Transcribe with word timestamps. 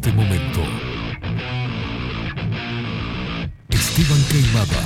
este 0.00 0.12
momento. 0.12 0.60
Esteban 3.68 4.22
Queimada. 4.30 4.80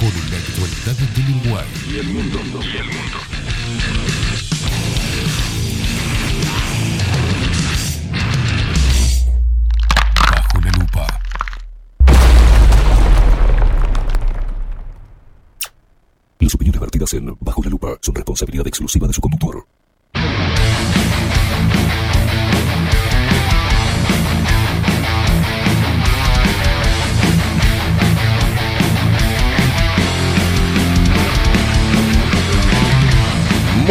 Por 0.00 0.12
la 0.28 0.38
actualidad 0.38 0.96
del 1.14 1.36
Uruguay. 1.36 1.66
Y 1.88 1.98
el 1.98 2.08
mundo. 2.08 2.38
Y 2.62 2.76
el 2.78 2.86
mundo. 2.86 3.18
Bajo 10.32 10.60
la 10.60 10.70
lupa. 10.72 11.20
Las 16.40 16.54
opiniones 16.56 16.80
vertidas 16.80 17.14
en 17.14 17.36
Bajo 17.38 17.62
la 17.62 17.70
lupa 17.70 17.96
son 18.00 18.16
responsabilidad 18.16 18.66
exclusiva 18.66 19.06
de 19.06 19.12
su 19.12 19.20
conductor. 19.20 19.64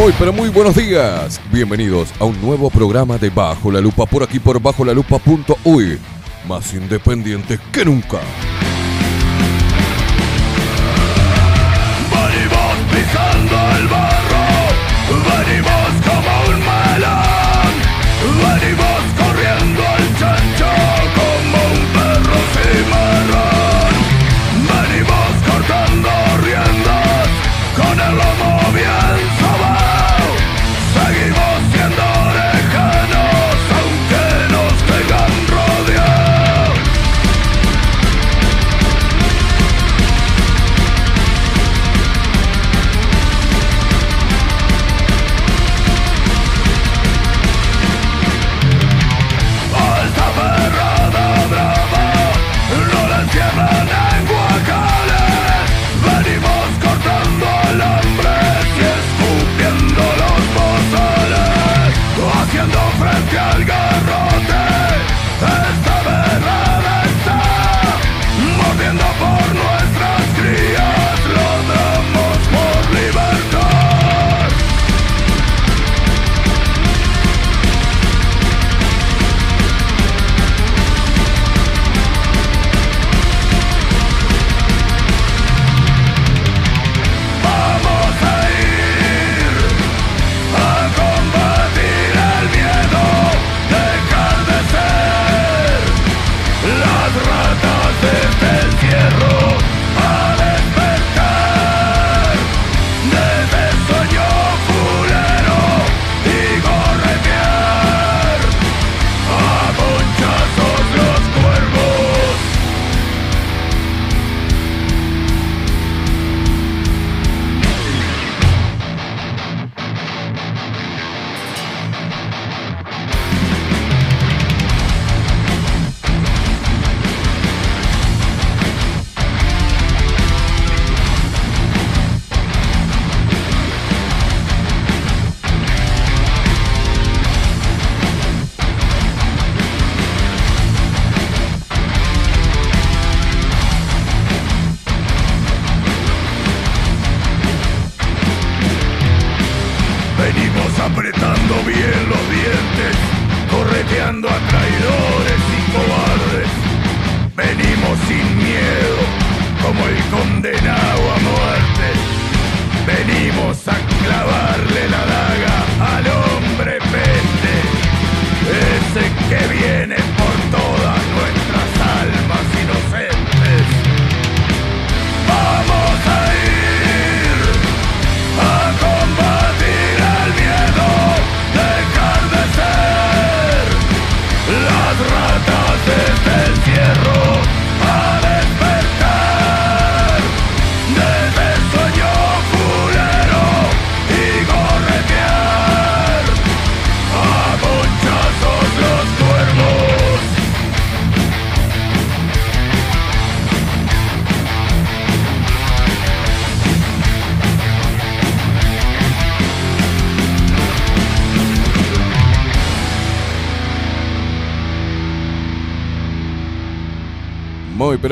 Muy 0.01 0.13
pero 0.17 0.33
muy 0.33 0.49
buenos 0.49 0.75
días. 0.75 1.39
Bienvenidos 1.51 2.11
a 2.19 2.25
un 2.25 2.41
nuevo 2.41 2.71
programa 2.71 3.19
de 3.19 3.29
Bajo 3.29 3.71
la 3.71 3.79
Lupa 3.79 4.07
por 4.07 4.23
aquí 4.23 4.39
por 4.39 4.59
bajo 4.59 4.83
la. 5.63 5.99
Más 6.47 6.73
independiente 6.73 7.59
que 7.71 7.85
nunca. 7.85 8.19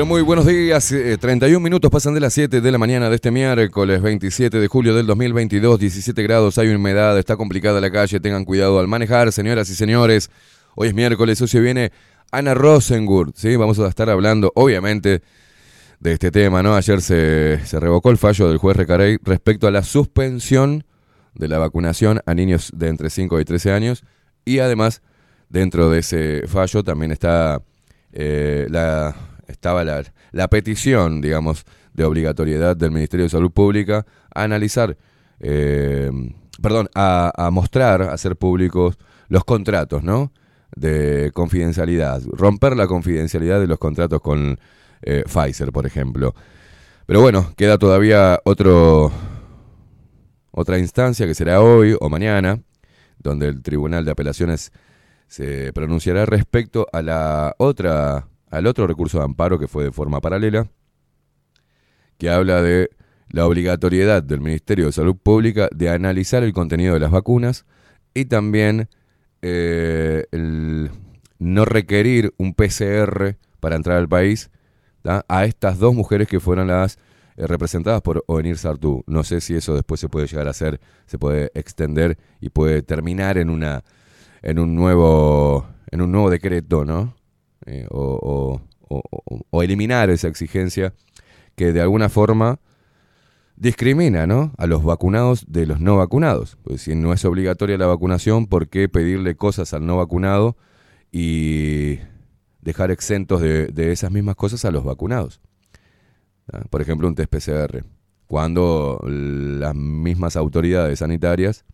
Muy 0.06 0.22
buenos 0.22 0.46
días. 0.46 0.92
Eh, 0.92 1.18
31 1.18 1.60
minutos 1.60 1.90
pasan 1.90 2.14
de 2.14 2.20
las 2.20 2.32
7 2.32 2.60
de 2.60 2.72
la 2.72 2.78
mañana 2.78 3.10
de 3.10 3.16
este 3.16 3.30
miércoles 3.30 4.00
27 4.00 4.58
de 4.58 4.68
julio 4.68 4.94
del 4.94 5.06
2022. 5.06 5.78
17 5.78 6.22
grados, 6.22 6.58
hay 6.58 6.68
humedad, 6.68 7.18
está 7.18 7.36
complicada 7.36 7.80
la 7.80 7.90
calle. 7.90 8.18
Tengan 8.20 8.44
cuidado 8.44 8.78
al 8.78 8.88
manejar, 8.88 9.30
señoras 9.32 9.68
y 9.68 9.74
señores. 9.74 10.30
Hoy 10.74 10.88
es 10.88 10.94
miércoles, 10.94 11.40
hoy 11.42 11.48
se 11.48 11.60
viene 11.60 11.92
Ana 12.30 12.54
Rosengurt. 12.54 13.36
¿sí? 13.36 13.56
Vamos 13.56 13.78
a 13.78 13.88
estar 13.88 14.08
hablando, 14.08 14.52
obviamente, 14.54 15.22
de 15.98 16.12
este 16.12 16.30
tema. 16.30 16.62
¿no? 16.62 16.76
Ayer 16.76 17.02
se, 17.02 17.60
se 17.66 17.78
revocó 17.78 18.10
el 18.10 18.16
fallo 18.16 18.48
del 18.48 18.58
juez 18.58 18.76
Recarey 18.76 19.18
respecto 19.22 19.66
a 19.66 19.70
la 19.70 19.82
suspensión 19.82 20.84
de 21.34 21.48
la 21.48 21.58
vacunación 21.58 22.22
a 22.24 22.34
niños 22.34 22.72
de 22.74 22.88
entre 22.88 23.10
5 23.10 23.38
y 23.40 23.44
13 23.44 23.72
años. 23.72 24.04
Y 24.44 24.60
además, 24.60 25.02
dentro 25.48 25.90
de 25.90 25.98
ese 25.98 26.46
fallo 26.46 26.82
también 26.82 27.12
está 27.12 27.60
eh, 28.12 28.66
la, 28.70 29.14
estaba 29.50 29.84
la, 29.84 30.02
la 30.32 30.48
petición, 30.48 31.20
digamos, 31.20 31.64
de 31.92 32.04
obligatoriedad 32.04 32.76
del 32.76 32.90
Ministerio 32.90 33.24
de 33.24 33.30
Salud 33.30 33.50
Pública 33.50 34.06
a 34.34 34.42
analizar, 34.42 34.96
eh, 35.40 36.10
perdón, 36.62 36.88
a, 36.94 37.50
mostrar, 37.52 38.02
a 38.02 38.12
hacer 38.12 38.36
públicos 38.36 38.98
los 39.28 39.44
contratos, 39.44 40.02
¿no? 40.02 40.32
De 40.74 41.30
confidencialidad, 41.34 42.22
romper 42.32 42.76
la 42.76 42.86
confidencialidad 42.86 43.60
de 43.60 43.66
los 43.66 43.78
contratos 43.78 44.20
con 44.20 44.58
eh, 45.02 45.24
Pfizer, 45.26 45.72
por 45.72 45.86
ejemplo. 45.86 46.34
Pero 47.06 47.20
bueno, 47.20 47.52
queda 47.56 47.76
todavía 47.76 48.40
otro, 48.44 49.10
otra 50.52 50.78
instancia 50.78 51.26
que 51.26 51.34
será 51.34 51.60
hoy 51.60 51.96
o 52.00 52.08
mañana, 52.08 52.60
donde 53.18 53.48
el 53.48 53.62
Tribunal 53.62 54.04
de 54.04 54.12
Apelaciones 54.12 54.72
se 55.26 55.72
pronunciará 55.72 56.24
respecto 56.26 56.86
a 56.92 57.02
la 57.02 57.54
otra, 57.58 58.28
al 58.50 58.66
otro 58.66 58.86
recurso 58.86 59.18
de 59.18 59.24
amparo 59.24 59.58
que 59.58 59.68
fue 59.68 59.84
de 59.84 59.92
forma 59.92 60.20
paralela, 60.20 60.70
que 62.18 62.30
habla 62.30 62.62
de 62.62 62.90
la 63.28 63.46
obligatoriedad 63.46 64.22
del 64.22 64.40
Ministerio 64.40 64.86
de 64.86 64.92
Salud 64.92 65.16
Pública 65.16 65.68
de 65.72 65.88
analizar 65.88 66.42
el 66.42 66.52
contenido 66.52 66.94
de 66.94 67.00
las 67.00 67.12
vacunas 67.12 67.64
y 68.12 68.24
también 68.24 68.88
eh, 69.40 70.26
el 70.32 70.90
no 71.38 71.64
requerir 71.64 72.34
un 72.36 72.54
PCR 72.54 73.36
para 73.60 73.76
entrar 73.76 73.98
al 73.98 74.08
país 74.08 74.50
a 75.04 75.44
estas 75.44 75.78
dos 75.78 75.94
mujeres 75.94 76.28
que 76.28 76.40
fueron 76.40 76.66
las 76.68 76.98
eh, 77.36 77.46
representadas 77.46 78.02
por 78.02 78.22
Ovenir 78.26 78.58
Sartú. 78.58 79.02
No 79.06 79.24
sé 79.24 79.40
si 79.40 79.54
eso 79.54 79.74
después 79.74 80.00
se 80.00 80.08
puede 80.08 80.26
llegar 80.26 80.46
a 80.46 80.50
hacer, 80.50 80.80
se 81.06 81.18
puede 81.18 81.50
extender 81.54 82.18
y 82.40 82.50
puede 82.50 82.82
terminar 82.82 83.38
en 83.38 83.48
una 83.48 83.82
en 84.42 84.58
un 84.58 84.74
nuevo 84.74 85.66
en 85.90 86.02
un 86.02 86.12
nuevo 86.12 86.30
decreto, 86.30 86.84
¿no? 86.84 87.14
Eh, 87.66 87.86
o, 87.90 88.60
o, 89.50 89.62
eliminar 89.62 90.10
esa 90.10 90.28
exigencia 90.28 90.94
que 91.54 91.72
de 91.72 91.80
alguna 91.80 92.08
forma 92.08 92.58
discrimina 93.56 94.26
¿no? 94.26 94.52
a 94.56 94.66
los 94.66 94.82
vacunados 94.82 95.44
de 95.46 95.66
los 95.66 95.80
no 95.80 95.96
vacunados. 95.96 96.56
Pues 96.62 96.82
si 96.82 96.94
no 96.94 97.12
es 97.12 97.24
obligatoria 97.24 97.76
la 97.76 97.86
vacunación, 97.86 98.46
¿por 98.46 98.68
qué 98.68 98.88
pedirle 98.88 99.36
cosas 99.36 99.74
al 99.74 99.86
no 99.86 99.98
vacunado 99.98 100.56
y 101.12 101.98
dejar 102.62 102.90
exentos 102.90 103.40
de, 103.40 103.92
esas 103.92 104.10
mismas 104.10 104.36
cosas 104.36 104.64
a 104.64 104.70
los 104.70 104.84
vacunados? 104.84 105.40
¿Ah? 106.52 106.64
Por 106.70 106.80
ejemplo, 106.80 107.06
un 107.06 107.14
test 107.14 107.30
PCR. 107.30 107.84
Cuando 108.26 109.00
las 109.04 109.74
mismas 109.74 110.36
autoridades 110.36 111.00
sanitarias 111.00 111.64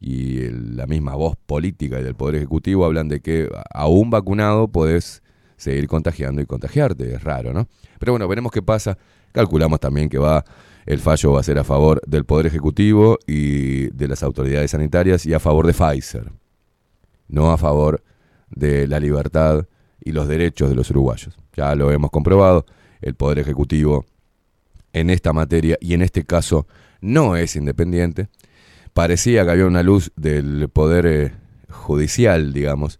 y 0.00 0.48
la 0.50 0.86
misma 0.86 1.14
voz 1.14 1.36
política 1.46 2.00
y 2.00 2.04
del 2.04 2.14
Poder 2.14 2.36
Ejecutivo 2.36 2.84
hablan 2.84 3.08
de 3.08 3.20
que 3.20 3.48
a 3.70 3.86
un 3.88 4.10
vacunado 4.10 4.68
podés 4.68 5.22
seguir 5.56 5.88
contagiando 5.88 6.40
y 6.40 6.46
contagiarte. 6.46 7.14
Es 7.14 7.24
raro, 7.24 7.52
¿no? 7.52 7.68
Pero 7.98 8.12
bueno, 8.12 8.28
veremos 8.28 8.52
qué 8.52 8.62
pasa. 8.62 8.96
Calculamos 9.32 9.80
también 9.80 10.08
que 10.08 10.18
va 10.18 10.44
el 10.88 11.00
fallo 11.00 11.32
va 11.32 11.40
a 11.40 11.42
ser 11.42 11.58
a 11.58 11.64
favor 11.64 12.00
del 12.06 12.24
Poder 12.24 12.46
Ejecutivo 12.46 13.18
y 13.26 13.88
de 13.88 14.08
las 14.08 14.22
autoridades 14.22 14.70
sanitarias 14.70 15.26
y 15.26 15.34
a 15.34 15.38
favor 15.38 15.66
de 15.66 15.74
Pfizer, 15.74 16.32
no 17.28 17.52
a 17.52 17.58
favor 17.58 18.02
de 18.48 18.86
la 18.86 18.98
libertad 18.98 19.66
y 20.02 20.12
los 20.12 20.28
derechos 20.28 20.70
de 20.70 20.74
los 20.74 20.88
uruguayos. 20.90 21.36
Ya 21.54 21.74
lo 21.74 21.92
hemos 21.92 22.10
comprobado, 22.10 22.64
el 23.02 23.14
Poder 23.14 23.40
Ejecutivo 23.40 24.06
en 24.94 25.10
esta 25.10 25.34
materia 25.34 25.76
y 25.78 25.92
en 25.92 26.00
este 26.00 26.24
caso 26.24 26.66
no 27.02 27.36
es 27.36 27.54
independiente. 27.54 28.28
Parecía 28.98 29.44
que 29.44 29.52
había 29.52 29.66
una 29.66 29.84
luz 29.84 30.10
del 30.16 30.68
Poder 30.70 31.06
eh, 31.06 31.32
Judicial, 31.70 32.52
digamos, 32.52 32.98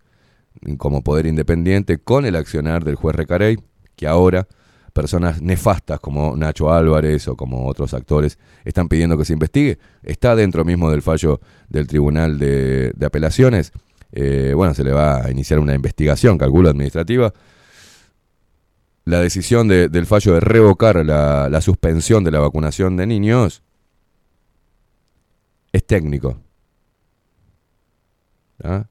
como 0.77 1.03
poder 1.03 1.27
independiente 1.27 1.99
con 1.99 2.25
el 2.25 2.37
accionar 2.37 2.85
del 2.85 2.95
juez 2.95 3.17
Recarey, 3.17 3.59
que 3.97 4.07
ahora 4.07 4.47
personas 4.93 5.43
nefastas 5.43 5.99
como 5.99 6.37
Nacho 6.37 6.73
Álvarez 6.73 7.27
o 7.27 7.35
como 7.37 7.67
otros 7.67 7.95
actores 7.95 8.39
están 8.65 8.87
pidiendo 8.87 9.19
que 9.19 9.25
se 9.25 9.33
investigue. 9.33 9.81
Está 10.05 10.37
dentro 10.37 10.65
mismo 10.65 10.89
del 10.89 11.03
fallo 11.03 11.41
del 11.69 11.89
Tribunal 11.89 12.39
de, 12.39 12.95
Apelaciones. 13.05 13.73
Eh, 14.13 14.53
bueno, 14.55 14.75
se 14.75 14.85
le 14.85 14.93
va 14.93 15.25
a 15.25 15.33
iniciar 15.33 15.59
una 15.59 15.75
investigación, 15.75 16.39
calculo, 16.39 16.69
administrativa. 16.69 17.33
La 19.05 19.19
decisión 19.19 19.67
del 19.67 20.07
fallo 20.07 20.35
de 20.35 20.39
revocar 20.39 21.05
la, 21.05 21.61
suspensión 21.61 22.23
de 22.23 22.31
la 22.31 22.39
vacunación 22.39 22.97
de 22.97 23.09
niños 23.09 23.65
es 25.73 25.87
técnico. 25.87 26.39
¿Ah? 28.63 28.87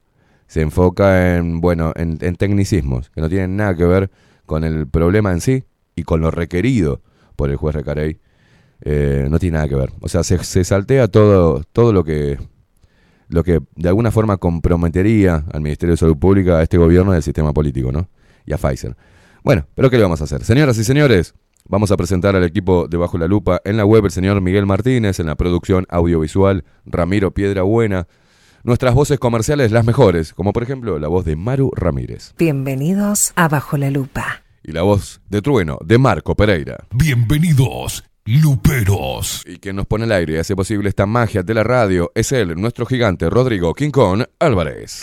Se 0.46 0.62
enfoca 0.62 1.36
en, 1.36 1.60
bueno, 1.60 1.92
en 1.96 2.36
tecnicismos 2.36 3.10
que 3.10 3.20
no 3.20 3.28
tienen 3.28 3.56
nada 3.56 3.76
que 3.76 3.84
ver 3.84 4.10
con 4.46 4.64
el 4.64 4.88
problema 4.88 5.32
en 5.32 5.42
sí, 5.42 5.64
y 5.98 6.04
con 6.04 6.20
lo 6.20 6.30
requerido 6.30 7.02
por 7.36 7.50
el 7.50 7.56
juez 7.56 7.74
Recarey, 7.74 8.18
eh, 8.82 9.26
no 9.28 9.38
tiene 9.38 9.56
nada 9.56 9.68
que 9.68 9.74
ver. 9.74 9.92
O 10.00 10.08
sea, 10.08 10.22
se, 10.22 10.64
saltea 10.64 11.08
todo, 11.08 11.62
todo 11.72 11.92
lo 11.92 12.04
que 12.04 12.38
lo 13.28 13.44
que 13.44 13.60
de 13.76 13.88
alguna 13.88 14.10
forma 14.10 14.38
comprometería 14.38 15.44
al 15.52 15.60
Ministerio 15.60 15.92
de 15.92 15.98
Salud 15.98 16.16
Pública, 16.16 16.58
a 16.58 16.62
este 16.62 16.78
gobierno 16.78 17.12
del 17.12 17.22
sistema 17.22 17.52
político, 17.52 17.92
¿no? 17.92 18.08
Y 18.46 18.54
a 18.54 18.56
Pfizer. 18.56 18.96
Bueno, 19.44 19.66
pero 19.74 19.90
¿qué 19.90 19.98
le 19.98 20.04
vamos 20.04 20.22
a 20.22 20.24
hacer? 20.24 20.42
Señoras 20.44 20.78
y 20.78 20.84
señores, 20.84 21.34
vamos 21.68 21.90
a 21.92 21.96
presentar 21.96 22.34
al 22.34 22.44
equipo 22.44 22.88
de 22.88 22.96
Bajo 22.96 23.18
la 23.18 23.28
Lupa 23.28 23.60
en 23.64 23.76
la 23.76 23.84
web 23.84 24.04
el 24.04 24.10
señor 24.10 24.40
Miguel 24.40 24.66
Martínez, 24.66 25.20
en 25.20 25.26
la 25.26 25.36
producción 25.36 25.86
audiovisual 25.88 26.64
Ramiro 26.84 27.32
Piedra 27.32 27.62
Buena. 27.62 28.08
Nuestras 28.64 28.94
voces 28.94 29.18
comerciales 29.18 29.70
las 29.70 29.84
mejores, 29.84 30.34
como 30.34 30.52
por 30.52 30.62
ejemplo 30.62 30.98
la 30.98 31.08
voz 31.08 31.24
de 31.24 31.36
Maru 31.36 31.70
Ramírez. 31.74 32.34
Bienvenidos 32.36 33.32
a 33.36 33.48
Bajo 33.48 33.76
la 33.76 33.90
Lupa 33.90 34.42
y 34.62 34.72
la 34.72 34.82
voz 34.82 35.20
de 35.28 35.40
trueno 35.40 35.78
de 35.84 35.98
Marco 35.98 36.34
Pereira. 36.34 36.86
Bienvenidos, 36.92 38.04
Luperos. 38.24 39.44
Y 39.46 39.58
quien 39.58 39.76
nos 39.76 39.86
pone 39.86 40.04
el 40.04 40.12
aire 40.12 40.34
y 40.34 40.36
hace 40.38 40.56
posible 40.56 40.88
esta 40.88 41.06
magia 41.06 41.42
de 41.42 41.54
la 41.54 41.62
radio 41.62 42.10
es 42.14 42.32
él, 42.32 42.60
nuestro 42.60 42.84
gigante 42.84 43.30
Rodrigo 43.30 43.74
Kong 43.92 44.24
Álvarez. 44.38 45.02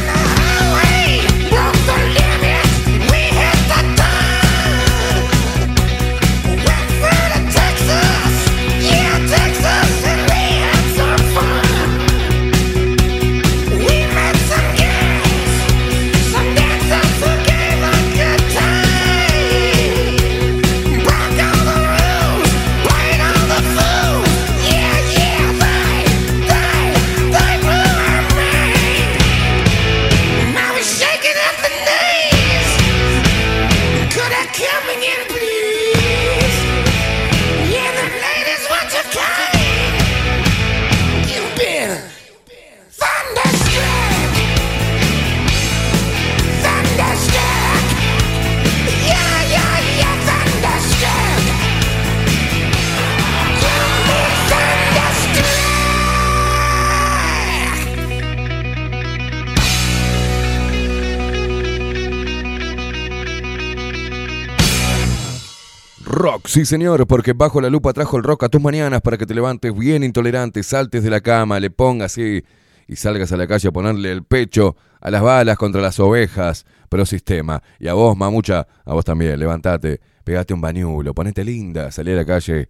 Sí 66.45 66.65
señor, 66.65 67.07
porque 67.07 67.33
bajo 67.33 67.61
la 67.61 67.69
lupa 67.69 67.93
trajo 67.93 68.17
el 68.17 68.23
rock 68.23 68.43
a 68.43 68.49
tus 68.49 68.61
mañanas 68.61 69.01
para 69.01 69.17
que 69.17 69.25
te 69.25 69.33
levantes 69.33 69.75
bien 69.75 70.03
intolerante, 70.03 70.63
saltes 70.63 71.03
de 71.03 71.09
la 71.09 71.21
cama, 71.21 71.59
le 71.59 71.69
pongas 71.69 72.13
así 72.13 72.43
y 72.87 72.95
salgas 72.95 73.31
a 73.31 73.37
la 73.37 73.47
calle 73.47 73.69
a 73.69 73.71
ponerle 73.71 74.11
el 74.11 74.23
pecho 74.23 74.75
a 74.99 75.09
las 75.09 75.21
balas 75.21 75.57
contra 75.57 75.81
las 75.81 75.99
ovejas, 75.99 76.65
pero 76.89 77.05
sistema. 77.05 77.61
Y 77.79 77.87
a 77.87 77.93
vos, 77.93 78.15
mamucha, 78.15 78.67
a 78.85 78.93
vos 78.93 79.05
también, 79.05 79.39
levantate, 79.39 79.99
pegate 80.23 80.53
un 80.53 80.61
bañulo, 80.61 81.13
ponete 81.13 81.43
linda, 81.43 81.91
salí 81.91 82.11
a 82.11 82.15
la 82.15 82.25
calle 82.25 82.67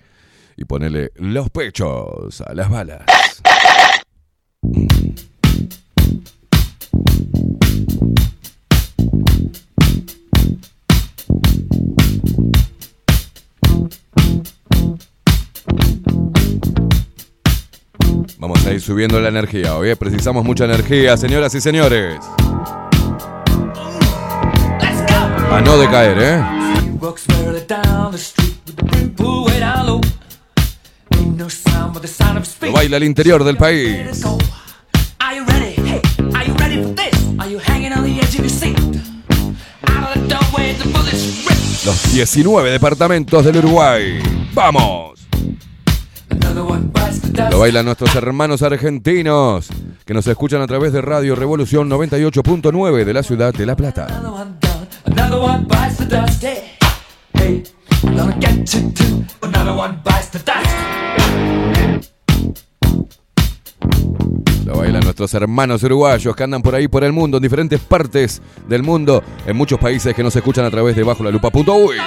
y 0.56 0.66
ponele 0.66 1.12
los 1.16 1.50
pechos 1.50 2.42
a 2.42 2.54
las 2.54 2.70
balas. 2.70 3.02
Vamos 18.42 18.66
a 18.66 18.74
ir 18.74 18.82
subiendo 18.82 19.22
la 19.22 19.30
energía. 19.30 19.76
Hoy 19.76 19.94
precisamos 19.94 20.44
mucha 20.44 20.66
energía, 20.66 21.16
señoras 21.16 21.54
y 21.54 21.62
señores. 21.62 22.18
A 25.52 25.62
no 25.64 25.78
decaer, 25.78 26.18
¿eh? 26.20 26.44
Lo 32.62 32.72
baila 32.72 32.98
al 32.98 33.04
interior 33.04 33.44
del 33.44 33.58
país. 33.58 34.24
Los 41.86 42.12
19 42.12 42.72
departamentos 42.72 43.46
del 43.46 43.58
Uruguay. 43.58 44.20
¡Vamos! 44.56 45.12
Lo 46.54 47.60
bailan 47.60 47.86
nuestros 47.86 48.16
hermanos 48.16 48.62
argentinos 48.62 49.70
que 50.06 50.14
nos 50.14 50.28
escuchan 50.28 50.62
a 50.62 50.68
través 50.68 50.92
de 50.92 51.02
Radio 51.02 51.36
Revolución 51.36 51.90
98.9 51.90 53.06
de 53.06 53.14
la 53.14 53.24
ciudad 53.24 53.54
de 53.54 53.66
La 53.66 53.76
Plata. 53.76 54.08
Lo 64.66 64.78
bailan 64.78 65.04
nuestros 65.04 65.34
hermanos 65.34 65.84
uruguayos 65.84 66.36
que 66.36 66.44
andan 66.44 66.62
por 66.62 66.76
ahí 66.76 66.88
por 66.88 67.04
el 67.04 67.14
mundo, 67.14 67.38
en 67.38 67.44
diferentes 67.44 67.80
partes 67.80 68.42
del 68.68 68.84
mundo, 68.84 69.24
en 69.46 69.56
muchos 69.56 69.80
países 69.80 70.14
que 70.14 70.24
nos 70.24 70.36
escuchan 70.36 70.66
a 70.66 70.72
través 70.72 70.96
de 70.96 71.04
bajo 71.04 71.24
la 71.24 71.32
lupa.uy. 71.32 71.98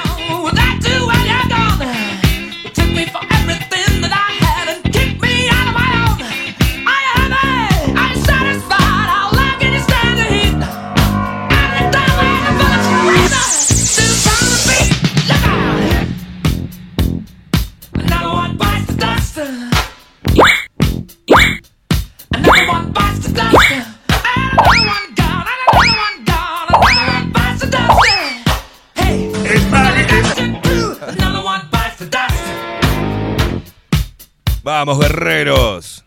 Vamos, 34.87 35.01
guerreros. 35.01 36.05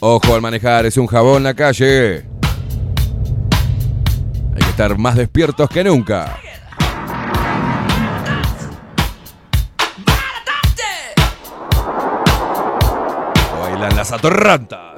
Ojo 0.00 0.34
al 0.34 0.42
manejar, 0.42 0.84
es 0.84 0.98
un 0.98 1.06
jabón 1.06 1.42
la 1.42 1.54
calle. 1.54 2.26
Hay 4.52 4.58
que 4.58 4.68
estar 4.68 4.98
más 4.98 5.16
despiertos 5.16 5.66
que 5.70 5.82
nunca. 5.82 6.38
Bailan 13.62 13.96
las 13.96 14.12
atorrantas. 14.12 14.96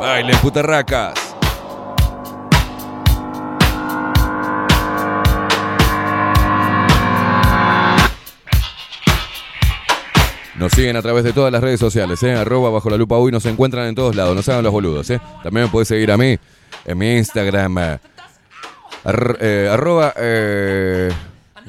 Bailen 0.00 0.38
putarracas. 0.38 1.19
Nos 10.60 10.72
siguen 10.72 10.94
a 10.96 11.00
través 11.00 11.24
de 11.24 11.32
todas 11.32 11.50
las 11.50 11.62
redes 11.62 11.80
sociales, 11.80 12.22
¿eh? 12.22 12.34
Arroba 12.34 12.68
bajo 12.68 12.90
la 12.90 12.98
lupa 12.98 13.16
hoy 13.16 13.32
nos 13.32 13.46
encuentran 13.46 13.86
en 13.86 13.94
todos 13.94 14.14
lados, 14.14 14.36
no 14.36 14.42
se 14.42 14.52
hagan 14.52 14.62
los 14.62 14.72
boludos, 14.74 15.08
¿eh? 15.08 15.18
También 15.42 15.64
me 15.64 15.72
puedes 15.72 15.88
seguir 15.88 16.12
a 16.12 16.18
mí 16.18 16.36
en 16.84 16.98
mi 16.98 17.16
Instagram. 17.16 17.78
eh, 19.40 19.70
arroba, 19.72 20.12
eh, 20.18 21.10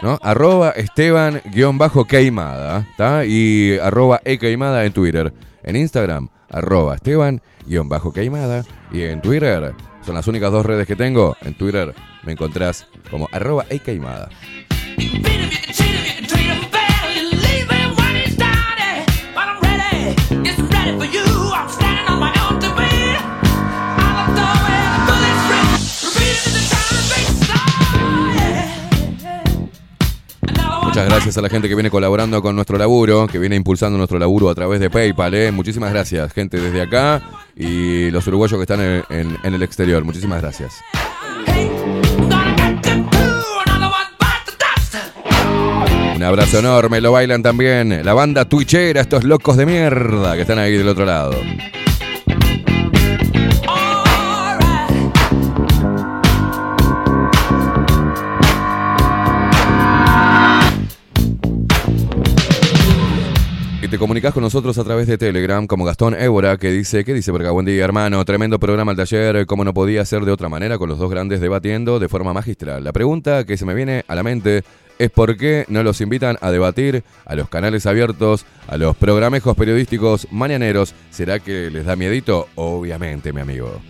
¿no? 0.04 0.20
Arroba 0.22 0.72
Esteban 0.72 1.42
guion 1.54 1.78
bajo 1.78 2.04
Queimada, 2.04 2.86
¿está? 2.92 3.24
Y 3.24 3.78
arroba 3.82 4.20
E 4.26 4.38
Queimada 4.38 4.84
en 4.84 4.92
Twitter. 4.92 5.32
En 5.64 5.78
Instagram, 5.78 6.28
arroba 6.50 6.96
Esteban 6.96 7.42
guion 7.66 7.88
bajo 7.88 8.12
Queimada. 8.12 8.66
Y 8.92 9.04
en 9.04 9.22
Twitter, 9.22 9.74
son 10.06 10.16
las 10.16 10.28
únicas 10.28 10.52
dos 10.52 10.66
redes 10.66 10.86
que 10.86 10.98
tengo. 10.98 11.38
En 11.44 11.54
Twitter 11.54 11.96
me 12.24 12.34
encontrás 12.34 12.86
como 13.10 13.30
arroba 13.32 13.66
E 13.70 13.80
Gracias 31.06 31.38
a 31.38 31.42
la 31.42 31.50
gente 31.50 31.68
que 31.68 31.76
viene 31.76 31.90
colaborando 31.90 32.42
con 32.42 32.56
nuestro 32.56 32.78
laburo, 32.78 33.28
que 33.28 33.38
viene 33.40 33.56
impulsando 33.56 33.98
nuestro 33.98 34.18
laburo 34.20 34.50
a 34.50 34.56
través 34.56 34.80
de 34.80 34.90
PayPal. 34.90 35.34
¿eh? 35.34 35.52
Muchísimas 35.52 35.92
gracias, 35.92 36.32
gente 36.34 36.60
desde 36.60 36.82
acá 36.82 37.22
y 37.56 38.10
los 38.12 38.26
uruguayos 38.28 38.58
que 38.58 38.64
están 38.64 38.82
en- 38.82 39.38
en 39.44 39.54
el 39.54 39.64
exterior. 39.64 40.04
Muchísimas 40.04 40.42
gracias. 40.42 40.74
Un 46.16 46.24
abrazo 46.24 46.60
enorme, 46.60 47.02
lo 47.02 47.12
bailan 47.12 47.42
también 47.42 48.06
la 48.06 48.14
banda 48.14 48.46
twitchera, 48.46 49.02
estos 49.02 49.24
locos 49.24 49.58
de 49.58 49.66
mierda 49.66 50.36
que 50.36 50.42
están 50.42 50.60
ahí 50.60 50.78
del 50.78 50.88
otro 50.88 51.06
lado. 51.06 51.34
Te 63.92 63.98
comunicas 63.98 64.34
con 64.34 64.42
nosotros 64.42 64.78
a 64.78 64.86
través 64.86 65.06
de 65.06 65.18
Telegram, 65.18 65.68
como 65.68 65.84
Gastón 65.84 66.16
Évora, 66.16 66.56
que 66.56 66.72
dice, 66.72 67.04
¿qué 67.04 67.14
dice 67.14 67.30
acá? 67.30 67.52
Buen 67.52 67.66
día, 67.66 67.84
hermano. 67.84 68.24
Tremendo 68.24 68.58
programa 68.58 68.94
el 68.94 68.96
de 68.96 69.04
ayer, 69.04 69.46
como 69.46 69.66
no 69.66 69.74
podía 69.74 70.06
ser 70.06 70.24
de 70.24 70.32
otra 70.32 70.48
manera, 70.48 70.78
con 70.78 70.88
los 70.88 70.98
dos 70.98 71.12
grandes 71.12 71.42
debatiendo 71.42 72.00
de 72.00 72.08
forma 72.08 72.32
magistral. 72.32 72.86
La 72.86 72.94
pregunta 72.94 73.44
que 73.44 73.58
se 73.58 73.66
me 73.66 73.74
viene 73.74 74.06
a 74.08 74.16
la 74.16 74.24
mente 74.24 74.64
es 74.98 75.12
por 75.12 75.36
qué 75.36 75.66
no 75.68 75.84
los 75.84 76.00
invitan 76.00 76.38
a 76.40 76.52
debatir 76.52 77.04
a 77.26 77.36
los 77.36 77.50
canales 77.50 77.86
abiertos, 77.86 78.46
a 78.70 78.78
los 78.78 78.96
programejos 78.96 79.58
periodísticos 79.58 80.26
mañaneros. 80.32 80.96
¿Será 81.10 81.40
que 81.40 81.70
les 81.70 81.86
da 81.86 81.98
miedito? 81.98 82.48
Obviamente, 82.56 83.34
mi 83.34 83.42
amigo. 83.42 83.82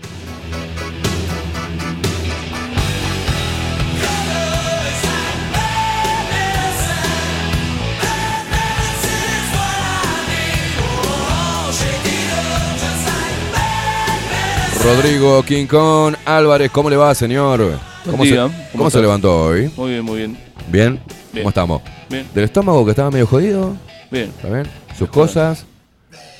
Rodrigo 14.84 15.44
King 15.44 15.68
Kong 15.68 16.16
Álvarez, 16.26 16.72
¿cómo 16.72 16.90
le 16.90 16.98
va, 16.98 17.14
señor? 17.14 17.78
¿Cómo, 18.10 18.24
día, 18.24 18.48
se, 18.48 18.54
¿cómo 18.54 18.56
cómo 18.78 18.90
se 18.90 19.00
levantó 19.02 19.46
hoy? 19.46 19.72
Muy 19.78 19.92
bien, 19.92 20.04
muy 20.04 20.18
bien. 20.18 20.38
¿Bien? 20.70 21.00
Bien. 21.32 21.44
¿Cómo 21.44 21.50
estamos? 21.50 21.82
Bien, 22.10 22.28
¿Del 22.34 22.44
estómago 22.46 22.84
que 22.84 22.92
estaba 22.92 23.12
medio 23.12 23.28
jodido? 23.28 23.76
bien. 24.10 24.30
¿Está 24.36 24.48
bien? 24.50 24.68
¿Sus 24.98 25.10
cosas? 25.10 25.66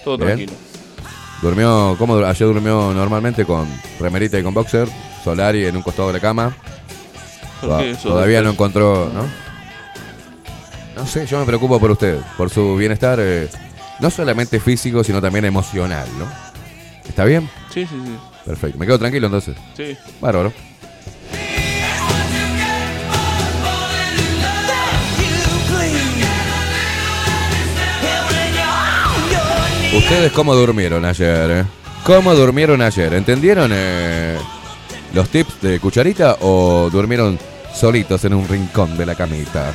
Todo 0.04 0.18
Bien. 0.18 0.30
tranquilo. 0.30 0.54
¿Durmió? 1.42 1.96
¿Cómo? 1.98 2.18
Ayer 2.18 2.48
durmió 2.48 2.94
normalmente 2.94 3.46
con 3.46 3.68
remerita 4.00 4.38
y 4.40 4.44
con 4.44 4.54
boxer, 4.54 4.88
Solari 5.24 5.66
en 5.66 5.76
un 5.76 5.82
costado 5.84 6.08
de 6.10 6.14
la 6.16 6.20
cama. 6.20 6.56
Todavía 8.02 8.42
no 8.42 8.50
encontró, 8.52 9.10
¿no? 9.14 9.26
No 10.96 11.08
sé, 11.08 11.26
yo 11.26 11.40
me 11.40 11.46
preocupo 11.46 11.80
por 11.80 11.92
usted, 11.92 12.20
por 12.38 12.50
su 12.50 12.76
bienestar, 12.76 13.20
eh, 13.22 13.48
no 14.00 14.10
solamente 14.10 14.60
físico, 14.60 15.04
sino 15.04 15.22
también 15.22 15.46
emocional, 15.46 16.08
¿no? 16.20 16.26
¿Está 17.08 17.24
bien? 17.24 17.50
Sí, 17.74 17.86
sí, 17.86 17.96
sí. 18.04 18.18
Perfecto. 18.46 18.78
Me 18.78 18.86
quedo 18.86 19.00
tranquilo 19.00 19.28
entonces. 19.28 19.56
Sí. 19.76 19.98
Bárbaro. 20.20 20.52
¿Ustedes 29.94 30.32
cómo 30.32 30.56
durmieron 30.56 31.04
ayer? 31.04 31.52
Eh? 31.52 31.66
¿Cómo 32.06 32.34
durmieron 32.34 32.82
ayer? 32.82 33.14
¿Entendieron 33.14 33.72
eh, 33.74 34.38
los 35.14 35.28
tips 35.28 35.62
de 35.62 35.80
cucharita 35.82 36.38
o 36.40 36.90
durmieron 36.90 37.38
solitos 37.74 38.24
en 38.24 38.34
un 38.34 38.48
rincón 38.48 38.98
de 38.98 39.06
la 39.06 39.16
camita? 39.16 39.74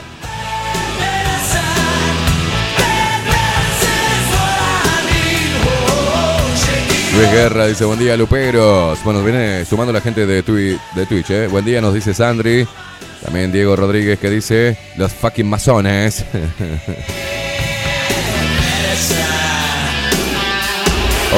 Luis 7.16 7.30
Guerra 7.32 7.66
dice, 7.66 7.84
buen 7.86 7.98
día 7.98 8.16
Luperos. 8.16 9.02
Bueno, 9.02 9.22
viene 9.22 9.64
sumando 9.64 9.92
la 9.92 10.00
gente 10.02 10.26
de, 10.26 10.44
Twi- 10.44 10.78
de 10.94 11.06
Twitch, 11.06 11.30
¿eh? 11.30 11.46
Buen 11.48 11.64
día, 11.64 11.80
nos 11.80 11.94
dice 11.94 12.12
Sandri. 12.12 12.66
También 13.24 13.50
Diego 13.50 13.74
Rodríguez 13.74 14.18
que 14.18 14.28
dice, 14.28 14.76
los 14.96 15.12
fucking 15.12 15.48
masones. 15.48 16.24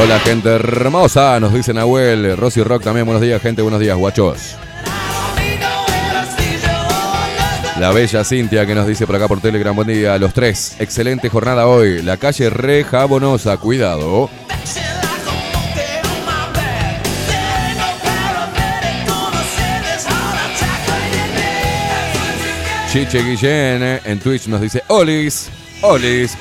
Hola 0.00 0.18
gente 0.20 0.48
hermosa, 0.50 1.38
nos 1.40 1.54
dice 1.54 1.72
Nahuel. 1.72 2.36
Rosy 2.36 2.62
Rock 2.62 2.82
también, 2.84 3.06
buenos 3.06 3.22
días 3.22 3.40
gente, 3.40 3.62
buenos 3.62 3.80
días 3.80 3.96
guachos. 3.96 4.56
La 7.78 7.92
bella 7.92 8.24
Cintia 8.24 8.66
que 8.66 8.74
nos 8.74 8.86
dice 8.88 9.06
por 9.06 9.14
acá 9.14 9.28
por 9.28 9.40
Telegram, 9.40 9.74
buen 9.76 9.86
día 9.88 10.14
a 10.14 10.18
los 10.18 10.34
tres. 10.34 10.74
Excelente 10.80 11.28
jornada 11.28 11.68
hoy. 11.68 12.02
La 12.02 12.16
calle 12.16 12.50
re 12.50 12.82
jabonosa, 12.82 13.56
cuidado. 13.58 14.28
Chiche 22.98 23.22
Guillén 23.22 23.80
eh, 23.80 24.00
en 24.06 24.18
Twitch 24.18 24.48
nos 24.48 24.60
dice 24.60 24.82
Olis, 24.88 25.48
Olis. 25.82 26.36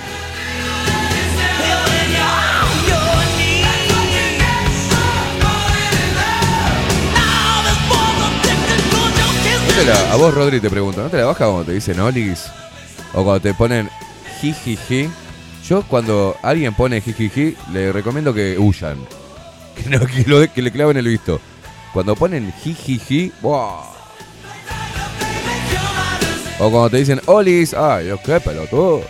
¿No 9.85 9.93
a 10.13 10.15
vos, 10.17 10.33
Rodri, 10.33 10.59
te 10.59 10.69
pregunto, 10.69 11.01
¿no 11.03 11.09
te 11.09 11.17
la 11.17 11.25
baja 11.25 11.45
cuando 11.45 11.63
te 11.65 11.73
dicen 11.73 11.99
Olis? 11.99 12.45
O 13.13 13.23
cuando 13.23 13.39
te 13.39 13.53
ponen 13.53 13.89
jijiji. 14.41 15.09
Yo 15.67 15.83
cuando 15.83 16.35
alguien 16.41 16.73
pone 16.73 16.99
jijiji, 16.99 17.55
le 17.71 17.91
recomiendo 17.91 18.33
que 18.33 18.57
huyan. 18.57 18.97
Que, 19.77 20.23
lo- 20.25 20.51
que 20.51 20.61
le 20.63 20.71
claven 20.71 20.97
el 20.97 21.07
visto. 21.07 21.39
Cuando 21.93 22.15
ponen 22.15 22.51
jijiji, 22.63 23.31
¡buah! 23.41 23.96
O 26.59 26.71
cuando 26.71 26.89
te 26.89 26.97
dicen 26.97 27.21
Olis, 27.27 27.73
ay, 27.75 28.05
Dios, 28.05 28.19
qué 28.25 28.39
pelotudo. 28.39 29.03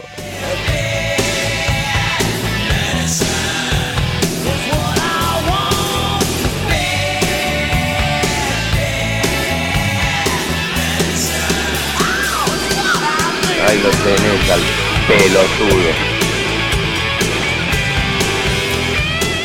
Ahí 13.65 13.81
lo 13.81 13.89
tenés 13.89 14.49
al 14.51 14.61
pelotudo. 15.07 16.17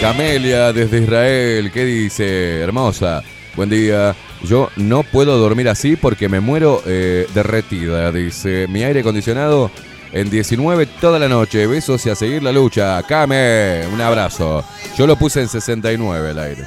Camelia 0.01 0.73
desde 0.73 0.99
Israel, 0.99 1.71
¿qué 1.73 1.85
dice? 1.85 2.61
Hermosa, 2.63 3.23
buen 3.55 3.71
día. 3.71 4.17
Yo 4.45 4.71
no 4.77 5.03
puedo 5.03 5.39
dormir 5.39 5.69
así 5.69 5.97
porque 5.97 6.29
me 6.29 6.41
muero 6.41 6.83
eh, 6.87 7.27
derretida, 7.35 8.11
dice. 8.11 8.67
Mi 8.69 8.83
aire 8.83 9.01
acondicionado 9.01 9.71
en 10.13 10.31
19 10.31 10.87
toda 11.01 11.19
la 11.19 11.29
noche. 11.29 11.67
Besos 11.67 12.05
y 12.07 12.11
a 12.11 12.15
seguir 12.15 12.43
la 12.43 12.53
lucha. 12.53 13.03
Came, 13.05 13.87
un 13.93 14.01
abrazo. 14.01 14.65
Yo 14.97 15.07
lo 15.07 15.17
puse 15.17 15.41
en 15.41 15.49
69 15.49 16.31
el 16.31 16.39
aire. 16.39 16.65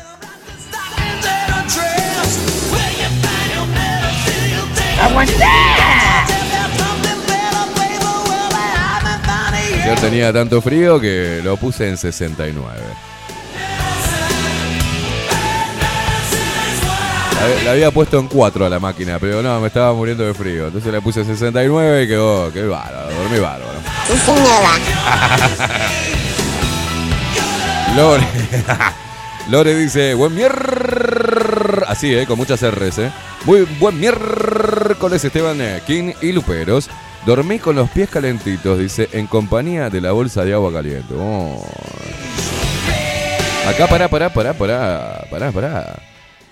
Yo 9.86 9.96
tenía 10.02 10.34
tanto 10.34 10.62
frío 10.62 11.00
que 11.00 11.42
lo 11.44 11.58
puse 11.58 11.88
en 11.88 11.98
69. 11.98 12.80
La, 17.40 17.64
la 17.64 17.72
había 17.72 17.92
puesto 17.92 18.20
en 18.20 18.28
4 18.28 18.66
a 18.66 18.70
la 18.70 18.80
máquina, 18.80 19.18
pero 19.20 19.42
no, 19.42 19.60
me 19.60 19.68
estaba 19.68 19.94
muriendo 19.94 20.24
de 20.24 20.34
frío. 20.34 20.68
Entonces 20.68 20.92
le 20.92 21.02
puse 21.02 21.26
69 21.26 22.04
y 22.04 22.08
quedó, 22.08 22.52
qué 22.52 22.64
bárbaro, 22.64 23.14
dormí 23.14 23.40
bárbaro. 23.40 23.80
Lore. 27.96 28.24
Lore 29.50 29.76
dice, 29.76 30.14
buen 30.16 30.36
miércoles. 30.36 31.84
Así, 31.88 32.14
eh, 32.14 32.26
con 32.26 32.38
muchas 32.38 32.62
R's, 32.62 33.00
eh. 33.00 33.12
Muy 33.46 33.62
buen 33.80 34.00
miércoles, 34.00 35.24
Esteban 35.24 35.60
eh, 35.62 35.82
King 35.86 36.14
y 36.22 36.32
Luperos. 36.32 36.90
Dormí 37.26 37.60
con 37.60 37.76
los 37.76 37.90
pies 37.90 38.10
calentitos, 38.10 38.80
dice, 38.80 39.10
en 39.12 39.28
compañía 39.28 39.90
de 39.90 40.02
la 40.02 40.12
bolsa 40.12 40.44
de 40.44 40.54
agua 40.54 40.72
caliente. 40.72 41.14
Oh. 41.18 41.66
Acá, 43.68 43.88
pará, 43.88 44.08
pará, 44.10 44.32
pará, 44.32 44.54
pará, 44.54 45.26
pará, 45.30 45.52
pará. 45.52 45.96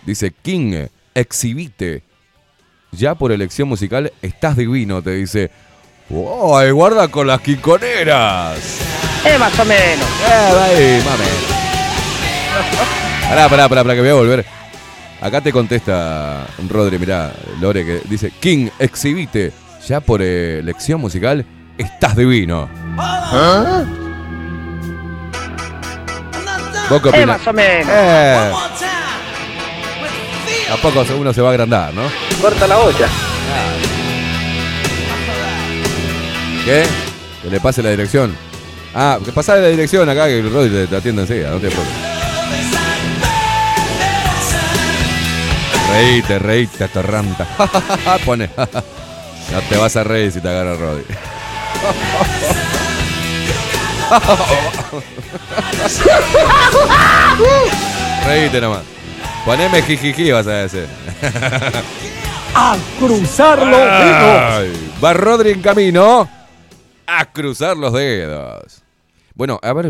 Dice, 0.05 0.31
King, 0.41 0.87
exhibite. 1.13 2.03
Ya 2.91 3.15
por 3.15 3.31
elección 3.31 3.67
musical 3.67 4.11
estás 4.21 4.55
divino, 4.57 5.01
te 5.01 5.11
dice. 5.11 5.49
¡Ay, 6.55 6.71
guarda 6.71 7.07
con 7.07 7.25
las 7.27 7.41
quiconeras! 7.41 8.57
Eh, 9.25 9.37
más 9.39 9.57
o 9.57 9.65
menos. 9.65 10.05
Eh, 10.29 10.59
ahí, 10.61 11.03
mame. 11.05 11.23
Pará, 13.29 13.49
pará, 13.49 13.69
pará, 13.69 13.83
pará, 13.83 13.95
que 13.95 14.01
voy 14.01 14.09
a 14.09 14.13
volver. 14.13 14.45
Acá 15.21 15.39
te 15.41 15.51
contesta 15.53 16.45
Rodri, 16.69 16.99
mirá, 16.99 17.31
Lore, 17.61 17.85
que 17.85 18.01
dice, 18.09 18.31
King, 18.39 18.67
exhibite. 18.77 19.53
Ya 19.87 20.01
por 20.01 20.21
elección 20.21 20.99
musical 20.99 21.45
estás 21.77 22.15
divino. 22.15 22.69
¿Vos 26.89 27.01
qué 27.01 27.07
Eh, 27.07 27.11
opinás? 27.11 27.27
más 27.39 27.47
o 27.47 27.53
menos. 27.53 27.87
Eh, 27.89 28.51
a 30.73 30.77
poco 30.77 31.03
uno 31.19 31.33
se 31.33 31.41
va 31.41 31.49
a 31.49 31.51
agrandar, 31.51 31.93
¿no? 31.93 32.01
Corta 32.41 32.67
la 32.67 32.79
olla. 32.79 33.07
¿Qué? 36.65 36.83
Que 37.43 37.49
le 37.49 37.59
pase 37.59 37.83
la 37.83 37.91
dirección. 37.91 38.35
Ah, 38.95 39.19
que 39.23 39.31
pasale 39.31 39.61
la 39.61 39.67
dirección 39.67 40.09
acá 40.09 40.25
que 40.25 40.39
el 40.39 40.51
Rodri 40.51 40.87
te, 40.87 40.95
atiende 40.95 41.21
enseguida, 41.23 41.51
no 41.51 41.59
te 41.59 41.67
preocupes. 41.67 41.93
Reíte, 45.91 46.39
reíte, 46.39 46.87
torranta. 46.87 47.45
Pone. 48.25 48.49
no 48.57 49.61
te 49.69 49.77
vas 49.77 49.95
a 49.95 50.03
reír 50.03 50.31
si 50.31 50.41
te 50.41 50.49
agarra 50.49 50.75
Rodri. 50.75 51.05
reíte 58.25 58.61
nomás. 58.61 58.81
Poneme 59.45 59.81
jijiji, 59.81 60.31
vas 60.31 60.47
a 60.47 60.51
decir. 60.51 60.87
A 62.55 62.77
cruzar 62.99 63.57
los 63.57 63.79
dedos. 63.79 64.77
Va 65.03 65.13
Rodri 65.13 65.51
en 65.51 65.61
camino 65.61 66.29
a 67.05 67.25
cruzar 67.25 67.77
los 67.77 67.93
dedos. 67.93 68.81
Bueno, 69.35 69.59
a 69.61 69.73
ver. 69.73 69.89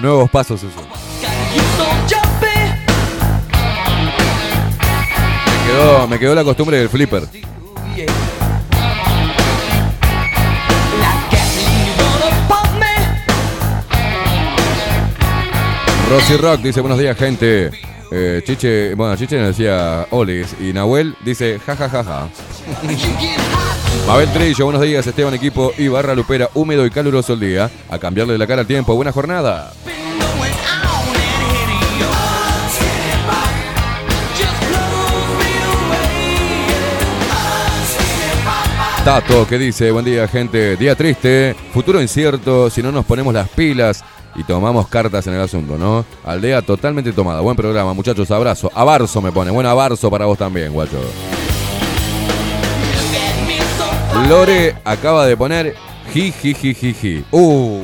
Nuevos 0.00 0.30
pasos 0.30 0.62
esos. 0.62 0.82
Me 5.46 5.72
quedó, 5.72 6.08
me 6.08 6.18
quedó 6.18 6.34
la 6.34 6.44
costumbre 6.44 6.78
del 6.78 6.88
flipper. 6.88 7.24
Rosy 16.08 16.36
Rock 16.38 16.60
dice 16.62 16.80
buenos 16.80 16.98
días 16.98 17.16
gente. 17.18 17.70
Eh, 18.10 18.42
Chiche, 18.46 18.94
bueno, 18.94 19.14
Chiche 19.16 19.36
nos 19.36 19.48
decía 19.48 20.06
Olis 20.10 20.56
y 20.58 20.72
Nahuel 20.72 21.14
dice 21.22 21.58
jajajaja. 21.58 22.28
Mabel 24.06 24.32
Trillo, 24.32 24.64
buenos 24.64 24.82
días 24.82 25.06
Esteban 25.06 25.34
Equipo 25.34 25.72
y 25.76 25.88
Barra 25.88 26.14
Lupera, 26.14 26.48
húmedo 26.54 26.84
y 26.86 26.90
caluroso 26.90 27.34
el 27.34 27.40
día. 27.40 27.70
A 27.88 27.98
cambiarle 27.98 28.38
la 28.38 28.46
cara 28.46 28.62
al 28.62 28.66
tiempo, 28.66 28.94
buena 28.94 29.12
jornada. 29.12 29.72
Tato, 39.04 39.46
que 39.46 39.58
dice, 39.58 39.90
buen 39.90 40.04
día 40.04 40.28
gente, 40.28 40.76
día 40.76 40.94
triste, 40.94 41.56
futuro 41.72 42.02
incierto, 42.02 42.68
si 42.68 42.82
no 42.82 42.92
nos 42.92 43.06
ponemos 43.06 43.32
las 43.32 43.48
pilas 43.48 44.04
y 44.34 44.44
tomamos 44.44 44.88
cartas 44.88 45.26
en 45.26 45.34
el 45.34 45.40
asunto, 45.40 45.78
¿no? 45.78 46.04
Aldea 46.24 46.60
totalmente 46.62 47.12
tomada, 47.12 47.40
buen 47.40 47.56
programa, 47.56 47.94
muchachos, 47.94 48.30
abrazo. 48.30 48.70
Abarzo 48.74 49.22
me 49.22 49.32
pone, 49.32 49.50
buen 49.50 49.66
abarzo 49.66 50.10
para 50.10 50.26
vos 50.26 50.36
también, 50.36 50.72
guacho. 50.72 50.98
Lore 54.26 54.74
acaba 54.84 55.26
de 55.26 55.36
poner 55.36 55.74
jijijijiji. 56.12 57.24
Uh. 57.30 57.82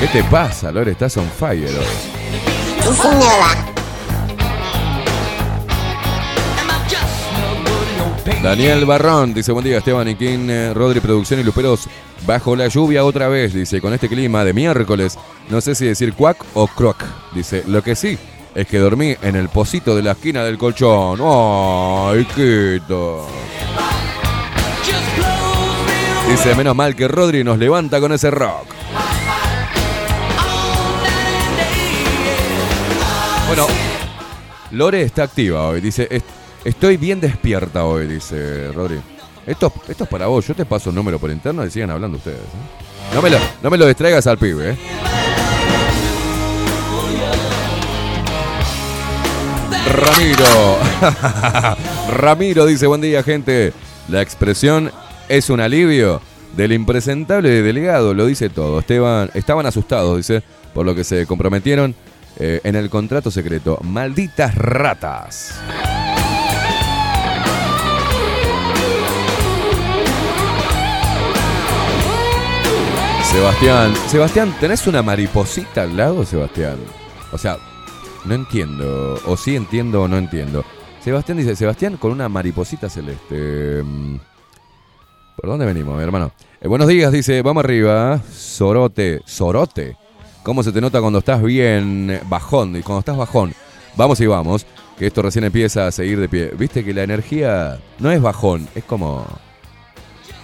¿Qué 0.00 0.06
te 0.08 0.24
pasa, 0.24 0.72
Lore? 0.72 0.92
Estás 0.92 1.16
on 1.16 1.28
fire 1.28 1.68
hoy. 1.68 1.84
Daniel 8.42 8.84
Barrón 8.84 9.34
dice, 9.34 9.52
buen 9.52 9.64
día 9.64 9.78
Esteban 9.78 10.08
y 10.08 10.16
King, 10.16 10.48
eh, 10.48 10.74
Rodri 10.74 11.00
Producción 11.00 11.40
y 11.40 11.42
Luperos. 11.42 11.88
Bajo 12.26 12.56
la 12.56 12.68
lluvia 12.68 13.04
otra 13.04 13.28
vez, 13.28 13.54
dice, 13.54 13.80
con 13.80 13.92
este 13.92 14.08
clima 14.08 14.44
de 14.44 14.52
miércoles. 14.52 15.18
No 15.48 15.60
sé 15.60 15.74
si 15.74 15.86
decir 15.86 16.14
cuac 16.14 16.44
o 16.54 16.66
croc. 16.66 17.04
Dice, 17.34 17.62
lo 17.66 17.82
que 17.82 17.94
sí 17.94 18.18
es 18.54 18.66
que 18.66 18.78
dormí 18.78 19.14
en 19.22 19.36
el 19.36 19.48
pocito 19.48 19.96
de 19.96 20.02
la 20.02 20.12
esquina 20.12 20.44
del 20.44 20.58
colchón. 20.58 21.18
¡Ay, 21.22 22.24
quito! 22.26 23.26
Dice, 26.30 26.54
menos 26.54 26.74
mal 26.74 26.94
que 26.96 27.06
Rodri 27.06 27.44
nos 27.44 27.58
levanta 27.58 28.00
con 28.00 28.12
ese 28.12 28.30
rock. 28.30 28.66
Bueno, 33.46 33.66
Lore 34.70 35.02
está 35.02 35.24
activa 35.24 35.68
hoy. 35.68 35.80
Dice, 35.80 36.08
"Est- 36.10 36.26
estoy 36.64 36.96
bien 36.96 37.20
despierta 37.20 37.84
hoy, 37.84 38.06
dice 38.06 38.72
Rodri. 38.72 39.00
Esto, 39.46 39.70
esto 39.86 40.04
es 40.04 40.10
para 40.10 40.26
vos. 40.26 40.46
Yo 40.46 40.54
te 40.54 40.64
paso 40.64 40.88
el 40.88 40.96
número 40.96 41.18
por 41.18 41.30
interno 41.30 41.64
y 41.66 41.70
sigan 41.70 41.90
hablando 41.90 42.16
ustedes. 42.16 42.38
¿eh? 42.38 43.14
No, 43.14 43.20
me 43.20 43.28
lo, 43.28 43.38
no 43.62 43.70
me 43.70 43.76
lo 43.76 43.86
distraigas 43.86 44.26
al 44.26 44.38
pibe. 44.38 44.70
¿eh? 44.70 44.76
Ramiro. 49.86 50.78
Ramiro 52.10 52.66
dice, 52.66 52.86
buen 52.86 53.00
día 53.00 53.22
gente. 53.22 53.72
La 54.08 54.22
expresión 54.22 54.90
es 55.28 55.50
un 55.50 55.60
alivio 55.60 56.20
del 56.56 56.72
impresentable 56.72 57.62
delegado, 57.62 58.14
lo 58.14 58.26
dice 58.26 58.50
todo. 58.50 58.78
Esteban, 58.78 59.30
estaban 59.34 59.66
asustados, 59.66 60.16
dice, 60.16 60.42
por 60.72 60.86
lo 60.86 60.94
que 60.94 61.04
se 61.04 61.26
comprometieron 61.26 61.94
eh, 62.38 62.60
en 62.64 62.76
el 62.76 62.90
contrato 62.90 63.30
secreto. 63.30 63.78
Malditas 63.82 64.54
ratas. 64.54 65.54
Sebastián, 73.30 73.94
Sebastián, 74.06 74.54
¿tenés 74.60 74.86
una 74.86 75.02
mariposita 75.02 75.82
al 75.82 75.96
lado, 75.96 76.24
Sebastián? 76.24 76.76
O 77.32 77.38
sea, 77.38 77.56
no 78.24 78.34
entiendo, 78.34 79.20
o 79.26 79.36
sí 79.36 79.56
entiendo 79.56 80.02
o 80.02 80.08
no 80.08 80.16
entiendo. 80.16 80.64
Sebastián 81.00 81.38
dice, 81.38 81.54
Sebastián 81.54 81.96
con 81.96 82.12
una 82.12 82.28
mariposita 82.28 82.88
celeste. 82.88 83.82
Mm, 83.82 84.16
¿Por 85.36 85.50
dónde 85.50 85.66
venimos, 85.66 85.96
mi 85.96 86.02
hermano? 86.02 86.32
Eh, 86.60 86.68
buenos 86.68 86.88
días, 86.88 87.12
dice, 87.12 87.42
vamos 87.42 87.64
arriba. 87.64 88.20
Sorote, 88.32 89.20
Sorote. 89.26 89.96
¿Cómo 90.42 90.62
se 90.62 90.72
te 90.72 90.80
nota 90.80 91.00
cuando 91.00 91.18
estás 91.18 91.42
bien 91.42 92.20
bajón? 92.28 92.76
Y 92.76 92.82
cuando 92.82 93.00
estás 93.00 93.16
bajón, 93.16 93.52
vamos 93.96 94.20
y 94.20 94.26
vamos, 94.26 94.66
que 94.98 95.06
esto 95.06 95.22
recién 95.22 95.44
empieza 95.44 95.86
a 95.86 95.92
seguir 95.92 96.20
de 96.20 96.28
pie. 96.28 96.52
Viste 96.56 96.84
que 96.84 96.94
la 96.94 97.02
energía 97.02 97.78
no 97.98 98.10
es 98.10 98.20
bajón, 98.20 98.68
es 98.74 98.84
como... 98.84 99.26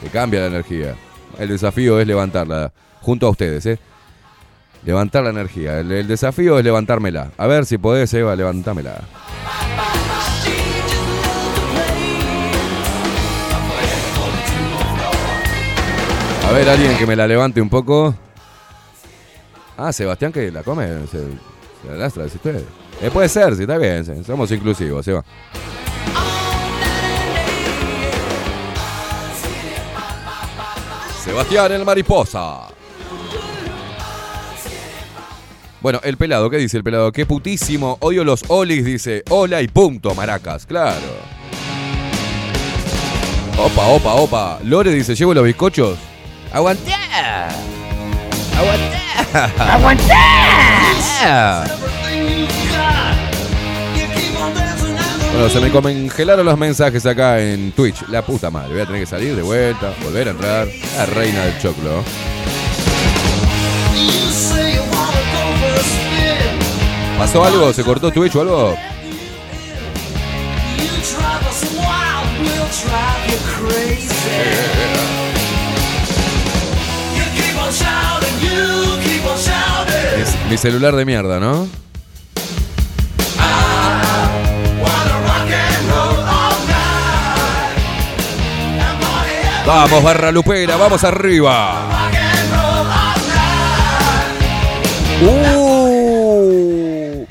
que 0.03 0.09
cambia 0.09 0.41
la 0.41 0.47
energía. 0.47 0.95
El 1.39 1.49
desafío 1.49 2.01
es 2.01 2.07
levantarla, 2.07 2.73
junto 3.01 3.27
a 3.27 3.31
ustedes, 3.31 3.65
¿eh? 3.67 3.79
Levantar 4.85 5.25
la 5.25 5.31
energía. 5.31 5.81
El, 5.81 6.07
desafío 6.07 6.59
es 6.59 6.65
levantármela. 6.65 7.31
A 7.37 7.47
ver 7.47 7.67
si 7.67 7.79
podés, 7.79 8.13
Eva, 8.15 8.35
levantámela. 8.35 9.01
A 16.49 16.53
ver, 16.53 16.69
alguien 16.69 16.97
que 16.97 17.07
me 17.07 17.15
la 17.15 17.29
levante 17.29 17.61
un 17.61 17.69
poco. 17.69 18.15
Ah, 19.77 19.93
Sebastián 19.93 20.33
que 20.33 20.51
la 20.51 20.63
come, 20.63 21.07
se, 21.07 21.19
la 21.89 21.97
lastra, 21.97 22.25
dice 22.25 22.37
usted. 22.37 22.65
Eh, 23.01 23.11
puede 23.11 23.29
ser, 23.29 23.55
sí, 23.55 23.63
está 23.63 23.79
bien, 23.79 24.05
sí, 24.05 24.25
somos 24.25 24.51
inclusivos, 24.51 25.05
Seba. 25.05 25.25
Sebastián 31.25 31.73
el 31.73 31.85
mariposa. 31.85 32.70
Bueno, 35.81 36.01
el 36.05 36.19
pelado, 36.19 36.51
¿qué 36.51 36.59
dice 36.59 36.77
el 36.77 36.85
pelado? 36.85 37.11
Qué 37.11 37.25
putísimo, 37.25 37.97
odio 38.01 38.23
los 38.23 38.45
olis, 38.49 38.85
dice. 38.85 39.23
Hola 39.31 39.63
y 39.63 39.69
punto, 39.69 40.15
maracas, 40.15 40.67
claro. 40.67 40.99
Opa, 43.57 43.87
opa, 43.87 44.15
opa. 44.15 44.59
Lore 44.63 44.93
dice, 44.93 45.15
¿llevo 45.15 45.33
los 45.33 45.45
bizcochos? 45.45 45.97
¡Aguantá! 46.53 47.49
¡Aguantá! 48.59 49.75
¡Aguantá! 49.75 51.65
Bueno, 55.33 55.49
se 55.49 55.61
me 55.61 55.71
congelaron 55.71 56.45
los 56.45 56.59
mensajes 56.59 57.07
acá 57.07 57.41
en 57.41 57.73
Twitch. 57.73 58.07
La 58.09 58.21
puta 58.21 58.51
madre. 58.51 58.73
Voy 58.73 58.81
a 58.83 58.87
tener 58.87 59.01
que 59.01 59.07
salir 59.07 59.35
de 59.35 59.43
vuelta, 59.43 59.95
volver 60.05 60.29
a 60.29 60.33
entrar. 60.33 60.69
La 60.99 61.07
reina 61.07 61.45
del 61.45 61.59
choclo. 61.59 62.05
¿Pasó 67.19 67.45
algo? 67.45 67.73
¿Se 67.73 67.85
cortó 67.85 68.11
Twitch 68.11 68.37
o 68.37 68.41
algo? 68.41 68.77
Mi 80.49 80.57
celular 80.57 80.97
de 80.97 81.05
mierda, 81.05 81.39
¿no? 81.39 81.69
Vamos, 89.67 90.03
barra 90.03 90.33
lupera, 90.33 90.77
vamos 90.77 91.05
arriba. 91.05 91.77
Uh, 95.23 95.60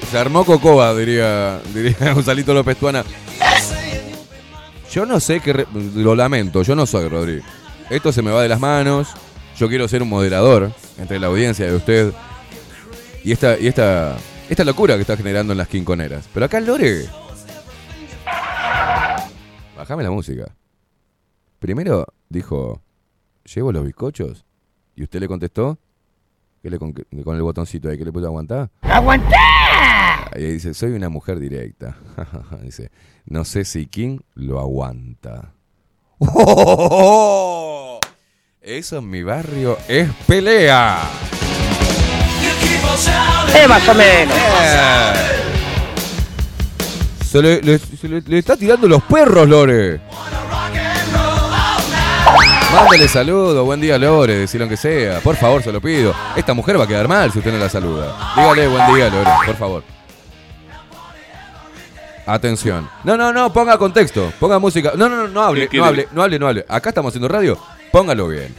se 0.09 0.17
armó 0.17 0.43
Cocoba, 0.43 0.95
diría, 0.95 1.59
diría 1.73 2.13
Gonzalito 2.13 2.53
López 2.53 2.77
Tuana. 2.77 3.03
Yo 4.91 5.05
no 5.05 5.19
sé 5.19 5.39
qué. 5.39 5.65
Lo 5.95 6.15
lamento, 6.15 6.63
yo 6.63 6.75
no 6.75 6.85
soy 6.85 7.07
Rodri. 7.07 7.41
Esto 7.89 8.11
se 8.11 8.21
me 8.21 8.31
va 8.31 8.41
de 8.41 8.49
las 8.49 8.59
manos. 8.59 9.09
Yo 9.57 9.67
quiero 9.67 9.87
ser 9.87 10.01
un 10.01 10.09
moderador 10.09 10.71
entre 10.97 11.19
la 11.19 11.27
audiencia 11.27 11.65
de 11.65 11.75
usted 11.75 12.13
y 13.23 13.31
esta, 13.31 13.59
y 13.59 13.67
esta, 13.67 14.17
esta 14.49 14.63
locura 14.63 14.95
que 14.95 15.01
está 15.01 15.17
generando 15.17 15.53
en 15.53 15.57
las 15.57 15.67
quinconeras. 15.67 16.27
Pero 16.33 16.45
acá 16.45 16.59
Lore. 16.59 17.05
Bájame 19.77 20.03
la 20.03 20.11
música. 20.11 20.45
Primero 21.59 22.07
dijo, 22.29 22.81
¿llevo 23.43 23.71
los 23.71 23.85
bizcochos? 23.85 24.45
Y 24.95 25.03
usted 25.03 25.19
le 25.19 25.27
contestó, 25.27 25.77
¿qué 26.61 26.69
le 26.69 26.79
con, 26.79 26.93
el 27.11 27.41
botoncito 27.41 27.89
ahí, 27.89 27.97
¿qué 27.97 28.05
le 28.05 28.11
puso 28.11 28.27
aguantar? 28.27 28.69
¡Aguantar! 28.81 29.58
Y 30.35 30.43
dice, 30.43 30.73
soy 30.73 30.91
una 30.91 31.09
mujer 31.09 31.39
directa. 31.39 31.95
dice, 32.63 32.91
no 33.25 33.45
sé 33.45 33.65
si 33.65 33.87
King 33.87 34.19
lo 34.35 34.59
aguanta. 34.59 35.53
¡Oh! 36.19 37.99
Eso 38.61 38.97
en 38.97 39.09
mi 39.09 39.23
barrio 39.23 39.77
es 39.87 40.09
pelea. 40.27 40.99
Eh, 43.55 43.67
más 43.67 43.87
o 43.87 43.93
menos. 43.95 44.35
Eh. 44.61 45.13
Se 47.25 47.41
le, 47.41 47.61
le- 47.61 47.79
se 47.79 48.07
le- 48.07 48.21
le 48.21 48.37
está 48.39 48.57
tirando 48.57 48.87
los 48.87 49.01
perros, 49.03 49.47
Lore. 49.47 50.01
Mándale 52.71 53.07
saludo, 53.07 53.65
buen 53.65 53.81
día, 53.81 53.97
Lore, 53.97 54.35
decirlo 54.35 54.65
aunque 54.65 54.77
sea. 54.77 55.19
Por 55.21 55.35
favor, 55.35 55.63
se 55.63 55.71
lo 55.71 55.81
pido. 55.81 56.13
Esta 56.35 56.53
mujer 56.53 56.79
va 56.79 56.83
a 56.83 56.87
quedar 56.87 57.07
mal 57.07 57.31
si 57.31 57.39
usted 57.39 57.51
no 57.51 57.57
la 57.57 57.69
saluda. 57.69 58.15
Dígale 58.35 58.67
buen 58.67 58.93
día, 58.93 59.09
Lore, 59.09 59.29
por 59.45 59.55
favor. 59.55 59.83
Atención. 62.33 62.87
No, 63.03 63.17
no, 63.17 63.33
no, 63.33 63.51
ponga 63.51 63.77
contexto. 63.77 64.31
Ponga 64.39 64.59
música. 64.59 64.91
No, 64.95 65.09
no, 65.09 65.15
no, 65.15 65.27
no 65.29 65.41
hable, 65.41 65.67
¿Qué 65.67 65.77
no 65.77 65.85
hable, 65.85 66.07
no 66.11 66.21
hable, 66.21 66.37
no 66.37 66.47
hable. 66.47 66.65
Acá 66.69 66.89
estamos 66.89 67.09
haciendo 67.09 67.27
radio. 67.27 67.57
Póngalo 67.91 68.27
bien. 68.27 68.53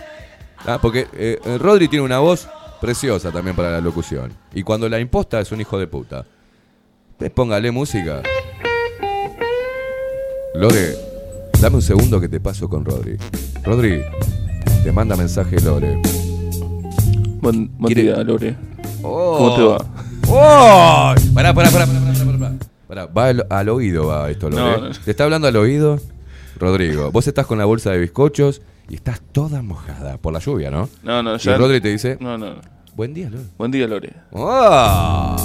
Ah, 0.66 0.78
Porque 0.82 1.06
eh, 1.12 1.38
Rodri 1.58 1.86
tiene 1.88 2.04
una 2.04 2.18
voz 2.18 2.48
preciosa 2.80 3.30
también 3.30 3.54
para 3.54 3.70
la 3.70 3.80
locución. 3.80 4.32
Y 4.52 4.62
cuando 4.64 4.88
la 4.88 4.98
imposta 4.98 5.38
es 5.40 5.52
un 5.52 5.60
hijo 5.60 5.78
de 5.78 5.86
puta. 5.86 6.24
Usted 7.12 7.30
póngale 7.30 7.70
música. 7.70 8.22
Lore, 10.54 10.96
Dame 11.60 11.76
un 11.76 11.82
segundo 11.82 12.20
que 12.20 12.28
te 12.28 12.40
paso 12.40 12.68
con 12.68 12.84
Rodri. 12.84 13.16
Rodri, 13.62 14.02
te 14.82 14.90
manda 14.92 15.14
mensaje 15.14 15.60
Lore. 15.60 16.00
Buen, 17.40 17.70
buen 17.78 17.94
¿Quiere- 17.94 18.02
día, 18.14 18.24
Lore. 18.24 18.56
Oh. 19.02 19.36
¿Cómo 19.36 19.56
te 19.56 19.62
va? 19.62 19.86
¡Oh! 20.28 21.14
Pará, 21.34 21.52
pará, 21.54 21.70
pará, 21.70 21.86
pará, 21.86 22.19
pará, 22.90 23.06
va 23.06 23.26
al, 23.28 23.46
al 23.48 23.68
oído 23.68 24.06
va 24.08 24.28
esto, 24.30 24.50
Lore. 24.50 24.62
No, 24.80 24.88
no. 24.88 24.94
¿Te 24.94 25.10
está 25.12 25.24
hablando 25.24 25.46
al 25.48 25.56
oído? 25.56 25.98
Rodrigo, 26.58 27.10
vos 27.10 27.26
estás 27.26 27.46
con 27.46 27.56
la 27.58 27.64
bolsa 27.64 27.90
de 27.90 27.98
bizcochos 27.98 28.60
y 28.88 28.96
estás 28.96 29.20
toda 29.32 29.62
mojada 29.62 30.18
por 30.18 30.32
la 30.32 30.40
lluvia, 30.40 30.70
¿no? 30.70 30.88
No, 31.02 31.22
no, 31.22 31.36
Y 31.36 31.38
ya. 31.38 31.56
Rodri 31.56 31.80
te 31.80 31.88
dice, 31.88 32.18
No, 32.20 32.36
no, 32.36 32.54
no. 32.54 32.60
buen 32.94 33.14
día, 33.14 33.30
Lore. 33.30 33.44
Buen 33.56 33.70
día, 33.70 33.86
Lore. 33.86 34.12
¡Ah! 34.34 35.36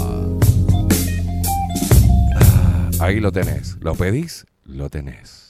Ahí 2.99 3.19
lo 3.19 3.31
tenés. 3.31 3.77
¿Lo 3.81 3.93
pedís? 3.93 4.45
Lo 4.65 4.89
tenés. 4.89 5.45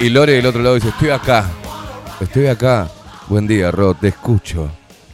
Y, 0.00 0.06
y 0.06 0.10
Lore 0.10 0.32
del 0.32 0.46
otro 0.46 0.62
lado 0.62 0.74
dice, 0.76 0.88
estoy 0.88 1.10
acá. 1.10 1.46
Estoy 2.20 2.46
acá. 2.46 2.88
Buen 3.28 3.46
día, 3.46 3.70
Rod, 3.70 3.96
te 4.00 4.08
escucho. 4.08 4.70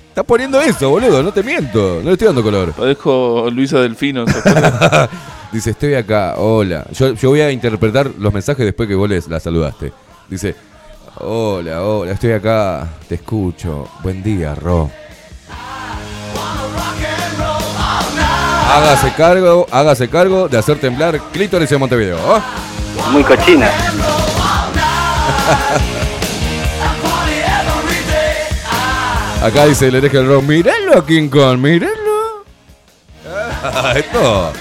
Estás 0.09 0.25
poniendo 0.25 0.61
eso, 0.61 0.91
boludo, 0.91 1.23
no 1.23 1.33
te 1.33 1.43
miento. 1.43 2.01
No 2.03 2.09
le 2.09 2.13
estoy 2.13 2.27
dando 2.27 2.43
color. 2.43 2.73
Padezco 2.73 3.49
Luisa 3.53 3.79
Delfino. 3.81 4.27
¿se 4.27 4.39
acuerdan? 4.39 5.09
Dice, 5.53 5.71
estoy 5.71 5.95
acá, 5.95 6.35
hola. 6.37 6.85
Yo, 6.93 7.15
yo 7.15 7.31
voy 7.31 7.41
a 7.41 7.51
interpretar 7.51 8.11
los 8.19 8.33
mensajes 8.33 8.67
después 8.67 8.89
que 8.89 8.95
vos 8.95 9.09
les 9.09 9.29
la 9.29 9.41
saludaste. 9.41 9.93
Dice, 10.29 10.55
hola, 11.21 11.83
hola, 11.83 12.13
estoy 12.13 12.33
acá, 12.33 12.87
te 13.09 13.15
escucho. 13.15 13.89
Buen 14.03 14.23
día, 14.23 14.55
Ro. 14.55 14.91
Hágase 18.71 19.13
cargo, 19.17 19.67
hágase 19.71 20.09
cargo 20.09 20.49
de 20.49 20.59
hacer 20.59 20.79
temblar 20.79 21.19
clítoris 21.33 21.73
en 21.73 21.81
Montevideo. 21.81 22.19
¿oh? 22.27 22.41
Muy 23.13 23.25
cochina. 23.25 23.71
Acá 29.43 29.67
dice 29.67 29.87
el 29.87 29.95
hereje 29.95 30.17
del 30.19 30.27
rock, 30.27 30.43
mírenlo, 30.43 31.07
King 31.07 31.29
Kong, 31.29 31.59
mírenlo. 31.59 32.45
Ah, 33.63 33.95
Esto. 33.97 34.53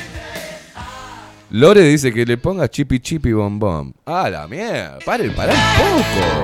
Lore 1.49 1.81
dice 1.81 2.13
que 2.13 2.25
le 2.25 2.37
ponga 2.37 2.67
chipi 2.69 2.99
chipi 2.99 3.31
bom 3.31 3.57
bom. 3.57 3.91
Ah, 4.05 4.29
la 4.29 4.47
mierda. 4.47 4.99
Paren, 5.05 5.33
pará 5.33 5.53
un 5.53 6.03
poco. 6.03 6.43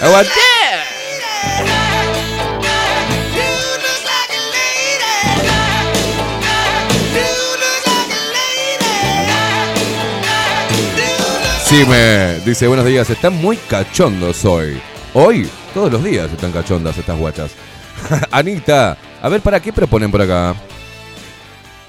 ¡Aguanté! 0.00 0.30
Sí, 11.64 11.84
me 11.88 12.38
dice 12.44 12.66
buenos 12.68 12.84
días, 12.86 13.08
están 13.10 13.34
muy 13.34 13.56
cachondos 13.56 14.44
hoy. 14.44 14.80
Hoy, 15.16 15.48
todos 15.72 15.92
los 15.92 16.02
días 16.02 16.28
están 16.32 16.50
cachondas 16.50 16.98
estas 16.98 17.16
guachas. 17.16 17.52
Anita, 18.32 18.96
a 19.22 19.28
ver, 19.28 19.40
¿para 19.40 19.60
qué 19.60 19.72
proponen 19.72 20.10
por 20.10 20.20
acá? 20.20 20.56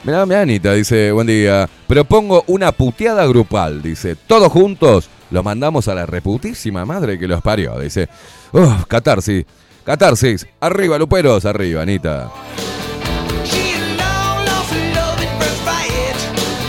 Mirá, 0.04 0.28
mirá, 0.28 0.42
Anita, 0.42 0.74
dice, 0.74 1.12
buen 1.12 1.26
día. 1.26 1.68
Propongo 1.88 2.44
una 2.46 2.72
puteada 2.72 3.26
grupal, 3.26 3.82
dice. 3.82 4.16
Todos 4.16 4.52
juntos 4.52 5.10
los 5.32 5.44
mandamos 5.44 5.88
a 5.88 5.96
la 5.96 6.06
reputísima 6.06 6.86
madre 6.86 7.18
que 7.18 7.28
los 7.28 7.42
parió, 7.42 7.80
dice. 7.80 8.08
Uf, 8.52 8.86
catarsis, 8.88 9.44
catarsis. 9.84 10.46
Arriba, 10.60 11.00
luperos, 11.00 11.46
arriba, 11.46 11.82
Anita. 11.82 12.30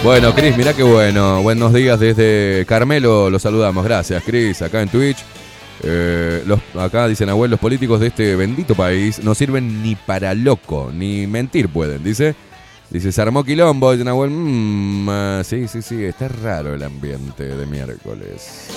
Bueno, 0.02 0.34
Cris, 0.34 0.56
mirá 0.56 0.72
qué 0.72 0.84
bueno. 0.84 1.42
Buenos 1.42 1.74
días 1.74 2.00
desde 2.00 2.64
Carmelo, 2.66 3.28
los 3.28 3.42
saludamos. 3.42 3.84
Gracias, 3.84 4.22
Cris, 4.24 4.62
acá 4.62 4.80
en 4.80 4.88
Twitch. 4.88 5.18
Eh, 5.82 6.42
los, 6.46 6.60
acá 6.78 7.06
dicen, 7.06 7.28
abuelos, 7.28 7.52
los 7.52 7.60
políticos 7.60 8.00
de 8.00 8.08
este 8.08 8.34
bendito 8.36 8.74
país 8.74 9.22
no 9.22 9.34
sirven 9.34 9.82
ni 9.82 9.94
para 9.94 10.34
loco, 10.34 10.90
ni 10.94 11.26
mentir 11.26 11.68
pueden, 11.68 12.02
dice. 12.02 12.34
Dice, 12.88 13.10
se 13.10 13.20
armó 13.20 13.42
quilombo, 13.42 13.90
dice 13.92 14.04
Nahuel. 14.04 14.30
"Mm, 14.30 15.08
ah, 15.10 15.42
sí, 15.44 15.66
sí, 15.68 15.82
sí, 15.82 16.04
está 16.04 16.28
raro 16.28 16.72
el 16.74 16.82
ambiente 16.84 17.42
de 17.44 17.66
miércoles. 17.66 18.68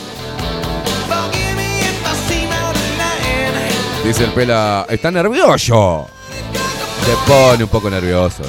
Dice 4.04 4.24
el 4.24 4.32
pela, 4.32 4.86
está 4.90 5.12
nervioso. 5.12 6.08
Se 7.06 7.32
pone 7.32 7.64
un 7.64 7.70
poco 7.70 7.90
nervioso. 7.90 8.44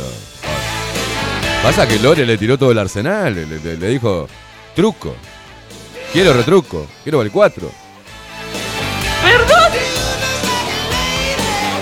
Pasa 1.62 1.86
que 1.86 1.98
Lore 1.98 2.24
le 2.24 2.38
tiró 2.38 2.56
todo 2.56 2.70
el 2.72 2.78
arsenal, 2.78 3.34
le, 3.34 3.76
le- 3.76 3.88
dijo, 3.88 4.26
truco. 4.74 5.14
Quiero 6.12 6.32
retruco, 6.32 6.86
quiero 7.02 7.18
vale 7.18 7.30
4. 7.30 7.70
¡Perdón! 9.22 9.72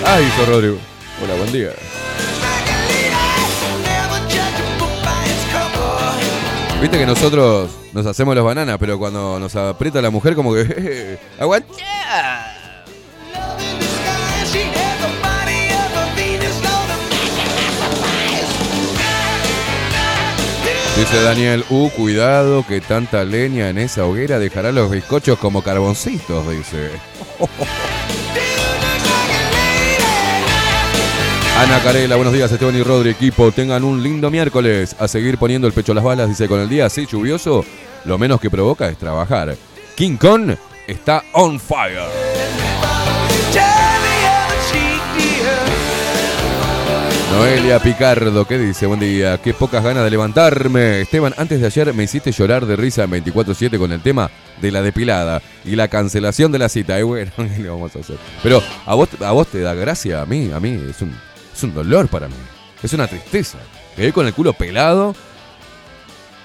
Ah, 0.05 0.17
dijo 0.17 0.45
Rodrigo. 0.45 0.77
Hola, 1.23 1.35
buen 1.35 1.51
día. 1.51 1.71
Viste 6.81 6.97
que 6.97 7.05
nosotros 7.05 7.69
nos 7.91 8.05
hacemos 8.05 8.35
los 8.35 8.45
bananas, 8.45 8.77
pero 8.79 8.97
cuando 8.97 9.37
nos 9.37 9.53
aprieta 9.55 10.01
la 10.01 10.09
mujer 10.09 10.33
como 10.33 10.53
que... 10.53 11.19
¡Aguanta! 11.39 11.73
Dice 20.99 21.21
Daniel, 21.21 21.63
uh, 21.69 21.89
cuidado 21.91 22.65
que 22.67 22.81
tanta 22.81 23.23
leña 23.23 23.69
en 23.69 23.77
esa 23.77 24.05
hoguera 24.05 24.37
dejará 24.37 24.73
los 24.73 24.91
bizcochos 24.91 25.39
como 25.39 25.61
carboncitos, 25.61 26.49
dice. 26.49 26.91
Ana 31.57 31.79
Carela, 31.83 32.15
buenos 32.15 32.33
días 32.33 32.51
Esteban 32.51 32.75
y 32.75 32.83
Rodri, 32.83 33.09
equipo, 33.09 33.51
tengan 33.51 33.83
un 33.83 34.01
lindo 34.01 34.31
miércoles. 34.31 34.95
A 34.99 35.07
seguir 35.07 35.37
poniendo 35.37 35.67
el 35.67 35.73
pecho 35.73 35.91
a 35.91 35.95
las 35.95 36.03
balas, 36.03 36.29
dice, 36.29 36.47
con 36.47 36.59
el 36.59 36.69
día 36.69 36.85
así 36.85 37.05
lluvioso, 37.05 37.65
lo 38.05 38.17
menos 38.17 38.39
que 38.39 38.49
provoca 38.49 38.87
es 38.87 38.97
trabajar. 38.97 39.55
King 39.95 40.17
Kong 40.17 40.55
está 40.87 41.23
on 41.33 41.59
fire. 41.59 42.68
Noelia 47.39 47.79
Picardo, 47.79 48.45
¿qué 48.45 48.57
dice? 48.57 48.85
Buen 48.85 48.99
día, 48.99 49.37
qué 49.41 49.53
pocas 49.53 49.81
ganas 49.81 50.03
de 50.03 50.09
levantarme. 50.09 50.99
Esteban, 50.99 51.33
antes 51.37 51.61
de 51.61 51.67
ayer 51.67 51.93
me 51.93 52.03
hiciste 52.03 52.33
llorar 52.33 52.65
de 52.65 52.75
risa 52.75 53.05
en 53.05 53.11
24-7 53.11 53.77
con 53.77 53.93
el 53.93 54.01
tema 54.01 54.29
de 54.59 54.69
la 54.73 54.81
depilada 54.81 55.41
y 55.63 55.77
la 55.77 55.87
cancelación 55.87 56.51
de 56.51 56.59
la 56.59 56.67
cita. 56.67 56.99
Y 56.99 57.03
bueno, 57.03 57.31
¿qué 57.37 57.63
le 57.63 57.69
vamos 57.69 57.95
a 57.95 57.99
hacer? 57.99 58.17
Pero 58.43 58.61
a 58.85 58.93
vos, 58.93 59.07
a 59.21 59.31
vos 59.31 59.47
te 59.47 59.61
da 59.61 59.73
gracia, 59.73 60.21
a 60.21 60.25
mí, 60.25 60.51
a 60.51 60.59
mí 60.59 60.81
es 60.89 61.01
un, 61.01 61.15
es 61.55 61.63
un 61.63 61.73
dolor 61.73 62.09
para 62.09 62.27
mí. 62.27 62.35
Es 62.83 62.91
una 62.91 63.07
tristeza. 63.07 63.59
Quedé 63.95 64.11
con 64.11 64.27
el 64.27 64.33
culo 64.33 64.51
pelado, 64.51 65.15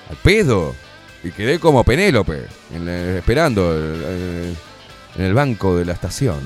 al 0.08 0.16
pedo, 0.18 0.76
y 1.24 1.32
quedé 1.32 1.58
como 1.58 1.82
Penélope, 1.82 2.46
en 2.72 2.88
esperando 2.88 3.72
eh, 3.76 4.54
en 5.16 5.24
el 5.24 5.34
banco 5.34 5.76
de 5.76 5.86
la 5.86 5.94
estación. 5.94 6.38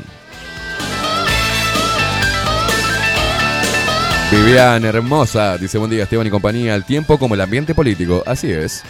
Vivian 4.31 4.85
hermosa, 4.85 5.57
dice 5.57 5.79
buen 5.79 5.91
día 5.91 6.03
Esteban 6.03 6.27
y 6.27 6.31
compañía, 6.31 6.75
el 6.75 6.85
tiempo 6.85 7.19
como 7.19 7.35
el 7.35 7.41
ambiente 7.41 7.75
político, 7.75 8.23
así 8.27 8.53
es. 8.53 8.83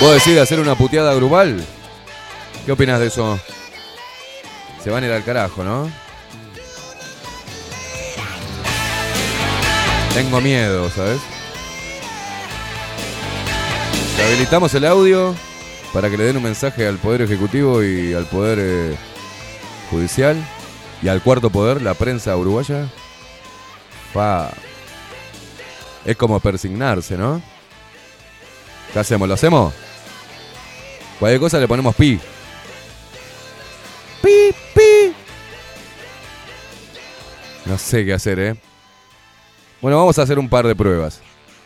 ¿Vos 0.00 0.14
decís 0.14 0.34
de 0.34 0.40
hacer 0.40 0.58
una 0.58 0.74
puteada 0.76 1.12
grupal? 1.12 1.62
¿Qué 2.64 2.72
opinas 2.72 3.00
de 3.00 3.08
eso? 3.08 3.38
Se 4.82 4.88
van 4.88 5.04
a 5.04 5.06
ir 5.06 5.12
al 5.12 5.22
carajo, 5.22 5.62
¿no? 5.62 5.90
Tengo 10.14 10.40
miedo, 10.40 10.88
¿sabes? 10.88 11.20
Habilitamos 14.26 14.72
el 14.74 14.86
audio 14.86 15.34
para 15.92 16.08
que 16.08 16.16
le 16.16 16.24
den 16.24 16.38
un 16.38 16.44
mensaje 16.44 16.86
al 16.86 16.96
Poder 16.96 17.20
Ejecutivo 17.22 17.82
y 17.82 18.14
al 18.14 18.24
Poder 18.24 18.58
eh, 18.58 18.96
Judicial 19.90 20.36
y 21.02 21.08
al 21.08 21.22
cuarto 21.22 21.50
poder, 21.50 21.82
la 21.82 21.92
prensa 21.92 22.36
uruguaya. 22.36 22.88
Pa. 24.14 24.50
Es 26.06 26.16
como 26.16 26.40
persignarse, 26.40 27.18
¿no? 27.18 27.42
¿Qué 28.92 28.98
hacemos? 28.98 29.28
¿Lo 29.28 29.34
hacemos? 29.34 29.74
Cualquier 31.20 31.40
cosa 31.40 31.60
le 31.60 31.68
ponemos 31.68 31.94
pi. 31.94 32.18
Pi, 34.22 34.54
pi. 34.74 35.12
No 37.66 37.76
sé 37.76 38.06
qué 38.06 38.14
hacer, 38.14 38.38
¿eh? 38.38 38.56
Bueno, 39.82 39.98
vamos 39.98 40.18
a 40.18 40.22
hacer 40.22 40.38
un 40.38 40.48
par 40.48 40.66
de 40.66 40.74
pruebas. 40.74 41.20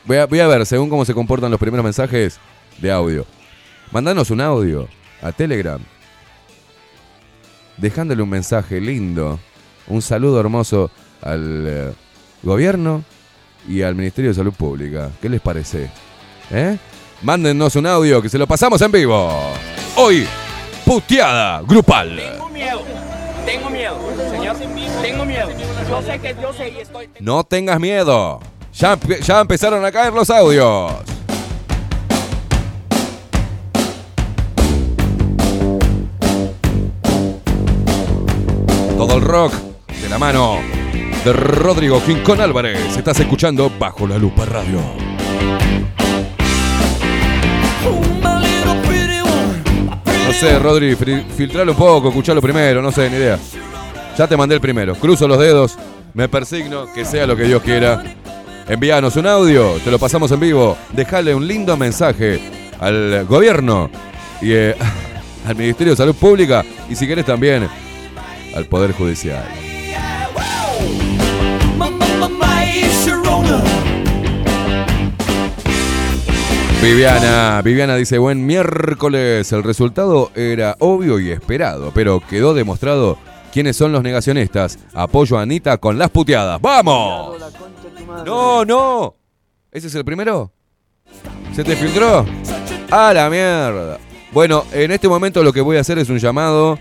Voy 0.05 0.17
a, 0.17 0.27
voy 0.27 0.41
a 0.41 0.49
ver, 0.49 0.67
según 0.67 0.91
cómo 0.91 1.05
se 1.05 1.15
comportan 1.15 1.53
los 1.53 1.61
primeros 1.61 1.85
mensajes 1.85 2.41
de 2.79 2.91
audio. 2.91 3.25
Mandanos 3.93 4.31
un 4.31 4.41
audio 4.41 4.89
a 5.23 5.31
Telegram. 5.31 5.81
Dejándole 7.77 8.23
un 8.23 8.31
mensaje 8.31 8.81
lindo. 8.81 9.39
Un 9.87 10.03
saludo 10.03 10.41
hermoso 10.41 10.91
al 11.23 11.65
eh, 11.67 11.93
gobierno 12.43 13.05
y 13.69 13.83
al 13.83 13.95
Ministerio 13.95 14.33
de 14.33 14.35
Salud 14.35 14.53
Pública. 14.53 15.11
¿Qué 15.23 15.29
les 15.29 15.41
parece? 15.41 15.91
¿Eh? 16.51 16.77
Mándennos 17.25 17.75
un 17.77 17.87
audio 17.87 18.21
que 18.21 18.29
se 18.29 18.37
lo 18.37 18.47
pasamos 18.47 18.83
en 18.83 18.93
vivo. 18.93 19.33
Hoy, 19.97 20.27
puteada 20.85 21.63
grupal. 21.63 22.15
Tengo 22.17 22.51
miedo, 22.51 22.83
tengo 23.47 23.71
miedo, 23.71 23.99
señor, 24.31 24.57
tengo 25.01 25.25
miedo. 25.25 25.49
Yo 25.89 26.03
sé 26.03 26.19
que 26.19 26.37
yo 26.43 26.53
sé 26.53 26.69
y 26.69 26.81
estoy. 26.81 27.09
No 27.21 27.43
tengas 27.43 27.81
miedo. 27.81 28.41
Ya, 28.75 28.99
ya 29.23 29.41
empezaron 29.41 29.83
a 29.87 29.91
caer 29.91 30.13
los 30.13 30.29
audios. 30.29 30.93
Todo 38.99 39.17
el 39.17 39.23
rock 39.23 39.55
de 40.03 40.09
la 40.11 40.19
mano 40.19 40.59
de 41.25 41.33
Rodrigo 41.33 42.03
Quincón 42.05 42.43
Álvarez. 42.43 42.99
Estás 42.99 43.19
escuchando 43.19 43.73
Bajo 43.79 44.07
la 44.07 44.19
Lupa 44.19 44.45
Radio. 44.45 45.14
Sé, 50.35 50.59
Rodri, 50.59 50.97
filtralo 51.37 51.73
un 51.73 51.79
poco, 51.79 52.09
escuchalo 52.09 52.41
primero, 52.41 52.83
no 52.83 52.91
sé, 52.91 53.09
ni 53.09 53.17
idea. 53.17 53.39
Ya 54.17 54.27
te 54.27 54.37
mandé 54.37 54.57
el 54.57 54.61
primero. 54.61 54.95
Cruzo 54.95 55.27
los 55.27 55.39
dedos, 55.39 55.77
me 56.13 56.29
persigno, 56.29 56.93
que 56.93 57.05
sea 57.05 57.27
lo 57.27 57.37
que 57.37 57.45
Dios 57.45 57.63
quiera. 57.63 58.03
Envíanos 58.69 59.17
un 59.17 59.27
audio, 59.27 59.73
te 59.85 59.91
lo 59.91 59.99
pasamos 59.99 60.31
en 60.33 60.41
vivo. 60.41 60.77
Dejale 60.93 61.35
un 61.35 61.47
lindo 61.47 61.77
mensaje 61.77 62.41
al 62.81 63.25
gobierno 63.27 63.91
y 64.41 64.53
eh, 64.53 64.75
al 65.47 65.57
Ministerio 65.57 65.93
de 65.93 65.97
Salud 65.97 66.15
Pública 66.15 66.65
y 66.89 66.97
si 66.97 67.07
querés 67.07 67.27
también 67.27 67.69
al 68.55 68.67
Poder 68.67 68.93
Judicial. 68.93 69.45
Viviana, 76.85 77.63
Viviana 77.63 77.97
dice, 77.97 78.19
buen 78.19 78.45
miércoles. 78.45 79.51
El 79.53 79.63
resultado 79.63 80.31
era 80.35 80.77
obvio 80.81 81.19
y 81.19 81.31
esperado, 81.31 81.93
pero 81.95 82.21
quedó 82.21 82.53
demostrado 82.53 83.17
quiénes 83.55 83.75
son 83.75 83.91
los 83.91 84.03
negacionistas. 84.03 84.79
Apoyo 84.93 85.39
a 85.39 85.43
Anita 85.43 85.79
con 85.79 85.97
las 85.97 86.11
puteadas. 86.11 86.61
¡Vamos! 86.61 87.39
No, 88.27 88.67
no. 88.67 89.15
¿Ese 89.73 89.87
es 89.87 89.95
el 89.95 90.05
primero? 90.05 90.53
¿Se 91.55 91.65
te 91.65 91.75
filtró? 91.75 92.27
¡A 92.91 93.15
la 93.15 93.31
mierda! 93.31 93.99
Bueno, 94.31 94.65
en 94.71 94.91
este 94.91 95.09
momento 95.09 95.43
lo 95.43 95.55
que 95.55 95.63
voy 95.63 95.79
a 95.79 95.81
hacer 95.81 95.99
es 95.99 96.11
un 96.11 96.19
llamado 96.19 96.79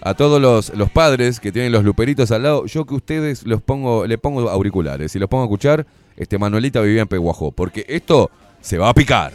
a 0.00 0.14
todos 0.14 0.42
los, 0.42 0.74
los 0.74 0.90
padres 0.90 1.38
que 1.38 1.52
tienen 1.52 1.70
los 1.70 1.84
luperitos 1.84 2.32
al 2.32 2.42
lado. 2.42 2.66
Yo 2.66 2.84
que 2.86 2.94
ustedes 2.96 3.46
los 3.46 3.62
pongo, 3.62 4.04
le 4.04 4.18
pongo 4.18 4.50
auriculares 4.50 5.14
y 5.14 5.20
los 5.20 5.28
pongo 5.28 5.44
a 5.44 5.46
escuchar, 5.46 5.86
este 6.16 6.38
Manuelita 6.38 6.80
vivía 6.80 7.02
en 7.02 7.08
Peguajó. 7.08 7.52
Porque 7.52 7.86
esto 7.86 8.32
se 8.60 8.78
va 8.78 8.88
a 8.88 8.94
picar. 8.94 9.32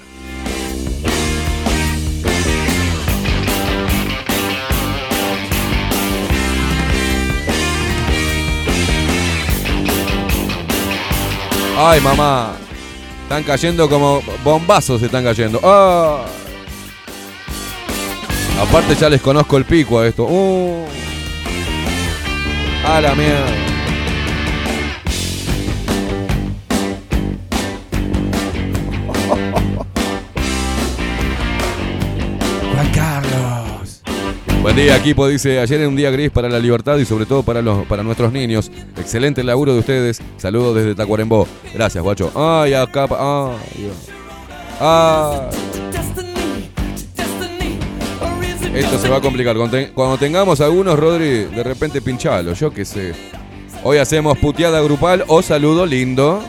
Ay, 11.77 11.99
mamá. 12.01 12.53
Están 13.23 13.43
cayendo 13.43 13.89
como 13.89 14.21
bombazos, 14.43 14.99
se 14.99 15.07
están 15.07 15.23
cayendo. 15.23 15.59
¡Ah! 15.63 16.25
Aparte 18.61 18.95
ya 18.95 19.09
les 19.09 19.21
conozco 19.21 19.57
el 19.57 19.65
pico 19.65 19.99
a 19.99 20.07
esto. 20.07 20.23
¡Uh! 20.23 20.85
A 22.85 23.01
la 23.01 23.15
mierda. 23.15 23.72
Buen 34.63 34.75
día, 34.77 34.95
equipo. 34.95 35.27
Dice, 35.27 35.59
ayer 35.59 35.81
era 35.81 35.89
un 35.89 35.95
día 35.97 36.09
gris 36.09 36.31
para 36.31 36.47
la 36.47 36.57
libertad 36.57 36.97
y 36.97 37.03
sobre 37.05 37.25
todo 37.25 37.43
para, 37.43 37.61
los, 37.61 37.85
para 37.85 38.01
nuestros 38.01 38.31
niños. 38.31 38.71
Excelente 38.97 39.41
el 39.41 39.47
laburo 39.47 39.73
de 39.73 39.79
ustedes. 39.79 40.21
Saludos 40.37 40.75
desde 40.77 40.95
Tacuarembó. 40.95 41.45
Gracias, 41.73 42.01
guacho. 42.01 42.31
Ay, 42.33 42.73
acá. 42.73 43.05
Ay. 43.11 43.91
Ay. 44.79 45.49
Esto 48.73 48.97
se 48.99 49.09
va 49.09 49.17
a 49.17 49.21
complicar. 49.21 49.57
Cuando, 49.57 49.77
te- 49.77 49.91
cuando 49.91 50.17
tengamos 50.17 50.61
algunos, 50.61 50.97
Rodri, 50.97 51.43
de 51.43 51.63
repente 51.63 52.01
pinchalo. 52.01 52.53
Yo 52.53 52.71
qué 52.71 52.85
sé. 52.85 53.13
Hoy 53.83 53.97
hacemos 53.97 54.37
puteada 54.37 54.81
grupal 54.81 55.25
o 55.27 55.41
saludo 55.41 55.85
lindo 55.85 56.41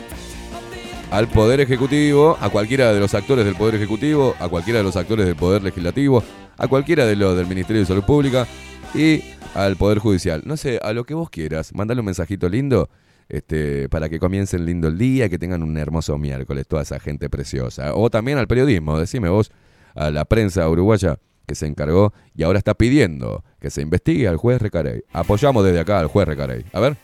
al 1.11 1.27
Poder 1.27 1.59
Ejecutivo, 1.59 2.37
a 2.39 2.47
cualquiera 2.49 2.93
de 2.93 2.99
los 3.01 3.13
actores 3.13 3.43
del 3.43 3.55
Poder 3.55 3.75
Ejecutivo, 3.75 4.35
a 4.39 4.47
cualquiera 4.47 4.79
de 4.79 4.83
los 4.85 4.95
actores 4.95 5.25
del 5.25 5.35
Poder 5.35 5.61
Legislativo, 5.63 6.23
a 6.57 6.67
cualquiera 6.67 7.05
de 7.05 7.15
los 7.15 7.35
del 7.37 7.47
Ministerio 7.47 7.81
de 7.81 7.85
Salud 7.85 8.03
Pública 8.03 8.47
y 8.93 9.23
al 9.53 9.75
Poder 9.75 9.99
Judicial. 9.99 10.43
No 10.45 10.57
sé, 10.57 10.79
a 10.81 10.93
lo 10.93 11.05
que 11.05 11.13
vos 11.13 11.29
quieras, 11.29 11.73
mandale 11.73 12.01
un 12.01 12.05
mensajito 12.05 12.49
lindo 12.49 12.89
este, 13.29 13.89
para 13.89 14.09
que 14.09 14.19
comiencen 14.19 14.65
lindo 14.65 14.87
el 14.87 14.97
día, 14.97 15.29
que 15.29 15.39
tengan 15.39 15.63
un 15.63 15.77
hermoso 15.77 16.17
miércoles, 16.17 16.67
toda 16.67 16.83
esa 16.83 16.99
gente 16.99 17.29
preciosa. 17.29 17.95
O 17.95 18.09
también 18.09 18.37
al 18.37 18.47
periodismo, 18.47 18.99
decime 18.99 19.29
vos, 19.29 19.51
a 19.95 20.11
la 20.11 20.25
prensa 20.25 20.67
uruguaya 20.69 21.17
que 21.47 21.55
se 21.55 21.67
encargó 21.67 22.13
y 22.35 22.43
ahora 22.43 22.57
está 22.57 22.73
pidiendo 22.73 23.43
que 23.59 23.69
se 23.69 23.81
investigue 23.81 24.27
al 24.27 24.37
juez 24.37 24.61
Recarey. 24.61 25.03
Apoyamos 25.13 25.63
desde 25.63 25.79
acá 25.79 25.99
al 25.99 26.07
juez 26.07 26.27
Recarey. 26.27 26.65
A 26.73 26.79
ver. 26.79 26.97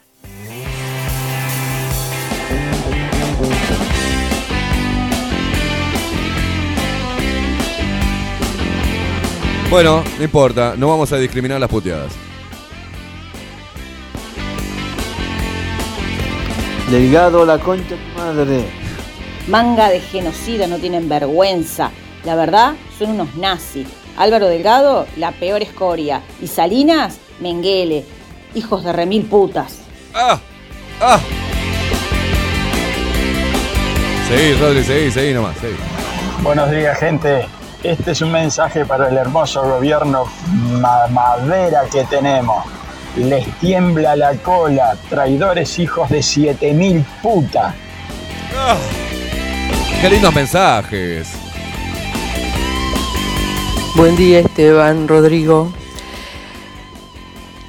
Bueno, 9.71 10.03
no 10.17 10.23
importa, 10.25 10.73
no 10.75 10.89
vamos 10.89 11.13
a 11.13 11.17
discriminar 11.17 11.57
las 11.57 11.69
puteadas. 11.69 12.11
Delgado, 16.89 17.45
la 17.45 17.57
concha 17.57 17.91
de 17.91 17.95
tu 17.95 18.19
madre. 18.19 18.65
Manga 19.47 19.87
de 19.87 20.01
genocida, 20.01 20.67
no 20.67 20.77
tienen 20.77 21.07
vergüenza. 21.07 21.89
La 22.25 22.35
verdad, 22.35 22.73
son 22.99 23.11
unos 23.11 23.33
nazis. 23.37 23.87
Álvaro 24.17 24.49
Delgado, 24.49 25.07
la 25.15 25.31
peor 25.31 25.61
escoria. 25.61 26.21
Y 26.41 26.47
Salinas, 26.47 27.19
Menguele. 27.39 28.03
Hijos 28.53 28.83
de 28.83 28.91
remil 28.91 29.23
putas. 29.23 29.77
¡Ah! 30.13 30.37
¡Ah! 30.99 31.19
Seguí, 34.27 34.53
Rodri, 34.55 34.83
seguí, 34.83 35.11
seguí 35.11 35.33
nomás, 35.33 35.55
seguí. 35.59 35.77
Buenos 36.43 36.69
días, 36.69 36.99
gente. 36.99 37.60
Este 37.83 38.11
es 38.11 38.21
un 38.21 38.31
mensaje 38.31 38.85
para 38.85 39.09
el 39.09 39.17
hermoso 39.17 39.63
gobierno 39.63 40.25
mamadera 40.79 41.81
que 41.91 42.03
tenemos. 42.03 42.63
Les 43.17 43.47
tiembla 43.59 44.15
la 44.15 44.35
cola, 44.35 44.95
traidores 45.09 45.79
hijos 45.79 46.07
de 46.11 46.21
7000 46.21 47.03
putas. 47.23 47.73
¡Qué 49.99 50.09
lindos 50.11 50.35
mensajes! 50.35 51.33
Buen 53.95 54.15
día 54.15 54.41
Esteban, 54.41 55.07
Rodrigo. 55.07 55.73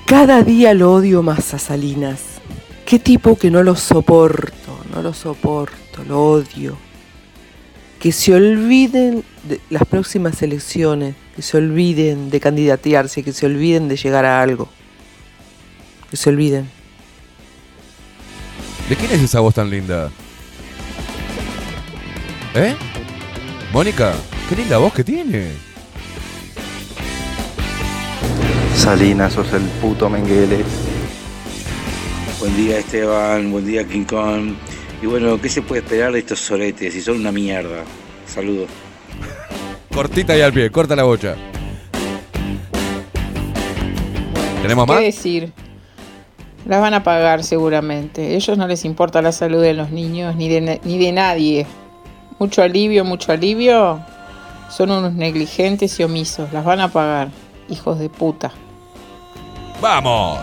Cada 0.04 0.42
día 0.42 0.74
lo 0.74 0.92
odio 0.92 1.22
más 1.22 1.54
a 1.54 1.58
Salinas. 1.58 2.20
Qué 2.84 2.98
tipo 2.98 3.36
que 3.36 3.50
no 3.50 3.62
lo 3.62 3.76
soporto, 3.76 4.78
no 4.94 5.00
lo 5.00 5.14
soporto, 5.14 6.04
lo 6.06 6.22
odio. 6.22 6.91
Que 8.02 8.10
se 8.10 8.34
olviden 8.34 9.22
de 9.44 9.60
las 9.70 9.84
próximas 9.84 10.42
elecciones, 10.42 11.14
que 11.36 11.42
se 11.42 11.56
olviden 11.56 12.30
de 12.30 12.40
candidatearse, 12.40 13.22
que 13.22 13.32
se 13.32 13.46
olviden 13.46 13.86
de 13.86 13.96
llegar 13.96 14.24
a 14.24 14.42
algo. 14.42 14.68
Que 16.10 16.16
se 16.16 16.28
olviden. 16.28 16.68
¿De 18.88 18.96
quién 18.96 19.12
es 19.12 19.22
esa 19.22 19.38
voz 19.38 19.54
tan 19.54 19.70
linda? 19.70 20.10
¿Eh? 22.56 22.74
Mónica, 23.72 24.14
qué 24.48 24.56
linda 24.56 24.78
voz 24.78 24.92
que 24.92 25.04
tiene. 25.04 25.52
Salinas, 28.76 29.32
sos 29.32 29.52
el 29.52 29.62
puto 29.80 30.10
Menguele. 30.10 30.64
Buen 32.40 32.56
día 32.56 32.80
Esteban, 32.80 33.52
buen 33.52 33.64
día 33.64 33.86
King 33.86 34.04
Kong. 34.06 34.54
Y 35.02 35.06
bueno, 35.06 35.40
¿qué 35.40 35.48
se 35.48 35.62
puede 35.62 35.82
esperar 35.82 36.12
de 36.12 36.20
estos 36.20 36.38
soretes? 36.38 36.94
Si 36.94 37.00
son 37.00 37.16
una 37.16 37.32
mierda. 37.32 37.82
Saludos. 38.24 38.68
Cortita 39.92 40.36
y 40.36 40.40
al 40.40 40.52
pie, 40.52 40.70
corta 40.70 40.94
la 40.94 41.02
bocha. 41.02 41.34
¿Tenemos 44.62 44.86
¿Qué 44.86 44.92
más? 44.92 45.02
decir? 45.02 45.52
Las 46.66 46.80
van 46.80 46.94
a 46.94 47.02
pagar 47.02 47.42
seguramente. 47.42 48.22
A 48.22 48.30
ellos 48.30 48.56
no 48.56 48.68
les 48.68 48.84
importa 48.84 49.20
la 49.20 49.32
salud 49.32 49.60
de 49.60 49.74
los 49.74 49.90
niños 49.90 50.36
ni 50.36 50.48
de, 50.48 50.80
ni 50.84 50.98
de 50.98 51.10
nadie. 51.10 51.66
Mucho 52.38 52.62
alivio, 52.62 53.04
mucho 53.04 53.32
alivio. 53.32 54.00
Son 54.70 54.92
unos 54.92 55.12
negligentes 55.14 55.98
y 55.98 56.04
omisos. 56.04 56.52
Las 56.52 56.64
van 56.64 56.80
a 56.80 56.88
pagar, 56.88 57.28
hijos 57.68 57.98
de 57.98 58.08
puta. 58.08 58.52
¡Vamos! 59.80 60.38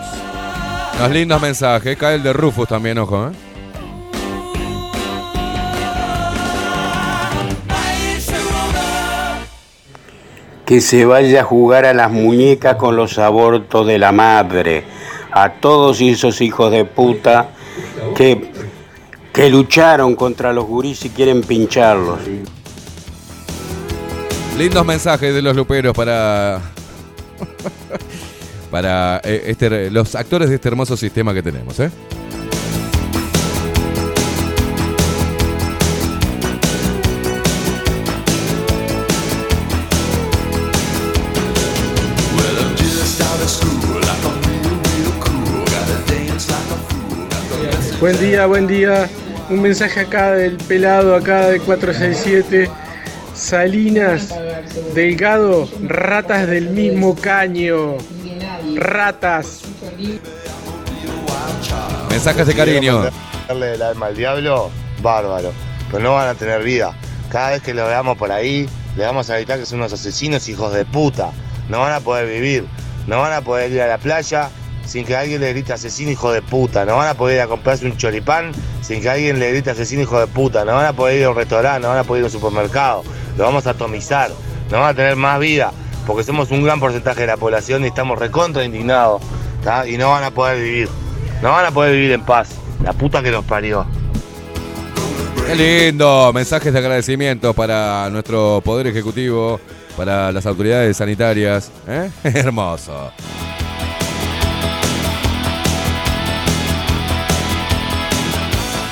Los 1.00 1.10
lindos 1.10 1.40
mensajes. 1.40 1.96
Cae 1.96 2.16
el 2.16 2.22
de 2.22 2.34
Rufus 2.34 2.68
también, 2.68 2.98
ojo, 2.98 3.28
¿eh? 3.28 3.49
Que 10.70 10.80
se 10.80 11.04
vaya 11.04 11.40
a 11.40 11.42
jugar 11.42 11.84
a 11.84 11.92
las 11.92 12.12
muñecas 12.12 12.76
con 12.76 12.94
los 12.94 13.18
abortos 13.18 13.88
de 13.88 13.98
la 13.98 14.12
madre. 14.12 14.84
A 15.32 15.54
todos 15.54 16.00
esos 16.00 16.40
hijos 16.40 16.70
de 16.70 16.84
puta 16.84 17.48
que, 18.14 18.52
que 19.32 19.50
lucharon 19.50 20.14
contra 20.14 20.52
los 20.52 20.66
gurís 20.66 21.04
y 21.04 21.08
quieren 21.08 21.40
pincharlos. 21.40 22.20
Lindos 24.56 24.86
mensajes 24.86 25.34
de 25.34 25.42
los 25.42 25.56
luperos 25.56 25.92
para. 25.92 26.60
para 28.70 29.20
eh, 29.24 29.42
este, 29.46 29.90
los 29.90 30.14
actores 30.14 30.50
de 30.50 30.54
este 30.54 30.68
hermoso 30.68 30.96
sistema 30.96 31.34
que 31.34 31.42
tenemos, 31.42 31.80
¿eh? 31.80 31.90
Buen 48.00 48.18
día, 48.18 48.46
buen 48.46 48.66
día. 48.66 49.10
Un 49.50 49.60
mensaje 49.60 50.00
acá 50.00 50.32
del 50.32 50.56
pelado, 50.56 51.14
acá 51.14 51.48
de 51.48 51.60
467. 51.60 52.70
Salinas, 53.34 54.34
Delgado, 54.94 55.68
ratas 55.82 56.46
del 56.46 56.70
mismo 56.70 57.14
caño. 57.14 57.98
Ratas. 58.74 59.60
Mensajes 62.08 62.46
de 62.46 62.54
cariño. 62.54 63.10
Darle 63.46 63.74
el 63.74 63.82
alma 63.82 64.06
al 64.06 64.16
diablo, 64.16 64.70
bárbaro. 65.02 65.52
Pero 65.90 66.02
no 66.02 66.14
van 66.14 66.28
a 66.28 66.34
tener 66.34 66.62
vida. 66.62 66.96
Cada 67.30 67.50
vez 67.50 67.62
que 67.62 67.74
lo 67.74 67.86
veamos 67.86 68.16
por 68.16 68.32
ahí, 68.32 68.66
le 68.96 69.04
vamos 69.04 69.28
a 69.28 69.36
gritar 69.36 69.58
que 69.58 69.66
son 69.66 69.78
unos 69.78 69.92
asesinos 69.92 70.48
hijos 70.48 70.72
de 70.72 70.86
puta. 70.86 71.32
No 71.68 71.80
van 71.80 71.92
a 71.92 72.00
poder 72.00 72.26
vivir. 72.26 72.64
No 73.06 73.20
van 73.20 73.34
a 73.34 73.42
poder 73.42 73.70
ir 73.70 73.82
a 73.82 73.88
la 73.88 73.98
playa 73.98 74.48
sin 74.90 75.06
que 75.06 75.14
alguien 75.14 75.40
le 75.40 75.52
grite 75.52 75.72
asesino 75.72 76.10
hijo 76.10 76.32
de 76.32 76.42
puta. 76.42 76.84
No 76.84 76.96
van 76.96 77.06
a 77.06 77.14
poder 77.14 77.36
ir 77.36 77.42
a 77.42 77.46
comprarse 77.46 77.86
un 77.86 77.96
choripán 77.96 78.50
sin 78.80 79.00
que 79.00 79.08
alguien 79.08 79.38
le 79.38 79.52
grite 79.52 79.70
asesino 79.70 80.02
hijo 80.02 80.18
de 80.18 80.26
puta. 80.26 80.64
No 80.64 80.74
van 80.74 80.86
a 80.86 80.92
poder 80.92 81.20
ir 81.20 81.24
a 81.26 81.30
un 81.30 81.36
restaurante, 81.36 81.82
no 81.82 81.90
van 81.90 81.98
a 81.98 82.04
poder 82.04 82.22
ir 82.22 82.24
a 82.24 82.26
un 82.26 82.32
supermercado. 82.32 83.04
Lo 83.36 83.44
vamos 83.44 83.68
a 83.68 83.70
atomizar. 83.70 84.32
No 84.68 84.80
van 84.80 84.90
a 84.90 84.94
tener 84.94 85.14
más 85.14 85.38
vida 85.38 85.70
porque 86.08 86.24
somos 86.24 86.50
un 86.50 86.64
gran 86.64 86.80
porcentaje 86.80 87.20
de 87.20 87.28
la 87.28 87.36
población 87.36 87.84
y 87.84 87.86
estamos 87.86 88.18
recontra 88.18 88.64
indignados. 88.64 89.22
Y 89.86 89.96
no 89.96 90.10
van 90.10 90.24
a 90.24 90.32
poder 90.32 90.60
vivir. 90.60 90.88
No 91.40 91.52
van 91.52 91.66
a 91.66 91.70
poder 91.70 91.94
vivir 91.94 92.10
en 92.10 92.24
paz. 92.24 92.48
La 92.82 92.92
puta 92.92 93.22
que 93.22 93.30
nos 93.30 93.44
parió. 93.44 93.86
Qué 95.46 95.54
lindo. 95.54 96.32
Mensajes 96.34 96.72
de 96.72 96.78
agradecimiento 96.80 97.54
para 97.54 98.10
nuestro 98.10 98.60
Poder 98.64 98.88
Ejecutivo, 98.88 99.60
para 99.96 100.32
las 100.32 100.46
autoridades 100.46 100.96
sanitarias. 100.96 101.70
¿eh? 101.86 102.10
Hermoso. 102.24 103.12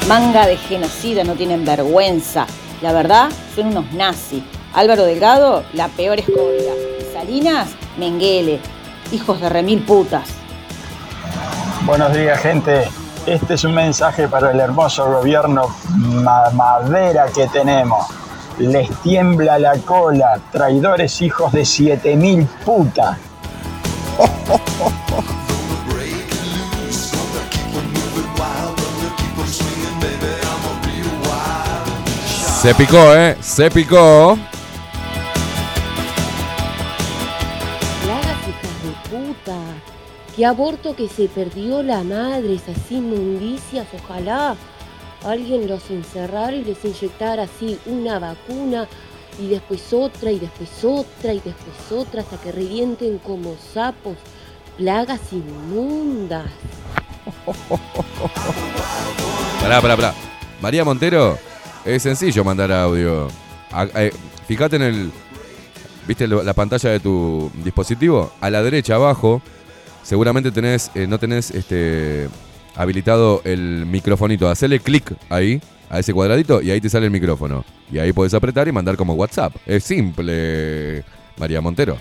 Manga 0.08 0.46
de 0.46 0.56
genocida, 0.56 1.22
no 1.24 1.34
tienen 1.34 1.64
vergüenza. 1.64 2.46
La 2.82 2.92
verdad, 2.92 3.28
son 3.54 3.68
unos 3.68 3.92
nazis. 3.92 4.42
Álvaro 4.74 5.04
Delgado, 5.04 5.64
la 5.74 5.88
peor 5.88 6.18
escoria. 6.18 6.72
Salinas, 7.12 7.68
Menguele. 7.98 8.60
Hijos 9.12 9.40
de 9.40 9.48
remil 9.48 9.82
putas. 9.82 10.28
Buenos 11.84 12.12
días, 12.14 12.38
gente. 12.40 12.88
Este 13.26 13.54
es 13.54 13.64
un 13.64 13.74
mensaje 13.74 14.28
para 14.28 14.50
el 14.52 14.60
hermoso 14.60 15.04
gobierno 15.10 15.74
ma- 15.96 16.50
madera 16.52 17.26
que 17.34 17.46
tenemos. 17.48 18.06
Les 18.58 18.88
tiembla 19.02 19.58
la 19.58 19.76
cola, 19.78 20.40
traidores 20.52 21.20
hijos 21.22 21.52
de 21.52 21.64
7000 21.64 22.46
putas. 22.64 23.18
Se 32.60 32.74
picó, 32.74 33.14
¿eh? 33.14 33.36
Se 33.40 33.70
picó. 33.70 34.36
Plagas 38.02 38.48
hijas 38.48 38.82
de 38.82 38.90
puta. 39.08 39.56
Qué 40.34 40.44
aborto 40.44 40.96
que 40.96 41.08
se 41.08 41.28
perdió 41.28 41.84
la 41.84 42.02
madre, 42.02 42.54
esas 42.54 42.90
inmundicias, 42.90 43.86
ojalá 43.94 44.56
alguien 45.24 45.68
los 45.68 45.88
encerrara 45.90 46.52
y 46.52 46.64
les 46.64 46.84
inyectara 46.84 47.44
así 47.44 47.78
una 47.86 48.18
vacuna 48.18 48.88
y 49.38 49.46
después 49.46 49.92
otra 49.92 50.32
y 50.32 50.40
después 50.40 50.84
otra 50.84 51.32
y 51.32 51.40
después 51.40 51.92
otra 51.92 52.22
hasta 52.22 52.38
que 52.38 52.50
revienten 52.50 53.18
como 53.18 53.54
sapos. 53.72 54.16
Plagas 54.76 55.32
inmundas. 55.32 56.50
Pará, 59.60 59.80
pará, 59.80 59.96
pará. 59.96 60.14
María 60.60 60.84
Montero, 60.84 61.38
es 61.88 62.02
sencillo 62.02 62.44
mandar 62.44 62.70
audio. 62.70 63.28
Eh, 63.94 64.12
fíjate 64.46 64.76
en 64.76 64.82
el. 64.82 65.10
¿Viste 66.06 66.26
la 66.26 66.54
pantalla 66.54 66.90
de 66.90 67.00
tu 67.00 67.50
dispositivo? 67.62 68.32
A 68.40 68.48
la 68.48 68.62
derecha 68.62 68.94
abajo, 68.94 69.42
seguramente 70.02 70.50
tenés, 70.50 70.90
eh, 70.94 71.06
no 71.06 71.18
tenés 71.18 71.50
este 71.50 72.28
habilitado 72.74 73.42
el 73.44 73.84
microfonito. 73.86 74.48
Hacele 74.48 74.80
clic 74.80 75.12
ahí, 75.28 75.60
a 75.90 75.98
ese 75.98 76.14
cuadradito, 76.14 76.62
y 76.62 76.70
ahí 76.70 76.80
te 76.80 76.88
sale 76.88 77.06
el 77.06 77.12
micrófono. 77.12 77.64
Y 77.92 77.98
ahí 77.98 78.12
podés 78.12 78.32
apretar 78.32 78.68
y 78.68 78.72
mandar 78.72 78.96
como 78.96 79.14
WhatsApp. 79.14 79.54
Es 79.66 79.84
simple, 79.84 81.04
María 81.38 81.60
Montero. 81.60 81.98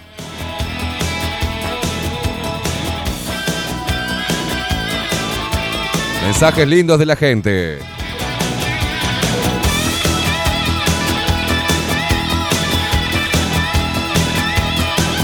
Mensajes 6.23 6.67
lindos 6.67 6.99
de 6.99 7.05
la 7.05 7.15
gente. 7.15 7.96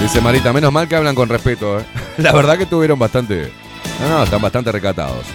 Dice 0.04 0.20
Marita, 0.20 0.52
menos 0.52 0.74
mal 0.74 0.86
que 0.90 0.98
hablan 0.98 1.16
con 1.16 1.30
respeto. 1.30 1.80
¿eh? 1.80 1.84
La 2.18 2.34
verdad 2.34 2.58
que 2.58 2.66
tuvieron 2.66 3.00
bastante... 3.00 3.50
No, 4.02 4.10
no, 4.10 4.24
están 4.24 4.42
bastante 4.42 4.70
recatados. 4.70 5.26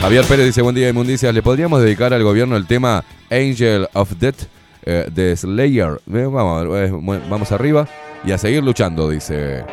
Javier 0.00 0.24
Pérez 0.26 0.46
dice, 0.46 0.62
buen 0.62 0.76
día 0.76 0.88
inmundicias. 0.88 1.34
¿Le 1.34 1.42
podríamos 1.42 1.82
dedicar 1.82 2.14
al 2.14 2.22
gobierno 2.22 2.56
el 2.56 2.68
tema 2.68 3.02
Angel 3.32 3.88
of 3.94 4.12
Death 4.20 4.44
eh, 4.84 5.08
de 5.12 5.36
Slayer? 5.36 6.00
Eh, 6.06 6.28
vamos, 6.30 6.68
eh, 6.70 6.92
vamos 7.28 7.50
arriba 7.50 7.88
y 8.24 8.30
a 8.30 8.38
seguir 8.38 8.62
luchando, 8.62 9.10
dice. 9.10 9.64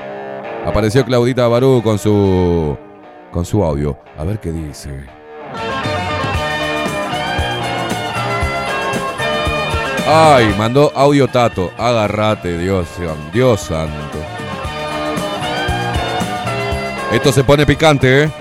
Apareció 0.66 1.06
Claudita 1.06 1.48
Barú 1.48 1.84
con 1.84 2.00
su 2.00 2.76
con 3.32 3.46
su 3.46 3.64
audio. 3.64 4.00
A 4.18 4.24
ver 4.24 4.40
qué 4.40 4.52
dice. 4.52 5.06
Ay, 10.10 10.56
mandó 10.58 10.90
audio 10.96 11.28
Tato. 11.28 11.70
Agarrate, 11.78 12.58
Dios, 12.58 12.88
Dios 13.34 13.60
santo. 13.60 14.18
Esto 17.12 17.34
se 17.34 17.44
pone 17.44 17.66
picante, 17.66 18.24
¿eh? 18.24 18.32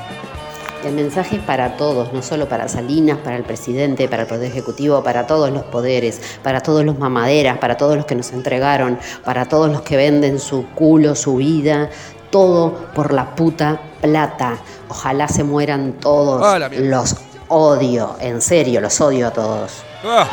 El 0.84 0.94
mensaje 0.94 1.36
es 1.36 1.42
para 1.42 1.76
todos, 1.76 2.12
no 2.12 2.22
solo 2.22 2.48
para 2.48 2.68
Salinas, 2.68 3.18
para 3.18 3.36
el 3.36 3.42
presidente, 3.42 4.08
para 4.08 4.22
el 4.22 4.28
Poder 4.28 4.48
Ejecutivo, 4.48 5.02
para 5.02 5.26
todos 5.26 5.50
los 5.50 5.64
poderes, 5.64 6.20
para 6.44 6.60
todos 6.60 6.84
los 6.84 6.96
mamaderas, 7.00 7.58
para 7.58 7.76
todos 7.76 7.96
los 7.96 8.06
que 8.06 8.14
nos 8.14 8.30
entregaron, 8.30 8.96
para 9.24 9.46
todos 9.46 9.68
los 9.68 9.82
que 9.82 9.96
venden 9.96 10.38
su 10.38 10.66
culo, 10.68 11.16
su 11.16 11.34
vida, 11.34 11.90
todo 12.30 12.74
por 12.94 13.12
la 13.12 13.34
puta 13.34 13.80
plata. 14.00 14.58
Ojalá 14.88 15.26
se 15.26 15.42
mueran 15.42 15.94
todos. 15.94 16.40
Ah, 16.44 16.68
los 16.78 17.16
odio, 17.48 18.14
en 18.20 18.40
serio, 18.40 18.80
los 18.80 19.00
odio 19.00 19.26
a 19.26 19.30
todos. 19.32 19.72
Ah. 20.04 20.28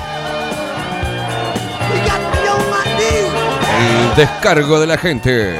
Descargo 4.16 4.80
de 4.80 4.86
la 4.86 4.98
gente. 4.98 5.60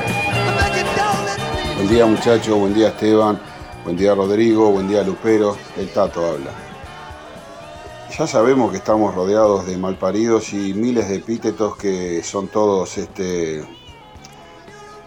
Buen 1.76 1.88
día 1.88 2.06
muchachos, 2.06 2.56
buen 2.58 2.74
día 2.74 2.90
Esteban, 2.90 3.40
buen 3.84 3.98
día 3.98 4.14
Rodrigo, 4.14 4.70
buen 4.70 4.88
día 4.88 5.02
Lupero, 5.04 5.58
el 5.76 5.90
Tato 5.92 6.24
habla. 6.24 6.52
Ya 8.16 8.28
sabemos 8.28 8.70
que 8.70 8.78
estamos 8.78 9.16
rodeados 9.16 9.66
de 9.66 9.76
malparidos 9.76 10.54
y 10.54 10.76
miles 10.76 11.10
de 11.10 11.16
epítetos 11.16 11.76
que 11.78 12.22
son 12.22 12.48
todos 12.48 13.00
este, 13.00 13.66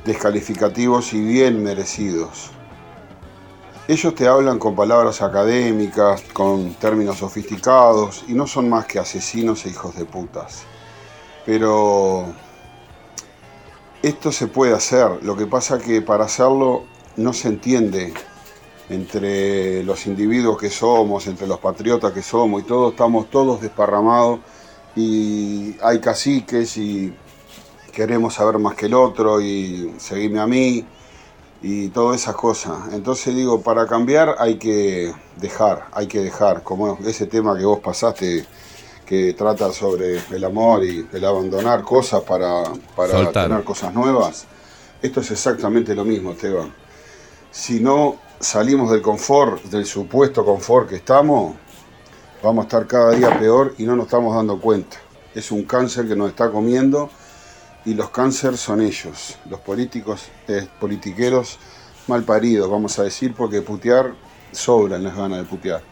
descalificativos 0.05 1.13
y 1.13 1.21
bien 1.23 1.63
merecidos. 1.63 2.51
Ellos 3.87 4.13
te 4.17 4.27
hablan 4.27 4.59
con 4.59 4.75
palabras 4.75 5.23
académicas, 5.23 6.23
con 6.33 6.75
términos 6.75 7.19
sofisticados, 7.19 8.25
y 8.27 8.35
no 8.35 8.49
son 8.49 8.69
más 8.69 8.87
que 8.87 8.99
asesinos 8.99 9.65
e 9.65 9.69
hijos 9.69 9.95
de 9.95 10.05
putas. 10.05 10.65
Pero 11.45 12.35
esto 14.07 14.31
se 14.31 14.47
puede 14.47 14.73
hacer, 14.73 15.23
lo 15.23 15.37
que 15.37 15.47
pasa 15.47 15.79
que 15.79 16.01
para 16.01 16.27
hacerlo 16.27 16.85
no 17.17 17.33
se 17.33 17.49
entiende 17.49 18.15
entre 18.89 19.83
los 19.83 20.07
individuos 20.07 20.59
que 20.59 20.71
somos, 20.71 21.27
entre 21.27 21.49
los 21.49 21.59
patriotas 21.59 22.13
que 22.13 22.23
somos, 22.23 22.63
y 22.63 22.65
todos 22.65 22.93
estamos 22.93 23.29
todos 23.31 23.61
desparramados, 23.61 24.39
y 24.95 25.75
hay 25.83 25.99
caciques 25.99 26.77
y 26.77 27.13
queremos 27.93 28.35
saber 28.35 28.61
más 28.61 28.77
que 28.77 28.87
el 28.87 28.95
otro, 28.95 29.41
y 29.41 29.93
seguirme 29.99 30.39
a 30.39 30.47
mí, 30.47 30.87
y 31.61 31.89
todas 31.89 32.21
esas 32.23 32.37
cosas. 32.37 32.93
Entonces 32.93 33.35
digo, 33.35 33.61
para 33.61 33.89
cambiar 33.89 34.37
hay 34.39 34.57
que 34.57 35.13
dejar, 35.37 35.89
hay 35.91 36.07
que 36.07 36.21
dejar, 36.21 36.63
como 36.63 36.97
ese 37.05 37.27
tema 37.27 37.59
que 37.59 37.65
vos 37.65 37.81
pasaste, 37.81 38.47
que 39.07 39.33
trata 39.35 39.73
sobre 39.73 40.21
el 40.31 40.45
amor 40.45 40.85
y 40.85 41.07
el 41.13 41.25
abandonar 41.25 41.83
cosas 41.83 42.23
para, 42.23 42.65
para 42.95 43.13
Soltar. 43.13 43.49
tener 43.49 43.65
cosas 43.65 43.95
nuevas. 43.95 44.45
Esto 45.01 45.21
es 45.21 45.31
exactamente 45.31 45.95
lo 45.95 46.05
mismo, 46.05 46.33
Esteban. 46.33 46.73
Si 47.51 47.81
no 47.81 48.17
salimos 48.41 48.91
del 48.91 49.01
confort, 49.01 49.63
del 49.65 49.87
supuesto 49.87 50.45
confort 50.45 50.89
que 50.89 50.97
estamos, 50.97 51.55
vamos 52.43 52.65
a 52.65 52.67
estar 52.67 52.87
cada 52.87 53.13
día 53.13 53.39
peor 53.39 53.75
y 53.79 53.85
no 53.85 53.95
nos 53.97 54.07
estamos 54.07 54.35
dando 54.35 54.61
cuenta. 54.61 54.97
Es 55.35 55.51
un 55.53 55.63
cáncer 55.65 56.09
que 56.09 56.17
nos 56.17 56.31
está 56.31 56.51
comiendo 56.51 57.09
y 57.85 57.95
los 57.95 58.11
cánceres 58.11 58.59
son 58.59 58.81
ellos, 58.81 59.37
los 59.49 59.61
políticos, 59.61 60.25
eh, 60.49 60.67
politiqueros 60.81 61.59
mal 62.09 62.25
paridos, 62.25 62.69
vamos 62.71 62.99
a 62.99 63.05
decir, 63.05 63.35
porque 63.35 63.63
putear 63.63 64.13
sobran 64.53 65.05
las 65.05 65.17
ganas 65.17 65.39
de 65.39 65.45
putear. 65.45 65.83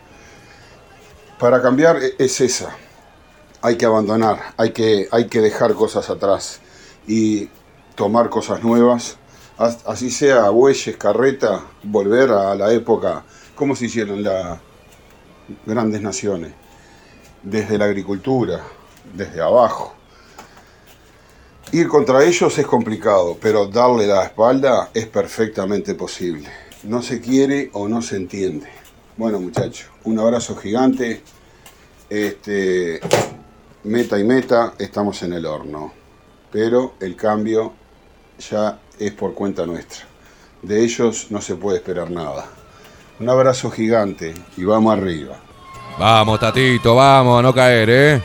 Para 1.39 1.61
cambiar 1.61 1.97
e- 2.03 2.15
es 2.19 2.41
esa, 2.41 2.75
hay 3.65 3.77
que 3.79 3.87
abandonar, 3.87 4.53
hay 4.59 4.73
que, 4.73 5.09
hay 5.11 5.27
que 5.27 5.41
dejar 5.41 5.73
cosas 5.73 6.11
atrás 6.11 6.61
y 7.07 7.49
tomar 7.95 8.29
cosas 8.29 8.62
nuevas, 8.62 9.17
as- 9.57 9.79
así 9.87 10.11
sea 10.11 10.51
bueyes, 10.51 10.99
carreta, 10.99 11.62
volver 11.83 12.31
a 12.31 12.55
la 12.55 12.71
época, 12.75 13.25
como 13.55 13.75
se 13.75 13.87
hicieron 13.87 14.23
las 14.23 14.59
grandes 15.65 16.03
naciones, 16.03 16.53
desde 17.43 17.79
la 17.79 17.87
agricultura, 17.87 18.61
desde 19.15 19.41
abajo. 19.41 19.95
Ir 21.73 21.89
contra 21.89 22.23
ellos 22.23 22.59
es 22.59 22.67
complicado, 22.67 23.39
pero 23.41 23.67
darle 23.67 24.07
la 24.07 24.25
espalda 24.25 24.91
es 24.93 25.07
perfectamente 25.07 25.95
posible. 25.95 26.51
No 26.83 27.01
se 27.01 27.19
quiere 27.19 27.71
o 27.73 27.89
no 27.89 28.03
se 28.03 28.17
entiende. 28.17 28.69
Bueno, 29.17 29.41
muchachos, 29.41 29.89
un 30.05 30.19
abrazo 30.19 30.55
gigante. 30.55 31.23
Este, 32.11 33.01
meta 33.85 34.18
y 34.18 34.24
meta, 34.24 34.74
estamos 34.78 35.22
en 35.22 35.35
el 35.35 35.47
horno. 35.47 35.93
Pero 36.51 36.95
el 37.01 37.16
cambio 37.16 37.72
ya 38.51 38.78
es 38.99 39.12
por 39.12 39.35
cuenta 39.35 39.66
nuestra. 39.66 40.05
De 40.62 40.82
ellos 40.82 41.26
no 41.30 41.41
se 41.41 41.57
puede 41.57 41.78
esperar 41.78 42.11
nada. 42.11 42.47
Un 43.20 43.28
abrazo 43.28 43.70
gigante 43.70 44.35
y 44.57 44.64
vamos 44.64 44.97
arriba. 44.97 45.37
Vamos, 45.99 46.41
Tatito, 46.41 46.97
vamos, 46.97 47.39
a 47.39 47.43
no 47.43 47.55
caer, 47.55 47.91
¿eh? 47.91 48.22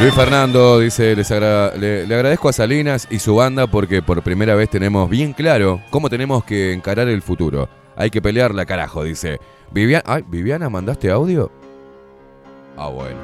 Luis 0.00 0.12
Fernando 0.12 0.80
dice, 0.80 1.14
"Les 1.16 1.30
le, 1.30 2.14
agradezco 2.14 2.48
a 2.48 2.52
Salinas 2.52 3.06
y 3.10 3.20
su 3.20 3.36
banda 3.36 3.66
porque 3.68 4.02
por 4.02 4.22
primera 4.22 4.54
vez 4.54 4.68
tenemos 4.68 5.08
bien 5.08 5.32
claro 5.32 5.80
cómo 5.88 6.10
tenemos 6.10 6.44
que 6.44 6.72
encarar 6.72 7.08
el 7.08 7.22
futuro. 7.22 7.68
Hay 7.96 8.10
que 8.10 8.20
pelearla, 8.20 8.66
carajo, 8.66 9.04
dice. 9.04 9.38
Viviana, 9.70 10.04
ay, 10.06 10.24
Viviana, 10.26 10.68
¿mandaste 10.68 11.10
audio? 11.10 11.50
Ah, 12.76 12.88
bueno. 12.88 13.18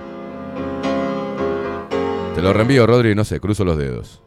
Te 2.34 2.42
lo 2.42 2.52
reenvío, 2.52 2.86
Rodri, 2.86 3.14
no 3.14 3.24
sé, 3.24 3.40
cruzo 3.40 3.64
los 3.64 3.76
dedos. 3.76 4.20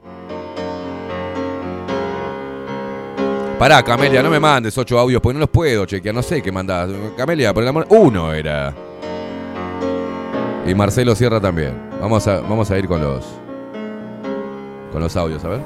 Pará, 3.57 3.81
Camelia, 3.81 4.21
no 4.21 4.29
me 4.29 4.39
mandes 4.39 4.77
ocho 4.77 4.99
audios 4.99 5.21
porque 5.21 5.35
no 5.35 5.39
los 5.39 5.49
puedo 5.49 5.85
chequear, 5.85 6.13
no 6.13 6.21
sé 6.21 6.41
qué 6.41 6.51
mandás. 6.51 6.89
Camelia, 7.15 7.53
por 7.53 7.63
el 7.63 7.69
amor. 7.69 7.87
Uno 7.89 8.33
era. 8.33 8.73
Y 10.65 10.75
Marcelo 10.75 11.15
Sierra 11.15 11.39
también. 11.39 11.89
Vamos 12.01 12.27
a, 12.27 12.41
vamos 12.41 12.69
a 12.71 12.77
ir 12.77 12.87
con 12.87 13.01
los. 13.01 13.25
Con 14.91 15.01
los 15.01 15.15
audios, 15.15 15.43
a 15.45 15.47
ver. 15.49 15.61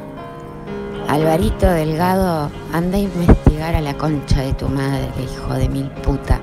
Alvarito 1.08 1.66
Delgado, 1.66 2.52
anda 2.74 2.98
a 2.98 3.02
investigar 3.02 3.76
a 3.76 3.82
la 3.82 3.98
concha 3.98 4.42
de 4.42 4.54
tu 4.54 4.68
madre, 4.68 5.10
hijo 5.24 5.54
de 5.54 5.70
mil 5.70 5.90
puta. 5.90 6.40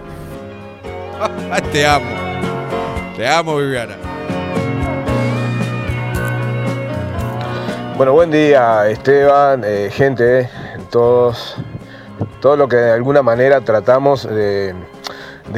Te 1.72 1.86
amo. 1.86 2.53
Te 3.16 3.26
amo, 3.28 3.56
Viviana. 3.56 3.96
Bueno, 7.96 8.12
buen 8.12 8.30
día 8.30 8.88
Esteban, 8.88 9.62
eh, 9.64 9.88
gente, 9.92 10.50
todos, 10.90 11.56
todo 12.40 12.56
lo 12.56 12.66
que 12.66 12.76
de 12.76 12.90
alguna 12.90 13.22
manera 13.22 13.60
tratamos 13.60 14.24
de, 14.28 14.74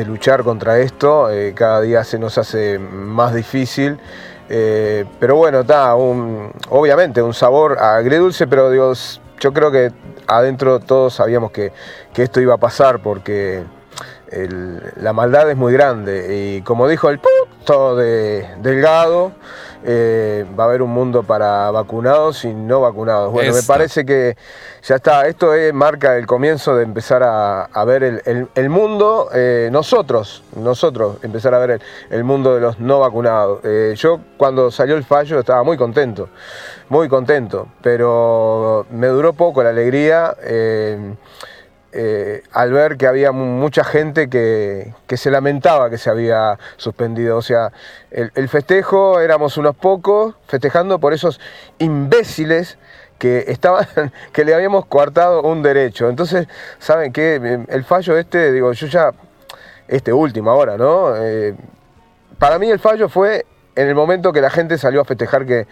luchar 0.06 0.42
contra 0.44 0.78
esto, 0.78 1.30
eh, 1.30 1.54
cada 1.54 1.80
día 1.80 2.04
se 2.04 2.18
nos 2.18 2.36
hace 2.36 2.78
más 2.78 3.32
difícil. 3.34 3.98
eh, 4.48 5.04
pero 5.18 5.36
bueno, 5.36 5.60
está, 5.60 5.94
obviamente 5.96 7.20
un 7.22 7.34
sabor 7.34 7.78
agridulce, 7.80 8.46
pero 8.46 8.70
digo, 8.70 8.92
s- 8.92 9.18
yo 9.40 9.52
creo 9.52 9.72
que 9.72 9.90
adentro 10.28 10.78
todos 10.78 11.14
sabíamos 11.14 11.50
que 11.50 11.72
esto 12.16 12.40
iba 12.40 12.54
a 12.54 12.58
pasar 12.58 13.00
porque 13.00 13.64
el- 14.30 14.80
la 14.96 15.12
maldad 15.12 15.50
es 15.50 15.56
muy 15.56 15.72
grande. 15.72 16.34
Y 16.56 16.62
como 16.62 16.88
dijo 16.88 17.08
el 17.10 17.18
puto 17.18 17.96
de 17.96 18.46
Delgado, 18.62 19.32
eh, 19.88 20.44
va 20.58 20.64
a 20.64 20.66
haber 20.66 20.82
un 20.82 20.90
mundo 20.90 21.22
para 21.22 21.70
vacunados 21.70 22.44
y 22.44 22.52
no 22.52 22.80
vacunados. 22.80 23.30
Bueno, 23.30 23.52
me 23.52 23.62
parece 23.62 24.04
que 24.04 24.36
ya 24.82 24.96
está. 24.96 25.28
Esto 25.28 25.54
es- 25.54 25.72
marca 25.72 26.16
el 26.16 26.26
comienzo 26.26 26.74
de 26.74 26.82
empezar 26.82 27.22
a, 27.22 27.64
a 27.64 27.84
ver 27.84 28.02
el, 28.02 28.22
el- 28.24 28.48
el 28.54 28.68
mundo, 28.68 29.28
eh, 29.32 29.68
nosotros, 29.70 30.42
nosotros, 30.56 31.18
empezar 31.22 31.54
a 31.54 31.58
ver 31.58 31.70
el, 31.72 31.80
el 32.10 32.24
mundo 32.24 32.54
de 32.54 32.60
los 32.60 32.80
no 32.80 32.98
vacunados. 33.00 33.60
Eh, 33.64 33.94
yo 33.96 34.18
cuando 34.36 34.70
salió 34.72 34.96
el 34.96 35.04
fallo 35.04 35.38
estaba 35.38 35.62
muy 35.62 35.76
contento, 35.76 36.30
muy 36.88 37.08
contento, 37.08 37.68
pero 37.82 38.86
me 38.90 39.06
duró 39.08 39.34
poco 39.34 39.62
la 39.62 39.70
alegría. 39.70 40.34
Eh, 41.92 42.42
al 42.52 42.72
ver 42.72 42.96
que 42.96 43.06
había 43.06 43.32
mu- 43.32 43.44
mucha 43.60 43.84
gente 43.84 44.28
que, 44.28 44.92
que 45.06 45.16
se 45.16 45.30
lamentaba 45.30 45.88
que 45.90 45.98
se 45.98 46.10
había 46.10 46.58
suspendido. 46.76 47.36
O 47.38 47.42
sea, 47.42 47.72
el, 48.10 48.30
el 48.34 48.48
festejo 48.48 49.20
éramos 49.20 49.56
unos 49.56 49.74
pocos 49.76 50.34
festejando 50.46 50.98
por 50.98 51.12
esos 51.12 51.40
imbéciles 51.78 52.78
que 53.18 53.44
estaban, 53.48 53.86
que 54.32 54.44
le 54.44 54.54
habíamos 54.54 54.86
coartado 54.86 55.42
un 55.42 55.62
derecho. 55.62 56.08
Entonces, 56.08 56.46
¿saben 56.78 57.12
qué? 57.12 57.64
El 57.68 57.84
fallo 57.84 58.16
este, 58.18 58.52
digo, 58.52 58.72
yo 58.72 58.86
ya, 58.86 59.12
este 59.88 60.12
último 60.12 60.50
ahora, 60.50 60.76
¿no? 60.76 61.14
Eh, 61.16 61.54
para 62.38 62.58
mí 62.58 62.68
el 62.70 62.78
fallo 62.78 63.08
fue 63.08 63.46
en 63.74 63.88
el 63.88 63.94
momento 63.94 64.32
que 64.32 64.40
la 64.40 64.50
gente 64.50 64.76
salió 64.78 65.00
a 65.00 65.04
festejar 65.04 65.46
que, 65.46 65.66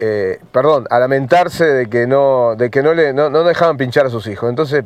eh, 0.00 0.40
perdón, 0.50 0.86
a 0.90 0.98
lamentarse 0.98 1.64
de 1.64 1.90
que 1.90 2.06
no, 2.06 2.54
de 2.56 2.70
que 2.70 2.82
no 2.82 2.94
le, 2.94 3.12
no, 3.12 3.30
dejaban 3.44 3.76
pinchar 3.76 4.06
a 4.06 4.10
sus 4.10 4.26
hijos. 4.26 4.48
Entonces, 4.48 4.84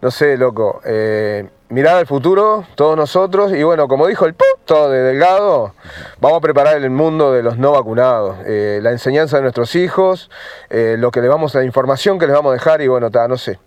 no 0.00 0.10
sé, 0.10 0.36
loco. 0.36 0.80
Eh, 0.84 1.46
mirar 1.68 1.96
al 1.96 2.06
futuro, 2.06 2.64
todos 2.74 2.96
nosotros, 2.96 3.52
y 3.52 3.62
bueno, 3.62 3.86
como 3.86 4.06
dijo 4.06 4.24
el 4.24 4.34
puto 4.34 4.90
de 4.90 5.02
Delgado, 5.02 5.74
vamos 6.20 6.38
a 6.38 6.40
preparar 6.40 6.78
el 6.78 6.90
mundo 6.90 7.32
de 7.32 7.42
los 7.42 7.58
no 7.58 7.72
vacunados, 7.72 8.38
eh, 8.46 8.80
la 8.82 8.92
enseñanza 8.92 9.36
de 9.36 9.42
nuestros 9.42 9.74
hijos, 9.76 10.30
lo 10.70 11.10
que 11.10 11.20
le 11.20 11.28
vamos, 11.28 11.54
la 11.54 11.64
información 11.64 12.18
que 12.18 12.26
les 12.26 12.34
vamos 12.34 12.50
a 12.50 12.54
dejar, 12.54 12.80
y 12.80 12.88
bueno, 12.88 13.10
no 13.10 13.36
sé. 13.36 13.58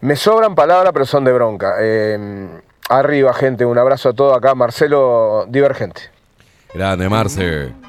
Me 0.00 0.16
sobran 0.16 0.54
palabras, 0.54 0.92
pero 0.92 1.06
son 1.06 1.24
de 1.24 1.32
bronca. 1.32 1.76
Arriba, 2.90 3.32
gente, 3.32 3.64
un 3.64 3.78
abrazo 3.78 4.10
a 4.10 4.12
todos 4.12 4.36
acá, 4.36 4.54
Marcelo 4.54 5.46
Divergente. 5.48 6.02
Grande, 6.74 7.08
Marce. 7.08 7.83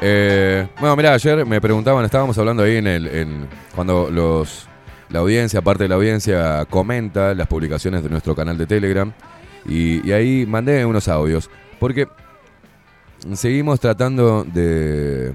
Eh, 0.00 0.66
bueno, 0.78 0.96
mirá, 0.96 1.12
ayer 1.12 1.44
me 1.44 1.60
preguntaban, 1.60 2.04
estábamos 2.04 2.36
hablando 2.38 2.62
ahí 2.62 2.76
en 2.76 2.86
el. 2.86 3.46
cuando. 3.74 4.44
La 5.10 5.18
audiencia, 5.18 5.60
parte 5.60 5.84
de 5.84 5.88
la 5.88 5.96
audiencia, 5.96 6.64
comenta 6.66 7.34
las 7.34 7.48
publicaciones 7.48 8.04
de 8.04 8.08
nuestro 8.08 8.36
canal 8.36 8.56
de 8.56 8.66
Telegram. 8.66 9.12
Y, 9.66 10.12
ahí 10.12 10.46
mandé 10.46 10.86
unos 10.86 11.08
audios. 11.08 11.50
Porque 11.80 12.06
seguimos 13.34 13.80
tratando 13.80 14.44
de. 14.44 15.32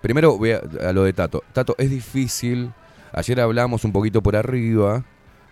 Primero 0.00 0.38
voy 0.38 0.52
a, 0.52 0.62
a 0.88 0.92
lo 0.92 1.04
de 1.04 1.12
Tato. 1.12 1.44
Tato, 1.52 1.74
es 1.76 1.90
difícil. 1.90 2.72
Ayer 3.12 3.40
hablamos 3.40 3.84
un 3.84 3.92
poquito 3.92 4.22
por 4.22 4.34
arriba 4.34 5.04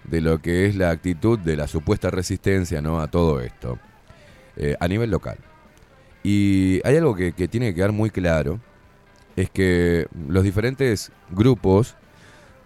de 0.04 0.20
lo 0.20 0.40
que 0.40 0.66
es 0.66 0.76
la 0.76 0.90
actitud 0.90 1.38
de 1.38 1.56
la 1.56 1.66
supuesta 1.66 2.10
resistencia 2.10 2.80
¿no? 2.80 3.00
a 3.00 3.08
todo 3.08 3.40
esto. 3.40 3.78
eh, 4.56 4.76
a 4.78 4.88
nivel 4.88 5.10
local. 5.10 5.36
Y 6.24 6.80
hay 6.84 6.96
algo 6.96 7.14
que, 7.14 7.32
que 7.32 7.46
tiene 7.46 7.66
que 7.66 7.76
quedar 7.76 7.92
muy 7.92 8.10
claro, 8.10 8.58
es 9.36 9.50
que 9.50 10.08
los 10.28 10.42
diferentes 10.42 11.12
grupos 11.30 11.94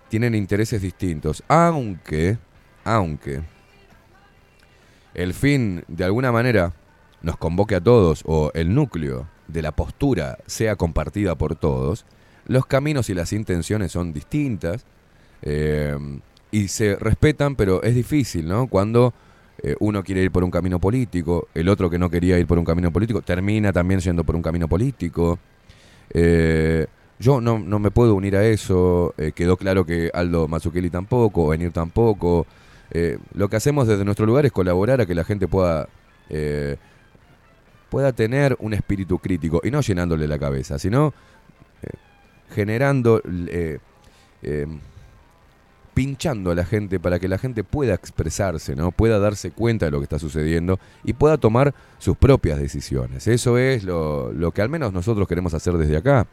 tienen 0.09 0.35
intereses 0.35 0.81
distintos, 0.81 1.43
aunque, 1.49 2.39
aunque 2.85 3.43
el 5.15 5.35
fin 5.35 5.85
de 5.89 6.05
alguna 6.05 6.33
manera 6.33 6.73
nos 7.21 7.37
convoque 7.37 7.75
a 7.75 7.81
todos 7.81 8.23
o 8.25 8.51
el 8.55 8.75
núcleo 8.75 9.29
de 9.49 9.63
la 9.63 9.73
postura 9.73 10.39
sea 10.47 10.77
compartida 10.77 11.35
por 11.35 11.57
todos, 11.57 12.07
los 12.47 12.67
caminos 12.67 13.11
y 13.11 13.15
las 13.15 13.33
intenciones 13.33 13.93
son 13.93 14.13
distintas 14.13 14.87
eh, 15.43 15.97
y 16.51 16.69
se 16.69 16.97
respetan, 16.97 17.57
pero 17.57 17.83
es 17.83 17.95
difícil, 17.95 18.49
¿no? 18.49 18.69
Cuando 18.69 19.13
eh, 19.63 19.75
uno 19.81 20.03
quiere 20.03 20.23
ir 20.23 20.31
por 20.31 20.45
un 20.45 20.51
camino 20.51 20.79
político, 20.79 21.49
el 21.55 21.69
otro 21.69 21.91
que 21.91 21.99
no 21.99 22.11
quería 22.11 22.39
ir 22.39 22.47
por 22.47 22.59
un 22.59 22.65
camino 22.65 22.93
político 22.93 23.23
termina 23.23 23.73
también 23.73 24.01
yendo 24.01 24.25
por 24.25 24.37
un 24.37 24.43
camino 24.43 24.69
político. 24.69 25.39
Eh, 26.11 26.87
yo 27.19 27.41
no, 27.41 27.59
no, 27.59 27.79
me 27.79 27.91
puedo 27.91 28.15
unir 28.15 28.37
a 28.37 28.45
eso, 28.45 29.13
quedó 29.35 29.57
claro 29.57 29.85
que 29.85 30.09
Aldo 30.15 30.47
Mazzucchelli 30.47 30.89
tampoco, 30.89 31.49
Venir 31.49 31.73
tampoco. 31.73 32.47
lo 33.35 33.49
que 33.49 33.57
hacemos 33.57 33.89
desde 33.89 34.05
nuestro 34.05 34.25
lugar 34.25 34.47
es 34.47 34.53
colaborar 34.53 35.01
a 35.01 35.07
que 35.07 35.17
la 35.17 35.25
gente 35.25 35.49
pueda 35.49 35.89
pueda 37.91 38.13
tener 38.13 38.57
un 38.61 38.73
espíritu 38.73 39.19
crítico 39.19 39.61
y 39.65 39.71
no 39.73 39.81
llenándole 39.81 40.29
la 40.29 40.39
cabeza, 40.39 40.79
sino 40.79 41.13
generando, 42.55 43.21
eh, 44.43 44.67
pinchando 45.99 46.53
a 46.53 46.55
la 46.55 46.65
gente 46.65 47.01
para 47.01 47.19
que 47.19 47.27
la 47.27 47.39
gente 47.39 47.65
pueda 47.65 47.93
expresarse, 47.93 48.77
¿no? 48.77 48.93
pueda 48.93 49.19
darse 49.19 49.51
cuenta 49.51 49.87
de 49.87 49.91
lo 49.91 49.99
que 49.99 50.05
está 50.05 50.21
sucediendo 50.21 50.79
y 51.03 51.13
pueda 51.13 51.39
tomar 51.39 51.75
sus 51.99 52.17
propias 52.17 52.61
decisiones. 52.61 53.27
Eso 53.27 53.59
es 53.59 53.83
lo, 53.83 54.53
que 54.55 54.63
al 54.63 54.69
menos 54.69 54.93
nosotros 54.93 55.27
queremos 55.27 55.55
hacer 55.55 55.77
desde 55.77 55.97
acá. 55.97 56.29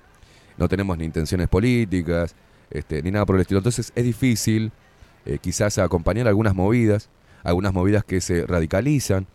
No 0.60 0.70
tenemos 0.70 1.00
ni 1.00 1.06
intenciones 1.06 1.48
políticas, 1.48 2.36
este, 2.70 3.02
ni 3.02 3.10
nada 3.10 3.26
por 3.26 3.38
el 3.38 3.42
estilo. 3.42 3.58
Entonces 3.58 3.92
es 3.96 4.04
difícil 4.04 4.72
eh, 5.26 5.40
quizás 5.42 5.80
acompañar 5.80 6.28
algunas 6.28 6.54
movidas, 6.54 7.10
algunas 7.42 7.74
movidas 7.74 8.04
que 8.04 8.22
se 8.22 8.46
radicalizan, 8.46 9.26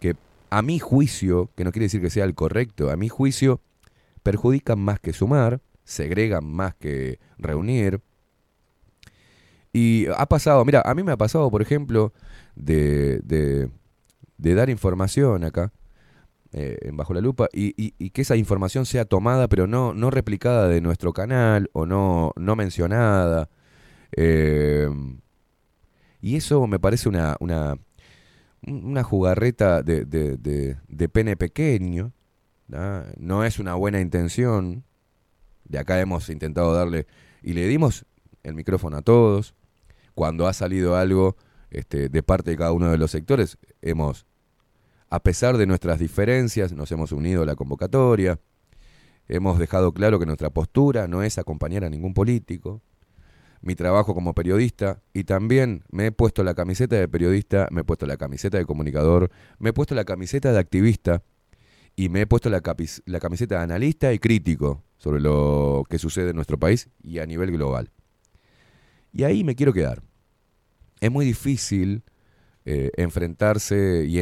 que 0.00 0.16
a 0.50 0.60
mi 0.60 0.80
juicio, 0.80 1.48
que 1.56 1.64
no 1.64 1.72
quiere 1.72 1.86
decir 1.86 2.02
que 2.02 2.10
sea 2.10 2.26
el 2.26 2.34
correcto, 2.34 2.90
a 2.90 2.96
mi 2.98 3.08
juicio 3.08 3.62
perjudican 4.22 4.78
más 4.80 5.00
que 5.00 5.14
sumar, 5.14 5.62
segregan 5.84 6.44
más 6.44 6.74
que 6.74 7.20
reunir. 7.38 8.02
Y 9.78 10.08
ha 10.16 10.26
pasado, 10.26 10.64
mira, 10.64 10.82
a 10.84 10.92
mí 10.92 11.04
me 11.04 11.12
ha 11.12 11.16
pasado, 11.16 11.52
por 11.52 11.62
ejemplo, 11.62 12.12
de, 12.56 13.20
de, 13.22 14.54
dar 14.54 14.70
información 14.70 15.44
acá, 15.44 15.72
eh, 16.52 16.78
en 16.82 16.96
Bajo 16.96 17.14
la 17.14 17.20
Lupa, 17.20 17.48
y, 17.52 17.92
que 18.10 18.22
esa 18.22 18.34
información 18.34 18.86
sea 18.86 19.04
tomada, 19.04 19.46
pero 19.46 19.68
no, 19.68 19.94
no 19.94 20.10
replicada 20.10 20.66
de 20.66 20.80
nuestro 20.80 21.12
canal 21.12 21.70
o 21.74 21.86
no, 21.86 22.32
no 22.34 22.56
mencionada. 22.56 23.50
Eh, 24.16 24.88
y 26.20 26.34
eso 26.34 26.66
me 26.66 26.80
parece 26.80 27.08
una, 27.08 27.36
una, 27.38 27.76
una 28.66 29.04
jugarreta 29.04 29.84
de, 29.84 30.04
de, 30.04 30.76
de, 30.88 31.08
pene 31.08 31.36
pequeño. 31.36 32.12
No 32.66 33.44
es 33.44 33.60
una 33.60 33.76
buena 33.76 34.00
intención, 34.00 34.82
de 35.66 35.78
acá 35.78 36.00
hemos 36.00 36.28
intentado 36.30 36.74
darle 36.74 37.06
y 37.44 37.52
le 37.52 37.68
dimos 37.68 38.04
el 38.42 38.54
micrófono 38.54 38.96
a 38.96 39.02
todos. 39.02 39.54
Cuando 40.18 40.48
ha 40.48 40.52
salido 40.52 40.96
algo 40.96 41.36
este, 41.70 42.08
de 42.08 42.22
parte 42.24 42.50
de 42.50 42.56
cada 42.56 42.72
uno 42.72 42.90
de 42.90 42.98
los 42.98 43.12
sectores, 43.12 43.56
hemos, 43.80 44.26
a 45.10 45.22
pesar 45.22 45.56
de 45.56 45.64
nuestras 45.64 46.00
diferencias, 46.00 46.72
nos 46.72 46.90
hemos 46.90 47.12
unido 47.12 47.44
a 47.44 47.46
la 47.46 47.54
convocatoria. 47.54 48.40
Hemos 49.28 49.60
dejado 49.60 49.92
claro 49.92 50.18
que 50.18 50.26
nuestra 50.26 50.50
postura 50.50 51.06
no 51.06 51.22
es 51.22 51.38
acompañar 51.38 51.84
a 51.84 51.88
ningún 51.88 52.14
político. 52.14 52.82
Mi 53.60 53.76
trabajo 53.76 54.12
como 54.12 54.34
periodista 54.34 55.04
y 55.12 55.22
también 55.22 55.84
me 55.92 56.06
he 56.06 56.10
puesto 56.10 56.42
la 56.42 56.54
camiseta 56.54 56.96
de 56.96 57.06
periodista, 57.06 57.68
me 57.70 57.82
he 57.82 57.84
puesto 57.84 58.04
la 58.04 58.16
camiseta 58.16 58.58
de 58.58 58.66
comunicador, 58.66 59.30
me 59.60 59.70
he 59.70 59.72
puesto 59.72 59.94
la 59.94 60.04
camiseta 60.04 60.50
de 60.50 60.58
activista 60.58 61.22
y 61.94 62.08
me 62.08 62.22
he 62.22 62.26
puesto 62.26 62.50
la, 62.50 62.60
la 63.04 63.20
camiseta 63.20 63.58
de 63.58 63.62
analista 63.62 64.12
y 64.12 64.18
crítico 64.18 64.82
sobre 64.96 65.20
lo 65.20 65.84
que 65.88 66.00
sucede 66.00 66.30
en 66.30 66.34
nuestro 66.34 66.58
país 66.58 66.88
y 67.04 67.20
a 67.20 67.26
nivel 67.26 67.52
global. 67.52 67.92
Y 69.12 69.22
ahí 69.22 69.44
me 69.44 69.54
quiero 69.54 69.72
quedar. 69.72 70.07
Es 71.00 71.10
muy 71.10 71.24
difícil 71.24 72.02
eh, 72.64 72.90
enfrentarse 72.96 74.04
y, 74.06 74.20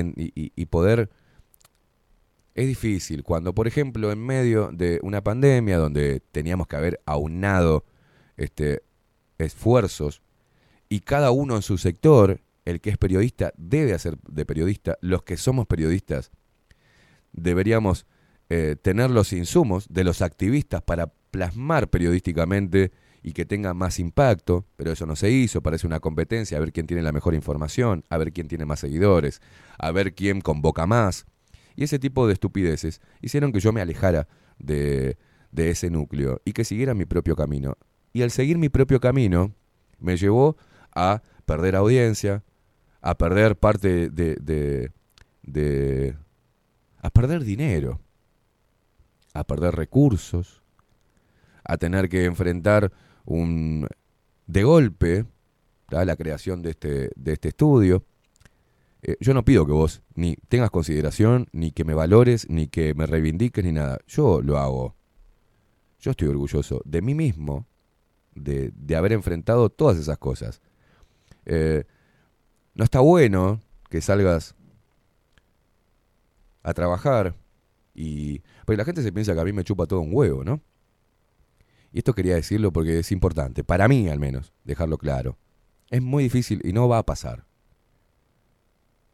y, 0.54 0.66
poder... 0.66 1.10
Es 2.54 2.66
difícil. 2.66 3.22
Cuando, 3.22 3.54
por 3.54 3.66
ejemplo, 3.66 4.10
en 4.10 4.24
medio 4.24 4.70
de 4.72 4.98
una 5.02 5.22
pandemia 5.22 5.76
donde 5.76 6.20
teníamos 6.32 6.66
que 6.66 6.76
haber 6.76 7.00
aunado 7.04 7.84
este, 8.36 8.82
esfuerzos 9.38 10.22
y 10.88 11.00
cada 11.00 11.32
uno 11.32 11.56
en 11.56 11.62
su 11.62 11.76
sector, 11.76 12.40
el 12.64 12.80
que 12.80 12.90
es 12.90 12.98
periodista 12.98 13.52
debe 13.56 13.92
hacer 13.92 14.16
de 14.28 14.46
periodista, 14.46 14.96
los 15.00 15.22
que 15.22 15.36
somos 15.36 15.66
periodistas 15.66 16.30
deberíamos 17.32 18.06
eh, 18.48 18.76
tener 18.80 19.10
los 19.10 19.32
insumos 19.32 19.86
de 19.88 20.04
los 20.04 20.22
activistas 20.22 20.82
para 20.82 21.12
plasmar 21.30 21.88
periodísticamente 21.88 22.92
y 23.26 23.32
que 23.32 23.44
tenga 23.44 23.74
más 23.74 23.98
impacto, 23.98 24.64
pero 24.76 24.92
eso 24.92 25.04
no 25.04 25.16
se 25.16 25.32
hizo, 25.32 25.60
parece 25.60 25.84
una 25.84 25.98
competencia, 25.98 26.56
a 26.56 26.60
ver 26.60 26.72
quién 26.72 26.86
tiene 26.86 27.02
la 27.02 27.10
mejor 27.10 27.34
información, 27.34 28.04
a 28.08 28.18
ver 28.18 28.32
quién 28.32 28.46
tiene 28.46 28.64
más 28.66 28.78
seguidores, 28.78 29.42
a 29.78 29.90
ver 29.90 30.14
quién 30.14 30.40
convoca 30.40 30.86
más. 30.86 31.26
Y 31.74 31.82
ese 31.82 31.98
tipo 31.98 32.28
de 32.28 32.34
estupideces 32.34 33.00
hicieron 33.20 33.50
que 33.50 33.58
yo 33.58 33.72
me 33.72 33.80
alejara 33.80 34.28
de, 34.60 35.18
de 35.50 35.70
ese 35.70 35.90
núcleo 35.90 36.40
y 36.44 36.52
que 36.52 36.62
siguiera 36.62 36.94
mi 36.94 37.04
propio 37.04 37.34
camino. 37.34 37.76
Y 38.12 38.22
al 38.22 38.30
seguir 38.30 38.58
mi 38.58 38.68
propio 38.68 39.00
camino 39.00 39.52
me 39.98 40.16
llevó 40.16 40.56
a 40.94 41.20
perder 41.46 41.74
audiencia, 41.74 42.44
a 43.00 43.18
perder 43.18 43.56
parte 43.56 44.08
de, 44.08 44.36
de, 44.36 44.92
de 45.42 46.14
a 47.02 47.10
perder 47.10 47.42
dinero 47.42 48.00
a 49.34 49.44
perder 49.44 49.74
recursos, 49.74 50.62
a 51.64 51.76
tener 51.76 52.08
que 52.08 52.24
enfrentar 52.24 52.92
un 53.26 53.86
de 54.46 54.64
golpe 54.64 55.26
la 55.90 56.16
creación 56.16 56.62
de 56.62 56.70
este, 56.70 57.10
de 57.14 57.32
este 57.32 57.48
estudio. 57.48 58.04
Eh, 59.02 59.16
yo 59.20 59.34
no 59.34 59.44
pido 59.44 59.66
que 59.66 59.72
vos 59.72 60.02
ni 60.14 60.36
tengas 60.48 60.70
consideración, 60.70 61.48
ni 61.52 61.70
que 61.70 61.84
me 61.84 61.94
valores, 61.94 62.48
ni 62.48 62.66
que 62.66 62.94
me 62.94 63.06
reivindiques, 63.06 63.64
ni 63.64 63.72
nada. 63.72 63.98
Yo 64.06 64.40
lo 64.42 64.58
hago. 64.58 64.96
Yo 66.00 66.10
estoy 66.10 66.28
orgulloso 66.28 66.80
de 66.84 67.02
mí 67.02 67.14
mismo, 67.14 67.66
de, 68.34 68.72
de 68.74 68.96
haber 68.96 69.12
enfrentado 69.12 69.70
todas 69.70 69.96
esas 69.96 70.18
cosas. 70.18 70.60
Eh, 71.44 71.84
no 72.74 72.84
está 72.84 73.00
bueno 73.00 73.60
que 73.88 74.00
salgas 74.00 74.54
a 76.62 76.74
trabajar 76.74 77.34
y 77.94 78.40
porque 78.66 78.76
la 78.76 78.84
gente 78.84 79.02
se 79.02 79.12
piensa 79.12 79.34
que 79.34 79.40
a 79.40 79.44
mí 79.44 79.52
me 79.52 79.64
chupa 79.64 79.86
todo 79.86 80.00
un 80.00 80.10
huevo, 80.12 80.44
¿no? 80.44 80.60
Y 81.97 82.01
esto 82.01 82.12
quería 82.12 82.34
decirlo 82.34 82.74
porque 82.74 82.99
es 82.99 83.11
importante, 83.11 83.64
para 83.64 83.88
mí 83.88 84.11
al 84.11 84.18
menos, 84.18 84.53
dejarlo 84.64 84.99
claro. 84.99 85.38
Es 85.88 86.03
muy 86.03 86.24
difícil 86.24 86.61
y 86.62 86.74
no 86.74 86.88
va 86.88 86.99
a 86.99 87.07
pasar 87.07 87.47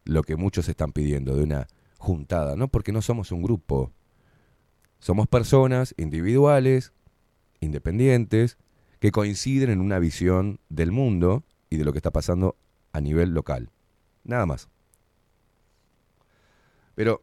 lo 0.05 0.24
que 0.24 0.35
muchos 0.35 0.68
están 0.68 0.91
pidiendo 0.91 1.37
de 1.37 1.45
una 1.45 1.68
juntada, 1.99 2.57
¿no? 2.57 2.66
Porque 2.66 2.91
no 2.91 3.01
somos 3.01 3.30
un 3.30 3.41
grupo. 3.41 3.93
Somos 4.99 5.28
personas 5.28 5.95
individuales, 5.97 6.93
independientes, 7.61 8.59
que 8.99 9.12
coinciden 9.12 9.70
en 9.70 9.80
una 9.80 10.01
visión 10.01 10.59
del 10.68 10.91
mundo 10.91 11.45
y 11.70 11.76
de 11.76 11.85
lo 11.85 11.93
que 11.93 12.01
está 12.01 12.11
pasando 12.11 12.57
a 12.91 13.01
nivel 13.01 13.30
local. 13.30 13.70
Nada 14.24 14.45
más. 14.45 14.68
Pero 16.97 17.22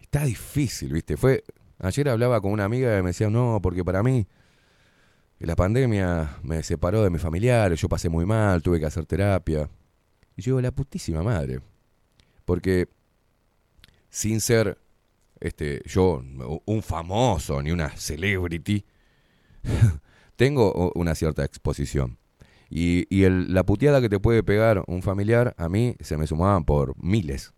está 0.00 0.24
difícil, 0.24 0.94
¿viste? 0.94 1.18
Fue 1.18 1.44
ayer 1.78 2.08
hablaba 2.08 2.40
con 2.40 2.52
una 2.52 2.64
amiga 2.64 2.98
y 2.98 3.02
me 3.02 3.08
decía, 3.08 3.30
"No, 3.30 3.60
porque 3.62 3.84
para 3.84 4.02
mí 4.02 4.26
la 5.38 5.56
pandemia 5.56 6.38
me 6.42 6.62
separó 6.62 7.02
de 7.02 7.10
mis 7.10 7.22
familiares, 7.22 7.80
yo 7.80 7.88
pasé 7.88 8.08
muy 8.08 8.26
mal, 8.26 8.62
tuve 8.62 8.80
que 8.80 8.86
hacer 8.86 9.06
terapia." 9.06 9.68
Y 10.36 10.42
yo 10.42 10.60
"La 10.60 10.70
putísima 10.72 11.22
madre." 11.22 11.60
Porque 12.44 12.88
sin 14.10 14.40
ser 14.40 14.78
este 15.40 15.82
yo 15.86 16.22
un 16.64 16.82
famoso 16.82 17.62
ni 17.62 17.70
una 17.70 17.90
celebrity, 17.90 18.84
tengo 20.36 20.92
una 20.94 21.14
cierta 21.14 21.44
exposición. 21.44 22.18
Y, 22.70 23.06
y 23.08 23.28
la 23.28 23.64
puteada 23.64 24.00
que 24.00 24.08
te 24.08 24.20
puede 24.20 24.42
pegar 24.42 24.84
un 24.86 25.02
familiar, 25.02 25.54
a 25.56 25.68
mí 25.68 25.96
se 26.00 26.16
me 26.16 26.26
sumaban 26.26 26.64
por 26.64 26.94
miles. 27.02 27.54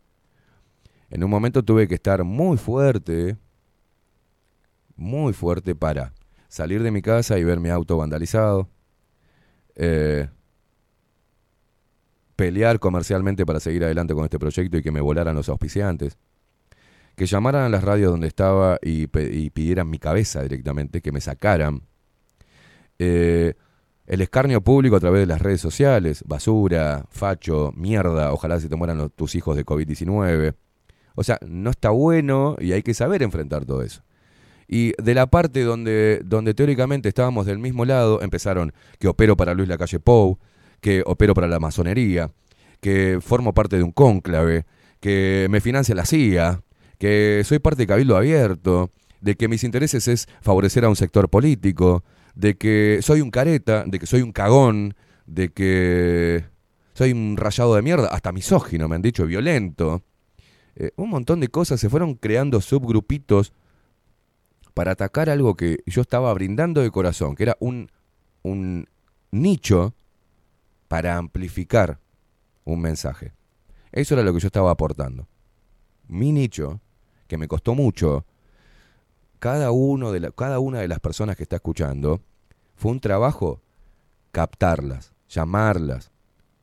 En 1.11 1.25
un 1.25 1.31
momento 1.31 1.65
tuve 1.65 1.89
que 1.89 1.97
estar 1.97 2.23
muy 2.23 2.57
fuerte, 2.57 3.37
muy 5.01 5.33
fuerte 5.33 5.75
para 5.75 6.13
salir 6.49 6.83
de 6.83 6.91
mi 6.91 7.01
casa 7.01 7.39
y 7.39 7.45
ver 7.45 7.59
mi 7.59 7.71
auto 7.71 7.97
vandalizado, 7.97 8.69
eh, 9.75 10.29
pelear 12.37 12.79
comercialmente 12.79 13.47
para 13.47 13.61
seguir 13.61 13.83
adelante 13.85 14.15
con 14.15 14.25
este 14.25 14.39
proyecto 14.39 14.77
y 14.77 14.83
que 14.83 14.91
me 14.91 15.01
volaran 15.01 15.35
los 15.35 15.49
auspiciantes, 15.49 16.19
que 17.17 17.25
llamaran 17.25 17.63
a 17.63 17.69
las 17.71 17.83
radios 17.83 18.11
donde 18.11 18.27
estaba 18.27 18.79
y, 18.83 19.07
pidieran 19.07 19.89
mi 19.89 19.99
cabeza 19.99 20.43
directamente, 20.43 21.01
que 21.01 21.13
me 21.13 21.23
sacaran, 21.23 21.83
eh, 22.99 23.55
el 24.07 24.21
escarnio 24.21 24.61
público 24.61 24.97
a 24.97 25.01
través 25.01 25.21
de 25.21 25.27
las 25.27 25.41
redes 25.41 25.63
sociales, 25.63 26.25
basura, 26.27 27.07
facho, 27.09 27.73
mierda, 27.75 28.33
ojalá 28.33 28.61
se 28.61 28.69
te 28.69 28.77
mueran 28.77 28.99
los- 28.99 29.13
tus 29.13 29.35
hijos 29.35 29.57
de 29.57 29.65
COVID-19. 29.65 30.55
O 31.15 31.23
sea, 31.25 31.39
no 31.47 31.71
está 31.71 31.91
bueno 31.91 32.57
y 32.59 32.73
hay 32.73 32.83
que 32.83 32.93
saber 32.93 33.23
enfrentar 33.23 33.65
todo 33.65 33.83
eso. 33.83 34.03
Y 34.73 34.93
de 35.03 35.15
la 35.15 35.27
parte 35.27 35.65
donde, 35.65 36.23
donde 36.25 36.55
teóricamente 36.55 37.09
estábamos 37.09 37.45
del 37.45 37.59
mismo 37.59 37.85
lado, 37.85 38.23
empezaron 38.23 38.73
que 39.01 39.09
opero 39.09 39.37
para 39.37 39.53
Luis 39.53 39.69
Lacalle 39.69 39.99
Pou, 39.99 40.39
que 40.81 41.03
opero 41.07 41.35
para 41.35 41.49
la 41.49 41.59
masonería, 41.59 42.31
que 42.81 43.19
formo 43.21 43.53
parte 43.53 43.79
de 43.79 43.83
un 43.83 43.91
cónclave, 43.91 44.67
que 45.01 45.49
me 45.51 45.61
financia 45.61 45.93
la 45.97 46.07
CIA, 46.07 46.63
que 46.99 47.43
soy 47.45 47.59
parte 47.59 47.83
de 47.83 47.89
Cabildo 47.89 48.17
Abierto, 48.17 48.93
de 49.21 49.35
que 49.35 49.49
mis 49.49 49.65
intereses 49.65 50.07
es 50.07 50.29
favorecer 50.41 50.85
a 50.85 50.89
un 50.89 50.95
sector 50.95 51.29
político, 51.29 52.05
de 52.37 52.57
que 52.57 53.01
soy 53.03 53.23
un 53.23 53.33
careta, 53.33 53.83
de 53.85 53.99
que 53.99 54.07
soy 54.07 54.23
un 54.23 54.31
cagón, 54.31 54.95
de 55.27 55.49
que 55.49 56.45
soy 56.95 57.11
un 57.11 57.37
rayado 57.37 57.75
de 57.75 57.83
mierda, 57.83 58.07
hasta 58.07 58.31
misógino, 58.31 58.89
me 58.89 58.95
han 58.95 59.03
dicho, 59.03 59.27
violento. 59.27 60.05
Eh, 60.77 60.93
un 60.95 61.11
montón 61.11 61.41
de 61.41 61.49
cosas 61.49 61.81
se 61.81 61.91
fueron 61.91 62.15
creando 62.15 62.61
subgrupitos 62.61 63.53
para 64.81 64.93
atacar 64.93 65.29
algo 65.29 65.57
que 65.59 65.83
yo 65.85 66.01
estaba 66.01 66.33
brindando 66.33 66.81
de 66.81 66.91
corazón, 66.91 67.35
que 67.37 67.43
era 67.43 67.55
un, 67.61 67.91
un 68.43 68.89
nicho 69.31 69.93
para 70.89 71.19
amplificar 71.19 71.99
un 72.65 72.81
mensaje. 72.81 73.35
Eso 73.93 74.15
era 74.15 74.23
lo 74.23 74.33
que 74.33 74.41
yo 74.41 74.47
estaba 74.47 74.71
aportando. 74.71 75.29
Mi 76.09 76.33
nicho, 76.33 76.81
que 77.29 77.37
me 77.37 77.47
costó 77.47 77.75
mucho, 77.75 78.25
cada, 79.39 79.71
uno 79.71 80.13
de 80.13 80.21
la- 80.21 80.31
cada 80.31 80.61
una 80.61 80.79
de 80.79 80.89
las 80.89 81.01
personas 81.01 81.37
que 81.37 81.43
está 81.43 81.57
escuchando, 81.57 82.23
fue 82.75 82.93
un 82.93 83.01
trabajo 83.01 83.61
captarlas, 84.33 85.13
llamarlas, 85.29 86.11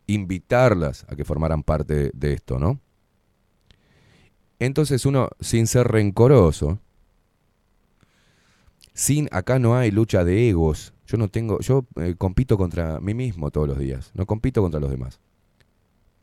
invitarlas 0.08 1.06
a 1.08 1.16
que 1.16 1.24
formaran 1.24 1.62
parte 1.62 2.10
de 2.16 2.34
esto, 2.34 2.58
¿no? 2.58 2.80
Entonces 4.58 5.06
uno, 5.06 5.30
sin 5.40 5.68
ser 5.68 5.88
rencoroso, 5.90 6.80
sin 8.98 9.30
acá 9.32 9.60
no 9.60 9.78
hay 9.78 9.92
lucha 9.92 10.24
de 10.24 10.50
egos. 10.50 10.92
Yo 11.06 11.18
no 11.18 11.28
tengo, 11.28 11.60
yo 11.60 11.86
eh, 11.98 12.16
compito 12.18 12.58
contra 12.58 13.00
mí 13.00 13.14
mismo 13.14 13.52
todos 13.52 13.68
los 13.68 13.78
días, 13.78 14.12
no 14.16 14.26
compito 14.26 14.62
contra 14.64 14.80
los 14.80 14.90
demás. 14.90 15.20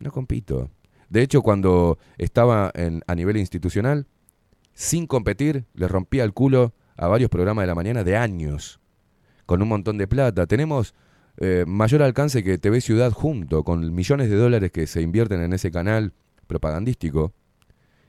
No 0.00 0.10
compito. 0.10 0.70
De 1.08 1.22
hecho, 1.22 1.40
cuando 1.40 1.98
estaba 2.18 2.72
en, 2.74 3.02
a 3.06 3.14
nivel 3.14 3.36
institucional, 3.36 4.08
sin 4.72 5.06
competir, 5.06 5.66
le 5.74 5.86
rompía 5.86 6.24
el 6.24 6.32
culo 6.32 6.74
a 6.96 7.06
varios 7.06 7.30
programas 7.30 7.62
de 7.62 7.68
la 7.68 7.76
mañana 7.76 8.02
de 8.02 8.16
años, 8.16 8.80
con 9.46 9.62
un 9.62 9.68
montón 9.68 9.96
de 9.96 10.08
plata. 10.08 10.46
Tenemos 10.48 10.94
eh, 11.36 11.64
mayor 11.68 12.02
alcance 12.02 12.42
que 12.42 12.58
TV 12.58 12.80
Ciudad 12.80 13.12
junto, 13.12 13.62
con 13.62 13.94
millones 13.94 14.28
de 14.28 14.36
dólares 14.36 14.72
que 14.72 14.88
se 14.88 15.00
invierten 15.00 15.40
en 15.42 15.52
ese 15.52 15.70
canal 15.70 16.12
propagandístico, 16.48 17.32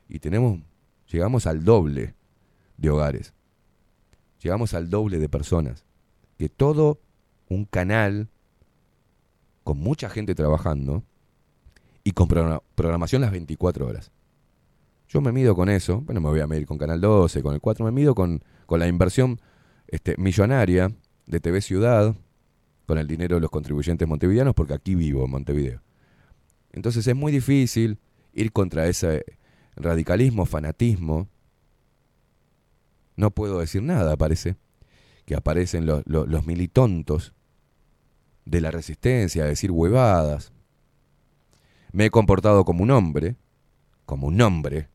y 0.09 0.17
tenemos, 0.17 0.59
llegamos 1.07 1.45
al 1.45 1.63
doble 1.63 2.15
de 2.77 2.89
hogares. 2.89 3.34
Llegamos 4.45 4.75
al 4.75 4.91
doble 4.91 5.17
de 5.17 5.27
personas. 5.27 5.85
Que 6.37 6.49
todo 6.49 6.99
un 7.49 7.65
canal 7.65 8.29
con 9.63 9.79
mucha 9.79 10.07
gente 10.07 10.35
trabajando 10.35 11.03
y 12.03 12.11
con 12.11 12.27
programa- 12.27 12.61
programación 12.75 13.23
las 13.23 13.31
24 13.31 13.87
horas. 13.87 14.11
Yo 15.09 15.19
me 15.19 15.31
mido 15.31 15.55
con 15.55 15.67
eso, 15.67 16.01
bueno, 16.01 16.21
me 16.21 16.29
voy 16.29 16.41
a 16.41 16.45
medir 16.47 16.67
con 16.67 16.77
Canal 16.77 17.01
12, 17.01 17.41
con 17.41 17.55
el 17.55 17.59
4, 17.59 17.85
me 17.85 17.91
mido 17.91 18.13
con, 18.13 18.43
con 18.67 18.79
la 18.79 18.87
inversión 18.87 19.41
este, 19.87 20.13
millonaria 20.19 20.91
de 21.25 21.39
TV 21.39 21.61
Ciudad, 21.61 22.13
con 22.85 22.99
el 22.99 23.07
dinero 23.07 23.37
de 23.37 23.41
los 23.41 23.49
contribuyentes 23.49 24.07
montevideanos, 24.07 24.53
porque 24.53 24.75
aquí 24.75 24.93
vivo 24.93 25.25
en 25.25 25.31
Montevideo. 25.31 25.81
Entonces 26.71 27.07
es 27.07 27.15
muy 27.15 27.31
difícil 27.31 27.97
ir 28.33 28.51
contra 28.51 28.85
ese 28.85 29.25
radicalismo, 29.75 30.45
fanatismo. 30.45 31.29
No 33.15 33.31
puedo 33.31 33.59
decir 33.59 33.81
nada, 33.81 34.17
parece, 34.17 34.55
que 35.25 35.35
aparecen 35.35 35.85
los, 35.85 36.03
los, 36.05 36.45
militontos 36.45 37.33
de 38.45 38.61
la 38.61 38.71
resistencia 38.71 39.43
a 39.43 39.47
decir 39.47 39.71
huevadas. 39.71 40.51
Me 41.91 42.05
he 42.05 42.09
comportado 42.09 42.65
como 42.65 42.83
un 42.83 42.91
hombre, 42.91 43.35
como 44.05 44.27
un 44.27 44.39
hombre, 44.41 44.89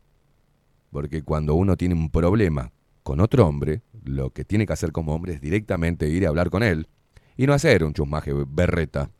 porque 0.90 1.22
cuando 1.22 1.54
uno 1.54 1.76
tiene 1.76 1.94
un 1.94 2.10
problema 2.10 2.72
con 3.02 3.20
otro 3.20 3.46
hombre, 3.46 3.82
lo 4.04 4.30
que 4.30 4.44
tiene 4.44 4.66
que 4.66 4.72
hacer 4.72 4.92
como 4.92 5.14
hombre 5.14 5.34
es 5.34 5.40
directamente 5.40 6.08
ir 6.08 6.26
a 6.26 6.28
hablar 6.28 6.50
con 6.50 6.62
él 6.62 6.88
y 7.36 7.46
no 7.46 7.54
hacer 7.54 7.84
un 7.84 7.94
chusmaje 7.94 8.32
berreta. 8.46 9.10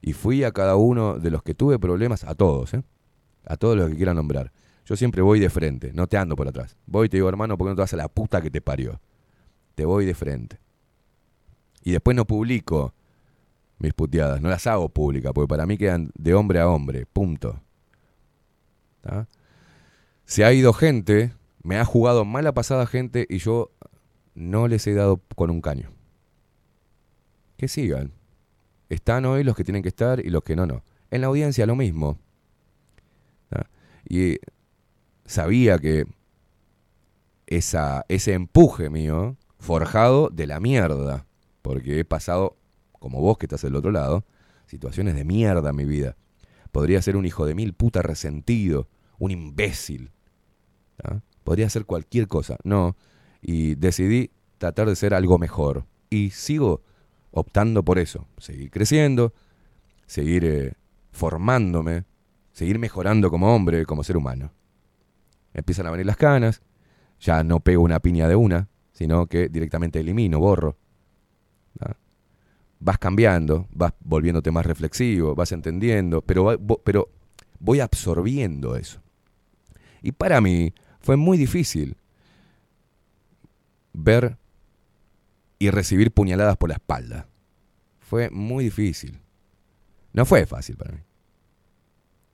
Y 0.00 0.12
fui 0.12 0.44
a 0.44 0.52
cada 0.52 0.76
uno 0.76 1.18
de 1.18 1.30
los 1.30 1.42
que 1.42 1.54
tuve 1.54 1.78
problemas, 1.78 2.24
a 2.24 2.34
todos, 2.34 2.72
¿eh? 2.72 2.82
a 3.44 3.56
todos 3.56 3.76
los 3.76 3.90
que 3.90 3.96
quieran 3.96 4.16
nombrar. 4.16 4.52
Yo 4.90 4.96
siempre 4.96 5.22
voy 5.22 5.38
de 5.38 5.48
frente, 5.50 5.92
no 5.94 6.08
te 6.08 6.16
ando 6.16 6.34
por 6.34 6.48
atrás. 6.48 6.76
Voy 6.84 7.06
y 7.06 7.08
te 7.08 7.16
digo, 7.16 7.28
hermano, 7.28 7.56
¿por 7.56 7.64
qué 7.64 7.70
no 7.70 7.76
te 7.76 7.82
vas 7.82 7.94
a 7.94 7.96
la 7.96 8.08
puta 8.08 8.42
que 8.42 8.50
te 8.50 8.60
parió? 8.60 9.00
Te 9.76 9.84
voy 9.84 10.04
de 10.04 10.14
frente. 10.14 10.58
Y 11.84 11.92
después 11.92 12.16
no 12.16 12.24
publico 12.24 12.92
mis 13.78 13.94
puteadas, 13.94 14.42
no 14.42 14.48
las 14.48 14.66
hago 14.66 14.88
públicas, 14.88 15.30
porque 15.32 15.46
para 15.46 15.64
mí 15.64 15.78
quedan 15.78 16.10
de 16.16 16.34
hombre 16.34 16.58
a 16.58 16.68
hombre, 16.68 17.06
punto. 17.06 17.60
Se 20.24 20.44
ha 20.44 20.52
ido 20.52 20.72
gente, 20.72 21.34
me 21.62 21.78
ha 21.78 21.84
jugado 21.84 22.24
mala 22.24 22.50
pasada 22.50 22.84
gente 22.84 23.28
y 23.30 23.38
yo 23.38 23.70
no 24.34 24.66
les 24.66 24.88
he 24.88 24.94
dado 24.94 25.20
con 25.36 25.50
un 25.50 25.60
caño. 25.60 25.88
Que 27.56 27.68
sigan. 27.68 28.10
Están 28.88 29.24
hoy 29.24 29.44
los 29.44 29.54
que 29.54 29.62
tienen 29.62 29.84
que 29.84 29.88
estar 29.90 30.18
y 30.18 30.30
los 30.30 30.42
que 30.42 30.56
no, 30.56 30.66
no. 30.66 30.82
En 31.12 31.20
la 31.20 31.28
audiencia 31.28 31.64
lo 31.64 31.76
mismo. 31.76 32.18
Y 34.08 34.38
sabía 35.30 35.78
que 35.78 36.06
ese 37.46 38.32
empuje 38.32 38.90
mío, 38.90 39.36
forjado 39.58 40.28
de 40.28 40.46
la 40.46 40.60
mierda, 40.60 41.26
porque 41.62 42.00
he 42.00 42.04
pasado, 42.04 42.56
como 42.98 43.20
vos 43.20 43.38
que 43.38 43.46
estás 43.46 43.62
del 43.62 43.76
otro 43.76 43.92
lado, 43.92 44.24
situaciones 44.66 45.14
de 45.14 45.24
mierda 45.24 45.70
en 45.70 45.76
mi 45.76 45.84
vida. 45.84 46.16
Podría 46.72 47.00
ser 47.00 47.16
un 47.16 47.26
hijo 47.26 47.46
de 47.46 47.54
mil 47.54 47.74
puta 47.74 48.02
resentido, 48.02 48.88
un 49.18 49.30
imbécil. 49.30 50.10
¿tá? 50.96 51.22
Podría 51.44 51.68
ser 51.70 51.84
cualquier 51.84 52.28
cosa. 52.28 52.56
No. 52.62 52.96
Y 53.40 53.74
decidí 53.74 54.30
tratar 54.58 54.88
de 54.88 54.96
ser 54.96 55.14
algo 55.14 55.38
mejor. 55.38 55.86
Y 56.08 56.30
sigo 56.30 56.82
optando 57.30 57.84
por 57.84 57.98
eso. 57.98 58.26
Seguir 58.38 58.70
creciendo, 58.70 59.32
seguir 60.06 60.44
eh, 60.44 60.74
formándome, 61.10 62.04
seguir 62.52 62.78
mejorando 62.78 63.30
como 63.30 63.54
hombre, 63.54 63.86
como 63.86 64.04
ser 64.04 64.16
humano. 64.16 64.52
Empiezan 65.54 65.86
a 65.86 65.90
venir 65.90 66.06
las 66.06 66.16
canas, 66.16 66.62
ya 67.20 67.42
no 67.44 67.60
pego 67.60 67.82
una 67.82 68.00
piña 68.00 68.28
de 68.28 68.36
una, 68.36 68.68
sino 68.92 69.26
que 69.26 69.48
directamente 69.48 70.00
elimino, 70.00 70.38
borro. 70.38 70.76
Vas 72.78 72.98
cambiando, 72.98 73.66
vas 73.72 73.92
volviéndote 74.00 74.50
más 74.50 74.64
reflexivo, 74.64 75.34
vas 75.34 75.52
entendiendo, 75.52 76.22
pero, 76.22 76.58
pero 76.82 77.10
voy 77.58 77.80
absorbiendo 77.80 78.76
eso. 78.76 79.00
Y 80.02 80.12
para 80.12 80.40
mí 80.40 80.72
fue 81.00 81.16
muy 81.16 81.36
difícil 81.36 81.96
ver 83.92 84.38
y 85.58 85.70
recibir 85.70 86.10
puñaladas 86.10 86.56
por 86.56 86.70
la 86.70 86.76
espalda. 86.76 87.26
Fue 87.98 88.30
muy 88.30 88.64
difícil. 88.64 89.20
No 90.12 90.24
fue 90.24 90.46
fácil 90.46 90.76
para 90.76 90.92
mí. 90.92 91.00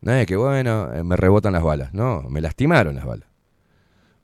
No 0.01 0.13
es 0.13 0.27
que, 0.27 0.37
bueno, 0.37 0.93
eh, 0.93 1.03
me 1.03 1.17
rebotan 1.17 1.53
las 1.53 1.63
balas. 1.63 1.93
No, 1.95 2.23
me 2.29 2.41
lastimaron 2.41 2.95
las 2.95 3.05
balas. 3.05 3.29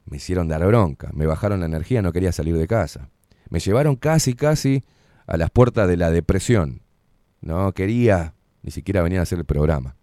Me 0.04 0.16
hicieron 0.16 0.48
dar 0.48 0.64
bronca, 0.66 1.10
me 1.12 1.26
bajaron 1.26 1.60
la 1.60 1.66
energía, 1.66 2.02
no 2.02 2.12
quería 2.12 2.32
salir 2.32 2.56
de 2.56 2.66
casa. 2.66 3.08
Me 3.48 3.60
llevaron 3.60 3.96
casi, 3.96 4.34
casi 4.34 4.84
a 5.26 5.36
las 5.36 5.50
puertas 5.50 5.88
de 5.88 5.96
la 5.96 6.10
depresión. 6.10 6.82
No 7.40 7.72
quería 7.72 8.34
ni 8.62 8.70
siquiera 8.70 9.02
venir 9.02 9.18
a 9.18 9.22
hacer 9.22 9.38
el 9.38 9.44
programa. 9.44 9.96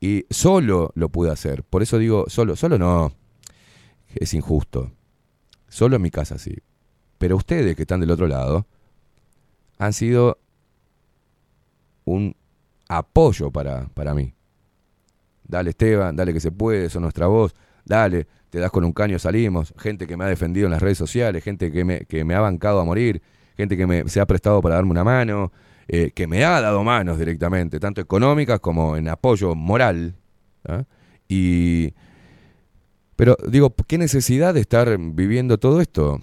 Y 0.00 0.26
solo 0.30 0.90
lo 0.94 1.08
pude 1.08 1.30
hacer. 1.30 1.62
Por 1.62 1.82
eso 1.82 1.98
digo, 1.98 2.24
solo, 2.28 2.56
solo 2.56 2.78
no. 2.78 3.12
Es 4.14 4.34
injusto. 4.34 4.92
Solo 5.68 5.96
en 5.96 6.02
mi 6.02 6.10
casa 6.10 6.38
sí. 6.38 6.56
Pero 7.18 7.36
ustedes 7.36 7.76
que 7.76 7.82
están 7.82 8.00
del 8.00 8.10
otro 8.10 8.26
lado 8.26 8.66
han 9.78 9.92
sido 9.92 10.38
un 12.04 12.36
apoyo 12.88 13.50
para, 13.50 13.88
para 13.94 14.14
mí. 14.14 14.34
Dale 15.52 15.68
Esteban, 15.68 16.16
dale 16.16 16.32
que 16.32 16.40
se 16.40 16.50
puede, 16.50 16.88
son 16.88 17.02
nuestra 17.02 17.26
voz, 17.26 17.54
dale, 17.84 18.26
te 18.48 18.58
das 18.58 18.70
con 18.70 18.84
un 18.84 18.92
caño, 18.94 19.18
salimos. 19.18 19.74
Gente 19.76 20.06
que 20.06 20.16
me 20.16 20.24
ha 20.24 20.26
defendido 20.26 20.64
en 20.64 20.72
las 20.72 20.80
redes 20.80 20.96
sociales, 20.96 21.44
gente 21.44 21.70
que 21.70 21.84
me, 21.84 22.06
que 22.06 22.24
me 22.24 22.34
ha 22.34 22.40
bancado 22.40 22.80
a 22.80 22.86
morir, 22.86 23.20
gente 23.54 23.76
que 23.76 23.86
me, 23.86 24.08
se 24.08 24.18
ha 24.18 24.26
prestado 24.26 24.62
para 24.62 24.76
darme 24.76 24.92
una 24.92 25.04
mano, 25.04 25.52
eh, 25.88 26.10
que 26.14 26.26
me 26.26 26.42
ha 26.42 26.58
dado 26.62 26.82
manos 26.82 27.18
directamente, 27.18 27.78
tanto 27.78 28.00
económicas 28.00 28.60
como 28.60 28.96
en 28.96 29.08
apoyo 29.08 29.54
moral. 29.54 30.14
¿ah? 30.66 30.84
Y, 31.28 31.92
pero 33.14 33.36
digo, 33.46 33.74
¿qué 33.86 33.98
necesidad 33.98 34.54
de 34.54 34.60
estar 34.60 34.96
viviendo 34.98 35.58
todo 35.58 35.82
esto? 35.82 36.18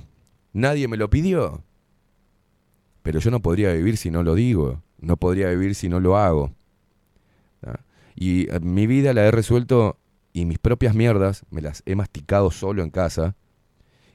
Nadie 0.53 0.87
me 0.87 0.97
lo 0.97 1.11
pidió. 1.11 1.63
Pero 3.03 3.19
yo 3.19 3.29
no 3.29 3.43
podría 3.43 3.73
vivir 3.73 3.95
si 3.97 4.09
no 4.09 4.23
lo 4.23 4.33
digo, 4.33 4.81
no 4.97 5.17
podría 5.17 5.49
vivir 5.49 5.75
si 5.75 5.87
no 5.87 5.99
lo 5.99 6.17
hago. 6.17 6.51
Y 8.15 8.49
eh, 8.49 8.59
mi 8.59 8.87
vida 8.87 9.13
la 9.13 9.25
he 9.25 9.31
resuelto 9.31 9.97
y 10.33 10.45
mis 10.45 10.59
propias 10.59 10.95
mierdas 10.95 11.45
me 11.49 11.61
las 11.61 11.83
he 11.85 11.95
masticado 11.95 12.51
solo 12.51 12.83
en 12.83 12.91
casa 12.91 13.35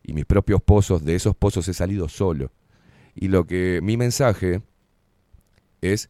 y 0.02 0.12
mis 0.12 0.26
propios 0.26 0.62
pozos, 0.62 1.04
de 1.04 1.14
esos 1.14 1.34
pozos 1.34 1.66
he 1.68 1.74
salido 1.74 2.08
solo. 2.08 2.52
Y 3.14 3.28
lo 3.28 3.46
que 3.46 3.80
mi 3.82 3.96
mensaje 3.96 4.62
es 5.80 6.08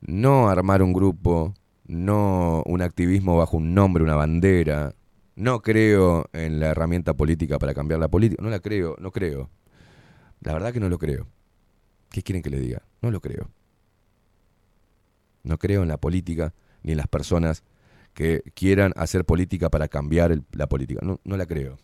no 0.00 0.48
armar 0.48 0.82
un 0.82 0.92
grupo, 0.92 1.54
no 1.86 2.62
un 2.66 2.82
activismo 2.82 3.36
bajo 3.36 3.56
un 3.58 3.74
nombre, 3.74 4.02
una 4.02 4.16
bandera. 4.16 4.94
No 5.36 5.60
creo 5.60 6.28
en 6.32 6.60
la 6.60 6.68
herramienta 6.68 7.14
política 7.14 7.58
para 7.58 7.74
cambiar 7.74 8.00
la 8.00 8.08
política. 8.08 8.42
No 8.42 8.50
la 8.50 8.60
creo, 8.60 8.96
no 8.98 9.10
creo. 9.10 9.50
La 10.40 10.54
verdad 10.54 10.72
que 10.72 10.80
no 10.80 10.88
lo 10.88 10.98
creo. 10.98 11.26
¿Qué 12.10 12.22
quieren 12.22 12.42
que 12.42 12.50
le 12.50 12.58
diga? 12.58 12.82
No 13.02 13.10
lo 13.10 13.20
creo. 13.20 13.50
No 15.42 15.58
creo 15.58 15.82
en 15.82 15.88
la 15.88 15.98
política 15.98 16.54
ni 16.82 16.94
las 16.94 17.06
personas 17.06 17.62
que 18.14 18.42
quieran 18.54 18.92
hacer 18.96 19.24
política 19.24 19.68
para 19.70 19.88
cambiar 19.88 20.32
el- 20.32 20.44
la 20.52 20.68
política. 20.68 21.00
No, 21.04 21.20
no 21.24 21.36
la 21.36 21.46
creo. 21.46 21.78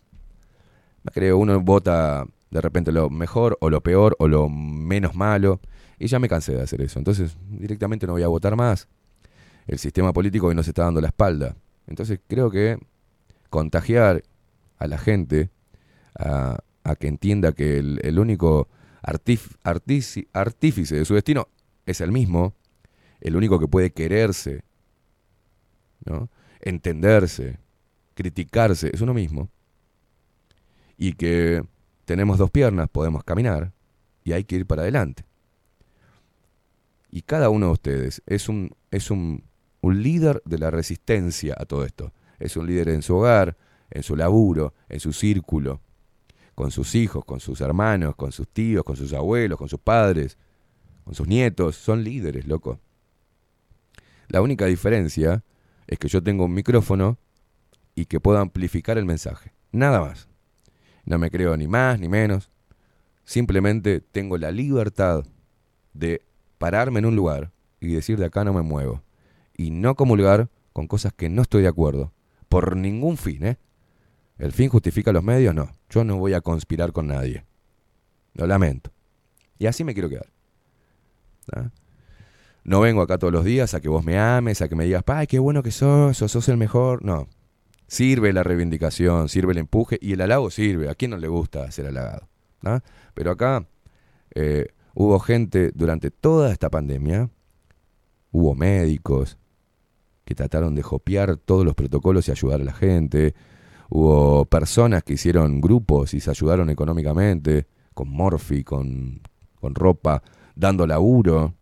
La 1.05 1.13
creo. 1.13 1.39
Uno 1.39 1.61
vota 1.61 2.27
de 2.51 2.61
repente 2.61 2.93
lo 2.93 3.11
mejor 3.11 3.57
o 3.61 3.71
lo 3.71 3.81
peor 3.83 4.17
o 4.19 4.29
lo 4.29 4.49
menos 4.49 5.15
malo. 5.15 5.61
Y 5.99 6.09
ya 6.09 6.19
me 6.19 6.29
cansé 6.29 6.55
de 6.55 6.63
hacer 6.63 6.81
eso. 6.83 6.99
Entonces 6.99 7.37
directamente 7.49 8.07
no 8.07 8.13
voy 8.15 8.23
a 8.23 8.29
votar 8.29 8.57
más. 8.57 8.89
El 9.67 9.79
sistema 9.79 10.13
político 10.13 10.49
hoy 10.49 10.55
nos 10.55 10.69
está 10.69 10.85
dando 10.85 11.01
la 11.01 11.09
espalda. 11.09 11.57
Entonces 11.87 12.21
creo 12.27 12.51
que 12.51 12.79
contagiar 13.51 14.23
a 14.79 14.87
la 14.87 14.99
gente 14.99 15.51
a, 16.19 16.59
a 16.85 16.97
que 16.97 17.09
entienda 17.09 17.53
que 17.53 17.79
el, 17.79 18.01
el 18.03 18.19
único 18.19 18.69
artífice 19.63 20.97
de 20.97 21.05
su 21.05 21.15
destino 21.15 21.49
es 21.87 22.01
el 22.01 22.13
mismo, 22.13 22.55
el 23.21 23.37
único 23.37 23.59
que 23.59 23.69
puede 23.69 23.93
quererse, 23.93 24.63
entenderse, 26.61 27.59
criticarse, 28.15 28.91
es 28.93 29.01
uno 29.01 29.15
mismo. 29.15 29.51
Y 30.97 31.13
que 31.13 31.63
tenemos 32.05 32.39
dos 32.39 32.51
piernas, 32.51 32.89
podemos 32.89 33.23
caminar 33.25 33.73
y 34.25 34.33
hay 34.33 34.45
que 34.45 34.57
ir 34.57 34.67
para 34.67 34.83
adelante. 34.83 35.25
Y 37.11 37.23
cada 37.23 37.51
uno 37.51 37.67
de 37.67 37.73
ustedes 37.73 38.23
es 38.27 38.49
un, 38.49 38.75
es 38.91 39.11
un, 39.11 39.45
un 39.81 40.03
líder 40.03 40.43
de 40.45 40.59
la 40.59 40.71
resistencia 40.71 41.55
a 41.59 41.65
todo 41.65 41.85
esto. 41.85 42.13
Es 42.39 42.57
un 42.57 42.67
líder 42.67 42.89
en 42.89 43.03
su 43.03 43.15
hogar, 43.17 43.57
en 43.91 44.03
su 44.03 44.17
laburo, 44.17 44.75
en 44.89 45.01
su 45.01 45.13
círculo, 45.13 45.81
con 46.55 46.71
sus 46.71 46.95
hijos, 46.95 47.25
con 47.25 47.41
sus 47.41 47.61
hermanos, 47.61 48.17
con 48.17 48.33
sus 48.33 48.49
tíos, 48.49 48.85
con 48.85 48.97
sus 48.97 49.13
abuelos, 49.13 49.59
con 49.59 49.69
sus 49.69 49.81
padres, 49.81 50.37
con 51.05 51.15
sus 51.15 51.29
nietos. 51.29 51.77
Son 51.77 52.03
líderes, 52.03 52.47
loco. 52.47 52.81
La 54.29 54.43
única 54.43 54.67
diferencia 54.67 55.45
es 55.87 55.99
que 55.99 56.09
yo 56.09 56.23
tengo 56.23 56.45
un 56.45 56.55
micrófono 56.55 57.19
y 57.95 58.07
que 58.07 58.21
puedo 58.21 58.39
amplificar 58.39 58.99
el 58.99 59.05
mensaje. 59.05 59.53
Nada 59.73 60.01
más. 60.01 60.29
No 61.05 61.19
me 61.19 61.31
creo 61.31 61.57
ni 61.57 61.69
más 61.69 62.01
ni 62.01 62.09
menos. 62.09 62.51
Simplemente 63.25 64.01
tengo 64.01 64.39
la 64.39 64.51
libertad 64.51 65.25
de 65.95 66.23
pararme 66.59 66.99
en 66.99 67.07
un 67.07 67.17
lugar 67.17 67.53
y 67.81 67.93
decir 67.93 68.19
de 68.19 68.27
acá 68.27 68.45
no 68.45 68.53
me 68.53 68.63
muevo. 68.63 69.03
Y 69.57 69.71
no 69.71 69.95
comulgar 69.95 70.51
con 70.73 70.87
cosas 70.87 71.13
que 71.13 71.29
no 71.29 71.43
estoy 71.43 71.63
de 71.63 71.69
acuerdo. 71.69 72.13
Por 72.49 72.77
ningún 72.77 73.17
fin, 73.17 73.45
¿eh? 73.45 73.59
¿El 74.39 74.53
fin 74.53 74.69
justifica 74.69 75.13
los 75.13 75.25
medios? 75.25 75.55
No. 75.55 75.71
Yo 75.89 76.05
no 76.05 76.17
voy 76.19 76.35
a 76.35 76.41
conspirar 76.41 76.93
con 76.93 77.07
nadie. 77.07 77.45
Lo 78.35 78.47
lamento. 78.47 78.91
Y 79.59 79.67
así 79.67 79.83
me 79.83 79.95
quiero 79.95 80.11
quedar. 80.11 80.31
¿Ah? 81.55 81.71
No 82.67 82.81
vengo 82.81 83.01
acá 83.01 83.17
todos 83.17 83.33
los 83.33 83.45
días 83.45 83.75
a 83.75 83.81
que 83.81 83.89
vos 83.89 84.05
me 84.05 84.19
ames, 84.19 84.61
a 84.61 84.69
que 84.69 84.75
me 84.75 84.85
digas, 84.85 85.05
ay, 85.07 85.29
qué 85.29 85.39
bueno 85.39 85.63
que 85.63 85.71
sos, 85.71 86.21
o 86.21 86.27
sos 86.27 86.49
el 86.49 86.57
mejor. 86.57 87.05
No. 87.05 87.29
Sirve 87.87 88.33
la 88.33 88.43
reivindicación, 88.43 89.29
sirve 89.29 89.53
el 89.53 89.59
empuje 89.59 89.99
y 90.01 90.15
el 90.15 90.21
halago 90.21 90.51
sirve. 90.51 90.89
¿A 90.91 90.97
quién 90.97 91.13
no 91.13 91.17
le 91.17 91.29
gusta 91.29 91.71
ser 91.71 91.87
halagado? 91.87 92.27
¿Ah? 92.65 92.81
Pero 93.15 93.31
acá 93.31 93.65
eh, 94.35 94.67
hubo 94.95 95.21
gente 95.21 95.71
durante 95.77 96.11
toda 96.11 96.51
esta 96.51 96.69
pandemia, 96.69 97.31
hubo 98.33 98.57
médicos 98.57 99.39
que 100.25 100.35
trataron 100.35 100.75
de 100.75 100.83
copiar 100.83 101.37
todos 101.37 101.65
los 101.65 101.77
protocolos 101.77 102.27
y 102.27 102.33
ayudar 102.33 102.61
a 102.63 102.65
la 102.65 102.75
gente. 102.75 103.37
Hubo 103.91 104.45
personas 104.47 105.05
que 105.05 105.13
hicieron 105.13 105.61
grupos 105.61 106.15
y 106.15 106.21
se 106.21 106.31
ayudaron 106.31 106.69
económicamente, 106.71 107.69
con 107.95 108.09
morfi, 108.09 108.65
con, 108.65 109.21
con 109.61 109.77
ropa, 109.77 110.21
dando 110.57 110.85
laburo, 110.85 111.55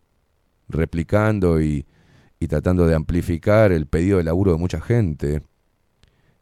replicando 0.68 1.60
y, 1.60 1.86
y 2.40 2.46
tratando 2.48 2.86
de 2.86 2.94
amplificar 2.94 3.72
el 3.72 3.86
pedido 3.86 4.18
de 4.18 4.24
laburo 4.24 4.52
de 4.52 4.58
mucha 4.58 4.80
gente. 4.80 5.42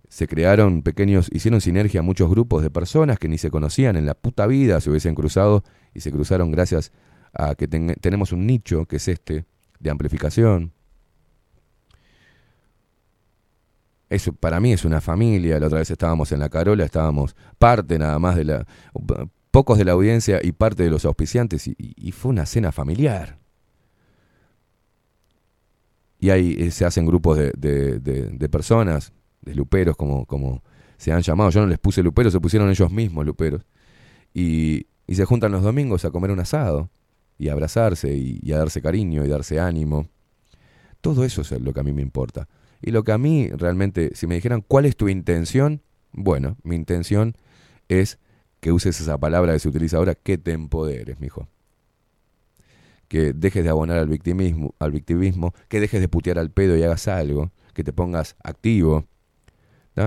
Se 0.08 0.28
crearon 0.28 0.82
pequeños, 0.82 1.28
hicieron 1.32 1.60
sinergia 1.60 2.02
muchos 2.02 2.28
grupos 2.28 2.62
de 2.62 2.70
personas 2.70 3.18
que 3.18 3.28
ni 3.28 3.38
se 3.38 3.50
conocían 3.50 3.96
en 3.96 4.04
la 4.06 4.14
puta 4.14 4.46
vida, 4.46 4.80
se 4.80 4.90
hubiesen 4.90 5.14
cruzado 5.14 5.64
y 5.94 6.00
se 6.00 6.12
cruzaron 6.12 6.50
gracias 6.50 6.92
a 7.32 7.54
que 7.54 7.66
ten- 7.66 7.96
tenemos 8.00 8.32
un 8.32 8.46
nicho 8.46 8.84
que 8.84 8.96
es 8.96 9.08
este 9.08 9.46
de 9.80 9.90
amplificación. 9.90 10.72
Eso 14.10 14.34
para 14.34 14.60
mí 14.60 14.72
es 14.74 14.84
una 14.84 15.00
familia. 15.00 15.58
La 15.58 15.66
otra 15.68 15.78
vez 15.78 15.90
estábamos 15.90 16.32
en 16.32 16.40
la 16.40 16.50
Carola, 16.50 16.84
estábamos 16.84 17.34
parte 17.58 17.98
nada 17.98 18.18
más 18.18 18.36
de 18.36 18.44
la. 18.44 18.66
pocos 19.50 19.78
de 19.78 19.84
la 19.86 19.92
audiencia 19.92 20.40
y 20.42 20.52
parte 20.52 20.82
de 20.82 20.90
los 20.90 21.04
auspiciantes, 21.06 21.66
y 21.66 22.12
fue 22.12 22.30
una 22.30 22.44
cena 22.46 22.72
familiar. 22.72 23.38
Y 26.22 26.30
ahí 26.30 26.54
eh, 26.56 26.70
se 26.70 26.84
hacen 26.84 27.04
grupos 27.04 27.36
de, 27.36 27.50
de- 27.98 28.48
personas, 28.48 29.12
de 29.40 29.56
luperos, 29.56 29.96
como, 29.96 30.24
como 30.24 30.62
se 30.96 31.10
han 31.10 31.20
llamado. 31.20 31.50
Yo 31.50 31.60
no 31.62 31.66
les 31.66 31.80
puse 31.80 32.00
luperos, 32.00 32.32
se 32.32 32.38
pusieron 32.38 32.70
ellos 32.70 32.92
mismos 32.92 33.26
luperos. 33.26 33.66
Y, 34.32 34.86
y 35.08 35.16
se 35.16 35.24
juntan 35.24 35.50
los 35.50 35.64
domingos 35.64 36.04
a 36.04 36.12
comer 36.12 36.30
un 36.30 36.38
asado, 36.38 36.90
y 37.38 37.48
a 37.48 37.54
abrazarse, 37.54 38.14
y, 38.14 38.38
y 38.40 38.52
a 38.52 38.58
darse 38.58 38.80
cariño, 38.80 39.24
y 39.24 39.28
darse 39.28 39.58
ánimo. 39.58 40.06
Todo 41.00 41.24
eso 41.24 41.40
es 41.40 41.50
lo 41.60 41.72
que 41.72 41.80
a 41.80 41.82
mí 41.82 41.92
me 41.92 42.02
importa. 42.02 42.48
Y 42.80 42.92
lo 42.92 43.02
que 43.02 43.10
a 43.10 43.18
mí 43.18 43.48
realmente, 43.48 44.12
si 44.14 44.28
me 44.28 44.36
dijeran 44.36 44.60
cuál 44.60 44.84
es 44.86 44.96
tu 44.96 45.08
intención, 45.08 45.82
bueno, 46.12 46.56
mi 46.62 46.76
intención 46.76 47.34
es 47.88 48.20
que 48.60 48.70
uses 48.70 49.00
esa 49.00 49.18
palabra 49.18 49.54
que 49.54 49.58
se 49.58 49.68
utiliza 49.68 49.96
ahora, 49.96 50.14
que 50.14 50.38
te 50.38 50.52
empoderes, 50.52 51.18
mijo. 51.18 51.48
Que 53.12 53.34
dejes 53.34 53.62
de 53.62 53.68
abonar 53.68 53.98
al 53.98 54.08
victimismo, 54.08 54.74
al 54.78 54.90
victimismo, 54.90 55.52
que 55.68 55.80
dejes 55.80 56.00
de 56.00 56.08
putear 56.08 56.38
al 56.38 56.50
pedo 56.50 56.78
y 56.78 56.82
hagas 56.82 57.08
algo, 57.08 57.52
que 57.74 57.84
te 57.84 57.92
pongas 57.92 58.36
activo. 58.42 59.04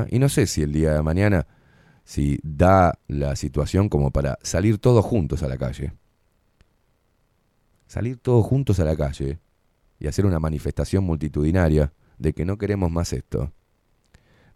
Y 0.10 0.18
no 0.18 0.28
sé 0.28 0.48
si 0.48 0.64
el 0.64 0.72
día 0.72 0.96
de 0.96 1.04
mañana, 1.04 1.46
si 2.04 2.40
da 2.42 2.98
la 3.08 3.36
situación 3.36 3.90
como 3.90 4.10
para 4.10 4.40
salir 4.42 4.80
todos 4.80 5.06
juntos 5.06 5.44
a 5.44 5.48
la 5.48 5.56
calle. 5.56 5.94
Salir 7.86 8.18
todos 8.18 8.44
juntos 8.44 8.80
a 8.80 8.86
la 8.86 8.96
calle 8.96 9.38
y 10.00 10.08
hacer 10.08 10.26
una 10.26 10.40
manifestación 10.40 11.04
multitudinaria 11.04 11.94
de 12.18 12.34
que 12.34 12.44
no 12.44 12.58
queremos 12.58 12.90
más 12.90 13.14
esto. 13.14 13.54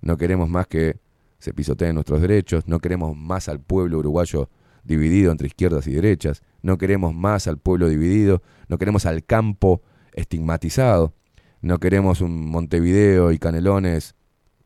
No 0.02 0.18
queremos 0.18 0.50
más 0.50 0.66
que 0.66 1.00
se 1.38 1.54
pisoteen 1.54 1.94
nuestros 1.94 2.20
derechos, 2.20 2.68
no 2.68 2.80
queremos 2.80 3.16
más 3.16 3.48
al 3.48 3.60
pueblo 3.60 4.00
uruguayo 4.00 4.50
dividido 4.84 5.32
entre 5.32 5.48
izquierdas 5.48 5.88
y 5.88 5.94
derechas, 5.94 6.44
no 6.62 6.78
queremos 6.78 7.14
más 7.14 7.48
al 7.48 7.58
pueblo 7.58 7.90
dividido, 7.90 8.42
no 8.68 8.78
queremos 8.78 9.06
al 9.06 9.24
campo 9.24 9.82
estigmatizado, 10.14 11.14
no 11.62 11.80
queremos 11.80 12.22
un 12.22 12.50
Montevideo 12.50 13.32
y 13.32 13.40
Canelones 13.40 14.16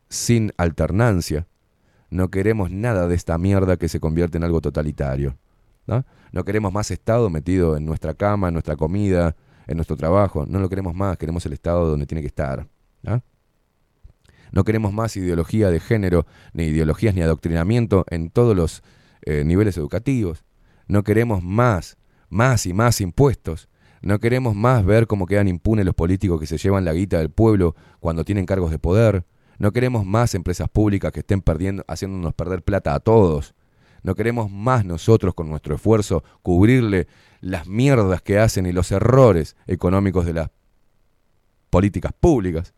sin 0.08 0.52
alternancia, 0.56 1.46
no 2.10 2.30
queremos 2.30 2.70
nada 2.70 3.08
de 3.08 3.14
esta 3.14 3.38
mierda 3.38 3.76
que 3.76 3.88
se 3.88 4.00
convierte 4.00 4.38
en 4.38 4.44
algo 4.44 4.60
totalitario. 4.60 5.36
¿no? 5.86 6.44
Queremos 6.44 6.72
más 6.72 6.90
Estado 6.90 7.30
metido 7.30 7.76
en 7.76 7.84
nuestra 7.84 8.14
cama, 8.14 8.48
en 8.48 8.54
nuestra 8.54 8.76
comida, 8.76 9.36
en 9.66 9.76
nuestro 9.76 9.96
trabajo, 9.96 10.46
no 10.46 10.60
lo 10.60 10.68
queremos 10.68 10.94
más, 10.94 11.16
queremos 11.16 11.44
el 11.46 11.52
Estado 11.54 11.88
donde 11.88 12.06
tiene 12.06 12.20
que 12.20 12.28
estar. 12.28 12.66
No 14.52 14.62
queremos 14.62 14.92
más 14.92 15.16
ideología 15.16 15.68
de 15.70 15.80
género, 15.80 16.26
ni 16.52 16.66
ideologías 16.66 17.12
ni 17.16 17.22
adoctrinamiento 17.22 18.04
en 18.08 18.30
todos 18.30 18.54
los 18.54 18.84
eh, 19.24 19.44
niveles 19.44 19.76
educativos. 19.76 20.44
No 20.86 21.02
queremos 21.02 21.42
más, 21.42 21.96
más 22.28 22.66
y 22.66 22.72
más 22.72 23.00
impuestos. 23.00 23.68
No 24.02 24.18
queremos 24.18 24.54
más 24.54 24.84
ver 24.84 25.06
cómo 25.06 25.26
quedan 25.26 25.48
impunes 25.48 25.86
los 25.86 25.94
políticos 25.94 26.38
que 26.38 26.46
se 26.46 26.58
llevan 26.58 26.84
la 26.84 26.92
guita 26.92 27.18
del 27.18 27.30
pueblo 27.30 27.74
cuando 28.00 28.24
tienen 28.24 28.44
cargos 28.46 28.70
de 28.70 28.78
poder. 28.78 29.24
No 29.58 29.72
queremos 29.72 30.04
más 30.04 30.34
empresas 30.34 30.68
públicas 30.68 31.10
que 31.12 31.20
estén 31.20 31.40
perdiendo, 31.40 31.84
haciéndonos 31.88 32.34
perder 32.34 32.62
plata 32.62 32.94
a 32.94 33.00
todos. 33.00 33.54
No 34.02 34.14
queremos 34.14 34.50
más 34.50 34.84
nosotros 34.84 35.32
con 35.34 35.48
nuestro 35.48 35.74
esfuerzo 35.74 36.22
cubrirle 36.42 37.08
las 37.40 37.66
mierdas 37.66 38.20
que 38.20 38.38
hacen 38.38 38.66
y 38.66 38.72
los 38.72 38.92
errores 38.92 39.56
económicos 39.66 40.26
de 40.26 40.34
las 40.34 40.50
políticas 41.70 42.12
públicas. 42.12 42.74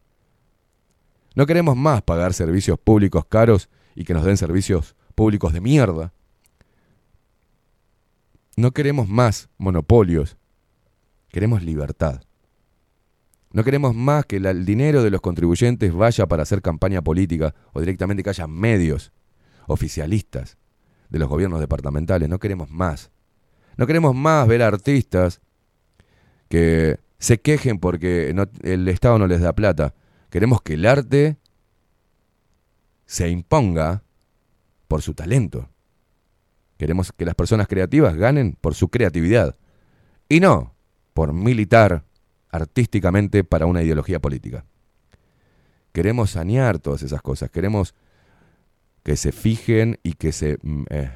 No 1.34 1.44
queremos 1.44 1.76
más 1.76 2.02
pagar 2.02 2.32
servicios 2.32 2.78
públicos 2.78 3.26
caros 3.26 3.68
y 3.96 4.04
que 4.04 4.14
nos 4.14 4.24
den 4.24 4.36
servicios 4.36 4.94
públicos 5.16 5.52
de 5.52 5.60
mierda. 5.60 6.12
No 8.56 8.72
queremos 8.72 9.06
más 9.06 9.50
monopolios, 9.58 10.38
queremos 11.28 11.62
libertad. 11.62 12.22
No 13.52 13.64
queremos 13.64 13.94
más 13.94 14.24
que 14.24 14.36
el 14.36 14.64
dinero 14.64 15.02
de 15.02 15.10
los 15.10 15.20
contribuyentes 15.20 15.92
vaya 15.92 16.26
para 16.26 16.42
hacer 16.42 16.62
campaña 16.62 17.02
política 17.02 17.54
o 17.74 17.80
directamente 17.80 18.22
que 18.22 18.30
haya 18.30 18.46
medios 18.46 19.12
oficialistas 19.66 20.56
de 21.10 21.18
los 21.18 21.28
gobiernos 21.28 21.60
departamentales. 21.60 22.30
No 22.30 22.38
queremos 22.38 22.70
más. 22.70 23.10
No 23.76 23.86
queremos 23.86 24.14
más 24.14 24.48
ver 24.48 24.62
artistas 24.62 25.42
que 26.48 26.98
se 27.18 27.40
quejen 27.40 27.78
porque 27.78 28.34
el 28.62 28.88
Estado 28.88 29.18
no 29.18 29.26
les 29.26 29.42
da 29.42 29.54
plata. 29.54 29.94
Queremos 30.30 30.62
que 30.62 30.74
el 30.74 30.86
arte 30.86 31.36
se 33.04 33.28
imponga 33.28 34.02
por 34.88 35.02
su 35.02 35.12
talento. 35.12 35.68
Queremos 36.76 37.12
que 37.12 37.24
las 37.24 37.34
personas 37.34 37.68
creativas 37.68 38.16
ganen 38.16 38.56
por 38.60 38.74
su 38.74 38.88
creatividad 38.88 39.56
y 40.28 40.40
no 40.40 40.74
por 41.14 41.32
militar 41.32 42.04
artísticamente 42.50 43.44
para 43.44 43.66
una 43.66 43.82
ideología 43.82 44.20
política. 44.20 44.64
Queremos 45.92 46.30
sanear 46.30 46.78
todas 46.78 47.02
esas 47.02 47.22
cosas, 47.22 47.50
queremos 47.50 47.94
que 49.02 49.16
se 49.16 49.32
fijen 49.32 49.98
y 50.02 50.14
que 50.14 50.32
se 50.32 50.58
mm, 50.62 50.84
eh, 50.90 51.10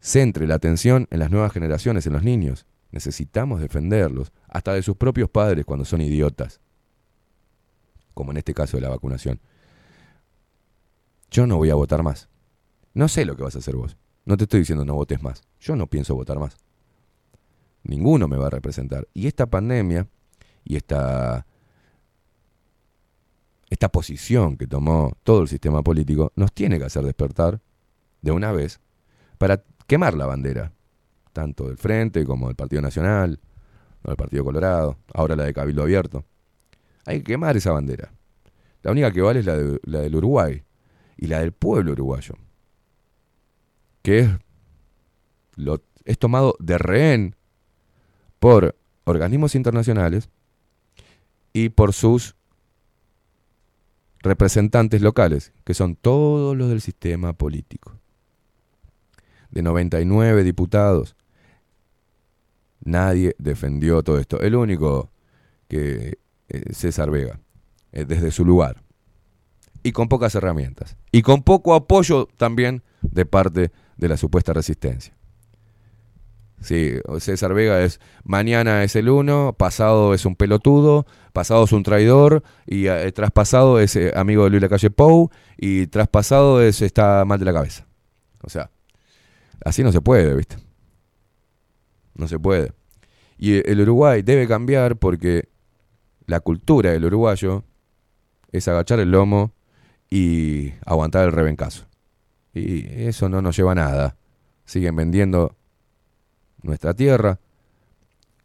centre 0.00 0.46
la 0.46 0.54
atención 0.54 1.06
en 1.10 1.20
las 1.20 1.30
nuevas 1.30 1.52
generaciones, 1.52 2.06
en 2.06 2.14
los 2.14 2.22
niños. 2.22 2.66
Necesitamos 2.90 3.60
defenderlos, 3.60 4.32
hasta 4.48 4.72
de 4.72 4.82
sus 4.82 4.96
propios 4.96 5.28
padres 5.28 5.64
cuando 5.64 5.84
son 5.84 6.00
idiotas, 6.00 6.60
como 8.14 8.32
en 8.32 8.38
este 8.38 8.54
caso 8.54 8.78
de 8.78 8.80
la 8.80 8.88
vacunación. 8.88 9.40
Yo 11.30 11.46
no 11.46 11.58
voy 11.58 11.70
a 11.70 11.74
votar 11.74 12.02
más. 12.02 12.28
No 12.94 13.06
sé 13.06 13.24
lo 13.26 13.36
que 13.36 13.42
vas 13.42 13.54
a 13.54 13.58
hacer 13.58 13.76
vos. 13.76 13.96
No 14.28 14.36
te 14.36 14.44
estoy 14.44 14.60
diciendo 14.60 14.84
no 14.84 14.94
votes 14.94 15.22
más. 15.22 15.40
Yo 15.58 15.74
no 15.74 15.86
pienso 15.86 16.14
votar 16.14 16.38
más. 16.38 16.54
Ninguno 17.82 18.28
me 18.28 18.36
va 18.36 18.48
a 18.48 18.50
representar. 18.50 19.08
Y 19.14 19.26
esta 19.26 19.46
pandemia 19.46 20.06
y 20.64 20.76
esta, 20.76 21.46
esta 23.70 23.88
posición 23.88 24.58
que 24.58 24.66
tomó 24.66 25.12
todo 25.22 25.40
el 25.40 25.48
sistema 25.48 25.80
político 25.82 26.30
nos 26.36 26.52
tiene 26.52 26.78
que 26.78 26.84
hacer 26.84 27.04
despertar 27.04 27.62
de 28.20 28.30
una 28.30 28.52
vez 28.52 28.80
para 29.38 29.62
quemar 29.86 30.12
la 30.12 30.26
bandera, 30.26 30.72
tanto 31.32 31.66
del 31.66 31.78
Frente 31.78 32.26
como 32.26 32.48
del 32.48 32.56
Partido 32.56 32.82
Nacional, 32.82 33.40
del 34.04 34.16
Partido 34.16 34.44
Colorado, 34.44 34.98
ahora 35.14 35.36
la 35.36 35.44
de 35.44 35.54
Cabildo 35.54 35.82
Abierto. 35.84 36.26
Hay 37.06 37.20
que 37.20 37.24
quemar 37.32 37.56
esa 37.56 37.72
bandera. 37.72 38.12
La 38.82 38.90
única 38.90 39.10
que 39.10 39.22
vale 39.22 39.40
es 39.40 39.46
la, 39.46 39.56
de- 39.56 39.80
la 39.84 40.00
del 40.00 40.14
Uruguay 40.16 40.62
y 41.16 41.28
la 41.28 41.40
del 41.40 41.52
pueblo 41.52 41.92
uruguayo, 41.92 42.34
que 44.02 44.20
es, 44.20 44.30
lo, 45.56 45.82
es 46.04 46.18
tomado 46.18 46.56
de 46.58 46.78
rehén 46.78 47.36
por 48.38 48.76
organismos 49.04 49.54
internacionales 49.54 50.28
y 51.52 51.70
por 51.70 51.92
sus 51.92 52.36
representantes 54.20 55.02
locales, 55.02 55.52
que 55.64 55.74
son 55.74 55.96
todos 55.96 56.56
los 56.56 56.68
del 56.68 56.80
sistema 56.80 57.32
político. 57.32 57.92
De 59.50 59.62
99 59.62 60.44
diputados, 60.44 61.16
nadie 62.84 63.34
defendió 63.38 64.02
todo 64.02 64.18
esto. 64.18 64.40
El 64.40 64.54
único 64.54 65.10
que 65.68 66.18
eh, 66.48 66.74
César 66.74 67.10
Vega, 67.10 67.40
eh, 67.92 68.04
desde 68.04 68.30
su 68.30 68.44
lugar, 68.44 68.82
y 69.82 69.92
con 69.92 70.08
pocas 70.08 70.34
herramientas, 70.34 70.96
y 71.12 71.22
con 71.22 71.42
poco 71.42 71.74
apoyo 71.74 72.26
también 72.36 72.82
de 73.02 73.24
parte 73.26 73.60
de 73.60 73.72
la 74.06 74.16
supuesta 74.16 74.52
resistencia. 74.52 75.14
Sí, 76.60 76.94
César 77.20 77.54
Vega 77.54 77.82
es 77.82 78.00
mañana 78.24 78.82
es 78.82 78.96
el 78.96 79.08
uno, 79.08 79.54
pasado 79.56 80.12
es 80.12 80.26
un 80.26 80.34
pelotudo, 80.34 81.06
pasado 81.32 81.64
es 81.64 81.72
un 81.72 81.84
traidor 81.84 82.42
y 82.66 82.88
eh, 82.88 83.12
traspasado 83.12 83.78
es 83.78 83.94
eh, 83.94 84.12
amigo 84.16 84.44
de 84.44 84.50
Luis 84.50 84.62
Lacalle 84.62 84.90
Pou 84.90 85.30
y 85.56 85.86
traspasado 85.86 86.60
es 86.60 86.82
está 86.82 87.24
mal 87.24 87.38
de 87.38 87.44
la 87.44 87.52
cabeza. 87.52 87.86
O 88.42 88.50
sea, 88.50 88.70
así 89.64 89.84
no 89.84 89.92
se 89.92 90.00
puede, 90.00 90.34
¿viste? 90.34 90.56
No 92.14 92.26
se 92.26 92.38
puede. 92.40 92.72
Y 93.38 93.54
eh, 93.54 93.62
el 93.66 93.80
Uruguay 93.80 94.22
debe 94.22 94.48
cambiar 94.48 94.96
porque 94.96 95.48
la 96.26 96.40
cultura 96.40 96.90
del 96.90 97.04
uruguayo 97.06 97.64
es 98.52 98.68
agachar 98.68 99.00
el 99.00 99.10
lomo 99.10 99.52
y 100.10 100.72
aguantar 100.84 101.24
el 101.24 101.32
rebencazo. 101.32 101.87
Y 102.58 102.86
eso 103.06 103.28
no 103.28 103.40
nos 103.40 103.56
lleva 103.56 103.72
a 103.72 103.76
nada. 103.76 104.16
Siguen 104.64 104.96
vendiendo 104.96 105.56
nuestra 106.62 106.94
tierra, 106.94 107.38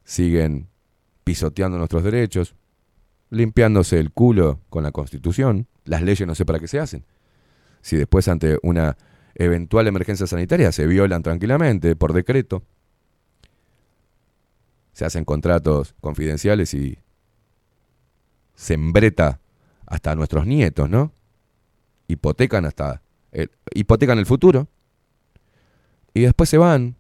siguen 0.04 0.68
pisoteando 1.24 1.78
nuestros 1.78 2.04
derechos, 2.04 2.56
limpiándose 3.30 4.00
el 4.00 4.12
culo 4.12 4.60
con 4.70 4.84
la 4.84 4.92
constitución, 4.92 5.68
las 5.86 6.02
leyes 6.02 6.28
no 6.28 6.36
sé 6.36 6.46
para 6.46 6.60
qué 6.60 6.68
se 6.68 6.80
hacen. 6.80 7.06
Si 7.82 7.98
después 7.98 8.28
ante 8.28 8.58
una 8.62 8.98
eventual 9.36 9.88
emergencia 9.88 10.28
sanitaria 10.28 10.72
se 10.72 10.86
violan 10.86 11.24
tranquilamente 11.24 11.96
por 11.96 12.14
decreto, 12.14 12.64
se 14.94 15.06
hacen 15.06 15.26
contratos 15.26 15.96
confidenciales 16.00 16.74
y 16.74 17.00
se 18.56 18.76
embreta 18.76 19.40
hasta 19.86 20.16
nuestros 20.16 20.46
nietos, 20.46 20.90
¿no? 20.90 21.12
Hipotecan 22.08 22.66
hasta 22.66 23.03
el, 23.34 23.52
hipotecan 23.74 24.18
el 24.20 24.26
futuro 24.26 24.70
y 26.14 26.22
después 26.22 26.50
se 26.50 26.58
van 26.58 26.96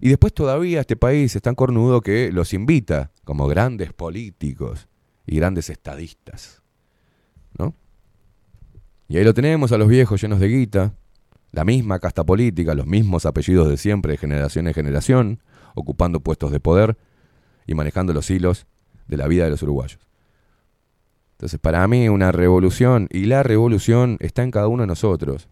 y 0.00 0.08
después 0.08 0.34
todavía 0.34 0.80
este 0.80 0.96
país 0.96 1.36
es 1.36 1.42
tan 1.42 1.54
cornudo 1.54 2.00
que 2.00 2.30
los 2.32 2.52
invita 2.52 3.12
como 3.24 3.46
grandes 3.46 3.92
políticos 3.92 4.88
y 5.26 5.36
grandes 5.36 5.70
estadistas. 5.70 6.62
¿No? 7.58 7.74
Y 9.08 9.16
ahí 9.16 9.24
lo 9.24 9.34
tenemos 9.34 9.72
a 9.72 9.78
los 9.78 9.88
viejos 9.88 10.20
llenos 10.20 10.40
de 10.40 10.48
guita, 10.48 10.94
la 11.52 11.64
misma 11.64 11.98
casta 11.98 12.24
política, 12.24 12.74
los 12.74 12.86
mismos 12.86 13.24
apellidos 13.24 13.68
de 13.68 13.76
siempre, 13.76 14.12
de 14.12 14.18
generación 14.18 14.66
en 14.66 14.74
generación, 14.74 15.42
ocupando 15.74 16.20
puestos 16.20 16.50
de 16.50 16.60
poder 16.60 16.98
y 17.66 17.74
manejando 17.74 18.12
los 18.12 18.30
hilos 18.30 18.66
de 19.06 19.16
la 19.16 19.26
vida 19.26 19.44
de 19.44 19.50
los 19.50 19.62
uruguayos. 19.62 20.06
Entonces, 21.32 21.60
para 21.60 21.86
mí, 21.86 22.08
una 22.08 22.32
revolución, 22.32 23.08
y 23.10 23.26
la 23.26 23.42
revolución 23.42 24.16
está 24.20 24.42
en 24.42 24.50
cada 24.50 24.68
uno 24.68 24.82
de 24.82 24.86
nosotros. 24.86 25.48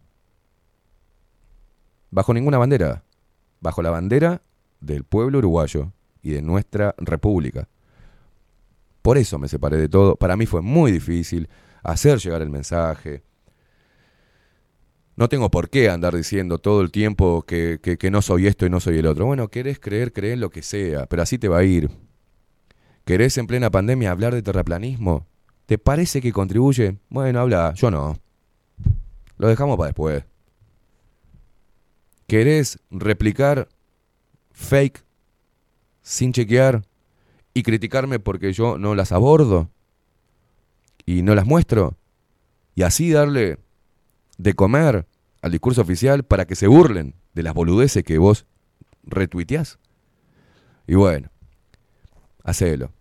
Bajo 2.14 2.32
ninguna 2.32 2.58
bandera, 2.58 3.02
bajo 3.60 3.82
la 3.82 3.90
bandera 3.90 4.40
del 4.80 5.02
pueblo 5.02 5.38
uruguayo 5.38 5.90
y 6.22 6.30
de 6.30 6.42
nuestra 6.42 6.94
república. 6.96 7.68
Por 9.02 9.18
eso 9.18 9.36
me 9.36 9.48
separé 9.48 9.78
de 9.78 9.88
todo. 9.88 10.14
Para 10.14 10.36
mí 10.36 10.46
fue 10.46 10.62
muy 10.62 10.92
difícil 10.92 11.48
hacer 11.82 12.20
llegar 12.20 12.40
el 12.40 12.50
mensaje. 12.50 13.24
No 15.16 15.28
tengo 15.28 15.50
por 15.50 15.68
qué 15.70 15.90
andar 15.90 16.14
diciendo 16.14 16.58
todo 16.58 16.82
el 16.82 16.92
tiempo 16.92 17.42
que, 17.42 17.80
que- 17.82 18.10
no 18.12 18.22
soy 18.22 18.46
esto 18.46 18.64
y 18.64 18.70
no 18.70 18.78
soy 18.78 18.98
el 18.98 19.06
otro. 19.06 19.26
Bueno, 19.26 19.48
querés 19.48 19.80
creer, 19.80 20.12
creer 20.12 20.34
en 20.34 20.40
lo 20.40 20.50
que 20.50 20.62
sea, 20.62 21.06
pero 21.06 21.20
así 21.22 21.36
te 21.36 21.48
va 21.48 21.58
a 21.58 21.64
ir. 21.64 21.90
¿Querés 23.04 23.36
en 23.38 23.48
plena 23.48 23.72
pandemia 23.72 24.12
hablar 24.12 24.34
de 24.34 24.42
terraplanismo? 24.42 25.26
¿Te 25.66 25.78
parece 25.78 26.20
que 26.20 26.32
contribuye? 26.32 26.96
Bueno, 27.08 27.40
habla, 27.40 27.74
yo 27.74 27.90
no. 27.90 28.16
Lo 29.36 29.48
dejamos 29.48 29.76
para 29.76 29.88
después. 29.88 30.24
¿Querés 32.26 32.78
replicar 32.90 33.68
fake 34.52 35.04
sin 36.02 36.32
chequear 36.32 36.82
y 37.52 37.62
criticarme 37.62 38.18
porque 38.18 38.52
yo 38.52 38.78
no 38.78 38.94
las 38.94 39.12
abordo 39.12 39.70
y 41.04 41.22
no 41.22 41.34
las 41.34 41.46
muestro? 41.46 41.96
Y 42.74 42.82
así 42.82 43.10
darle 43.10 43.58
de 44.38 44.54
comer 44.54 45.06
al 45.42 45.52
discurso 45.52 45.82
oficial 45.82 46.24
para 46.24 46.46
que 46.46 46.56
se 46.56 46.66
burlen 46.66 47.14
de 47.34 47.42
las 47.42 47.54
boludeces 47.54 48.02
que 48.02 48.18
vos 48.18 48.46
retuiteás. 49.02 49.78
Y 50.86 50.94
bueno, 50.94 51.30
hacelo. 52.42 52.92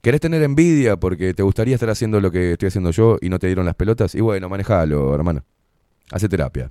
¿Querés 0.00 0.20
tener 0.20 0.42
envidia 0.42 0.96
porque 0.96 1.34
te 1.34 1.42
gustaría 1.42 1.74
estar 1.74 1.90
haciendo 1.90 2.20
lo 2.20 2.30
que 2.30 2.52
estoy 2.52 2.68
haciendo 2.68 2.90
yo 2.92 3.18
y 3.20 3.28
no 3.28 3.38
te 3.38 3.48
dieron 3.48 3.66
las 3.66 3.74
pelotas? 3.74 4.14
Y 4.14 4.20
bueno, 4.20 4.48
manejalo, 4.48 5.14
hermano. 5.14 5.44
Hace 6.10 6.28
terapia. 6.28 6.70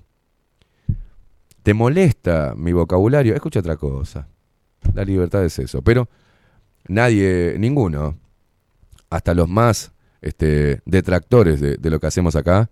¿Te 1.68 1.74
molesta 1.74 2.53
mi 2.55 2.72
vocabulario? 2.72 3.36
Escucha 3.36 3.59
otra 3.59 3.76
cosa. 3.76 4.26
La 4.93 5.03
libertad 5.03 5.43
es 5.43 5.59
eso. 5.59 5.82
Pero 5.82 6.07
nadie, 6.88 7.57
ninguno, 7.59 8.18
hasta 9.09 9.34
los 9.34 9.49
más 9.49 9.91
este, 10.22 10.80
detractores 10.86 11.59
de, 11.59 11.89
lo 11.89 11.99
que 11.99 12.07
hacemos 12.07 12.38
acá, 12.38 12.70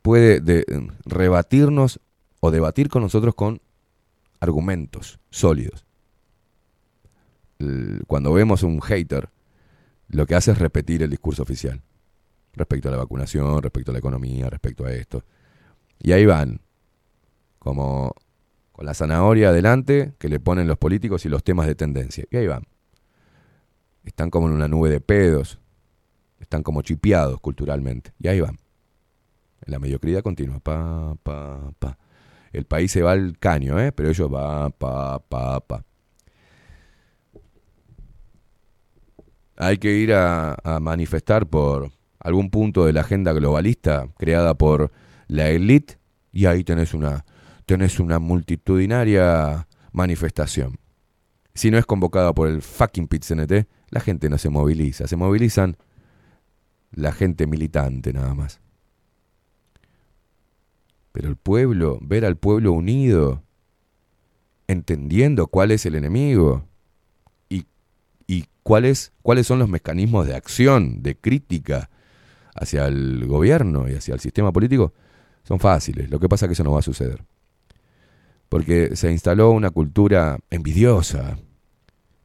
puede 0.00 0.40
de- 0.40 0.64
rebatirnos 1.04 2.00
o 2.40 2.50
debatir 2.50 2.88
con 2.88 3.02
nosotros 3.02 3.34
con 3.34 3.60
argumentos 4.40 5.18
sólidos. 5.28 5.84
Cuando 8.06 8.32
vemos 8.32 8.62
un 8.62 8.80
hater, 8.80 9.28
lo 10.08 10.24
que 10.24 10.36
hace 10.36 10.52
es 10.52 10.58
repetir 10.58 11.02
el 11.02 11.10
discurso 11.10 11.42
oficial 11.42 11.82
respecto 12.54 12.88
a 12.88 12.92
la 12.92 12.96
vacunación, 12.96 13.62
respecto 13.62 13.90
a 13.90 13.92
la 13.92 13.98
economía, 13.98 14.48
respecto 14.48 14.86
a 14.86 14.92
esto. 14.94 15.22
Y 15.98 16.12
ahí 16.12 16.24
van, 16.24 16.62
como 17.64 18.14
con 18.72 18.84
la 18.84 18.94
zanahoria 18.94 19.48
adelante 19.48 20.12
que 20.18 20.28
le 20.28 20.38
ponen 20.38 20.68
los 20.68 20.76
políticos 20.76 21.24
y 21.24 21.30
los 21.30 21.42
temas 21.42 21.66
de 21.66 21.74
tendencia. 21.74 22.24
Y 22.30 22.36
ahí 22.36 22.46
van. 22.46 22.64
Están 24.04 24.30
como 24.30 24.48
en 24.48 24.52
una 24.52 24.68
nube 24.68 24.90
de 24.90 25.00
pedos, 25.00 25.58
están 26.38 26.62
como 26.62 26.82
chipeados 26.82 27.40
culturalmente. 27.40 28.12
Y 28.20 28.28
ahí 28.28 28.40
van. 28.40 28.58
La 29.64 29.78
mediocridad 29.78 30.22
continua. 30.22 30.60
Pa, 30.60 31.16
pa, 31.22 31.72
pa. 31.78 31.98
El 32.52 32.66
país 32.66 32.92
se 32.92 33.02
va 33.02 33.12
al 33.12 33.38
caño, 33.38 33.80
¿eh? 33.80 33.92
pero 33.92 34.10
ellos 34.10 34.30
van 34.30 34.72
pa, 34.72 35.20
pa, 35.20 35.60
pa. 35.60 35.84
Hay 39.56 39.78
que 39.78 39.96
ir 39.96 40.12
a, 40.12 40.56
a 40.62 40.80
manifestar 40.80 41.46
por 41.46 41.90
algún 42.18 42.50
punto 42.50 42.84
de 42.84 42.92
la 42.92 43.00
agenda 43.00 43.32
globalista 43.32 44.08
creada 44.18 44.54
por 44.54 44.92
la 45.28 45.48
élite 45.48 45.98
y 46.32 46.46
ahí 46.46 46.64
tenés 46.64 46.92
una, 46.92 47.24
tenés 47.66 48.00
una 48.00 48.18
multitudinaria 48.18 49.66
manifestación. 49.92 50.78
Si 51.54 51.70
no 51.70 51.78
es 51.78 51.86
convocada 51.86 52.32
por 52.32 52.48
el 52.48 52.62
fucking 52.62 53.06
PITCNT, 53.06 53.68
la 53.90 54.00
gente 54.00 54.28
no 54.28 54.38
se 54.38 54.50
moviliza, 54.50 55.06
se 55.06 55.16
movilizan 55.16 55.76
la 56.92 57.12
gente 57.12 57.46
militante 57.46 58.12
nada 58.12 58.34
más. 58.34 58.60
Pero 61.12 61.28
el 61.28 61.36
pueblo, 61.36 61.98
ver 62.02 62.24
al 62.24 62.36
pueblo 62.36 62.72
unido, 62.72 63.44
entendiendo 64.66 65.46
cuál 65.46 65.70
es 65.70 65.86
el 65.86 65.94
enemigo 65.94 66.66
y, 67.48 67.66
y 68.26 68.46
cuáles, 68.64 69.12
cuáles 69.22 69.46
son 69.46 69.60
los 69.60 69.68
mecanismos 69.68 70.26
de 70.26 70.34
acción, 70.34 71.02
de 71.02 71.16
crítica 71.16 71.88
hacia 72.56 72.86
el 72.86 73.26
gobierno 73.26 73.88
y 73.88 73.94
hacia 73.94 74.14
el 74.14 74.20
sistema 74.20 74.52
político, 74.52 74.92
son 75.44 75.60
fáciles. 75.60 76.10
Lo 76.10 76.18
que 76.18 76.28
pasa 76.28 76.46
es 76.46 76.48
que 76.48 76.52
eso 76.54 76.64
no 76.64 76.72
va 76.72 76.80
a 76.80 76.82
suceder. 76.82 77.24
Porque 78.48 78.96
se 78.96 79.10
instaló 79.10 79.50
una 79.50 79.70
cultura 79.70 80.38
envidiosa. 80.50 81.38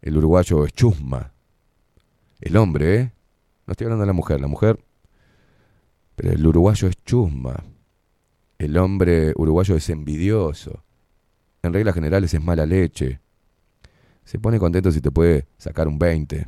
El 0.01 0.17
uruguayo 0.17 0.65
es 0.65 0.73
chusma. 0.73 1.33
El 2.39 2.57
hombre, 2.57 2.95
¿eh? 2.95 3.11
No 3.65 3.71
estoy 3.71 3.85
hablando 3.85 4.03
de 4.03 4.07
la 4.07 4.13
mujer, 4.13 4.39
la 4.39 4.47
mujer. 4.47 4.79
Pero 6.15 6.31
el 6.31 6.45
uruguayo 6.45 6.87
es 6.87 7.03
chusma. 7.03 7.63
El 8.57 8.77
hombre 8.77 9.33
uruguayo 9.35 9.75
es 9.75 9.89
envidioso. 9.89 10.83
En 11.61 11.73
reglas 11.73 11.95
generales 11.95 12.33
es 12.33 12.41
mala 12.41 12.65
leche. 12.65 13.19
Se 14.23 14.39
pone 14.39 14.59
contento 14.59 14.91
si 14.91 15.01
te 15.01 15.11
puede 15.11 15.47
sacar 15.57 15.87
un 15.87 15.97
20. 15.97 16.47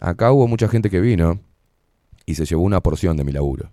Acá 0.00 0.32
hubo 0.32 0.46
mucha 0.48 0.68
gente 0.68 0.90
que 0.90 1.00
vino 1.00 1.40
y 2.26 2.34
se 2.34 2.44
llevó 2.44 2.62
una 2.62 2.82
porción 2.82 3.16
de 3.16 3.24
mi 3.24 3.32
laburo. 3.32 3.70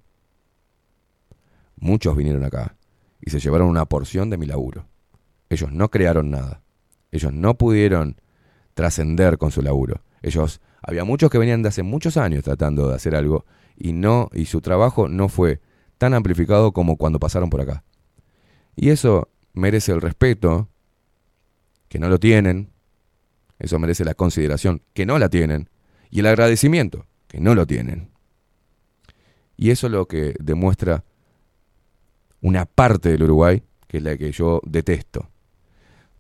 Muchos 1.78 2.16
vinieron 2.16 2.44
acá 2.44 2.76
y 3.26 3.30
se 3.30 3.40
llevaron 3.40 3.70
una 3.70 3.86
porción 3.86 4.30
de 4.30 4.38
mi 4.38 4.46
laburo. 4.46 4.88
Ellos 5.50 5.72
no 5.72 5.90
crearon 5.90 6.32
nada. 6.32 6.62
Ellos 7.12 7.32
no 7.32 7.58
pudieron 7.58 8.20
trascender 8.74 9.38
con 9.38 9.52
su 9.52 9.62
laburo. 9.62 10.02
Ellos, 10.22 10.62
había 10.82 11.04
muchos 11.04 11.30
que 11.30 11.38
venían 11.38 11.62
de 11.62 11.70
hace 11.70 11.84
muchos 11.84 12.18
años 12.18 12.44
tratando 12.44 12.90
de 12.90 12.96
hacer 12.96 13.16
algo 13.16 13.46
y 13.78 13.94
no 13.94 14.30
y 14.34 14.46
su 14.46 14.62
trabajo 14.62 15.08
no 15.08 15.30
fue 15.30 15.62
tan 15.98 16.14
amplificado 16.14 16.74
como 16.74 16.98
cuando 16.98 17.20
pasaron 17.20 17.50
por 17.50 17.62
acá. 17.62 17.84
Y 18.76 18.90
eso 18.90 19.30
merece 19.54 19.92
el 19.92 20.02
respeto 20.02 20.70
que 21.88 22.00
no 22.00 22.10
lo 22.10 22.20
tienen. 22.20 22.72
Eso 23.60 23.80
merece 23.80 24.04
la 24.04 24.16
consideración 24.16 24.82
que 24.94 25.06
no 25.06 25.20
la 25.20 25.30
tienen 25.30 25.70
y 26.10 26.20
el 26.20 26.26
agradecimiento 26.26 27.06
que 27.28 27.40
no 27.40 27.56
lo 27.56 27.66
tienen. 27.66 28.12
Y 29.56 29.70
eso 29.70 29.88
es 29.88 29.94
lo 29.94 30.08
que 30.08 30.36
demuestra 30.40 31.06
una 32.44 32.66
parte 32.66 33.10
del 33.10 33.24
Uruguay, 33.24 33.64
que 33.88 33.98
es 33.98 34.04
la 34.04 34.18
que 34.18 34.32
yo 34.32 34.62
detesto. 34.66 35.30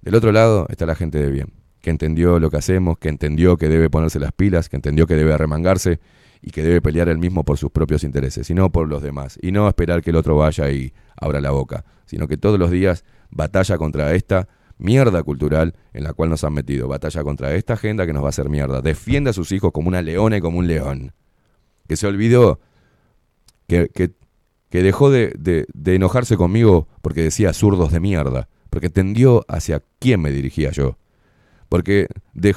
Del 0.01 0.15
otro 0.15 0.31
lado 0.31 0.65
está 0.69 0.85
la 0.85 0.95
gente 0.95 1.19
de 1.19 1.29
bien, 1.29 1.53
que 1.81 1.89
entendió 1.89 2.39
lo 2.39 2.49
que 2.49 2.57
hacemos, 2.57 2.97
que 2.97 3.09
entendió 3.09 3.57
que 3.57 3.67
debe 3.67 3.89
ponerse 3.89 4.19
las 4.19 4.31
pilas, 4.31 4.69
que 4.69 4.77
entendió 4.77 5.05
que 5.05 5.15
debe 5.15 5.33
arremangarse 5.33 5.99
y 6.41 6.51
que 6.51 6.63
debe 6.63 6.81
pelear 6.81 7.09
él 7.09 7.17
mismo 7.17 7.43
por 7.43 7.57
sus 7.57 7.71
propios 7.71 8.03
intereses, 8.03 8.49
y 8.49 8.53
no 8.53 8.71
por 8.71 8.87
los 8.87 9.03
demás, 9.03 9.37
y 9.41 9.51
no 9.51 9.67
esperar 9.67 10.01
que 10.01 10.09
el 10.09 10.15
otro 10.15 10.37
vaya 10.37 10.71
y 10.71 10.93
abra 11.15 11.41
la 11.41 11.51
boca, 11.51 11.85
sino 12.05 12.27
que 12.27 12.37
todos 12.37 12.57
los 12.57 12.71
días 12.71 13.05
batalla 13.29 13.77
contra 13.77 14.13
esta 14.13 14.47
mierda 14.77 15.23
cultural 15.23 15.75
en 15.93 16.03
la 16.03 16.13
cual 16.13 16.29
nos 16.29 16.43
han 16.43 16.53
metido, 16.53 16.87
batalla 16.87 17.23
contra 17.23 17.53
esta 17.53 17.73
agenda 17.73 18.05
que 18.05 18.13
nos 18.13 18.23
va 18.23 18.27
a 18.27 18.29
hacer 18.29 18.49
mierda, 18.49 18.81
defiende 18.81 19.29
a 19.29 19.33
sus 19.33 19.51
hijos 19.51 19.71
como 19.71 19.89
una 19.89 20.01
leona 20.01 20.37
y 20.37 20.41
como 20.41 20.59
un 20.59 20.67
león, 20.67 21.13
que 21.87 21.97
se 21.97 22.07
olvidó 22.07 22.59
que, 23.67 23.89
que, 23.93 24.11
dejó 24.81 25.11
de, 25.11 25.33
de, 25.37 25.95
enojarse 25.95 26.35
conmigo 26.35 26.87
porque 27.01 27.21
decía 27.21 27.53
zurdos 27.53 27.91
de 27.91 27.99
mierda, 27.99 28.49
porque 28.69 28.87
entendió 28.87 29.45
hacia 29.47 29.83
quién 29.99 30.21
me 30.21 30.31
dirigía 30.31 30.71
yo. 30.71 30.97
Porque 31.69 32.07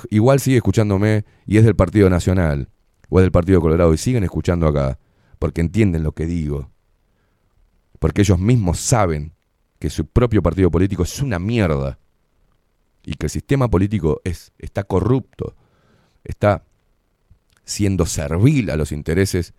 igual 0.08 0.40
sigue 0.40 0.56
escuchándome 0.56 1.26
y 1.46 1.58
es 1.58 1.64
del 1.64 1.76
Partido 1.76 2.08
Nacional 2.08 2.70
o 3.10 3.18
es 3.18 3.24
del 3.24 3.32
Partido 3.32 3.60
Colorado 3.60 3.92
y 3.92 3.98
siguen 3.98 4.24
escuchando 4.24 4.66
acá, 4.66 4.98
porque 5.38 5.60
entienden 5.60 6.02
lo 6.04 6.12
que 6.12 6.24
digo. 6.24 6.70
Porque 7.98 8.22
ellos 8.22 8.38
mismos 8.38 8.80
saben 8.80 9.32
que 9.78 9.90
su 9.90 10.06
propio 10.06 10.42
partido 10.42 10.70
político 10.70 11.02
es 11.02 11.20
una 11.20 11.38
mierda 11.38 11.98
y 13.04 13.14
que 13.14 13.26
el 13.26 13.30
sistema 13.30 13.68
político 13.68 14.20
es, 14.24 14.52
está 14.58 14.84
corrupto, 14.84 15.54
está 16.24 16.64
siendo 17.64 18.06
servil 18.06 18.70
a 18.70 18.76
los 18.76 18.90
intereses 18.90 19.54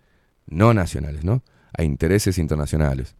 no 0.46 0.74
nacionales, 0.74 1.24
¿no? 1.24 1.42
A 1.76 1.82
intereses 1.82 2.38
internacionales. 2.38 3.14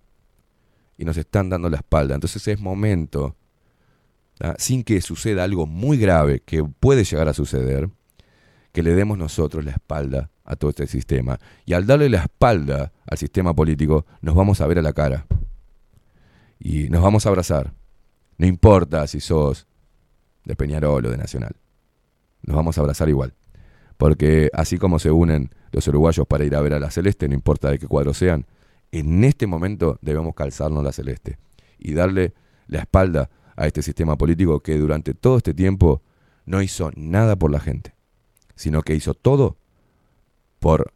Y 0.96 1.04
nos 1.04 1.16
están 1.16 1.48
dando 1.48 1.68
la 1.68 1.76
espalda. 1.76 2.14
Entonces 2.14 2.46
es 2.48 2.60
momento, 2.60 3.36
sin 4.58 4.82
que 4.84 5.00
suceda 5.00 5.44
algo 5.44 5.66
muy 5.66 5.98
grave 5.98 6.40
que 6.40 6.64
puede 6.64 7.04
llegar 7.04 7.28
a 7.28 7.34
suceder, 7.34 7.88
que 8.72 8.82
le 8.82 8.94
demos 8.94 9.18
nosotros 9.18 9.64
la 9.64 9.72
espalda 9.72 10.30
a 10.44 10.56
todo 10.56 10.70
este 10.70 10.86
sistema. 10.86 11.38
Y 11.66 11.72
al 11.74 11.86
darle 11.86 12.08
la 12.08 12.22
espalda 12.22 12.92
al 13.06 13.18
sistema 13.18 13.54
político, 13.54 14.06
nos 14.20 14.34
vamos 14.34 14.60
a 14.60 14.66
ver 14.66 14.78
a 14.78 14.82
la 14.82 14.92
cara. 14.92 15.26
Y 16.58 16.88
nos 16.88 17.02
vamos 17.02 17.26
a 17.26 17.28
abrazar. 17.28 17.72
No 18.36 18.46
importa 18.46 19.06
si 19.06 19.20
sos 19.20 19.66
de 20.44 20.56
Peñarol 20.56 21.06
o 21.06 21.10
de 21.10 21.16
Nacional. 21.16 21.56
Nos 22.42 22.56
vamos 22.56 22.78
a 22.78 22.80
abrazar 22.80 23.08
igual. 23.08 23.34
Porque 23.96 24.50
así 24.52 24.78
como 24.78 24.98
se 24.98 25.10
unen 25.10 25.50
los 25.72 25.86
uruguayos 25.88 26.26
para 26.26 26.44
ir 26.44 26.54
a 26.54 26.60
ver 26.60 26.74
a 26.74 26.80
la 26.80 26.90
celeste, 26.90 27.28
no 27.28 27.34
importa 27.34 27.70
de 27.70 27.78
qué 27.78 27.86
cuadro 27.86 28.14
sean, 28.14 28.46
en 28.92 29.24
este 29.24 29.46
momento 29.46 29.98
debemos 30.00 30.34
calzarnos 30.34 30.82
la 30.82 30.92
celeste 30.92 31.38
y 31.78 31.94
darle 31.94 32.32
la 32.66 32.80
espalda 32.80 33.30
a 33.56 33.66
este 33.66 33.82
sistema 33.82 34.16
político 34.16 34.60
que 34.60 34.78
durante 34.78 35.14
todo 35.14 35.38
este 35.38 35.54
tiempo 35.54 36.02
no 36.46 36.62
hizo 36.62 36.90
nada 36.96 37.36
por 37.36 37.50
la 37.50 37.60
gente, 37.60 37.94
sino 38.54 38.82
que 38.82 38.94
hizo 38.94 39.14
todo 39.14 39.56
por 40.58 40.92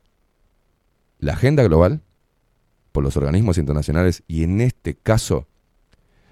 la 1.18 1.34
agenda 1.34 1.62
global, 1.62 2.02
por 2.92 3.04
los 3.04 3.16
organismos 3.16 3.58
internacionales 3.58 4.22
y 4.26 4.44
en 4.44 4.60
este 4.60 4.94
caso 4.94 5.46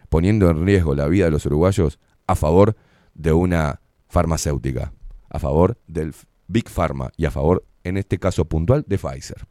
poniendo 0.08 0.50
en 0.50 0.66
riesgo 0.66 0.94
la 0.94 1.06
vida 1.06 1.26
de 1.26 1.30
los 1.30 1.46
uruguayos 1.46 1.98
a 2.26 2.34
favor 2.34 2.76
de 3.14 3.32
una 3.32 3.80
farmacéutica, 4.08 4.92
a 5.28 5.38
favor 5.38 5.78
del 5.86 6.14
Big 6.48 6.68
Pharma 6.68 7.12
y 7.16 7.24
a 7.26 7.30
favor 7.30 7.64
en 7.84 7.96
este 7.96 8.18
caso 8.18 8.44
puntual, 8.44 8.84
de 8.86 8.98
Pfizer. 8.98 9.46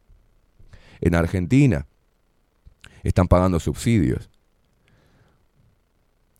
En 1.00 1.14
Argentina 1.14 1.86
están 3.02 3.28
pagando 3.28 3.60
subsidios, 3.60 4.28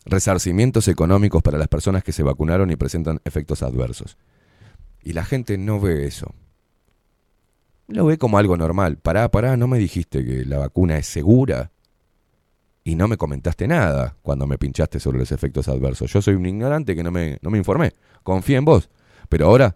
resarcimientos 0.05 0.87
económicos 0.87 1.41
para 1.41 1.57
las 1.57 1.67
personas 1.67 2.03
que 2.03 2.11
se 2.11 2.23
vacunaron 2.23 2.71
y 2.71 2.75
presentan 2.75 3.19
efectos 3.25 3.63
adversos. 3.63 4.17
Y 5.03 5.13
la 5.13 5.25
gente 5.25 5.57
no 5.57 5.79
ve 5.79 6.05
eso. 6.05 6.33
Lo 7.87 8.05
ve 8.05 8.17
como 8.17 8.37
algo 8.37 8.55
normal. 8.55 8.97
Pará, 8.97 9.29
pará, 9.29 9.57
no 9.57 9.67
me 9.67 9.79
dijiste 9.79 10.23
que 10.23 10.45
la 10.45 10.59
vacuna 10.59 10.97
es 10.97 11.07
segura. 11.07 11.71
Y 12.83 12.95
no 12.95 13.07
me 13.07 13.17
comentaste 13.17 13.67
nada 13.67 14.17
cuando 14.21 14.47
me 14.47 14.57
pinchaste 14.57 14.99
sobre 14.99 15.19
los 15.19 15.31
efectos 15.31 15.67
adversos. 15.67 16.11
Yo 16.11 16.21
soy 16.21 16.35
un 16.35 16.45
ignorante 16.45 16.95
que 16.95 17.03
no 17.03 17.11
me, 17.11 17.37
no 17.41 17.49
me 17.49 17.57
informé. 17.57 17.93
Confía 18.23 18.57
en 18.57 18.65
vos. 18.65 18.89
Pero 19.29 19.47
ahora 19.47 19.75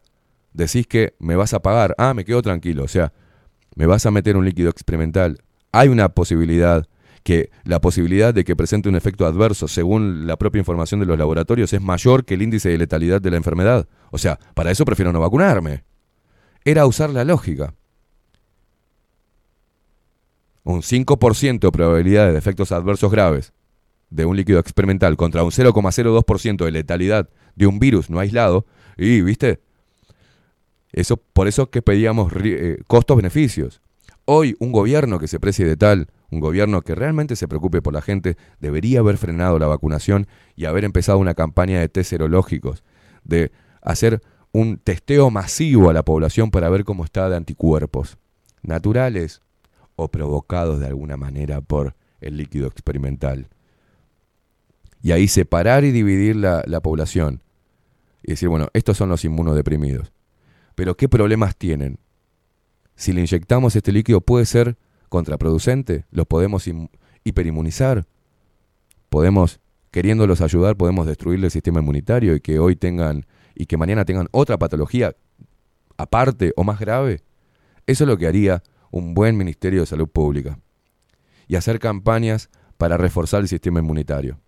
decís 0.55 0.87
que 0.87 1.13
me 1.19 1.35
vas 1.35 1.53
a 1.53 1.61
pagar, 1.61 1.95
ah, 1.97 2.13
me 2.13 2.25
quedo 2.25 2.41
tranquilo, 2.41 2.83
o 2.83 2.87
sea, 2.87 3.13
me 3.75 3.85
vas 3.85 4.05
a 4.05 4.11
meter 4.11 4.37
un 4.37 4.45
líquido 4.45 4.69
experimental, 4.69 5.39
hay 5.71 5.89
una 5.89 6.09
posibilidad 6.09 6.87
que 7.23 7.49
la 7.63 7.81
posibilidad 7.81 8.33
de 8.33 8.43
que 8.43 8.55
presente 8.55 8.87
un 8.87 8.95
efecto 8.95 9.25
adverso 9.25 9.67
según 9.67 10.27
la 10.27 10.37
propia 10.37 10.59
información 10.59 10.99
de 10.99 11.07
los 11.07 11.17
laboratorios 11.17 11.73
es 11.73 11.81
mayor 11.81 12.23
que 12.23 12.35
el 12.35 12.43
índice 12.43 12.69
de 12.69 12.77
letalidad 12.77 13.19
de 13.19 13.31
la 13.31 13.37
enfermedad. 13.37 13.87
O 14.11 14.19
sea, 14.19 14.37
para 14.53 14.69
eso 14.69 14.85
prefiero 14.85 15.11
no 15.11 15.19
vacunarme. 15.19 15.83
Era 16.63 16.85
usar 16.85 17.09
la 17.09 17.23
lógica. 17.23 17.73
Un 20.63 20.83
5% 20.83 21.59
de 21.59 21.71
probabilidad 21.71 22.31
de 22.31 22.37
efectos 22.37 22.71
adversos 22.71 23.11
graves 23.11 23.53
de 24.11 24.25
un 24.25 24.37
líquido 24.37 24.59
experimental 24.59 25.17
contra 25.17 25.43
un 25.43 25.49
0,02% 25.49 26.63
de 26.63 26.71
letalidad 26.71 27.27
de 27.55 27.65
un 27.65 27.79
virus 27.79 28.11
no 28.11 28.19
aislado, 28.19 28.67
y, 28.97 29.21
¿viste? 29.21 29.61
Eso, 30.95 31.17
por 31.17 31.49
eso 31.49 31.69
que 31.69 31.81
pedíamos 31.81 32.31
eh, 32.41 32.81
costos-beneficios. 32.87 33.81
Hoy 34.23 34.55
un 34.59 34.71
gobierno 34.71 35.19
que 35.19 35.27
se 35.27 35.41
precie 35.41 35.65
de 35.65 35.75
tal, 35.75 36.07
un 36.31 36.39
gobierno 36.39 36.83
que 36.83 36.95
realmente 36.95 37.35
se 37.35 37.49
preocupe 37.49 37.81
por 37.81 37.93
la 37.93 38.01
gente, 38.01 38.37
debería 38.61 38.99
haber 38.99 39.17
frenado 39.17 39.59
la 39.59 39.67
vacunación 39.67 40.25
y 40.55 40.63
haber 40.63 40.85
empezado 40.85 41.17
una 41.17 41.33
campaña 41.33 41.81
de 41.81 41.89
test 41.89 42.11
serológicos, 42.11 42.85
de 43.25 43.51
hacer 43.81 44.21
un 44.53 44.77
testeo 44.77 45.29
masivo 45.31 45.89
a 45.89 45.93
la 45.93 46.03
población 46.03 46.49
para 46.49 46.69
ver 46.69 46.85
cómo 46.85 47.03
está 47.03 47.27
de 47.29 47.35
anticuerpos, 47.35 48.17
naturales 48.63 49.41
o 49.97 50.07
provocados 50.07 50.79
de 50.79 50.87
alguna 50.87 51.17
manera 51.17 51.59
por 51.59 51.93
el 52.21 52.37
líquido 52.37 52.67
experimental. 52.67 53.49
Y 55.01 55.11
ahí 55.11 55.27
separar 55.27 55.83
y 55.83 55.91
dividir 55.91 56.37
la, 56.37 56.63
la 56.65 56.79
población. 56.79 57.41
Y 58.23 58.31
decir, 58.31 58.47
bueno, 58.47 58.69
estos 58.71 58.95
son 58.95 59.09
los 59.09 59.25
inmunodeprimidos. 59.25 60.14
Pero 60.75 60.95
¿qué 60.95 61.09
problemas 61.09 61.55
tienen? 61.55 61.99
Si 62.95 63.13
le 63.13 63.21
inyectamos 63.21 63.75
este 63.75 63.91
líquido 63.91 64.21
puede 64.21 64.45
ser 64.45 64.77
contraproducente, 65.09 66.05
los 66.11 66.27
podemos 66.27 66.69
hiperinmunizar, 67.23 68.05
podemos, 69.09 69.59
queriéndolos 69.91 70.41
ayudar, 70.41 70.75
podemos 70.75 71.07
destruirle 71.07 71.47
el 71.47 71.51
sistema 71.51 71.79
inmunitario 71.79 72.35
y 72.35 72.41
que 72.41 72.59
hoy 72.59 72.75
tengan, 72.75 73.25
y 73.55 73.65
que 73.65 73.77
mañana 73.77 74.05
tengan 74.05 74.27
otra 74.31 74.57
patología 74.57 75.15
aparte 75.97 76.53
o 76.55 76.63
más 76.63 76.79
grave. 76.79 77.21
Eso 77.87 78.03
es 78.03 78.07
lo 78.07 78.17
que 78.17 78.27
haría 78.27 78.63
un 78.91 79.13
buen 79.13 79.37
Ministerio 79.37 79.81
de 79.81 79.85
Salud 79.85 80.09
Pública. 80.09 80.59
Y 81.47 81.55
hacer 81.55 81.79
campañas 81.79 82.49
para 82.77 82.97
reforzar 82.97 83.41
el 83.41 83.47
sistema 83.47 83.79
inmunitario. 83.79 84.39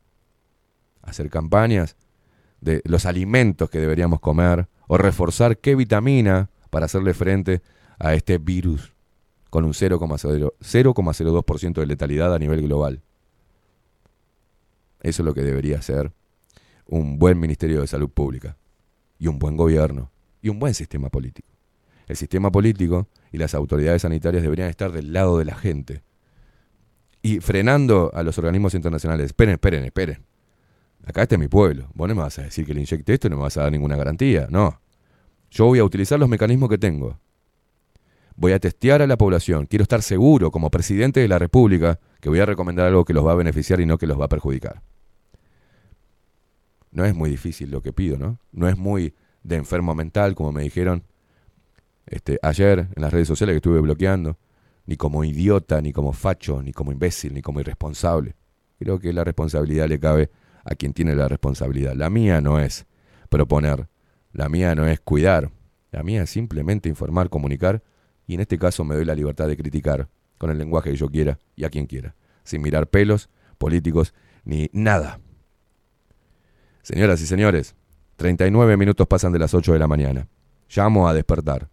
Hacer 1.02 1.30
campañas 1.30 1.96
de 2.60 2.82
los 2.86 3.06
alimentos 3.06 3.70
que 3.70 3.80
deberíamos 3.80 4.20
comer 4.20 4.68
o 4.88 4.98
reforzar 4.98 5.58
qué 5.58 5.76
vitamina 5.76 6.50
para 6.70 6.86
hacerle 6.86 7.14
frente 7.14 7.62
a 8.00 8.14
este 8.14 8.38
virus 8.38 8.94
con 9.50 9.64
un 9.64 9.74
0,0 9.74 10.54
0,02% 10.60 11.74
de 11.74 11.86
letalidad 11.86 12.34
a 12.34 12.40
nivel 12.40 12.62
global. 12.62 13.02
Eso 15.02 15.22
es 15.22 15.26
lo 15.26 15.34
que 15.34 15.42
debería 15.42 15.82
ser 15.82 16.12
un 16.86 17.20
buen 17.20 17.40
Ministerio 17.40 17.82
de 17.82 17.88
Salud 17.88 18.10
Pública 18.10 18.58
y 19.20 19.28
un 19.28 19.40
buen 19.40 19.58
gobierno 19.58 20.12
y 20.42 20.50
un 20.50 20.60
buen 20.60 20.74
sistema 20.74 21.10
político. 21.10 21.50
El 22.08 22.16
sistema 22.16 22.52
político 22.52 23.08
y 23.32 23.38
las 23.38 23.54
autoridades 23.54 24.02
sanitarias 24.02 24.44
deberían 24.44 24.70
estar 24.70 24.92
del 24.92 25.12
lado 25.12 25.38
de 25.38 25.46
la 25.46 25.56
gente 25.56 26.04
y 27.22 27.40
frenando 27.42 28.12
a 28.14 28.24
los 28.24 28.38
organismos 28.38 28.74
internacionales. 28.74 29.28
Esperen, 29.28 29.54
esperen, 29.54 29.84
esperen. 29.84 30.24
Acá 31.06 31.24
este 31.24 31.36
es 31.36 31.40
mi 31.40 31.48
pueblo. 31.48 31.90
Vos 31.94 32.08
no 32.08 32.16
me 32.16 32.22
vas 32.22 32.38
a 32.40 32.44
decir 32.44 32.66
que 32.66 32.74
le 32.74 32.82
inyecte 32.82 33.14
esto 33.14 33.28
y 33.28 33.30
no 33.30 33.38
me 33.38 33.44
vas 33.44 33.58
a 33.58 33.64
dar 33.64 33.72
ninguna 33.72 33.96
garantía. 33.96 34.48
No. 34.50 34.82
Yo 35.50 35.66
voy 35.66 35.80
a 35.80 35.84
utilizar 35.84 36.20
los 36.20 36.28
mecanismos 36.28 36.70
que 36.70 36.78
tengo. 36.78 37.20
Voy 38.36 38.52
a 38.52 38.60
testear 38.60 39.02
a 39.02 39.08
la 39.08 39.18
población. 39.18 39.66
Quiero 39.66 39.84
estar 39.84 40.02
seguro, 40.02 40.52
como 40.52 40.70
presidente 40.70 41.20
de 41.22 41.28
la 41.28 41.40
República, 41.40 42.00
que 42.20 42.30
voy 42.30 42.40
a 42.40 42.46
recomendar 42.46 42.88
algo 42.88 43.06
que 43.06 43.14
los 43.14 43.26
va 43.26 43.32
a 43.32 43.36
beneficiar 43.36 43.80
y 43.80 43.86
no 43.86 43.98
que 43.98 44.06
los 44.06 44.20
va 44.20 44.26
a 44.26 44.30
perjudicar. 44.30 44.84
No 46.92 47.06
es 47.06 47.16
muy 47.16 47.30
difícil 47.30 47.72
lo 47.72 47.82
que 47.82 47.94
pido, 47.94 48.18
¿no? 48.18 48.40
No 48.52 48.68
es 48.68 48.78
muy 48.78 49.16
de 49.44 49.56
enfermo 49.56 49.96
mental, 49.96 50.36
como 50.36 50.52
me 50.52 50.62
dijeron 50.62 51.04
este, 52.06 52.40
ayer 52.42 52.88
en 52.96 53.02
las 53.02 53.12
redes 53.12 53.28
sociales 53.28 53.54
que 53.54 53.58
estuve 53.58 53.80
bloqueando. 53.80 54.38
Ni 54.86 54.96
como 54.96 55.24
idiota, 55.24 55.82
ni 55.82 55.92
como 55.92 56.14
facho, 56.14 56.62
ni 56.64 56.72
como 56.72 56.92
imbécil, 56.92 57.34
ni 57.34 57.42
como 57.42 57.60
irresponsable. 57.60 58.36
Creo 58.80 59.00
que 59.00 59.12
la 59.12 59.24
responsabilidad 59.24 59.88
le 59.90 60.00
cabe 60.00 60.30
a 60.68 60.76
quien 60.76 60.94
tiene 60.94 61.16
la 61.16 61.28
responsabilidad. 61.28 61.94
La 61.96 62.10
mía 62.10 62.42
no 62.42 62.60
es 62.60 62.86
proponer, 63.30 63.88
la 64.34 64.50
mía 64.50 64.76
no 64.76 64.86
es 64.86 65.00
cuidar, 65.00 65.52
la 65.92 66.04
mía 66.04 66.24
es 66.24 66.30
simplemente 66.30 66.90
informar, 66.90 67.30
comunicar 67.30 67.82
y 68.28 68.34
en 68.36 68.42
este 68.42 68.60
caso 68.60 68.84
me 68.84 68.96
doy 68.96 69.06
la 69.06 69.16
libertad 69.16 69.48
de 69.48 69.56
criticar 69.56 70.10
con 70.38 70.50
el 70.52 70.58
lenguaje 70.58 70.92
que 70.92 70.98
yo 70.98 71.10
quiera 71.10 71.40
y 71.56 71.64
a 71.64 71.70
quien 71.70 71.88
quiera, 71.88 72.16
sin 72.44 72.62
mirar 72.62 72.88
pelos, 72.88 73.30
políticos, 73.58 74.14
ni 74.44 74.70
nada. 74.74 75.20
Señoras 76.82 77.22
y 77.22 77.26
señores, 77.26 77.76
39 78.18 78.78
minutos 78.78 79.08
pasan 79.08 79.32
de 79.32 79.40
las 79.40 79.54
8 79.54 79.74
de 79.74 79.80
la 79.80 79.88
mañana. 79.88 80.28
Llamo 80.70 81.08
a 81.08 81.14
despertar. 81.14 81.70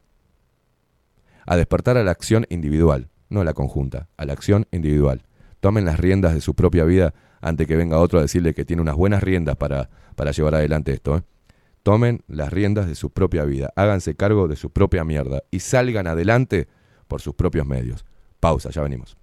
A 1.47 1.57
despertar 1.57 1.97
a 1.97 2.05
la 2.05 2.13
acción 2.13 2.47
individual, 2.49 3.11
no 3.29 3.41
a 3.41 3.45
la 3.45 3.55
conjunta, 3.55 4.09
a 4.17 4.25
la 4.25 4.33
acción 4.33 4.67
individual. 4.71 5.27
Tomen 5.61 5.85
las 5.85 5.99
riendas 5.99 6.35
de 6.35 6.41
su 6.41 6.55
propia 6.55 6.85
vida 6.85 7.15
antes 7.45 7.67
que 7.67 7.77
venga 7.77 7.99
otro 7.99 8.19
a 8.19 8.23
decirle 8.23 8.55
que 8.55 8.65
tiene 8.65 8.81
unas 8.81 8.97
buenas 8.97 9.23
riendas 9.23 9.57
para, 9.57 9.91
para 10.17 10.33
llevar 10.33 10.55
adelante 10.55 10.93
esto. 10.93 11.19
¿eh? 11.19 11.23
Tomen 11.83 12.25
las 12.27 12.51
riendas 12.51 12.87
de 12.87 12.95
su 12.95 13.11
propia 13.11 13.45
vida, 13.45 13.71
háganse 13.77 14.17
cargo 14.17 14.49
de 14.49 14.57
su 14.57 14.71
propia 14.71 15.05
mierda 15.05 15.43
y 15.51 15.61
salgan 15.61 16.07
adelante 16.07 16.69
por 17.07 17.21
sus 17.21 17.35
propios 17.35 17.67
medios. 17.67 18.07
Pausa, 18.41 18.71
ya 18.71 18.81
venimos. 18.81 19.19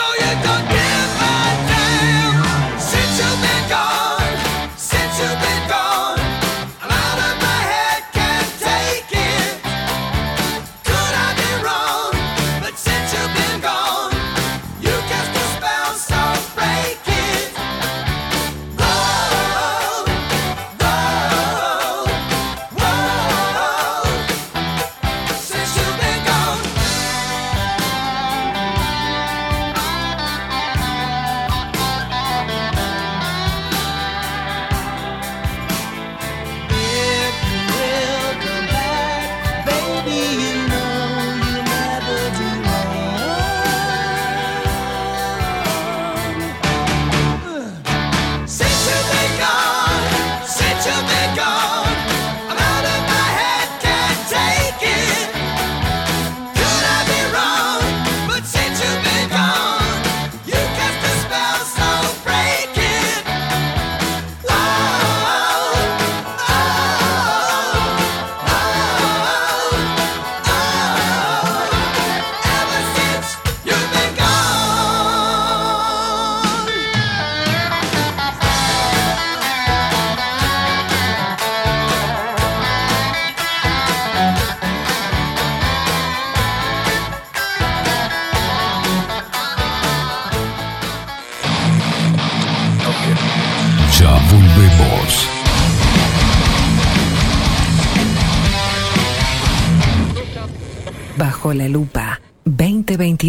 Show 0.00 0.14
you 0.24 0.42
don't 0.42 0.69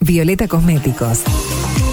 Violeta 0.00 0.48
Cosméticos. 0.48 1.22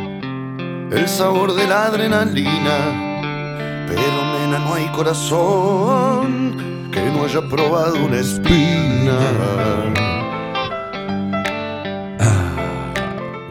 el 0.91 1.07
sabor 1.07 1.53
de 1.53 1.67
la 1.67 1.85
adrenalina, 1.85 2.77
pero 3.87 4.39
nena 4.39 4.59
no 4.59 4.73
hay 4.73 4.87
corazón 4.87 6.89
que 6.91 7.01
no 7.11 7.25
haya 7.25 7.41
probado 7.49 8.05
una 8.05 8.17
espina. 8.17 9.19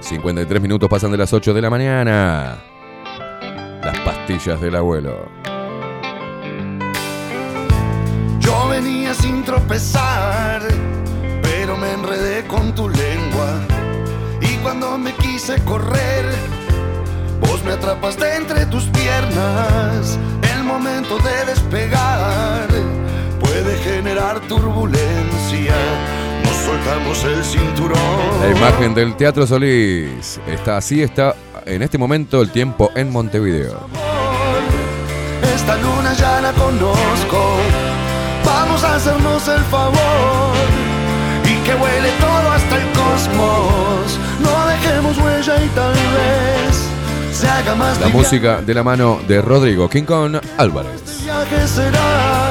53 0.00 0.62
minutos 0.62 0.88
pasan 0.88 1.10
de 1.10 1.18
las 1.18 1.32
8 1.32 1.52
de 1.52 1.60
la 1.60 1.68
mañana. 1.68 2.58
Las 3.82 3.98
pastillas 4.00 4.60
del 4.60 4.76
abuelo. 4.76 5.28
Yo 8.38 8.68
venía 8.68 9.12
sin 9.14 9.42
tropezar, 9.42 10.62
pero 11.42 11.76
me 11.76 11.92
enredé 11.92 12.46
con 12.46 12.72
tu 12.74 12.88
lengua. 12.88 13.60
Y 14.40 14.56
cuando 14.62 14.96
me 14.96 15.12
quise 15.14 15.62
correr, 15.64 16.05
me 17.66 17.72
atrapaste 17.72 18.36
entre 18.36 18.64
tus 18.66 18.84
piernas. 18.84 20.18
El 20.54 20.62
momento 20.62 21.18
de 21.18 21.44
despegar 21.46 22.68
puede 23.40 23.76
generar 23.78 24.40
turbulencia. 24.40 25.74
Nos 26.44 26.56
soltamos 26.64 27.24
el 27.24 27.44
cinturón. 27.44 27.98
La 28.40 28.56
imagen 28.56 28.94
del 28.94 29.16
Teatro 29.16 29.46
Solís 29.46 30.40
está 30.46 30.76
así, 30.76 31.02
está 31.02 31.34
en 31.64 31.82
este 31.82 31.98
momento 31.98 32.40
el 32.40 32.50
tiempo 32.52 32.92
en 32.94 33.10
Montevideo. 33.10 33.88
Esta 35.54 35.76
luna 35.76 36.12
ya 36.14 36.40
la 36.40 36.52
conozco. 36.52 37.56
Vamos 38.44 38.84
a 38.84 38.94
hacernos 38.94 39.48
el 39.48 39.62
favor 39.62 40.54
y 41.44 41.54
que 41.66 41.74
huele 41.74 42.10
todo 42.20 42.52
hasta 42.52 42.76
el 42.76 42.86
cosmos. 42.92 44.20
No 44.40 44.66
dejemos 44.68 45.18
huella 45.18 45.64
y 45.64 45.68
tal 45.70 45.92
vez 45.92 46.95
La 47.42 48.08
música 48.10 48.62
de 48.62 48.72
la 48.72 48.82
mano 48.82 49.20
de 49.28 49.42
Rodrigo 49.42 49.90
King 49.90 50.04
Kong 50.04 50.38
Álvarez. 50.56 51.02
el 51.06 51.24
viaje 51.24 51.68
será 51.68 52.50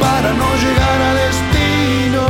para 0.00 0.32
no 0.32 0.46
llegar 0.56 1.00
a 1.00 1.14
destino. 1.14 2.26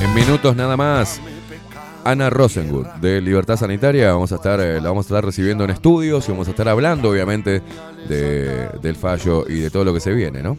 En 0.00 0.14
minutos 0.14 0.54
nada 0.54 0.76
más. 0.76 1.20
Ana 2.04 2.30
Rosenwood 2.30 2.86
de 3.00 3.20
Libertad 3.20 3.56
Sanitaria. 3.56 4.12
Vamos 4.12 4.32
a 4.32 4.36
estar, 4.36 4.60
eh, 4.60 4.80
la 4.80 4.88
vamos 4.88 5.06
a 5.06 5.08
estar 5.14 5.24
recibiendo 5.24 5.64
en 5.64 5.70
estudios 5.70 6.28
y 6.28 6.32
vamos 6.32 6.48
a 6.48 6.50
estar 6.50 6.68
hablando, 6.68 7.10
obviamente, 7.10 7.62
de- 8.08 8.68
del 8.82 8.96
fallo 8.96 9.44
y 9.48 9.60
de 9.60 9.70
todo 9.70 9.84
lo 9.84 9.94
que 9.94 10.00
se 10.00 10.12
viene, 10.12 10.42
¿no? 10.42 10.56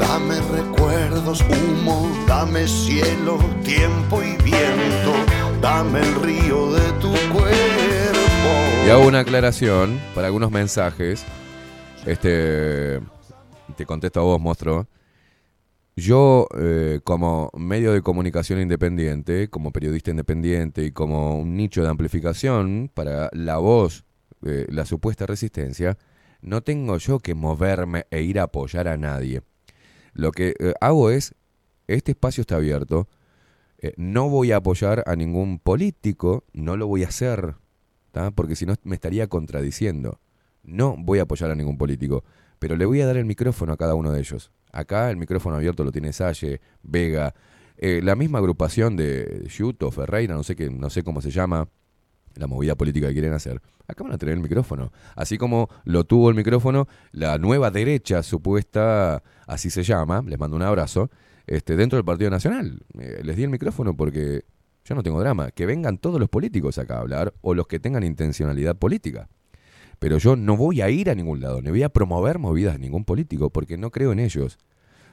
Dame 0.00 0.40
recuerdos, 0.52 1.42
humo, 1.42 2.08
dame 2.26 2.66
cielo, 2.66 3.38
tiempo 3.64 4.20
y 4.22 4.36
viento, 4.42 5.12
dame 5.60 6.00
el 6.00 6.14
río 6.16 6.72
de 6.72 6.92
tu 7.00 7.10
cuerpo. 7.32 7.54
Y 8.86 8.90
hago 8.90 9.06
una 9.06 9.20
aclaración 9.20 10.00
para 10.14 10.26
algunos 10.26 10.50
mensajes. 10.50 11.24
Este. 12.04 13.00
Te 13.76 13.86
contesto 13.86 14.20
a 14.20 14.22
vos, 14.24 14.40
monstruo. 14.40 14.86
Yo, 15.96 16.48
eh, 16.58 17.00
como 17.04 17.50
medio 17.56 17.92
de 17.92 18.02
comunicación 18.02 18.60
independiente, 18.60 19.48
como 19.48 19.70
periodista 19.70 20.10
independiente 20.10 20.84
y 20.84 20.90
como 20.90 21.38
un 21.38 21.56
nicho 21.56 21.82
de 21.82 21.88
amplificación 21.88 22.90
para 22.92 23.30
la 23.32 23.58
voz 23.58 24.04
de 24.40 24.66
la 24.70 24.86
supuesta 24.86 25.24
resistencia, 25.24 25.96
no 26.42 26.62
tengo 26.62 26.98
yo 26.98 27.20
que 27.20 27.34
moverme 27.34 28.06
e 28.10 28.22
ir 28.22 28.40
a 28.40 28.44
apoyar 28.44 28.88
a 28.88 28.96
nadie. 28.96 29.42
Lo 30.14 30.32
que 30.32 30.54
eh, 30.58 30.74
hago 30.80 31.10
es, 31.10 31.34
este 31.86 32.12
espacio 32.12 32.40
está 32.42 32.56
abierto, 32.56 33.08
eh, 33.78 33.92
no 33.96 34.28
voy 34.28 34.50
a 34.50 34.56
apoyar 34.56 35.04
a 35.06 35.14
ningún 35.14 35.60
político, 35.60 36.44
no 36.52 36.76
lo 36.76 36.88
voy 36.88 37.04
a 37.04 37.08
hacer, 37.08 37.54
porque 38.34 38.56
si 38.56 38.66
no 38.66 38.74
me 38.84 38.94
estaría 38.94 39.26
contradiciendo. 39.28 40.20
No 40.62 40.96
voy 40.96 41.18
a 41.18 41.22
apoyar 41.22 41.50
a 41.50 41.54
ningún 41.54 41.76
político, 41.76 42.24
pero 42.58 42.76
le 42.76 42.86
voy 42.86 43.00
a 43.00 43.06
dar 43.06 43.16
el 43.16 43.24
micrófono 43.24 43.72
a 43.72 43.76
cada 43.76 43.94
uno 43.94 44.12
de 44.12 44.20
ellos. 44.20 44.50
Acá 44.74 45.08
el 45.10 45.16
micrófono 45.16 45.54
abierto 45.54 45.84
lo 45.84 45.92
tiene 45.92 46.12
Salle, 46.12 46.60
Vega, 46.82 47.32
eh, 47.76 48.00
la 48.02 48.16
misma 48.16 48.38
agrupación 48.38 48.96
de 48.96 49.46
Yuto, 49.48 49.90
Ferreira, 49.92 50.34
no 50.34 50.42
sé, 50.42 50.56
qué, 50.56 50.68
no 50.68 50.90
sé 50.90 51.04
cómo 51.04 51.20
se 51.20 51.30
llama, 51.30 51.68
la 52.34 52.48
movida 52.48 52.74
política 52.74 53.06
que 53.06 53.12
quieren 53.12 53.32
hacer. 53.32 53.62
Acá 53.86 54.02
van 54.02 54.12
a 54.12 54.18
tener 54.18 54.34
el 54.34 54.40
micrófono. 54.40 54.90
Así 55.14 55.38
como 55.38 55.68
lo 55.84 56.02
tuvo 56.02 56.28
el 56.28 56.34
micrófono 56.34 56.88
la 57.12 57.38
nueva 57.38 57.70
derecha 57.70 58.24
supuesta, 58.24 59.22
así 59.46 59.70
se 59.70 59.84
llama, 59.84 60.22
les 60.26 60.40
mando 60.40 60.56
un 60.56 60.62
abrazo, 60.62 61.08
este, 61.46 61.76
dentro 61.76 61.96
del 61.96 62.04
Partido 62.04 62.30
Nacional. 62.30 62.80
Eh, 62.98 63.20
les 63.22 63.36
di 63.36 63.44
el 63.44 63.50
micrófono 63.50 63.96
porque 63.96 64.44
yo 64.84 64.94
no 64.96 65.04
tengo 65.04 65.20
drama. 65.20 65.52
Que 65.52 65.66
vengan 65.66 65.98
todos 65.98 66.18
los 66.18 66.28
políticos 66.28 66.78
acá 66.78 66.96
a 66.96 67.00
hablar 67.00 67.32
o 67.42 67.54
los 67.54 67.68
que 67.68 67.78
tengan 67.78 68.02
intencionalidad 68.02 68.76
política. 68.76 69.28
Pero 70.04 70.18
yo 70.18 70.36
no 70.36 70.54
voy 70.54 70.82
a 70.82 70.90
ir 70.90 71.08
a 71.08 71.14
ningún 71.14 71.40
lado, 71.40 71.62
ni 71.62 71.70
voy 71.70 71.82
a 71.82 71.88
promover 71.88 72.38
movidas 72.38 72.74
de 72.74 72.78
ningún 72.78 73.06
político, 73.06 73.48
porque 73.48 73.78
no 73.78 73.90
creo 73.90 74.12
en 74.12 74.18
ellos. 74.18 74.58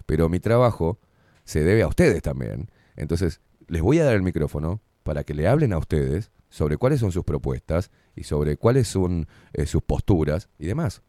Pero 0.05 0.27
mi 0.27 0.41
trabajo 0.41 0.99
se 1.45 1.63
debe 1.63 1.83
a 1.83 1.87
ustedes 1.87 2.21
también. 2.21 2.69
Entonces, 2.97 3.39
les 3.69 3.81
voy 3.81 3.99
a 3.99 4.03
dar 4.03 4.15
el 4.15 4.21
micrófono 4.21 4.81
para 5.03 5.23
que 5.23 5.33
le 5.33 5.47
hablen 5.47 5.71
a 5.71 5.77
ustedes 5.77 6.29
sobre 6.49 6.75
cuáles 6.75 6.99
son 6.99 7.13
sus 7.13 7.23
propuestas 7.23 7.89
y 8.17 8.23
sobre 8.23 8.57
cuáles 8.57 8.89
son 8.89 9.27
eh, 9.53 9.65
sus 9.65 9.81
posturas 9.81 10.49
y 10.59 10.65
demás. 10.65 11.01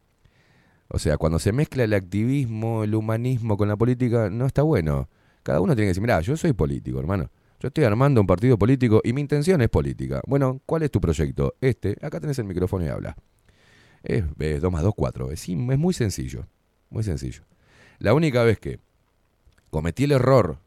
O 0.87 0.97
sea, 0.97 1.17
cuando 1.17 1.37
se 1.37 1.51
mezcla 1.51 1.83
el 1.83 1.93
activismo, 1.93 2.85
el 2.85 2.95
humanismo 2.95 3.57
con 3.57 3.67
la 3.67 3.75
política, 3.75 4.29
no 4.29 4.45
está 4.45 4.61
bueno. 4.61 5.09
Cada 5.43 5.59
uno 5.59 5.75
tiene 5.75 5.87
que 5.87 5.89
decir, 5.89 6.01
mira, 6.03 6.21
yo 6.21 6.37
soy 6.37 6.53
político, 6.53 6.99
hermano. 6.99 7.29
Yo 7.59 7.67
estoy 7.67 7.83
armando 7.83 8.21
un 8.21 8.27
partido 8.27 8.57
político 8.57 9.01
y 9.03 9.11
mi 9.11 9.19
intención 9.19 9.59
es 9.61 9.67
política. 9.67 10.21
Bueno, 10.25 10.61
¿cuál 10.65 10.83
es 10.83 10.91
tu 10.91 11.01
proyecto? 11.01 11.55
Este, 11.59 11.97
acá 12.01 12.21
tenés 12.21 12.39
el 12.39 12.45
micrófono 12.45 12.85
y 12.85 12.87
habla. 12.87 13.17
Es, 14.03 14.23
2 14.37 14.71
más 14.71 14.83
2, 14.83 14.93
4. 14.95 15.31
Es, 15.31 15.47
es 15.47 15.55
muy 15.55 15.93
sencillo. 15.93 16.45
Muy 16.89 17.03
sencillo. 17.03 17.43
La 17.99 18.13
única 18.13 18.43
vez 18.43 18.59
que 18.59 18.79
cometí 19.69 20.03
el 20.03 20.11
error 20.11 20.57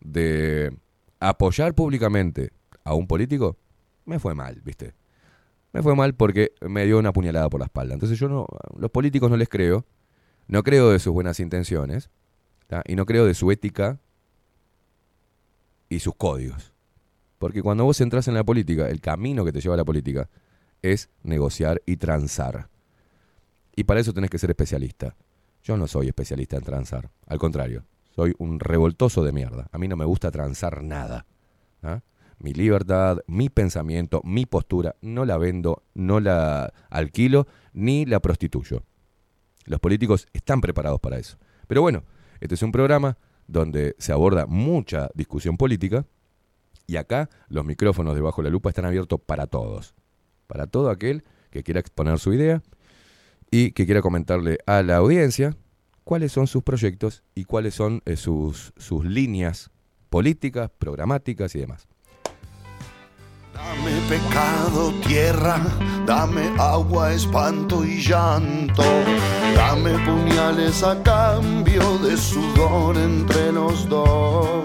de 0.00 0.76
apoyar 1.20 1.74
públicamente 1.74 2.50
a 2.84 2.94
un 2.94 3.06
político, 3.06 3.56
me 4.04 4.18
fue 4.18 4.34
mal, 4.34 4.60
¿viste? 4.64 4.94
Me 5.72 5.82
fue 5.82 5.94
mal 5.94 6.14
porque 6.14 6.52
me 6.60 6.84
dio 6.84 6.98
una 6.98 7.12
puñalada 7.12 7.48
por 7.48 7.60
la 7.60 7.66
espalda. 7.66 7.94
Entonces 7.94 8.18
yo 8.18 8.28
no, 8.28 8.46
los 8.76 8.90
políticos 8.90 9.30
no 9.30 9.36
les 9.36 9.48
creo, 9.48 9.86
no 10.48 10.62
creo 10.62 10.90
de 10.90 10.98
sus 10.98 11.12
buenas 11.12 11.40
intenciones, 11.40 12.10
y 12.86 12.96
no 12.96 13.06
creo 13.06 13.26
de 13.26 13.34
su 13.34 13.50
ética 13.50 13.98
y 15.88 15.98
sus 15.98 16.14
códigos. 16.14 16.72
Porque 17.38 17.62
cuando 17.62 17.84
vos 17.84 18.00
entras 18.00 18.28
en 18.28 18.34
la 18.34 18.44
política, 18.44 18.88
el 18.88 19.00
camino 19.00 19.44
que 19.44 19.52
te 19.52 19.60
lleva 19.60 19.74
a 19.74 19.78
la 19.78 19.84
política 19.84 20.28
es 20.82 21.10
negociar 21.22 21.80
y 21.86 21.96
transar. 21.96 22.68
Y 23.74 23.84
para 23.84 24.00
eso 24.00 24.12
tenés 24.12 24.30
que 24.30 24.38
ser 24.38 24.50
especialista. 24.50 25.16
Yo 25.62 25.76
no 25.76 25.86
soy 25.86 26.08
especialista 26.08 26.56
en 26.56 26.64
transar, 26.64 27.10
al 27.26 27.38
contrario, 27.38 27.84
soy 28.14 28.34
un 28.38 28.60
revoltoso 28.60 29.24
de 29.24 29.32
mierda. 29.32 29.68
A 29.72 29.78
mí 29.78 29.88
no 29.88 29.96
me 29.96 30.04
gusta 30.04 30.30
transar 30.30 30.82
nada. 30.82 31.24
¿ah? 31.82 32.00
Mi 32.38 32.52
libertad, 32.52 33.18
mi 33.26 33.48
pensamiento, 33.48 34.20
mi 34.24 34.44
postura, 34.44 34.96
no 35.00 35.24
la 35.24 35.38
vendo, 35.38 35.84
no 35.94 36.20
la 36.20 36.72
alquilo, 36.90 37.46
ni 37.72 38.04
la 38.04 38.20
prostituyo. 38.20 38.82
Los 39.64 39.80
políticos 39.80 40.26
están 40.32 40.60
preparados 40.60 41.00
para 41.00 41.18
eso. 41.18 41.38
Pero 41.68 41.80
bueno, 41.80 42.02
este 42.40 42.56
es 42.56 42.62
un 42.62 42.72
programa 42.72 43.16
donde 43.46 43.94
se 43.98 44.12
aborda 44.12 44.46
mucha 44.46 45.08
discusión 45.14 45.56
política 45.56 46.04
y 46.86 46.96
acá 46.96 47.30
los 47.48 47.64
micrófonos 47.64 48.14
debajo 48.14 48.42
de 48.42 48.48
la 48.48 48.52
lupa 48.52 48.68
están 48.68 48.84
abiertos 48.84 49.20
para 49.24 49.46
todos. 49.46 49.94
Para 50.46 50.66
todo 50.66 50.90
aquel 50.90 51.24
que 51.50 51.62
quiera 51.62 51.80
exponer 51.80 52.18
su 52.18 52.32
idea 52.32 52.62
y 53.50 53.72
que 53.72 53.84
quiera 53.84 54.02
comentarle 54.02 54.58
a 54.66 54.82
la 54.82 54.96
audiencia 54.96 55.56
cuáles 56.04 56.32
son 56.32 56.46
sus 56.46 56.62
proyectos 56.62 57.22
y 57.34 57.44
cuáles 57.44 57.74
son 57.74 58.02
eh, 58.06 58.16
sus, 58.16 58.72
sus 58.76 59.04
líneas 59.04 59.70
políticas, 60.10 60.70
programáticas 60.78 61.54
y 61.54 61.60
demás. 61.60 61.86
Dame 63.54 63.92
pecado, 64.08 64.92
tierra, 65.06 65.60
dame 66.06 66.52
agua, 66.58 67.12
espanto 67.12 67.84
y 67.84 68.00
llanto. 68.00 68.82
Dame 69.54 69.92
puñales 70.06 70.82
a 70.82 71.02
cambio 71.02 71.98
de 71.98 72.16
sudor 72.16 72.96
entre 72.96 73.52
los 73.52 73.88
dos. 73.88 74.64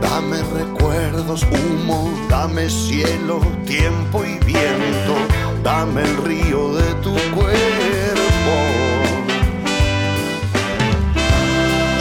Dame 0.00 0.42
recuerdos, 0.54 1.44
humo, 1.44 2.10
dame 2.28 2.68
cielo, 2.68 3.40
tiempo 3.66 4.24
y 4.24 4.38
viento. 4.44 5.14
Dame 5.62 6.02
el 6.02 6.16
río 6.18 6.74
de 6.74 6.94
tu 7.02 7.12
cuerpo. 7.34 8.54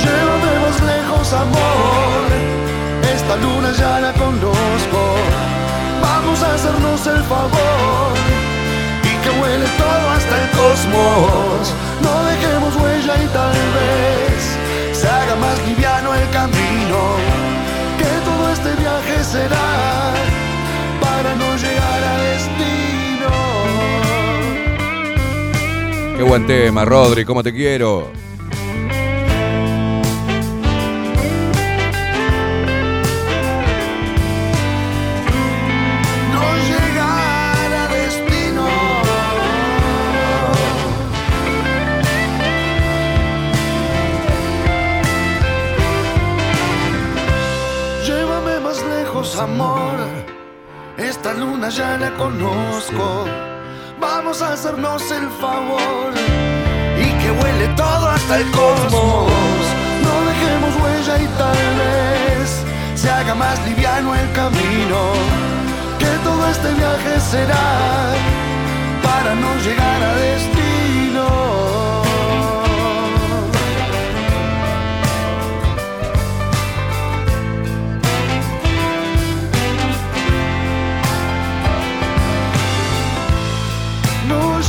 Llévame 0.01 0.59
más 0.63 0.81
lejos, 0.81 1.33
amor. 1.33 2.25
Esta 3.13 3.35
luna 3.37 3.71
ya 3.71 3.99
la 4.01 4.13
conozco. 4.13 5.01
Vamos 6.01 6.43
a 6.43 6.53
hacernos 6.53 7.07
el 7.07 7.23
favor. 7.23 8.13
Y 9.03 9.13
que 9.23 9.29
huele 9.39 9.65
todo 9.77 10.09
hasta 10.09 10.41
el 10.41 10.49
cosmos. 10.51 11.73
No 12.01 12.23
dejemos 12.25 12.75
huella 12.75 13.23
y 13.23 13.27
tal 13.27 13.57
vez 13.77 14.97
se 14.97 15.07
haga 15.07 15.35
más 15.35 15.57
liviano 15.67 16.13
el 16.13 16.29
camino. 16.29 17.54
Viaje 18.79 19.23
será 19.23 20.13
para 21.01 21.35
no 21.35 21.55
llegar 21.55 22.03
a 22.03 22.17
destino. 22.29 23.29
Qué 26.17 26.23
buen 26.23 26.45
tema, 26.45 26.85
Rodri, 26.85 27.25
cómo 27.25 27.43
te 27.43 27.53
quiero. 27.53 28.11
Amor. 49.39 49.97
Esta 50.97 51.33
luna 51.33 51.69
ya 51.69 51.97
la 51.97 52.11
conozco. 52.11 53.25
Vamos 53.99 54.41
a 54.41 54.53
hacernos 54.53 55.01
el 55.11 55.29
favor 55.41 56.13
y 56.97 57.07
que 57.21 57.31
huele 57.31 57.67
todo 57.75 58.09
hasta 58.09 58.37
el 58.37 58.51
cosmos. 58.51 59.61
No 60.05 60.13
dejemos 60.29 60.75
huella 60.81 61.21
y 61.21 61.27
tal 61.37 61.57
vez 61.81 62.63
se 62.95 63.09
haga 63.09 63.35
más 63.35 63.57
liviano 63.67 64.15
el 64.15 64.31
camino. 64.33 64.99
Que 65.99 66.11
todo 66.23 66.47
este 66.49 66.73
viaje 66.73 67.19
será 67.19 68.13
para 69.03 69.35
no 69.35 69.55
llegar 69.65 70.03
a 70.03 70.15
destino. 70.15 71.74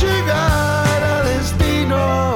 Llegar 0.01 1.03
a 1.03 1.23
destino. 1.23 2.33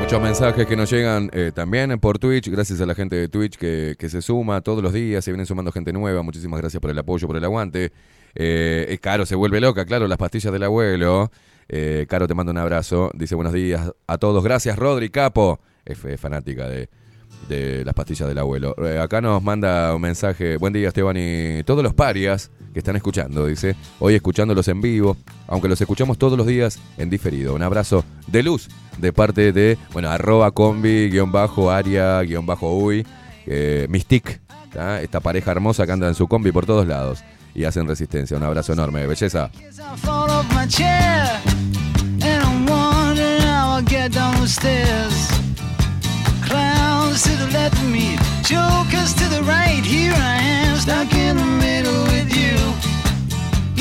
Muchos 0.00 0.20
mensajes 0.20 0.66
que 0.66 0.76
nos 0.76 0.90
llegan 0.90 1.30
eh, 1.32 1.50
también 1.54 1.98
por 1.98 2.18
Twitch, 2.18 2.48
gracias 2.48 2.80
a 2.80 2.86
la 2.86 2.94
gente 2.94 3.16
de 3.16 3.28
Twitch 3.28 3.56
que, 3.56 3.96
que 3.98 4.08
se 4.08 4.20
suma 4.20 4.60
todos 4.60 4.82
los 4.82 4.92
días, 4.92 5.24
se 5.24 5.30
vienen 5.30 5.46
sumando 5.46 5.72
gente 5.72 5.92
nueva, 5.92 6.22
muchísimas 6.22 6.60
gracias 6.60 6.80
por 6.80 6.90
el 6.90 6.98
apoyo, 6.98 7.26
por 7.26 7.36
el 7.36 7.44
aguante. 7.44 7.90
Eh, 8.34 8.86
es 8.90 9.00
Caro, 9.00 9.26
se 9.26 9.34
vuelve 9.34 9.60
loca, 9.60 9.84
claro, 9.84 10.06
las 10.06 10.18
pastillas 10.18 10.52
del 10.52 10.64
abuelo. 10.64 11.30
Eh, 11.68 12.06
Caro, 12.08 12.26
te 12.26 12.34
mando 12.34 12.52
un 12.52 12.58
abrazo, 12.58 13.10
dice 13.14 13.34
buenos 13.34 13.52
días 13.52 13.90
a 14.06 14.18
todos, 14.18 14.44
gracias 14.44 14.78
Rodri 14.78 15.08
Capo, 15.08 15.60
es, 15.84 15.98
fanática 16.20 16.68
de, 16.68 16.88
las 17.84 17.94
pastillas 17.94 18.28
del 18.28 18.38
abuelo. 18.38 18.74
Eh, 18.84 18.98
acá 18.98 19.20
nos 19.20 19.42
manda 19.42 19.94
un 19.94 20.02
mensaje, 20.02 20.56
buen 20.56 20.72
día 20.72 20.88
Esteban 20.88 21.16
y 21.16 21.62
todos 21.64 21.82
los 21.82 21.94
parias 21.94 22.50
que 22.72 22.80
están 22.80 22.96
escuchando, 22.96 23.46
dice, 23.46 23.76
hoy 23.98 24.14
escuchándolos 24.14 24.68
en 24.68 24.80
vivo, 24.80 25.16
aunque 25.46 25.68
los 25.68 25.80
escuchamos 25.80 26.18
todos 26.18 26.36
los 26.36 26.46
días 26.46 26.78
en 26.98 27.10
diferido. 27.10 27.54
Un 27.54 27.62
abrazo 27.62 28.04
de 28.26 28.42
luz 28.42 28.68
de 28.98 29.12
parte 29.12 29.52
de, 29.52 29.78
bueno, 29.92 30.10
arroba 30.10 30.50
combi, 30.50 31.08
guion 31.10 31.32
bajo, 31.32 31.70
aria, 31.70 32.20
guion 32.22 32.46
bajo, 32.46 32.74
uy, 32.76 33.06
eh, 33.46 33.86
Mystic, 33.88 34.40
esta 35.00 35.20
pareja 35.20 35.52
hermosa 35.52 35.86
que 35.86 35.92
anda 35.92 36.08
en 36.08 36.14
su 36.14 36.26
combi 36.26 36.50
por 36.50 36.66
todos 36.66 36.86
lados 36.86 37.22
y 37.54 37.64
hacen 37.64 37.86
resistencia. 37.86 38.36
Un 38.36 38.42
abrazo 38.42 38.72
enorme, 38.72 39.06
belleza. 39.06 39.50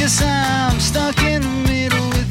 Yes, 0.03 0.21
I'm 0.21 0.79
stuck 0.81 1.23
in 1.23 1.41
the 1.41 1.47
middle 1.69 2.09
with 2.09 2.17
you. 2.17 2.22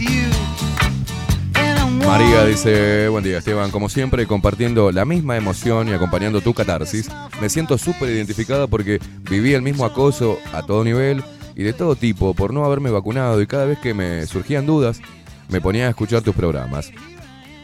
María 2.06 2.44
dice, 2.44 3.08
buen 3.08 3.24
día 3.24 3.38
Esteban, 3.38 3.70
como 3.70 3.88
siempre 3.88 4.26
compartiendo 4.26 4.92
la 4.92 5.04
misma 5.04 5.36
emoción 5.36 5.88
y 5.88 5.92
acompañando 5.92 6.40
tu 6.40 6.52
catarsis. 6.52 7.08
Me 7.40 7.48
siento 7.48 7.78
súper 7.78 8.10
identificada 8.10 8.66
porque 8.66 8.98
viví 9.30 9.54
el 9.54 9.62
mismo 9.62 9.84
acoso 9.84 10.38
a 10.52 10.62
todo 10.62 10.84
nivel 10.84 11.22
y 11.54 11.62
de 11.62 11.72
todo 11.72 11.96
tipo 11.96 12.34
por 12.34 12.52
no 12.52 12.64
haberme 12.64 12.90
vacunado 12.90 13.40
y 13.40 13.46
cada 13.46 13.64
vez 13.64 13.78
que 13.78 13.94
me 13.94 14.26
surgían 14.26 14.66
dudas 14.66 15.00
me 15.48 15.60
ponía 15.60 15.86
a 15.86 15.90
escuchar 15.90 16.22
tus 16.22 16.34
programas. 16.34 16.92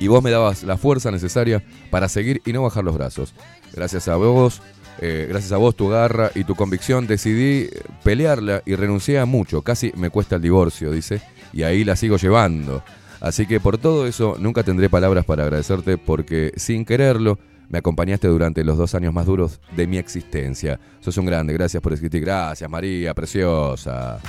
Y 0.00 0.06
vos 0.06 0.22
me 0.22 0.30
dabas 0.30 0.62
la 0.62 0.76
fuerza 0.76 1.10
necesaria 1.10 1.62
para 1.90 2.08
seguir 2.08 2.40
y 2.46 2.52
no 2.52 2.62
bajar 2.62 2.84
los 2.84 2.94
brazos. 2.94 3.34
Gracias 3.74 4.08
a 4.08 4.16
vos, 4.16 4.62
eh, 5.00 5.26
gracias 5.28 5.52
a 5.52 5.56
vos, 5.56 5.76
tu 5.76 5.88
garra 5.88 6.30
y 6.34 6.44
tu 6.44 6.54
convicción, 6.54 7.06
decidí 7.06 7.68
pelearla 8.04 8.62
y 8.64 8.76
renuncié 8.76 9.18
a 9.18 9.26
mucho. 9.26 9.62
Casi 9.62 9.92
me 9.96 10.10
cuesta 10.10 10.36
el 10.36 10.42
divorcio, 10.42 10.92
dice, 10.92 11.20
y 11.52 11.62
ahí 11.64 11.84
la 11.84 11.96
sigo 11.96 12.16
llevando. 12.16 12.82
Así 13.20 13.46
que 13.46 13.60
por 13.60 13.78
todo 13.78 14.06
eso 14.06 14.36
nunca 14.38 14.62
tendré 14.62 14.88
palabras 14.88 15.24
para 15.24 15.42
agradecerte 15.42 15.98
porque 15.98 16.52
sin 16.56 16.84
quererlo 16.84 17.38
me 17.68 17.78
acompañaste 17.78 18.28
durante 18.28 18.64
los 18.64 18.78
dos 18.78 18.94
años 18.94 19.12
más 19.12 19.26
duros 19.26 19.60
de 19.76 19.86
mi 19.86 19.98
existencia. 19.98 20.80
Sos 21.00 21.16
un 21.18 21.26
grande, 21.26 21.52
gracias 21.52 21.82
por 21.82 21.92
escribir. 21.92 22.22
Gracias 22.22 22.68
María, 22.70 23.12
preciosa. 23.14 24.20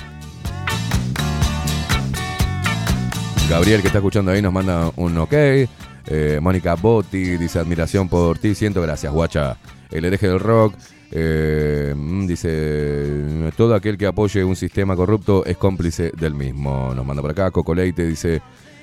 Gabriel 3.48 3.80
que 3.80 3.88
está 3.88 3.98
escuchando 3.98 4.30
ahí 4.30 4.42
nos 4.42 4.52
manda 4.52 4.92
un 4.96 5.16
ok. 5.18 5.32
Eh, 5.32 6.38
Mónica 6.40 6.74
Botti 6.74 7.36
dice 7.36 7.58
admiración 7.58 8.08
por 8.08 8.38
ti, 8.38 8.54
siento 8.54 8.82
gracias, 8.82 9.12
guacha. 9.12 9.56
El 9.90 10.04
hereje 10.04 10.28
del 10.28 10.40
rock. 10.40 10.74
eh, 11.12 11.92
mm, 11.96 12.26
dice 12.26 13.52
todo 13.56 13.74
aquel 13.74 13.98
que 13.98 14.06
apoye 14.06 14.44
un 14.44 14.54
sistema 14.54 14.94
corrupto 14.94 15.44
es 15.44 15.56
cómplice 15.56 16.12
del 16.16 16.34
mismo. 16.34 16.92
Nos 16.94 17.04
manda 17.04 17.22
por 17.22 17.32
acá. 17.32 17.50
Coco 17.50 17.74
Leite 17.74 18.06
dice 18.06 18.40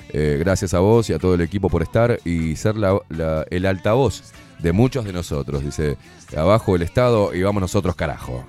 eh, 0.10 0.38
gracias 0.40 0.74
a 0.74 0.80
vos 0.80 1.10
y 1.10 1.14
a 1.14 1.20
todo 1.20 1.34
el 1.34 1.42
equipo 1.42 1.70
por 1.70 1.84
estar 1.84 2.20
y 2.26 2.56
ser 2.56 2.76
el 3.50 3.66
altavoz 3.66 4.22
de 4.60 4.72
muchos 4.72 5.06
de 5.06 5.14
nosotros. 5.14 5.64
Dice 5.64 5.98
abajo 6.36 6.76
el 6.76 6.82
Estado 6.82 7.34
y 7.34 7.44
vamos 7.44 7.62
nosotros 7.62 7.96
carajo. 7.96 8.46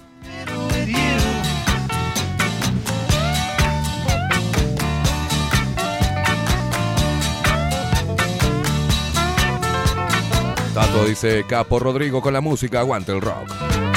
Tato 10.75 11.05
dice 11.07 11.45
Capo 11.49 11.81
Rodrigo 11.81 12.23
con 12.23 12.33
la 12.33 12.41
música, 12.41 12.81
aguante 12.81 13.11
el 13.11 13.21
rock. 13.21 13.88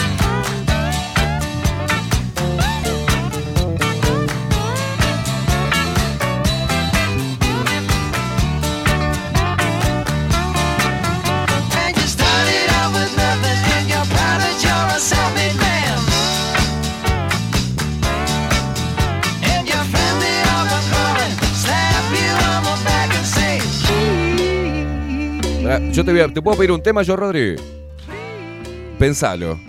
Yo 25.93 26.05
te, 26.05 26.11
voy 26.11 26.21
a- 26.21 26.27
¿te 26.33 26.41
puedo 26.41 26.57
pedir 26.57 26.71
un 26.71 26.81
tema 26.81 27.03
yo, 27.03 27.15
Rodri? 27.15 27.55
Pensalo. 28.97 29.59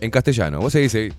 En 0.00 0.10
castellano. 0.10 0.60
Vos 0.60 0.72
seguís 0.72 0.94
ahí. 0.94 1.12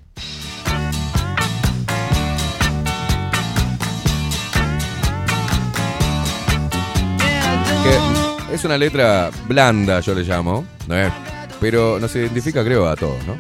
Que 8.48 8.56
es 8.56 8.64
una 8.66 8.78
letra 8.78 9.30
blanda, 9.48 10.00
yo 10.00 10.14
le 10.14 10.24
llamo. 10.24 10.66
¿no 10.88 10.96
es? 10.98 11.12
Pero 11.60 12.00
nos 12.00 12.16
identifica, 12.16 12.64
creo, 12.64 12.88
a 12.88 12.96
todos, 12.96 13.18
¿no? 13.26 13.38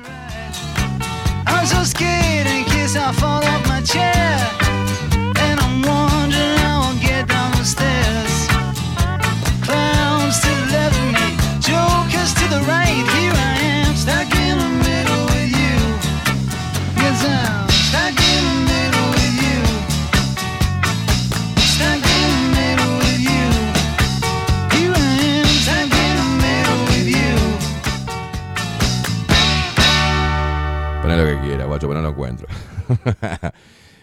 pero 31.81 31.95
no 31.95 32.01
lo 32.01 32.09
encuentro. 32.09 32.47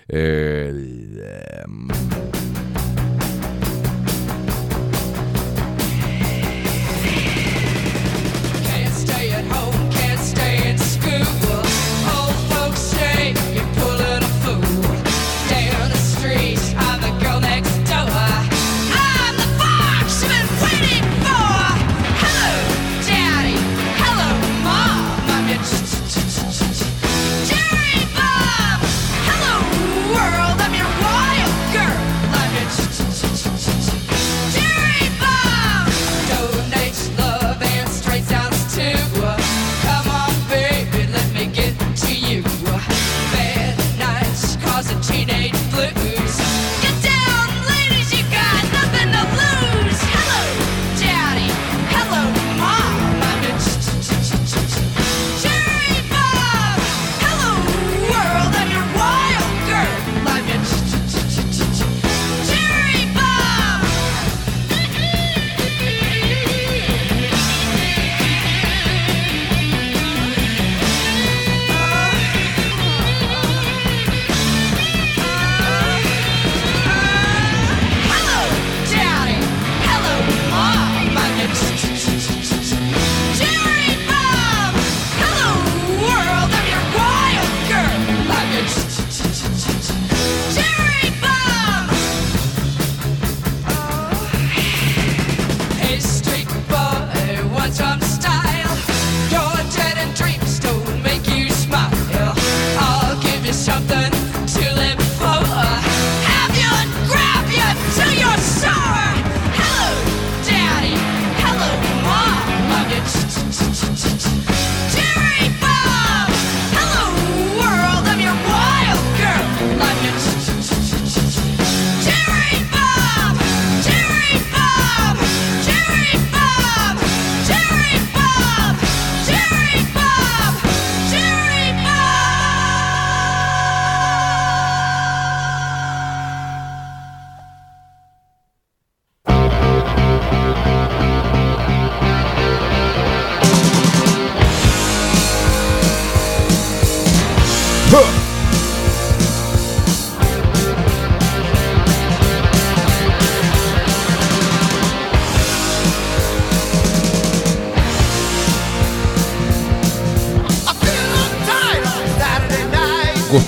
Eh, 0.06 1.64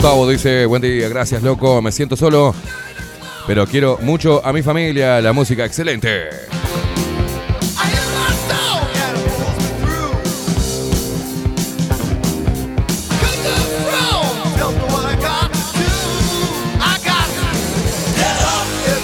Gustavo 0.07 0.31
dice, 0.31 0.67
buen 0.67 0.81
día, 0.81 1.09
gracias 1.09 1.43
loco, 1.43 1.83
me 1.83 1.91
siento 1.91 2.15
solo, 2.15 2.55
pero 3.45 3.67
quiero 3.67 3.99
mucho 4.03 4.41
a 4.47 4.53
mi 4.53 4.63
familia, 4.63 5.21
la 5.21 5.33
música 5.33 5.65
excelente. 5.65 6.29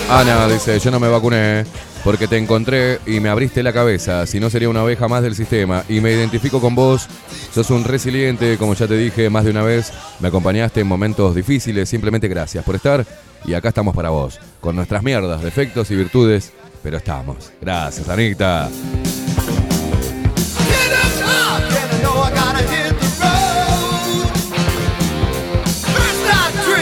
Ana 0.08 0.46
dice, 0.46 0.78
yo 0.78 0.92
no 0.92 1.00
me 1.00 1.08
vacuné 1.08 1.64
porque 2.04 2.28
te 2.28 2.36
encontré 2.36 3.00
y 3.06 3.18
me 3.18 3.28
abriste 3.28 3.64
la 3.64 3.72
cabeza, 3.72 4.24
si 4.26 4.38
no 4.38 4.50
sería 4.50 4.68
una 4.68 4.84
oveja 4.84 5.08
más 5.08 5.24
del 5.24 5.34
sistema 5.34 5.82
y 5.88 6.00
me 6.00 6.12
identifico 6.12 6.60
con 6.60 6.76
vos, 6.76 7.08
sos 7.52 7.70
un 7.70 7.84
resiliente, 7.84 8.56
como 8.56 8.74
ya 8.74 8.86
te 8.86 8.96
dije 8.96 9.28
más 9.30 9.44
de 9.44 9.50
una 9.50 9.62
vez, 9.62 9.92
me 10.20 10.28
acompañaste 10.28 10.80
en 10.80 10.86
momentos 10.86 11.34
difíciles, 11.34 11.88
simplemente 11.88 12.28
gracias 12.28 12.64
por 12.64 12.74
estar 12.74 13.04
y 13.44 13.54
acá 13.54 13.68
estamos 13.68 13.94
para 13.94 14.10
vos, 14.10 14.38
con 14.60 14.76
nuestras 14.76 15.02
mierdas, 15.02 15.42
defectos 15.42 15.90
y 15.90 15.96
virtudes, 15.96 16.52
pero 16.82 16.96
estamos. 16.96 17.52
Gracias, 17.60 18.08
Anita. 18.08 18.68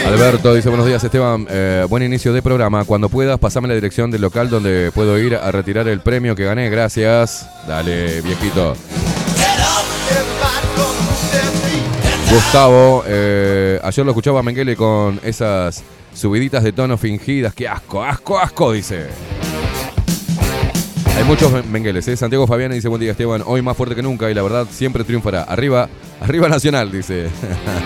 Alberto 0.05 0.53
dice 0.53 0.67
buenos 0.67 0.87
días 0.87 1.01
Esteban, 1.01 1.47
Eh, 1.49 1.85
buen 1.89 2.03
inicio 2.03 2.33
de 2.33 2.41
programa. 2.41 2.83
Cuando 2.83 3.07
puedas, 3.07 3.39
pasame 3.39 3.69
la 3.69 3.75
dirección 3.75 4.11
del 4.11 4.21
local 4.21 4.49
donde 4.49 4.91
puedo 4.93 5.17
ir 5.17 5.35
a 5.35 5.51
retirar 5.51 5.87
el 5.87 6.01
premio 6.01 6.35
que 6.35 6.43
gané. 6.43 6.69
Gracias. 6.69 7.47
Dale, 7.65 8.21
viejito. 8.21 8.75
Gustavo, 12.31 13.03
eh, 13.07 13.77
ayer 13.83 14.05
lo 14.05 14.11
escuchaba 14.11 14.39
a 14.39 14.43
Mengele 14.43 14.77
con 14.77 15.19
esas 15.21 15.83
subiditas 16.13 16.63
de 16.63 16.71
tono 16.71 16.97
fingidas. 16.97 17.53
Qué 17.53 17.67
asco, 17.67 18.01
asco, 18.01 18.39
asco, 18.39 18.71
dice. 18.71 19.07
Hay 21.17 21.25
muchos 21.25 21.65
Mengeles, 21.65 22.07
¿eh? 22.07 22.15
Santiago 22.15 22.47
Fabián 22.47 22.71
dice, 22.71 22.87
buen 22.87 23.01
día 23.01 23.11
Esteban, 23.11 23.43
hoy 23.45 23.61
más 23.61 23.75
fuerte 23.75 23.95
que 23.95 24.01
nunca 24.01 24.31
y 24.31 24.33
la 24.33 24.43
verdad 24.43 24.65
siempre 24.71 25.03
triunfará. 25.03 25.43
Arriba, 25.43 25.89
arriba 26.21 26.47
Nacional, 26.47 26.89
dice. 26.89 27.27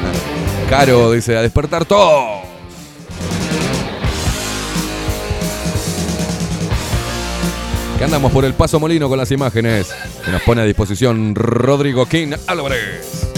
Caro 0.70 1.12
dice, 1.12 1.36
a 1.36 1.42
despertar 1.42 1.86
todo. 1.86 2.44
Que 7.98 8.04
andamos 8.04 8.32
por 8.32 8.46
el 8.46 8.54
Paso 8.54 8.80
Molino 8.80 9.10
con 9.10 9.18
las 9.18 9.32
imágenes 9.32 9.92
que 10.24 10.30
nos 10.30 10.44
pone 10.44 10.62
a 10.62 10.66
disposición 10.66 11.34
Rodrigo 11.34 12.06
King 12.06 12.34
Álvarez. 12.46 13.35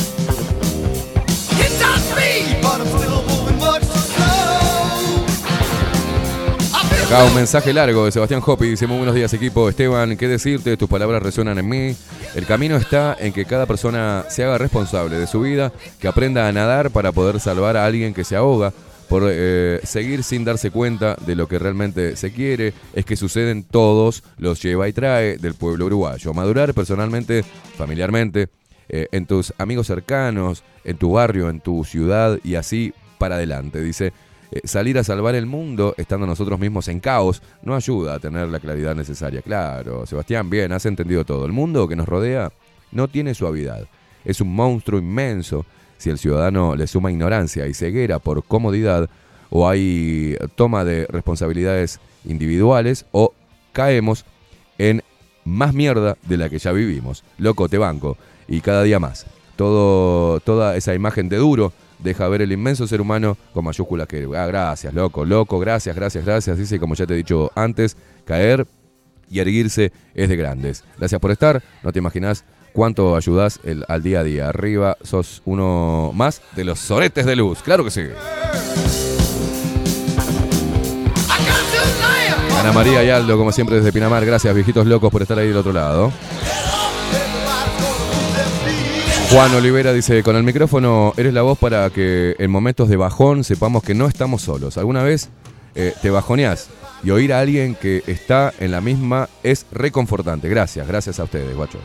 Un 7.09 7.33
mensaje 7.33 7.73
largo 7.73 8.03
de 8.03 8.11
Sebastián 8.11 8.41
Hopi. 8.45 8.67
Dice, 8.67 8.85
muy 8.85 8.97
buenos 8.97 9.15
días 9.15 9.33
equipo. 9.33 9.69
Esteban, 9.69 10.17
¿qué 10.17 10.27
decirte? 10.27 10.75
Tus 10.75 10.89
palabras 10.89 11.23
resuenan 11.23 11.57
en 11.57 11.67
mí. 11.67 11.95
El 12.35 12.45
camino 12.45 12.75
está 12.75 13.15
en 13.17 13.31
que 13.31 13.45
cada 13.45 13.65
persona 13.65 14.25
se 14.29 14.43
haga 14.43 14.57
responsable 14.57 15.17
de 15.17 15.25
su 15.25 15.39
vida, 15.39 15.71
que 15.99 16.09
aprenda 16.09 16.47
a 16.47 16.51
nadar 16.51 16.91
para 16.91 17.13
poder 17.13 17.39
salvar 17.39 17.77
a 17.77 17.85
alguien 17.85 18.13
que 18.13 18.25
se 18.25 18.35
ahoga, 18.35 18.73
por 19.07 19.23
eh, 19.25 19.79
seguir 19.83 20.21
sin 20.21 20.43
darse 20.43 20.69
cuenta 20.69 21.15
de 21.25 21.35
lo 21.35 21.47
que 21.47 21.57
realmente 21.57 22.17
se 22.17 22.33
quiere, 22.33 22.73
es 22.93 23.05
que 23.05 23.15
suceden 23.15 23.63
todos, 23.63 24.21
los 24.37 24.61
lleva 24.61 24.89
y 24.89 24.93
trae 24.93 25.37
del 25.37 25.53
pueblo 25.53 25.85
uruguayo. 25.85 26.33
Madurar 26.33 26.73
personalmente, 26.73 27.43
familiarmente, 27.77 28.49
eh, 28.89 29.07
en 29.13 29.25
tus 29.25 29.53
amigos 29.57 29.87
cercanos, 29.87 30.63
en 30.83 30.97
tu 30.97 31.13
barrio, 31.13 31.49
en 31.49 31.61
tu 31.61 31.85
ciudad 31.85 32.37
y 32.43 32.55
así 32.55 32.93
para 33.17 33.35
adelante. 33.35 33.81
Dice, 33.81 34.13
eh, 34.51 34.61
salir 34.63 34.97
a 34.97 35.03
salvar 35.03 35.35
el 35.35 35.45
mundo 35.45 35.93
estando 35.97 36.25
nosotros 36.25 36.59
mismos 36.59 36.87
en 36.87 36.99
caos 36.99 37.41
no 37.63 37.75
ayuda 37.75 38.15
a 38.15 38.19
tener 38.19 38.47
la 38.47 38.59
claridad 38.59 38.95
necesaria. 38.95 39.41
Claro, 39.41 40.05
Sebastián, 40.05 40.49
bien, 40.49 40.71
has 40.71 40.85
entendido 40.85 41.25
todo. 41.25 41.45
El 41.45 41.51
mundo 41.51 41.87
que 41.87 41.95
nos 41.95 42.07
rodea 42.07 42.51
no 42.91 43.07
tiene 43.07 43.33
suavidad. 43.33 43.87
Es 44.23 44.41
un 44.41 44.53
monstruo 44.53 44.99
inmenso. 44.99 45.65
Si 45.97 46.09
el 46.09 46.17
ciudadano 46.17 46.75
le 46.75 46.87
suma 46.87 47.11
ignorancia 47.11 47.67
y 47.67 47.73
ceguera 47.73 48.19
por 48.19 48.43
comodidad, 48.43 49.09
o 49.49 49.67
hay 49.67 50.37
toma 50.55 50.83
de 50.83 51.07
responsabilidades 51.07 51.99
individuales, 52.25 53.05
o 53.11 53.33
caemos 53.73 54.25
en 54.77 55.01
más 55.43 55.73
mierda 55.73 56.17
de 56.23 56.37
la 56.37 56.49
que 56.49 56.59
ya 56.59 56.71
vivimos. 56.71 57.23
Loco, 57.37 57.67
te 57.69 57.77
banco. 57.77 58.17
Y 58.47 58.61
cada 58.61 58.83
día 58.83 58.99
más. 58.99 59.25
Todo, 59.55 60.39
toda 60.41 60.75
esa 60.75 60.93
imagen 60.93 61.29
de 61.29 61.37
duro 61.37 61.73
deja 61.99 62.27
ver 62.27 62.41
el 62.41 62.51
inmenso 62.51 62.87
ser 62.87 63.01
humano 63.01 63.37
con 63.53 63.65
mayúsculas 63.65 64.07
que, 64.07 64.27
ah, 64.35 64.45
gracias, 64.45 64.93
loco, 64.93 65.25
loco, 65.25 65.59
gracias, 65.59 65.95
gracias, 65.95 66.25
gracias. 66.25 66.57
Dice, 66.57 66.79
como 66.79 66.95
ya 66.95 67.05
te 67.05 67.13
he 67.13 67.17
dicho 67.17 67.51
antes, 67.55 67.97
caer 68.25 68.67
y 69.29 69.39
erguirse 69.39 69.91
es 70.15 70.29
de 70.29 70.35
grandes. 70.35 70.83
Gracias 70.97 71.19
por 71.19 71.31
estar. 71.31 71.61
No 71.83 71.91
te 71.91 71.99
imaginas 71.99 72.43
cuánto 72.73 73.15
ayudás 73.15 73.59
el- 73.63 73.83
al 73.87 74.03
día 74.03 74.19
a 74.19 74.23
día. 74.23 74.49
Arriba 74.49 74.97
sos 75.01 75.41
uno 75.45 76.11
más 76.13 76.41
de 76.55 76.63
los 76.63 76.79
soretes 76.79 77.25
de 77.25 77.35
luz. 77.35 77.61
Claro 77.63 77.83
que 77.83 77.91
sí. 77.91 78.03
Ana 82.59 82.71
María 82.71 83.03
y 83.03 83.09
Aldo, 83.09 83.37
como 83.37 83.51
siempre 83.51 83.77
desde 83.77 83.91
Pinamar. 83.91 84.25
Gracias, 84.25 84.53
viejitos 84.53 84.85
locos, 84.87 85.11
por 85.11 85.21
estar 85.21 85.37
ahí 85.37 85.47
del 85.47 85.57
otro 85.57 85.71
lado. 85.73 86.11
Juan 89.29 89.53
Olivera 89.53 89.91
dice, 89.91 90.23
con 90.23 90.37
el 90.37 90.43
micrófono 90.43 91.13
eres 91.17 91.33
la 91.33 91.41
voz 91.41 91.57
para 91.59 91.89
que 91.89 92.35
en 92.39 92.49
momentos 92.49 92.87
de 92.87 92.95
bajón 92.95 93.43
sepamos 93.43 93.83
que 93.83 93.93
no 93.93 94.07
estamos 94.07 94.41
solos. 94.41 94.77
¿Alguna 94.77 95.03
vez 95.03 95.29
eh, 95.75 95.93
te 96.01 96.09
bajoneás 96.09 96.69
y 97.03 97.09
oír 97.09 97.33
a 97.33 97.41
alguien 97.41 97.75
que 97.75 98.03
está 98.07 98.53
en 98.59 98.71
la 98.71 98.79
misma 98.79 99.27
es 99.43 99.65
reconfortante? 99.71 100.47
Gracias, 100.47 100.87
gracias 100.87 101.19
a 101.19 101.25
ustedes, 101.25 101.53
guacho. 101.57 101.77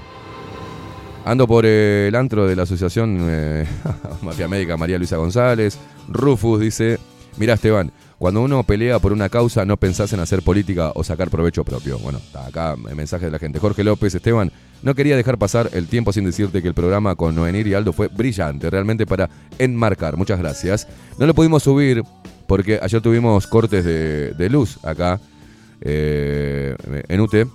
Ando 1.24 1.48
por 1.48 1.66
el 1.66 2.14
antro 2.14 2.46
de 2.46 2.54
la 2.54 2.62
asociación 2.62 3.18
eh, 3.28 3.66
Mafia 4.22 4.46
Médica 4.46 4.76
María 4.76 4.98
Luisa 4.98 5.16
González. 5.16 5.78
Rufus 6.08 6.60
dice, 6.60 7.00
mira 7.38 7.54
Esteban, 7.54 7.90
cuando 8.22 8.40
uno 8.40 8.62
pelea 8.62 9.00
por 9.00 9.12
una 9.12 9.28
causa 9.28 9.64
no 9.64 9.76
pensás 9.76 10.12
en 10.12 10.20
hacer 10.20 10.42
política 10.42 10.92
o 10.94 11.02
sacar 11.02 11.28
provecho 11.28 11.64
propio. 11.64 11.98
Bueno, 11.98 12.18
está 12.18 12.46
acá 12.46 12.76
el 12.88 12.94
mensaje 12.94 13.24
de 13.24 13.32
la 13.32 13.40
gente. 13.40 13.58
Jorge 13.58 13.82
López, 13.82 14.14
Esteban, 14.14 14.52
no 14.80 14.94
quería 14.94 15.16
dejar 15.16 15.38
pasar 15.38 15.70
el 15.72 15.88
tiempo 15.88 16.12
sin 16.12 16.24
decirte 16.24 16.62
que 16.62 16.68
el 16.68 16.74
programa 16.74 17.16
con 17.16 17.34
Noenir 17.34 17.66
y 17.66 17.74
Aldo 17.74 17.92
fue 17.92 18.06
brillante, 18.06 18.70
realmente 18.70 19.06
para 19.06 19.28
enmarcar. 19.58 20.16
Muchas 20.16 20.38
gracias. 20.38 20.86
No 21.18 21.26
lo 21.26 21.34
pudimos 21.34 21.64
subir 21.64 22.04
porque 22.46 22.78
ayer 22.80 23.00
tuvimos 23.00 23.48
cortes 23.48 23.84
de, 23.84 24.30
de 24.34 24.48
luz 24.48 24.78
acá 24.84 25.18
eh, 25.80 26.76
en 27.08 27.20
UTE. 27.20 27.48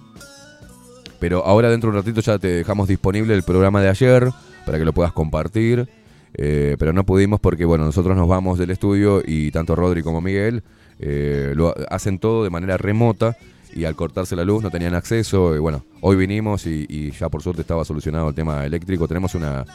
Pero 1.21 1.45
ahora 1.45 1.69
dentro 1.69 1.89
de 1.91 1.97
un 1.97 2.03
ratito 2.03 2.19
ya 2.19 2.39
te 2.39 2.49
dejamos 2.49 2.89
disponible 2.89 3.33
el 3.33 3.43
programa 3.43 3.81
de 3.81 3.87
ayer 3.87 4.31
para 4.65 4.77
que 4.77 4.83
lo 4.83 4.91
puedas 4.91 5.13
compartir. 5.13 5.87
Eh, 6.33 6.75
pero 6.77 6.93
no 6.93 7.05
pudimos 7.05 7.39
porque, 7.39 7.65
bueno, 7.65 7.85
nosotros 7.85 8.15
nos 8.15 8.27
vamos 8.27 8.59
del 8.59 8.69
estudio 8.69 9.21
y 9.25 9.51
tanto 9.51 9.75
Rodri 9.75 10.03
como 10.03 10.21
Miguel 10.21 10.63
eh, 10.99 11.53
lo 11.55 11.73
hacen 11.89 12.19
todo 12.19 12.43
de 12.43 12.49
manera 12.49 12.77
remota 12.77 13.37
y 13.73 13.85
al 13.85 13.95
cortarse 13.95 14.35
la 14.35 14.43
luz 14.43 14.63
no 14.63 14.69
tenían 14.69 14.95
acceso. 14.95 15.55
Y 15.55 15.59
bueno, 15.59 15.85
hoy 16.01 16.15
vinimos 16.15 16.65
y, 16.65 17.11
ya 17.11 17.29
por 17.29 17.41
suerte 17.41 17.61
estaba 17.61 17.85
solucionado 17.85 18.29
el 18.29 18.35
tema 18.35 18.65
eléctrico. 18.65 19.07
Tenemos 19.07 19.35
una. 19.35 19.65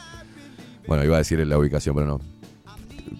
Bueno, 0.87 1.03
iba 1.03 1.15
a 1.15 1.19
decir 1.19 1.45
la 1.45 1.57
ubicación, 1.57 1.95
pero 1.95 2.07
no. 2.07 2.19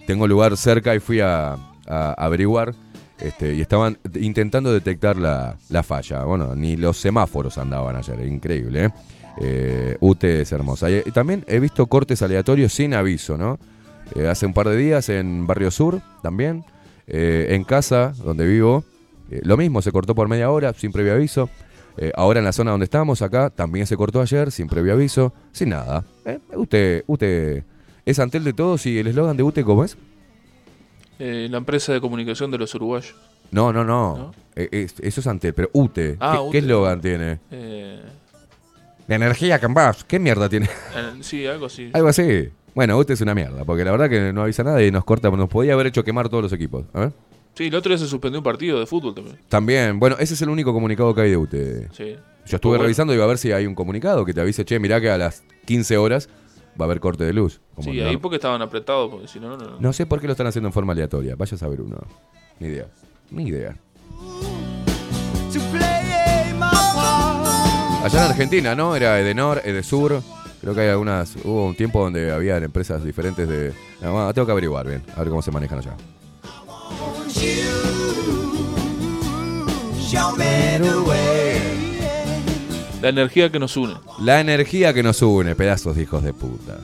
Tengo 0.06 0.26
lugar 0.26 0.56
cerca 0.56 0.94
y 0.94 1.00
fui 1.00 1.20
a, 1.20 1.56
a 1.86 2.12
averiguar. 2.18 2.74
Este, 3.18 3.54
y 3.54 3.60
estaban 3.60 3.96
intentando 4.20 4.72
detectar 4.72 5.16
la, 5.16 5.56
la 5.70 5.82
falla. 5.82 6.24
Bueno, 6.24 6.54
ni 6.54 6.76
los 6.76 6.98
semáforos 6.98 7.56
andaban 7.58 7.96
ayer, 7.96 8.26
increíble. 8.26 8.86
¿eh? 8.86 8.90
Eh, 9.40 9.96
UT 10.00 10.22
es 10.24 10.52
hermosa. 10.52 10.90
Y, 10.90 11.02
también 11.12 11.44
he 11.48 11.58
visto 11.60 11.86
cortes 11.86 12.22
aleatorios 12.22 12.72
sin 12.72 12.94
aviso, 12.94 13.36
¿no? 13.36 13.58
Eh, 14.14 14.28
hace 14.28 14.46
un 14.46 14.52
par 14.54 14.68
de 14.68 14.76
días 14.76 15.08
en 15.08 15.46
Barrio 15.46 15.70
Sur 15.70 16.00
también. 16.22 16.64
Eh, 17.06 17.48
en 17.50 17.64
casa, 17.64 18.12
donde 18.24 18.46
vivo, 18.46 18.84
eh, 19.30 19.40
lo 19.44 19.56
mismo, 19.56 19.82
se 19.82 19.92
cortó 19.92 20.14
por 20.14 20.28
media 20.28 20.50
hora, 20.50 20.72
sin 20.72 20.92
previo 20.92 21.14
aviso. 21.14 21.50
Eh, 21.96 22.12
ahora 22.16 22.38
en 22.40 22.44
la 22.44 22.52
zona 22.52 22.70
donde 22.72 22.84
estamos, 22.84 23.22
acá, 23.22 23.50
también 23.50 23.86
se 23.86 23.96
cortó 23.96 24.20
ayer, 24.20 24.50
sin 24.50 24.68
previo 24.68 24.92
aviso, 24.94 25.32
sin 25.52 25.68
nada. 25.70 26.04
Eh, 26.24 26.38
UT, 26.56 26.74
UT 27.06 27.22
es 28.06 28.18
Antel 28.18 28.42
de 28.44 28.52
todos 28.52 28.84
y 28.86 28.98
el 28.98 29.06
eslogan 29.06 29.36
de 29.36 29.42
UT, 29.42 29.62
¿cómo 29.64 29.84
es? 29.84 29.96
Eh, 31.18 31.46
la 31.50 31.58
empresa 31.58 31.92
de 31.92 32.00
comunicación 32.00 32.50
de 32.50 32.58
los 32.58 32.74
uruguayos. 32.74 33.14
No, 33.50 33.72
no, 33.72 33.84
no. 33.84 34.32
Es- 34.56 34.94
eso 35.00 35.20
es 35.20 35.26
Antel, 35.26 35.54
pero 35.54 35.70
UTE. 35.72 36.16
Ah, 36.20 36.32
¿Qué- 36.34 36.40
UTE. 36.40 36.50
¿Qué 36.52 36.58
eslogan 36.58 37.00
tiene? 37.00 37.38
Eh, 37.50 38.00
La 39.06 39.16
energía 39.16 39.60
más. 39.68 40.04
¿Qué 40.04 40.18
mierda 40.18 40.48
tiene? 40.48 40.66
eh, 40.96 41.12
sí, 41.20 41.46
algo 41.46 41.66
así. 41.66 41.90
Algo 41.92 42.08
así. 42.08 42.48
Bueno, 42.74 42.96
UTE 42.98 43.12
es 43.12 43.20
una 43.20 43.34
mierda, 43.34 43.64
porque 43.64 43.84
la 43.84 43.92
verdad 43.92 44.08
que 44.10 44.32
no 44.32 44.42
avisa 44.42 44.64
nada 44.64 44.82
y 44.82 44.90
nos 44.90 45.04
corta, 45.04 45.30
nos 45.30 45.48
podía 45.48 45.74
haber 45.74 45.86
hecho 45.86 46.02
quemar 46.02 46.28
todos 46.28 46.42
los 46.42 46.52
equipos. 46.52 46.84
A 46.92 47.00
ver. 47.00 47.12
Sí, 47.54 47.66
el 47.68 47.74
otro 47.76 47.90
día 47.90 47.98
se 47.98 48.08
suspendió 48.08 48.40
un 48.40 48.44
partido 48.44 48.80
de 48.80 48.86
fútbol 48.86 49.14
también. 49.14 49.38
También, 49.48 50.00
bueno, 50.00 50.16
ese 50.18 50.34
es 50.34 50.42
el 50.42 50.48
único 50.48 50.72
comunicado 50.72 51.14
que 51.14 51.20
hay 51.20 51.30
de 51.30 51.36
UTE. 51.36 51.88
Sí. 51.92 52.16
Yo 52.46 52.56
estuve 52.56 52.70
Bueno. 52.72 52.82
revisando 52.82 53.12
y 53.12 53.16
iba 53.16 53.24
a 53.24 53.28
ver 53.28 53.38
si 53.38 53.52
hay 53.52 53.66
un 53.66 53.76
comunicado 53.76 54.24
que 54.24 54.34
te 54.34 54.40
avise, 54.40 54.64
che, 54.64 54.80
mirá 54.80 55.00
que 55.00 55.08
a 55.08 55.16
las 55.16 55.44
15 55.66 55.96
horas 55.96 56.28
va 56.80 56.84
a 56.84 56.86
haber 56.86 56.98
corte 56.98 57.22
de 57.24 57.32
luz. 57.32 57.60
como 57.76 57.92
Sí, 57.92 57.98
no- 58.00 58.08
ahí 58.08 58.16
porque 58.16 58.36
estaban 58.36 58.60
apretados, 58.60 59.08
porque 59.10 59.28
si 59.28 59.38
no, 59.38 59.56
no, 59.56 59.64
no. 59.68 59.80
No 59.80 59.92
sé 59.92 60.04
por 60.06 60.20
qué 60.20 60.26
lo 60.26 60.32
están 60.32 60.48
haciendo 60.48 60.68
en 60.68 60.72
forma 60.72 60.92
aleatoria. 60.94 61.36
Vaya 61.36 61.54
a 61.54 61.58
saber 61.58 61.80
uno. 61.80 61.98
Ni 62.58 62.66
idea. 62.68 62.86
Ni 63.30 63.44
idea. 63.48 63.76
Allá 68.04 68.26
en 68.26 68.30
Argentina, 68.32 68.74
¿no? 68.74 68.94
Era 68.94 69.18
Edenor, 69.18 69.62
Edesur. 69.64 70.22
Creo 70.60 70.74
que 70.74 70.82
hay 70.82 70.88
algunas. 70.90 71.36
Hubo 71.42 71.64
un 71.64 71.74
tiempo 71.74 72.02
donde 72.02 72.32
había 72.32 72.58
empresas 72.58 73.02
diferentes 73.02 73.48
de. 73.48 73.72
No, 74.02 74.30
tengo 74.34 74.44
que 74.44 74.52
averiguar 74.52 74.86
bien, 74.86 75.02
a 75.16 75.20
ver 75.20 75.30
cómo 75.30 75.40
se 75.40 75.50
manejan 75.50 75.78
allá. 75.78 75.96
La 83.00 83.08
energía 83.08 83.50
que 83.50 83.58
nos 83.58 83.74
une. 83.74 83.94
La 84.20 84.38
energía 84.38 84.92
que 84.92 85.02
nos 85.02 85.22
une, 85.22 85.54
pedazos 85.54 85.96
de 85.96 86.02
hijos 86.02 86.22
de 86.22 86.34
puta. 86.34 86.76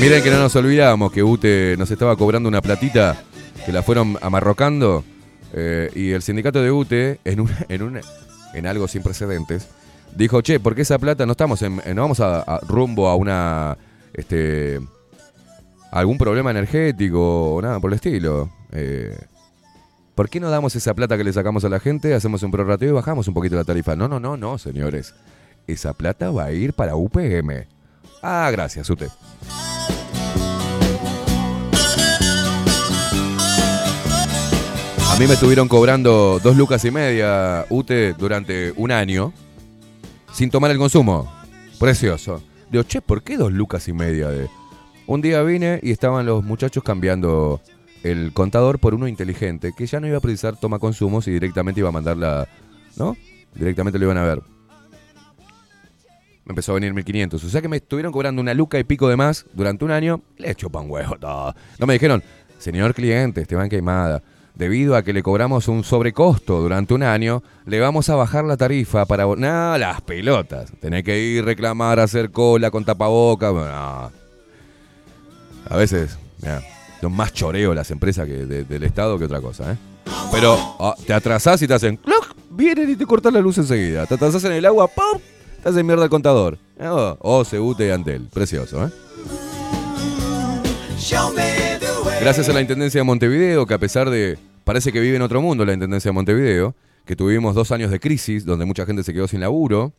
Miren 0.00 0.22
que 0.22 0.30
no 0.30 0.38
nos 0.38 0.54
olvidamos 0.54 1.10
que 1.10 1.24
UTE 1.24 1.74
nos 1.76 1.90
estaba 1.90 2.14
cobrando 2.14 2.48
una 2.48 2.60
platita 2.60 3.20
que 3.66 3.72
la 3.72 3.82
fueron 3.82 4.16
amarrocando 4.22 5.02
eh, 5.52 5.90
y 5.94 6.10
el 6.12 6.22
sindicato 6.22 6.62
de 6.62 6.70
UTE 6.70 7.20
en, 7.24 7.40
un, 7.40 7.50
en, 7.68 7.82
un, 7.82 8.00
en 8.54 8.66
algo 8.66 8.88
sin 8.88 9.02
precedentes 9.02 9.68
dijo, 10.14 10.40
che, 10.42 10.60
¿por 10.60 10.74
qué 10.74 10.82
esa 10.82 10.98
plata 10.98 11.26
no 11.26 11.32
estamos 11.32 11.62
en, 11.62 11.76
no 11.76 12.02
vamos 12.02 12.20
a, 12.20 12.60
rumbo 12.68 13.08
a 13.08 13.16
una 13.16 13.76
este 14.14 14.80
algún 15.90 16.18
problema 16.18 16.50
energético 16.50 17.54
o 17.54 17.62
nada 17.62 17.80
por 17.80 17.90
el 17.90 17.96
estilo? 17.96 18.50
Eh, 18.72 19.16
¿Por 20.14 20.28
qué 20.28 20.40
no 20.40 20.50
damos 20.50 20.76
esa 20.76 20.94
plata 20.94 21.16
que 21.16 21.24
le 21.24 21.32
sacamos 21.32 21.64
a 21.64 21.68
la 21.68 21.80
gente, 21.80 22.14
hacemos 22.14 22.42
un 22.42 22.50
prorrateo 22.50 22.90
y 22.90 22.92
bajamos 22.92 23.28
un 23.28 23.34
poquito 23.34 23.56
la 23.56 23.64
tarifa? 23.64 23.96
No, 23.96 24.08
no, 24.08 24.20
no, 24.20 24.36
no, 24.36 24.58
señores. 24.58 25.14
Esa 25.66 25.94
plata 25.94 26.30
va 26.30 26.44
a 26.44 26.52
ir 26.52 26.74
para 26.74 26.96
UPM. 26.96 27.66
Ah, 28.22 28.50
gracias, 28.52 28.90
UTE. 28.90 29.08
A 35.12 35.16
mí 35.18 35.26
me 35.26 35.34
estuvieron 35.34 35.68
cobrando 35.68 36.40
dos 36.42 36.56
lucas 36.56 36.82
y 36.86 36.90
media 36.90 37.66
UTE 37.68 38.14
durante 38.14 38.72
un 38.76 38.90
año 38.90 39.34
sin 40.32 40.48
tomar 40.48 40.70
el 40.70 40.78
consumo. 40.78 41.30
Precioso. 41.78 42.42
Digo, 42.70 42.82
che, 42.84 43.02
¿por 43.02 43.22
qué 43.22 43.36
dos 43.36 43.52
lucas 43.52 43.86
y 43.88 43.92
media? 43.92 44.30
Un 45.06 45.20
día 45.20 45.42
vine 45.42 45.80
y 45.82 45.90
estaban 45.90 46.24
los 46.24 46.42
muchachos 46.42 46.82
cambiando 46.82 47.60
el 48.02 48.32
contador 48.32 48.78
por 48.78 48.94
uno 48.94 49.06
inteligente 49.06 49.74
que 49.76 49.84
ya 49.86 50.00
no 50.00 50.06
iba 50.06 50.16
a 50.16 50.20
precisar 50.20 50.56
toma 50.56 50.78
consumos 50.78 51.28
y 51.28 51.30
directamente 51.32 51.80
iba 51.80 51.90
a 51.90 51.92
mandar 51.92 52.16
la. 52.16 52.48
¿No? 52.96 53.14
Directamente 53.54 53.98
lo 53.98 54.06
iban 54.06 54.16
a 54.16 54.24
ver. 54.24 54.40
Me 56.46 56.52
empezó 56.52 56.72
a 56.72 56.76
venir 56.76 56.94
1500. 56.94 57.44
O 57.44 57.50
sea 57.50 57.60
que 57.60 57.68
me 57.68 57.76
estuvieron 57.76 58.12
cobrando 58.12 58.40
una 58.40 58.54
luca 58.54 58.78
y 58.78 58.84
pico 58.84 59.10
de 59.10 59.16
más 59.16 59.44
durante 59.52 59.84
un 59.84 59.90
año. 59.90 60.22
Le 60.38 60.54
chupan 60.54 60.90
huevo 60.90 61.18
todo. 61.18 61.54
No 61.78 61.86
me 61.86 61.92
dijeron, 61.92 62.22
señor 62.58 62.94
cliente, 62.94 63.42
Esteban 63.42 63.68
Queimada, 63.68 64.22
debido 64.54 64.96
a 64.96 65.02
que 65.02 65.12
le 65.12 65.22
cobramos 65.22 65.68
un 65.68 65.84
sobrecosto 65.84 66.60
durante 66.60 66.94
un 66.94 67.02
año, 67.02 67.42
le 67.66 67.80
vamos 67.80 68.08
a 68.08 68.14
bajar 68.14 68.44
la 68.44 68.56
tarifa 68.56 69.06
para... 69.06 69.26
vo-". 69.26 69.36
No, 69.36 69.78
las 69.78 70.00
pelotas. 70.02 70.72
Tenés 70.80 71.04
que 71.04 71.18
ir, 71.18 71.44
reclamar, 71.44 72.00
hacer 72.00 72.30
cola 72.30 72.70
con 72.70 72.84
tapaboca. 72.84 73.50
No. 73.52 74.10
A 75.68 75.76
veces, 75.76 76.18
mirá, 76.40 76.62
son 77.00 77.12
más 77.12 77.32
choreo 77.32 77.74
las 77.74 77.90
empresas 77.90 78.28
del 78.28 78.82
Estado 78.82 79.18
que 79.18 79.24
otra 79.24 79.40
cosa, 79.40 79.72
¿eh? 79.72 79.76
Pero 80.30 80.56
ah, 80.80 80.94
te 81.06 81.12
atrasás 81.12 81.60
y 81.62 81.68
te 81.68 81.74
hacen... 81.74 81.96
¡cluc! 81.96 82.34
Vienen 82.50 82.90
y 82.90 82.96
te 82.96 83.06
cortan 83.06 83.34
la 83.34 83.40
luz 83.40 83.58
enseguida. 83.58 84.06
Te 84.06 84.14
atrasás 84.14 84.44
en 84.44 84.52
el 84.52 84.66
agua, 84.66 84.88
¡pum! 84.88 85.20
Te 85.62 85.68
hacen 85.68 85.86
mierda 85.86 86.04
el 86.04 86.10
contador. 86.10 86.58
Oh, 86.80 87.16
oh 87.20 87.44
Cebute 87.44 87.86
y 87.86 87.90
Antel. 87.90 88.28
Precioso, 88.32 88.86
¿eh? 88.86 88.90
Show 90.98 91.32
me. 91.32 91.61
Gracias 92.22 92.48
a 92.48 92.52
la 92.52 92.60
Intendencia 92.60 93.00
de 93.00 93.04
Montevideo, 93.04 93.66
que 93.66 93.74
a 93.74 93.78
pesar 93.78 94.08
de... 94.08 94.38
Parece 94.62 94.92
que 94.92 95.00
vive 95.00 95.16
en 95.16 95.22
otro 95.22 95.42
mundo 95.42 95.64
la 95.64 95.72
Intendencia 95.72 96.10
de 96.10 96.12
Montevideo, 96.12 96.76
que 97.04 97.16
tuvimos 97.16 97.56
dos 97.56 97.72
años 97.72 97.90
de 97.90 97.98
crisis, 97.98 98.44
donde 98.44 98.64
mucha 98.64 98.86
gente 98.86 99.02
se 99.02 99.12
quedó 99.12 99.26
sin 99.26 99.40
laburo, 99.40 99.92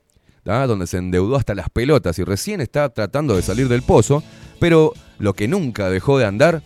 donde 0.46 0.88
se 0.88 1.00
endeudó 1.00 1.36
hasta 1.36 1.54
las 1.54 1.70
pelotas 1.70 2.18
y 2.20 2.24
recién 2.24 2.62
está 2.62 2.88
tratando 2.88 3.36
de 3.36 3.42
salir 3.42 3.68
del 3.68 3.82
pozo, 3.82 4.24
pero 4.62 4.94
lo 5.20 5.34
que 5.34 5.50
nunca 5.50 5.90
dejó 5.90 6.18
de 6.18 6.24
andar 6.24 6.64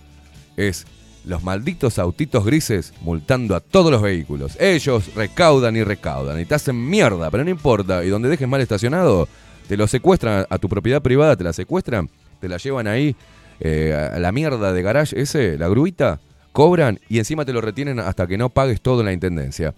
es 0.58 0.86
los 1.26 1.44
malditos 1.44 1.98
autitos 1.98 2.46
grises 2.46 2.94
multando 3.02 3.56
a 3.56 3.60
todos 3.60 3.92
los 3.92 4.04
vehículos. 4.04 4.58
Ellos 4.62 5.16
recaudan 5.16 5.76
y 5.76 5.84
recaudan 5.84 6.40
y 6.40 6.46
te 6.46 6.54
hacen 6.54 6.88
mierda, 6.88 7.32
pero 7.32 7.44
no 7.44 7.50
importa. 7.50 8.06
Y 8.06 8.10
donde 8.10 8.30
dejes 8.30 8.48
mal 8.48 8.62
estacionado, 8.62 9.28
te 9.68 9.76
lo 9.76 9.88
secuestran 9.88 10.46
a 10.48 10.58
tu 10.60 10.70
propiedad 10.70 11.02
privada, 11.02 11.36
te 11.36 11.44
la 11.44 11.52
secuestran, 11.52 12.12
te 12.40 12.48
la 12.48 12.58
llevan 12.58 12.86
ahí 12.86 13.16
eh, 13.60 14.10
la 14.18 14.32
mierda 14.32 14.74
de 14.74 14.82
garage 14.82 15.20
ese, 15.20 15.58
la 15.58 15.68
gruita, 15.68 16.20
cobran 16.52 17.00
y 17.10 17.20
encima 17.20 17.46
te 17.46 17.54
lo 17.54 17.62
retienen 17.62 18.00
hasta 18.00 18.28
que 18.28 18.38
no 18.38 18.50
pagues 18.50 18.82
todo 18.82 19.02
en 19.02 19.06
la 19.08 19.14
intendencia. 19.14 19.74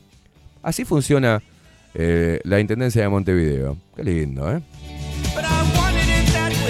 Así 0.61 0.85
funciona 0.85 1.41
eh, 1.93 2.39
la 2.43 2.59
intendencia 2.59 3.01
de 3.01 3.09
Montevideo. 3.09 3.77
Qué 3.95 4.03
lindo, 4.03 4.51
¿eh? 4.51 4.61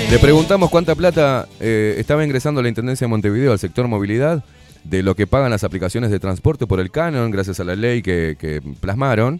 Le 0.09 0.17
preguntamos 0.17 0.71
cuánta 0.71 0.95
plata 0.95 1.47
eh, 1.59 1.95
estaba 1.99 2.23
ingresando 2.25 2.63
la 2.63 2.69
Intendencia 2.69 3.05
de 3.05 3.09
Montevideo 3.09 3.51
al 3.51 3.59
sector 3.59 3.87
movilidad 3.87 4.43
de 4.83 5.03
lo 5.03 5.15
que 5.15 5.27
pagan 5.27 5.51
las 5.51 5.63
aplicaciones 5.63 6.09
de 6.09 6.19
transporte 6.19 6.65
por 6.65 6.79
el 6.79 6.89
canon, 6.89 7.29
gracias 7.29 7.59
a 7.59 7.63
la 7.63 7.75
ley 7.75 8.01
que, 8.01 8.61
plasmaron. 8.79 9.39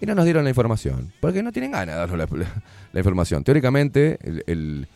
Y 0.00 0.06
no 0.06 0.14
nos 0.14 0.26
dieron 0.26 0.44
la 0.44 0.50
información, 0.50 1.12
porque 1.20 1.42
no 1.42 1.50
tienen 1.50 1.72
ganas 1.72 1.96
de 1.96 2.00
darnos 2.00 2.46
la, 2.92 3.00
información. 3.00 3.42
Teóricamente, 3.42 4.18
el- 4.46 4.86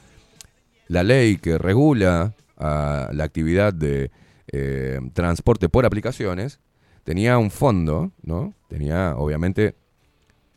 la 0.89 1.03
ley 1.03 1.37
que 1.37 1.59
regula 1.59 2.35
a 2.57 3.09
la 3.13 3.25
actividad 3.25 3.73
de 3.73 4.11
eh, 4.53 5.01
transporte 5.15 5.69
por 5.69 5.87
aplicaciones 5.87 6.61
tenía 7.05 7.39
un 7.39 7.51
fondo, 7.51 8.13
¿no? 8.23 8.55
Tenía, 8.69 9.15
obviamente, 9.17 9.75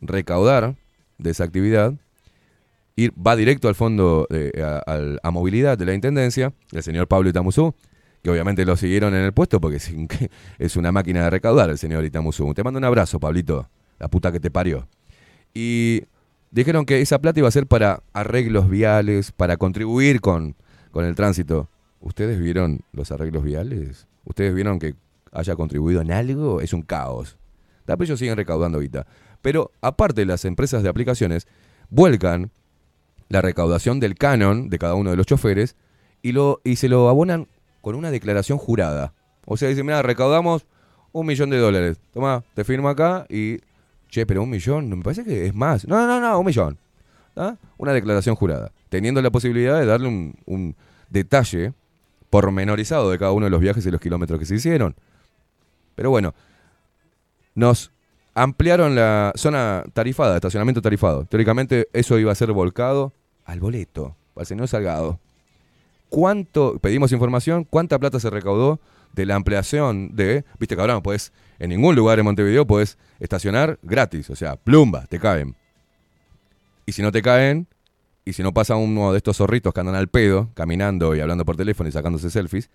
recaudar 0.00 0.76
de 1.18 1.30
esa 1.30 1.44
actividad 1.44 1.94
ir, 2.94 3.12
va 3.14 3.36
directo 3.36 3.68
al 3.68 3.74
fondo 3.74 4.26
de- 4.30 4.52
a, 5.22 5.30
movilidad 5.30 5.76
de 5.78 5.86
la 5.86 5.94
Intendencia, 5.94 6.52
el 6.72 6.82
señor 6.82 7.08
Pablo 7.08 7.28
Itamuzú, 7.30 7.74
que 8.22 8.30
obviamente 8.30 8.64
lo 8.64 8.76
siguieron 8.76 9.14
en 9.14 9.22
el 9.22 9.32
puesto 9.32 9.60
porque 9.60 9.76
es, 9.76 9.90
es 10.58 10.76
una 10.76 10.92
máquina 10.92 11.24
de 11.24 11.30
recaudar 11.30 11.70
el 11.70 11.78
señor 11.78 12.04
Itamuzú. 12.04 12.52
Te 12.54 12.62
mando 12.64 12.78
un 12.78 12.84
abrazo, 12.84 13.18
Pablito, 13.20 13.68
la 13.98 14.08
puta 14.08 14.32
que 14.32 14.40
te 14.40 14.50
parió. 14.50 14.88
Y 15.54 16.02
dijeron 16.50 16.86
que 16.86 17.00
esa 17.00 17.18
plata 17.18 17.40
iba 17.40 17.48
a 17.48 17.52
ser 17.52 17.66
para 17.66 18.02
arreglos 18.12 18.68
viales, 18.68 19.32
para 19.32 19.56
contribuir 19.56 20.20
con, 20.20 20.56
con 20.90 21.04
el 21.04 21.14
tránsito. 21.14 21.68
¿Ustedes 22.00 22.38
vieron 22.38 22.80
los 22.92 23.10
arreglos 23.12 23.42
viales? 23.42 24.06
¿Ustedes 24.24 24.54
vieron 24.54 24.78
que 24.78 24.94
haya 25.32 25.56
contribuido 25.56 26.00
en 26.00 26.12
algo? 26.12 26.60
Es 26.60 26.72
un 26.72 26.82
caos. 26.82 27.36
Pero 27.84 28.02
ellos 28.02 28.18
siguen 28.18 28.36
recaudando 28.36 28.78
ahorita. 28.78 29.06
Pero 29.42 29.70
aparte, 29.80 30.24
las 30.24 30.44
empresas 30.44 30.82
de 30.82 30.88
aplicaciones 30.88 31.46
vuelcan 31.88 32.50
la 33.28 33.42
recaudación 33.42 34.00
del 34.00 34.16
canon 34.16 34.68
de 34.68 34.78
cada 34.78 34.94
uno 34.94 35.10
de 35.10 35.16
los 35.16 35.26
choferes 35.26 35.76
y, 36.22 36.32
lo, 36.32 36.60
y 36.64 36.76
se 36.76 36.88
lo 36.88 37.08
abonan 37.08 37.48
con 37.80 37.94
una 37.94 38.10
declaración 38.10 38.58
jurada. 38.58 39.14
O 39.44 39.56
sea, 39.56 39.68
dicen, 39.68 39.86
mira, 39.86 40.02
recaudamos 40.02 40.66
un 41.12 41.26
millón 41.26 41.50
de 41.50 41.58
dólares. 41.58 42.00
Toma, 42.12 42.44
te 42.54 42.64
firmo 42.64 42.88
acá 42.88 43.26
y... 43.28 43.58
Che, 44.08 44.26
pero 44.26 44.42
un 44.42 44.50
millón, 44.50 44.88
me 44.88 45.02
parece 45.02 45.24
que 45.24 45.46
es 45.46 45.54
más. 45.54 45.86
No, 45.86 46.06
no, 46.06 46.20
no, 46.20 46.38
un 46.38 46.46
millón. 46.46 46.78
¿Ah? 47.34 47.56
Una 47.76 47.92
declaración 47.92 48.34
jurada. 48.36 48.72
Teniendo 48.88 49.20
la 49.20 49.30
posibilidad 49.30 49.78
de 49.78 49.86
darle 49.86 50.08
un, 50.08 50.34
un 50.46 50.76
detalle 51.10 51.74
pormenorizado 52.30 53.10
de 53.10 53.18
cada 53.18 53.32
uno 53.32 53.46
de 53.46 53.50
los 53.50 53.60
viajes 53.60 53.84
y 53.86 53.90
los 53.90 54.00
kilómetros 54.00 54.38
que 54.38 54.46
se 54.46 54.54
hicieron. 54.54 54.94
Pero 55.94 56.10
bueno, 56.10 56.34
nos 57.54 57.90
ampliaron 58.34 58.94
la 58.94 59.32
zona 59.34 59.82
tarifada, 59.92 60.36
estacionamiento 60.36 60.82
tarifado. 60.82 61.24
Teóricamente 61.24 61.88
eso 61.92 62.18
iba 62.18 62.30
a 62.30 62.34
ser 62.34 62.52
volcado 62.52 63.12
al 63.44 63.60
boleto, 63.60 64.14
al 64.36 64.46
señor 64.46 64.68
Salgado. 64.68 65.18
¿Cuánto, 66.10 66.78
pedimos 66.78 67.12
información, 67.12 67.64
cuánta 67.64 67.98
plata 67.98 68.20
se 68.20 68.30
recaudó 68.30 68.78
de 69.16 69.26
la 69.26 69.34
ampliación 69.34 70.14
de, 70.14 70.44
viste 70.60 70.76
no 70.76 71.02
podés, 71.02 71.32
en 71.58 71.70
ningún 71.70 71.96
lugar 71.96 72.18
en 72.18 72.26
Montevideo 72.26 72.66
podés 72.66 72.98
estacionar 73.18 73.78
gratis, 73.82 74.30
o 74.30 74.36
sea, 74.36 74.56
plumba, 74.56 75.06
te 75.06 75.18
caen. 75.18 75.56
Y 76.84 76.92
si 76.92 77.02
no 77.02 77.10
te 77.10 77.22
caen, 77.22 77.66
y 78.24 78.34
si 78.34 78.42
no 78.42 78.52
pasa 78.52 78.76
uno 78.76 79.10
de 79.12 79.16
estos 79.18 79.38
zorritos 79.38 79.72
que 79.72 79.80
andan 79.80 79.94
al 79.96 80.08
pedo, 80.08 80.50
caminando 80.54 81.16
y 81.16 81.20
hablando 81.20 81.44
por 81.44 81.56
teléfono 81.56 81.88
y 81.88 81.92
sacándose 81.92 82.30
selfies, 82.30 82.70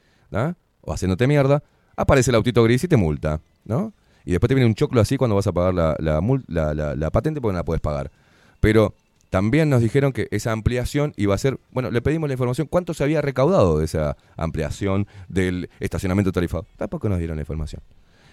o 0.82 0.92
haciéndote 0.94 1.28
mierda, 1.28 1.64
aparece 1.96 2.32
el 2.32 2.36
autito 2.36 2.64
gris 2.64 2.84
y 2.84 2.88
te 2.88 2.98
multa, 2.98 3.40
¿no? 3.64 3.94
Y 4.26 4.32
después 4.32 4.48
te 4.50 4.56
viene 4.56 4.68
un 4.68 4.76
choclo 4.76 5.00
así 5.00 5.18
cuando 5.18 5.36
vas 5.36 5.48
a 5.48 5.52
pagar 5.52 5.74
la- 5.74 6.96
la 6.96 7.12
patente 7.12 7.40
porque 7.40 7.54
no 7.54 7.60
la 7.60 7.66
puedes 7.66 7.82
pagar. 7.82 8.12
Pero 8.60 8.94
también 9.32 9.70
nos 9.70 9.82
dijeron 9.82 10.12
que 10.12 10.28
esa 10.32 10.52
ampliación 10.52 11.14
iba 11.16 11.34
a 11.34 11.38
ser, 11.38 11.58
bueno, 11.72 11.90
le 11.90 12.02
pedimos 12.02 12.28
la 12.28 12.34
información, 12.34 12.68
cuánto 12.68 12.94
se 12.94 13.06
había 13.06 13.22
recaudado 13.22 13.80
de 13.80 13.86
esa 13.86 14.18
ampliación 14.36 15.08
del 15.30 15.70
estacionamiento 15.80 16.34
tarifado. 16.34 16.68
Tampoco 16.76 17.08
nos 17.08 17.18
dieron 17.18 17.38
la 17.38 17.44
información. 17.44 17.82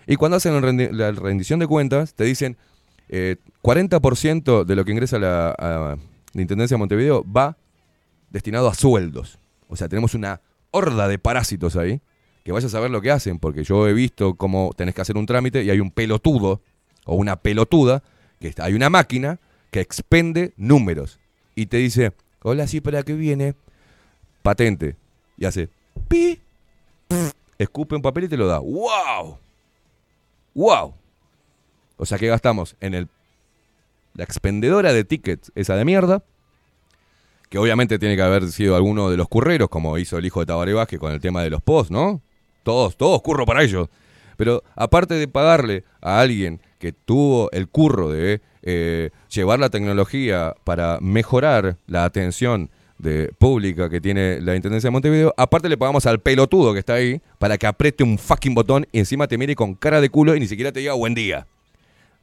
Y 0.09 0.17
cuando 0.17 0.39
hacen 0.39 0.61
la 0.99 1.13
rendición 1.13 1.61
de 1.61 1.69
cuentas, 1.69 2.15
te 2.15 2.25
dicen, 2.25 2.57
eh, 3.09 3.37
40% 3.63 4.65
de 4.65 4.75
lo 4.75 4.85
que 4.85 4.91
ingresa 4.91 5.21
la, 5.21 5.51
a 5.51 5.97
la 6.35 6.43
Intendencia 6.43 6.75
de 6.75 6.79
Montevideo 6.81 7.25
va 7.25 7.57
destinado 8.31 8.67
a 8.67 8.75
sueldos. 8.75 9.39
O 9.69 9.77
sea, 9.77 9.89
tenemos 9.89 10.15
una 10.15 10.41
horda 10.73 11.07
de 11.07 11.21
parásitos 11.21 11.77
ahí 11.77 12.03
que 12.43 12.51
vaya 12.51 12.67
a 12.67 12.71
saber 12.71 12.91
lo 12.91 13.01
que 13.01 13.13
hacen, 13.13 13.39
porque 13.39 13.63
yo 13.63 13.87
he 13.87 13.93
visto 13.93 14.35
cómo 14.35 14.73
tenés 14.77 14.97
que 14.97 15.03
hacer 15.03 15.17
un 15.17 15.27
trámite 15.27 15.63
y 15.63 15.71
hay 15.71 15.79
un 15.79 15.93
pelotudo 15.93 16.61
o 17.07 17.15
una 17.15 17.37
pelotuda, 17.37 18.03
que 18.41 18.53
hay 18.59 18.75
una 18.75 18.91
máquina 18.91 19.39
que 19.71 19.81
expende 19.81 20.53
números 20.57 21.19
y 21.55 21.67
te 21.67 21.79
dice, 21.79 22.13
hola, 22.43 22.67
sí, 22.67 22.81
¿para 22.81 23.03
qué 23.03 23.15
viene? 23.15 23.55
Patente. 24.43 24.97
Y 25.37 25.45
hace, 25.45 25.69
pi, 26.09 26.41
escupe 27.59 27.97
un 27.97 28.03
papel 28.03 28.25
y 28.25 28.29
te 28.29 28.37
lo 28.37 28.47
da. 28.47 28.59
¡Wow! 28.59 29.39
¡Wow! 30.55 30.95
O 31.97 32.07
sea 32.07 32.19
que 32.19 32.29
gastamos 32.29 32.77
en 32.81 32.95
el 32.95 33.09
la 34.19 34.25
expendedora 34.25 34.93
de 34.93 35.05
tickets, 35.05 35.53
esa 35.55 35.77
de 35.77 35.85
mierda, 35.85 36.25
que 37.49 37.59
obviamente 37.59 38.01
tiene 38.01 38.17
que 38.17 38.23
haber 38.23 38.51
sido 38.51 38.75
alguno 38.75 39.11
de 39.11 39.17
los 39.17 39.29
curreros, 39.29 39.69
como 39.69 39.97
hizo 39.97 40.19
el 40.19 40.27
hijo 40.27 40.41
de 40.41 40.47
Tabaré 40.47 40.75
Vázquez 40.75 40.99
con 40.99 41.13
el 41.13 41.21
tema 41.21 41.43
de 41.43 41.51
los 41.51 41.63
posts, 41.63 41.93
¿no? 41.93 42.21
Todos, 42.65 42.97
todos 42.97 43.23
curro 43.23 43.47
para 43.47 43.63
ellos. 43.63 43.89
Pero 44.37 44.65
aparte 44.75 45.15
de 45.15 45.29
pagarle 45.29 45.85
a 46.01 46.21
alguien 46.21 46.61
que 46.79 46.93
tuvo 46.93 47.51
el 47.53 47.69
curro 47.69 48.11
de 48.11 48.41
eh, 48.63 49.11
llevar 49.31 49.59
la 49.59 49.71
tecnología 49.71 50.55
para 50.65 50.99
mejorar 51.01 51.77
la 51.87 52.05
atención 52.05 52.71
de 52.99 53.33
pública 53.39 53.89
que 53.89 54.01
tiene 54.01 54.41
la 54.41 54.57
Intendencia 54.57 54.89
de 54.89 54.93
Montevideo, 54.93 55.33
aparte 55.37 55.69
le 55.69 55.77
pagamos 55.77 56.07
al 56.07 56.21
pelotudo 56.21 56.73
que 56.73 56.81
está 56.81 56.95
ahí 56.95 57.21
para 57.39 57.57
que 57.57 57.67
apriete 57.67 58.03
un 58.03 58.19
fucking 58.19 58.55
botón 58.55 58.87
y 58.93 58.99
encima 58.99 59.29
te 59.29 59.39
mire 59.39 59.55
con 59.55 59.75
cara 59.75 60.01
de 60.01 60.11
culo 60.11 60.35
y 60.35 60.41
ni 60.41 60.49
siquiera 60.49 60.73
te 60.73 60.81
diga 60.81 60.95
buen 60.95 61.15
día. 61.15 61.47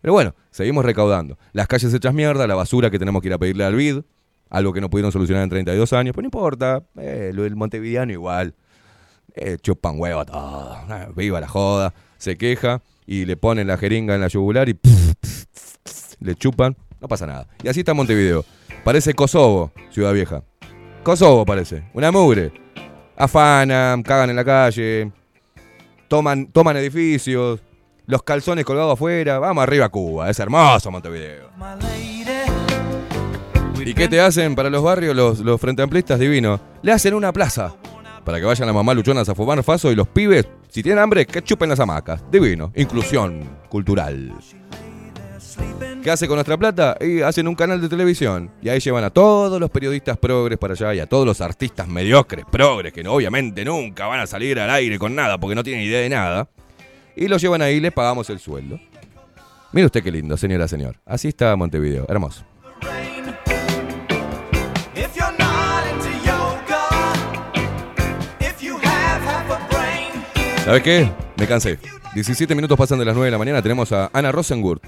Pero 0.02 0.14
bueno, 0.14 0.36
seguimos 0.52 0.86
recaudando. 0.86 1.38
Las 1.54 1.68
calles 1.68 1.94
hechas 1.94 2.14
mierda, 2.14 2.46
la 2.46 2.56
basura 2.56 2.92
que 2.92 3.00
tenemos 3.00 3.22
que 3.22 3.30
ir 3.30 3.34
a 3.34 3.38
pedirle 3.38 3.64
al 3.64 3.76
BID, 3.76 4.02
algo 4.50 4.74
que 4.74 4.82
no 4.82 4.90
pudieron 4.90 5.12
solucionar 5.12 5.44
en 5.44 5.50
32 5.50 5.94
años, 5.94 6.14
pero 6.14 6.24
no 6.24 6.28
importa, 6.28 6.84
eh, 6.98 7.32
del 7.34 7.56
montevideano 7.56 8.12
igual. 8.12 8.54
Eh, 9.34 9.58
chupan 9.62 10.00
huevo 10.00 10.24
todo, 10.26 10.78
eh, 10.90 11.08
viva 11.16 11.42
la 11.42 11.48
joda, 11.48 11.94
se 12.18 12.38
queja 12.38 12.82
y 13.06 13.26
le 13.26 13.38
ponen 13.38 13.68
la 13.68 13.78
jeringa 13.78 14.16
en 14.16 14.22
la 14.22 14.28
yugular 14.28 14.70
y 14.70 14.78
le 16.20 16.36
chupan, 16.36 16.76
no 17.00 17.08
pasa 17.08 17.26
nada. 17.28 17.48
Y 17.64 17.68
así 17.68 17.82
está 17.82 17.94
Montevideo. 17.94 18.46
Parece 18.84 19.14
Kosovo, 19.14 19.72
Ciudad 19.92 20.14
Vieja. 20.14 20.44
Kosovo 21.04 21.46
parece, 21.46 21.84
una 21.94 22.12
mugre. 22.12 22.52
Afanan, 23.18 24.04
cagan 24.04 24.30
en 24.30 24.36
la 24.36 24.44
calle, 24.44 25.12
toman, 26.08 26.48
toman 26.48 26.76
edificios, 26.78 27.62
los 28.06 28.24
calzones 28.24 28.66
colgados 28.66 28.94
afuera. 28.94 29.40
Vamos 29.40 29.64
arriba 29.64 29.86
a 29.86 29.90
Cuba, 29.90 30.30
es 30.30 30.40
hermoso 30.40 30.92
Montevideo. 30.92 31.50
¿Y 33.80 33.94
qué 33.94 34.08
te 34.08 34.20
hacen 34.20 34.56
para 34.56 34.70
los 34.70 34.82
barrios 34.82 35.16
los, 35.16 35.40
los 35.40 35.62
frente 35.62 35.86
divinos? 36.18 36.60
Le 36.82 36.92
hacen 36.92 37.14
una 37.14 37.32
plaza 37.32 37.76
para 38.26 38.40
que 38.40 38.46
vayan 38.46 38.66
las 38.66 38.76
mamás 38.76 38.96
luchonas 38.96 39.30
a 39.30 39.36
fumar 39.36 39.64
faso 39.64 39.92
y 39.92 39.96
los 39.96 40.08
pibes, 40.08 40.48
si 40.68 40.84
tienen 40.84 41.02
hambre, 41.02 41.26
que 41.26 41.42
chupen 41.42 41.70
las 41.70 41.80
hamacas. 41.80 42.24
Divino. 42.32 42.74
Inclusión 42.76 43.48
cultural. 43.70 44.34
¿Qué 46.04 46.12
hace 46.12 46.28
con 46.28 46.36
nuestra 46.36 46.58
plata? 46.58 46.98
Hacen 47.26 47.48
un 47.48 47.56
canal 47.56 47.80
de 47.80 47.88
televisión. 47.88 48.52
Y 48.62 48.70
ahí 48.70 48.80
llevan 48.80 49.04
a 49.04 49.10
todos 49.10 49.60
los 49.60 49.70
periodistas 49.70 50.18
progres 50.18 50.58
para 50.58 50.74
allá 50.74 50.94
y 50.96 51.00
a 51.00 51.08
todos 51.08 51.26
los 51.26 51.40
artistas 51.40 51.88
mediocres 51.88 52.46
progres 52.52 52.92
que 52.92 53.08
obviamente 53.08 53.64
nunca 53.64 54.08
van 54.08 54.20
a 54.20 54.28
salir 54.28 54.60
al 54.60 54.70
aire 54.70 55.00
con 55.00 55.16
nada 55.16 55.38
porque 55.38 55.56
no 55.56 55.64
tienen 55.64 55.84
idea 55.84 56.02
de 56.02 56.10
nada. 56.10 56.50
Y 57.16 57.28
los 57.28 57.42
llevan 57.42 57.62
ahí 57.62 57.76
y 57.76 57.80
les 57.80 57.94
pagamos 57.94 58.30
el 58.30 58.40
sueldo. 58.40 58.80
Mire 59.72 59.86
usted 59.86 60.04
qué 60.04 60.12
lindo, 60.12 60.36
señora, 60.36 60.68
señor. 60.68 60.98
Así 61.06 61.30
está 61.30 61.56
Montevideo. 61.56 62.06
Hermoso. 62.10 62.44
¿Sabes 70.66 70.82
qué? 70.82 71.10
Me 71.38 71.48
cansé. 71.48 71.78
17 72.16 72.56
minutos 72.56 72.78
pasan 72.78 72.98
de 72.98 73.06
las 73.06 73.14
9 73.16 73.28
de 73.28 73.32
la 73.32 73.38
mañana. 73.38 73.62
Tenemos 73.62 73.92
a 73.92 74.10
Ana 74.14 74.32
Rosengurt. 74.32 74.84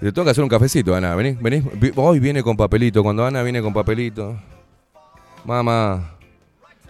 Le 0.00 0.12
tengo 0.12 0.24
que 0.26 0.30
hacer 0.30 0.44
un 0.44 0.50
cafecito, 0.50 0.94
Ana. 0.94 1.14
Vení, 1.14 1.38
vení. 1.40 1.62
Vi- 1.74 1.92
Hoy 1.96 2.20
viene 2.20 2.42
con 2.42 2.56
papelito. 2.56 3.02
Cuando 3.02 3.24
Ana 3.24 3.42
viene 3.42 3.62
con 3.62 3.72
papelito. 3.72 4.38
Mamá. 5.44 6.12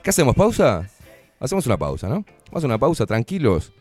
¿Qué 0.02 0.10
hacemos? 0.10 0.34
¿Pausa? 0.34 0.88
Hacemos 1.38 1.66
una 1.66 1.76
pausa, 1.76 2.08
¿no? 2.08 2.24
Vamos 2.50 2.64
a 2.64 2.66
una 2.66 2.78
pausa, 2.78 3.06
tranquilos. 3.06 3.72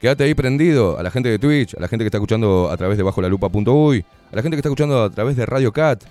Quédate 0.00 0.24
ahí 0.24 0.34
prendido. 0.34 0.98
A 0.98 1.02
la 1.02 1.10
gente 1.10 1.30
de 1.30 1.38
Twitch, 1.38 1.74
a 1.74 1.80
la 1.80 1.88
gente 1.88 2.04
que 2.04 2.08
está 2.08 2.18
escuchando 2.18 2.70
a 2.70 2.76
través 2.76 2.98
de 2.98 3.02
bajo 3.04 3.22
la 3.22 3.28
lupa.uy, 3.28 4.04
a 4.32 4.36
la 4.36 4.42
gente 4.42 4.56
que 4.56 4.60
está 4.60 4.68
escuchando 4.68 5.02
a 5.04 5.10
través 5.10 5.36
de 5.36 5.46
Radio 5.46 5.72
Cat, 5.72 6.04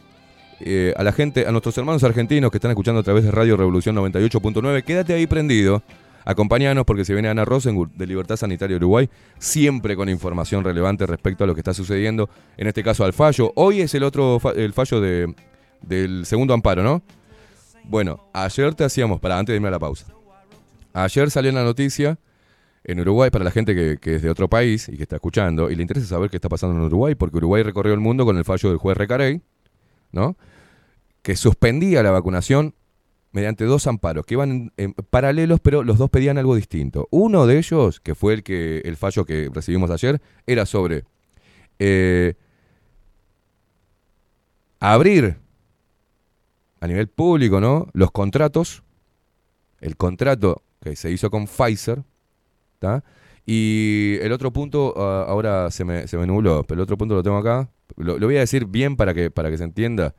eh, 0.62 0.94
a 0.98 1.04
la 1.04 1.12
gente, 1.12 1.46
a 1.46 1.52
nuestros 1.52 1.78
hermanos 1.78 2.04
argentinos 2.04 2.50
que 2.50 2.58
están 2.58 2.72
escuchando 2.72 3.02
a 3.02 3.04
través 3.04 3.24
de 3.24 3.32
Radio 3.32 3.56
Revolución 3.56 3.96
98.9, 3.98 4.84
quédate 4.84 5.14
ahí 5.14 5.28
prendido. 5.28 5.84
Acompáñanos 6.28 6.84
porque 6.84 7.06
se 7.06 7.14
viene 7.14 7.30
Ana 7.30 7.46
Rosengut 7.46 7.94
de 7.94 8.06
Libertad 8.06 8.36
Sanitaria 8.36 8.76
Uruguay, 8.76 9.10
siempre 9.40 9.96
con 9.96 10.10
información 10.10 10.62
relevante 10.62 11.06
respecto 11.06 11.46
a 11.46 11.48
lo 11.48 11.54
que 11.54 11.62
está 11.62 11.74
sucediendo, 11.74 12.30
en 12.58 12.68
este 12.68 12.84
caso 12.84 13.06
al 13.06 13.14
fallo. 13.14 13.54
Hoy 13.56 13.80
es 13.80 13.96
el 13.96 14.04
otro 14.04 14.38
el 14.54 14.74
fallo 14.74 15.00
de, 15.00 15.34
del 15.82 16.26
segundo 16.26 16.54
amparo, 16.54 16.84
¿no? 16.84 17.02
Bueno, 17.86 18.28
ayer 18.34 18.76
te 18.76 18.84
hacíamos, 18.84 19.22
para 19.22 19.40
antes 19.40 19.54
de 19.54 19.56
irme 19.56 19.70
a 19.70 19.72
la 19.72 19.80
pausa. 19.80 20.06
Ayer 20.92 21.32
salió 21.32 21.50
la 21.54 21.64
noticia 21.64 22.20
en 22.84 23.00
Uruguay 23.00 23.30
para 23.30 23.46
la 23.46 23.52
gente 23.52 23.74
que, 23.74 23.98
que 23.98 24.16
es 24.16 24.22
de 24.22 24.30
otro 24.30 24.50
país 24.50 24.90
y 24.90 24.98
que 24.98 25.04
está 25.04 25.16
escuchando 25.16 25.72
y 25.72 25.76
le 25.78 25.82
interesa 25.82 26.08
saber 26.08 26.30
qué 26.30 26.36
está 26.36 26.50
pasando 26.50 26.76
en 26.76 26.82
Uruguay, 26.82 27.16
porque 27.16 27.38
Uruguay 27.38 27.64
recorrió 27.64 27.94
el 27.94 28.02
mundo 28.02 28.26
con 28.26 28.38
el 28.38 28.44
fallo 28.44 28.68
del 28.68 28.80
juez 28.80 28.98
Recarey, 28.98 29.42
¿no? 30.12 30.36
Que 31.22 31.38
suspendía 31.38 32.04
la 32.04 32.12
vacunación 32.12 32.76
mediante 33.32 33.66
dos 33.66 33.88
amparos 33.88 34.26
que 34.26 34.34
iban 34.36 34.72
en- 34.78 34.94
paralelos, 34.94 35.60
pero 35.60 35.84
los 35.84 35.98
dos 35.98 36.10
pedían 36.10 36.38
algo 36.38 36.56
distinto. 36.56 37.08
Uno 37.12 37.46
de 37.46 37.58
ellos, 37.58 38.00
que 38.00 38.16
fue 38.16 38.34
el 38.34 38.44
que 38.44 38.80
el 38.80 38.96
fallo 38.98 39.26
que 39.26 39.50
recibimos 39.54 39.92
ayer, 39.92 40.22
era 40.46 40.66
sobre 40.66 41.04
eh, 41.80 42.34
abrir 44.80 45.38
a 46.80 46.88
nivel 46.88 47.08
público, 47.08 47.60
¿no? 47.60 47.88
Los 47.94 48.12
contratos, 48.12 48.84
el 49.82 49.98
contrato 49.98 50.62
que 50.82 50.96
se 50.96 51.12
hizo 51.12 51.30
con 51.30 51.48
Pfizer, 51.48 52.04
¿tá? 52.80 53.04
Y 53.46 54.18
el 54.22 54.32
otro 54.32 54.52
punto, 54.52 54.94
ah, 54.98 55.26
ahora 55.28 55.72
se 55.72 55.86
me, 55.86 56.08
se 56.08 56.18
me 56.18 56.28
nubló, 56.28 56.64
pero 56.64 56.80
el 56.80 56.84
otro 56.84 56.98
punto 56.98 57.16
lo 57.16 57.24
tengo 57.24 57.38
acá. 57.38 57.70
Lo, 57.96 58.20
lo 58.20 58.28
voy 58.28 58.38
a 58.38 58.42
decir 58.42 58.66
bien 58.66 58.96
para 58.96 59.14
que, 59.14 59.32
para 59.32 59.50
que 59.50 59.58
se 59.58 59.64
entienda, 59.64 60.14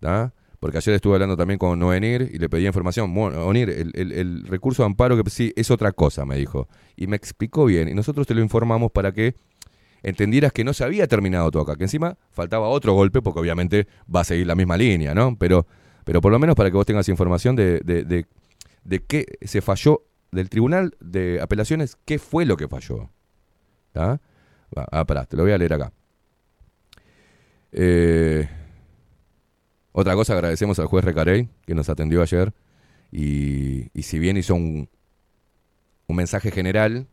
¿tá? 0.00 0.32
Porque 0.60 0.78
ayer 0.78 0.94
estuve 0.94 1.14
hablando 1.14 1.36
también 1.36 1.58
con 1.58 1.78
Noenir 1.78 2.30
y 2.32 2.38
le 2.38 2.48
pedí 2.48 2.66
información. 2.66 3.12
Bueno, 3.14 3.44
Onir, 3.46 3.70
el, 3.70 4.44
recurso 4.46 4.82
de 4.82 4.86
amparo 4.86 5.22
que 5.22 5.28
sí 5.30 5.52
es 5.56 5.70
otra 5.70 5.92
cosa, 5.92 6.24
me 6.24 6.36
dijo. 6.36 6.68
Y 6.96 7.06
me 7.06 7.16
explicó 7.16 7.66
bien. 7.66 7.88
Y 7.88 7.94
nosotros 7.94 8.26
te 8.26 8.34
lo 8.34 8.40
informamos 8.40 8.90
para 8.90 9.12
que 9.12 9.34
entendieras 10.02 10.52
que 10.52 10.64
no 10.64 10.72
se 10.72 10.84
había 10.84 11.06
terminado 11.06 11.50
todo 11.50 11.62
acá. 11.62 11.76
Que 11.76 11.84
encima 11.84 12.16
faltaba 12.30 12.68
otro 12.68 12.94
golpe, 12.94 13.22
porque 13.22 13.40
obviamente 13.40 13.86
va 14.14 14.20
a 14.20 14.24
seguir 14.24 14.46
la 14.46 14.54
misma 14.54 14.76
línea, 14.76 15.14
¿no? 15.14 15.36
Pero, 15.36 15.66
pero 16.04 16.20
por 16.20 16.32
lo 16.32 16.38
menos 16.38 16.56
para 16.56 16.70
que 16.70 16.76
vos 16.76 16.86
tengas 16.86 17.08
información 17.08 17.54
de, 17.56 17.80
de, 17.80 18.04
de, 18.04 18.26
de 18.84 19.00
qué 19.00 19.26
se 19.42 19.60
falló 19.60 20.04
del 20.32 20.48
Tribunal 20.48 20.96
de 21.00 21.40
Apelaciones, 21.40 21.96
qué 22.04 22.18
fue 22.18 22.46
lo 22.46 22.56
que 22.56 22.68
falló. 22.68 23.10
Va, 23.96 24.20
Ah, 24.74 25.04
pará, 25.06 25.24
te 25.24 25.36
lo 25.36 25.44
voy 25.44 25.52
a 25.52 25.58
leer 25.58 25.74
acá. 25.74 25.92
Eh, 27.72 28.48
otra 29.98 30.14
cosa, 30.14 30.34
agradecemos 30.34 30.78
al 30.78 30.88
juez 30.88 31.06
Recarey, 31.06 31.48
que 31.64 31.74
nos 31.74 31.88
atendió 31.88 32.20
ayer. 32.20 32.52
Y, 33.10 33.88
si 34.02 34.18
bien 34.18 34.36
hizo 34.36 34.54
un, 34.54 34.90
un 36.06 36.16
mensaje 36.16 36.50
general 36.50 37.06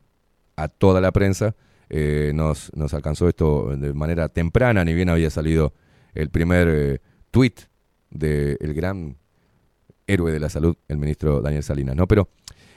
a 0.58 0.68
toda 0.68 1.00
la 1.00 1.14
prensa, 1.14 1.56
eh, 1.90 2.34
nos, 2.36 2.76
nos 2.76 2.94
alcanzó 2.94 3.30
esto 3.30 3.74
de 3.78 3.94
manera 3.94 4.28
temprana, 4.28 4.84
ni 4.84 4.94
bien 4.94 5.08
había 5.08 5.30
salido 5.30 5.72
el 6.14 6.30
primer 6.30 6.68
eh, 6.70 7.00
tuit 7.32 7.62
del 8.10 8.74
gran 8.74 9.16
héroe 10.06 10.34
de 10.34 10.42
la 10.42 10.50
salud, 10.50 10.76
el 10.90 10.98
ministro 10.98 11.40
Daniel 11.40 11.64
Salinas. 11.64 11.96
¿no? 11.96 12.06
Pero 12.06 12.28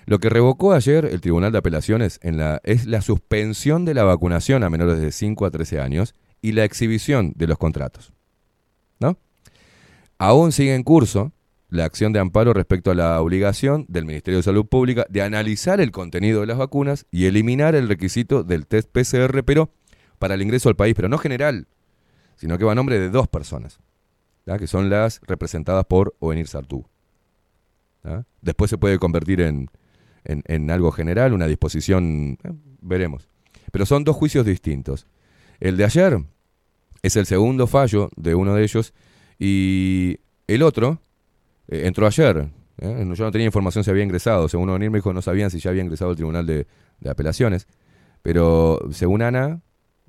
lo 0.05 0.20
que 0.20 0.28
revocó 0.28 0.73
ayer 0.73 1.05
el 1.05 1.20
Tribunal 1.20 1.51
de 1.51 1.59
Apelaciones 1.59 2.20
en 2.23 2.37
la, 2.37 2.61
es 2.62 2.87
la 2.87 3.01
suspensión 3.01 3.85
de 3.85 3.95
la 3.95 4.05
vacunación 4.05 4.62
a 4.62 4.70
menores 4.70 5.01
de 5.01 5.11
5 5.11 5.47
a 5.47 5.51
13 5.51 5.81
años 5.81 6.15
y 6.41 6.53
la 6.53 6.62
exhibición 6.62 7.33
de 7.35 7.49
los 7.49 7.59
contratos. 7.59 8.12
Aún 10.18 10.52
sigue 10.52 10.74
en 10.74 10.82
curso 10.82 11.32
la 11.68 11.84
acción 11.84 12.12
de 12.12 12.20
amparo 12.20 12.52
respecto 12.55 12.90
a 12.90 12.94
la 12.94 13.20
obligación 13.20 13.84
del 13.88 14.05
Ministerio 14.06 14.38
de 14.38 14.43
Salud 14.44 14.66
Pública 14.66 15.05
de 15.10 15.22
analizar 15.22 15.80
el 15.80 15.90
contenido 15.90 16.40
de 16.40 16.47
las 16.47 16.59
vacunas 16.59 17.06
y 17.10 17.26
eliminar 17.26 17.74
el 17.74 17.88
requisito 17.88 18.44
del 18.44 18.66
test 18.66 18.88
PCR, 18.90 19.43
pero 19.44 19.70
para 20.18 20.34
el 20.34 20.43
ingreso 20.43 20.68
al 20.68 20.76
país, 20.76 20.94
pero 20.94 21.09
no 21.09 21.18
general, 21.18 21.66
sino 22.36 22.56
que 22.56 22.64
va 22.64 22.72
a 22.72 22.76
nombre 22.76 22.98
de 22.98 23.10
dos 23.10 23.28
personas, 23.28 23.80
que 24.59 24.66
son 24.66 24.88
las 24.88 25.20
representadas 25.26 25.84
por 25.86 26.14
Ovenir 26.20 26.47
Sartú. 26.48 26.86
Después 28.40 28.70
se 28.70 28.78
puede 28.78 28.98
convertir 29.01 29.40
en, 29.40 29.68
en- 30.24 30.44
en 30.47 30.70
algo 30.70 30.93
general, 30.93 31.32
una 31.32 31.47
disposición, 31.48 32.38
eh, 32.44 32.52
veremos. 32.80 33.28
Pero 33.72 33.84
son 33.84 34.05
dos 34.05 34.14
juicios 34.14 34.47
distintos. 34.47 35.06
El 35.59 35.76
de 35.76 35.84
ayer 35.84 36.18
Es 37.02 37.16
el 37.16 37.26
segundo 37.26 37.66
fallo 37.66 38.09
de 38.16 38.34
uno 38.34 38.55
de 38.55 38.62
ellos. 38.62 38.94
Y 39.38 40.18
el 40.46 40.62
otro 40.62 41.00
eh, 41.68 41.82
entró 41.84 42.06
ayer. 42.06 42.48
¿eh? 42.78 43.06
Yo 43.14 43.24
no 43.24 43.30
tenía 43.30 43.46
información 43.46 43.84
si 43.84 43.90
había 43.90 44.04
ingresado. 44.04 44.48
Según 44.48 44.68
O'Neill 44.70 44.90
me 44.90 44.98
dijo 44.98 45.12
no 45.12 45.22
sabían 45.22 45.50
si 45.50 45.58
ya 45.58 45.70
había 45.70 45.82
ingresado 45.82 46.10
al 46.10 46.16
Tribunal 46.16 46.46
de, 46.46 46.66
Apelaciones. 47.08 47.66
Pero 48.22 48.80
según 48.90 49.22
Ana, 49.22 49.60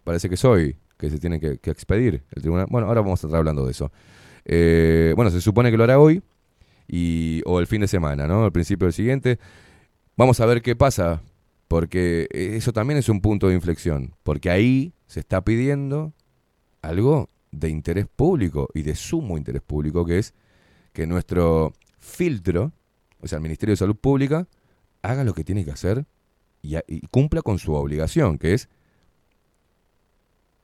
parece 0.04 0.30
que 0.30 0.38
soy, 0.38 0.78
que 0.98 1.10
se 1.10 1.20
tiene 1.20 1.40
que, 1.40 1.60
que 1.60 1.70
expedir 1.70 2.24
el 2.34 2.42
tribunal. 2.42 2.66
Bueno, 2.70 2.88
ahora 2.88 3.02
vamos 3.02 3.24
a 3.24 3.28
estar 3.28 3.38
hablando 3.38 3.66
de 3.66 3.72
eso. 3.72 3.92
Eh, 4.50 5.14
bueno, 5.16 5.30
se 5.30 5.42
supone 5.42 5.70
que 5.70 5.78
lo 5.78 5.84
hará 5.84 6.00
hoy 6.00 6.24
y, 6.88 7.42
o 7.46 7.60
el 7.60 7.68
fin 7.68 7.82
de 7.82 7.88
semana, 7.88 8.28
¿no? 8.28 8.46
Al 8.46 8.52
principio 8.52 8.86
del 8.86 8.94
siguiente. 8.94 9.40
Vamos 10.16 10.40
a 10.40 10.46
ver 10.46 10.62
qué 10.62 10.76
pasa, 10.76 11.22
porque 11.68 12.28
eso 12.32 12.72
también 12.72 12.98
es 12.98 13.10
un 13.10 13.22
punto 13.22 13.50
de 13.50 13.56
inflexión, 13.56 14.16
porque 14.24 14.50
ahí 14.50 14.94
se 15.06 15.20
está 15.20 15.44
pidiendo 15.44 16.14
algo 16.82 17.30
de 17.52 17.70
interés 17.70 18.08
público 18.08 18.70
y 18.74 18.82
de 18.82 18.96
sumo 18.96 19.38
interés 19.38 19.62
público, 19.62 20.06
que 20.06 20.20
es 20.20 20.34
que 20.94 21.08
nuestro 21.08 21.74
filtro, 22.00 22.72
o 23.20 23.28
sea, 23.28 23.38
el 23.38 23.44
Ministerio 23.44 23.74
de 23.74 23.78
Salud 23.78 23.96
Pública, 23.96 24.48
haga 25.02 25.24
lo 25.24 25.34
que 25.34 25.44
tiene 25.44 25.64
que 25.64 25.72
hacer 25.72 26.06
y, 26.62 27.08
cumpla 27.08 27.42
con 27.42 27.60
su 27.60 27.74
obligación, 27.74 28.38
que 28.38 28.54
es 28.54 28.70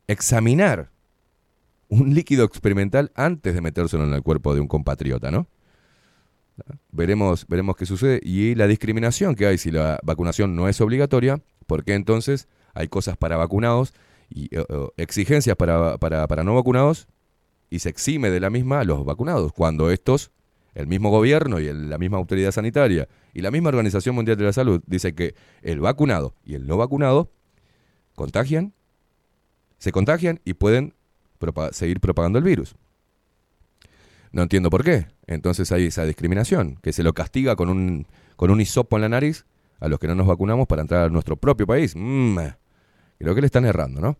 examinar 0.08 0.92
un 1.88 2.14
líquido 2.14 2.46
experimental 2.46 3.12
antes 3.16 3.54
de 3.54 3.62
metérselo 3.62 4.04
en 4.04 4.14
el 4.14 4.24
cuerpo 4.24 4.54
de 4.54 4.62
un 4.62 4.68
compatriota, 4.68 5.32
¿no? 5.32 5.48
Veremos, 6.92 7.48
veremos 7.48 7.76
qué 7.76 7.86
sucede. 7.86 8.20
Y 8.24 8.56
la 8.56 8.68
discriminación 8.68 9.36
que 9.36 9.48
hay 9.48 9.58
si 9.58 9.72
la 9.72 10.00
vacunación 10.04 10.56
no 10.56 10.68
es 10.68 10.82
obligatoria, 10.82 11.42
porque 11.68 11.94
entonces 11.94 12.48
hay 12.74 12.88
cosas 12.88 13.18
para 13.18 13.38
vacunados 13.38 13.94
exigencias 14.98 15.56
para, 15.56 15.98
para, 15.98 16.28
para 16.28 16.44
no 16.44 16.56
vacunados 16.56 17.08
y 17.70 17.80
se 17.80 17.90
exime 17.90 18.30
de 18.30 18.40
la 18.40 18.50
misma 18.50 18.82
a 18.82 18.84
los 18.84 19.04
vacunados, 19.06 19.52
cuando 19.54 19.90
estos, 19.92 20.32
el 20.76 20.88
mismo 20.88 21.10
gobierno 21.10 21.60
y 21.60 21.68
el- 21.68 21.90
la 21.90 21.98
misma 21.98 22.18
autoridad 22.18 22.52
sanitaria 22.52 23.08
y 23.34 23.42
la 23.42 23.52
misma 23.52 23.70
Organización 23.70 24.16
Mundial 24.16 24.38
de 24.38 24.46
la 24.46 24.54
Salud 24.54 24.82
dice 24.88 25.14
que 25.16 25.36
el 25.62 25.80
vacunado 25.80 26.36
y 26.46 26.56
el 26.56 26.68
no 26.68 26.78
vacunado 26.78 27.32
contagian, 28.16 28.74
se 29.78 29.92
contagian 29.92 30.40
y 30.46 30.54
pueden 30.54 30.94
seguir 31.72 32.00
propagando 32.00 32.38
el 32.40 32.46
virus. 32.46 32.76
No 34.32 34.42
entiendo 34.44 34.70
por 34.70 34.84
qué. 34.84 35.08
Entonces 35.28 35.72
hay 35.72 35.86
esa 35.88 36.06
discriminación, 36.06 36.78
que 36.82 36.94
se 36.94 37.04
lo 37.04 37.14
castiga 37.14 37.56
con 37.56 37.70
un, 37.70 38.08
con 38.36 38.50
un 38.50 38.62
hisopo 38.62 38.96
en 38.98 39.02
la 39.02 39.10
nariz 39.10 39.46
a 39.80 39.88
los 39.90 40.00
que 40.00 40.08
no 40.08 40.16
nos 40.16 40.26
vacunamos 40.28 40.68
para 40.68 40.82
entrar 40.82 41.04
a 41.06 41.10
nuestro 41.10 41.36
propio 41.36 41.68
país. 41.68 41.94
Mm, 41.96 42.38
creo 43.24 43.36
que 43.36 43.41
le 43.41 43.48
están 43.48 43.66
errando, 43.66 44.02
¿no? 44.02 44.18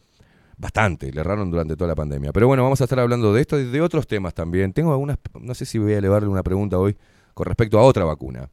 Bastante, 0.58 1.12
le 1.12 1.22
erraron 1.22 1.50
durante 1.50 1.76
toda 1.76 1.90
la 1.90 1.96
pandemia. 1.96 2.32
Pero 2.32 2.48
bueno, 2.48 2.64
vamos 2.64 2.80
a 2.82 2.84
estar 2.86 3.00
hablando 3.00 3.34
de 3.34 3.42
esto 3.42 3.60
y 3.60 3.66
de 3.66 3.82
otros 3.82 4.08
temas 4.08 4.34
también. 4.34 4.74
Tengo 4.74 4.92
algunas, 4.92 5.18
no 5.40 5.54
sé 5.54 5.66
si 5.66 5.80
voy 5.80 5.94
a 5.94 5.98
elevarle 5.98 6.30
una 6.30 6.44
pregunta 6.44 6.78
hoy 6.78 6.96
con 7.34 7.46
respecto 7.46 7.80
a 7.80 7.84
otra 7.84 8.06
vacuna, 8.06 8.50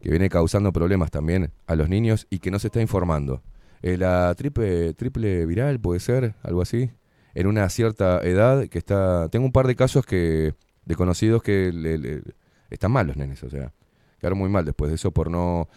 que 0.00 0.10
viene 0.10 0.28
causando 0.28 0.72
problemas 0.72 1.10
también 1.10 1.52
a 1.66 1.74
los 1.74 1.88
niños 1.88 2.26
y 2.30 2.38
que 2.38 2.50
no 2.50 2.58
se 2.58 2.68
está 2.68 2.80
informando. 2.80 3.42
Eh, 3.82 3.96
la 3.96 4.34
triple, 4.36 4.94
triple 4.94 5.46
viral, 5.46 5.80
puede 5.80 6.00
ser, 6.00 6.34
algo 6.42 6.62
así, 6.62 6.90
en 7.34 7.46
una 7.46 7.68
cierta 7.68 8.20
edad 8.20 8.68
que 8.68 8.78
está... 8.78 9.28
Tengo 9.28 9.44
un 9.44 9.52
par 9.52 9.66
de 9.66 9.76
casos 9.76 10.06
que 10.06 10.54
de 10.84 10.94
conocidos 10.94 11.42
que 11.42 11.72
le- 11.72 12.22
están 12.70 12.92
mal 12.92 13.08
los 13.08 13.16
nenes, 13.16 13.42
o 13.42 13.50
sea, 13.50 13.72
quedaron 14.20 14.38
muy 14.38 14.48
mal 14.48 14.64
después 14.64 14.88
de 14.90 14.94
eso 14.94 15.10
por 15.10 15.30
no, 15.30 15.68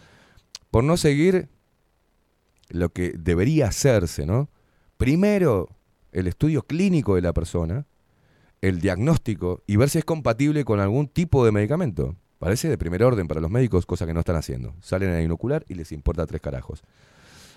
por 0.70 0.84
no 0.84 0.96
seguir 0.96 1.48
lo 2.70 2.90
que 2.90 3.12
debería 3.16 3.68
hacerse, 3.68 4.26
¿no? 4.26 4.48
Primero, 4.96 5.68
el 6.12 6.26
estudio 6.26 6.62
clínico 6.62 7.14
de 7.14 7.22
la 7.22 7.32
persona, 7.32 7.86
el 8.60 8.80
diagnóstico 8.80 9.62
y 9.66 9.76
ver 9.76 9.88
si 9.90 9.98
es 9.98 10.04
compatible 10.04 10.64
con 10.64 10.80
algún 10.80 11.08
tipo 11.08 11.44
de 11.44 11.52
medicamento. 11.52 12.16
Parece 12.38 12.68
de 12.68 12.78
primer 12.78 13.02
orden 13.02 13.28
para 13.28 13.40
los 13.40 13.50
médicos, 13.50 13.84
cosa 13.86 14.06
que 14.06 14.14
no 14.14 14.20
están 14.20 14.36
haciendo. 14.36 14.74
Salen 14.80 15.10
a 15.10 15.20
inocular 15.20 15.64
y 15.68 15.74
les 15.74 15.92
importa 15.92 16.26
tres 16.26 16.40
carajos. 16.40 16.82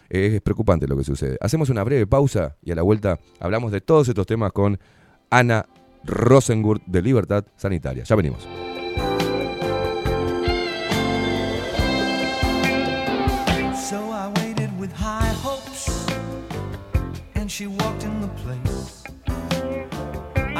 Es 0.09 0.41
preocupante 0.41 0.87
lo 0.87 0.97
que 0.97 1.03
sucede. 1.03 1.37
Hacemos 1.39 1.69
una 1.69 1.83
breve 1.83 2.05
pausa 2.05 2.57
y 2.61 2.71
a 2.71 2.75
la 2.75 2.81
vuelta 2.81 3.19
hablamos 3.39 3.71
de 3.71 3.81
todos 3.81 4.09
estos 4.09 4.27
temas 4.27 4.51
con 4.51 4.77
Ana 5.29 5.65
Rosengurt 6.03 6.83
de 6.85 7.01
Libertad 7.01 7.45
Sanitaria. 7.55 8.03
Ya 8.03 8.15
venimos. 8.15 8.47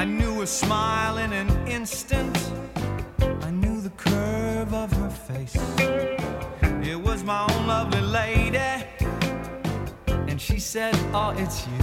I 0.03 0.05
knew 0.05 0.41
her 0.41 0.45
smile 0.45 1.17
in 1.17 1.31
an 1.31 1.49
instant, 1.65 2.38
I 3.21 3.51
knew 3.51 3.80
the 3.80 3.91
curve 3.91 4.73
of 4.73 4.91
her 4.91 5.09
face. 5.09 5.55
It 6.84 7.01
was 7.01 7.23
my 7.23 7.47
own 7.49 7.67
lovely 7.67 8.01
lady, 8.01 8.57
and 10.27 10.41
she 10.41 10.59
said, 10.59 10.93
Oh, 11.13 11.30
it's 11.38 11.65
you. 11.67 11.80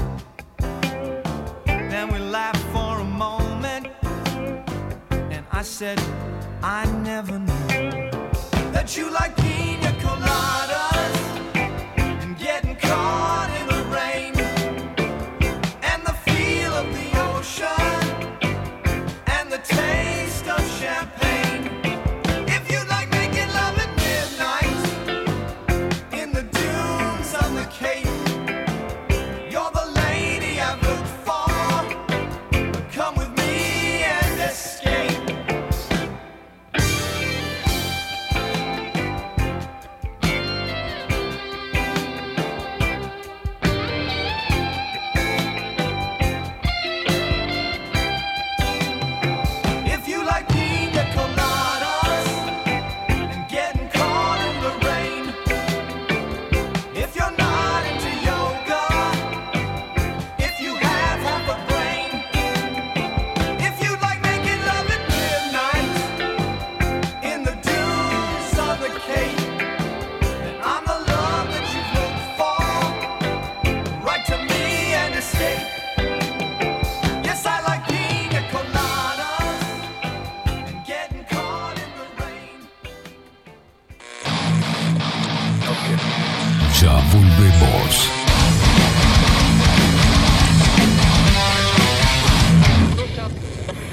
Then 1.65 2.13
we 2.13 2.19
laughed 2.19 2.63
for 2.75 3.01
a 3.01 3.05
moment, 3.05 3.87
and 5.11 5.43
I 5.51 5.63
said, 5.63 5.99
I 6.63 6.85
never 7.03 7.39
knew 7.39 8.11
that 8.75 8.99
you 8.99 9.11
like 9.11 9.35
pina 9.39 9.70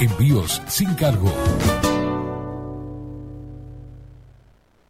Envíos 0.00 0.60
sin 0.66 0.94
cargo. 0.94 1.32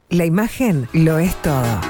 La 0.09 0.25
imagen 0.25 0.89
lo 0.93 1.19
es 1.19 1.35
todo. 1.43 1.81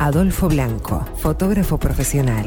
Adolfo 0.00 0.48
Blanco, 0.48 1.06
fotógrafo 1.18 1.78
profesional. 1.78 2.46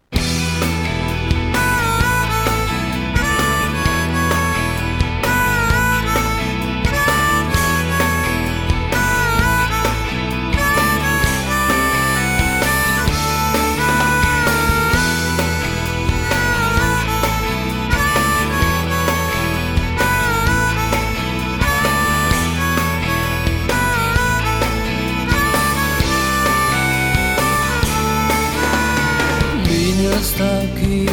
Hasta 30.21 30.61
aquí 30.61 31.07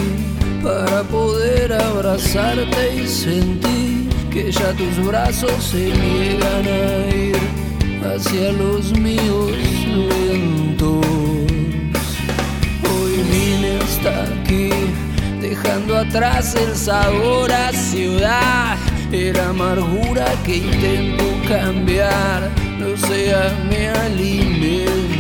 para 0.62 1.02
poder 1.04 1.72
abrazarte 1.72 2.94
y 2.94 3.06
sentir 3.06 4.08
que 4.30 4.52
ya 4.52 4.70
tus 4.74 5.06
brazos 5.06 5.52
se 5.64 5.90
niegan 6.02 6.66
a 6.66 7.16
ir 7.16 7.38
hacia 8.04 8.52
los 8.52 8.92
míos 8.98 9.52
lentos. 10.10 11.06
Hoy 12.90 13.14
vine 13.32 13.78
hasta 13.82 14.24
aquí 14.24 14.70
dejando 15.40 15.96
atrás 15.96 16.54
el 16.54 16.74
sabor 16.76 17.50
a 17.50 17.72
ciudad. 17.72 18.76
Era 19.10 19.48
amargura 19.48 20.26
que 20.44 20.56
intento 20.58 21.24
cambiar, 21.48 22.50
no 22.78 22.94
sea 23.06 23.56
mi 23.70 23.86
alimento. 23.86 25.17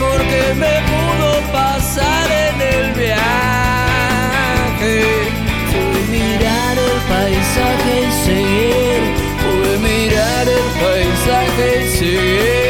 Mejor 0.00 0.24
me 0.56 0.80
pudo 0.90 1.30
pasar 1.52 2.26
en 2.30 2.60
el 2.60 2.92
viaje 2.92 3.20
fue 5.70 6.00
mirar 6.10 6.76
el 6.78 6.98
paisaje 7.08 7.92
y 8.00 8.10
seguir. 8.24 9.02
Fue 9.42 9.72
mirar 9.78 10.46
el 10.48 10.66
paisaje 10.80 11.66
y 11.84 11.86
seguir. 11.98 12.69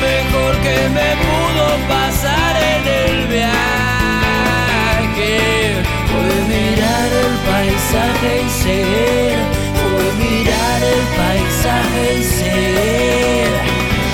Mejor 0.00 0.54
que 0.62 0.88
me 0.90 1.16
pudo 1.26 1.66
pasar 1.88 2.54
en 2.56 2.82
el 2.86 3.26
viaje 3.28 3.68
fue 6.10 6.30
mirar 6.48 7.10
el 7.12 7.34
paisaje 7.48 8.30
y 8.44 8.48
seguir, 8.50 9.38
fue 9.80 10.06
mirar 10.24 10.80
el 10.82 11.02
paisaje 11.16 12.02
y 12.18 12.22
seguir. 12.22 13.50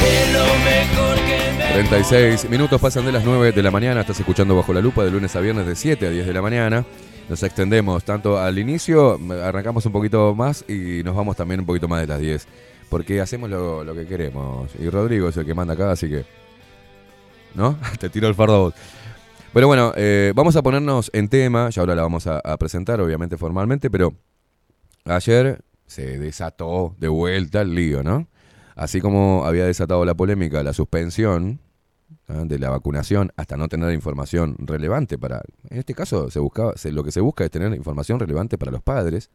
Es 0.04 0.26
lo 0.32 0.48
mejor 0.64 1.14
que 1.16 1.38
me 1.58 1.64
36 1.72 2.50
minutos 2.50 2.80
pasan 2.80 3.04
de 3.04 3.12
las 3.12 3.24
9 3.24 3.52
de 3.52 3.62
la 3.62 3.70
mañana. 3.70 4.00
Estás 4.00 4.20
escuchando 4.20 4.56
Bajo 4.56 4.72
la 4.72 4.80
Lupa 4.80 5.04
de 5.04 5.10
lunes 5.10 5.34
a 5.36 5.40
viernes 5.40 5.66
de 5.66 5.76
7 5.76 6.06
a 6.06 6.10
10 6.10 6.26
de 6.26 6.32
la 6.32 6.42
mañana. 6.42 6.84
Nos 7.28 7.42
extendemos 7.42 8.04
tanto 8.04 8.38
al 8.38 8.58
inicio, 8.58 9.18
arrancamos 9.42 9.86
un 9.86 9.92
poquito 9.92 10.34
más 10.34 10.64
y 10.68 11.02
nos 11.02 11.16
vamos 11.16 11.36
también 11.36 11.60
un 11.60 11.66
poquito 11.66 11.88
más 11.88 12.02
de 12.02 12.06
las 12.06 12.20
10. 12.20 12.46
Porque 12.94 13.20
hacemos 13.20 13.50
lo, 13.50 13.92
que 13.92 14.06
queremos. 14.06 14.70
Y 14.78 14.88
Rodrigo 14.88 15.28
es 15.28 15.36
el 15.36 15.44
que 15.44 15.52
manda 15.52 15.74
acá, 15.74 15.90
así 15.90 16.08
que. 16.08 16.24
¿No? 17.56 17.76
Te 17.98 18.08
tiro 18.08 18.28
el 18.28 18.36
fardo 18.36 18.68
a. 18.68 18.72
Pero 19.52 19.66
bueno, 19.66 19.92
eh, 19.96 20.32
vamos 20.32 20.54
a 20.54 20.62
ponernos 20.62 21.10
en 21.12 21.28
tema. 21.28 21.70
Ya 21.70 21.82
ahora 21.82 21.96
la 21.96 22.02
vamos 22.02 22.28
a, 22.28 22.40
presentar, 22.56 23.00
obviamente 23.00 23.36
formalmente, 23.36 23.90
pero 23.90 24.14
ayer 25.06 25.64
se 25.88 26.20
desató 26.20 26.94
de 27.00 27.08
vuelta 27.08 27.62
el 27.62 27.74
lío, 27.74 28.04
¿no? 28.04 28.28
Así 28.76 29.00
como 29.00 29.44
había 29.44 29.66
desatado 29.66 30.04
la 30.04 30.14
polémica, 30.14 30.62
la 30.62 30.72
suspensión 30.72 31.58
de 32.28 32.58
la 32.60 32.70
vacunación 32.70 33.32
hasta 33.34 33.56
no 33.56 33.66
tener 33.66 33.92
información 33.92 34.54
relevante 34.60 35.18
para, 35.18 35.42
en 35.68 35.78
este 35.80 35.94
caso 35.94 36.30
se 36.30 36.38
buscaba, 36.38 36.74
lo 36.92 37.02
que 37.02 37.10
se 37.10 37.20
busca 37.20 37.44
es 37.44 37.50
tener 37.50 37.74
información 37.74 38.20
relevante 38.20 38.56
para 38.56 38.70
los 38.70 38.82
padres, 38.84 39.30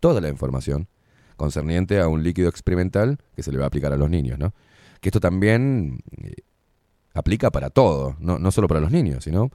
toda 0.00 0.22
la 0.22 0.30
información 0.30 0.88
concerniente 1.42 1.98
a 1.98 2.06
un 2.06 2.22
líquido 2.22 2.48
experimental 2.48 3.18
que 3.34 3.42
se 3.42 3.50
le 3.50 3.58
va 3.58 3.64
a 3.64 3.66
aplicar 3.66 3.92
a 3.92 3.96
los 3.96 4.08
niños, 4.08 4.38
¿no? 4.38 4.54
Que 5.00 5.08
esto 5.08 5.18
también 5.18 5.98
eh, 6.22 6.34
aplica 7.14 7.50
para 7.50 7.68
todo, 7.68 8.16
no, 8.20 8.50
solo 8.52 8.68
para 8.68 8.78
los 8.78 8.92
niños, 8.92 9.24
sino 9.24 9.50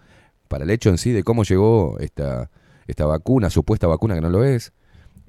para 0.49 0.65
el 0.65 0.69
hecho 0.69 0.89
en 0.89 0.97
sí 0.97 1.13
de 1.13 1.23
cómo 1.23 1.43
llegó 1.43 1.97
esta, 1.99 2.51
esta 2.87 3.05
vacuna, 3.05 3.49
supuesta 3.49 3.87
vacuna 3.87 4.15
que 4.15 4.21
no 4.21 4.29
lo 4.29 4.43
es, 4.43 4.73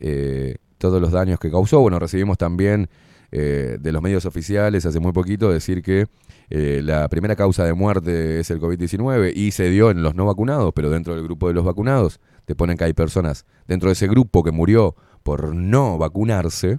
eh, 0.00 0.56
todos 0.78 1.00
los 1.00 1.12
daños 1.12 1.38
que 1.38 1.48
causó. 1.48 1.78
Bueno, 1.78 2.00
recibimos 2.00 2.38
también 2.38 2.88
eh, 3.30 3.76
de 3.80 3.92
los 3.92 4.02
medios 4.02 4.24
oficiales 4.24 4.84
hace 4.86 5.00
muy 5.00 5.12
poquito 5.12 5.52
decir 5.52 5.82
que 5.82 6.06
eh, 6.50 6.80
la 6.82 7.08
primera 7.08 7.36
causa 7.36 7.64
de 7.64 7.74
muerte 7.74 8.40
es 8.40 8.50
el 8.50 8.58
COVID-19 8.58 9.32
y 9.34 9.50
se 9.50 9.68
dio 9.68 9.90
en 9.90 10.02
los 10.02 10.14
no 10.14 10.24
vacunados, 10.24 10.72
pero 10.74 10.90
dentro 10.90 11.14
del 11.14 11.22
grupo 11.22 11.46
de 11.46 11.54
los 11.54 11.64
vacunados 11.64 12.20
te 12.46 12.54
ponen 12.54 12.78
que 12.78 12.84
hay 12.84 12.94
personas 12.94 13.44
dentro 13.66 13.90
de 13.90 13.92
ese 13.92 14.08
grupo 14.08 14.42
que 14.42 14.50
murió 14.50 14.96
por 15.28 15.54
no 15.54 15.98
vacunarse, 15.98 16.78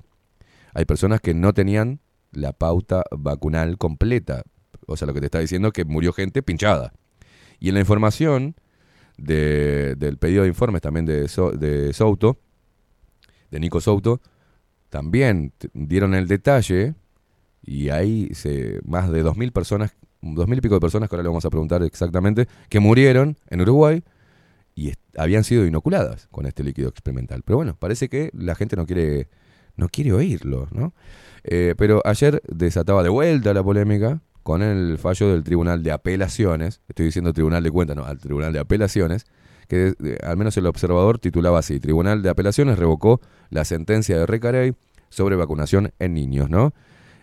hay 0.73 0.85
personas 0.85 1.21
que 1.21 1.35
no 1.35 1.53
tenían 1.53 1.99
la 2.31 2.51
pauta 2.51 3.03
vacunal 3.11 3.77
completa. 3.77 4.41
O 4.87 4.97
sea, 4.97 5.05
lo 5.05 5.13
que 5.13 5.19
te 5.19 5.27
está 5.27 5.37
diciendo 5.37 5.67
es 5.67 5.73
que 5.75 5.85
murió 5.85 6.13
gente 6.13 6.41
pinchada. 6.41 6.91
Y 7.59 7.67
en 7.69 7.75
la 7.75 7.81
información 7.81 8.55
de- 9.19 9.93
del 9.99 10.17
pedido 10.17 10.41
de 10.41 10.47
informes 10.49 10.81
también 10.81 11.05
de, 11.05 11.27
So- 11.27 11.51
de 11.51 11.93
Souto, 11.93 12.39
de 13.51 13.59
Nico 13.59 13.81
Souto, 13.81 14.19
también 14.89 15.53
dieron 15.75 16.15
el 16.15 16.27
detalle 16.27 16.95
y 17.61 17.89
hay 17.89 18.31
más 18.83 19.11
de 19.11 19.21
2.000 19.21 19.51
personas, 19.51 19.95
2.000 20.23 20.57
y 20.57 20.61
pico 20.61 20.73
de 20.73 20.81
personas, 20.81 21.07
que 21.07 21.15
ahora 21.15 21.21
le 21.23 21.29
vamos 21.29 21.45
a 21.45 21.51
preguntar 21.51 21.83
exactamente, 21.83 22.47
que 22.67 22.79
murieron 22.79 23.37
en 23.51 23.61
Uruguay 23.61 24.03
y 24.79 24.93
habían 25.17 25.43
sido 25.43 25.65
inoculadas 25.65 26.27
con 26.31 26.45
este 26.45 26.63
líquido 26.63 26.87
experimental. 26.87 27.43
Pero 27.43 27.57
bueno, 27.57 27.75
parece 27.77 28.07
que 28.07 28.29
la 28.33 28.55
gente 28.55 28.77
no 28.77 28.85
quiere, 28.85 29.27
no 29.75 29.89
quiere 29.89 30.13
oírlo, 30.13 30.69
¿no? 30.71 30.93
Eh, 31.43 31.75
pero 31.77 32.01
ayer 32.05 32.41
desataba 32.47 33.03
de 33.03 33.09
vuelta 33.09 33.53
la 33.53 33.61
polémica 33.61 34.21
con 34.41 34.61
el 34.61 34.97
fallo 34.97 35.31
del 35.31 35.43
Tribunal 35.43 35.83
de 35.83 35.91
Apelaciones, 35.91 36.81
estoy 36.87 37.07
diciendo 37.07 37.33
Tribunal 37.33 37.61
de 37.61 37.71
Cuentas, 37.71 37.97
no, 37.97 38.05
al 38.05 38.19
Tribunal 38.19 38.53
de 38.53 38.59
Apelaciones, 38.59 39.25
que 39.67 39.93
eh, 40.01 40.17
al 40.23 40.37
menos 40.37 40.55
el 40.55 40.65
observador 40.65 41.19
titulaba 41.19 41.59
así, 41.59 41.81
Tribunal 41.81 42.21
de 42.21 42.29
Apelaciones 42.29 42.79
revocó 42.79 43.19
la 43.49 43.65
sentencia 43.65 44.17
de 44.17 44.25
Recarey 44.25 44.75
sobre 45.09 45.35
vacunación 45.35 45.91
en 45.99 46.13
niños, 46.13 46.49
¿no? 46.49 46.73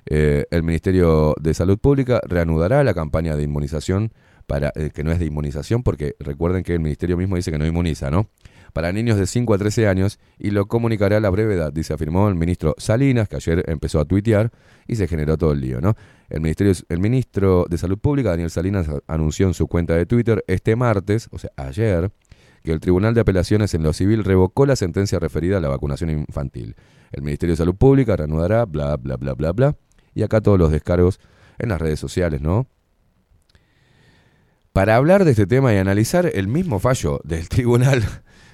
Eh, 0.09 0.45
el 0.51 0.63
Ministerio 0.63 1.35
de 1.41 1.55
Salud 1.55 1.79
Pública 1.79 2.21
reanudará 2.29 2.85
la 2.85 2.95
campaña 2.95 3.35
de 3.35 3.43
inmunización 3.43 4.13
para 4.47 4.73
eh, 4.75 4.91
que 4.95 5.05
no 5.05 5.13
es 5.13 5.19
de 5.19 5.27
inmunización 5.27 5.83
porque 5.83 6.15
recuerden 6.19 6.63
que 6.63 6.75
el 6.75 6.81
ministerio 6.81 7.17
mismo 7.17 7.37
dice 7.37 7.51
que 7.51 7.59
no 7.59 7.67
inmuniza, 7.67 8.11
¿no? 8.11 8.29
Para 8.73 8.93
niños 8.93 9.19
de 9.19 9.27
5 9.27 9.55
a 9.55 9.59
13 9.59 9.89
años 9.89 10.19
y 10.39 10.51
lo 10.51 10.67
comunicará 10.67 11.17
a 11.17 11.21
la 11.21 11.31
brevedad, 11.31 11.73
dice 11.73 11.95
afirmó 11.95 12.29
el 12.29 12.35
ministro 12.35 12.75
Salinas, 12.79 13.29
que 13.29 13.37
ayer 13.37 13.65
empezó 13.69 14.01
a 14.01 14.05
tuitear 14.05 14.53
y 14.87 14.97
se 14.97 15.09
generó 15.09 15.37
todo 15.37 15.53
el 15.53 15.61
lío, 15.61 15.81
¿no? 15.81 15.97
El, 16.29 16.41
ministerio, 16.41 16.73
el 16.89 16.99
ministro 16.99 17.67
de 17.69 17.79
Salud 17.79 17.99
Pública, 17.99 18.31
Daniel 18.31 18.51
Salinas, 18.51 18.89
anunció 19.07 19.47
en 19.47 19.55
su 19.55 19.67
cuenta 19.67 19.95
de 19.95 20.07
Twitter 20.07 20.45
este 20.47 20.77
martes, 20.77 21.29
o 21.31 21.39
sea, 21.39 21.51
ayer, 21.57 22.11
que 22.63 22.73
el 22.73 22.81
Tribunal 22.81 23.15
de 23.15 23.21
Apelaciones 23.21 23.75
en 23.75 23.83
lo 23.83 23.93
Civil 23.93 24.25
revocó 24.25 24.67
la 24.67 24.77
sentencia 24.77 25.19
referida 25.19 25.59
a 25.59 25.61
la 25.61 25.69
vacunación 25.69 26.11
infantil. 26.11 26.75
El 27.13 27.23
Ministerio 27.23 27.53
de 27.53 27.59
Salud 27.59 27.77
Pública 27.77 28.17
reanudará, 28.17 28.65
bla, 28.65 28.97
bla, 28.97 29.17
bla, 29.17 29.35
bla, 29.35 29.53
bla. 29.53 29.77
Y 30.15 30.23
acá 30.23 30.41
todos 30.41 30.59
los 30.59 30.73
descargos 30.73 31.21
en 31.59 31.69
las 31.69 31.81
redes 31.81 32.01
sociales, 32.01 32.41
¿no? 32.41 32.67
Para 34.77 34.97
hablar 34.97 35.25
de 35.25 35.31
este 35.31 35.47
tema 35.47 35.73
y 35.73 35.79
analizar 35.79 36.31
el 36.35 36.49
mismo 36.49 36.79
fallo 36.81 37.23
del 37.25 37.49
Tribunal 37.49 38.05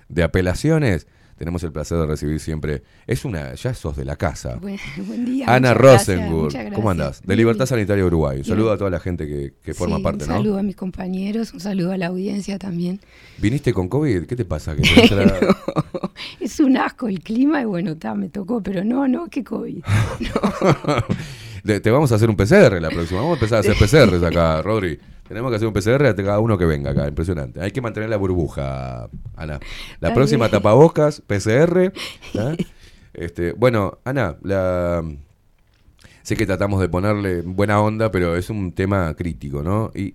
de 0.08 0.22
Apelaciones, 0.22 1.08
tenemos 1.36 1.64
el 1.64 1.72
placer 1.72 1.98
de 1.98 2.06
recibir 2.06 2.38
siempre. 2.38 2.84
Es 3.08 3.24
una, 3.24 3.54
ya 3.54 3.74
sos 3.74 3.96
de 3.96 4.04
la 4.04 4.14
casa. 4.14 4.54
Buen, 4.60 4.78
buen 5.04 5.24
día. 5.24 5.52
Ana 5.52 5.74
Rosenburg, 5.74 6.52
gracias. 6.52 6.74
¿cómo 6.74 6.90
andás? 6.92 7.22
De 7.22 7.34
Libertad. 7.34 7.66
Sanitaria 7.66 8.04
Uruguay. 8.04 8.36
Un 8.36 8.42
Bien. 8.44 8.54
saludo 8.54 8.70
a 8.70 8.78
toda 8.78 8.90
la 8.90 9.00
gente 9.00 9.26
que, 9.26 9.54
que 9.64 9.74
forma 9.74 9.96
Sí, 9.96 10.02
parte, 10.04 10.22
un 10.22 10.30
¿no? 10.30 10.36
saludo 10.36 10.58
a 10.58 10.62
mis 10.62 10.76
compañeros, 10.76 11.52
un 11.54 11.58
saludo 11.58 11.90
a 11.90 11.98
la 11.98 12.06
audiencia 12.06 12.56
también. 12.56 13.00
¿Viniste 13.38 13.74
con 13.74 13.88
COVID? 13.88 14.26
¿Qué 14.26 14.36
te 14.36 14.44
pasa? 14.44 14.76
¿Que 14.76 14.82
Es 16.40 16.60
un 16.60 16.76
asco 16.76 17.08
el 17.08 17.18
clima 17.18 17.62
y 17.62 17.64
bueno, 17.64 17.96
ta, 17.96 18.14
me 18.14 18.28
tocó, 18.28 18.62
pero 18.62 18.84
no, 18.84 19.08
no, 19.08 19.26
qué 19.26 19.42
COVID. 19.42 19.82
Te 21.82 21.90
vamos 21.90 22.12
a 22.12 22.14
hacer 22.14 22.30
un 22.30 22.36
PCR 22.36 22.80
la 22.80 22.90
próxima. 22.90 23.22
Vamos 23.22 23.32
a 23.32 23.40
empezar 23.40 23.56
a 23.56 23.60
hacer 23.60 23.74
PCRs 23.74 24.22
acá, 24.22 24.62
Rodri. 24.62 25.00
Tenemos 25.32 25.50
que 25.50 25.56
hacer 25.56 25.66
un 25.66 25.72
PCR 25.72 26.04
a 26.08 26.14
cada 26.14 26.40
uno 26.40 26.58
que 26.58 26.66
venga 26.66 26.90
acá. 26.90 27.08
Impresionante. 27.08 27.58
Hay 27.62 27.70
que 27.70 27.80
mantener 27.80 28.10
la 28.10 28.18
burbuja, 28.18 29.08
Ana. 29.34 29.60
La 29.98 30.12
próxima 30.12 30.50
tapabocas, 30.50 31.22
PCR. 31.22 31.90
¿ah? 32.38 32.54
Este, 33.14 33.52
bueno, 33.52 33.98
Ana, 34.04 34.36
la... 34.42 35.02
sé 36.22 36.34
que 36.36 36.46
tratamos 36.46 36.80
de 36.80 36.88
ponerle 36.88 37.42
buena 37.42 37.80
onda, 37.80 38.10
pero 38.10 38.36
es 38.36 38.48
un 38.48 38.72
tema 38.72 39.12
crítico, 39.14 39.62
¿no? 39.62 39.90
Y 39.94 40.14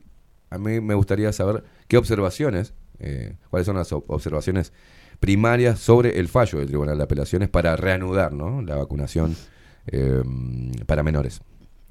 a 0.50 0.58
mí 0.58 0.82
me 0.82 0.96
gustaría 0.96 1.32
saber 1.32 1.64
qué 1.88 1.98
observaciones, 1.98 2.74
eh, 3.00 3.36
cuáles 3.52 3.68
son 3.68 3.76
las 3.76 3.92
ob- 3.92 4.04
observaciones 4.08 4.74
primarias 5.20 5.80
sobre 5.80 6.20
el 6.20 6.28
fallo 6.28 6.58
del 6.60 6.68
Tribunal 6.70 6.98
de 6.98 7.04
Apelaciones 7.04 7.50
para 7.50 7.76
reanudar 7.76 8.34
¿no? 8.34 8.62
la 8.64 8.76
vacunación 8.76 9.36
eh, 9.88 10.24
para 10.86 11.02
menores. 11.04 11.42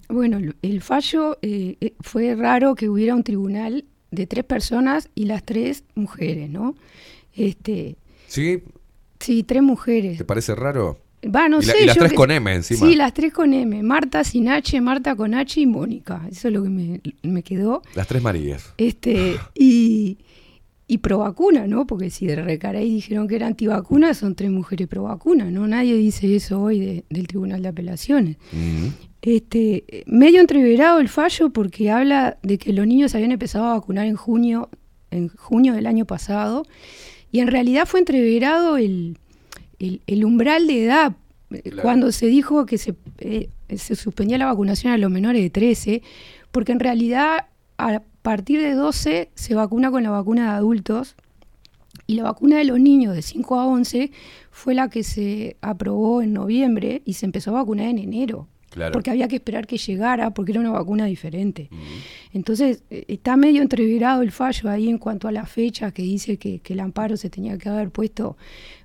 Bueno, 0.09 0.39
el- 0.39 0.57
el 0.63 0.81
fallo 0.83 1.39
eh, 1.43 1.77
eh, 1.81 1.95
fue 2.01 2.35
raro 2.35 2.75
que 2.75 2.89
hubiera 2.89 3.15
un 3.15 3.23
tribunal 3.25 3.85
de 4.11 4.27
tres 4.27 4.45
personas 4.45 5.09
y 5.15 5.25
las 5.25 5.43
tres 5.45 5.85
mujeres, 5.95 6.49
¿no? 6.51 6.75
Este, 7.35 7.97
¿Sí? 8.29 8.63
sí, 9.21 9.43
tres 9.43 9.63
mujeres. 9.63 10.19
¿Te 10.19 10.25
parece 10.25 10.55
raro? 10.55 10.99
Va, 11.25 11.49
no 11.49 11.61
y, 11.61 11.65
la- 11.67 11.73
sé. 11.73 11.83
y 11.83 11.87
las 11.87 11.97
yo 11.97 12.01
tres 12.01 12.13
que- 12.13 12.17
con 12.17 12.31
M 12.31 12.55
encima. 12.55 12.87
Sí, 12.87 12.95
las 12.95 13.13
tres 13.13 13.33
con 13.33 13.53
M. 13.53 13.83
Marta 13.83 14.23
sin 14.23 14.49
H, 14.49 14.81
Marta 14.81 15.17
con 15.17 15.35
H 15.35 15.61
y 15.61 15.67
Mónica. 15.67 16.23
Eso 16.31 16.49
es 16.49 16.55
lo 16.55 16.63
que 16.63 16.69
me, 16.69 17.01
me 17.23 17.43
quedó. 17.43 17.83
Las 17.95 18.07
tres 18.07 18.23
Marías. 18.23 18.73
Este, 18.79 19.37
y, 19.55 20.19
y 20.87 20.99
pro 20.99 21.19
vacuna, 21.19 21.67
¿no? 21.67 21.87
Porque 21.87 22.11
si 22.11 22.27
de 22.27 22.37
Recarey 22.37 22.89
dijeron 22.95 23.27
que 23.27 23.37
era 23.37 23.49
antivacuna, 23.49 24.15
son 24.15 24.35
tres 24.37 24.51
mujeres 24.53 24.87
pro 24.87 25.03
vacuna, 25.05 25.51
¿no? 25.51 25.67
Nadie 25.67 25.97
dice 25.97 26.37
eso 26.37 26.63
hoy 26.63 26.79
de- 26.79 27.05
del 27.11 27.27
Tribunal 27.27 27.61
de 27.63 27.69
Apelaciones. 27.69 28.37
Este, 29.29 30.05
medio 30.07 30.41
entreverado 30.41 31.01
el 31.01 31.09
fallo 31.09 31.51
porque 31.51 31.91
habla 31.91 32.39
de 32.45 32.59
que 32.59 32.73
los 32.73 32.87
niños 32.87 33.11
se 33.11 33.17
habían 33.17 33.33
empezado 33.33 33.65
a 33.65 33.75
vacunar 33.75 34.07
en 34.07 34.15
junio, 34.15 34.69
en 35.11 35.29
junio 35.29 35.73
del 35.75 35.87
año 35.89 36.05
pasado, 36.05 36.65
y 37.33 37.41
en 37.41 37.49
realidad 37.49 37.87
fue 37.87 37.99
entreverado 37.99 38.77
el, 38.77 39.19
el- 39.81 40.01
el 40.07 40.25
umbral 40.25 40.69
de 40.69 40.85
edad. 40.85 41.17
eh, 41.51 41.61
Claro. 41.63 41.83
Cuando 41.83 42.13
se 42.13 42.27
dijo 42.27 42.67
que 42.67 42.79
se, 42.79 42.95
eh, 43.19 43.49
se 43.77 43.97
suspendía 43.97 44.39
la 44.39 44.47
vacunación 44.47 44.93
a 44.93 44.97
los 44.99 45.11
menores 45.11 45.43
de 45.43 45.51
13, 45.51 46.03
porque 46.53 46.71
en 46.71 46.79
realidad 46.81 47.47
a 47.79 48.03
partir 48.23 48.61
de 48.63 48.75
12 48.75 49.31
se 49.35 49.55
vacuna 49.57 49.91
con 49.91 50.05
la 50.05 50.11
vacuna 50.11 50.45
de 50.53 50.57
adultos 50.59 51.17
y 52.07 52.15
la 52.15 52.23
vacuna 52.23 52.59
de 52.59 52.65
los 52.65 52.79
niños 52.79 53.13
de 53.17 53.23
5 53.23 53.57
a 53.59 53.67
11 53.67 54.13
fue 54.53 54.75
la 54.75 54.89
que 54.89 55.03
se 55.03 55.57
aprobó 55.63 56.23
en 56.23 56.33
noviembre 56.33 57.03
y 57.05 57.15
se 57.15 57.27
empezó 57.27 57.51
a 57.51 57.55
vacunar 57.55 57.89
en 57.89 57.99
enero. 57.99 58.47
Claro. 58.77 58.93
Porque 58.93 59.11
había 59.11 59.27
que 59.27 59.37
esperar 59.37 59.67
que 59.67 59.79
llegara, 59.79 60.35
porque 60.35 60.53
era 60.53 60.61
una 60.61 60.71
vacuna 60.71 61.07
diferente. 61.07 61.71
Entonces, 62.35 62.83
eh, 62.91 63.07
está 63.09 63.35
medio 63.39 63.63
entreverado 63.63 64.21
el 64.21 64.33
fallo 64.33 64.69
ahí 64.69 64.91
en 64.91 64.99
cuanto 64.99 65.29
a 65.29 65.33
la 65.33 65.47
fecha 65.47 65.93
que 65.93 66.03
dice 66.03 66.37
que, 66.37 66.59
que 66.59 66.75
el 66.75 66.81
amparo 66.81 67.17
se 67.17 67.31
tenía 67.31 67.57
que 67.57 67.71
haber 67.71 67.89
puesto 67.89 68.37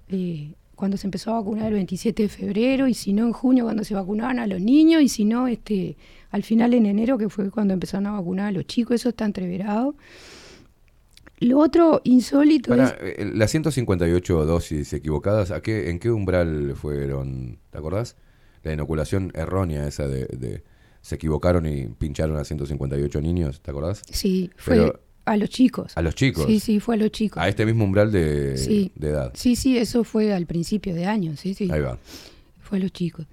eh, 0.07 0.53
cuando 0.75 0.95
se 0.95 1.07
empezó 1.07 1.31
a 1.31 1.39
vacunar 1.41 1.67
el 1.67 1.73
27 1.73 2.23
de 2.23 2.29
febrero, 2.29 2.87
y 2.87 2.93
si 2.93 3.11
no 3.11 3.27
en 3.27 3.33
junio 3.33 3.65
cuando 3.65 3.83
se 3.83 3.93
vacunaban 3.93 4.39
a 4.39 4.47
los 4.47 4.61
niños, 4.61 5.01
y 5.01 5.09
si 5.09 5.25
no 5.25 5.49
este, 5.49 5.97
al 6.29 6.43
final 6.43 6.73
en 6.73 6.85
enero, 6.85 7.17
que 7.17 7.27
fue 7.27 7.51
cuando 7.51 7.73
empezaron 7.73 8.07
a 8.07 8.11
vacunar 8.13 8.47
a 8.47 8.51
los 8.51 8.65
chicos, 8.67 8.95
eso 8.95 9.09
está 9.09 9.25
entreverado. 9.25 9.93
Lo 11.41 11.59
otro 11.59 11.99
insólito 12.05 12.69
Para, 12.69 12.87
es... 12.87 13.19
eh, 13.19 13.31
las 13.33 13.51
158 13.51 14.45
dosis 14.45 14.93
equivocadas, 14.93 15.51
¿a 15.51 15.61
qué, 15.61 15.89
¿en 15.89 15.99
qué 15.99 16.09
umbral 16.11 16.75
fueron? 16.77 17.57
¿Te 17.71 17.77
acordás? 17.77 18.15
La 18.63 18.73
inoculación 18.73 19.31
errónea 19.35 19.87
esa 19.87 20.07
de, 20.07 20.25
de- 20.25 20.63
Se 21.01 21.15
equivocaron 21.15 21.65
y 21.65 21.87
pincharon 21.87 22.37
a 22.37 22.43
158 22.43 23.21
niños, 23.21 23.59
¿te 23.61 23.71
acordás? 23.71 24.03
Sí, 24.11 24.51
fue 24.55 24.75
Pero- 24.77 24.99
a 25.25 25.35
los 25.37 25.49
chicos. 25.49 25.93
¿A 25.95 26.01
los 26.03 26.13
chicos? 26.13 26.45
Sí, 26.45 26.59
sí, 26.59 26.79
fue 26.79 26.93
a 26.95 26.97
los 26.99 27.09
chicos. 27.11 27.41
A 27.41 27.47
este 27.49 27.65
mismo 27.65 27.85
umbral 27.85 28.11
de, 28.11 28.55
Sí. 28.57 28.91
de 28.95 29.09
edad. 29.09 29.31
Sí, 29.35 29.55
sí, 29.55 29.77
eso 29.79 30.03
fue 30.03 30.31
al 30.33 30.45
principio 30.45 30.93
de 30.93 31.05
año, 31.05 31.35
sí, 31.37 31.53
sí. 31.55 31.69
Ahí 31.71 31.81
va. 31.81 31.97
Fue 32.59 32.77
a 32.77 32.81
los 32.81 32.91
chicos. 32.91 33.25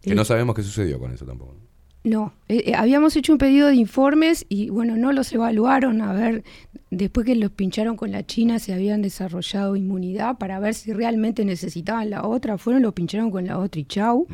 Que 0.00 0.12
Eh, 0.12 0.14
no 0.14 0.24
sabemos 0.24 0.54
qué 0.56 0.62
sucedió 0.62 0.98
con 0.98 1.12
eso 1.12 1.26
tampoco. 1.26 1.56
No, 2.02 2.32
eh, 2.48 2.62
eh, 2.66 2.74
habíamos 2.74 3.14
hecho 3.16 3.32
un 3.32 3.38
pedido 3.38 3.68
de 3.68 3.74
informes 3.74 4.46
y 4.48 4.70
bueno, 4.70 4.96
no 4.96 5.12
los 5.12 5.30
evaluaron 5.34 6.00
a 6.00 6.14
ver, 6.14 6.44
después 6.90 7.26
que 7.26 7.36
los 7.36 7.50
pincharon 7.50 7.96
con 7.96 8.10
la 8.10 8.24
China, 8.24 8.58
si 8.58 8.72
habían 8.72 9.02
desarrollado 9.02 9.76
inmunidad 9.76 10.38
para 10.38 10.58
ver 10.60 10.74
si 10.74 10.94
realmente 10.94 11.44
necesitaban 11.44 12.08
la 12.08 12.26
otra. 12.26 12.56
Fueron, 12.56 12.80
lo 12.80 12.92
pincharon 12.92 13.30
con 13.30 13.46
la 13.46 13.58
otra 13.58 13.82
y 13.82 13.84
chau. 13.84 14.26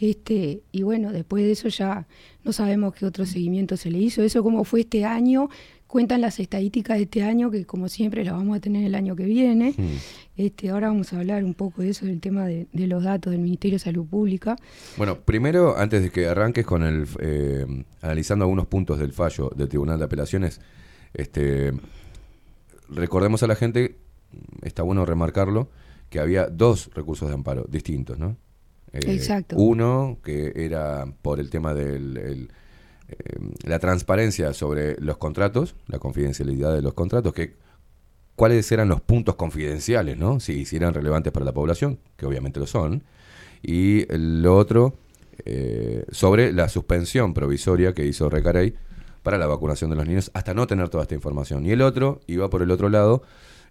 Este, 0.00 0.62
y 0.72 0.82
bueno, 0.82 1.12
después 1.12 1.44
de 1.44 1.52
eso 1.52 1.68
ya 1.68 2.06
no 2.44 2.52
sabemos 2.52 2.94
qué 2.94 3.04
otro 3.04 3.26
seguimiento 3.26 3.76
se 3.76 3.90
le 3.90 3.98
hizo. 3.98 4.22
Eso 4.22 4.42
como 4.42 4.64
fue 4.64 4.80
este 4.80 5.04
año, 5.04 5.50
cuentan 5.92 6.22
las 6.22 6.40
estadísticas 6.40 6.96
de 6.96 7.02
este 7.02 7.22
año, 7.22 7.50
que 7.50 7.66
como 7.66 7.86
siempre 7.86 8.24
las 8.24 8.32
vamos 8.32 8.56
a 8.56 8.60
tener 8.60 8.82
el 8.82 8.94
año 8.94 9.14
que 9.14 9.26
viene. 9.26 9.74
Este, 10.38 10.70
ahora 10.70 10.88
vamos 10.88 11.12
a 11.12 11.18
hablar 11.18 11.44
un 11.44 11.52
poco 11.52 11.82
de 11.82 11.90
eso, 11.90 12.06
del 12.06 12.18
tema 12.18 12.46
de, 12.46 12.66
de 12.72 12.86
los 12.86 13.04
datos 13.04 13.30
del 13.30 13.42
Ministerio 13.42 13.74
de 13.74 13.80
Salud 13.80 14.06
Pública. 14.06 14.56
Bueno, 14.96 15.20
primero, 15.20 15.76
antes 15.76 16.02
de 16.02 16.08
que 16.08 16.26
arranques 16.26 16.64
con 16.64 16.82
el 16.82 17.06
eh, 17.20 17.84
analizando 18.00 18.46
algunos 18.46 18.68
puntos 18.68 18.98
del 19.00 19.12
fallo 19.12 19.50
del 19.54 19.68
Tribunal 19.68 19.98
de 19.98 20.06
Apelaciones, 20.06 20.62
este, 21.12 21.74
recordemos 22.88 23.42
a 23.42 23.46
la 23.46 23.54
gente, 23.54 23.98
está 24.62 24.82
bueno 24.82 25.04
remarcarlo, 25.04 25.68
que 26.08 26.20
había 26.20 26.46
dos 26.46 26.88
recursos 26.94 27.28
de 27.28 27.34
amparo 27.34 27.66
distintos, 27.68 28.18
¿no? 28.18 28.38
Eh, 28.94 29.00
Exacto. 29.08 29.56
Uno 29.56 30.16
que 30.24 30.54
era 30.56 31.04
por 31.20 31.38
el 31.38 31.50
tema 31.50 31.74
del 31.74 32.16
el, 32.16 32.48
la 33.64 33.78
transparencia 33.78 34.52
sobre 34.52 34.96
los 35.00 35.16
contratos, 35.16 35.74
la 35.86 35.98
confidencialidad 35.98 36.74
de 36.74 36.82
los 36.82 36.94
contratos, 36.94 37.32
que 37.32 37.56
cuáles 38.36 38.70
eran 38.72 38.88
los 38.88 39.00
puntos 39.00 39.36
confidenciales, 39.36 40.16
¿no? 40.18 40.40
Si, 40.40 40.64
si 40.64 40.76
eran 40.76 40.94
relevantes 40.94 41.32
para 41.32 41.44
la 41.44 41.52
población, 41.52 41.98
que 42.16 42.26
obviamente 42.26 42.60
lo 42.60 42.66
son. 42.66 43.04
Y 43.62 44.06
lo 44.16 44.56
otro, 44.56 44.94
eh, 45.44 46.04
sobre 46.10 46.52
la 46.52 46.68
suspensión 46.68 47.34
provisoria 47.34 47.94
que 47.94 48.06
hizo 48.06 48.28
Recarey 48.28 48.74
para 49.22 49.38
la 49.38 49.46
vacunación 49.46 49.90
de 49.90 49.96
los 49.96 50.06
niños, 50.06 50.30
hasta 50.34 50.54
no 50.54 50.66
tener 50.66 50.88
toda 50.88 51.04
esta 51.04 51.14
información. 51.14 51.64
Y 51.64 51.70
el 51.70 51.82
otro 51.82 52.20
iba 52.26 52.50
por 52.50 52.62
el 52.62 52.70
otro 52.70 52.88
lado, 52.88 53.22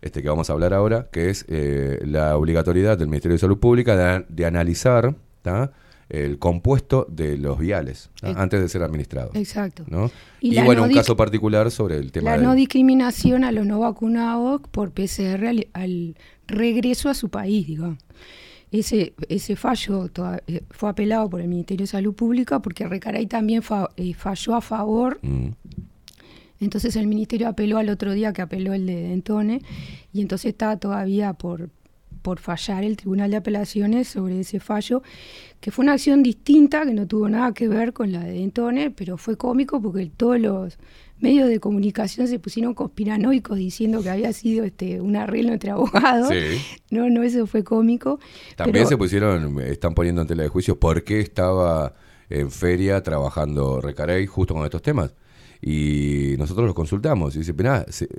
este 0.02 0.22
que 0.22 0.30
vamos 0.30 0.50
a 0.50 0.54
hablar 0.54 0.74
ahora, 0.74 1.10
que 1.12 1.30
es 1.30 1.46
eh, 1.50 2.00
la 2.06 2.38
obligatoriedad 2.38 2.98
del 2.98 3.10
Ministerio 3.10 3.36
de 3.36 3.40
Salud 3.40 3.60
Pública 3.60 3.96
de, 3.96 4.26
de 4.30 4.46
analizar 4.46 5.16
¿tá? 5.42 5.72
El 6.12 6.38
compuesto 6.40 7.08
de 7.10 7.38
los 7.38 7.58
viales 7.58 8.10
antes 8.22 8.60
de 8.60 8.68
ser 8.70 8.84
administrado. 8.84 9.32
Exacto. 9.34 9.86
¿no? 9.88 10.12
Y 10.42 10.50
Y, 10.50 10.52
la 10.56 10.66
bueno, 10.66 10.82
no 10.82 10.88
un 10.90 10.94
caso 10.94 11.16
particular 11.16 11.72
sobre 11.72 11.96
el 11.98 12.12
tema 12.12 12.32
La 12.32 12.38
del- 12.38 12.46
no 12.46 12.54
discriminación 12.56 13.44
a 13.44 13.52
los 13.52 13.66
no 13.66 13.80
vacunados 13.80 14.62
por 14.72 14.92
PCR 14.92 15.48
al, 15.48 15.68
al 15.74 16.16
regreso 16.48 17.10
a 17.10 17.14
su 17.14 17.30
país, 17.30 17.66
digamos. 17.68 17.98
Ese, 18.72 19.14
ese 19.28 19.56
fallo 19.56 20.08
toda- 20.10 20.42
eh, 20.48 20.64
fue 20.70 20.90
apelado 20.90 21.30
por 21.30 21.42
el 21.42 21.48
Ministerio 21.48 21.84
de 21.84 21.88
Salud 21.88 22.14
Pública 22.14 22.62
porque 22.62 22.88
Recaray 22.88 23.26
también 23.28 23.62
fa- 23.64 23.90
eh, 23.98 24.14
falló 24.14 24.56
a 24.56 24.62
favor. 24.62 25.20
Mm. 25.22 25.50
Entonces 26.60 26.96
el 26.96 27.08
Ministerio 27.08 27.48
apeló 27.48 27.78
al 27.80 27.90
otro 27.90 28.14
día 28.14 28.34
que 28.34 28.42
apeló 28.42 28.74
el 28.74 28.86
de 28.86 28.96
Dentone 28.96 29.62
y 30.14 30.22
entonces 30.22 30.50
está 30.52 30.78
todavía 30.78 31.34
por, 31.34 31.70
por 32.22 32.40
fallar 32.40 32.84
el 32.84 32.98
Tribunal 32.98 33.32
de 33.32 33.38
Apelaciones 33.38 34.08
sobre 34.08 34.40
ese 34.42 34.60
fallo, 34.60 35.02
que 35.62 35.72
fue 35.72 35.84
una 35.84 35.94
acción 35.94 36.24
distinta, 36.24 36.86
que 36.86 36.94
no 36.94 37.08
tuvo 37.08 37.30
nada 37.30 37.54
que 37.54 37.68
ver 37.70 37.94
con 37.94 38.12
la 38.12 38.20
de 38.24 38.34
Dentone, 38.34 38.92
pero 38.92 39.16
fue 39.18 39.38
cómico 39.38 39.82
porque 39.82 40.12
todos 40.18 40.40
los 40.40 40.78
medios 41.20 41.48
de 41.48 41.60
comunicación 41.60 42.28
se 42.28 42.40
pusieron 42.40 42.74
conspiranoicos 42.74 43.56
diciendo 43.58 44.02
que 44.02 44.10
había 44.10 44.34
sido 44.34 44.66
este 44.66 45.00
un 45.00 45.16
arreglo 45.16 45.54
entre 45.54 45.70
abogados. 45.72 46.30
Sí. 46.30 46.60
No, 46.90 47.10
no, 47.10 47.22
eso 47.24 47.46
fue 47.48 47.64
cómico. 47.64 48.20
También 48.58 48.74
pero- 48.86 48.90
se 48.90 48.98
pusieron, 48.98 49.62
están 49.62 49.94
poniendo 49.94 50.22
en 50.22 50.28
tela 50.28 50.44
de 50.44 50.50
juicio 50.50 50.80
por 50.80 51.04
qué 51.04 51.20
estaba 51.22 51.94
en 52.30 52.50
feria 52.50 53.04
trabajando 53.04 53.80
Recarey 53.82 54.26
justo 54.26 54.54
con 54.56 54.64
estos 54.66 54.82
temas. 54.82 55.14
Y 55.62 56.34
nosotros 56.40 56.66
los 56.66 56.74
consultamos. 56.74 57.36
Y 57.36 57.40
dice, 57.40 57.54
mirá, 57.54 57.86
se- 57.90 58.10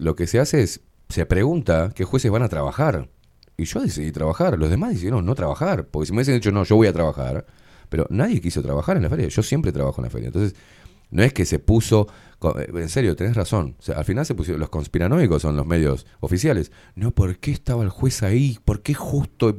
lo 0.00 0.16
que 0.16 0.26
se 0.26 0.40
hace 0.40 0.62
es, 0.62 0.80
se 1.08 1.24
pregunta 1.26 1.92
qué 1.94 2.02
jueces 2.04 2.30
van 2.32 2.42
a 2.42 2.48
trabajar. 2.48 3.08
Y 3.56 3.64
yo 3.64 3.80
decidí 3.80 4.12
trabajar. 4.12 4.58
Los 4.58 4.70
demás 4.70 4.90
decidieron 4.90 5.24
no 5.24 5.34
trabajar. 5.34 5.86
Porque 5.86 6.06
si 6.06 6.12
me 6.12 6.18
hubiesen 6.18 6.34
dicho, 6.34 6.50
no, 6.52 6.64
yo 6.64 6.76
voy 6.76 6.86
a 6.88 6.92
trabajar. 6.92 7.46
Pero 7.88 8.06
nadie 8.10 8.40
quiso 8.40 8.62
trabajar 8.62 8.96
en 8.96 9.02
la 9.02 9.10
feria. 9.10 9.28
Yo 9.28 9.42
siempre 9.42 9.72
trabajo 9.72 10.00
en 10.00 10.04
la 10.04 10.10
feria. 10.10 10.28
Entonces, 10.28 10.54
no 11.10 11.22
es 11.22 11.32
que 11.34 11.44
se 11.44 11.58
puso. 11.58 12.06
eh, 12.58 12.68
En 12.74 12.88
serio, 12.88 13.14
tenés 13.14 13.36
razón. 13.36 13.76
Al 13.94 14.04
final 14.04 14.24
se 14.24 14.34
pusieron. 14.34 14.60
Los 14.60 14.70
conspiranoicos 14.70 15.42
son 15.42 15.56
los 15.56 15.66
medios 15.66 16.06
oficiales. 16.20 16.72
No, 16.94 17.10
¿por 17.10 17.36
qué 17.38 17.50
estaba 17.50 17.82
el 17.84 17.90
juez 17.90 18.22
ahí? 18.22 18.58
¿Por 18.64 18.82
qué 18.82 18.94
justo? 18.94 19.54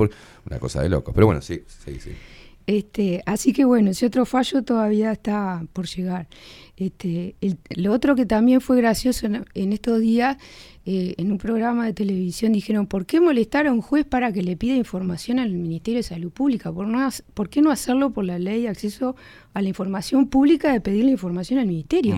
Una 0.49 0.59
cosa 0.59 0.81
de 0.81 0.89
locos. 0.89 1.13
Pero 1.13 1.27
bueno, 1.27 1.41
sí, 1.41 1.63
sí, 1.85 1.99
sí. 1.99 2.11
Este, 2.65 3.21
así 3.25 3.51
que 3.51 3.65
bueno, 3.65 3.91
ese 3.91 4.05
otro 4.05 4.25
fallo 4.25 4.63
todavía 4.63 5.11
está 5.11 5.65
por 5.73 5.85
llegar. 5.85 6.27
Este, 6.77 7.35
el- 7.41 7.57
lo 7.75 7.91
otro 7.91 8.15
que 8.15 8.25
también 8.25 8.61
fue 8.61 8.77
gracioso 8.77 9.27
en 9.27 9.73
estos 9.73 9.99
días, 9.99 10.37
eh, 10.85 11.13
en 11.17 11.31
un 11.31 11.37
programa 11.37 11.85
de 11.85 11.93
televisión 11.93 12.51
dijeron, 12.51 12.87
¿por 12.87 13.05
qué 13.05 13.21
molestar 13.21 13.67
a 13.67 13.71
un 13.71 13.81
juez 13.81 14.05
para 14.05 14.33
que 14.33 14.41
le 14.43 14.57
pida 14.57 14.75
información 14.75 15.39
al 15.39 15.51
Ministerio 15.53 15.99
de 15.99 16.03
Salud 16.03 16.31
Pública? 16.31 16.73
¿Por, 16.73 16.87
no, 16.87 17.07
¿Por 17.33 17.49
qué 17.49 17.61
no 17.61 17.71
hacerlo 17.71 18.11
por 18.11 18.25
la 18.25 18.37
ley 18.37 18.63
de 18.63 18.67
acceso 18.69 19.15
a 19.53 19.61
la 19.61 19.69
información 19.69 20.27
pública 20.27 20.73
de 20.73 20.81
pedirle 20.81 21.11
información 21.11 21.59
al 21.59 21.67
Ministerio? 21.67 22.15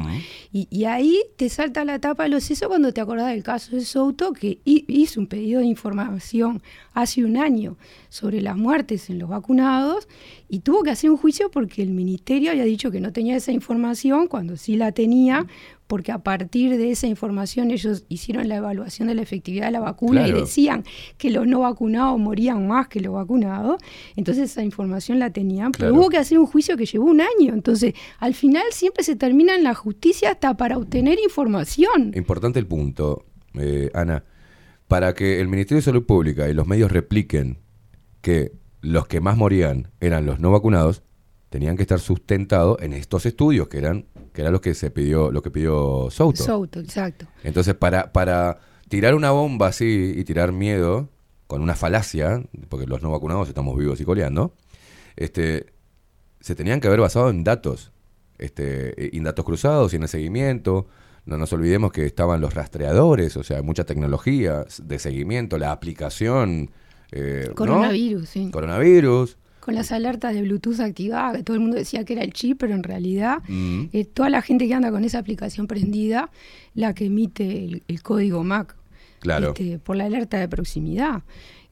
Y, 0.51 0.67
y 0.71 0.85
ahí 0.85 1.19
te 1.35 1.49
salta 1.49 1.85
la 1.85 1.99
tapa 1.99 2.23
de 2.23 2.29
los 2.29 2.43
sesos 2.43 2.67
cuando 2.67 2.91
te 2.91 3.01
acordás 3.01 3.27
del 3.27 3.43
caso 3.43 3.75
de 3.75 3.81
Souto, 3.85 4.33
que 4.33 4.57
hi- 4.65 4.85
hizo 4.87 5.19
un 5.19 5.27
pedido 5.27 5.59
de 5.59 5.67
información 5.67 6.63
hace 6.93 7.23
un 7.23 7.37
año 7.37 7.77
sobre 8.09 8.41
las 8.41 8.57
muertes 8.57 9.09
en 9.09 9.19
los 9.19 9.29
vacunados 9.29 10.07
y 10.49 10.59
tuvo 10.59 10.81
que 10.83 10.89
hacer 10.91 11.11
un 11.11 11.17
juicio 11.17 11.51
porque 11.51 11.83
el 11.83 11.89
ministerio 11.91 12.51
había 12.51 12.63
dicho 12.63 12.89
que 12.89 12.99
no 13.01 13.11
tenía 13.11 13.35
esa 13.35 13.51
información 13.51 14.27
cuando 14.27 14.55
sí 14.57 14.75
la 14.77 14.91
tenía, 14.93 15.45
porque 15.87 16.11
a 16.11 16.19
partir 16.19 16.77
de 16.77 16.91
esa 16.91 17.07
información 17.07 17.69
ellos 17.71 18.05
hicieron 18.09 18.47
la 18.49 18.55
evaluación 18.55 19.07
de 19.07 19.15
la 19.15 19.21
efectividad 19.21 19.67
de 19.67 19.71
la 19.71 19.79
vacuna 19.79 20.27
y 20.27 20.31
decían 20.31 20.83
que 21.17 21.29
los 21.29 21.45
no 21.45 21.59
vacunados 21.59 22.19
morían 22.19 22.67
más 22.67 22.87
que 22.87 22.99
los 23.01 23.13
vacunados. 23.13 23.81
Entonces 24.15 24.51
esa 24.51 24.63
información 24.63 25.19
la 25.19 25.29
tenían, 25.29 25.71
pero 25.71 25.89
Claro. 25.89 25.95
hubo 26.01 26.09
que 26.09 26.17
hacer 26.17 26.39
un 26.39 26.47
juicio 26.47 26.75
que 26.75 26.85
llevó 26.85 27.05
un 27.05 27.21
año. 27.21 27.53
Entonces, 27.53 27.93
al 28.19 28.33
final 28.33 28.63
siempre 28.71 29.03
se 29.03 29.15
termina 29.15 29.55
en 29.55 29.63
la 29.63 29.75
justicia 29.75 30.31
hasta 30.31 30.57
para 30.57 30.77
obtener 30.77 31.19
información. 31.23 32.11
Importante 32.15 32.57
el 32.59 32.65
punto, 32.67 33.25
eh, 33.53 33.91
Ana. 33.93 34.23
Para 34.87 35.13
que 35.13 35.39
el 35.39 35.47
Ministerio 35.47 35.77
de 35.77 35.85
Salud 35.85 36.05
Pública 36.05 36.49
y 36.49 36.53
los 36.53 36.67
medios 36.67 36.91
repliquen 36.91 37.59
que 38.21 38.51
los 38.81 39.07
que 39.07 39.19
más 39.19 39.37
morían 39.37 39.89
eran 39.99 40.25
los 40.25 40.39
no 40.39 40.51
vacunados, 40.51 41.03
tenían 41.49 41.75
que 41.77 41.83
estar 41.83 41.99
sustentados 41.99 42.81
en 42.81 42.93
estos 42.93 43.25
estudios 43.25 43.67
que 43.67 43.77
eran 43.77 44.05
que 44.35 44.41
era 44.41 44.51
lo 44.51 44.59
que 44.59 44.73
se 44.73 44.91
pidió, 44.91 45.31
lo 45.31 45.41
que 45.41 45.49
pidió 45.49 46.09
Souto. 46.11 46.43
Souto, 46.43 46.79
exacto. 46.81 47.25
Entonces, 47.43 47.73
para, 47.73 48.11
para 48.11 48.59
tirar 48.89 49.15
una 49.15 49.31
bomba 49.31 49.67
así 49.67 50.13
y 50.15 50.23
tirar 50.25 50.51
miedo, 50.51 51.09
con 51.47 51.61
una 51.61 51.75
falacia, 51.75 52.43
porque 52.69 52.85
los 52.85 53.01
no 53.01 53.11
vacunados 53.11 53.47
estamos 53.47 53.77
vivos 53.77 54.01
y 54.01 54.05
coleando, 54.05 54.53
este, 55.15 55.67
se 56.41 56.53
tenían 56.53 56.81
que 56.81 56.87
haber 56.87 56.99
basado 56.99 57.29
en 57.29 57.43
datos, 57.43 57.93
este, 58.37 59.15
en 59.15 59.23
datos 59.23 59.45
cruzados 59.45 59.93
y 59.93 59.95
en 59.95 60.03
el 60.03 60.09
seguimiento. 60.09 60.87
No 61.25 61.37
nos 61.37 61.53
olvidemos 61.53 61.91
que 61.91 62.05
estaban 62.05 62.41
los 62.41 62.53
rastreadores, 62.53 63.37
o 63.37 63.43
sea, 63.43 63.61
mucha 63.61 63.85
tecnología 63.85 64.65
de 64.83 64.99
seguimiento, 64.99 65.57
la 65.57 65.71
aplicación. 65.71 66.71
eh, 67.11 67.45
¿no? 67.47 67.55
Coronavirus, 67.55 68.27
sí. 68.27 68.51
Coronavirus. 68.51 69.37
Con 69.65 69.73
las 69.73 69.91
alertas 69.91 70.31
de 70.35 70.43
Bluetooth 70.43 70.79
activadas, 70.79 71.37
que 71.37 71.43
todo 71.43 71.55
el 71.55 71.61
mundo 71.61 71.75
decía 71.75 72.03
que 72.05 72.13
era 72.13 72.21
el 72.21 72.33
chip, 72.33 72.59
pero 72.59 72.75
en 72.75 72.83
realidad 72.83 73.39
eh, 73.49 74.05
toda 74.05 74.29
la 74.29 74.43
gente 74.43 74.67
que 74.67 74.75
anda 74.75 74.91
con 74.91 75.03
esa 75.03 75.17
aplicación 75.17 75.65
prendida, 75.65 76.29
la 76.75 76.93
que 76.93 77.05
emite 77.05 77.65
el, 77.65 77.81
el 77.87 78.03
código 78.03 78.43
MAC 78.43 78.75
Claro. 79.21 79.47
este, 79.49 79.79
por 79.79 79.95
la 79.95 80.05
alerta 80.05 80.37
de 80.37 80.47
proximidad. 80.47 81.23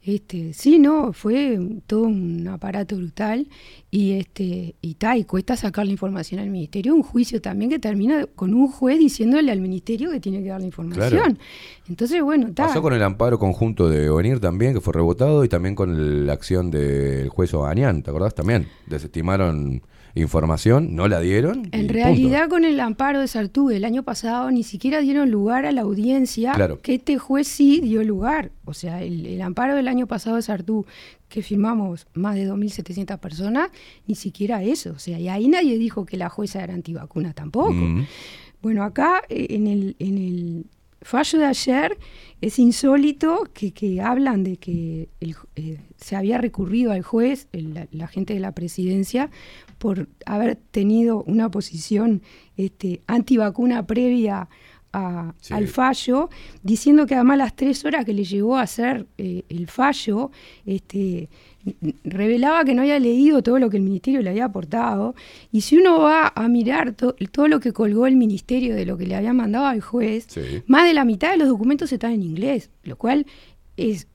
Este, 0.06 0.52
sí, 0.54 0.80
no, 0.80 1.14
fue 1.14 1.58
todo 1.88 2.04
un 2.04 2.46
aparato 2.50 2.98
brutal 2.98 3.48
y 3.90 4.12
este 4.14 4.76
y, 4.82 4.96
ta, 4.96 5.16
y 5.18 5.24
cuesta 5.24 5.56
sacar 5.56 5.86
la 5.86 5.94
información 5.94 6.42
al 6.42 6.50
ministerio, 6.50 6.94
un 6.94 7.04
juicio 7.04 7.40
también 7.42 7.72
que 7.72 7.80
termina 7.80 8.26
con 8.36 8.54
un 8.54 8.68
juez 8.68 9.00
diciéndole 9.00 9.50
al 9.50 9.62
ministerio 9.62 10.12
que 10.12 10.20
tiene 10.20 10.44
que 10.44 10.50
dar 10.50 10.60
la 10.60 10.66
información. 10.66 11.10
Claro. 11.10 11.36
Entonces, 11.88 12.22
bueno, 12.22 12.52
ta, 12.54 12.68
Pasó 12.68 12.82
con 12.82 12.94
el 12.94 13.02
amparo 13.02 13.40
conjunto 13.40 13.88
de 13.88 14.10
Ovenir 14.10 14.42
también, 14.42 14.74
que 14.74 14.82
fue 14.82 14.92
rebotado, 14.92 15.46
y 15.46 15.48
también 15.48 15.74
con 15.74 15.92
el- 15.96 16.28
la 16.28 16.34
acción 16.34 16.70
del 16.70 17.30
juez 17.30 17.54
Obañán, 17.54 18.04
¿te 18.04 18.10
acordás? 18.10 18.36
También 18.36 18.68
desestimaron 18.88 19.84
información, 20.16 20.96
no 20.96 21.08
la 21.08 21.20
dieron. 21.20 21.66
En 21.72 21.72
punto. 21.88 21.94
realidad, 21.94 22.48
con 22.50 22.66
el 22.66 22.80
amparo 22.80 23.20
de 23.20 23.28
Sartú 23.28 23.70
el 23.72 23.84
año 23.84 24.04
pasado, 24.04 24.52
ni 24.52 24.64
siquiera 24.64 25.00
dieron 25.02 25.32
lugar 25.32 25.66
a 25.66 25.72
la 25.72 25.82
audiencia 25.82 26.54
Claro. 26.54 26.80
que 26.82 26.96
este 26.96 27.18
juez 27.18 27.48
sí 27.48 27.82
dio 27.82 28.04
lugar. 28.04 28.52
O 28.66 28.74
sea, 28.74 29.02
el, 29.02 29.26
el 29.26 29.42
amparo 29.42 29.76
del 29.76 29.88
año 29.88 30.06
pasado 30.08 30.36
de 30.36 30.42
Sartú, 30.44 30.86
que 31.30 31.42
firmamos 31.42 32.06
más 32.14 32.36
de 32.36 32.48
2.700 32.48 33.18
personas, 33.20 33.70
ni 34.06 34.14
siquiera 34.16 34.62
eso. 34.64 34.92
O 34.92 35.00
sea, 35.00 35.20
y 35.20 35.30
ahí 35.30 35.48
nadie 35.48 35.78
dijo 35.80 36.06
que 36.06 36.18
la 36.18 36.30
jueza 36.30 36.64
era 36.64 36.74
antivacuna 36.76 37.34
tampoco. 37.34 37.74
Mm. 37.74 38.06
Bueno, 38.62 38.84
acá 38.84 39.24
eh, 39.30 39.48
en 39.50 39.68
el, 39.68 39.96
en 40.00 40.18
el 40.18 40.66
fallo 41.04 41.40
de 41.40 41.46
ayer 41.46 41.98
es 42.42 42.60
insólito 42.60 43.48
que, 43.54 43.72
que 43.72 44.02
hablan 44.02 44.44
de 44.44 44.58
que 44.58 45.10
el 45.20 45.36
eh, 45.56 45.80
se 45.98 46.16
había 46.16 46.38
recurrido 46.38 46.92
al 46.92 47.04
juez, 47.04 47.48
el- 47.54 47.74
la, 47.74 47.88
la 47.92 48.08
gente 48.08 48.34
de 48.34 48.40
la 48.40 48.52
presidencia, 48.54 49.30
por 49.78 50.08
haber 50.26 50.56
tenido 50.56 51.24
una 51.24 51.50
posición 51.52 52.22
este, 52.58 53.02
antivacuna 53.08 53.86
previa 53.86 54.50
a- 54.96 55.34
Sí. 55.42 55.54
al 55.54 55.68
fallo, 55.68 56.30
diciendo 56.62 57.06
que 57.08 57.16
además 57.16 57.38
las 57.40 57.56
tres 57.56 57.84
horas 57.84 58.06
que 58.06 58.14
le 58.14 58.24
llevó 58.26 58.58
a 58.58 58.62
hacer 58.62 59.08
eh, 59.18 59.44
el 59.50 59.68
fallo, 59.68 60.30
este, 60.66 61.30
revelaba 62.04 62.66
que 62.66 62.74
no 62.74 62.82
había 62.82 63.00
leído 63.00 63.42
todo 63.44 63.60
lo 63.60 63.70
que 63.70 63.78
el 63.78 63.84
ministerio 63.84 64.22
le 64.22 64.30
había 64.30 64.46
aportado. 64.46 65.16
Y 65.52 65.62
si 65.62 65.78
uno 65.78 66.00
va 66.02 66.32
a 66.36 66.48
mirar 66.48 66.94
to- 66.94 67.16
todo 67.32 67.48
lo 67.48 67.60
que 67.60 67.72
colgó 67.74 68.06
el 68.08 68.16
ministerio 68.16 68.76
de 68.76 68.86
lo 68.86 68.98
que 68.98 69.06
le 69.08 69.16
había 69.16 69.34
mandado 69.34 69.66
al 69.66 69.82
juez, 69.82 70.28
más 70.68 70.86
de 70.86 70.94
la 70.94 71.06
mitad 71.06 71.32
de 71.32 71.38
los 71.38 71.48
documentos 71.48 71.92
están 71.92 72.12
en 72.14 72.24
inglés, 72.24 72.70
lo 72.84 72.96
cual 72.98 73.26
es 73.76 74.08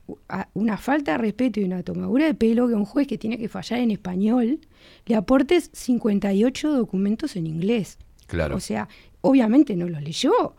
una 0.54 0.76
falta 0.78 1.12
de 1.12 1.18
respeto 1.18 1.58
y 1.60 1.64
una 1.64 1.82
tomadura 1.82 2.26
de 2.26 2.34
pelo 2.34 2.68
que 2.68 2.74
un 2.74 2.84
juez 2.84 3.06
que 3.08 3.18
tiene 3.18 3.38
que 3.38 3.48
fallar 3.48 3.80
en 3.80 3.90
español 3.90 4.60
le 5.06 5.14
aportes 5.16 5.70
58 5.72 6.72
documentos 6.72 7.34
en 7.34 7.46
inglés. 7.46 7.98
Claro. 8.26 8.56
O 8.56 8.60
sea, 8.60 8.88
obviamente 9.20 9.74
no 9.74 9.88
los 9.88 10.02
leyó. 10.02 10.54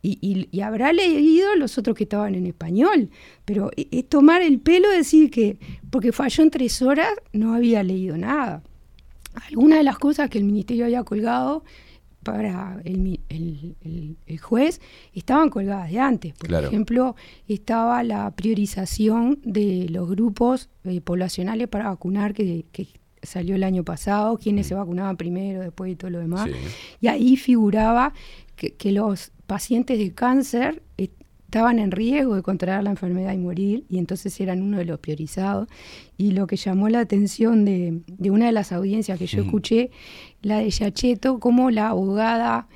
Y, 0.00 0.18
y- 0.20 0.48
y 0.56 0.60
habrá 0.60 0.92
leído 0.92 1.56
los 1.56 1.76
otros 1.78 1.96
que 1.96 2.04
estaban 2.04 2.34
en 2.36 2.46
español. 2.46 3.10
Pero 3.44 3.70
e- 3.76 3.88
es 3.90 4.08
tomar 4.08 4.42
el 4.42 4.60
pelo 4.60 4.88
decir 4.90 5.30
que 5.30 5.58
porque 5.90 6.12
falló 6.12 6.44
en 6.44 6.50
tres 6.50 6.80
horas 6.82 7.08
no 7.32 7.54
había 7.54 7.82
leído 7.82 8.16
nada. 8.16 8.62
Algunas 9.48 9.78
de 9.78 9.84
las 9.84 9.98
cosas 9.98 10.30
que 10.30 10.38
el 10.38 10.44
ministerio 10.44 10.84
había 10.84 11.02
colgado 11.04 11.64
para 12.22 12.80
el, 12.84 13.20
el- 13.28 13.76
el- 13.84 14.16
el 14.26 14.38
juez 14.38 14.80
estaban 15.14 15.50
colgadas 15.50 15.90
de 15.90 15.98
antes. 15.98 16.34
Por 16.34 16.48
Claro. 16.48 16.68
ejemplo, 16.68 17.16
estaba 17.48 18.02
la 18.04 18.30
priorización 18.32 19.38
de 19.44 19.88
los 19.88 20.08
grupos 20.08 20.68
eh, 20.84 21.00
poblacionales 21.00 21.68
para 21.68 21.88
vacunar 21.88 22.34
que, 22.34 22.66
que 22.72 22.88
salió 23.22 23.54
el 23.56 23.64
año 23.64 23.82
pasado, 23.84 24.36
quiénes 24.38 24.66
se 24.68 24.74
vacunaban 24.74 25.16
primero, 25.16 25.60
después 25.60 25.90
y 25.92 25.96
todo 25.96 26.10
lo 26.10 26.18
demás. 26.20 26.48
Sí. 26.48 26.56
Y 27.00 27.06
ahí 27.08 27.36
figuraba 27.36 28.12
que, 28.56 28.74
que 28.74 28.92
los 28.92 29.32
pacientes 29.48 29.98
de 29.98 30.12
cáncer 30.12 30.82
estaban 30.98 31.78
en 31.78 31.90
riesgo 31.90 32.36
de 32.36 32.42
contraer 32.42 32.84
la 32.84 32.90
enfermedad 32.90 33.32
y 33.32 33.38
morir, 33.38 33.86
y 33.88 33.96
entonces 33.96 34.38
eran 34.40 34.60
uno 34.60 34.76
de 34.76 34.84
los 34.84 35.00
priorizados. 35.00 35.66
Y 36.18 36.32
lo 36.32 36.46
que 36.46 36.56
llamó 36.56 36.90
la 36.90 37.00
atención 37.00 37.64
de, 37.64 38.02
de 38.06 38.30
una 38.30 38.44
de 38.44 38.52
las 38.52 38.72
audiencias 38.72 39.18
que 39.18 39.26
yo 39.26 39.42
escuché, 39.42 39.90
la 40.42 40.58
de 40.58 40.68
Yacheto, 40.68 41.40
como 41.40 41.70
la 41.70 41.88
abogada 41.88 42.68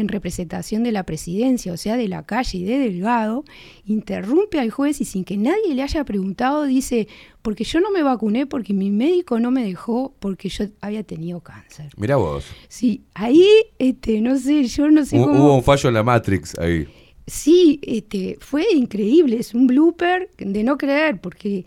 en 0.00 0.08
representación 0.08 0.82
de 0.82 0.92
la 0.92 1.04
presidencia, 1.04 1.72
o 1.72 1.76
sea, 1.76 1.96
de 1.96 2.08
la 2.08 2.24
calle 2.24 2.58
y 2.58 2.64
de 2.64 2.78
Delgado, 2.78 3.44
interrumpe 3.84 4.58
al 4.58 4.70
juez 4.70 5.00
y 5.00 5.04
sin 5.04 5.24
que 5.24 5.36
nadie 5.36 5.74
le 5.74 5.82
haya 5.82 6.04
preguntado, 6.04 6.64
dice, 6.64 7.08
porque 7.42 7.64
yo 7.64 7.80
no 7.80 7.90
me 7.90 8.02
vacuné, 8.02 8.46
porque 8.46 8.74
mi 8.74 8.90
médico 8.90 9.38
no 9.40 9.50
me 9.50 9.64
dejó, 9.64 10.14
porque 10.18 10.48
yo 10.48 10.64
había 10.80 11.02
tenido 11.02 11.40
cáncer. 11.40 11.90
Mirá 11.96 12.16
vos. 12.16 12.44
Sí, 12.68 13.02
ahí, 13.14 13.46
este, 13.78 14.20
no 14.20 14.38
sé, 14.38 14.64
yo 14.64 14.90
no 14.90 15.04
sé 15.04 15.18
cómo... 15.18 15.44
Hubo 15.44 15.56
un 15.56 15.62
fallo 15.62 15.88
en 15.88 15.94
la 15.94 16.02
Matrix 16.02 16.58
ahí. 16.58 16.86
Sí, 17.26 17.78
este, 17.82 18.38
fue 18.40 18.64
increíble, 18.74 19.36
es 19.38 19.54
un 19.54 19.68
blooper 19.68 20.30
de 20.36 20.64
no 20.64 20.76
creer, 20.76 21.20
porque 21.20 21.64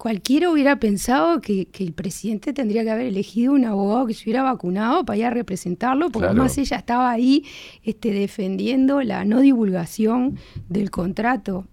cualquiera 0.00 0.48
hubiera 0.50 0.80
pensado 0.80 1.42
que, 1.42 1.66
que 1.66 1.84
el 1.84 1.92
presidente 1.92 2.54
tendría 2.54 2.82
que 2.84 2.90
haber 2.90 3.04
elegido 3.08 3.52
un 3.52 3.66
abogado 3.66 4.06
que 4.06 4.14
se 4.14 4.24
hubiera 4.24 4.42
vacunado 4.42 5.04
para 5.04 5.18
ir 5.18 5.24
a 5.26 5.30
representarlo, 5.30 6.06
porque 6.06 6.28
Claro. 6.28 6.40
además 6.40 6.56
ella 6.56 6.78
estaba 6.78 7.10
ahí 7.10 7.44
este, 7.84 8.10
defendiendo 8.10 9.02
la 9.02 9.26
no 9.26 9.40
divulgación 9.40 10.38
del 10.70 10.90
contrato 10.90 11.66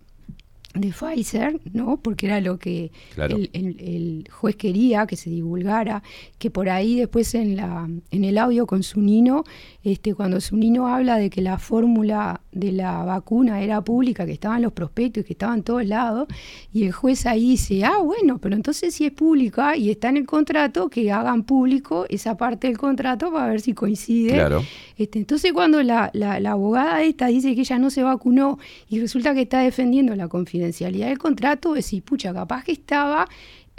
de 0.82 0.92
Pfizer, 0.92 1.60
¿no? 1.74 1.98
Porque 1.98 2.26
era 2.28 2.42
lo 2.42 2.58
que 2.60 2.92
Claro. 3.16 3.36
el, 3.38 3.50
el- 3.54 3.80
el 3.80 4.28
juez 4.32 4.56
quería 4.56 5.06
que 5.08 5.16
se 5.16 5.30
divulgara, 5.30 6.04
que 6.38 6.50
por 6.52 6.70
ahí 6.70 6.96
después 6.98 7.34
en 7.36 7.56
la 7.56 7.88
en 8.12 8.24
el 8.24 8.38
audio 8.38 8.66
con 8.68 8.84
Sunino, 8.84 9.44
este, 9.84 10.14
cuando 10.16 10.42
Sunino 10.42 10.88
habla 10.88 11.18
de 11.18 11.30
que 11.30 11.42
la 11.42 11.58
fórmula 11.58 12.42
de 12.52 12.72
la 12.72 13.04
vacuna 13.04 13.62
era 13.62 13.82
pública, 13.82 14.26
que 14.26 14.32
estaban 14.34 14.62
los 14.62 14.74
prospectos 14.74 15.22
y 15.22 15.28
que 15.28 15.34
estaban 15.34 15.60
en 15.60 15.64
todos 15.64 15.86
lados, 15.86 16.28
y 16.74 16.84
el 16.86 16.92
juez 16.92 17.26
ahí 17.26 17.52
dice, 17.52 17.84
ah, 17.86 18.00
bueno, 18.04 18.38
pero 18.40 18.56
entonces 18.56 18.94
si 18.96 19.06
es 19.06 19.12
pública 19.12 19.76
y 19.78 19.90
está 19.92 20.10
en 20.10 20.18
el 20.18 20.26
contrato, 20.26 20.90
que 20.90 21.12
hagan 21.12 21.44
público 21.44 22.06
esa 22.10 22.36
parte 22.38 22.68
del 22.68 22.78
contrato 22.78 23.32
para 23.32 23.48
ver 23.48 23.62
si 23.62 23.74
coincide. 23.74 24.34
Claro. 24.34 24.64
Este, 24.98 25.20
entonces 25.20 25.54
cuando 25.54 25.82
la, 25.84 26.10
la- 26.14 26.40
la 26.40 26.52
abogada 26.52 27.04
esta 27.04 27.28
dice 27.28 27.54
que 27.56 27.62
ella 27.62 27.78
no 27.80 27.90
se 27.90 28.04
vacunó 28.04 28.58
y 28.90 29.00
resulta 29.00 29.34
que 29.34 29.42
está 29.44 29.60
defendiendo 29.60 30.16
la 30.16 30.28
confidencialidad 30.28 30.67
del 31.08 31.18
contrato, 31.18 31.74
decís, 31.74 32.02
pucha, 32.02 32.34
capaz 32.34 32.64
que 32.64 32.72
estaba 32.72 33.28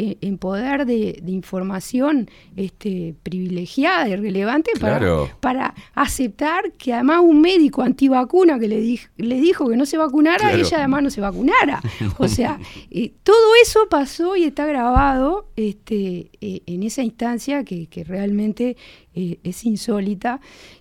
eh, 0.01 0.17
en 0.21 0.39
poder 0.39 0.87
de, 0.87 1.19
de 1.21 1.33
información 1.33 2.31
este, 2.55 3.17
privilegiada 3.25 4.09
y 4.09 4.15
relevante 4.15 4.71
para, 4.81 4.99
Claro. 4.99 5.29
para 5.41 5.75
aceptar 5.95 6.71
que 6.79 6.93
además 6.95 7.19
un 7.25 7.41
médico 7.41 7.83
antivacuna 7.83 8.61
que 8.61 8.69
le, 8.69 8.81
dij- 8.81 9.09
le 9.17 9.41
dijo 9.41 9.69
que 9.69 9.77
no 9.77 9.87
se 9.87 9.99
vacunara, 9.99 10.39
Claro. 10.39 10.57
ella 10.57 10.77
además 10.79 11.03
no 11.03 11.11
se 11.11 11.21
vacunara. 11.21 11.81
O 12.19 12.29
sea, 12.29 12.61
eh, 12.93 13.13
todo 13.25 13.37
eso 13.61 13.81
pasó 13.91 14.37
y 14.37 14.45
está 14.45 14.67
grabado 14.67 15.49
este, 15.57 16.31
eh, 16.41 16.61
en 16.67 16.85
esa 16.85 17.03
instancia 17.03 17.65
que, 17.65 17.89
que 17.89 18.05
realmente 18.05 18.77
eh, 19.15 19.41
es 19.43 19.65
insólita. 19.65 20.41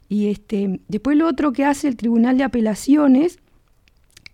Y 0.10 0.28
este, 0.28 0.80
después 0.88 1.18
lo 1.18 1.28
otro 1.28 1.54
que 1.54 1.66
hace 1.66 1.88
el 1.88 1.96
Tribunal 1.98 2.38
de 2.38 2.44
Apelaciones 2.44 3.40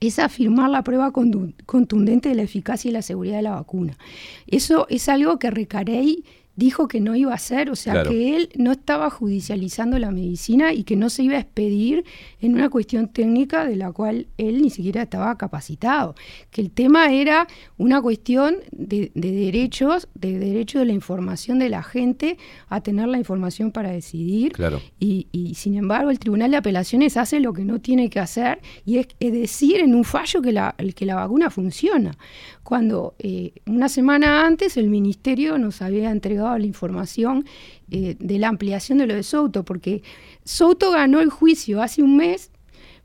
es 0.08 0.20
afirmar 0.20 0.70
la 0.70 0.84
prueba 0.84 1.12
contundente 1.12 2.30
de 2.30 2.36
la 2.36 2.44
eficacia 2.44 2.90
y 2.90 2.92
la 2.92 3.02
seguridad 3.02 3.38
de 3.38 3.44
la 3.44 3.52
vacuna. 3.52 3.98
Eso 4.48 4.88
es 4.90 5.10
algo 5.10 5.40
que 5.40 5.52
Recarey 5.52 6.24
dijo 6.56 6.88
que 6.88 7.00
no 7.00 7.16
iba 7.16 7.32
a 7.32 7.36
hacer, 7.36 7.70
o 7.72 7.76
sea, 7.76 7.94
Claro. 7.94 8.12
que 8.12 8.36
él 8.36 8.50
no 8.56 8.72
estaba 8.72 9.10
judicializando 9.10 9.98
la 9.98 10.12
medicina 10.12 10.72
y 10.72 10.84
que 10.84 10.96
no 10.96 11.10
se 11.10 11.24
iba 11.24 11.36
a 11.36 11.40
expedir 11.40 12.06
en 12.42 12.54
una 12.54 12.70
cuestión 12.70 13.08
técnica 13.08 13.66
de 13.66 13.76
la 13.76 13.92
cual 13.92 14.28
él 14.38 14.62
ni 14.62 14.70
siquiera 14.70 15.02
estaba 15.02 15.36
capacitado, 15.38 16.14
que 16.52 16.62
el 16.62 16.70
tema 16.70 17.12
era 17.12 17.48
una 17.78 18.02
cuestión 18.02 18.58
de, 18.72 19.12
de 19.16 19.32
derechos, 19.32 20.08
de 20.14 20.38
derecho 20.38 20.78
de 20.80 20.86
la 20.86 20.94
información 20.94 21.58
de 21.58 21.70
la 21.70 21.82
gente 21.82 22.38
a 22.70 22.82
tener 22.82 23.08
la 23.08 23.18
información 23.18 23.72
para 23.72 23.92
decidir 23.92 24.52
Claro. 24.52 24.80
y, 25.00 25.28
y, 25.32 25.56
sin 25.56 25.76
embargo 25.76 26.12
el 26.12 26.20
Tribunal 26.20 26.52
de 26.52 26.58
Apelaciones 26.58 27.18
hace 27.18 27.40
lo 27.40 27.54
que 27.54 27.66
no 27.66 27.80
tiene 27.80 28.10
que 28.10 28.20
hacer 28.20 28.62
y 28.86 28.98
es, 29.00 29.08
es 29.20 29.32
decir 29.34 29.80
en 29.80 29.96
un 29.96 30.04
fallo 30.04 30.42
que 30.42 30.52
la, 30.52 30.76
que 30.96 31.06
la 31.06 31.16
vacuna 31.16 31.50
funciona. 31.50 32.16
Cuando 32.64 33.16
eh, 33.20 33.54
una 33.66 33.90
semana 33.90 34.46
antes 34.46 34.78
el 34.78 34.90
Ministerio 34.90 35.58
nos 35.58 35.82
había 35.82 36.12
entregado 36.12 36.58
la 36.58 36.66
información 36.66 37.46
eh, 37.92 38.16
de 38.20 38.40
la 38.40 38.48
ampliación 38.48 38.98
de 38.98 39.08
lo 39.08 39.16
de 39.16 39.24
Souto, 39.24 39.66
porque 39.66 40.02
Souto 40.46 40.92
ganó 40.92 41.20
el 41.20 41.30
juicio 41.30 41.82
hace 41.82 42.02
un 42.02 42.16
mes, 42.16 42.52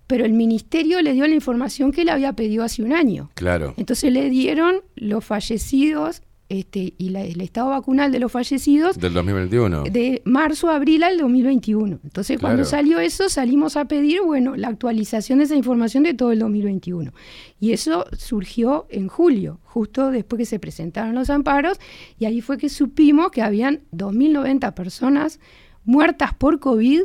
pero 0.06 0.24
el 0.24 0.32
Ministerio 0.32 1.02
le 1.02 1.12
dio 1.12 1.26
la 1.26 1.34
información 1.34 1.92
que 1.92 2.02
él 2.02 2.08
había 2.08 2.32
pedido 2.32 2.64
hace 2.64 2.82
un 2.82 2.92
año. 2.92 3.30
Claro. 3.34 3.74
Entonces 3.76 4.12
le 4.12 4.30
dieron 4.30 4.82
los 4.94 5.24
fallecidos 5.24 6.22
este, 6.50 6.94
y 6.96 7.10
la- 7.10 7.24
el 7.24 7.40
estado 7.42 7.70
vacunal 7.70 8.10
de 8.10 8.18
los 8.20 8.32
fallecidos 8.32 8.98
Del 8.98 9.12
2021. 9.12 9.82
de 9.84 10.22
marzo 10.24 10.68
a 10.70 10.76
abril 10.76 11.02
al 11.02 11.18
2021. 11.18 11.98
Entonces, 12.02 12.38
cuando 12.40 12.64
salió 12.64 12.98
eso, 13.00 13.28
salimos 13.28 13.76
a 13.76 13.84
pedir, 13.86 14.20
bueno, 14.24 14.56
la 14.56 14.68
actualización 14.68 15.38
de 15.40 15.44
esa 15.44 15.56
información 15.56 16.04
de 16.04 16.14
todo 16.14 16.32
el 16.32 16.38
2021. 16.38 17.12
Y 17.60 17.72
eso 17.72 18.06
surgió 18.16 18.86
en 18.88 19.08
julio, 19.08 19.60
justo 19.64 20.10
después 20.10 20.38
que 20.38 20.46
se 20.46 20.58
presentaron 20.58 21.14
los 21.14 21.28
amparos, 21.30 21.78
y 22.18 22.24
ahí 22.24 22.40
fue 22.40 22.56
que 22.56 22.68
supimos 22.70 23.30
que 23.30 23.42
habían 23.42 23.80
2.090 23.92 24.74
personas 24.74 25.40
muertas 25.84 26.34
por 26.34 26.60
COVID, 26.60 27.02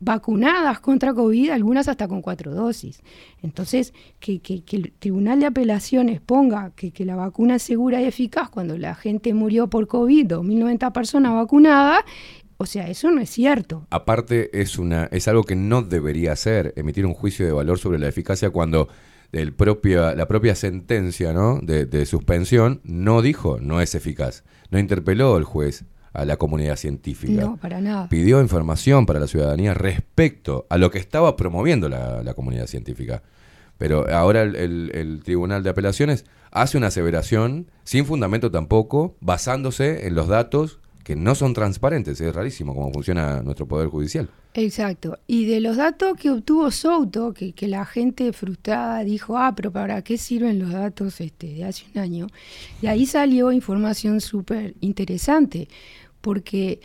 vacunadas 0.00 0.80
contra 0.80 1.12
COVID, 1.14 1.50
algunas 1.50 1.88
hasta 1.88 2.08
con 2.08 2.22
cuatro 2.22 2.54
dosis. 2.54 3.02
Entonces, 3.42 3.92
que, 4.20 4.40
que- 4.40 4.62
que 4.62 4.76
el 4.76 4.92
Tribunal 4.98 5.40
de 5.40 5.46
Apelaciones 5.46 6.20
ponga 6.20 6.72
que, 6.76 6.92
que 6.92 7.04
la 7.04 7.16
vacuna 7.16 7.56
es 7.56 7.62
segura 7.62 8.00
y 8.00 8.04
eficaz 8.04 8.48
cuando 8.48 8.78
la 8.78 8.94
gente 8.94 9.34
murió 9.34 9.68
por 9.68 9.86
COVID, 9.86 10.26
2.090 10.26 10.92
personas 10.92 11.34
vacunadas, 11.34 12.00
o 12.58 12.66
sea, 12.66 12.88
eso 12.88 13.10
no 13.10 13.20
es 13.20 13.30
cierto. 13.30 13.86
Aparte, 13.90 14.60
es, 14.60 14.78
una, 14.78 15.04
es 15.12 15.28
algo 15.28 15.44
que 15.44 15.54
no 15.56 15.82
debería 15.82 16.32
hacer, 16.32 16.72
emitir 16.76 17.06
un 17.06 17.14
juicio 17.14 17.46
de 17.46 17.52
valor 17.52 17.78
sobre 17.78 17.98
la 17.98 18.08
eficacia 18.08 18.50
cuando 18.50 18.88
el 19.30 19.54
la 20.16 20.26
propia 20.26 20.54
sentencia 20.54 21.32
¿no? 21.32 21.60
de, 21.62 21.84
de 21.86 22.06
suspensión 22.06 22.80
no 22.84 23.20
dijo 23.22 23.58
no 23.60 23.80
es 23.80 23.94
eficaz. 23.94 24.42
No 24.70 24.78
interpeló 24.78 25.36
el 25.36 25.44
juez 25.44 25.84
a 26.12 26.24
la 26.24 26.36
comunidad 26.36 26.76
científica. 26.76 27.42
No, 27.42 27.56
para 27.56 27.80
nada. 27.80 28.08
Pidió 28.08 28.40
información 28.40 29.06
para 29.06 29.20
la 29.20 29.26
ciudadanía 29.26 29.74
respecto 29.74 30.66
a 30.70 30.78
lo 30.78 30.90
que 30.90 30.98
estaba 30.98 31.36
promoviendo 31.36 31.88
la, 31.88 32.22
la 32.22 32.34
comunidad 32.34 32.66
científica. 32.66 33.22
Pero 33.76 34.06
ahora 34.12 34.42
el, 34.42 34.56
el- 34.56 34.90
el 34.94 35.22
Tribunal 35.22 35.62
de 35.62 35.70
Apelaciones 35.70 36.24
hace 36.50 36.76
una 36.78 36.88
aseveración 36.88 37.70
sin 37.84 38.04
fundamento 38.06 38.50
tampoco, 38.50 39.16
basándose 39.20 40.06
en 40.06 40.14
los 40.14 40.26
datos 40.28 40.80
que 41.08 41.16
no 41.16 41.34
son 41.34 41.54
transparentes. 41.54 42.20
Es 42.20 42.34
rarísimo 42.34 42.74
cómo 42.74 42.92
funciona 42.92 43.42
nuestro 43.42 43.66
Poder 43.66 43.88
Judicial. 43.88 44.28
Exacto. 44.52 45.18
Y 45.26 45.46
de 45.46 45.62
los 45.62 45.78
datos 45.78 46.18
que 46.18 46.28
obtuvo 46.28 46.70
Souto, 46.70 47.32
que, 47.32 47.54
que 47.54 47.66
la 47.66 47.86
gente 47.86 48.30
frustrada 48.34 49.02
dijo, 49.04 49.38
ah, 49.38 49.54
pero 49.56 49.72
¿para 49.72 50.02
qué 50.02 50.18
sirven 50.18 50.58
los 50.58 50.70
datos 50.70 51.22
este, 51.22 51.46
de 51.46 51.64
hace 51.64 51.86
un 51.94 52.02
año? 52.02 52.26
Y 52.82 52.88
ahí 52.88 53.06
salió 53.06 53.52
información 53.52 54.20
súper 54.20 54.74
interesante, 54.80 55.68
porque 56.20 56.82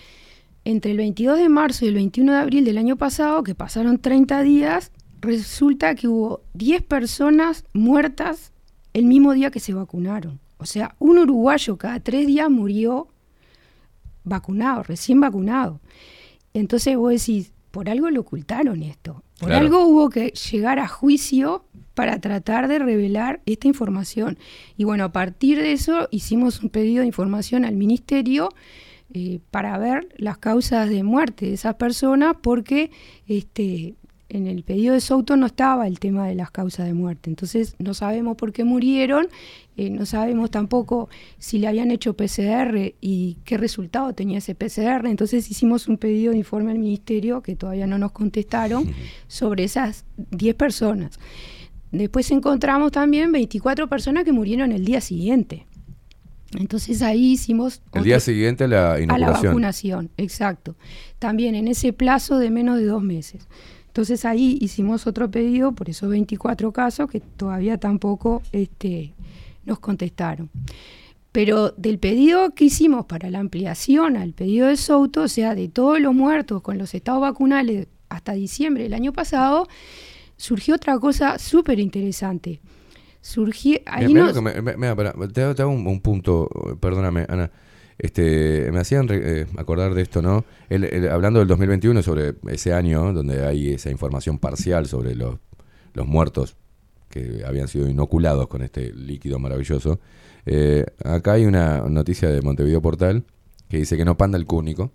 entre 0.64 0.92
el 0.92 0.98
22 1.00 1.40
de 1.40 1.50
marzo 1.50 1.84
y 1.84 1.90
el 1.90 1.95
21 1.95 2.32
de 2.32 2.38
abril 2.38 2.64
del 2.64 2.77
año 2.77 2.95
pasado, 2.95 3.43
que 3.43 3.56
pasaron 3.56 4.00
30 4.00 4.42
días, 4.42 4.93
resulta 5.19 5.95
que 5.95 6.08
hubo 6.08 6.43
10 6.53 6.82
personas 6.84 7.66
muertas 7.74 8.53
el 8.93 9.03
mismo 9.03 9.34
día 9.34 9.52
que 9.52 9.60
se 9.60 9.74
vacunaron. 9.74 10.40
O 10.60 10.66
sea, 10.66 10.95
un 11.00 11.18
uruguayo 11.18 11.77
cada 11.77 12.00
tres 12.00 12.26
días 12.26 12.50
murió 12.50 13.10
vacunado, 14.24 14.84
recién 14.84 15.19
vacunado. 15.19 15.80
Entonces 16.53 16.95
vos 16.98 17.11
decís, 17.11 17.52
por 17.72 17.90
algo 17.90 18.10
lo 18.10 18.22
ocultaron 18.22 18.84
esto. 18.84 19.24
Por 19.40 19.50
Claro. 19.50 19.66
algo 19.66 19.85
hubo 19.88 20.10
que 20.10 20.30
llegar 20.30 20.80
a 20.80 20.88
juicio 20.88 21.66
para 21.95 22.19
tratar 22.19 22.68
de 22.68 22.80
revelar 22.80 23.42
esta 23.45 23.68
información. 23.68 24.38
Y 24.77 24.84
bueno, 24.84 25.03
a 25.06 25.11
partir 25.11 25.58
de 25.60 25.74
eso 25.74 26.08
hicimos 26.11 26.61
un 26.64 26.69
pedido 26.69 27.02
de 27.02 27.08
información 27.08 27.66
al 27.66 27.76
ministerio 27.76 28.50
eh, 29.14 29.40
para 29.52 29.77
ver 29.77 30.08
las 30.18 30.38
causas 30.38 30.90
de 30.90 31.03
muerte 31.03 31.48
de 31.48 31.53
esas 31.53 31.76
personas 31.76 32.35
porque 32.42 32.92
este, 33.27 33.95
en 34.34 34.48
el 34.48 34.64
pedido 34.64 34.95
de 34.95 35.00
Souto 35.00 35.38
no 35.38 35.45
estaba 35.45 35.88
el 35.88 36.00
tema 36.00 36.28
de 36.28 36.34
las 36.34 36.50
causas 36.50 36.88
de 36.88 36.94
muerte. 36.94 37.30
Entonces 37.30 37.76
no 37.78 37.94
sabemos 37.94 38.36
por 38.36 38.52
qué 38.52 38.64
murieron, 38.64 39.28
eh, 39.78 39.92
no 39.92 40.08
sabemos 40.08 40.50
tampoco 40.50 41.08
si 41.38 41.60
le 41.60 41.68
habían 41.68 41.92
hecho 41.92 42.16
PCR 42.16 42.95
y 43.00 43.38
qué 43.45 43.58
resultado 43.58 44.14
tenía 44.14 44.40
ese 44.40 44.56
PCR. 44.56 45.06
Entonces 45.06 45.50
hicimos 45.52 45.88
un 45.88 45.98
pedido 45.98 46.32
de 46.32 46.40
informe 46.40 46.72
al 46.72 46.80
ministerio 46.80 47.42
que 47.44 47.56
todavía 47.56 47.86
no 47.86 48.00
nos 48.00 48.12
contestaron 48.12 48.92
sobre 49.28 49.66
esas 49.66 50.06
10 50.32 50.56
personas. 50.56 51.20
Después 51.92 52.32
encontramos 52.32 52.92
también 52.92 53.32
24 53.32 53.88
personas 53.88 54.24
que 54.24 54.32
murieron 54.32 54.72
el 54.72 54.84
día 54.84 55.00
siguiente. 55.00 55.68
Entonces 56.58 57.03
ahí 57.03 57.34
hicimos 57.34 57.84
El 57.94 58.03
día 58.03 58.20
siguiente 58.20 58.64
a 58.64 58.68
la 58.68 58.94
a 58.94 58.98
la 58.98 59.03
inoculación. 59.03 59.45
vacunación, 59.45 60.10
exacto. 60.18 60.76
También 61.20 61.53
en 61.53 61.68
ese 61.68 61.94
plazo 61.94 62.40
de 62.40 62.50
menos 62.50 62.78
de 62.80 62.86
dos 62.86 63.03
meses. 63.03 63.48
Entonces 63.94 64.26
ahí 64.26 64.58
hicimos 64.60 65.06
otro 65.06 65.30
pedido 65.30 65.74
por 65.74 65.88
esos 65.88 66.10
24 66.10 66.72
casos 66.72 67.08
que 67.08 67.20
todavía 67.20 67.78
tampoco 67.78 68.42
este, 68.52 69.14
nos 69.66 69.78
contestaron. 69.78 70.50
Pero 71.32 71.70
del 71.78 72.00
pedido 72.00 72.56
que 72.56 72.66
hicimos 72.66 73.06
para 73.06 73.30
la 73.30 73.38
ampliación 73.38 74.18
al 74.18 74.34
pedido 74.34 74.68
de 74.68 74.78
Souto, 74.78 75.22
o 75.22 75.28
sea, 75.28 75.54
de 75.54 75.68
todos 75.70 76.00
los 76.00 76.14
muertos 76.16 76.64
con 76.64 76.80
los 76.80 76.96
estados 76.96 77.22
vacunales 77.22 77.88
hasta 78.10 78.34
diciembre 78.34 78.82
del 78.82 78.96
año 78.96 79.14
pasado, 79.14 79.68
surgió 80.38 80.74
otra 80.74 80.98
cosa 80.98 81.38
súper 81.38 81.80
interesante. 81.80 82.62
Surgió, 83.22 83.78
ahí 83.86 84.08
Mirá 84.08 84.26
nos- 84.26 84.42
me- 84.42 84.60
me- 84.62 84.76
mira, 84.76 84.96
te, 85.32 85.42
hago- 85.44 85.54
te 85.56 85.62
hago 85.62 85.72
un, 85.72 85.86
un 85.86 86.02
punto, 86.02 86.50
perdóname, 86.80 87.26
Ana. 87.30 87.52
Este, 88.03 88.69
me 88.73 88.80
hacían 88.80 89.07
eh, 89.09 89.48
acordar 89.57 89.93
de 89.93 90.01
esto, 90.01 90.22
¿no? 90.22 90.43
El- 90.69 90.83
el- 90.83 91.07
hablando 91.09 91.40
del 91.40 91.48
2021, 91.48 92.03
sobre 92.03 92.35
ese 92.49 92.73
año 92.73 93.14
donde 93.14 93.45
hay 93.45 93.72
esa 93.73 93.90
información 93.91 94.40
parcial 94.40 94.88
sobre 94.88 95.15
los, 95.15 95.38
los 95.93 96.06
muertos 96.06 96.57
que 97.09 97.43
habían 97.48 97.69
sido 97.69 97.88
inoculados 97.88 98.48
con 98.48 98.61
este 98.61 98.91
líquido 98.93 99.40
maravilloso. 99.40 99.99
eh, 100.45 100.85
acá 101.06 101.33
hay 101.33 101.45
una 101.45 101.80
noticia 101.88 102.30
de 102.30 102.41
Montevideo 102.41 102.82
Portal 102.82 103.23
que 103.69 103.77
dice 103.77 103.95
que 103.95 104.03
no 104.03 104.17
panda 104.17 104.38
el 104.38 104.45
cúnico. 104.45 104.91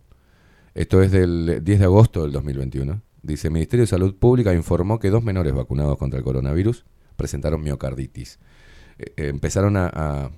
Esto 0.75 1.01
es 1.03 1.11
del 1.11 1.61
10 1.65 1.79
de 1.79 1.85
agosto 1.87 2.23
del 2.23 2.33
2021. 2.33 3.01
Dice, 3.23 3.49
Ministerio 3.49 3.85
de 3.85 3.87
Salud 3.89 4.15
Pública 4.17 4.53
informó 4.53 4.99
que 4.99 5.09
dos 5.09 5.25
menores 5.25 5.55
vacunados 5.55 5.97
contra 5.97 6.19
el 6.19 6.25
coronavirus 6.25 6.85
presentaron 7.17 7.63
miocarditis. 7.63 8.39
Eh, 8.99 9.29
empezaron 9.29 9.77
a, 9.79 10.31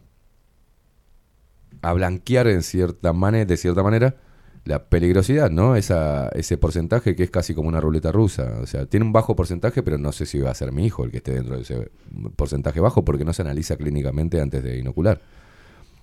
a 1.83 1.93
blanquear 1.93 2.47
en 2.49 2.63
cierta 2.63 3.13
manera, 3.13 3.45
de 3.45 3.57
cierta 3.57 3.83
manera 3.83 4.17
la 4.65 4.85
peligrosidad, 4.91 5.51
¿no? 5.51 5.75
Esa, 5.77 6.29
ese 6.29 6.59
porcentaje 6.59 7.17
que 7.17 7.23
es 7.23 7.31
casi 7.31 7.55
como 7.55 7.69
una 7.69 7.81
ruleta 7.81 8.13
rusa. 8.13 8.59
O 8.63 8.67
sea, 8.67 8.85
tiene 8.87 9.07
un 9.07 9.13
bajo 9.13 9.35
porcentaje, 9.35 9.83
pero 9.83 9.97
no 9.97 10.13
sé 10.13 10.27
si 10.27 10.39
va 10.39 10.51
a 10.51 10.55
ser 10.55 10.71
mi 10.73 10.85
hijo 10.85 11.05
el 11.05 11.11
que 11.11 11.17
esté 11.19 11.33
dentro 11.33 11.57
de 11.57 11.63
ese 11.63 11.91
porcentaje 12.37 12.79
bajo 12.81 13.05
porque 13.05 13.25
no 13.25 13.33
se 13.33 13.43
analiza 13.43 13.77
clínicamente 13.77 14.41
antes 14.41 14.63
de 14.63 14.79
inocular. 14.79 15.21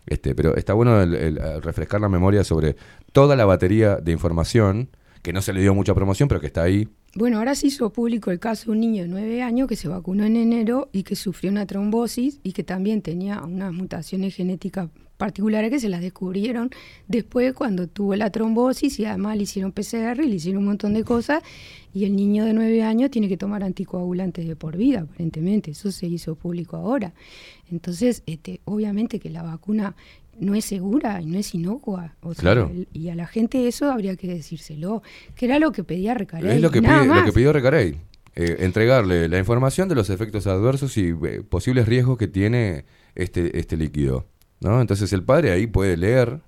Este, 0.08 0.34
pero 0.36 0.56
está 0.56 0.74
bueno 0.74 1.02
el- 1.02 1.62
refrescar 1.62 2.02
la 2.02 2.10
memoria 2.10 2.44
sobre 2.44 2.76
toda 3.12 3.36
la 3.36 3.46
batería 3.46 3.98
de 3.98 4.12
información 4.12 4.90
que 5.22 5.34
no 5.34 5.42
se 5.42 5.52
le 5.54 5.62
dio 5.62 5.76
mucha 5.76 5.94
promoción, 5.94 6.30
pero 6.30 6.40
que 6.40 6.48
está 6.48 6.64
ahí. 6.64 6.88
Bueno, 7.16 7.38
ahora 7.40 7.54
se 7.56 7.68
hizo 7.68 7.92
público 7.92 8.32
el 8.32 8.40
caso 8.40 8.66
de 8.66 8.72
un 8.72 8.80
niño 8.80 9.04
de 9.04 9.10
9 9.10 9.42
años 9.44 9.68
que 9.68 9.76
se 9.76 9.88
vacunó 9.88 10.24
en 10.24 10.36
enero 10.38 10.90
y 10.94 11.04
que 11.04 11.16
sufrió 11.16 11.52
una 11.52 11.66
trombosis 11.66 12.40
y 12.44 12.54
que 12.54 12.64
también 12.64 13.02
tenía 13.02 13.42
unas 13.44 13.74
mutaciones 13.74 14.36
genéticas 14.36 14.90
particulares 15.18 15.72
que 15.72 15.80
se 15.80 15.90
las 15.90 16.02
descubrieron 16.02 16.70
después 17.08 17.54
cuando 17.54 17.88
tuvo 17.88 18.16
la 18.16 18.30
trombosis 18.32 19.00
y 19.00 19.06
además 19.06 19.36
le 19.38 19.44
hicieron 19.44 19.72
PCR 19.72 20.24
y 20.24 20.28
le 20.30 20.36
hicieron 20.36 20.60
un 20.62 20.68
montón 20.70 20.94
de 20.94 21.04
cosas 21.04 21.42
y 21.94 22.06
el 22.06 22.16
niño 22.16 22.46
de 22.46 22.54
9 22.54 22.84
años 22.84 23.10
tiene 23.10 23.28
que 23.28 23.38
tomar 23.38 23.64
anticoagulantes 23.64 24.48
de 24.48 24.56
por 24.56 24.78
vida, 24.78 25.02
aparentemente. 25.02 25.72
Eso 25.72 25.92
se 25.92 26.06
hizo 26.06 26.36
público 26.36 26.78
ahora. 26.78 27.14
Entonces, 27.72 28.24
este, 28.28 28.62
obviamente 28.66 29.20
que 29.20 29.30
la 29.30 29.42
vacuna 29.44 29.96
no 30.40 30.54
es 30.54 30.66
segura 30.66 31.20
y 31.22 31.26
no 31.26 31.40
es 31.40 31.56
inocua. 31.56 32.16
O 32.22 32.36
sea, 32.36 32.42
Claro. 32.42 32.72
el- 32.72 32.88
y 32.94 33.10
a 33.10 33.16
la 33.16 33.26
gente 33.26 33.68
eso 33.68 33.92
habría 33.92 34.16
que 34.16 34.28
decírselo, 34.28 35.02
que 35.36 35.46
era 35.46 35.58
lo 35.58 35.72
que 35.72 35.84
pedía 35.84 36.14
Recarey. 36.14 36.58
Es 36.58 36.62
lo 36.62 36.70
que, 36.70 36.82
nada 36.82 37.04
pide- 37.04 37.16
lo 37.16 37.26
que 37.26 37.32
pidió 37.32 37.52
Recarey. 37.54 37.98
eh, 38.40 38.58
entregarle 38.60 39.28
la 39.30 39.40
información 39.40 39.90
de 39.90 39.96
los 39.96 40.12
efectos 40.12 40.46
adversos 40.46 40.96
y 41.00 41.08
eh, 41.08 41.42
posibles 41.50 41.88
riesgos 41.88 42.20
que 42.20 42.28
tiene 42.28 42.86
este, 43.16 43.58
este 43.58 43.78
líquido. 43.78 44.28
¿No? 44.60 44.82
Entonces 44.82 45.12
el 45.14 45.24
padre 45.24 45.52
ahí 45.52 45.68
puede 45.68 45.98
leer, 45.98 46.42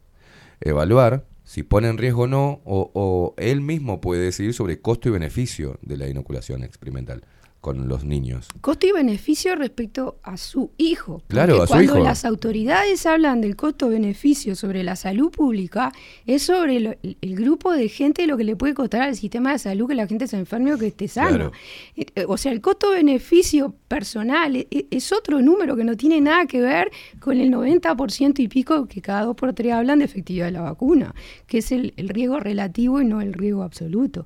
evaluar 0.62 1.26
si 1.44 1.64
pone 1.64 1.88
en 1.88 1.98
riesgo 1.98 2.24
o 2.24 2.28
no, 2.28 2.62
o, 2.64 2.92
o 2.94 3.34
él 3.38 3.62
mismo 3.62 4.02
puede 4.02 4.22
decidir 4.22 4.54
sobre 4.54 4.82
costo 4.82 5.10
y 5.10 5.12
beneficio 5.12 5.80
de 5.82 5.98
la 5.98 6.08
inoculación 6.08 6.64
experimental 6.64 7.24
con 7.62 7.90
los 7.90 8.06
niños. 8.06 8.48
Costo 8.62 8.88
y 8.88 8.94
beneficio 8.94 9.54
respecto 9.56 10.18
a 10.24 10.38
su 10.38 10.72
hijo. 10.78 11.22
Claro, 11.28 11.62
a 11.62 11.68
su 11.68 11.74
cuando 11.74 11.96
hijo. 11.98 12.04
las 12.06 12.24
autoridades 12.24 13.06
hablan 13.06 13.42
del 13.42 13.58
costo-beneficio 13.58 14.56
sobre 14.56 14.82
la 14.84 14.96
salud 14.96 15.30
pública, 15.30 15.92
es 16.26 16.44
sobre 16.44 16.80
lo- 16.80 16.96
el, 17.04 17.18
el 17.20 17.36
grupo 17.36 17.74
de 17.74 17.90
gente 17.90 18.28
lo 18.28 18.38
que 18.38 18.46
le 18.46 18.56
puede 18.56 18.74
costar 18.74 19.02
al 19.02 19.16
sistema 19.18 19.52
de 19.52 19.60
salud 19.60 19.88
que 19.90 19.96
la 19.96 20.08
gente 20.08 20.26
se 20.28 20.38
enferme 20.38 20.74
o 20.74 20.78
que 20.78 20.88
esté 20.88 21.08
sana. 21.10 21.30
Claro. 21.32 21.52
Eh, 21.98 22.06
eh, 22.16 22.26
O 22.28 22.38
sea, 22.38 22.52
el 22.54 22.62
costo-beneficio 22.62 23.74
personal 23.90 24.56
e- 24.56 24.68
e- 24.72 24.88
es 24.92 25.12
otro 25.12 25.42
número 25.42 25.76
que 25.76 25.84
no 25.84 25.98
tiene 25.98 26.22
nada 26.22 26.46
que 26.46 26.62
ver 26.62 26.90
con 27.20 27.40
el 27.40 27.52
90% 27.52 28.40
y 28.40 28.48
pico 28.48 28.86
que 28.88 29.02
cada 29.02 29.24
dos 29.24 29.36
por 29.36 29.52
tres 29.54 29.74
hablan 29.74 30.00
de 30.00 30.06
efectividad 30.06 30.46
de 30.46 30.52
la 30.52 30.62
vacuna, 30.62 31.14
que 31.46 31.58
es 31.58 31.72
el, 31.74 31.94
el 31.98 32.08
riesgo 32.10 32.40
relativo 32.40 33.02
y 33.02 33.06
no 33.06 33.20
el 33.22 33.34
riesgo 33.34 33.64
absoluto. 33.64 34.26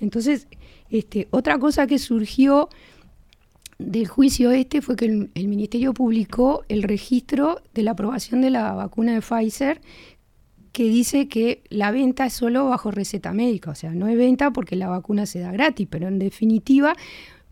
Entonces, 0.00 0.48
este, 0.92 1.28
otra 1.30 1.58
cosa 1.58 1.86
que 1.86 1.98
surgió 1.98 2.68
del 3.78 4.06
juicio 4.06 4.50
este 4.52 4.80
fue 4.80 4.94
que 4.94 5.06
el, 5.06 5.30
el 5.34 5.48
Ministerio 5.48 5.92
publicó 5.92 6.62
el 6.68 6.82
registro 6.84 7.60
de 7.74 7.82
la 7.82 7.92
aprobación 7.92 8.40
de 8.40 8.50
la 8.50 8.72
vacuna 8.74 9.14
de 9.14 9.20
Pfizer 9.22 9.80
que 10.70 10.84
dice 10.84 11.28
que 11.28 11.62
la 11.68 11.90
venta 11.90 12.26
es 12.26 12.32
solo 12.32 12.66
bajo 12.66 12.90
receta 12.90 13.32
médica, 13.32 13.70
o 13.72 13.74
sea, 13.74 13.90
no 13.92 14.06
es 14.08 14.16
venta 14.16 14.52
porque 14.52 14.76
la 14.76 14.88
vacuna 14.88 15.26
se 15.26 15.40
da 15.40 15.52
gratis, 15.52 15.86
pero 15.90 16.08
en 16.08 16.18
definitiva 16.18 16.94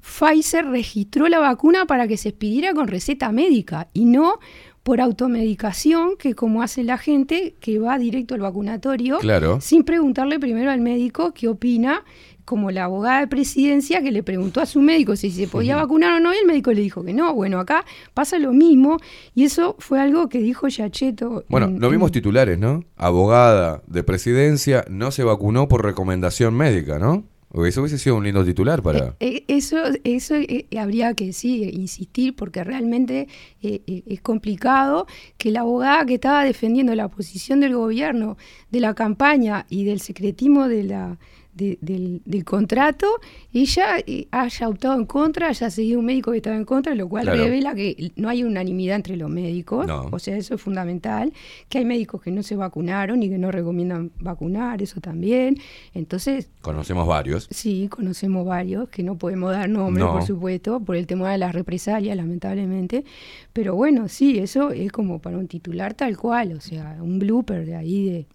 Pfizer 0.01 0.67
registró 0.67 1.29
la 1.29 1.39
vacuna 1.39 1.85
para 1.85 2.09
que 2.09 2.17
se 2.17 2.31
expidiera 2.31 2.73
con 2.73 2.89
receta 2.89 3.31
médica 3.33 3.89
y 3.93 4.07
no 4.07 4.39
por 4.83 5.03
automedicación, 5.03 6.17
que 6.17 6.35
como 6.35 6.63
hace 6.63 6.83
la 6.85 6.97
gente 6.97 7.55
que 7.61 7.79
va 7.79 7.99
directo 7.99 8.35
al 8.35 8.41
vacunatorio, 8.41 9.19
Claro. 9.19 9.61
sin 9.61 9.85
preguntarle 9.85 10.41
primero 10.41 10.71
al 10.71 10.81
médico 10.81 11.33
qué 11.35 11.49
opina, 11.49 12.03
como 12.51 12.73
la 12.73 12.85
abogada 12.85 13.21
de 13.21 13.29
presidencia 13.29 14.03
que 14.03 14.11
le 14.11 14.25
preguntó 14.25 14.61
a 14.61 14.67
su 14.67 14.81
médico 14.81 15.15
si 15.15 15.31
se 15.31 15.47
podía 15.47 15.77
vacunar 15.77 16.15
o 16.15 16.21
no, 16.21 16.35
y 16.35 16.37
el 16.39 16.47
médico 16.47 16.73
le 16.73 16.81
dijo 16.83 17.05
que 17.05 17.13
no. 17.13 17.33
Bueno, 17.33 17.61
acá 17.61 17.85
pasa 18.13 18.41
lo 18.41 18.53
mismo, 18.53 18.97
y 19.37 19.45
eso 19.45 19.77
fue 19.79 20.01
algo 20.01 20.29
que 20.29 20.41
dijo 20.41 20.67
Yacheto. 20.67 21.45
Bueno, 21.49 21.67
en- 21.69 21.79
lo 21.81 21.89
vimos 21.89 22.11
titulares, 22.11 22.59
¿no? 22.59 22.83
Abogada 22.97 23.83
de 23.87 24.03
presidencia 24.03 24.85
no 24.91 25.13
se 25.13 25.23
vacunó 25.23 25.69
por 25.69 25.85
recomendación 25.85 26.55
médica, 26.55 26.99
¿no? 26.99 27.23
Eso 27.67 27.81
hubiese 27.81 27.99
sido 27.99 28.15
un 28.17 28.23
lindo 28.25 28.45
titular 28.45 28.81
para... 28.81 29.17
Eh, 29.21 29.43
Eso, 29.49 29.77
eso 30.05 30.35
eh, 30.37 30.67
habría 30.79 31.15
que 31.15 31.33
sí, 31.33 31.65
insistir 31.73 32.35
porque 32.37 32.63
realmente 32.63 33.27
eh, 33.63 33.81
eh, 33.89 34.03
es 34.07 34.21
complicado 34.21 35.07
que 35.37 35.51
la 35.51 35.61
abogada 35.61 36.05
que 36.07 36.15
estaba 36.15 36.45
defendiendo 36.45 36.95
la 36.95 37.09
posición 37.09 37.59
del 37.61 37.75
gobierno, 37.75 38.37
de 38.71 38.79
la 38.81 38.95
campaña 38.95 39.67
y 39.69 39.83
del 39.85 40.01
secretismo 40.01 40.69
de 40.69 40.85
la, 40.85 41.19
de- 41.61 41.79
del, 41.83 42.23
del 42.25 42.45
contrato, 42.45 43.07
ella 43.53 43.97
haya 44.31 44.69
optado 44.69 44.95
en 44.95 45.05
contra, 45.05 45.49
haya 45.49 45.69
seguido 45.71 45.99
un 46.01 46.07
médico 46.07 46.31
que 46.31 46.39
estaba 46.39 46.57
en 46.57 46.65
contra, 46.65 46.95
lo 46.95 47.09
cual 47.09 47.25
Claro. 47.25 47.43
revela 47.45 47.75
que 47.75 48.11
no 48.17 48.29
hay 48.31 48.43
unanimidad 48.45 48.97
entre 48.97 49.17
los 49.17 49.29
médicos, 49.31 49.87
No. 49.87 50.09
o 50.11 50.19
sea, 50.19 50.37
eso 50.37 50.55
es 50.55 50.61
fundamental, 50.63 51.33
que 51.69 51.79
hay 51.79 51.85
médicos 51.85 52.23
que 52.23 52.31
no 52.31 52.43
se 52.43 52.57
vacunaron 52.57 53.23
y 53.23 53.29
que 53.29 53.37
no 53.39 53.51
recomiendan 53.51 54.11
vacunar, 54.21 54.81
eso 54.83 55.01
también. 55.01 55.57
Entonces, 55.95 56.49
Conocemos 56.63 57.07
varios. 57.07 57.47
Sí, 57.51 57.89
conocemos 57.89 58.47
varios, 58.47 58.89
que 58.89 59.03
no 59.03 59.17
podemos 59.17 59.53
dar 59.53 59.69
nombres, 59.69 60.05
No. 60.07 60.13
por 60.13 60.23
supuesto, 60.23 60.81
por 60.81 60.97
el 60.97 61.07
tema 61.07 61.31
de 61.31 61.39
las 61.39 61.55
represalias, 61.55 62.17
lamentablemente. 62.17 63.05
Pero 63.53 63.75
bueno, 63.75 64.09
sí, 64.09 64.39
eso 64.39 64.71
es 64.71 64.91
como 64.93 65.19
para 65.19 65.37
un 65.37 65.47
titular 65.49 65.95
tal 65.95 66.17
cual, 66.17 66.53
o 66.53 66.61
sea, 66.61 66.97
un 67.01 67.19
blooper 67.19 67.67
de 67.67 67.77
ahí 67.77 68.05
de, 68.09 68.27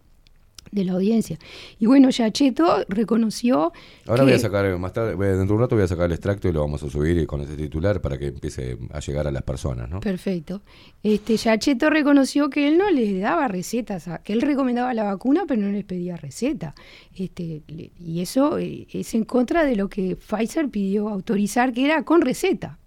de 0.72 0.84
la 0.86 0.94
audiencia. 0.94 1.38
Y 1.80 1.86
bueno, 1.86 2.10
Yacheto 2.10 2.84
reconoció 2.90 3.72
Ahora 4.08 4.22
que- 4.22 4.32
voy 4.32 4.34
a 4.34 4.40
sacar, 4.40 4.78
más 4.78 4.94
tarde, 4.94 5.12
dentro 5.16 5.46
de 5.48 5.54
un 5.54 5.60
rato 5.60 5.76
voy 5.76 5.84
a 5.86 5.88
sacar 5.88 6.06
el 6.08 6.12
extracto 6.14 6.48
y 6.48 6.52
lo 6.52 6.62
vamos 6.62 6.84
a 6.84 6.90
subir 6.90 7.26
con 7.28 7.42
ese 7.42 7.56
titular 7.56 8.02
para 8.02 8.18
que 8.18 8.28
empiece 8.28 8.78
a 8.92 9.00
llegar 9.00 9.28
a 9.28 9.32
las 9.32 9.44
personas, 9.44 9.90
¿no? 9.90 10.00
Perfecto. 10.02 10.62
Este, 11.04 11.38
Yacheto 11.38 11.90
reconoció 11.90 12.50
que 12.50 12.68
él 12.68 12.78
no 12.78 12.90
les 12.92 13.22
daba 13.22 13.48
recetas, 13.48 14.10
que 14.24 14.34
él 14.34 14.42
recomendaba 14.42 14.94
la 14.94 15.04
vacuna, 15.04 15.44
pero 15.48 15.62
no 15.62 15.72
les 15.72 15.86
pedía 15.86 16.18
receta. 16.18 16.76
Este, 17.16 17.62
y 18.00 18.22
eso 18.22 18.58
eh, 18.58 18.88
es 18.92 19.14
en 19.14 19.24
contra 19.24 19.64
de 19.66 19.76
lo 19.76 19.88
que 19.90 20.16
Pfizer 20.16 20.70
pidió 20.70 21.10
autorizar, 21.10 21.72
que 21.74 21.86
era 21.86 22.04
con 22.04 22.22
receta. 22.22 22.80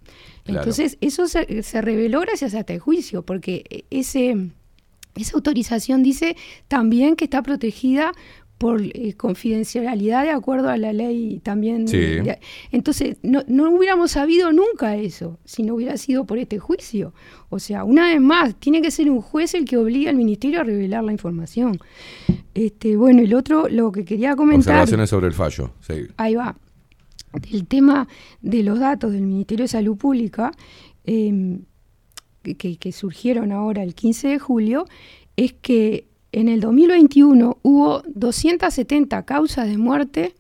Claro. 0.44 0.60
Entonces, 0.60 0.96
eso 1.02 1.26
se, 1.28 1.62
se 1.62 1.80
reveló 1.82 2.20
gracias 2.20 2.54
a 2.54 2.60
este 2.60 2.78
juicio, 2.78 3.22
porque 3.22 3.64
eh, 3.68 3.84
ese, 3.90 4.48
esa 5.22 5.36
autorización 5.36 6.02
dice 6.02 6.36
también 6.68 7.16
que 7.16 7.24
está 7.24 7.42
protegida 7.42 8.12
por 8.58 8.82
eh, 8.82 9.14
confidencialidad 9.16 10.24
de 10.24 10.30
acuerdo 10.30 10.68
a 10.68 10.76
la 10.76 10.92
ley 10.92 11.38
también. 11.44 11.86
Sí. 11.86 11.96
de- 11.96 12.40
entonces, 12.72 13.16
no, 13.22 13.44
no 13.46 13.70
hubiéramos 13.70 14.10
sabido 14.10 14.50
nunca 14.50 14.96
eso 14.96 15.38
si 15.44 15.62
no 15.62 15.76
hubiera 15.76 15.96
sido 15.96 16.24
por 16.24 16.38
este 16.38 16.58
juicio. 16.58 17.14
O 17.50 17.60
sea, 17.60 17.84
una 17.84 18.08
vez 18.08 18.20
más, 18.20 18.56
tiene 18.56 18.82
que 18.82 18.90
ser 18.90 19.08
un 19.12 19.20
juez 19.20 19.54
el 19.54 19.64
que 19.64 19.76
obliga 19.76 20.10
al 20.10 20.16
ministerio 20.16 20.60
a 20.60 20.64
revelar 20.64 21.04
la 21.04 21.12
información. 21.12 21.78
Este, 22.52 22.96
bueno, 22.96 23.22
el 23.22 23.32
otro, 23.34 23.68
lo 23.68 23.92
que 23.92 24.04
quería 24.04 24.34
comentar. 24.34 24.74
Observaciones 24.74 25.10
sobre 25.10 25.28
el 25.28 25.34
fallo. 25.34 25.70
Sí. 25.80 26.08
Ahí 26.16 26.34
va. 26.34 26.56
El 27.52 27.64
tema 27.68 28.08
de 28.40 28.64
los 28.64 28.80
datos 28.80 29.12
del 29.12 29.22
Ministerio 29.22 29.64
de 29.64 29.68
Salud 29.68 29.96
Pública, 29.96 30.50
eh, 31.04 31.58
que- 32.56 32.92
surgieron 32.92 33.52
ahora 33.52 33.82
el 33.82 33.94
15 33.94 34.28
de 34.28 34.38
julio, 34.38 34.86
es 35.36 35.52
que 35.52 36.06
en 36.32 36.48
el 36.48 36.60
2021 36.60 37.58
hubo 37.62 38.02
270 38.06 39.24
causas 39.24 39.66
de 39.68 39.78
muerte 39.78 40.34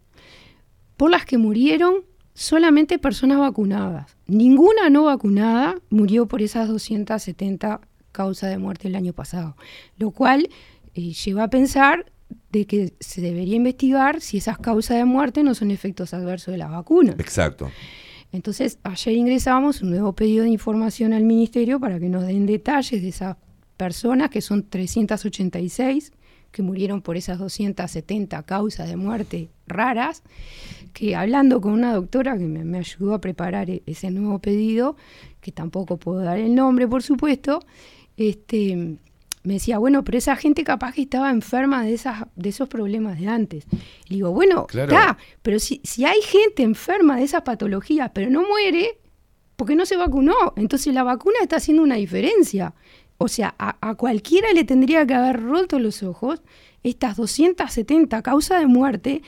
por 0.96 1.10
las 1.10 1.24
que 1.24 1.38
murieron 1.38 2.04
solamente 2.34 2.98
personas 2.98 3.38
vacunadas. 3.38 4.16
Ninguna 4.26 4.90
no 4.90 5.04
vacunada 5.04 5.76
murió 5.90 6.26
por 6.26 6.42
esas 6.42 6.68
270 6.68 7.80
causas 8.12 8.50
de 8.50 8.58
muerte 8.58 8.88
el 8.88 8.96
año 8.96 9.12
pasado, 9.12 9.56
lo 9.96 10.10
cual 10.10 10.48
eh, 10.94 11.12
lleva 11.12 11.44
a 11.44 11.50
pensar 11.50 12.06
de 12.52 12.66
que 12.66 12.92
se 13.00 13.20
debería 13.20 13.56
investigar 13.56 14.20
si 14.20 14.36
esas 14.38 14.58
causas 14.58 14.96
de 14.98 15.04
muerte 15.04 15.42
no 15.42 15.54
son 15.54 15.70
efectos 15.70 16.12
adversos 16.14 16.52
de 16.52 16.58
la 16.58 16.68
vacuna. 16.68 17.12
Exacto. 17.18 17.70
Entonces, 18.32 18.78
ayer 18.82 19.14
ingresamos 19.14 19.82
un 19.82 19.90
nuevo 19.90 20.12
pedido 20.12 20.44
de 20.44 20.50
información 20.50 21.12
al 21.12 21.24
Ministerio 21.24 21.80
para 21.80 21.98
que 21.98 22.08
nos 22.08 22.26
den 22.26 22.46
detalles 22.46 23.00
de 23.02 23.08
esas 23.08 23.36
personas, 23.76 24.30
que 24.30 24.42
son 24.42 24.68
386, 24.68 26.12
que 26.50 26.62
murieron 26.62 27.00
por 27.02 27.16
esas 27.16 27.38
270 27.38 28.42
causas 28.42 28.88
de 28.88 28.96
muerte 28.96 29.48
raras, 29.66 30.22
que 30.92 31.14
hablando 31.14 31.60
con 31.60 31.72
una 31.72 31.92
doctora 31.92 32.36
que 32.36 32.44
me, 32.44 32.64
me 32.64 32.78
ayudó 32.78 33.14
a 33.14 33.20
preparar 33.20 33.70
e- 33.70 33.82
ese 33.86 34.10
nuevo 34.10 34.38
pedido, 34.38 34.96
que 35.40 35.52
tampoco 35.52 35.96
puedo 35.98 36.20
dar 36.20 36.38
el 36.38 36.54
nombre, 36.54 36.88
por 36.88 37.02
supuesto, 37.02 37.60
este, 38.16 38.96
me 39.44 39.54
decía, 39.54 39.78
bueno, 39.78 40.04
pero 40.04 40.18
esa 40.18 40.36
gente 40.36 40.64
capaz 40.64 40.94
que 40.94 41.02
estaba 41.02 41.30
enferma 41.30 41.84
de, 41.84 41.94
esas, 41.94 42.24
de 42.36 42.48
esos 42.48 42.68
problemas 42.68 43.18
de 43.18 43.28
antes. 43.28 43.64
Y 44.08 44.16
digo, 44.16 44.32
bueno, 44.32 44.66
Claro. 44.66 44.92
está, 44.92 45.18
pero 45.42 45.58
si, 45.58 45.80
si 45.84 46.04
hay 46.04 46.20
gente 46.22 46.62
enferma 46.62 47.16
de 47.16 47.24
esas 47.24 47.42
patologías, 47.42 48.10
pero 48.12 48.30
no 48.30 48.42
muere, 48.46 48.98
porque 49.56 49.74
no 49.74 49.86
se 49.86 49.96
vacunó. 49.96 50.34
Entonces 50.56 50.92
la 50.94 51.02
vacuna 51.02 51.36
está 51.42 51.56
haciendo 51.56 51.82
una 51.82 51.96
diferencia. 51.96 52.74
O 53.16 53.28
sea, 53.28 53.54
a, 53.58 53.76
a 53.80 53.94
cualquiera 53.94 54.52
le 54.52 54.64
tendría 54.64 55.06
que 55.06 55.14
haber 55.14 55.42
roto 55.42 55.78
los 55.78 56.02
ojos 56.02 56.42
estas 56.84 57.16
270 57.16 58.22
causas 58.22 58.60
de 58.60 58.66
muerte 58.66 59.22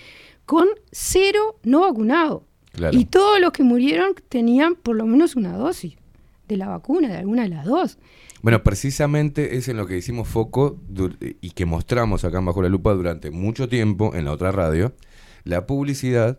con 0.46 0.68
cero 0.92 1.56
no 1.64 1.80
vacunado. 1.80 2.44
Claro. 2.72 2.96
Y 2.96 3.04
todos 3.04 3.40
los 3.40 3.50
que 3.52 3.62
murieron 3.64 4.14
tenían 4.28 4.74
por 4.76 4.94
lo 4.96 5.06
menos 5.06 5.34
una 5.34 5.56
dosis 5.56 5.96
de 6.46 6.56
la 6.56 6.68
vacuna, 6.68 7.08
de 7.08 7.16
alguna 7.18 7.42
de 7.42 7.48
las 7.48 7.64
dos. 7.64 7.98
Bueno, 8.42 8.62
precisamente 8.62 9.56
es 9.56 9.68
en 9.68 9.76
lo 9.76 9.86
que 9.86 9.98
hicimos 9.98 10.26
foco 10.26 10.80
y 11.40 11.50
que 11.50 11.66
mostramos 11.66 12.24
acá 12.24 12.38
en 12.38 12.46
Bajo 12.46 12.62
la 12.62 12.70
Lupa 12.70 12.94
durante 12.94 13.30
mucho 13.30 13.68
tiempo 13.68 14.14
en 14.14 14.24
la 14.24 14.32
otra 14.32 14.50
radio, 14.50 14.94
la 15.44 15.66
publicidad 15.66 16.38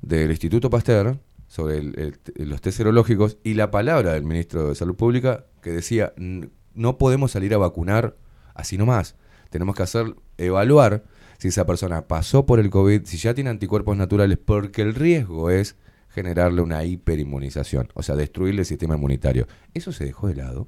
del 0.00 0.30
Instituto 0.30 0.70
Pasteur 0.70 1.18
sobre 1.48 1.78
el- 1.78 2.18
el- 2.36 2.48
los 2.48 2.62
test 2.62 2.78
serológicos 2.78 3.36
y 3.44 3.54
la 3.54 3.70
palabra 3.70 4.14
del 4.14 4.24
ministro 4.24 4.70
de 4.70 4.74
Salud 4.74 4.94
Pública 4.96 5.44
que 5.60 5.70
decía, 5.70 6.14
"N- 6.16 6.48
no 6.74 6.96
podemos 6.96 7.32
salir 7.32 7.52
a 7.52 7.58
vacunar 7.58 8.16
así 8.54 8.78
nomás, 8.78 9.16
tenemos 9.50 9.76
que 9.76 9.82
hacer, 9.82 10.14
evaluar 10.38 11.04
si 11.38 11.48
esa 11.48 11.66
persona 11.66 12.08
pasó 12.08 12.46
por 12.46 12.60
el 12.60 12.70
COVID, 12.70 13.04
si 13.04 13.18
ya 13.18 13.34
tiene 13.34 13.50
anticuerpos 13.50 13.96
naturales, 13.98 14.38
porque 14.42 14.80
el 14.80 14.94
riesgo 14.94 15.50
es 15.50 15.76
generarle 16.08 16.62
una 16.62 16.84
hiperinmunización, 16.84 17.88
o 17.94 18.02
sea, 18.02 18.16
destruirle 18.16 18.60
el 18.62 18.66
sistema 18.66 18.94
inmunitario. 18.94 19.46
Eso 19.74 19.92
se 19.92 20.04
dejó 20.06 20.28
de 20.28 20.36
lado 20.36 20.66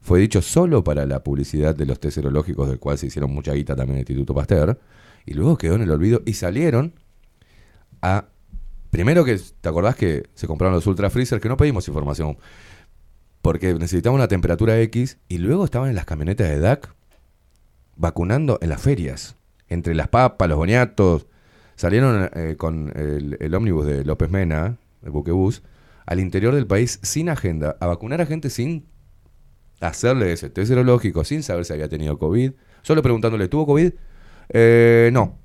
fue 0.00 0.20
dicho 0.20 0.42
solo 0.42 0.84
para 0.84 1.06
la 1.06 1.22
publicidad 1.22 1.74
de 1.74 1.86
los 1.86 2.00
test 2.00 2.16
serológicos, 2.16 2.68
del 2.68 2.78
cual 2.78 2.98
se 2.98 3.06
hicieron 3.06 3.32
mucha 3.32 3.52
guita 3.52 3.76
también 3.76 3.96
el 3.96 4.00
Instituto 4.02 4.34
Pasteur, 4.34 4.78
y 5.26 5.34
luego 5.34 5.58
quedó 5.58 5.74
en 5.74 5.82
el 5.82 5.90
olvido 5.90 6.22
y 6.24 6.34
salieron 6.34 6.94
a... 8.02 8.26
Primero 8.90 9.22
que, 9.24 9.38
¿te 9.60 9.68
acordás 9.68 9.96
que 9.96 10.30
se 10.34 10.46
compraron 10.46 10.74
los 10.74 10.86
Ultra 10.86 11.10
Freezer? 11.10 11.40
Que 11.40 11.50
no 11.50 11.58
pedimos 11.58 11.86
información, 11.88 12.38
porque 13.42 13.74
necesitaban 13.74 14.16
una 14.16 14.28
temperatura 14.28 14.80
X, 14.80 15.18
y 15.28 15.38
luego 15.38 15.64
estaban 15.64 15.90
en 15.90 15.94
las 15.94 16.06
camionetas 16.06 16.48
de 16.48 16.58
DAC 16.58 16.94
vacunando 17.96 18.58
en 18.62 18.70
las 18.70 18.80
ferias, 18.80 19.36
entre 19.68 19.94
las 19.94 20.08
papas, 20.08 20.48
los 20.48 20.56
boniatos, 20.56 21.26
salieron 21.76 22.30
eh, 22.34 22.54
con 22.56 22.92
el, 22.96 23.36
el 23.40 23.54
ómnibus 23.54 23.86
de 23.86 24.04
López 24.04 24.30
Mena, 24.30 24.78
el 25.02 25.10
buquebús, 25.10 25.62
al 26.06 26.20
interior 26.20 26.54
del 26.54 26.66
país 26.66 26.98
sin 27.02 27.28
agenda, 27.28 27.76
a 27.80 27.86
vacunar 27.86 28.22
a 28.22 28.26
gente 28.26 28.48
sin 28.48 28.86
hacerle 29.80 30.32
ese 30.32 30.50
test 30.50 30.68
serológico 30.68 31.24
sin 31.24 31.42
saber 31.42 31.64
si 31.64 31.72
había 31.72 31.88
tenido 31.88 32.18
COVID, 32.18 32.52
solo 32.82 33.02
preguntándole, 33.02 33.48
¿tuvo 33.48 33.66
COVID? 33.66 33.92
Eh, 34.50 35.10
no. 35.12 35.38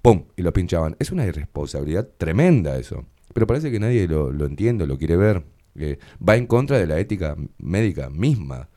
¡Pum! 0.00 0.24
Y 0.36 0.42
lo 0.42 0.52
pinchaban. 0.52 0.96
Es 0.98 1.12
una 1.12 1.24
irresponsabilidad 1.24 2.08
tremenda 2.18 2.76
eso. 2.76 3.06
Pero 3.32 3.46
parece 3.46 3.70
que 3.70 3.78
nadie 3.78 4.08
lo, 4.08 4.32
lo 4.32 4.46
entiende, 4.46 4.86
lo 4.86 4.98
quiere 4.98 5.16
ver. 5.16 5.44
Eh, 5.74 5.98
va 6.26 6.36
en 6.36 6.46
contra 6.46 6.78
de 6.78 6.86
la 6.86 6.98
ética 6.98 7.36
médica 7.58 8.10
misma. 8.10 8.68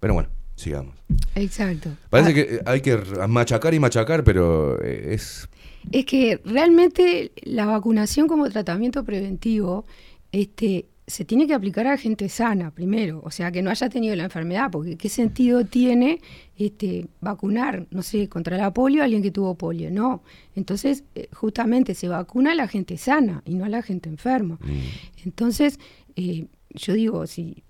Pero 0.00 0.14
bueno, 0.14 0.28
sigamos. 0.54 0.94
Exacto. 1.34 1.90
Parece 2.10 2.34
que 2.34 2.40
eh, 2.56 2.62
hay 2.64 2.80
que 2.80 2.96
machacar 3.28 3.74
y 3.74 3.80
machacar, 3.80 4.24
pero 4.24 4.82
eh, 4.82 5.14
es... 5.14 5.48
Es 5.92 6.04
que 6.04 6.40
realmente 6.44 7.32
la 7.42 7.66
vacunación 7.66 8.28
como 8.28 8.48
tratamiento 8.50 9.04
preventivo 9.04 9.86
este, 10.32 10.86
se 11.08 11.24
tiene 11.24 11.46
que 11.46 11.54
aplicar 11.54 11.86
a 11.88 11.96
gente 11.96 12.28
sana 12.28 12.70
primero, 12.70 13.20
o 13.24 13.30
sea, 13.30 13.50
que 13.50 13.62
no 13.62 13.70
haya 13.70 13.88
tenido 13.88 14.14
la 14.14 14.24
enfermedad, 14.24 14.70
porque 14.70 14.96
¿qué 14.96 15.08
sentido 15.08 15.64
tiene 15.64 16.20
este, 16.56 17.08
vacunar, 17.20 17.86
no 17.90 18.02
sé, 18.02 18.28
contra 18.28 18.56
la 18.56 18.72
polio 18.72 19.00
a 19.02 19.04
alguien 19.06 19.22
que 19.22 19.30
tuvo 19.32 19.54
polio? 19.56 19.90
No. 19.90 20.22
Entonces, 20.54 21.04
eh, 21.14 21.28
justamente 21.32 21.94
se 21.94 22.06
vacuna 22.08 22.52
a 22.52 22.54
la 22.54 22.68
gente 22.68 22.96
sana 22.98 23.42
y 23.44 23.54
no 23.54 23.64
a 23.64 23.68
la 23.68 23.82
gente 23.82 24.08
enferma. 24.08 24.58
Entonces, 25.24 25.80
eh, 26.16 26.46
yo 26.70 26.92
digo, 26.92 27.26
si 27.26 27.62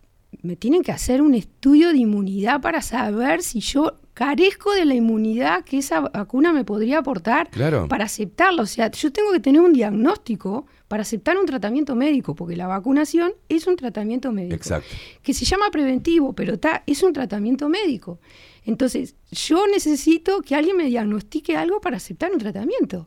me 0.42 0.57
tienen 0.57 0.83
que 0.83 0.92
hacer 0.92 1.23
un 1.23 1.34
estudio 1.34 1.91
de 1.92 1.99
inmunidad 1.99 2.60
para 2.60 2.83
saber 2.83 3.42
si 3.42 3.60
yo 3.60 3.94
carezco 4.15 4.73
de 4.75 4.84
la 4.84 4.94
inmunidad 4.94 5.65
que 5.65 5.78
esa 5.78 6.00
vacuna 6.00 6.52
me 6.52 6.65
podría 6.65 6.99
aportar 6.99 7.49
Claro. 7.50 7.89
para 7.89 8.05
aceptarla. 8.05 8.62
O 8.62 8.67
sea, 8.67 8.91
yo 8.91 9.12
tengo 9.12 9.33
que 9.33 9.41
tener 9.41 9.60
un 9.60 9.73
diagnóstico 9.73 10.67
para 10.89 11.02
aceptar 11.02 11.36
un 11.39 11.47
tratamiento 11.47 11.94
médico, 11.94 12.34
porque 12.34 12.57
la 12.57 12.67
vacunación 12.67 13.33
es 13.49 13.67
un 13.67 13.76
tratamiento 13.76 14.33
médico. 14.33 14.57
Exacto. 14.57 14.89
Que 15.23 15.34
se 15.34 15.44
llama 15.44 15.70
preventivo, 15.70 16.33
pero 16.33 16.55
está, 16.55 16.83
es 16.86 17.02
un 17.02 17.12
tratamiento 17.12 17.68
médico. 17.68 18.18
Entonces, 18.65 19.15
yo 19.31 19.67
necesito 19.67 20.41
que 20.42 20.55
alguien 20.55 20.76
me 20.76 20.86
diagnostique 20.86 21.57
algo 21.57 21.81
para 21.81 21.99
aceptar 21.99 22.33
un 22.33 22.39
tratamiento. 22.39 23.07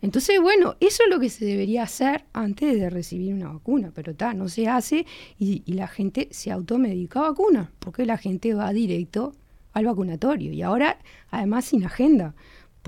Entonces, 0.00 0.40
bueno, 0.40 0.76
eso 0.78 1.02
es 1.02 1.10
lo 1.10 1.18
que 1.18 1.28
se 1.28 1.44
debería 1.44 1.82
hacer 1.82 2.24
antes 2.32 2.78
de 2.78 2.88
recibir 2.88 3.34
una 3.34 3.52
vacuna, 3.52 3.90
pero 3.92 4.12
está, 4.12 4.32
no 4.32 4.48
se 4.48 4.68
hace 4.68 5.06
y, 5.38 5.62
y 5.66 5.72
la 5.72 5.88
gente 5.88 6.28
se 6.30 6.52
automedica 6.52 7.20
vacuna, 7.20 7.72
porque 7.80 8.06
la 8.06 8.16
gente 8.16 8.54
va 8.54 8.72
directo 8.72 9.34
al 9.72 9.86
vacunatorio 9.86 10.52
y 10.52 10.62
ahora 10.62 10.98
además 11.30 11.66
sin 11.66 11.84
agenda, 11.84 12.34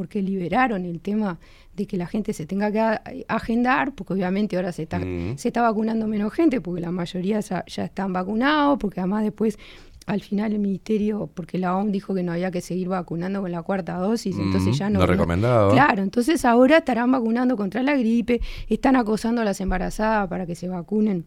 porque 0.01 0.23
liberaron 0.23 0.87
el 0.87 0.99
tema 0.99 1.39
de 1.77 1.87
que 1.87 1.99
la 1.99 2.07
gente 2.07 2.33
se 2.33 2.47
tenga 2.47 2.73
que 2.73 2.81
agendar, 3.29 3.93
porque 3.95 4.15
obviamente 4.15 4.57
ahora 4.57 4.73
se 4.73 4.85
está, 4.85 4.99
Mm. 4.99 5.37
se 5.37 5.49
está 5.49 5.61
vacunando 5.61 6.07
menos 6.07 6.33
gente, 6.33 6.63
porque 6.63 6.81
la 6.81 6.91
mayoría 6.91 7.39
ya, 7.41 7.63
ya 7.67 7.85
están 7.85 8.15
vacunados, 8.15 8.79
porque 8.79 9.01
además 9.01 9.25
después 9.25 9.59
al 10.07 10.23
final 10.23 10.53
el 10.53 10.59
ministerio, 10.59 11.29
porque 11.35 11.59
la 11.59 11.77
OMS 11.77 11.93
dijo 11.93 12.15
que 12.15 12.23
no 12.23 12.33
había 12.33 12.51
que 12.51 12.63
seguir 12.63 12.89
vacunando 12.89 13.43
con 13.43 13.53
la 13.53 13.63
cuarta 13.63 13.99
dosis, 13.99 14.39
entonces 14.39 14.75
Mm, 14.75 14.79
ya 14.79 14.89
no. 14.91 15.01
no 15.01 15.07
recomendado. 15.07 15.71
Claro, 15.73 16.03
entonces 16.03 16.47
ahora 16.47 16.79
estarán 16.79 17.13
vacunando 17.13 17.59
contra 17.59 17.83
la 17.83 17.95
gripe, 17.95 18.41
están 18.71 18.97
acosando 18.97 19.43
a 19.43 19.45
las 19.45 19.61
embarazadas 19.61 20.29
para 20.31 20.47
que 20.47 20.55
se 20.55 20.67
vacunen 20.69 21.27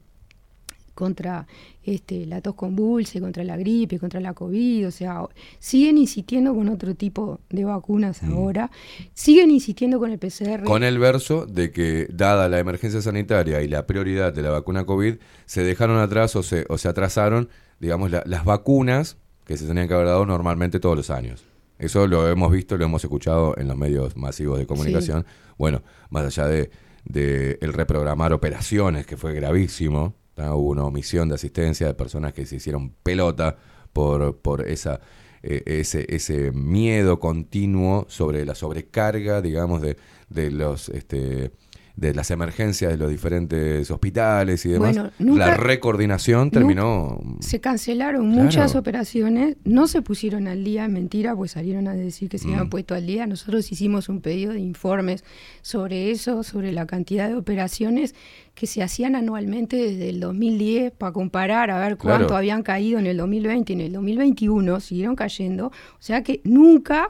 contra 0.93 1.47
este, 1.83 2.25
la 2.25 2.41
tos 2.41 2.55
convulse, 2.55 3.19
contra 3.19 3.43
la 3.43 3.57
gripe, 3.57 3.99
contra 3.99 4.19
la 4.19 4.33
COVID, 4.33 4.87
o 4.87 4.91
sea, 4.91 5.23
siguen 5.59 5.97
insistiendo 5.97 6.53
con 6.53 6.69
otro 6.69 6.95
tipo 6.95 7.39
de 7.49 7.65
vacunas 7.65 8.21
ahora, 8.23 8.69
siguen 9.13 9.51
insistiendo 9.51 9.99
con 9.99 10.11
el 10.11 10.19
PCR. 10.19 10.61
Mm. 10.61 10.65
Con 10.65 10.83
el 10.83 10.99
verso 10.99 11.45
de 11.45 11.71
que, 11.71 12.07
dada 12.11 12.47
la 12.49 12.59
emergencia 12.59 13.01
sanitaria 13.01 13.61
y 13.61 13.67
la 13.67 13.85
prioridad 13.87 14.31
de 14.33 14.41
la 14.41 14.49
vacuna 14.51 14.85
COVID, 14.85 15.15
se 15.45 15.63
dejaron 15.63 15.97
atrás 15.99 16.35
o 16.35 16.43
se, 16.43 16.65
o 16.69 16.77
se 16.77 16.87
atrasaron, 16.87 17.49
digamos, 17.79 18.11
la- 18.11 18.23
las 18.25 18.45
vacunas 18.45 19.17
que 19.45 19.57
se 19.57 19.65
tenían 19.67 19.87
que 19.87 19.93
haber 19.93 20.07
dado 20.07 20.25
normalmente 20.25 20.79
todos 20.79 20.95
los 20.95 21.09
años. 21.09 21.43
Eso 21.79 22.07
lo 22.07 22.29
hemos 22.29 22.51
visto, 22.51 22.77
lo 22.77 22.85
hemos 22.85 23.03
escuchado 23.03 23.55
en 23.57 23.67
los 23.67 23.75
medios 23.75 24.15
masivos 24.15 24.57
de 24.59 24.65
comunicación. 24.67 25.25
Bueno, 25.57 25.81
más 26.09 26.23
allá 26.25 26.47
de, 26.47 26.69
de 27.03 27.57
el 27.61 27.73
reprogramar 27.73 28.31
operaciones, 28.31 29.05
que 29.05 29.17
fue 29.17 29.33
gravísimo, 29.33 30.13
¿tá? 30.33 30.55
hubo 30.55 30.71
una 30.71 30.83
omisión 30.83 31.29
de 31.29 31.35
asistencia 31.35 31.87
de 31.87 31.93
personas 31.93 32.33
que 32.33 32.45
se 32.45 32.57
hicieron 32.57 32.91
pelota 33.03 33.57
por, 33.93 34.37
por 34.37 34.67
esa, 34.67 35.01
eh, 35.41 35.63
ese, 35.65 36.05
ese 36.09 36.51
miedo 36.51 37.19
continuo 37.19 38.05
sobre 38.09 38.45
la 38.45 38.55
sobrecarga, 38.55 39.41
digamos, 39.41 39.81
de, 39.81 39.97
de 40.29 40.51
los 40.51 40.89
este, 40.89 41.51
de 41.95 42.11
las 42.13 42.31
emergencias 42.31 42.91
de 42.91 42.97
los 42.97 43.09
diferentes 43.11 43.89
hospitales 43.91 44.65
y 44.65 44.69
demás. 44.69 44.95
Bueno, 44.95 45.11
nunca- 45.19 45.45
la 45.47 45.53
recoordinación 45.57 46.49
terminó 46.49 47.19
Se 47.39 47.59
cancelaron 47.61 48.31
Claro. 48.31 48.43
muchas 48.43 48.75
operaciones, 48.75 49.57
no 49.63 49.85
se 49.87 50.01
pusieron 50.01 50.47
al 50.47 50.63
día, 50.63 50.87
mentira, 50.87 51.35
pues 51.35 51.51
salieron 51.51 51.87
a 51.87 51.93
decir 51.93 52.29
que 52.29 52.39
se 52.39 52.47
Mm. 52.47 52.51
habían 52.53 52.69
puesto 52.69 52.95
al 52.95 53.05
día. 53.05 53.27
Nosotros 53.27 53.71
hicimos 53.71 54.09
un 54.09 54.21
pedido 54.21 54.53
de 54.53 54.59
informes 54.59 55.23
sobre 55.61 56.09
eso, 56.09 56.41
sobre 56.41 56.71
la 56.71 56.87
cantidad 56.87 57.27
de 57.29 57.35
operaciones 57.35 58.15
que 58.55 58.65
se 58.65 58.81
hacían 58.81 59.15
anualmente 59.15 59.77
desde 59.77 60.09
el 60.09 60.19
2010 60.19 60.91
para 60.91 61.11
comparar 61.11 61.69
a 61.69 61.79
ver 61.79 61.97
cuánto 61.97 62.25
Claro. 62.27 62.37
habían 62.37 62.63
caído 62.63 62.97
en 62.99 63.05
el 63.05 63.17
2020 63.17 63.73
y 63.73 63.75
en 63.75 63.81
el 63.81 63.93
2021, 63.93 64.79
siguieron 64.79 65.15
cayendo. 65.15 65.67
O 65.67 65.71
sea 65.99 66.23
que 66.23 66.41
nunca, 66.43 67.07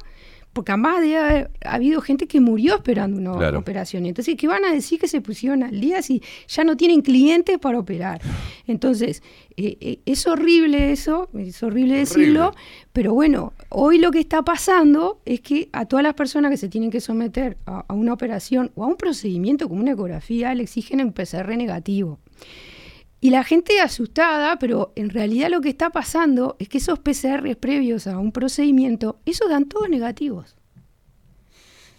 porque 0.53 0.71
además 0.71 1.01
de 1.01 1.17
haber 1.17 1.51
habido 1.65 1.99
gente 2.01 2.27
que 2.27 2.39
murió 2.39 2.75
esperando 2.75 3.17
una 3.19 3.33
Claro. 3.37 3.59
operación. 3.59 4.05
Entonces, 4.05 4.35
¿qué 4.37 4.47
van 4.47 4.63
a 4.65 4.71
decir 4.71 4.99
que 4.99 5.07
se 5.07 5.19
pusieron 5.19 5.63
al 5.63 5.79
día 5.81 6.01
si 6.01 6.21
ya 6.47 6.63
no 6.63 6.77
tienen 6.77 7.01
clientes 7.01 7.57
para 7.59 7.79
operar? 7.79 8.21
Entonces, 8.67 9.21
eh, 9.57 9.77
eh, 9.81 9.99
es 10.05 10.25
horrible 10.27 10.91
eso, 10.91 11.29
es 11.37 11.61
horrible 11.63 11.95
decirlo, 11.97 12.53
pero 12.91 13.13
bueno, 13.13 13.53
hoy 13.69 13.97
lo 13.99 14.11
que 14.11 14.19
está 14.19 14.41
pasando 14.43 15.19
es 15.25 15.41
que 15.41 15.69
a 15.73 15.85
todas 15.85 16.03
las 16.03 16.13
personas 16.13 16.51
que 16.51 16.57
se 16.57 16.69
tienen 16.69 16.89
que 16.91 17.01
someter 17.01 17.57
a, 17.65 17.83
a 17.87 17.93
una 17.93 18.13
operación 18.13 18.71
o 18.75 18.83
a 18.83 18.87
un 18.87 18.95
procedimiento 18.95 19.67
como 19.67 19.81
una 19.81 19.91
ecografía 19.91 20.53
le 20.55 20.63
exigen 20.63 21.01
un 21.01 21.11
PCR 21.13 21.55
negativo. 21.57 22.19
Y 23.23 23.29
la 23.29 23.45
gente 23.45 23.79
asustada, 23.79 24.59
pero 24.59 24.91
en 24.97 25.09
realidad 25.09 25.49
lo 25.49 25.61
que 25.61 25.69
está 25.69 25.91
pasando 25.91 26.57
es 26.59 26.67
que 26.67 26.79
esos 26.79 26.99
PCR 26.99 27.55
previos 27.55 28.05
a 28.05 28.17
un 28.17 28.33
procedimiento, 28.33 29.17
esos 29.25 29.47
dan 29.47 29.69
todos 29.69 29.87
negativos. 29.87 30.57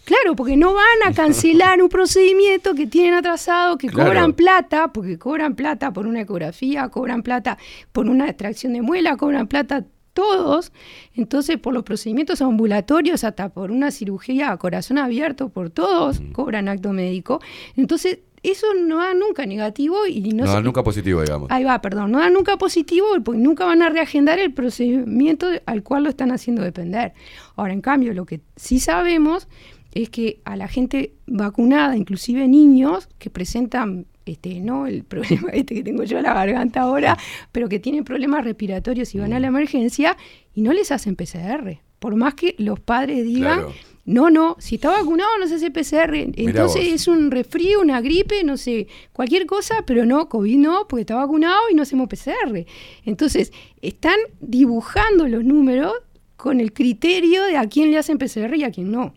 Claro, 0.03 0.35
porque 0.35 0.55
no 0.55 0.75
van 0.75 0.85
a 1.03 1.15
cancelar 1.15 1.81
un 1.81 1.89
procedimiento 1.89 2.75
que 2.75 2.85
tienen 2.85 3.15
atrasado, 3.15 3.75
que 3.79 3.87
Claro. 3.87 4.11
cobran 4.11 4.33
plata, 4.33 4.93
porque 4.93 5.17
cobran 5.17 5.55
plata 5.55 5.91
por 5.91 6.05
una 6.05 6.21
ecografía, 6.21 6.89
cobran 6.89 7.23
plata 7.23 7.57
por 7.91 8.07
una 8.07 8.27
extracción 8.27 8.73
de 8.73 8.83
muela, 8.83 9.17
cobran 9.17 9.47
plata 9.47 9.83
todos. 10.13 10.71
Entonces, 11.15 11.57
por 11.57 11.73
los 11.73 11.81
procedimientos 11.81 12.43
ambulatorios, 12.43 13.23
hasta 13.23 13.49
por 13.49 13.71
una 13.71 13.89
cirugía 13.89 14.51
a 14.51 14.57
corazón 14.57 14.99
abierto, 14.99 15.49
por 15.49 15.71
todos, 15.71 16.21
cobran 16.33 16.69
acto 16.69 16.93
médico. 16.93 17.41
Entonces, 17.75 18.19
eso 18.51 18.67
no 18.73 18.97
da 18.97 19.13
nunca 19.13 19.45
negativo 19.45 20.05
y 20.07 20.21
no, 20.33 20.45
no, 20.45 20.53
se- 20.53 20.61
nunca 20.61 20.83
positivo, 20.83 21.21
digamos. 21.21 21.49
Ahí 21.51 21.63
va, 21.63 21.81
perdón, 21.81 22.11
no 22.11 22.19
da 22.19 22.29
nunca 22.29 22.57
positivo 22.57 23.07
porque 23.23 23.39
nunca 23.41 23.65
van 23.65 23.81
a 23.81 23.89
reagendar 23.89 24.39
el 24.39 24.53
procedimiento 24.53 25.47
al 25.65 25.83
cual 25.83 26.03
lo 26.03 26.09
están 26.09 26.31
haciendo 26.31 26.61
depender. 26.63 27.13
Ahora, 27.55 27.73
en 27.73 27.81
cambio, 27.81 28.13
lo 28.13 28.25
que 28.25 28.41
sí 28.55 28.79
sabemos 28.79 29.47
es 29.93 30.09
que 30.09 30.41
a 30.45 30.55
la 30.57 30.67
gente 30.67 31.13
vacunada, 31.25 31.95
inclusive 31.95 32.47
niños 32.47 33.07
que 33.17 33.29
presentan 33.29 34.05
este, 34.25 34.59
no 34.59 34.87
el 34.87 35.03
problema 35.05 35.49
este 35.53 35.75
que 35.75 35.83
tengo 35.83 36.03
yo 36.03 36.17
en 36.17 36.23
la 36.23 36.33
garganta 36.33 36.81
ahora, 36.81 37.17
pero 37.51 37.69
que 37.69 37.79
tienen 37.79 38.03
problemas 38.03 38.43
respiratorios 38.43 39.13
y 39.15 39.19
van 39.19 39.33
a 39.33 39.39
la 39.39 39.47
emergencia 39.47 40.17
y 40.53 40.61
no 40.61 40.73
les 40.73 40.91
hacen 40.91 41.15
PCR. 41.15 41.79
Por 41.99 42.15
más 42.15 42.33
que 42.33 42.55
los 42.57 42.79
padres 42.79 43.23
digan, 43.23 43.59
Claro. 43.59 43.73
No, 44.05 44.29
no, 44.29 44.55
si 44.59 44.75
está 44.75 44.91
vacunado 44.91 45.29
no 45.39 45.47
se 45.47 45.55
hace 45.55 45.71
PCR. 45.71 46.13
Entonces 46.35 46.93
es 46.93 47.07
un 47.07 47.31
resfrío, 47.31 47.81
una 47.81 48.01
gripe, 48.01 48.43
no 48.43 48.55
sé, 48.55 48.87
cualquier 49.11 49.47
cosa, 49.47 49.83
pero 49.85 50.05
no, 50.05 50.29
COVID 50.29 50.57
no, 50.57 50.87
porque 50.87 51.01
está 51.01 51.15
vacunado 51.15 51.59
y 51.71 51.73
no 51.73 51.81
hacemos 51.81 52.07
PCR. 52.07 52.65
Entonces, 53.03 53.51
están 53.81 54.17
dibujando 54.39 55.27
los 55.27 55.43
números 55.43 55.93
con 56.37 56.59
el 56.59 56.71
criterio 56.71 57.43
de 57.45 57.57
a 57.57 57.67
quién 57.67 57.89
le 57.89 57.97
hacen 57.97 58.19
PCR 58.19 58.55
y 58.55 58.63
a 58.63 58.71
quién 58.71 58.91
no. 58.91 59.15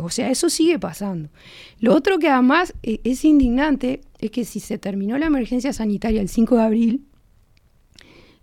O 0.00 0.10
sea, 0.10 0.30
eso 0.30 0.50
sigue 0.50 0.78
pasando. 0.78 1.30
Lo 1.80 1.92
otro 1.92 2.18
que 2.18 2.28
además 2.28 2.74
eh, 2.84 3.00
es 3.02 3.24
indignante 3.24 4.02
es 4.18 4.30
que 4.30 4.44
si 4.44 4.60
se 4.60 4.78
terminó 4.78 5.18
la 5.18 5.26
emergencia 5.26 5.72
sanitaria 5.72 6.20
el 6.20 6.28
5 6.28 6.54
de 6.54 6.62
abril, 6.62 7.06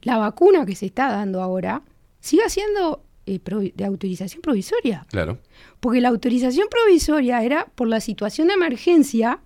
la 0.01 0.17
vacuna 0.17 0.65
que 0.65 0.75
se 0.75 0.87
está 0.87 1.07
dando 1.07 1.41
ahora 1.41 1.83
siga 2.19 2.49
siendo 2.49 3.03
eh, 3.25 3.39
de 3.75 3.85
autorización 3.85 4.41
provisoria. 4.41 5.05
Claro. 5.09 5.39
Porque 5.79 6.01
la 6.01 6.09
autorización 6.09 6.67
provisoria 6.69 7.43
era 7.43 7.67
por 7.75 7.87
la 7.87 7.99
situación 7.99 8.47
de 8.47 8.55
emergencia, 8.55 9.39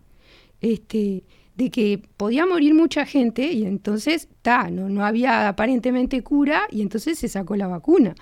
este, 0.62 1.24
de 1.58 1.72
que 1.72 2.02
podía 2.18 2.46
morir 2.46 2.76
mucha 2.76 3.06
gente 3.06 3.52
y 3.52 3.66
entonces 3.66 4.30
ta, 4.44 4.70
no, 4.70 4.90
no 4.90 5.04
había 5.04 5.48
aparentemente 5.48 6.22
cura 6.22 6.68
y 6.70 6.84
entonces 6.84 7.18
se 7.18 7.28
sacó 7.28 7.56
la 7.56 7.68
vacuna. 7.68 8.14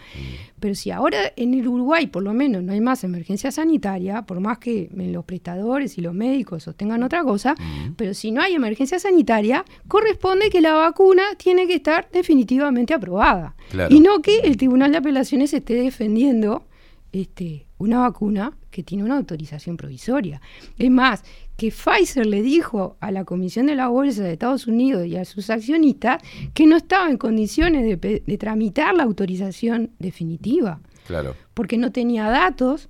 Pero 0.59 0.73
si 0.73 0.89
ahora 0.89 1.33
en 1.35 1.53
el 1.53 1.67
Uruguay 1.67 2.07
por 2.07 2.23
lo 2.23 2.33
menos 2.33 2.63
no 2.63 2.71
hay 2.71 2.79
más 2.79 3.03
emergencia 3.03 3.51
sanitaria, 3.51 4.21
por 4.21 4.39
más 4.39 4.59
que 4.59 4.89
los 4.95 5.25
prestadores 5.25 5.97
y 5.97 6.01
los 6.01 6.13
médicos 6.13 6.63
sostengan 6.63 7.03
otra 7.03 7.23
cosa, 7.23 7.55
pero 7.97 8.13
si 8.13 8.31
no 8.31 8.41
hay 8.41 8.53
emergencia 8.53 8.99
sanitaria, 8.99 9.65
corresponde 9.89 10.49
que 10.49 10.61
la 10.61 10.73
vacuna 10.73 11.23
tiene 11.37 11.67
que 11.67 11.75
estar 11.75 12.07
definitivamente 12.11 12.93
aprobada. 12.93 13.55
Claro. 13.69 13.93
Y 13.93 13.99
no 13.99 14.21
que 14.21 14.39
el 14.39 14.55
Tribunal 14.55 14.93
de 14.93 14.99
Apelaciones 14.99 15.53
esté 15.53 15.73
defendiendo 15.73 16.63
este, 17.11 17.64
una 17.77 17.99
vacuna 17.99 18.57
que 18.71 18.83
tiene 18.83 19.03
una 19.03 19.17
autorización 19.17 19.77
provisoria. 19.77 20.41
Es 20.77 20.91
más, 20.91 21.23
que 21.57 21.71
Pfizer 21.71 22.25
le 22.25 22.41
dijo 22.41 22.97
a 22.99 23.11
la 23.11 23.23
Comisión 23.23 23.67
de 23.67 23.75
la 23.75 23.87
Bolsa 23.87 24.23
de 24.23 24.33
Estados 24.33 24.67
Unidos 24.67 25.05
y 25.07 25.15
a 25.15 25.25
sus 25.25 25.49
accionistas 25.49 26.21
que 26.53 26.65
no 26.65 26.75
estaba 26.75 27.09
en 27.09 27.17
condiciones 27.17 27.83
de, 27.99 28.37
tramitar 28.37 28.95
la 28.95 29.03
autorización 29.03 29.91
definitiva, 29.99 30.81
Claro. 31.07 31.35
porque 31.53 31.77
no 31.77 31.91
tenía 31.91 32.29
datos 32.29 32.89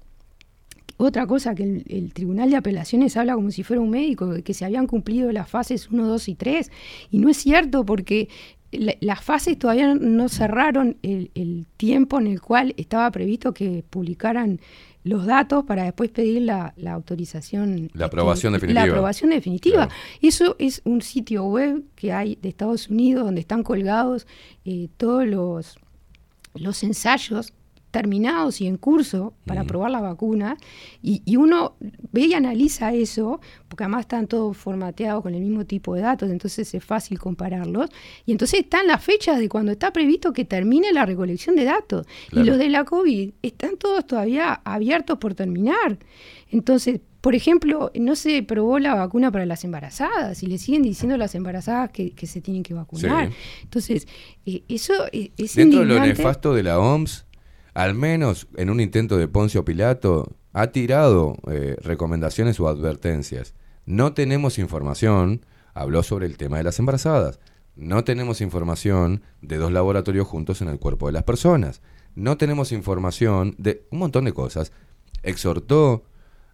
otra 0.98 1.28
cosa 1.28 1.54
que 1.56 1.64
el, 1.64 1.84
el 1.90 2.14
Tribunal 2.14 2.50
de 2.50 2.56
Apelaciones 2.56 3.18
habla 3.18 3.36
como 3.36 3.52
si 3.52 3.64
fuera 3.64 3.82
un 3.82 3.90
médico, 3.90 4.34
que 4.44 4.54
se 4.54 4.64
habían 4.64 4.88
cumplido 4.88 5.30
las 5.34 5.50
fases 5.50 5.90
1, 5.92 6.08
2 6.08 6.30
y 6.30 6.36
3. 6.36 6.72
Y 7.12 7.20
no 7.20 7.28
es 7.28 7.36
cierto 7.36 7.86
porque 7.86 8.30
la- 8.72 8.96
las 9.02 9.22
fases 9.24 9.58
todavía 9.58 9.94
no 9.96 10.30
cerraron 10.30 10.98
el, 11.04 11.32
el 11.36 11.66
tiempo 11.78 12.20
en 12.20 12.28
el 12.28 12.42
cual 12.42 12.74
estaba 12.78 13.10
previsto 13.12 13.54
que 13.54 13.84
publicaran 13.90 14.60
los 15.04 15.26
datos 15.28 15.64
para 15.66 15.84
después 15.84 16.10
pedir 16.10 16.42
la, 16.42 16.74
la 16.78 16.94
autorización. 16.94 17.92
La 17.94 18.06
aprobación 18.08 18.56
este, 18.56 18.66
definitiva. 18.66 18.86
La 18.88 18.92
aprobación 18.92 19.30
definitiva. 19.30 19.90
Eso 20.22 20.56
es 20.58 20.82
un 20.84 21.02
sitio 21.04 21.44
web 21.46 21.84
que 21.96 22.12
hay 22.12 22.38
de 22.42 22.50
Estados 22.50 22.90
Unidos 22.90 23.24
donde 23.26 23.42
están 23.42 23.62
colgados 23.62 24.26
eh, 24.66 24.90
todos 24.98 25.28
los, 25.28 25.76
los 26.56 26.82
ensayos 26.84 27.54
terminados 27.96 28.60
y 28.60 28.68
en 28.68 28.76
curso 28.76 29.34
para 29.46 29.64
probar 29.64 29.90
la 29.90 30.02
vacuna 30.02 30.58
y, 31.02 31.22
y 31.24 31.38
uno 31.38 31.78
ve 32.12 32.26
y 32.26 32.34
analiza 32.34 32.94
eso, 32.94 33.40
porque 33.70 33.86
además 33.86 34.02
están 34.02 34.28
todos 34.28 34.58
formateados 34.58 35.24
con 35.24 35.34
el 35.34 35.40
mismo 35.40 35.64
tipo 35.64 35.96
de 35.96 36.02
datos, 36.02 36.30
entonces 36.30 36.74
es 36.74 36.84
fácil 36.84 37.18
compararlos, 37.20 37.90
y 38.26 38.34
entonces 38.34 38.60
están 38.60 38.88
las 38.88 39.02
fechas 39.02 39.40
de 39.40 39.48
cuando 39.48 39.72
está 39.72 39.94
previsto 39.94 40.34
que 40.34 40.44
termine 40.44 40.92
la 40.92 41.06
recolección 41.06 41.56
de 41.56 41.64
datos. 41.64 42.06
Claro. 42.32 42.46
Y 42.46 42.50
los 42.50 42.58
de 42.58 42.68
la 42.68 42.84
COVID 42.84 43.32
están 43.42 43.78
todos 43.78 44.06
todavía 44.06 44.60
abiertos 44.66 45.18
por 45.18 45.34
terminar. 45.34 45.98
Entonces, 46.52 47.00
por 47.26 47.34
ejemplo, 47.34 47.92
no 47.96 48.16
se 48.16 48.44
probó 48.44 48.78
la 48.78 48.94
vacuna 48.94 49.32
para 49.32 49.48
las 49.48 49.64
embarazadas 49.64 50.44
y 50.44 50.46
le 50.46 50.60
siguen 50.60 50.84
diciendo 50.84 51.16
a 51.16 51.18
las 51.18 51.34
embarazadas 51.34 51.90
que, 51.90 52.12
que 52.12 52.28
se 52.28 52.40
tienen 52.40 52.62
que 52.62 52.76
vacunar. 52.76 53.30
Sí. 53.30 53.36
Entonces, 53.64 54.08
eh, 54.46 54.62
eso 54.68 54.94
eh, 55.12 55.32
es 55.36 55.56
Dentro 55.56 55.80
de 55.80 55.86
lo 55.88 56.00
nefasto 56.00 56.54
de 56.54 56.62
la 56.62 56.78
OMS, 56.78 57.25
al 57.76 57.94
menos 57.94 58.48
en 58.56 58.70
un 58.70 58.80
intento 58.80 59.18
de 59.18 59.28
Poncio 59.28 59.66
Pilato, 59.66 60.32
ha 60.54 60.68
tirado 60.68 61.36
eh, 61.52 61.76
recomendaciones 61.82 62.58
o 62.62 62.70
advertencias. 62.70 63.54
No 63.86 64.14
tenemos 64.14 64.58
información, 64.58 65.46
habló 65.74 66.02
sobre 66.02 66.26
el 66.26 66.38
tema 66.38 66.58
de 66.58 66.64
las 66.64 66.80
embarazadas. 66.80 67.40
No 67.76 68.06
tenemos 68.06 68.40
información 68.40 69.24
de 69.42 69.58
dos 69.58 69.74
laboratorios 69.74 70.26
juntos 70.26 70.62
en 70.62 70.70
el 70.70 70.80
cuerpo 70.80 71.08
de 71.08 71.12
las 71.12 71.24
personas. 71.24 71.82
No 72.16 72.38
tenemos 72.38 72.72
información 72.72 73.56
de 73.58 73.86
un 73.92 74.00
montón 74.00 74.24
de 74.24 74.34
cosas. 74.34 74.72
Exhortó 75.22 76.06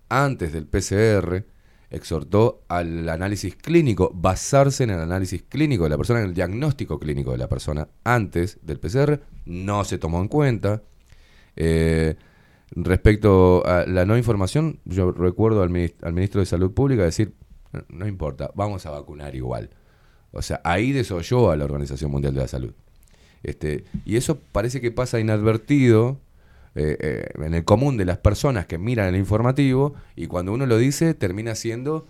antes 0.09 0.51
del 0.51 0.65
PCR, 0.65 1.45
exhortó 1.91 2.63
al 2.67 3.07
análisis 3.07 3.55
clínico, 3.55 4.11
basarse 4.11 4.85
en 4.85 4.89
el 4.89 4.99
análisis 4.99 5.43
clínico 5.43 5.83
de 5.83 5.91
la 5.91 5.97
persona, 5.97 6.21
en 6.21 6.29
el 6.29 6.33
diagnóstico 6.33 6.99
clínico 6.99 7.31
de 7.31 7.37
la 7.37 7.47
persona 7.47 7.89
antes 8.03 8.57
del 8.63 8.79
PCR, 8.79 9.19
no 9.45 9.83
se 9.83 9.99
tomó 9.99 10.19
en 10.19 10.27
cuenta. 10.27 10.81
Eh, 11.55 12.15
respecto 12.71 13.65
a 13.65 13.85
la 13.85 14.05
no 14.05 14.17
información, 14.17 14.79
yo 14.85 15.11
recuerdo 15.11 15.61
al, 15.63 15.69
minis- 15.69 15.95
al 16.01 16.13
ministro 16.13 16.39
de 16.39 16.45
Salud 16.45 16.71
Pública 16.71 17.03
decir, 17.03 17.33
"No- 17.73 17.83
no 17.89 18.07
importa, 18.07 18.51
vamos 18.55 18.85
a 18.85 18.91
vacunar 18.91 19.35
igual. 19.35 19.69
O 20.31 20.41
sea, 20.41 20.61
ahí 20.63 20.91
desoyó 20.93 21.51
a 21.51 21.57
la 21.57 21.65
Organización 21.65 22.11
Mundial 22.11 22.33
de 22.33 22.41
la 22.41 22.47
Salud. 22.47 22.73
Este, 23.43 23.83
y 24.05 24.15
eso 24.17 24.39
parece 24.51 24.79
que 24.81 24.91
pasa 24.91 25.19
inadvertido 25.19 26.19
eh, 26.75 26.95
eh, 27.01 27.25
en 27.43 27.53
el 27.53 27.65
común 27.65 27.97
de 27.97 28.05
las 28.05 28.17
personas 28.19 28.65
que 28.65 28.77
miran 28.77 29.09
el 29.09 29.17
informativo 29.17 29.93
y 30.15 30.27
cuando 30.27 30.53
uno 30.53 30.65
lo 30.65 30.77
dice 30.77 31.13
termina 31.13 31.53
siendo 31.55 32.07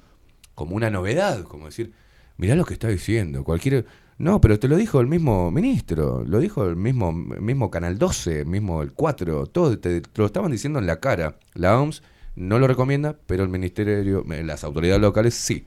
como 0.53 0.75
una 0.75 0.91
novedad, 0.91 1.43
como 1.45 1.65
decir, 1.65 1.93
mirá 2.37 2.55
lo 2.55 2.65
que 2.65 2.73
está 2.73 2.87
diciendo, 2.89 3.43
cualquier... 3.43 3.85
No, 4.21 4.39
pero 4.39 4.59
te 4.59 4.67
lo 4.67 4.75
dijo 4.77 4.99
el 5.01 5.07
mismo 5.07 5.49
ministro, 5.49 6.23
lo 6.23 6.39
dijo 6.39 6.63
el 6.67 6.75
mismo, 6.75 7.11
mismo 7.11 7.71
Canal 7.71 7.97
12, 7.97 8.45
mismo 8.45 8.83
el 8.83 8.93
4, 8.93 9.47
todo 9.47 9.79
te, 9.79 10.01
te 10.01 10.09
lo 10.21 10.27
estaban 10.27 10.51
diciendo 10.51 10.77
en 10.77 10.85
la 10.85 10.99
cara. 10.99 11.37
La 11.55 11.79
OMS 11.81 12.03
no 12.35 12.59
lo 12.59 12.67
recomienda, 12.67 13.17
pero 13.25 13.41
el 13.41 13.49
ministerio, 13.49 14.23
eh, 14.31 14.43
las 14.43 14.63
autoridades 14.63 15.01
locales 15.01 15.33
sí. 15.33 15.65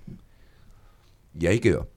Y 1.39 1.47
ahí 1.49 1.59
quedó. 1.59 1.89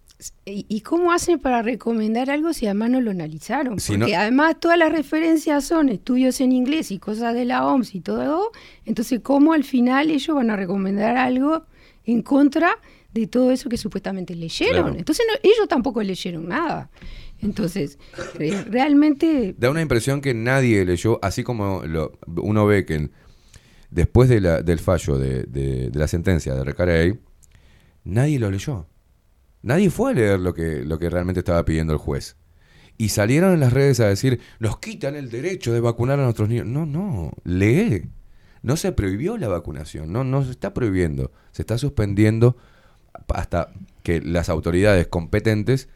¿Y 0.46 0.66
y 0.68 0.82
cómo 0.82 1.12
hacen 1.12 1.38
para 1.38 1.62
recomendar 1.62 2.32
algo 2.32 2.52
si 2.52 2.66
además 2.66 2.90
no 2.90 3.02
lo 3.02 3.12
analizaron? 3.12 3.80
Si 3.80 3.96
Porque 3.96 4.14
no- 4.14 4.20
además 4.20 4.56
todas 4.60 4.80
las 4.80 4.92
referencias 4.92 5.64
son 5.64 5.90
estudios 5.90 6.42
en 6.42 6.52
inglés 6.54 6.90
y 6.90 6.98
cosas 6.98 7.36
de 7.36 7.46
la 7.46 7.68
OMS 7.68 7.94
y 7.94 8.02
todo. 8.02 8.52
Entonces, 8.84 9.20
¿cómo 9.22 9.54
al 9.54 9.64
final 9.64 10.10
ellos 10.10 10.36
van 10.36 10.50
a 10.50 10.56
recomendar 10.56 11.18
algo 11.18 11.66
en 12.04 12.24
contra 12.24 12.80
de 13.22 13.28
todo 13.28 13.52
eso 13.52 13.70
que 13.70 13.78
supuestamente 13.78 14.36
leyeron? 14.36 14.84
Claro. 14.84 14.98
Entonces, 14.98 15.26
no- 15.28 15.40
ellos 15.44 15.68
tampoco 15.68 16.02
leyeron 16.04 16.48
nada. 16.48 16.90
Entonces, 17.40 18.00
re- 18.36 18.64
realmente 18.64 19.56
Da 19.58 19.70
una 19.70 19.82
impresión 19.82 20.22
que 20.22 20.34
nadie 20.34 20.84
leyó, 20.86 21.20
así 21.22 21.44
como 21.44 21.84
lo- 21.86 22.14
uno 22.38 22.66
ve 22.66 22.86
que 22.86 23.10
después 23.92 24.28
de 24.30 24.42
la- 24.42 24.62
del 24.62 24.80
fallo 24.80 25.18
de, 25.18 25.44
de- 25.44 25.90
de 25.92 26.00
la 26.00 26.08
sentencia 26.08 26.56
de 26.56 26.64
Recarey, 26.64 27.20
nadie 28.04 28.40
lo 28.40 28.50
leyó. 28.52 28.88
Nadie 29.62 29.90
fue 29.90 30.12
a 30.12 30.14
leer 30.14 30.40
lo 30.40 30.54
que, 30.54 30.84
lo 30.86 30.98
que 31.00 31.10
realmente 31.10 31.40
estaba 31.40 31.64
pidiendo 31.66 31.94
el 31.94 32.00
juez. 32.00 32.38
Y 32.98 33.10
salieron 33.10 33.54
en 33.54 33.60
las 33.60 33.74
redes 33.74 34.00
a 34.00 34.08
decir, 34.08 34.40
nos 34.60 34.80
quitan 34.80 35.16
el 35.16 35.30
derecho 35.30 35.72
de 35.74 35.80
vacunar 35.82 36.20
a 36.20 36.24
nuestros 36.24 36.50
niños. 36.50 36.66
No, 36.66 36.86
no, 36.86 37.32
lee. 37.44 38.10
No 38.64 38.76
se 38.76 38.92
prohibió 38.92 39.38
la 39.38 39.48
vacunación, 39.48 40.12
no, 40.12 40.24
no 40.24 40.44
se 40.44 40.52
está 40.52 40.74
prohibiendo. 40.74 41.32
Se 41.52 41.62
está 41.62 41.78
suspendiendo 41.78 42.58
hasta 43.34 43.72
que 44.04 44.22
las 44.22 44.50
autoridades 44.50 45.08
competentes 45.08 45.90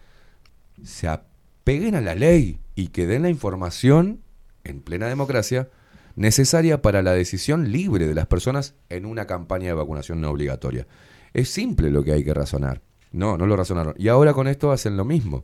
se 0.84 1.08
apeguen 1.08 1.96
a 1.96 2.02
la 2.02 2.16
ley 2.16 2.60
y 2.76 2.88
que 2.88 3.08
den 3.08 3.24
la 3.24 3.30
información 3.30 4.22
en 4.64 4.82
plena 4.82 5.08
democracia 5.08 5.70
necesaria 6.16 6.82
para 6.82 7.02
la 7.02 7.14
decisión 7.14 7.72
libre 7.72 8.08
de 8.08 8.14
las 8.14 8.28
personas 8.28 8.76
en 8.90 9.06
una 9.06 9.28
campaña 9.28 9.68
de 9.68 9.74
vacunación 9.74 10.22
no 10.22 10.30
obligatoria. 10.30 10.88
Es 11.34 11.50
simple 11.50 11.90
lo 11.90 12.04
que 12.04 12.14
hay 12.14 12.24
que 12.24 12.34
razonar. 12.34 12.82
No, 13.12 13.38
no 13.38 13.46
lo 13.46 13.56
razonaron. 13.56 13.96
Y 13.98 14.08
ahora 14.08 14.34
con 14.34 14.48
esto 14.48 14.72
hacen 14.72 14.98
lo 14.98 15.06
mismo. 15.06 15.44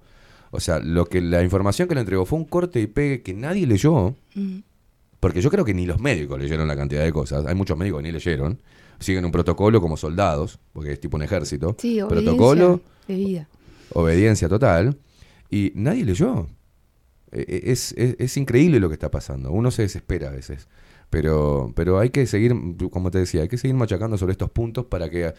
O 0.51 0.59
sea, 0.59 0.79
lo 0.79 1.05
que 1.05 1.21
la 1.21 1.43
información 1.43 1.87
que 1.87 1.95
le 1.95 2.01
entregó 2.01 2.25
fue 2.25 2.39
un 2.39 2.45
corte 2.45 2.79
y 2.79 2.87
pegue 2.87 3.21
que 3.21 3.33
nadie 3.33 3.67
leyó, 3.67 4.15
mm, 4.35 4.59
porque 5.19 5.41
yo 5.41 5.49
creo 5.49 5.65
que 5.65 5.73
ni 5.73 5.85
los 5.85 5.99
médicos 5.99 6.39
leyeron 6.39 6.67
la 6.67 6.75
cantidad 6.75 7.03
de 7.03 7.11
cosas. 7.11 7.45
Hay 7.45 7.55
muchos 7.55 7.77
médicos 7.77 7.99
que 7.99 8.03
ni 8.03 8.11
leyeron. 8.11 8.59
Siguen 8.99 9.25
un 9.25 9.31
protocolo 9.31 9.79
como 9.81 9.95
soldados, 9.97 10.59
porque 10.73 10.91
es 10.93 10.99
tipo 10.99 11.17
un 11.17 11.23
ejército. 11.23 11.75
sí, 11.79 12.01
obediencia 12.01 12.31
protocolo, 12.31 12.81
de 13.07 13.15
vida. 13.15 13.47
obediencia 13.93 14.49
total, 14.49 14.97
y 15.49 15.71
nadie 15.75 16.03
leyó. 16.05 16.47
E- 17.31 17.41
e- 17.67 17.71
Es, 17.71 17.93
es- 17.97 18.15
es 18.19 18.37
increíble 18.37 18.79
lo 18.79 18.87
que 18.89 18.93
está 18.93 19.11
pasando. 19.11 19.51
Uno 19.51 19.69
se 19.71 19.83
desespera 19.83 20.29
a 20.29 20.31
veces. 20.31 20.67
Pero, 21.09 21.71
pero 21.75 21.99
hay 21.99 22.09
que 22.09 22.25
seguir, 22.25 22.53
como 22.91 23.11
te 23.11 23.19
decía, 23.19 23.41
hay 23.41 23.47
que 23.47 23.57
seguir 23.57 23.75
machacando 23.75 24.17
sobre 24.17 24.33
estos 24.33 24.49
puntos 24.49 24.85
para 24.85 25.09
que 25.09 25.33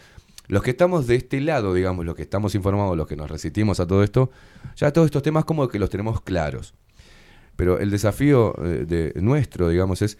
los 0.47 0.63
que 0.63 0.71
estamos 0.71 1.05
de 1.05 1.15
este 1.15 1.39
lado, 1.41 1.75
digamos, 1.75 2.05
los 2.05 2.15
que 2.15 2.23
estamos 2.23 2.55
informados, 2.55 2.97
los 2.97 3.05
que 3.07 3.15
nos 3.15 3.29
resistimos 3.29 3.79
a 3.79 3.85
todo 3.85 4.03
esto, 4.03 4.31
ya 4.75 4.91
todos 4.91 5.05
estos 5.05 5.21
temas 5.21 5.45
como 5.45 5.67
que 5.67 5.77
los 5.77 5.91
tenemos 5.91 6.21
claros. 6.21 6.73
Pero 7.55 7.77
el 7.77 7.91
desafío 7.91 8.55
eh, 8.65 8.85
de 8.87 9.21
nuestro, 9.21 9.69
digamos, 9.69 10.01
es 10.01 10.17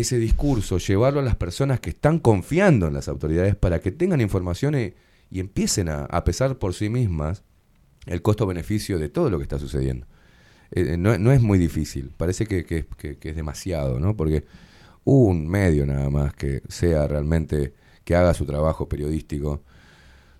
ese 0.00 0.18
discurso, 0.18 0.78
llevarlo 0.78 1.20
a 1.20 1.22
las 1.22 1.36
personas 1.36 1.80
que 1.80 1.90
están 1.90 2.18
confiando 2.18 2.86
en 2.88 2.94
las 2.94 3.08
autoridades 3.08 3.54
para 3.56 3.80
que 3.80 3.92
tengan 3.92 4.20
información 4.20 4.74
y, 4.74 4.92
y 5.30 5.40
empiecen 5.40 5.88
a, 5.88 6.24
pesar 6.24 6.58
por 6.58 6.74
sí 6.74 6.88
mismas 6.88 7.42
el 8.06 8.20
costo-beneficio 8.22 8.98
de 8.98 9.08
todo 9.08 9.30
lo 9.30 9.38
que 9.38 9.44
está 9.44 9.58
sucediendo. 9.58 10.06
Eh, 10.72 10.94
eh, 10.94 10.96
no, 10.96 11.16
no 11.18 11.32
es 11.32 11.40
muy 11.40 11.58
difícil, 11.58 12.12
parece 12.16 12.46
que, 12.46 12.64
que- 12.64 12.86
que- 12.98 13.16
que 13.18 13.30
es 13.30 13.36
demasiado, 13.36 14.00
¿no? 14.00 14.16
Porque 14.16 14.44
un 15.04 15.46
medio 15.48 15.86
nada 15.86 16.10
más 16.10 16.34
que 16.34 16.62
sea 16.68 17.06
realmente, 17.06 17.74
que 18.04 18.14
haga 18.16 18.34
su 18.34 18.46
trabajo 18.46 18.88
periodístico, 18.88 19.62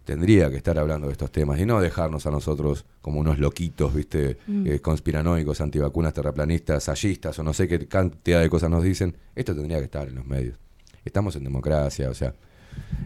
tendría 0.05 0.51
que 0.51 0.57
estar 0.57 0.79
hablando 0.79 1.07
de 1.07 1.13
estos 1.13 1.33
temas 1.33 1.59
y 1.59 1.67
no 1.67 1.81
dejarnos 1.81 2.27
a 2.27 2.31
nosotros 2.31 2.85
como 3.01 3.21
unos 3.21 3.39
loquitos, 3.39 3.95
¿viste? 3.95 4.39
Mm. 4.47 4.67
Eh, 4.67 4.81
conspiranoicos, 4.81 5.61
antivacunas, 5.61 6.13
terraplanistas, 6.13 6.85
sallistas 6.85 7.39
o 7.39 7.43
no 7.43 7.53
sé 7.53 7.67
qué 7.67 7.87
cantidad 7.89 8.41
de 8.41 8.51
cosas 8.51 8.71
nos 8.71 8.85
dicen. 8.85 9.17
Esto 9.35 9.55
tendría 9.55 9.79
que 9.79 9.85
estar 9.85 10.07
en 10.09 10.15
los 10.15 10.27
medios. 10.27 10.59
Estamos 11.05 11.37
en 11.37 11.45
democracia, 11.45 12.11
o 12.11 12.15
sea, 12.15 12.35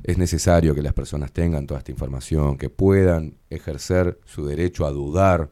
es 0.02 0.18
necesario 0.18 0.74
que 0.74 0.82
las 0.82 0.92
personas 0.92 1.32
tengan 1.32 1.66
toda 1.66 1.78
esta 1.78 1.90
información, 1.90 2.56
que 2.56 2.70
puedan 2.70 3.34
ejercer 3.50 4.18
su 4.24 4.46
derecho 4.46 4.86
a 4.86 4.90
dudar, 4.90 5.50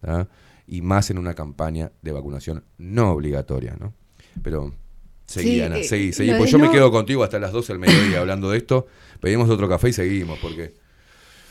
¿tá? 0.00 0.28
y 0.66 0.82
más 0.82 1.10
en 1.10 1.18
una 1.18 1.34
campaña 1.34 1.92
de 2.02 2.12
vacunación 2.12 2.64
no 2.76 3.12
obligatoria, 3.12 3.76
¿no? 3.80 3.94
Pero 4.42 4.74
seguí, 5.26 5.54
Sí, 5.54 5.62
Ana, 5.62 5.78
eh, 5.78 5.84
seguí, 5.84 6.12
seguí. 6.12 6.32
Pues 6.36 6.50
yo 6.50 6.58
me 6.58 6.70
quedo 6.70 6.90
contigo 6.90 7.24
hasta 7.24 7.38
las 7.38 7.52
12 7.52 7.72
del 7.72 7.80
mediodía 7.80 8.20
hablando 8.20 8.50
de 8.50 8.58
esto. 8.58 8.86
Pedimos 9.20 9.48
otro 9.48 9.68
café 9.68 9.88
y 9.88 9.92
seguimos, 9.92 10.38
porque 10.40 10.74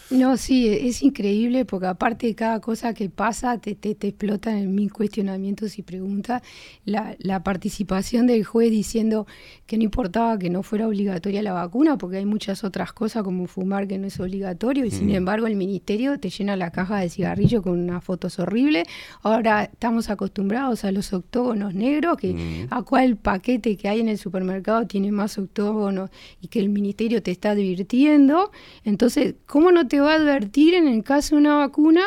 No, 0.10 0.38
sí, 0.38 0.70
es 0.70 1.04
increíble 1.04 1.66
porque 1.66 1.88
aparte 1.88 2.28
de 2.28 2.36
cada 2.36 2.62
cosa 2.62 2.94
que 2.94 3.10
pasa 3.10 3.58
te, 3.58 3.76
te, 3.76 3.94
te 3.94 4.08
explotan 4.08 4.56
en 4.58 4.74
mil 4.74 4.92
cuestionamientos 4.94 5.78
y 5.80 5.82
preguntas. 5.82 6.42
La, 6.86 7.16
la 7.20 7.44
participación 7.44 8.26
del 8.26 8.46
juez 8.46 8.72
diciendo 8.72 9.28
que 9.66 9.78
no 9.78 9.84
importaba 9.84 10.40
que 10.40 10.50
no 10.50 10.64
fuera 10.64 10.88
obligatoria 10.88 11.42
la 11.42 11.52
vacuna 11.52 11.98
porque 11.98 12.18
hay 12.18 12.26
muchas 12.26 12.64
otras 12.64 12.94
cosas 12.94 13.24
como 13.24 13.48
fumar 13.48 13.88
que 13.88 13.98
no 13.98 14.08
es 14.08 14.18
obligatorio 14.20 14.86
y 14.86 14.92
sin 14.92 15.08
Mm. 15.08 15.16
embargo 15.16 15.48
el 15.48 15.56
ministerio 15.58 16.18
te 16.20 16.30
llena 16.30 16.56
la 16.56 16.72
caja 16.72 17.00
de 17.00 17.10
cigarrillos 17.10 17.62
con 17.62 17.78
unas 17.78 18.02
fotos 18.04 18.40
horribles. 18.40 18.88
Ahora 19.24 19.64
estamos 19.66 20.10
acostumbrados 20.10 20.86
a 20.86 20.92
los 20.94 21.12
octógonos 21.12 21.74
negros, 21.74 22.18
que 22.18 22.34
Mm. 22.34 22.68
a 22.70 22.84
cuál 22.84 23.18
paquete 23.18 23.76
que 23.76 23.90
hay 23.90 24.00
en 24.00 24.08
el 24.08 24.18
supermercado 24.18 24.88
tiene 24.88 25.12
más 25.12 25.38
octógonos 25.38 26.10
y 26.42 26.48
que 26.48 26.60
el 26.60 26.70
ministerio 26.70 27.22
te 27.22 27.32
está 27.32 27.52
advirtiendo. 27.52 28.52
Entonces, 28.86 29.36
¿cómo 29.46 29.72
no 29.72 29.88
te 29.88 29.97
va 30.00 30.14
a 30.14 30.16
advertir 30.16 30.74
en 30.74 30.88
el 30.88 31.04
caso 31.04 31.36
de 31.36 31.42
una 31.42 31.56
vacuna? 31.56 32.02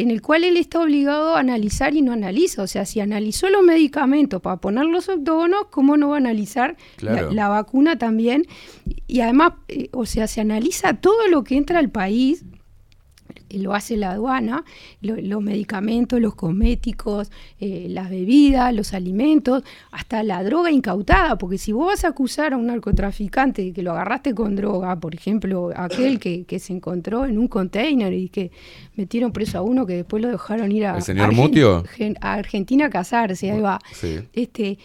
en 0.00 0.12
el 0.12 0.22
cual 0.22 0.44
él 0.44 0.56
está 0.56 0.80
obligado 0.80 1.34
a 1.34 1.40
analizar 1.40 1.96
y 1.96 2.02
no 2.02 2.12
analiza. 2.12 2.62
O 2.62 2.68
sea, 2.68 2.84
si 2.84 3.00
analizó 3.00 3.48
los 3.50 3.64
medicamentos 3.64 4.40
para 4.40 4.58
poner 4.58 4.84
los 4.84 5.08
octógonos, 5.08 5.64
¿cómo 5.72 5.96
no 5.96 6.10
va 6.10 6.14
a 6.14 6.18
analizar 6.18 6.76
la- 7.00 7.10
Claro. 7.14 7.32
la, 7.32 7.48
vacuna 7.48 7.98
también? 7.98 8.46
Y 9.08 9.22
además, 9.22 9.54
eh, 9.66 9.88
o 9.92 10.06
sea, 10.06 10.28
se 10.28 10.40
analiza 10.40 10.94
todo 10.94 11.26
lo 11.26 11.42
que 11.42 11.56
entra 11.56 11.80
al 11.80 11.90
país, 11.90 12.44
lo 13.50 13.74
hace 13.74 13.96
la 13.96 14.10
aduana, 14.12 14.64
lo- 15.00 15.16
los 15.16 15.42
medicamentos, 15.42 16.20
los 16.20 16.34
cosméticos, 16.34 17.30
eh, 17.60 17.86
las 17.88 18.10
bebidas, 18.10 18.74
los 18.74 18.92
alimentos, 18.94 19.62
hasta 19.90 20.22
la 20.22 20.42
droga 20.44 20.70
incautada, 20.70 21.36
porque 21.38 21.58
si 21.58 21.72
vos 21.72 21.86
vas 21.86 22.04
a 22.04 22.08
acusar 22.08 22.52
a 22.52 22.56
un 22.56 22.66
narcotraficante 22.66 23.62
de 23.62 23.72
que 23.72 23.82
lo 23.82 23.92
agarraste 23.92 24.34
con 24.34 24.54
droga, 24.56 24.96
por 25.00 25.14
ejemplo, 25.14 25.70
aquel 25.74 26.18
que, 26.18 26.44
que 26.44 26.58
se 26.58 26.72
encontró 26.72 27.24
en 27.24 27.38
un 27.38 27.48
container 27.48 28.12
y 28.12 28.28
que 28.28 28.50
metieron 28.96 29.32
preso 29.32 29.58
a 29.58 29.62
uno 29.62 29.86
que 29.86 29.94
después 29.94 30.22
lo 30.22 30.28
dejaron 30.30 30.70
ir 30.72 30.86
a, 30.86 30.96
¿El 30.96 31.02
señor 31.02 31.30
Argen- 31.30 31.36
Mutio? 31.36 31.84
Gen- 31.96 32.16
a 32.20 32.34
Argentina 32.34 32.86
a 32.86 32.90
casarse, 32.90 33.50
ahí 33.50 33.60
va 33.60 33.78
Sí. 33.92 34.18
este, 34.32 34.78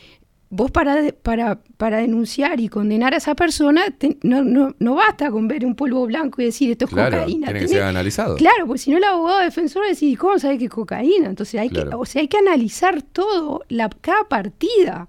vos 0.56 0.70
para, 0.72 0.96
de- 1.02 1.14
para, 1.14 1.60
para 1.78 1.98
denunciar 1.98 2.60
y 2.60 2.70
condenar 2.70 3.14
a 3.14 3.18
esa 3.18 3.34
persona, 3.36 3.84
te- 3.98 4.18
no, 4.24 4.44
no, 4.44 4.76
no 4.80 4.96
basta 4.96 5.32
con 5.32 5.48
ver 5.48 5.66
un 5.66 5.76
polvo 5.76 6.06
blanco 6.06 6.42
y 6.42 6.46
decir 6.46 6.72
esto 6.72 6.86
es 6.86 6.92
Claro, 6.92 7.18
cocaína. 7.20 7.48
tiene 7.48 7.60
que 7.62 7.68
ser 7.68 7.84
analizado. 7.84 8.36
Claro, 8.36 8.66
porque 8.68 8.80
si 8.80 8.92
no 8.92 8.98
el 8.98 9.04
abogado 9.04 9.40
defensor 9.40 9.82
va 9.82 9.86
a 9.88 9.90
decir, 9.90 10.18
¿cómo 10.18 10.38
sabe 10.40 10.58
que 10.58 10.66
es 10.66 10.70
cocaína? 10.72 11.28
Entonces 11.30 11.60
hay 11.60 11.70
que, 11.70 11.80
o 11.82 12.06
sea, 12.06 12.22
hay 12.22 12.28
que 12.28 12.38
analizar 12.38 13.02
todo, 13.02 13.62
la, 13.70 13.90
cada 13.90 14.24
partida 14.30 15.08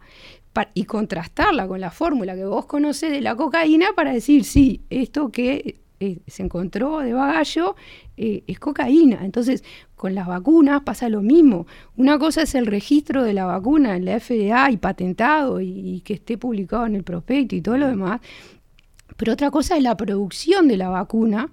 pa- 0.52 0.70
y 0.74 0.84
contrastarla 0.84 1.66
con 1.68 1.80
la 1.80 1.90
fórmula 1.90 2.34
que 2.34 2.44
vos 2.46 2.66
conocés 2.66 3.10
de 3.10 3.20
la 3.20 3.36
cocaína 3.36 3.88
para 3.94 4.12
decir, 4.12 4.44
sí, 4.44 4.80
esto 4.90 5.30
que 5.30 5.80
eh, 6.00 6.18
se 6.26 6.42
encontró 6.42 6.98
de 7.00 7.12
bagallo 7.12 7.76
eh, 8.16 8.44
es 8.46 8.58
cocaína. 8.58 9.24
Entonces, 9.24 9.64
con 9.96 10.14
las 10.14 10.26
vacunas 10.26 10.82
pasa 10.82 11.08
lo 11.08 11.20
mismo. 11.22 11.66
Una 11.96 12.18
cosa 12.18 12.42
es 12.42 12.54
el 12.54 12.66
registro 12.66 13.22
de 13.24 13.32
la 13.34 13.46
vacuna 13.46 13.96
en 13.96 14.04
la 14.04 14.18
FDA 14.20 14.70
y 14.70 14.76
patentado 14.76 15.60
y, 15.60 15.68
y 15.96 16.00
que 16.00 16.14
esté 16.14 16.38
publicado 16.38 16.86
en 16.86 16.94
el 16.96 17.02
prospecto 17.04 17.56
y 17.56 17.60
todo 17.60 17.76
lo 17.76 17.86
demás. 17.88 18.20
Pero 19.16 19.32
otra 19.32 19.50
cosa 19.50 19.76
es 19.76 19.82
la 19.82 19.96
producción 19.96 20.66
de 20.68 20.76
la 20.76 20.88
vacuna 20.88 21.50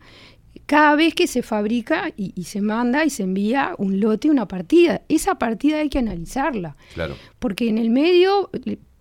cada 0.66 0.96
vez 0.96 1.14
que 1.16 1.28
se 1.28 1.42
fabrica 1.44 2.12
y, 2.16 2.34
y 2.36 2.44
se 2.44 2.62
manda 2.62 3.04
y 3.06 3.10
se 3.10 3.24
envía 3.24 3.74
un 3.78 4.00
lote, 4.00 4.30
una 4.30 4.48
partida. 4.48 5.02
Esa 5.10 5.36
partida 5.36 5.78
hay 5.80 5.90
que 5.90 6.00
analizarla, 6.00 6.76
Claro. 6.94 7.16
porque 7.40 7.68
en 7.70 7.78
el 7.78 7.90
medio 7.90 8.50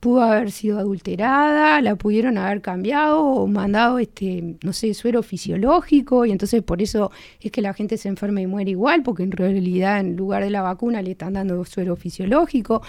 pudo 0.00 0.22
haber 0.22 0.50
sido 0.50 0.78
adulterada, 0.78 1.80
la 1.82 1.94
pudieron 1.94 2.38
haber 2.38 2.62
cambiado 2.62 3.22
o 3.22 3.46
mandado, 3.46 3.98
este, 3.98 4.56
no 4.62 4.72
sé, 4.72 4.94
suero 4.94 5.22
fisiológico, 5.22 6.24
y 6.24 6.32
entonces 6.32 6.62
por 6.62 6.80
eso 6.80 7.10
es 7.40 7.52
que 7.52 7.60
la 7.60 7.74
gente 7.74 7.98
se 7.98 8.08
enferma 8.08 8.40
y 8.40 8.46
muere 8.46 8.70
igual, 8.70 9.02
porque 9.02 9.22
en 9.22 9.32
realidad 9.32 10.00
en 10.00 10.16
lugar 10.16 10.42
de 10.42 10.50
la 10.50 10.62
vacuna 10.62 11.02
le 11.02 11.12
están 11.12 11.34
dando 11.34 11.62
suero 11.66 11.96
fisiológico. 11.96 12.82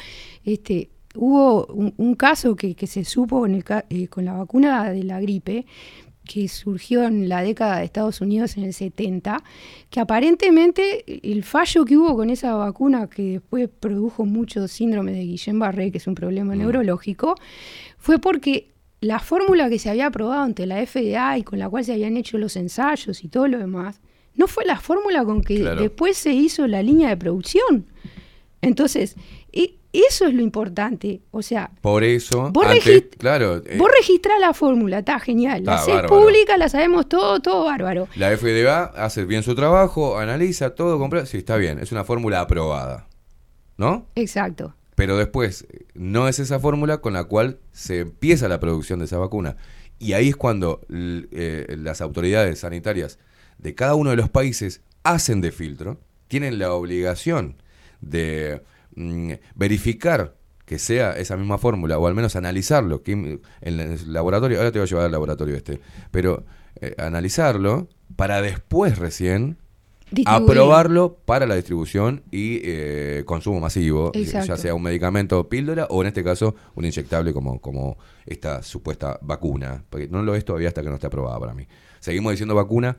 Este, 0.45 0.89
hubo 1.15 1.65
un, 1.67 1.93
un 1.97 2.15
caso 2.15 2.55
que, 2.55 2.75
que 2.75 2.87
se 2.87 3.03
supo 3.03 3.45
en 3.45 3.55
el 3.55 3.65
eh, 3.89 4.07
con 4.07 4.25
la 4.25 4.33
vacuna 4.33 4.89
de 4.91 5.03
la 5.03 5.19
gripe, 5.19 5.65
que 6.23 6.47
surgió 6.47 7.03
en 7.03 7.27
la 7.29 7.41
década 7.41 7.79
de 7.79 7.85
Estados 7.85 8.21
Unidos 8.21 8.55
en 8.55 8.63
el 8.63 8.73
70, 8.73 9.43
que 9.89 9.99
aparentemente 9.99 11.03
el 11.29 11.43
fallo 11.43 11.83
que 11.83 11.97
hubo 11.97 12.15
con 12.15 12.29
esa 12.29 12.53
vacuna, 12.55 13.07
que 13.09 13.23
después 13.33 13.69
produjo 13.79 14.25
mucho 14.25 14.67
síndrome 14.67 15.11
de 15.11 15.23
Guillain-Barré, 15.23 15.91
que 15.91 15.97
es 15.97 16.07
un 16.07 16.15
problema 16.15 16.55
neurológico, 16.55 17.35
fue 17.97 18.19
porque 18.19 18.69
la 19.01 19.17
fórmula 19.19 19.67
que 19.69 19.79
se 19.79 19.89
había 19.89 20.05
aprobado 20.07 20.43
ante 20.43 20.65
la 20.67 20.85
FDA 20.85 21.37
y 21.39 21.43
con 21.43 21.57
la 21.59 21.67
cual 21.69 21.83
se 21.83 21.93
habían 21.93 22.15
hecho 22.17 22.37
los 22.37 22.55
ensayos 22.55 23.23
y 23.23 23.27
todo 23.27 23.47
lo 23.47 23.57
demás, 23.57 23.99
no 24.35 24.47
fue 24.47 24.63
la 24.63 24.79
fórmula 24.79 25.25
con 25.25 25.41
que 25.41 25.59
Claro. 25.59 25.81
después 25.81 26.17
se 26.17 26.33
hizo 26.33 26.67
la 26.67 26.83
línea 26.83 27.09
de 27.09 27.17
producción. 27.17 27.87
Entonces, 28.61 29.15
eso 29.93 30.25
es 30.27 30.33
lo 30.33 30.41
importante. 30.41 31.21
O 31.31 31.41
sea, 31.41 31.71
Por 31.81 32.03
eso, 32.03 32.49
Vos 32.51 32.65
antes, 32.65 32.85
regist- 32.85 33.17
claro, 33.17 33.57
eh, 33.65 33.75
Vos 33.77 33.89
registrás 33.97 34.39
la 34.39 34.53
fórmula, 34.53 34.99
está 34.99 35.19
genial. 35.19 35.63
La 35.65 35.75
haces 35.75 35.93
bárbaro. 35.95 36.07
pública, 36.21 36.57
la 36.57 36.69
sabemos 36.69 37.09
todo, 37.09 37.39
todo 37.41 37.65
bárbaro. 37.65 38.07
la 38.15 38.29
FDA 38.37 38.83
hace 38.95 39.25
bien 39.25 39.43
su 39.43 39.53
trabajo, 39.55 40.17
analiza 40.17 40.75
todo, 40.75 40.97
compra, 40.99 41.25
sí, 41.25 41.37
está 41.37 41.57
bien, 41.57 41.79
es 41.79 41.91
una 41.91 42.03
fórmula 42.03 42.39
aprobada, 42.41 43.07
¿no? 43.77 44.05
Exacto. 44.15 44.73
Pero 44.95 45.17
después, 45.17 45.65
no 45.93 46.27
es 46.27 46.39
esa 46.39 46.59
fórmula 46.59 46.99
con 46.99 47.13
la 47.13 47.23
cual 47.23 47.57
se 47.71 47.99
empieza 47.99 48.47
la 48.47 48.59
producción 48.59 48.99
de 48.99 49.05
esa 49.05 49.17
vacuna. 49.17 49.55
Y 49.99 50.13
ahí 50.13 50.29
es 50.29 50.35
cuando 50.35 50.81
eh, 50.89 51.75
las 51.79 52.01
autoridades 52.01 52.59
sanitarias 52.59 53.17
de 53.57 53.73
cada 53.75 53.95
uno 53.95 54.09
de 54.11 54.15
los 54.15 54.29
países 54.29 54.81
hacen 55.03 55.41
de 55.41 55.51
filtro, 55.51 55.99
tienen 56.27 56.59
la 56.59 56.73
obligación 56.73 57.55
de 58.01 58.61
mm, 58.95 59.31
verificar 59.55 60.35
que 60.65 60.79
sea 60.79 61.17
esa 61.17 61.35
misma 61.35 61.57
fórmula, 61.57 61.97
o 61.97 62.07
al 62.07 62.15
menos 62.15 62.35
analizarlo, 62.35 63.03
que 63.03 63.11
en 63.11 63.41
el 63.61 64.13
laboratorio, 64.13 64.57
ahora 64.57 64.71
te 64.71 64.79
voy 64.79 64.85
a 64.85 64.89
llevar 64.89 65.05
al 65.05 65.11
laboratorio 65.11 65.55
este, 65.55 65.81
pero 66.11 66.45
eh, 66.79 66.95
analizarlo 66.97 67.89
para 68.15 68.41
después 68.41 68.97
recién 68.97 69.57
aprobarlo 70.25 71.17
para 71.25 71.45
la 71.45 71.55
distribución 71.55 72.23
y 72.31 72.59
eh, 72.63 73.23
consumo 73.25 73.59
masivo, 73.59 74.11
ya 74.13 74.19
Exacto. 74.19 74.57
sea 74.57 74.73
un 74.73 74.83
medicamento 74.83 75.47
píldora 75.47 75.87
o 75.89 76.01
en 76.01 76.07
este 76.07 76.23
caso 76.23 76.55
un 76.75 76.85
inyectable 76.85 77.33
como, 77.33 77.59
como 77.59 77.97
esta 78.25 78.61
supuesta 78.61 79.19
vacuna, 79.21 79.83
porque 79.89 80.07
no 80.07 80.21
lo 80.23 80.35
es 80.35 80.43
todavía 80.43 80.67
hasta 80.67 80.81
que 80.81 80.89
no 80.89 80.95
esté 80.95 81.07
aprobada 81.07 81.39
para 81.39 81.53
mí. 81.53 81.67
Seguimos 81.99 82.31
diciendo 82.31 82.55
vacuna, 82.55 82.97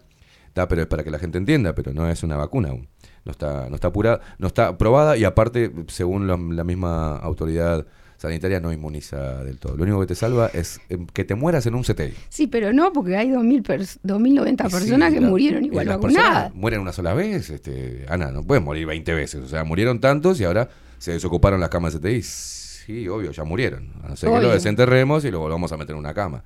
da, 0.54 0.68
pero 0.68 0.82
es 0.82 0.88
para 0.88 1.04
que 1.04 1.10
la 1.10 1.18
gente 1.18 1.38
entienda, 1.38 1.74
pero 1.74 1.92
no 1.92 2.08
es 2.08 2.22
una 2.22 2.36
vacuna 2.36 2.70
aún. 2.70 2.88
No 3.25 3.33
está, 3.33 3.68
no 3.68 3.76
está 3.76 3.89
apurada, 3.89 4.20
no 4.39 4.47
está 4.49 4.68
aprobada 4.68 5.17
y 5.17 5.25
aparte, 5.25 5.70
según 5.89 6.26
la, 6.26 6.36
la 6.36 6.65
misma 6.65 7.17
autoridad 7.18 7.86
sanitaria, 8.17 8.60
no 8.60 8.73
inmuniza 8.73 9.42
del 9.44 9.59
todo. 9.59 9.76
Lo 9.76 9.83
único 9.84 10.01
que 10.01 10.07
te 10.07 10.15
salva 10.15 10.49
es 10.52 10.81
eh, 10.89 10.99
que 11.12 11.25
te 11.25 11.34
mueras 11.34 11.67
en 11.67 11.75
un 11.75 11.83
CTI. 11.83 12.15
Sí, 12.28 12.47
pero 12.47 12.73
no, 12.73 12.92
porque 12.92 13.17
hay 13.17 13.31
2000 13.31 13.62
pers- 13.65 13.99
2090 14.02 14.68
Sí, 14.68 14.70
personas 14.75 15.12
que 15.12 15.20
la- 15.20 15.28
murieron 15.28 15.65
igual 15.65 15.86
vacunadas. 15.89 16.55
mueren 16.55 16.81
una 16.81 16.92
sola 16.92 17.15
vez, 17.15 17.51
este, 17.51 18.07
Ana, 18.09 18.31
no 18.33 18.42
pueden 18.44 18.62
morir 18.65 18.86
20 18.86 19.12
veces. 19.15 19.42
O 19.44 19.49
sea, 19.49 19.65
murieron 19.65 20.01
tantos 20.01 20.41
y 20.41 20.44
ahora 20.44 20.68
se 20.99 21.12
desocuparon 21.12 21.59
las 21.60 21.68
camas 21.68 21.94
de 21.94 21.99
CTI. 22.01 22.23
Sí, 22.23 23.09
obvio, 23.09 23.31
ya 23.33 23.44
murieron. 23.44 23.91
A 24.05 24.09
no 24.09 24.17
ser 24.17 24.31
que 24.31 24.41
lo 24.41 24.52
desenterremos 24.52 25.25
y 25.25 25.31
lo 25.31 25.39
volvamos 25.41 25.70
a 25.73 25.76
meter 25.76 25.94
en 25.94 25.99
una 25.99 26.15
cama. 26.15 26.42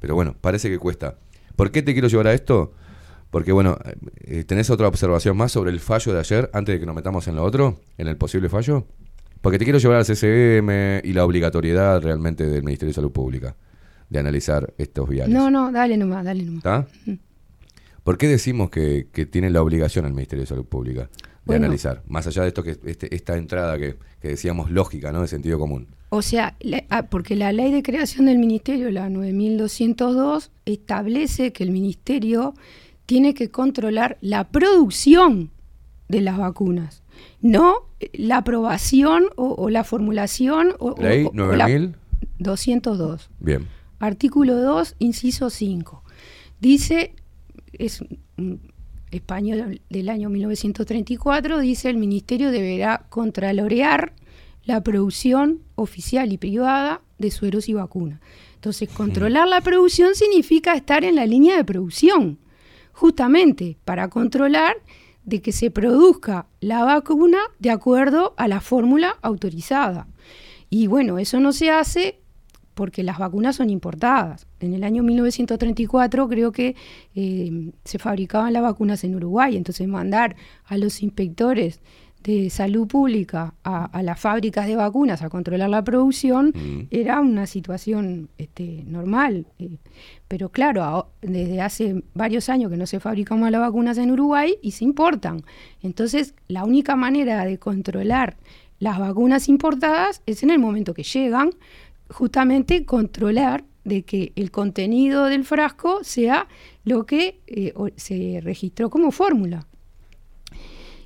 Pero 0.00 0.14
bueno, 0.14 0.34
parece 0.40 0.68
que 0.68 0.78
cuesta. 0.78 1.16
¿Por 1.56 1.70
qué 1.70 1.82
te 1.82 1.92
quiero 1.92 2.08
llevar 2.08 2.26
a 2.28 2.32
esto? 2.34 2.72
Porque 3.34 3.50
bueno, 3.50 3.76
eh, 4.20 4.44
¿tenés 4.44 4.70
otra 4.70 4.86
observación 4.86 5.36
más 5.36 5.50
sobre 5.50 5.72
el 5.72 5.80
fallo 5.80 6.12
de 6.12 6.20
ayer 6.20 6.48
antes 6.52 6.72
de 6.76 6.78
que 6.78 6.86
nos 6.86 6.94
metamos 6.94 7.26
en 7.26 7.34
lo 7.34 7.42
otro, 7.42 7.80
en 7.98 8.06
el 8.06 8.16
posible 8.16 8.48
fallo? 8.48 8.86
Porque 9.40 9.58
te 9.58 9.64
quiero 9.64 9.80
llevar 9.80 9.96
al 9.96 10.04
CCM 10.04 11.00
y 11.04 11.12
la 11.14 11.24
obligatoriedad 11.24 12.00
realmente 12.00 12.46
del 12.46 12.62
Ministerio 12.62 12.90
de 12.90 12.94
Salud 12.94 13.10
Pública 13.10 13.56
de 14.08 14.20
analizar 14.20 14.72
estos 14.78 15.08
viales. 15.08 15.34
No, 15.34 15.50
no, 15.50 15.72
dale 15.72 15.96
nomás, 15.96 16.24
dale 16.24 16.44
nomás. 16.44 16.58
¿Está? 16.58 16.86
¿Por 18.04 18.18
qué 18.18 18.28
decimos 18.28 18.70
que, 18.70 19.08
que 19.12 19.26
tiene 19.26 19.50
la 19.50 19.62
obligación 19.62 20.06
el 20.06 20.12
Ministerio 20.12 20.44
de 20.44 20.46
Salud 20.46 20.66
Pública 20.66 21.00
de 21.02 21.08
Bueno. 21.44 21.64
analizar? 21.66 22.04
Más 22.06 22.28
allá 22.28 22.42
de 22.42 22.48
esto 22.48 22.62
que 22.62 22.76
este- 22.84 23.12
esta 23.14 23.36
entrada 23.36 23.76
que, 23.78 23.96
que 24.22 24.28
decíamos 24.28 24.70
lógica, 24.70 25.10
¿no? 25.10 25.22
De 25.22 25.26
sentido 25.26 25.58
común. 25.58 25.88
O 26.10 26.22
sea, 26.22 26.54
la- 26.60 26.84
ah, 26.90 27.02
porque 27.06 27.34
la 27.34 27.50
ley 27.52 27.72
de 27.72 27.82
creación 27.82 28.26
del 28.26 28.38
ministerio, 28.38 28.92
la 28.92 29.08
9202, 29.08 30.52
establece 30.66 31.52
que 31.52 31.64
el 31.64 31.72
ministerio 31.72 32.54
tiene 33.06 33.34
que 33.34 33.50
controlar 33.50 34.18
la 34.20 34.48
producción 34.48 35.50
de 36.08 36.20
las 36.20 36.38
vacunas, 36.38 37.02
no 37.40 37.74
la 38.12 38.38
aprobación 38.38 39.24
o, 39.36 39.48
o 39.54 39.70
la 39.70 39.84
formulación 39.84 40.74
o, 40.78 40.94
Ley 41.00 41.24
o- 41.24 41.28
o 41.30 41.32
la- 41.56 41.66
9000. 41.68 41.96
202. 42.38 43.30
Bien. 43.40 43.66
Artículo 44.00 44.56
2, 44.60 44.96
inciso 44.98 45.50
5. 45.50 46.02
Dice, 46.60 47.14
es 47.72 48.02
un 48.36 48.60
español 49.10 49.80
del 49.88 50.08
año 50.08 50.28
1934, 50.30 51.60
dice 51.60 51.88
el 51.88 51.96
ministerio 51.96 52.50
deberá 52.50 53.06
contralorear 53.08 54.12
la 54.64 54.82
producción 54.82 55.60
oficial 55.76 56.32
y 56.32 56.38
privada 56.38 57.02
de 57.18 57.30
sueros 57.30 57.68
y 57.68 57.74
vacunas. 57.74 58.20
Entonces, 58.56 58.88
controlar 58.88 59.46
la 59.46 59.60
producción 59.60 60.14
significa 60.14 60.74
estar 60.74 61.04
en 61.04 61.16
la 61.16 61.26
línea 61.26 61.56
de 61.56 61.64
producción. 61.64 62.38
Justamente 62.94 63.76
para 63.84 64.08
controlar 64.08 64.76
de 65.24 65.42
que 65.42 65.52
se 65.52 65.70
produzca 65.70 66.46
la 66.60 66.84
vacuna 66.84 67.38
de 67.58 67.70
acuerdo 67.70 68.34
a 68.36 68.48
la 68.48 68.60
fórmula 68.60 69.16
autorizada. 69.22 70.06
Y 70.70 70.86
bueno, 70.86 71.18
eso 71.18 71.40
no 71.40 71.52
se 71.52 71.70
hace 71.70 72.20
porque 72.74 73.02
las 73.02 73.18
vacunas 73.18 73.56
son 73.56 73.70
importadas. 73.70 74.46
En 74.60 74.74
el 74.74 74.84
año 74.84 75.02
1934 75.02 76.28
creo 76.28 76.52
que 76.52 76.74
eh, 77.14 77.70
se 77.84 77.98
fabricaban 77.98 78.52
las 78.52 78.62
vacunas 78.62 79.04
en 79.04 79.14
Uruguay, 79.14 79.56
entonces 79.56 79.86
mandar 79.86 80.36
a 80.64 80.76
los 80.76 81.02
inspectores 81.02 81.80
de 82.24 82.48
salud 82.50 82.88
pública 82.88 83.54
a, 83.64 83.84
a 83.84 84.02
las 84.02 84.18
fábricas 84.18 84.66
de 84.66 84.76
vacunas 84.76 85.20
a 85.22 85.28
controlar 85.28 85.68
la 85.70 85.84
producción 85.84 86.52
Mm. 86.54 86.86
era 86.90 87.20
una 87.20 87.46
situación 87.46 88.28
este, 88.38 88.82
normal. 88.86 89.46
eh, 89.58 89.76
pero 90.26 90.48
claro, 90.48 90.82
a- 90.82 91.06
desde 91.22 91.60
hace 91.60 92.02
varios 92.14 92.48
años 92.48 92.70
que 92.70 92.76
no 92.78 92.86
se 92.86 92.98
fabrican 92.98 93.40
más 93.40 93.52
las 93.52 93.60
vacunas 93.60 93.98
en 93.98 94.10
Uruguay 94.10 94.56
y 94.62 94.70
se 94.72 94.84
importan. 94.84 95.42
Entonces, 95.82 96.34
la 96.48 96.64
única 96.64 96.96
manera 96.96 97.44
de 97.44 97.58
controlar 97.58 98.36
las 98.80 98.98
vacunas 98.98 99.48
importadas 99.48 100.22
es 100.26 100.42
en 100.42 100.50
el 100.50 100.58
momento 100.58 100.94
que 100.94 101.02
llegan, 101.04 101.50
justamente 102.10 102.84
controlar 102.84 103.64
de 103.84 104.02
que 104.02 104.32
el 104.36 104.50
contenido 104.50 105.26
del 105.26 105.44
frasco 105.44 106.02
sea 106.02 106.48
lo 106.84 107.04
que 107.04 107.38
eh, 107.46 107.74
se 107.96 108.40
registró 108.42 108.88
como 108.90 109.10
fórmula. 109.10 109.66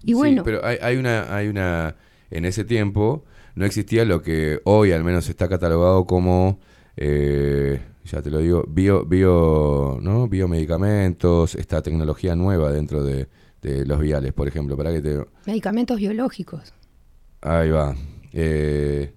Y 0.03 0.15
bueno, 0.15 0.43
Sí, 0.43 0.45
pero 0.45 0.65
hay, 0.65 0.79
hay 0.81 0.97
una, 0.97 1.35
hay 1.35 1.49
una, 1.49 1.97
en 2.31 2.45
ese 2.45 2.65
tiempo 2.65 3.25
no 3.59 3.67
existía 3.67 4.05
lo 4.05 4.23
que 4.23 4.61
hoy 4.65 4.93
al 4.93 5.03
menos 5.03 5.29
está 5.29 5.49
catalogado 5.49 6.07
como, 6.07 6.61
eh, 6.97 7.81
ya 8.05 8.23
te 8.23 8.31
lo 8.31 8.39
digo, 8.39 8.65
bio, 8.69 9.05
bio, 9.05 9.99
¿no? 10.01 10.29
biomedicamentos, 10.29 11.57
esta 11.57 11.83
tecnología 11.83 12.37
nueva 12.37 12.71
dentro 12.71 13.03
de, 13.03 13.27
de 13.61 13.85
los 13.85 13.99
viales, 13.99 14.33
por 14.33 14.47
ejemplo, 14.47 14.77
para 14.77 14.93
que 14.93 15.01
te, 15.01 15.25
medicamentos 15.45 15.99
biológicos. 15.99 16.73
Ahí 17.41 17.71
va. 17.71 17.97
Eh, 18.33 19.13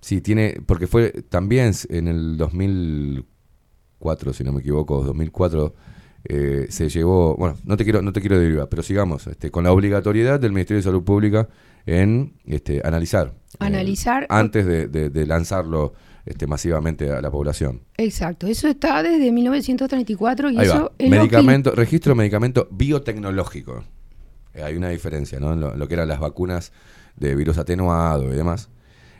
sí, 0.00 0.22
tiene, 0.22 0.62
porque 0.64 0.86
fue 0.86 1.10
también 1.28 1.74
en 1.90 2.08
el 2.08 2.38
2004, 2.38 4.32
si 4.32 4.44
no 4.44 4.52
me 4.54 4.60
equivoco, 4.60 5.04
2004, 5.04 5.74
eh, 6.24 6.66
se 6.70 6.88
llevó, 6.88 7.36
bueno, 7.36 7.56
no 7.64 7.76
te 7.76 7.84
quiero, 7.84 8.00
no 8.02 8.12
te 8.12 8.20
quiero 8.20 8.38
derivar, 8.38 8.68
pero 8.68 8.82
sigamos, 8.82 9.26
este, 9.26 9.50
con 9.50 9.64
la 9.64 9.72
obligatoriedad 9.72 10.40
del 10.40 10.52
Ministerio 10.52 10.78
de 10.78 10.82
Salud 10.84 11.02
Pública 11.04 11.48
en 11.86 12.34
este, 12.46 12.80
analizar. 12.84 13.28
eh, 13.34 13.56
Analizar. 13.60 14.26
antes 14.30 14.64
de, 14.66 14.88
de- 14.88 15.10
de 15.10 15.26
lanzarlo 15.26 15.92
este, 16.24 16.46
masivamente 16.46 17.10
a 17.10 17.20
la 17.20 17.30
población. 17.30 17.82
Exacto, 17.98 18.46
eso 18.46 18.66
está 18.68 19.02
desde 19.02 19.30
1934 19.30 20.50
y 20.50 20.56
Ahí 20.58 20.64
eso 20.66 20.74
es 20.76 20.80
lo 20.82 20.96
que- 20.96 21.08
Medicamento, 21.10 21.70
registro 21.72 22.12
de 22.12 22.16
medicamento 22.16 22.68
biotecnológico. 22.70 23.84
Eh, 24.54 24.62
hay 24.62 24.76
una 24.76 24.88
diferencia, 24.88 25.38
¿no? 25.40 25.52
En 25.52 25.60
lo, 25.60 25.72
en 25.74 25.78
lo 25.78 25.86
que 25.88 25.94
eran 25.94 26.08
las 26.08 26.20
vacunas 26.20 26.72
de 27.16 27.34
virus 27.34 27.58
atenuado 27.58 28.32
y 28.32 28.36
demás, 28.36 28.70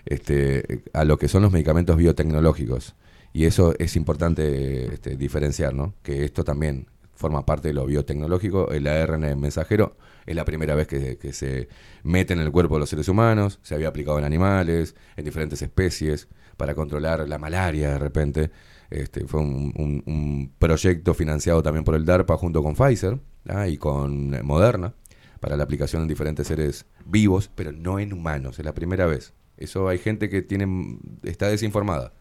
este, 0.07 0.83
a 0.95 1.05
lo 1.05 1.19
que 1.19 1.29
son 1.29 1.43
los 1.43 1.53
medicamentos 1.53 1.97
biotecnológicos. 1.97 2.95
Y 3.33 3.45
eso 3.47 3.75
es 3.79 3.97
importante 3.97 4.95
este, 4.95 5.17
diferenciar, 5.17 5.75
¿no? 5.75 5.95
Que 6.03 6.25
esto 6.25 6.45
también 6.45 6.87
forma 7.15 7.47
parte 7.47 7.69
de 7.69 7.75
lo 7.75 7.87
biotecnológico. 7.87 8.71
El 8.71 8.87
ARN 8.87 9.39
mensajero 9.39 9.97
es 10.27 10.35
la 10.35 10.45
primera 10.45 10.75
vez 10.75 10.87
que, 10.87 11.33
se 11.33 11.69
mete 12.03 12.33
en 12.33 12.41
el 12.41 12.51
cuerpo 12.51 12.75
de 12.75 12.81
los 12.81 12.91
seres 12.91 13.09
humanos, 13.09 13.59
se 13.63 13.75
había 13.75 13.89
aplicado 13.89 14.19
en 14.19 14.25
animales, 14.25 14.95
en 15.17 15.25
diferentes 15.25 15.63
especies, 15.63 16.29
para 16.57 16.75
controlar 16.75 17.29
la 17.29 17.39
malaria 17.39 17.91
de 17.91 17.99
repente. 17.99 18.51
Este, 18.91 19.27
fue 19.27 19.41
un, 19.41 20.53
proyecto 20.59 21.15
financiado 21.15 21.63
también 21.63 21.85
por 21.85 21.95
el 21.95 22.05
DARPA 22.05 22.37
junto 22.37 22.63
con 22.63 22.75
Pfizer 22.75 23.19
¿ah? 23.49 23.67
y 23.67 23.77
con 23.77 24.31
Moderna 24.45 24.95
para 25.41 25.57
la 25.57 25.65
aplicación 25.65 26.03
en 26.03 26.09
diferentes 26.09 26.47
seres 26.47 26.87
vivos, 27.05 27.51
pero 27.55 27.71
no 27.73 27.99
en 27.99 28.13
humanos, 28.13 28.59
es 28.59 28.65
la 28.65 28.73
primera 28.73 29.05
vez. 29.07 29.35
Eso 29.57 29.89
hay 29.89 29.99
gente 29.99 30.29
que 30.29 30.43
tiene, 30.43 30.99
está 31.23 31.49
desinformada. 31.49 32.15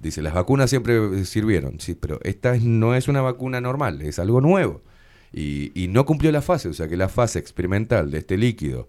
Dice, 0.00 0.22
las 0.22 0.34
vacunas 0.34 0.70
siempre 0.70 1.24
sirvieron, 1.24 1.80
sí, 1.80 1.94
pero 1.94 2.20
esta 2.22 2.54
es- 2.54 2.62
no 2.62 2.94
es 2.94 3.08
una 3.08 3.20
vacuna 3.20 3.60
normal, 3.60 4.00
es 4.02 4.18
algo 4.18 4.40
nuevo. 4.40 4.82
Y, 5.32 5.72
y 5.74 5.88
no 5.88 6.06
cumplió 6.06 6.32
la 6.32 6.40
fase, 6.40 6.68
o 6.68 6.72
sea 6.72 6.88
que 6.88 6.96
la 6.96 7.08
fase 7.08 7.38
experimental 7.38 8.10
de 8.10 8.18
este 8.18 8.36
líquido 8.38 8.88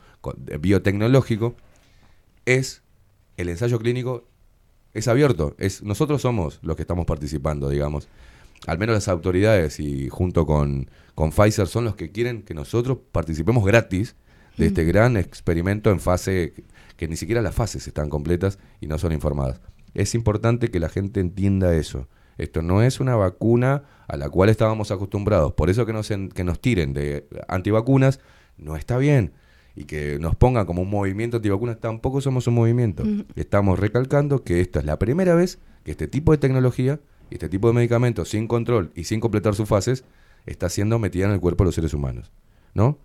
biotecnológico 0.59 1.55
es 2.45 2.81
el 3.37 3.49
ensayo 3.49 3.79
clínico 3.79 4.27
es 4.93 5.07
abierto. 5.07 5.55
Es, 5.59 5.83
nosotros 5.83 6.21
somos 6.21 6.59
los 6.63 6.75
que 6.75 6.81
estamos 6.83 7.05
participando, 7.05 7.69
digamos. 7.69 8.07
Al 8.67 8.77
menos 8.77 8.95
las 8.95 9.07
autoridades 9.07 9.79
y 9.79 10.09
junto 10.09 10.45
con, 10.45 10.89
con 11.15 11.31
Pfizer 11.31 11.67
son 11.67 11.85
los 11.85 11.95
que 11.95 12.11
quieren 12.11 12.41
que 12.43 12.53
nosotros 12.53 12.97
participemos 13.11 13.65
gratis 13.65 14.15
de 14.57 14.65
este 14.67 14.83
gran 14.83 15.15
experimento 15.15 15.89
en 15.91 15.99
fase 16.01 16.53
que 16.97 17.07
ni 17.07 17.15
siquiera 17.15 17.41
las 17.41 17.55
fases 17.55 17.87
están 17.87 18.09
completas 18.09 18.59
y 18.81 18.87
no 18.87 18.97
son 18.97 19.13
informadas. 19.13 19.61
Es 19.93 20.15
importante 20.15 20.69
que 20.69 20.79
la 20.79 20.89
gente 20.89 21.19
entienda 21.19 21.75
eso. 21.75 22.07
Esto 22.37 22.61
no 22.61 22.81
es 22.81 22.99
una 22.99 23.15
vacuna 23.15 23.83
a 24.07 24.15
la 24.17 24.29
cual 24.29 24.49
estábamos 24.49 24.91
acostumbrados. 24.91 25.53
Por 25.53 25.69
eso 25.69 25.85
que 25.85 25.93
nos, 25.93 26.09
en- 26.11 26.29
que 26.29 26.43
nos 26.43 26.59
tiren 26.61 26.93
de 26.93 27.27
antivacunas 27.47 28.19
no 28.57 28.75
está 28.75 28.97
bien. 28.97 29.33
Y 29.75 29.85
que 29.85 30.17
nos 30.19 30.35
pongan 30.35 30.65
como 30.65 30.81
un 30.81 30.89
movimiento 30.89 31.37
antivacunas 31.37 31.79
tampoco 31.79 32.21
somos 32.21 32.47
un 32.47 32.55
movimiento. 32.55 33.03
Mm. 33.05 33.21
Estamos 33.35 33.79
recalcando 33.79 34.43
que 34.43 34.61
esta 34.61 34.79
es 34.79 34.85
la 34.85 34.97
primera 34.99 35.35
vez 35.35 35.59
que 35.83 35.91
este 35.91 36.07
tipo 36.07 36.31
de 36.31 36.37
tecnología 36.37 36.99
y 37.29 37.35
este 37.35 37.49
tipo 37.49 37.67
de 37.67 37.73
medicamentos 37.73 38.29
sin 38.29 38.47
control 38.47 38.91
y 38.95 39.03
sin 39.05 39.19
completar 39.19 39.55
sus 39.55 39.69
fases 39.69 40.03
está 40.45 40.69
siendo 40.69 40.97
metida 40.99 41.25
en 41.25 41.31
el 41.31 41.39
cuerpo 41.39 41.63
de 41.63 41.67
los 41.67 41.75
seres 41.75 41.93
humanos. 41.93 42.31
¿No? 42.73 42.97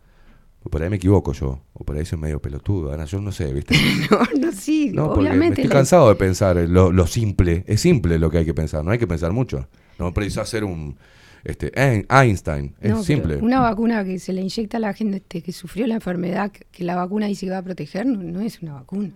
O 0.67 0.71
por 0.71 0.83
ahí 0.83 0.89
me 0.91 0.97
equivoco 0.97 1.33
yo. 1.35 1.61
O 1.75 1.85
por 1.85 1.97
ahí 1.97 2.05
soy 2.07 2.19
medio 2.19 2.41
pelotudo. 2.41 2.93
Ana, 2.93 3.05
yo 3.05 3.21
no 3.21 3.31
sé, 3.33 3.53
¿viste? 3.53 3.75
no, 4.41 4.51
sí, 4.53 4.91
No, 4.95 5.09
porque 5.09 5.23
me 5.25 5.29
obviamente. 5.29 5.61
estoy 5.63 5.73
cansado 5.77 6.09
de 6.09 6.15
pensar 6.15 6.57
en 6.59 6.73
lo, 6.73 6.91
lo 6.91 7.07
simple. 7.07 7.65
Es 7.67 7.81
simple 7.83 8.19
lo 8.19 8.31
que 8.31 8.39
hay 8.39 8.45
que 8.47 8.55
pensar, 8.55 8.85
no 8.85 8.91
hay 8.91 8.99
que 8.99 9.07
pensar 9.07 9.33
mucho. 9.33 9.69
No 9.99 10.13
precisas 10.15 10.49
ser 10.49 10.65
un 10.65 10.97
este, 11.45 11.71
Ein- 11.75 12.07
Einstein. 12.09 12.75
Es 12.81 12.91
No, 12.93 13.03
simple. 13.03 13.37
Una 13.37 13.61
vacuna 13.61 14.05
que 14.05 14.19
se 14.19 14.33
le 14.33 14.41
inyecta 14.41 14.79
a 14.79 14.81
la 14.81 14.95
gente 14.95 15.19
este, 15.19 15.43
que 15.43 15.53
sufrió 15.53 15.87
la 15.87 15.97
enfermedad, 15.97 16.51
que, 16.51 16.83
la 16.85 16.97
vacuna 16.97 17.27
dice 17.27 17.45
que 17.47 17.53
va 17.53 17.59
a 17.59 17.63
proteger, 17.63 18.07
no, 18.07 18.23
no 18.23 18.41
es 18.41 18.63
una 18.63 18.73
vacuna. 18.73 19.11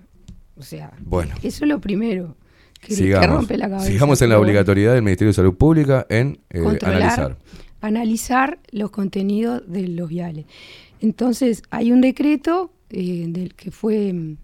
O 0.56 0.62
sea, 0.62 0.92
Bueno. 1.00 1.34
eso 1.42 1.64
es 1.64 1.68
lo 1.68 1.80
primero 1.80 2.36
que, 2.80 2.88
que 2.88 2.94
Sigamos, 2.96 3.28
rompe 3.38 3.56
la 3.56 3.70
cabeza. 3.70 3.86
sigamos 3.90 4.20
en 4.20 4.28
la 4.28 4.38
obligatoriedad 4.38 4.92
del 4.92 5.02
Ministerio 5.02 5.30
de 5.30 5.34
Salud 5.34 5.54
Pública 5.54 6.04
en 6.10 6.40
eh, 6.50 6.62
analizar. 6.82 7.38
analizar 7.80 8.58
los 8.70 8.90
contenidos 8.90 9.62
de 9.66 9.88
los 9.88 10.08
viales. 10.08 10.44
Entonces, 11.00 11.62
hay 11.70 11.92
un 11.92 12.00
decreto 12.00 12.72
eh, 12.90 13.26
del 13.28 13.54
que 13.54 13.70
fue 13.70 14.12
mm, 14.12 14.36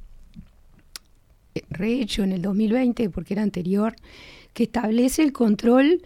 eh, 1.55 1.63
rehecho 1.71 2.23
en 2.23 2.33
el 2.33 2.43
2020, 2.43 3.11
porque 3.11 3.35
era 3.35 3.43
anterior, 3.43 3.95
que 4.53 4.65
establece 4.65 5.23
el 5.23 5.33
control 5.33 6.03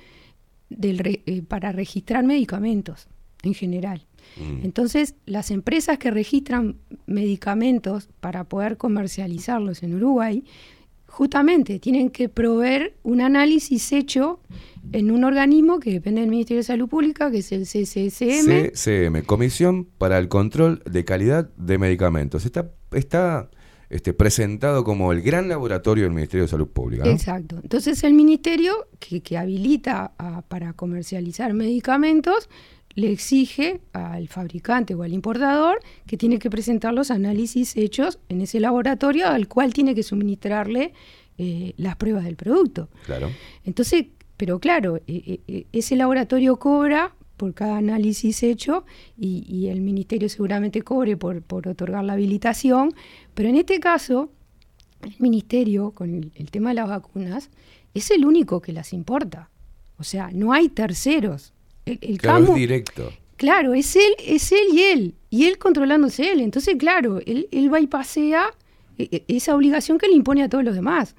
del 0.71 0.99
re- 0.99 1.23
eh, 1.27 1.43
para 1.43 1.73
registrar 1.73 2.25
medicamentos 2.25 3.09
en 3.43 3.55
general. 3.55 4.05
Entonces, 4.63 5.15
las 5.25 5.51
empresas 5.51 5.99
que 5.99 6.11
registran 6.11 6.77
medicamentos 7.07 8.09
para 8.21 8.45
poder 8.45 8.77
comercializarlos 8.77 9.83
en 9.83 9.95
Uruguay, 9.95 10.45
justamente 11.19 11.81
tienen 11.81 12.11
que 12.11 12.29
proveer 12.29 12.95
un 13.03 13.21
análisis 13.21 13.91
hecho 13.93 14.39
en 14.93 15.11
un 15.11 15.25
organismo 15.25 15.81
que 15.81 15.91
depende 15.91 16.21
del 16.21 16.31
Ministerio 16.31 16.61
de 16.61 16.63
Salud 16.63 16.89
Pública, 16.89 17.29
que 17.33 17.39
es 17.39 17.51
el 17.51 17.65
CCSM. 17.67 18.71
CCM, 18.73 19.25
Comisión 19.27 19.85
para 19.99 20.17
el 20.19 20.29
Control 20.29 20.81
de 20.89 21.05
Calidad 21.05 21.51
de 21.57 21.77
Medicamentos. 21.77 22.47
Está, 22.47 22.71
está 22.93 23.51
este, 23.91 24.13
presentado 24.13 24.85
como 24.85 25.11
el 25.13 25.21
gran 25.23 25.49
laboratorio 25.49 26.05
del 26.05 26.13
Ministerio 26.15 26.45
de 26.45 26.49
Salud 26.49 26.69
Pública. 26.69 27.05
¿no? 27.05 27.11
Exacto. 27.11 27.59
Entonces 27.63 28.05
el 28.05 28.15
ministerio 28.15 28.87
que, 29.01 29.21
que 29.21 29.37
habilita 29.37 30.13
a- 30.19 30.43
para 30.43 30.73
comercializar 30.75 31.53
medicamentos 31.53 32.49
le 32.99 33.13
exige 33.13 33.81
al 33.93 34.27
fabricante 34.27 34.93
o 34.97 35.05
al 35.05 35.13
importador 35.13 35.79
que 36.05 36.17
tiene 36.17 36.41
que 36.41 36.51
presentar 36.51 36.93
los 36.93 37.13
análisis 37.13 37.77
hechos 37.77 38.19
en 38.29 38.41
ese 38.41 38.59
laboratorio 38.59 39.29
al 39.29 39.47
cual 39.47 39.73
tiene 39.73 39.95
que 39.95 40.03
suministrarle 40.03 40.93
eh, 41.39 41.75
las 41.77 41.95
pruebas 41.95 42.25
del 42.25 42.35
producto. 42.35 42.89
Claro. 43.07 43.31
Entonces, 43.65 44.07
pero 44.37 44.59
claro, 44.59 44.97
eh, 45.07 45.39
eh, 45.47 45.67
ese 45.73 45.95
laboratorio 45.95 46.57
cobra 46.57 47.15
por 47.37 47.55
cada 47.55 47.77
análisis 47.77 48.43
hecho 48.43 48.85
y, 49.17 49.47
y 49.49 49.69
el 49.69 49.81
ministerio 49.81 50.29
seguramente 50.29 50.83
cobre 50.83 51.17
por, 51.17 51.41
por 51.43 51.69
otorgar 51.69 52.03
la 52.03 52.15
habilitación, 52.15 52.93
pero 53.35 53.49
en 53.49 53.55
este 53.55 53.79
caso, 53.79 54.33
el 55.03 55.15
ministerio, 55.21 55.93
con 55.93 56.17
el, 56.17 56.33
el 56.35 56.51
tema 56.51 56.71
de 56.71 56.75
las 56.75 56.89
vacunas, 56.89 57.49
es 57.95 58.11
el 58.11 58.25
único 58.25 58.61
que 58.61 58.73
las 58.73 58.93
importa. 58.93 59.51
O 59.99 60.03
sea, 60.03 60.31
no 60.33 60.53
hay 60.53 60.69
terceros. 60.69 61.53
El, 61.91 61.99
el 62.03 62.19
Claro, 62.19 62.45
es 62.45 62.55
directo. 62.55 63.13
Claro, 63.37 63.73
es 63.75 63.95
él, 63.95 64.13
es 64.27 64.51
él 64.51 64.67
y 64.73 64.81
él, 64.81 65.15
y 65.31 65.47
él 65.47 65.59
controlándose 65.59 66.33
él. 66.33 66.41
Entonces, 66.41 66.75
claro, 66.77 67.21
él, 67.25 67.49
él 67.53 67.73
va 67.73 67.81
y 67.81 67.87
pasea 67.87 68.47
eh, 68.99 69.09
eh, 69.13 69.25
esa 69.29 69.55
obligación 69.55 69.97
que 69.97 70.09
le 70.09 70.15
impone 70.15 70.43
a 70.43 70.49
todos 70.49 70.65
los 70.65 70.75
demás. 70.75 71.15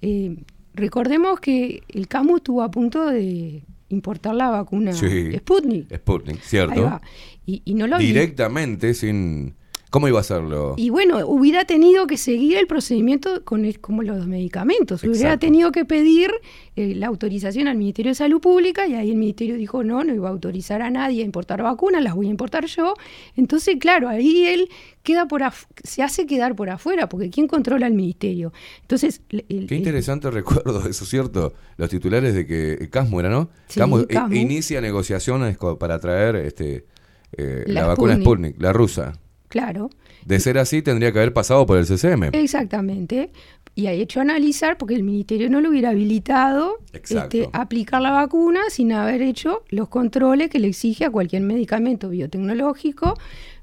Eh, 0.00 0.36
recordemos 0.72 1.40
que 1.40 1.82
el 1.88 2.08
CAMU 2.08 2.38
estuvo 2.38 2.62
a 2.62 2.70
punto 2.70 3.06
de, 3.06 3.62
importar 3.90 4.34
la 4.34 4.48
vacuna 4.48 4.92
Sí. 4.92 5.32
Sputnik. 5.36 5.94
Sputnik, 5.94 6.40
cierto. 6.40 7.00
Y, 7.44 7.62
y 7.64 7.74
no 7.74 7.86
lo 7.86 7.98
Directamente, 7.98 8.94
sin. 8.94 9.54
¿Cómo 9.90 10.06
iba 10.06 10.18
a 10.18 10.20
hacerlo? 10.20 10.74
Y 10.76 10.90
bueno, 10.90 11.26
hubiera 11.26 11.64
tenido 11.64 12.06
que 12.06 12.18
seguir 12.18 12.58
el 12.58 12.66
procedimiento 12.66 13.42
con 13.44 13.64
el- 13.64 13.80
como 13.80 14.02
los 14.02 14.26
medicamentos. 14.26 15.02
Hubiera 15.02 15.38
tenido 15.38 15.72
que 15.72 15.84
pedir 15.86 16.30
eh, 16.76 16.94
la 16.94 17.06
autorización 17.06 17.66
al 17.68 17.76
Ministerio 17.78 18.10
de 18.10 18.14
Salud 18.14 18.40
Pública 18.40 18.86
y 18.86 18.94
ahí 18.94 19.10
el 19.10 19.16
Ministerio 19.16 19.56
dijo, 19.56 19.82
no, 19.84 20.04
no 20.04 20.14
iba 20.14 20.28
a 20.28 20.30
autorizar 20.30 20.82
a 20.82 20.90
nadie 20.90 21.22
a 21.22 21.24
importar 21.24 21.62
vacunas, 21.62 22.02
las 22.02 22.14
voy 22.14 22.26
a 22.26 22.30
importar 22.30 22.66
yo. 22.66 22.94
Entonces, 23.34 23.76
claro, 23.80 24.08
ahí 24.08 24.44
él 24.46 24.68
queda 25.02 25.26
por 25.26 25.42
se 25.82 26.02
hace 26.02 26.26
quedar 26.26 26.54
por 26.54 26.68
afuera, 26.70 27.08
porque 27.08 27.30
¿quién 27.30 27.48
controla 27.48 27.86
el 27.86 27.94
Ministerio? 27.94 28.52
Entonces, 28.82 29.22
el- 29.30 29.44
Qué 29.46 29.54
el- 29.56 29.72
interesante 29.72 30.30
recuerdo 30.30 30.86
eso, 30.88 31.04
¿cierto? 31.06 31.54
Los 31.78 31.88
titulares 31.88 32.34
de 32.34 32.46
que 32.46 32.88
Casmo 32.90 33.20
era, 33.20 33.30
¿no? 33.30 33.48
Sí, 33.68 33.80
Casmo, 33.80 34.04
Casmo. 34.06 34.34
inicia 34.34 34.80
negociaciones 34.82 35.56
para 35.80 35.98
traer 35.98 36.36
este, 36.36 36.84
eh, 37.36 37.64
la, 37.66 37.80
La 37.80 37.86
vacuna. 37.88 38.16
Sputnik, 38.16 38.60
la 38.60 38.72
rusa. 38.72 39.14
Claro, 39.48 39.90
De 40.24 40.40
ser 40.40 40.58
así, 40.58 40.82
tendría 40.82 41.12
que 41.12 41.18
haber 41.18 41.32
pasado 41.32 41.66
por 41.66 41.78
el 41.78 41.86
CCM. 41.86 42.30
Exactamente. 42.32 43.30
Y 43.74 43.86
ha 43.86 43.92
hecho 43.92 44.20
analizar 44.20 44.76
porque 44.76 44.94
el 44.94 45.02
ministerio 45.02 45.48
no 45.48 45.60
lo 45.60 45.70
hubiera 45.70 45.90
habilitado 45.90 46.78
este, 46.92 47.48
aplicar 47.52 48.02
la 48.02 48.10
vacuna 48.10 48.60
sin 48.70 48.92
haber 48.92 49.22
hecho 49.22 49.64
los 49.68 49.88
controles 49.88 50.50
que 50.50 50.58
le 50.58 50.68
exige 50.68 51.04
a 51.04 51.10
cualquier 51.10 51.42
medicamento 51.42 52.08
biotecnológico 52.08 53.14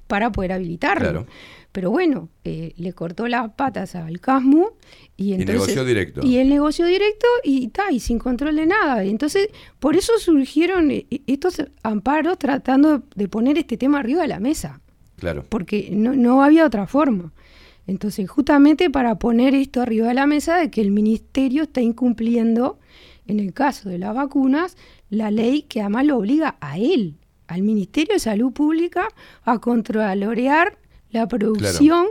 para 0.08 0.32
poder 0.32 0.54
habilitarlo. 0.54 1.12
Claro. 1.12 1.28
Pero 1.76 1.92
bueno, 1.92 2.30
eh, 2.46 2.72
le 2.78 2.94
cortó 2.94 3.28
las 3.28 3.52
patas 3.52 3.96
al 3.96 4.22
CASMU 4.22 4.70
y 5.18 5.34
entonces... 5.34 5.86
directo. 5.86 6.22
Y 6.24 6.38
el 6.38 6.48
negocio 6.48 6.86
directo 6.86 7.28
y, 7.44 7.68
ta, 7.68 7.92
y 7.92 8.00
sin 8.00 8.18
control 8.18 8.56
de 8.56 8.66
nada. 8.66 9.04
Entonces, 9.04 9.50
por 9.80 9.98
eso 9.98 10.14
surgieron 10.18 10.90
eh, 10.92 11.06
estos 11.28 11.62
amparos 11.84 12.40
tratando 12.40 13.04
de 13.14 13.28
poner 13.28 13.58
este 13.58 13.76
tema 13.76 14.00
arriba 14.00 14.22
de 14.22 14.30
la 14.30 14.40
mesa 14.40 14.80
Claro. 15.18 15.45
porque 15.48 15.90
no, 15.92 16.14
no 16.14 16.44
había 16.44 16.66
otra 16.66 16.88
forma. 16.88 17.32
Entonces, 17.88 18.30
justamente 18.30 18.90
para 18.90 19.19
poner 19.19 19.53
esto 19.53 19.82
arriba 19.82 20.08
de 20.08 20.14
la 20.16 20.26
mesa 20.26 20.58
de 20.58 20.72
que 20.72 20.82
el 20.82 20.92
ministerio 20.92 21.64
está 21.64 21.82
incumpliendo, 21.82 22.80
en 23.27 23.40
el 23.40 23.53
caso 23.53 23.90
de 23.90 24.00
las 24.00 24.16
vacunas, 24.16 24.76
la 25.10 25.32
ley 25.32 25.64
que 25.64 25.82
además 25.82 26.06
lo 26.06 26.18
obliga 26.18 26.58
a 26.61 26.77
él, 26.77 27.16
al 27.48 27.61
Ministerio 27.61 28.16
de 28.16 28.19
Salud 28.19 28.52
Pública, 28.52 29.08
a 29.44 29.60
controlorear 29.60 30.80
la 31.11 31.27
producción 31.27 32.08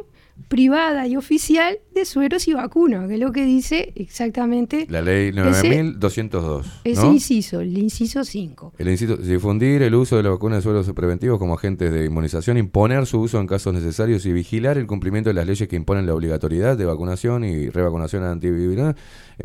privada 0.48 1.06
y 1.06 1.16
oficial 1.16 1.78
de 1.94 2.04
sueros 2.04 2.48
y 2.48 2.54
vacunas, 2.54 3.08
que 3.08 3.14
es 3.14 3.20
lo 3.20 3.32
que 3.32 3.44
dice 3.44 3.92
exactamente 3.96 4.86
La 4.88 5.00
ley 5.00 5.28
ese, 5.28 5.82
9202. 5.82 6.66
ese 6.84 7.02
¿no? 7.02 7.12
inciso, 7.12 7.60
el 7.60 7.76
inciso 7.78 8.24
5. 8.24 8.74
El 8.78 8.88
inciso, 8.88 9.16
difundir 9.16 9.82
el 9.82 9.94
uso 9.94 10.16
de 10.16 10.22
la 10.24 10.30
vacuna 10.30 10.56
de 10.56 10.62
suelos 10.62 10.90
preventivos 10.94 11.38
como 11.38 11.54
agentes 11.54 11.92
de 11.92 12.04
inmunización, 12.04 12.58
imponer 12.58 13.06
su 13.06 13.20
uso 13.20 13.40
en 13.40 13.46
casos 13.46 13.74
necesarios 13.74 14.26
y 14.26 14.32
vigilar 14.32 14.76
el 14.76 14.86
cumplimiento 14.86 15.30
de 15.30 15.34
las 15.34 15.46
leyes 15.46 15.68
que 15.68 15.76
imponen 15.76 16.06
la 16.06 16.14
obligatoriedad 16.14 16.76
de 16.76 16.84
vacunación 16.84 17.44
y 17.44 17.68
revacunación 17.68 18.24
antiviral. 18.24 18.96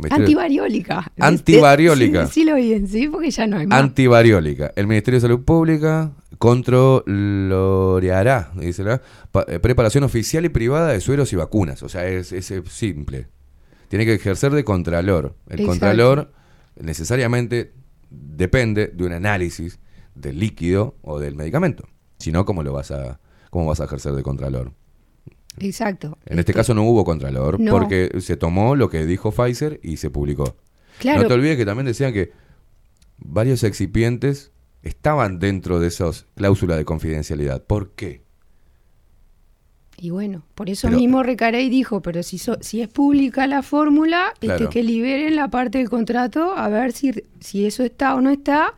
Antivariólica. 0.10 1.12
Antivariólica. 1.20 2.28
Sí, 2.28 2.46
lo 2.46 2.56
bien, 2.56 2.88
sí, 2.88 3.08
porque 3.08 3.32
ya 3.32 3.48
no 3.48 3.58
hay 3.58 3.68
más. 3.68 3.80
Antivariólica. 3.80 4.72
El 4.76 4.88
Ministerio 4.88 5.18
de 5.18 5.22
Salud 5.22 5.44
Pública 5.44 6.12
controlará, 6.38 8.52
dice 8.56 8.84
la, 8.84 9.02
eh, 9.48 9.60
preparación 9.60 10.04
oficial 10.04 10.46
y 10.46 10.50
privada 10.50 10.90
de 10.90 11.02
sueros 11.02 11.34
y 11.34 11.36
vacunas. 11.36 11.82
O 11.84 11.90
sea, 11.90 12.08
es, 12.08 12.32
es, 12.32 12.54
simple. 12.70 13.28
Tiene 13.88 14.06
que 14.06 14.14
ejercer 14.14 14.52
de 14.52 14.64
contralor. 14.64 15.36
El 15.48 15.62
Exacto. 15.62 15.72
contralor 15.72 16.32
necesariamente 16.80 17.74
depende 18.10 18.88
de 18.88 19.06
un 19.06 19.14
análisis 19.14 19.80
del 20.16 20.40
líquido 20.40 20.96
o 21.02 21.20
del 21.20 21.36
medicamento. 21.36 21.88
Si 22.20 22.32
no, 22.32 22.46
¿cómo 22.46 22.64
lo 22.64 22.74
vas 22.74 22.92
a, 22.92 23.20
cómo 23.50 23.66
vas 23.66 23.82
a 23.82 23.86
ejercer 23.86 24.14
de 24.14 24.24
contralor? 24.24 24.74
Exacto. 25.58 26.18
En 26.26 26.40
este 26.40 26.54
caso 26.54 26.74
no 26.74 26.84
hubo 26.84 27.04
contralor 27.04 27.60
No. 27.60 27.72
porque 27.72 28.12
se 28.20 28.38
tomó 28.38 28.76
lo 28.76 28.90
que 28.90 29.06
dijo 29.06 29.32
Pfizer 29.32 29.80
y 29.84 29.98
se 29.98 30.10
publicó. 30.10 30.56
Claro. 31.00 31.24
No 31.24 31.28
te 31.28 31.34
olvides 31.34 31.58
que 31.58 31.66
también 31.66 31.86
decían 31.86 32.14
que 32.14 32.32
varios 33.18 33.64
excipientes 33.64 34.52
estaban 34.84 35.40
dentro 35.40 35.80
de 35.80 35.88
esas 35.88 36.26
cláusulas 36.36 36.78
de 36.78 36.86
confidencialidad. 36.86 37.64
¿Por 37.64 37.92
qué? 37.92 38.22
Y 39.98 40.12
bueno, 40.12 40.44
por 40.56 40.70
eso 40.70 40.88
Pero- 40.88 40.98
mismo 41.00 41.24
Recarey 41.24 41.70
dijo, 41.70 42.02
pero 42.02 42.24
si, 42.24 42.38
so- 42.38 42.58
si 42.62 42.82
es 42.82 42.88
pública 42.88 43.48
la 43.48 43.62
fórmula, 43.62 44.28
este, 44.36 44.48
Claro. 44.48 44.70
que 44.70 44.82
liberen 44.82 45.36
la 45.36 45.50
parte 45.50 45.78
del 45.80 45.90
contrato 45.90 46.54
a 46.56 46.70
ver 46.70 46.94
si, 46.94 47.12
si 47.42 47.66
eso 47.66 47.84
está 47.84 48.16
o 48.16 48.22
no 48.22 48.30
está 48.30 48.74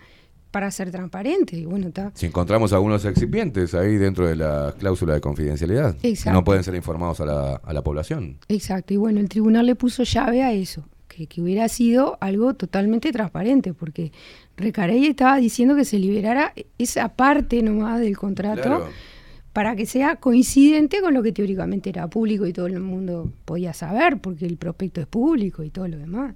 para 0.49 0.71
ser 0.71 0.89
transparente. 0.89 1.55
Y 1.57 1.65
bueno, 1.65 1.89
está. 1.89 2.11
Si 2.15 2.25
encontramos 2.25 2.73
algunos 2.73 3.05
excipientes 3.05 3.75
ahí 3.75 3.97
dentro 3.97 4.27
de 4.27 4.35
la 4.35 4.73
cláusula 4.79 5.13
de 5.13 5.21
confidencialidad, 5.21 5.95
Exacto. 6.01 6.33
no 6.39 6.43
pueden 6.43 6.63
ser 6.63 6.73
informados 6.73 7.21
a 7.21 7.25
la, 7.25 7.55
a 7.57 7.71
la 7.71 7.83
población. 7.83 8.37
Exacto. 8.47 8.93
Y 8.95 8.97
bueno, 8.97 9.19
el 9.19 9.29
tribunal 9.29 9.67
le 9.67 9.75
puso 9.75 10.01
llave 10.03 10.41
a 10.41 10.51
eso, 10.53 10.89
que, 11.07 11.27
que 11.27 11.39
hubiera 11.39 11.69
sido 11.69 12.17
algo 12.19 12.55
totalmente 12.55 13.11
transparente, 13.11 13.75
porque 13.75 14.11
Recarey 14.57 15.05
estaba 15.07 15.37
diciendo 15.37 15.75
que 15.75 15.85
se 15.85 15.99
liberara 15.99 16.53
esa 16.77 17.09
parte 17.09 17.61
nomás 17.61 17.99
del 17.99 18.17
contrato. 18.17 18.61
Claro. 18.61 18.89
para 19.53 19.75
que 19.75 19.85
sea 19.85 20.15
coincidente 20.15 21.01
con 21.01 21.13
lo 21.13 21.21
que 21.21 21.33
teóricamente 21.33 21.89
era 21.89 22.09
público 22.09 22.45
y 22.45 22.53
todo 22.53 22.67
el 22.67 22.79
mundo 22.79 23.33
podía 23.43 23.73
saber, 23.73 24.21
porque 24.21 24.45
el 24.45 24.55
prospecto 24.55 25.01
es 25.01 25.07
público 25.07 25.61
y 25.63 25.69
todo 25.69 25.89
lo 25.89 25.97
demás. 25.97 26.35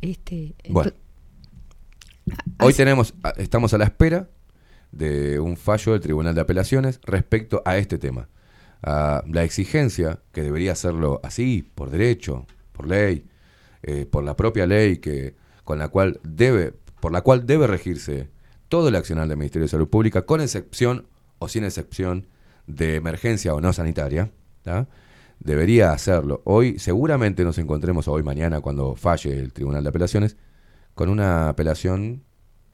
Este, 0.00 0.54
Bueno. 0.70 0.92
Hoy 2.60 2.72
tenemos, 2.74 3.14
estamos 3.36 3.74
a 3.74 3.78
la 3.78 3.84
espera 3.84 4.28
de 4.92 5.38
un 5.40 5.56
fallo 5.56 5.92
del 5.92 6.00
Tribunal 6.00 6.34
de 6.34 6.40
Apelaciones 6.40 7.00
respecto 7.04 7.62
a 7.64 7.76
este 7.76 7.98
tema. 7.98 8.28
A 8.82 9.24
la 9.26 9.42
exigencia, 9.42 10.20
que 10.32 10.42
debería 10.42 10.72
hacerlo 10.72 11.20
así, 11.22 11.68
por 11.74 11.90
derecho, 11.90 12.46
por 12.72 12.86
ley, 12.86 13.26
eh, 13.82 14.06
por 14.06 14.24
la 14.24 14.36
propia 14.36 14.66
ley 14.66 14.98
que, 14.98 15.34
con 15.64 15.78
la 15.78 15.88
cual 15.88 16.20
debe, 16.22 16.74
por 17.00 17.12
la 17.12 17.20
cual 17.22 17.46
debe 17.46 17.66
regirse 17.66 18.28
todo 18.68 18.88
el 18.88 18.96
accionar 18.96 19.28
del 19.28 19.36
Ministerio 19.38 19.64
de 19.64 19.70
Salud 19.70 19.88
Pública, 19.88 20.22
con 20.22 20.40
excepción 20.40 21.06
o 21.38 21.48
sin 21.48 21.64
excepción 21.64 22.26
de 22.66 22.96
emergencia 22.96 23.54
o 23.54 23.60
no 23.60 23.72
sanitaria, 23.72 24.30
¿tá? 24.62 24.86
debería 25.40 25.92
hacerlo. 25.92 26.42
Hoy 26.44 26.78
seguramente 26.78 27.44
nos 27.44 27.58
encontremos 27.58 28.08
hoy 28.08 28.22
mañana 28.22 28.60
cuando 28.60 28.94
falle 28.96 29.32
el 29.38 29.52
Tribunal 29.52 29.82
de 29.84 29.88
Apelaciones 29.88 30.36
con 30.94 31.08
una 31.08 31.48
apelación 31.48 32.24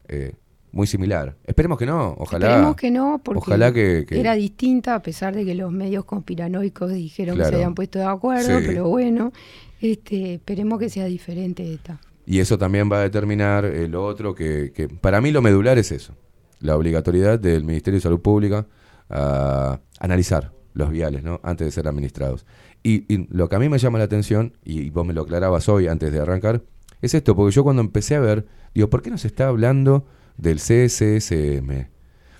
eh, 0.09 0.33
muy 0.73 0.87
similar. 0.89 1.37
Esperemos 1.45 1.79
que 1.79 1.87
no, 1.87 2.17
ojalá. 2.19 2.47
Esperemos 2.49 2.75
que 2.77 2.91
no, 2.91 3.21
porque 3.23 3.39
ojalá 3.39 3.73
que, 3.73 4.05
que- 4.09 4.19
era 4.19 4.35
distinta, 4.35 4.95
a 4.97 5.03
pesar 5.03 5.35
de 5.37 5.45
que 5.45 5.55
los 5.55 5.71
medios 5.71 6.05
conspiranoicos 6.07 6.93
dijeron 6.93 7.37
que 7.37 7.45
se 7.45 7.55
habían 7.55 7.75
puesto 7.75 7.99
de 8.01 8.07
acuerdo, 8.07 8.59
Sí. 8.59 8.65
pero 8.67 8.89
bueno, 8.89 9.33
este, 9.81 10.35
esperemos 10.35 10.79
que 10.81 10.89
sea 10.89 11.05
diferente 11.05 11.73
esta. 11.73 12.01
Y 12.27 12.41
eso 12.41 12.59
también 12.59 12.91
va 12.91 12.99
a 12.99 13.03
determinar 13.03 13.65
lo 13.89 14.05
otro 14.05 14.35
que, 14.35 14.73
que 14.75 14.89
para 14.89 15.21
mí 15.21 15.31
lo 15.31 15.43
medular 15.43 15.79
es 15.79 15.93
eso, 15.93 16.15
la 16.61 16.77
obligatoriedad 16.77 17.39
del 17.39 17.65
Ministerio 17.65 17.99
de 17.99 18.03
Salud 18.03 18.21
Pública 18.21 18.67
a 19.11 19.81
analizar 20.01 20.53
los 20.73 20.91
viales 20.91 21.23
¿no? 21.23 21.41
antes 21.43 21.67
de 21.67 21.71
ser 21.71 21.87
administrados. 21.87 22.47
Y, 22.83 23.27
lo 23.35 23.49
que 23.49 23.57
a 23.57 23.59
mí 23.59 23.69
me 23.69 23.79
llama 23.79 23.99
la 23.99 24.05
atención, 24.05 24.55
y, 24.65 24.91
vos 24.91 25.07
me 25.07 25.15
lo 25.15 25.23
aclarabas 25.23 25.69
hoy 25.69 25.87
antes 25.87 26.13
de 26.13 26.21
arrancar, 26.21 26.63
es 27.01 27.15
esto, 27.15 27.35
porque 27.37 27.55
yo 27.55 27.63
cuando 27.65 27.83
empecé 27.83 28.15
a 28.15 28.21
ver, 28.21 28.47
digo, 28.75 28.91
¿por 28.91 29.03
qué 29.03 29.11
no 29.11 29.19
se 29.19 29.27
está 29.29 29.49
hablando 29.49 30.07
del 30.37 30.59
CSSM? 30.59 31.89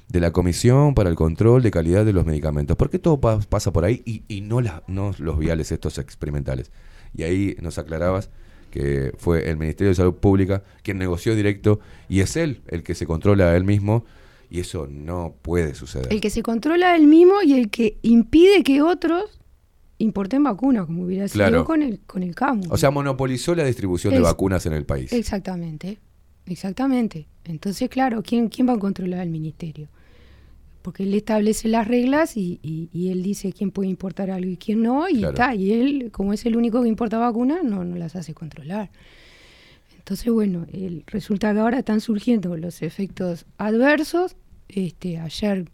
De 0.09 0.21
la 0.21 0.33
Comisión 0.33 0.95
para 0.95 1.09
el 1.09 1.17
Control 1.17 1.63
de 1.63 1.71
Calidad 1.71 2.05
de 2.05 2.13
los 2.13 2.27
Medicamentos. 2.27 2.77
¿Por 2.77 2.91
qué 2.91 2.99
todo 2.99 3.21
pa- 3.21 3.41
pasa 3.41 3.73
por 3.73 3.85
ahí 3.85 4.03
y, 4.05 4.23
y 4.29 4.43
no, 4.43 4.61
la- 4.61 4.83
no 4.87 5.13
los 5.19 5.39
viales 5.39 5.73
estos 5.73 5.99
experimentales? 5.99 6.73
Y 7.15 7.23
ahí 7.23 7.57
nos 7.63 7.79
aclarabas 7.79 8.31
que 8.75 9.13
fue 9.19 9.49
el 9.49 9.57
Ministerio 9.57 9.91
de 9.91 9.95
Salud 9.95 10.15
Pública 10.15 10.65
quien 10.83 10.99
negoció 10.99 11.37
directo 11.37 11.79
y 12.09 12.21
es 12.21 12.35
él 12.37 12.63
el 12.67 12.83
que 12.83 12.97
se 12.97 13.07
controla 13.07 13.51
a 13.53 13.57
él 13.57 13.63
mismo 13.63 14.05
y 14.51 14.59
eso 14.59 14.89
no 14.91 15.37
puede 15.43 15.77
suceder. 15.77 16.13
El 16.13 16.21
que 16.21 16.29
se 16.29 16.43
controla 16.43 16.97
él 16.97 17.07
mismo 17.07 17.35
y 17.45 17.53
el 17.55 17.71
que 17.71 17.99
impide 18.03 18.65
que 18.65 18.83
otros 18.83 19.39
importen 19.99 20.43
vacunas, 20.43 20.87
como 20.87 21.05
hubiera 21.05 21.29
sido 21.29 21.47
Claro. 21.47 21.65
con 21.65 21.83
el, 21.83 22.01
con 22.01 22.25
el 22.25 22.35
CAMU. 22.35 22.65
O 22.69 22.77
sea, 22.77 22.91
monopolizó 22.91 23.55
la 23.55 23.65
distribución 23.65 24.13
de 24.13 24.21
vacunas 24.21 24.67
en 24.67 24.73
el 24.73 24.85
país. 24.85 25.13
Exactamente, 25.13 25.99
exactamente. 26.47 27.29
Entonces, 27.45 27.89
claro, 27.89 28.23
¿quién, 28.25 28.49
quién 28.49 28.69
va 28.69 28.73
a 28.73 28.79
controlar 28.79 29.21
al 29.21 29.31
ministerio? 29.31 29.89
Porque 30.85 31.05
él 31.05 31.15
establece 31.15 31.67
las 31.69 31.89
reglas 31.89 32.37
y, 32.37 32.61
y- 32.63 32.91
y 32.93 33.09
él 33.09 33.23
dice 33.23 33.55
quién 33.55 33.71
puede 33.71 33.89
importar 33.89 34.31
algo 34.31 34.51
y 34.51 34.59
quién 34.59 34.83
no, 34.83 35.09
y 35.09 35.21
Claro. 35.21 35.31
está. 35.33 35.55
Y 35.55 35.73
él, 35.73 36.11
como 36.13 36.35
es 36.35 36.45
el 36.45 36.57
único 36.59 36.83
que 36.83 36.89
importa 36.89 37.17
vacunas, 37.17 37.65
no, 37.65 37.83
no 37.85 37.97
las 37.97 38.15
hace 38.17 38.35
controlar. 38.35 38.91
Entonces, 39.97 40.31
bueno, 40.31 40.67
el- 40.73 41.03
resulta 41.07 41.55
que 41.55 41.61
ahora 41.61 41.79
están 41.79 42.03
surgiendo 42.03 42.55
los 42.59 42.83
efectos 42.83 43.47
adversos. 43.57 44.37
Este, 44.69 45.19
ayer 45.19 45.65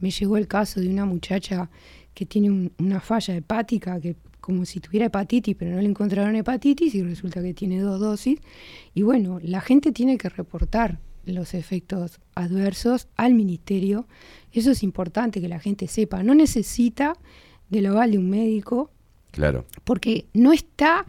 me 0.00 0.10
llegó 0.10 0.36
el 0.36 0.48
caso 0.48 0.80
de 0.80 0.88
una 0.88 1.04
muchacha 1.04 1.70
que 2.12 2.26
tiene 2.26 2.50
un- 2.50 2.72
una 2.78 2.98
falla 2.98 3.36
hepática, 3.36 4.00
que 4.00 4.16
como 4.40 4.64
si 4.64 4.80
tuviera 4.80 5.06
hepatitis, 5.06 5.54
pero 5.56 5.70
no 5.70 5.80
le 5.80 5.88
encontraron 5.88 6.34
hepatitis 6.34 6.96
y 6.96 7.02
resulta 7.04 7.40
que 7.42 7.54
tiene 7.54 7.78
dos 7.78 8.00
dosis. 8.00 8.40
Y 8.92 9.02
bueno, 9.02 9.38
la 9.40 9.60
gente 9.60 9.92
tiene 9.92 10.18
que 10.18 10.28
reportar 10.30 10.98
los 11.32 11.54
efectos 11.54 12.20
adversos 12.34 13.08
al 13.16 13.34
ministerio. 13.34 14.06
Eso 14.52 14.70
es 14.70 14.82
importante 14.82 15.40
que 15.40 15.48
la 15.48 15.60
gente 15.60 15.86
sepa. 15.88 16.22
No 16.22 16.34
necesita 16.34 17.14
del 17.70 17.86
aval 17.86 18.12
de 18.12 18.18
un 18.18 18.30
médico 18.30 18.90
Claro. 19.30 19.66
porque 19.84 20.26
no 20.32 20.52
está, 20.54 21.04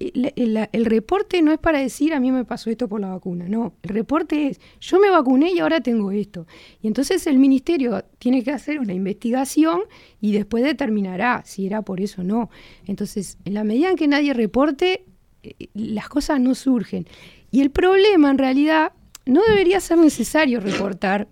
el, 0.00 0.32
el- 0.36 0.68
el 0.72 0.84
reporte 0.84 1.40
no 1.42 1.52
es 1.52 1.58
para 1.58 1.78
decir 1.78 2.12
a 2.12 2.18
mí 2.20 2.32
me 2.32 2.44
pasó 2.44 2.70
esto 2.70 2.88
por 2.88 3.00
la 3.00 3.08
vacuna, 3.10 3.48
no, 3.48 3.74
el 3.82 3.90
reporte 3.90 4.48
es 4.48 4.60
yo 4.80 4.98
me 4.98 5.10
vacuné 5.10 5.52
y 5.52 5.60
ahora 5.60 5.80
tengo 5.80 6.10
esto. 6.10 6.46
Y 6.82 6.88
entonces 6.88 7.24
el 7.28 7.38
ministerio 7.38 8.04
tiene 8.18 8.42
que 8.42 8.50
hacer 8.50 8.80
una 8.80 8.92
investigación 8.92 9.82
y 10.20 10.32
después 10.32 10.64
determinará 10.64 11.42
si 11.46 11.64
era 11.66 11.82
por 11.82 12.00
eso 12.00 12.22
o 12.22 12.24
no. 12.24 12.50
Entonces, 12.86 13.38
en 13.44 13.54
la 13.54 13.62
medida 13.64 13.90
en 13.90 13.96
que 13.96 14.08
nadie 14.08 14.34
reporte, 14.34 15.04
eh, 15.44 15.68
las 15.74 16.08
cosas 16.08 16.40
no 16.40 16.54
surgen. 16.56 17.06
Y 17.52 17.60
el 17.60 17.70
problema 17.70 18.30
en 18.30 18.38
realidad 18.38 18.92
no 19.26 19.42
debería 19.48 19.80
ser 19.80 19.98
necesario 19.98 20.60
reportar. 20.60 21.28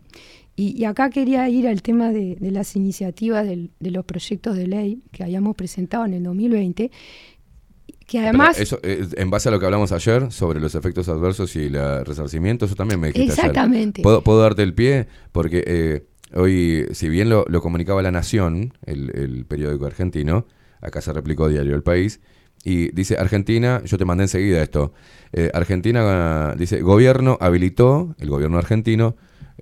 Y, 0.56 0.78
y 0.78 0.84
acá 0.84 1.08
quería 1.08 1.48
ir 1.48 1.66
al 1.66 1.80
tema 1.80 2.10
de, 2.10 2.36
de 2.36 2.50
las 2.50 2.76
iniciativas 2.76 3.46
del- 3.46 3.70
de 3.80 3.90
los 3.90 4.04
proyectos 4.04 4.56
de 4.56 4.66
ley 4.66 5.02
que 5.10 5.22
habíamos 5.24 5.56
presentado 5.56 6.04
en 6.04 6.12
el 6.14 6.22
2020, 6.24 6.90
que 8.06 8.18
además... 8.18 8.50
Pero 8.56 8.62
eso, 8.64 8.80
eh, 8.82 9.06
en 9.16 9.30
base 9.30 9.48
a 9.48 9.52
lo 9.52 9.60
que 9.60 9.66
hablamos 9.66 9.92
ayer 9.92 10.30
sobre 10.32 10.60
los 10.60 10.74
efectos 10.74 11.08
adversos 11.08 11.54
y 11.56 11.66
el 11.66 12.04
resarcimiento, 12.04 12.66
eso 12.66 12.74
también 12.74 13.00
me 13.00 13.08
dijiste 13.08 13.32
ayer. 13.32 13.44
Exactamente. 13.46 14.02
¿Puedo, 14.02 14.22
puedo 14.22 14.40
darte 14.42 14.62
el 14.62 14.74
pie? 14.74 15.06
Porque 15.32 15.64
eh, 15.66 16.04
hoy, 16.34 16.86
si 16.92 17.08
bien 17.08 17.30
lo, 17.30 17.44
lo 17.48 17.62
comunicaba 17.62 18.02
La 18.02 18.10
Nación, 18.10 18.74
el, 18.84 19.10
el 19.16 19.46
periódico 19.46 19.86
argentino, 19.86 20.46
acá 20.82 21.00
se 21.00 21.12
replicó 21.12 21.48
Diario 21.48 21.74
El 21.74 21.82
País, 21.82 22.20
y 22.64 22.90
dice, 22.92 23.16
Argentina, 23.16 23.80
yo 23.86 23.96
te 23.96 24.04
mandé 24.04 24.24
enseguida 24.24 24.62
esto, 24.62 24.92
eh, 25.32 25.50
Argentina, 25.54 26.54
dice, 26.56 26.80
gobierno 26.82 27.38
habilitó, 27.40 28.14
el 28.18 28.30
gobierno 28.30 28.58
argentino, 28.58 29.16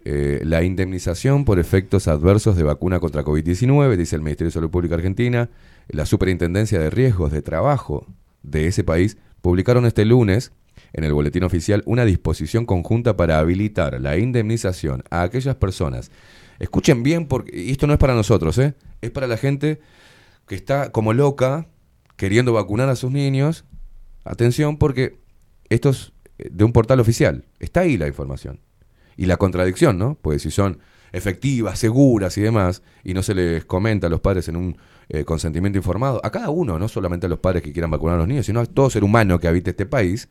eh, 0.04 0.40
la 0.44 0.62
indemnización 0.62 1.44
por 1.44 1.58
efectos 1.58 2.08
adversos 2.08 2.56
de 2.56 2.62
vacuna 2.62 3.00
contra 3.00 3.24
COVID-19, 3.24 3.96
dice 3.96 4.16
el 4.16 4.22
Ministerio 4.22 4.48
de 4.48 4.54
Salud 4.54 4.70
Pública 4.70 4.94
Argentina, 4.94 5.50
la 5.88 6.06
Superintendencia 6.06 6.78
de 6.78 6.90
Riesgos 6.90 7.32
de 7.32 7.42
Trabajo 7.42 8.06
de 8.42 8.66
ese 8.66 8.84
país 8.84 9.18
publicaron 9.42 9.84
este 9.84 10.04
lunes 10.04 10.52
en 10.92 11.04
el 11.04 11.12
boletín 11.12 11.44
oficial 11.44 11.82
una 11.86 12.04
disposición 12.04 12.64
conjunta 12.64 13.16
para 13.16 13.38
habilitar 13.38 14.00
la 14.00 14.16
indemnización 14.16 15.02
a 15.10 15.22
aquellas 15.22 15.56
personas. 15.56 16.10
Escuchen 16.58 17.02
bien, 17.02 17.26
porque 17.26 17.70
esto 17.70 17.86
no 17.86 17.92
es 17.92 17.98
para 17.98 18.14
nosotros, 18.14 18.56
¿eh? 18.58 18.74
es 19.00 19.10
para 19.10 19.26
la 19.26 19.36
gente 19.36 19.80
que 20.46 20.54
está 20.54 20.90
como 20.90 21.12
loca 21.12 21.68
queriendo 22.16 22.52
vacunar 22.52 22.88
a 22.88 22.96
sus 22.96 23.10
niños. 23.10 23.64
Atención, 24.24 24.76
porque 24.76 25.18
esto 25.68 25.90
es 25.90 26.12
eh, 26.38 26.48
de 26.50 26.64
un 26.64 26.72
portal 26.72 27.00
oficial. 27.00 27.44
Está 27.58 27.80
ahí 27.80 27.96
la 27.96 28.06
información. 28.06 28.60
Y 29.16 29.26
la 29.26 29.36
contradicción, 29.36 29.98
¿no? 29.98 30.16
Pues 30.20 30.42
si 30.42 30.50
son 30.50 30.78
efectivas, 31.12 31.78
seguras 31.78 32.36
y 32.38 32.42
demás, 32.42 32.82
y 33.02 33.14
no 33.14 33.22
se 33.22 33.34
les 33.34 33.64
comenta 33.64 34.06
a 34.06 34.10
los 34.10 34.20
padres 34.20 34.48
en 34.48 34.56
un 34.56 34.76
eh, 35.08 35.24
consentimiento 35.24 35.78
informado, 35.78 36.20
a 36.22 36.30
cada 36.30 36.50
uno, 36.50 36.78
no 36.78 36.88
solamente 36.88 37.26
a 37.26 37.28
los 37.28 37.38
padres 37.38 37.62
que 37.62 37.72
quieran 37.72 37.90
vacunar 37.90 38.16
a 38.16 38.18
los 38.18 38.28
niños, 38.28 38.46
sino 38.46 38.60
a 38.60 38.66
todo 38.66 38.90
ser 38.90 39.04
humano 39.04 39.40
que 39.40 39.48
habite 39.48 39.70
este 39.70 39.86
país, 39.86 40.28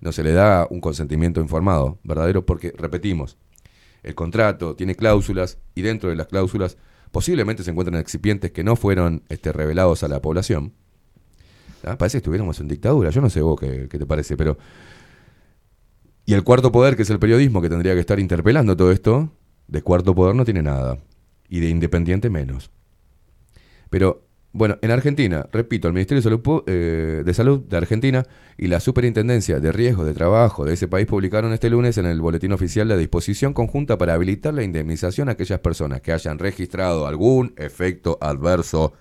no 0.00 0.12
se 0.12 0.22
le 0.22 0.32
da 0.32 0.66
un 0.70 0.80
consentimiento 0.80 1.40
informado, 1.40 1.98
verdadero, 2.04 2.46
porque, 2.46 2.72
repetimos, 2.76 3.36
el 4.02 4.14
contrato 4.14 4.76
tiene 4.76 4.94
cláusulas 4.94 5.58
y 5.74 5.82
dentro 5.82 6.08
de 6.08 6.16
las 6.16 6.28
cláusulas 6.28 6.78
posiblemente 7.10 7.64
se 7.64 7.70
encuentran 7.70 8.00
excipientes 8.00 8.52
que 8.52 8.64
no 8.64 8.76
fueron 8.76 9.24
este, 9.28 9.52
revelados 9.52 10.02
a 10.02 10.08
la 10.08 10.22
población. 10.22 10.72
Ah, 11.84 11.96
Parece 11.96 12.16
que 12.16 12.18
estuviéramos 12.18 12.58
en 12.60 12.68
dictadura, 12.68 13.10
yo 13.10 13.20
no 13.20 13.30
sé 13.30 13.40
vos 13.40 13.58
qué, 13.58 13.86
te 13.88 14.06
parece, 14.06 14.36
pero... 14.36 14.58
Y 16.26 16.34
el 16.34 16.44
cuarto 16.44 16.70
poder, 16.70 16.96
que 16.96 17.02
es 17.02 17.10
el 17.10 17.18
periodismo, 17.18 17.60
que 17.60 17.68
tendría 17.68 17.94
que 17.94 18.00
estar 18.00 18.20
interpelando 18.20 18.76
todo 18.76 18.92
esto, 18.92 19.32
de 19.66 19.82
cuarto 19.82 20.14
poder 20.14 20.36
no 20.36 20.44
tiene 20.44 20.62
nada. 20.62 20.98
Y 21.48 21.60
de 21.60 21.68
independiente 21.68 22.30
menos. 22.30 22.70
Pero, 23.88 24.22
bueno, 24.52 24.76
en 24.82 24.92
Argentina, 24.92 25.48
repito, 25.52 25.88
el 25.88 25.94
Ministerio 25.94 26.20
de 26.20 26.22
Salud, 26.22 26.62
eh, 26.66 27.22
de 27.24 27.34
Salud 27.34 27.60
de 27.60 27.76
Argentina 27.76 28.24
y 28.56 28.68
la 28.68 28.78
Superintendencia 28.78 29.58
de 29.58 29.72
Riesgos 29.72 30.06
de 30.06 30.14
Trabajo 30.14 30.64
de 30.64 30.74
ese 30.74 30.86
país 30.86 31.06
publicaron 31.06 31.52
este 31.52 31.70
lunes 31.70 31.98
en 31.98 32.06
el 32.06 32.20
Boletín 32.20 32.52
Oficial 32.52 32.86
la 32.86 32.96
disposición 32.96 33.52
conjunta 33.52 33.98
para 33.98 34.14
habilitar 34.14 34.54
la 34.54 34.62
indemnización 34.62 35.28
a 35.28 35.32
aquellas 35.32 35.60
personas 35.60 36.00
que 36.00 36.12
hayan 36.12 36.38
registrado 36.38 37.08
algún 37.08 37.54
efecto 37.56 38.18
adverso 38.20 38.92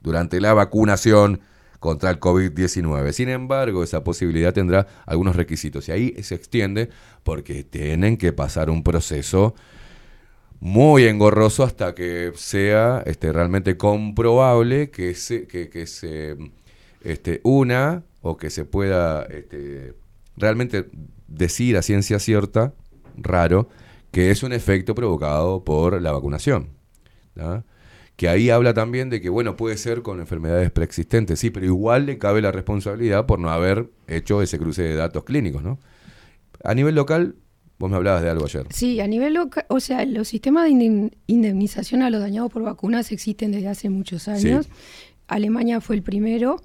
durante 0.00 0.40
la 0.40 0.54
vacunación 0.54 1.40
contra 1.78 2.10
el 2.10 2.20
COVID-19. 2.20 3.12
Sin 3.12 3.28
embargo, 3.28 3.82
esa 3.82 4.04
posibilidad 4.04 4.52
tendrá 4.52 4.86
algunos 5.06 5.36
requisitos 5.36 5.88
y 5.88 5.92
ahí 5.92 6.22
se 6.22 6.34
extiende 6.34 6.90
porque 7.22 7.64
tienen 7.64 8.16
que 8.16 8.32
pasar 8.32 8.70
un 8.70 8.82
proceso 8.82 9.54
muy 10.60 11.04
engorroso 11.04 11.64
hasta 11.64 11.94
que 11.94 12.32
sea 12.34 13.02
este, 13.06 13.32
realmente 13.32 13.76
comprobable 13.76 14.90
que 14.90 15.14
se, 15.14 15.46
que, 15.46 15.68
que 15.68 15.86
se 15.86 16.36
este, 17.02 17.40
una 17.44 18.04
o 18.22 18.36
que 18.36 18.50
se 18.50 18.64
pueda 18.64 19.22
este, 19.24 19.94
realmente 20.36 20.88
decir 21.28 21.76
a 21.76 21.82
ciencia 21.82 22.18
cierta, 22.18 22.74
raro, 23.16 23.68
que 24.10 24.30
es 24.30 24.42
un 24.42 24.52
efecto 24.52 24.94
provocado 24.94 25.64
por 25.64 26.00
la 26.00 26.12
vacunación. 26.12 26.70
Que 28.16 28.28
ahí 28.30 28.48
habla 28.48 28.72
también 28.72 29.10
de 29.10 29.20
que, 29.20 29.28
bueno, 29.28 29.56
puede 29.56 29.76
ser 29.76 30.00
con 30.00 30.20
enfermedades 30.20 30.70
preexistentes, 30.70 31.38
sí, 31.38 31.50
pero 31.50 31.66
igual 31.66 32.06
le 32.06 32.16
cabe 32.16 32.40
la 32.40 32.50
responsabilidad 32.50 33.26
por 33.26 33.38
no 33.38 33.50
haber 33.50 33.90
hecho 34.08 34.40
ese 34.40 34.58
cruce 34.58 34.82
de 34.82 34.94
datos 34.94 35.24
clínicos, 35.24 35.62
¿no? 35.62 35.78
A 36.64 36.74
nivel 36.74 36.94
local, 36.94 37.36
vos 37.78 37.90
me 37.90 37.96
hablabas 37.96 38.22
de 38.22 38.30
algo 38.30 38.46
ayer. 38.46 38.66
Sí, 38.70 39.00
a 39.00 39.06
nivel 39.06 39.34
local, 39.34 39.66
o 39.68 39.80
sea, 39.80 40.04
los 40.06 40.28
sistemas 40.28 40.64
de 40.64 40.70
indem- 40.70 41.12
indemnización 41.26 42.00
a 42.02 42.08
los 42.08 42.22
dañados 42.22 42.50
por 42.50 42.62
vacunas 42.62 43.12
existen 43.12 43.52
desde 43.52 43.68
hace 43.68 43.90
muchos 43.90 44.28
años. 44.28 44.66
Alemania 45.28 45.82
fue 45.82 45.96
el 45.96 46.02
primero 46.02 46.62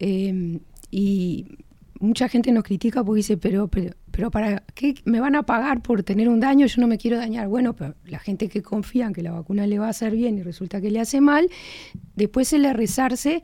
eh, 0.00 0.58
y 0.90 1.58
mucha 2.00 2.28
gente 2.28 2.50
nos 2.50 2.64
critica 2.64 3.04
porque 3.04 3.18
dice, 3.18 3.36
pero, 3.36 3.68
pero, 3.68 3.94
pero 4.10 4.30
¿para 4.30 4.62
qué 4.74 4.94
me 5.04 5.20
van 5.20 5.34
a 5.36 5.42
pagar 5.44 5.82
por 5.82 6.02
tener 6.02 6.28
un 6.28 6.40
daño? 6.40 6.66
Yo 6.66 6.80
no 6.80 6.86
me 6.86 6.98
quiero 6.98 7.16
dañar. 7.16 7.48
Bueno, 7.48 7.74
pero 7.74 7.94
la 8.06 8.18
gente 8.18 8.48
que 8.48 8.62
confía 8.62 9.06
en 9.06 9.12
que 9.12 9.22
la 9.22 9.32
vacuna 9.32 9.66
le 9.66 9.78
va 9.78 9.86
a 9.86 9.90
hacer 9.90 10.14
bien 10.14 10.38
y 10.38 10.42
resulta 10.42 10.80
que 10.80 10.90
le 10.90 11.00
hace 11.00 11.20
mal, 11.20 11.48
después 12.16 12.48
se 12.48 12.58
le 12.58 12.72
rezarse 12.72 13.42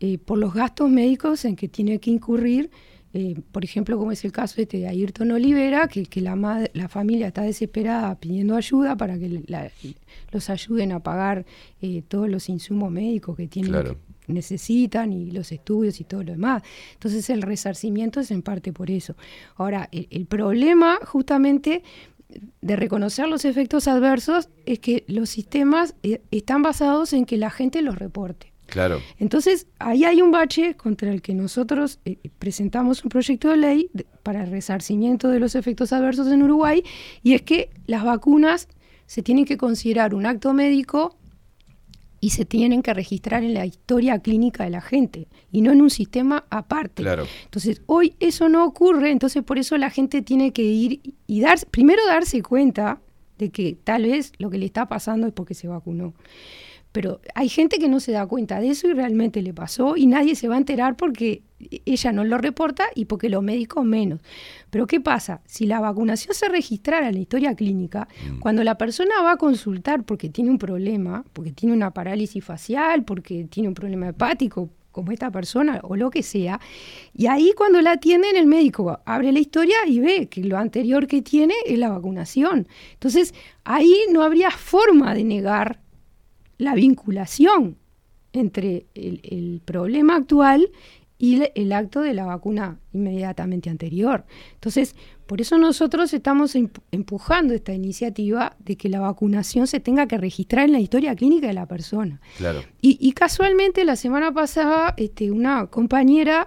eh, 0.00 0.18
por 0.18 0.38
los 0.38 0.52
gastos 0.54 0.90
médicos 0.90 1.44
en 1.44 1.56
que 1.56 1.68
tiene 1.68 1.98
que 2.00 2.10
incurrir 2.10 2.70
eh, 3.14 3.34
por 3.52 3.62
ejemplo, 3.62 3.98
como 3.98 4.10
es 4.10 4.24
el 4.24 4.32
caso 4.32 4.58
este 4.62 4.78
de 4.78 4.88
Ayrton 4.88 5.30
Olivera, 5.32 5.86
que, 5.86 6.04
que 6.06 6.22
la, 6.22 6.34
madre- 6.34 6.70
la 6.72 6.88
familia 6.88 7.26
está 7.26 7.42
desesperada 7.42 8.14
pidiendo 8.18 8.56
ayuda 8.56 8.96
para 8.96 9.18
que 9.18 9.42
los 10.32 10.48
ayuden 10.48 10.92
a 10.92 11.00
pagar 11.00 11.44
eh, 11.82 12.02
todos 12.08 12.26
los 12.30 12.48
insumos 12.48 12.90
médicos 12.90 13.36
que 13.36 13.48
tienen 13.48 13.70
Claro. 13.70 13.98
Necesitan 14.26 15.12
y 15.12 15.30
los 15.30 15.52
estudios 15.52 16.00
y 16.00 16.04
todo 16.04 16.22
lo 16.22 16.32
demás. 16.32 16.62
Entonces 16.94 17.28
el 17.30 17.42
resarcimiento 17.42 18.20
es 18.20 18.30
en 18.30 18.42
parte 18.42 18.72
por 18.72 18.90
eso. 18.90 19.16
Ahora, 19.56 19.88
el, 19.92 20.06
el 20.10 20.26
problema 20.26 20.98
justamente 21.04 21.82
de 22.62 22.76
reconocer 22.76 23.28
los 23.28 23.44
efectos 23.44 23.88
adversos 23.88 24.48
es 24.64 24.78
que 24.78 25.04
los 25.06 25.28
sistemas 25.28 25.94
eh, 26.02 26.22
están 26.30 26.62
basados 26.62 27.12
en 27.12 27.26
que 27.26 27.36
la 27.36 27.50
gente 27.50 27.82
los 27.82 27.98
reporte. 27.98 28.52
Claro. 28.66 29.00
Entonces, 29.18 29.66
ahí 29.78 30.04
hay 30.04 30.22
un 30.22 30.30
bache 30.30 30.74
contra 30.76 31.10
el 31.12 31.20
que 31.20 31.34
nosotros 31.34 31.98
eh, 32.06 32.16
presentamos 32.38 33.04
un 33.04 33.10
proyecto 33.10 33.50
de 33.50 33.58
ley 33.58 33.90
de- 33.92 34.06
para 34.22 34.44
el 34.44 34.50
resarcimiento 34.50 35.28
de 35.28 35.40
los 35.40 35.54
efectos 35.56 35.92
adversos 35.92 36.28
en 36.28 36.42
Uruguay, 36.42 36.82
y 37.22 37.34
es 37.34 37.42
que 37.42 37.68
las 37.86 38.02
vacunas 38.02 38.68
se 39.04 39.22
tienen 39.22 39.44
que 39.44 39.58
considerar 39.58 40.14
un 40.14 40.24
acto 40.24 40.54
médico 40.54 41.18
y 42.22 42.30
se 42.30 42.44
tienen 42.44 42.82
que 42.82 42.94
registrar 42.94 43.42
en 43.42 43.52
la 43.52 43.66
historia 43.66 44.20
clínica 44.20 44.62
de 44.62 44.70
la 44.70 44.80
gente, 44.80 45.26
y 45.50 45.60
no 45.60 45.72
en 45.72 45.82
un 45.82 45.90
sistema 45.90 46.44
aparte. 46.50 47.02
Claro. 47.02 47.26
Entonces, 47.44 47.82
hoy 47.86 48.14
eso 48.20 48.48
no 48.48 48.64
ocurre, 48.64 49.10
entonces 49.10 49.42
por 49.42 49.58
eso 49.58 49.76
la 49.76 49.90
gente 49.90 50.22
tiene 50.22 50.52
que 50.52 50.62
ir 50.62 51.00
y 51.26 51.40
dar, 51.40 51.58
primero 51.72 52.00
darse 52.06 52.40
cuenta 52.40 53.00
de 53.38 53.50
que 53.50 53.76
tal 53.82 54.04
vez 54.04 54.32
lo 54.38 54.50
que 54.50 54.58
le 54.58 54.66
está 54.66 54.86
pasando 54.86 55.26
es 55.26 55.32
porque 55.32 55.54
se 55.54 55.66
vacunó. 55.66 56.14
Pero 56.92 57.20
hay 57.34 57.48
gente 57.48 57.78
que 57.78 57.88
no 57.88 58.00
se 58.00 58.12
da 58.12 58.26
cuenta 58.26 58.60
de 58.60 58.68
eso 58.68 58.86
y 58.88 58.92
realmente 58.92 59.42
le 59.42 59.54
pasó 59.54 59.96
y 59.96 60.06
nadie 60.06 60.34
se 60.36 60.46
va 60.46 60.56
a 60.56 60.58
enterar 60.58 60.96
porque 60.96 61.42
ella 61.86 62.12
no 62.12 62.24
lo 62.24 62.38
reporta 62.38 62.84
y 62.94 63.06
porque 63.06 63.28
los 63.28 63.42
médicos 63.42 63.84
menos. 63.84 64.20
Pero 64.70 64.86
¿qué 64.86 65.00
pasa? 65.00 65.40
Si 65.46 65.66
la 65.66 65.80
vacunación 65.80 66.34
se 66.34 66.48
registrara 66.48 67.08
en 67.08 67.14
la 67.14 67.20
historia 67.20 67.54
clínica, 67.54 68.08
cuando 68.40 68.62
la 68.62 68.76
persona 68.76 69.22
va 69.22 69.32
a 69.32 69.36
consultar 69.36 70.04
porque 70.04 70.28
tiene 70.28 70.50
un 70.50 70.58
problema, 70.58 71.24
porque 71.32 71.52
tiene 71.52 71.74
una 71.74 71.92
parálisis 71.92 72.44
facial, 72.44 73.04
porque 73.04 73.44
tiene 73.44 73.68
un 73.68 73.74
problema 73.74 74.08
hepático, 74.08 74.68
como 74.92 75.10
esta 75.10 75.30
persona 75.30 75.80
o 75.82 75.96
lo 75.96 76.10
que 76.10 76.22
sea, 76.22 76.60
y 77.14 77.26
ahí 77.26 77.52
cuando 77.56 77.80
la 77.80 77.92
atienden 77.92 78.36
el 78.36 78.46
médico 78.46 79.00
abre 79.06 79.32
la 79.32 79.40
historia 79.40 79.76
y 79.86 80.00
ve 80.00 80.28
que 80.28 80.44
lo 80.44 80.58
anterior 80.58 81.06
que 81.06 81.22
tiene 81.22 81.54
es 81.64 81.78
la 81.78 81.88
vacunación. 81.88 82.68
Entonces 82.92 83.34
ahí 83.64 83.96
no 84.10 84.22
habría 84.22 84.50
forma 84.50 85.14
de 85.14 85.24
negar 85.24 85.80
la 86.62 86.74
vinculación 86.74 87.76
entre 88.32 88.86
el, 88.94 89.20
el 89.24 89.60
problema 89.64 90.16
actual 90.16 90.70
y 91.18 91.42
el 91.54 91.72
acto 91.72 92.00
de 92.00 92.14
la 92.14 92.24
vacuna 92.24 92.78
inmediatamente 92.92 93.70
anterior. 93.70 94.24
Entonces, 94.54 94.94
Por 95.26 95.40
eso 95.40 95.56
nosotros 95.56 96.12
estamos 96.12 96.54
emp- 96.56 96.80
empujando 96.90 97.54
esta 97.54 97.72
iniciativa 97.72 98.54
de 98.58 98.76
que 98.76 98.88
la 98.90 99.00
vacunación 99.00 99.66
se 99.66 99.80
tenga 99.80 100.06
que 100.06 100.18
registrar 100.18 100.64
en 100.66 100.72
la 100.72 100.80
historia 100.80 101.14
clínica 101.14 101.46
de 101.46 101.54
la 101.54 101.64
persona. 101.66 102.20
Claro. 102.36 102.60
Y, 102.82 102.98
y 103.00 103.12
casualmente 103.12 103.84
la 103.84 103.96
semana 103.96 104.32
pasada 104.32 104.92
este, 104.98 105.30
una 105.30 105.68
compañera 105.68 106.46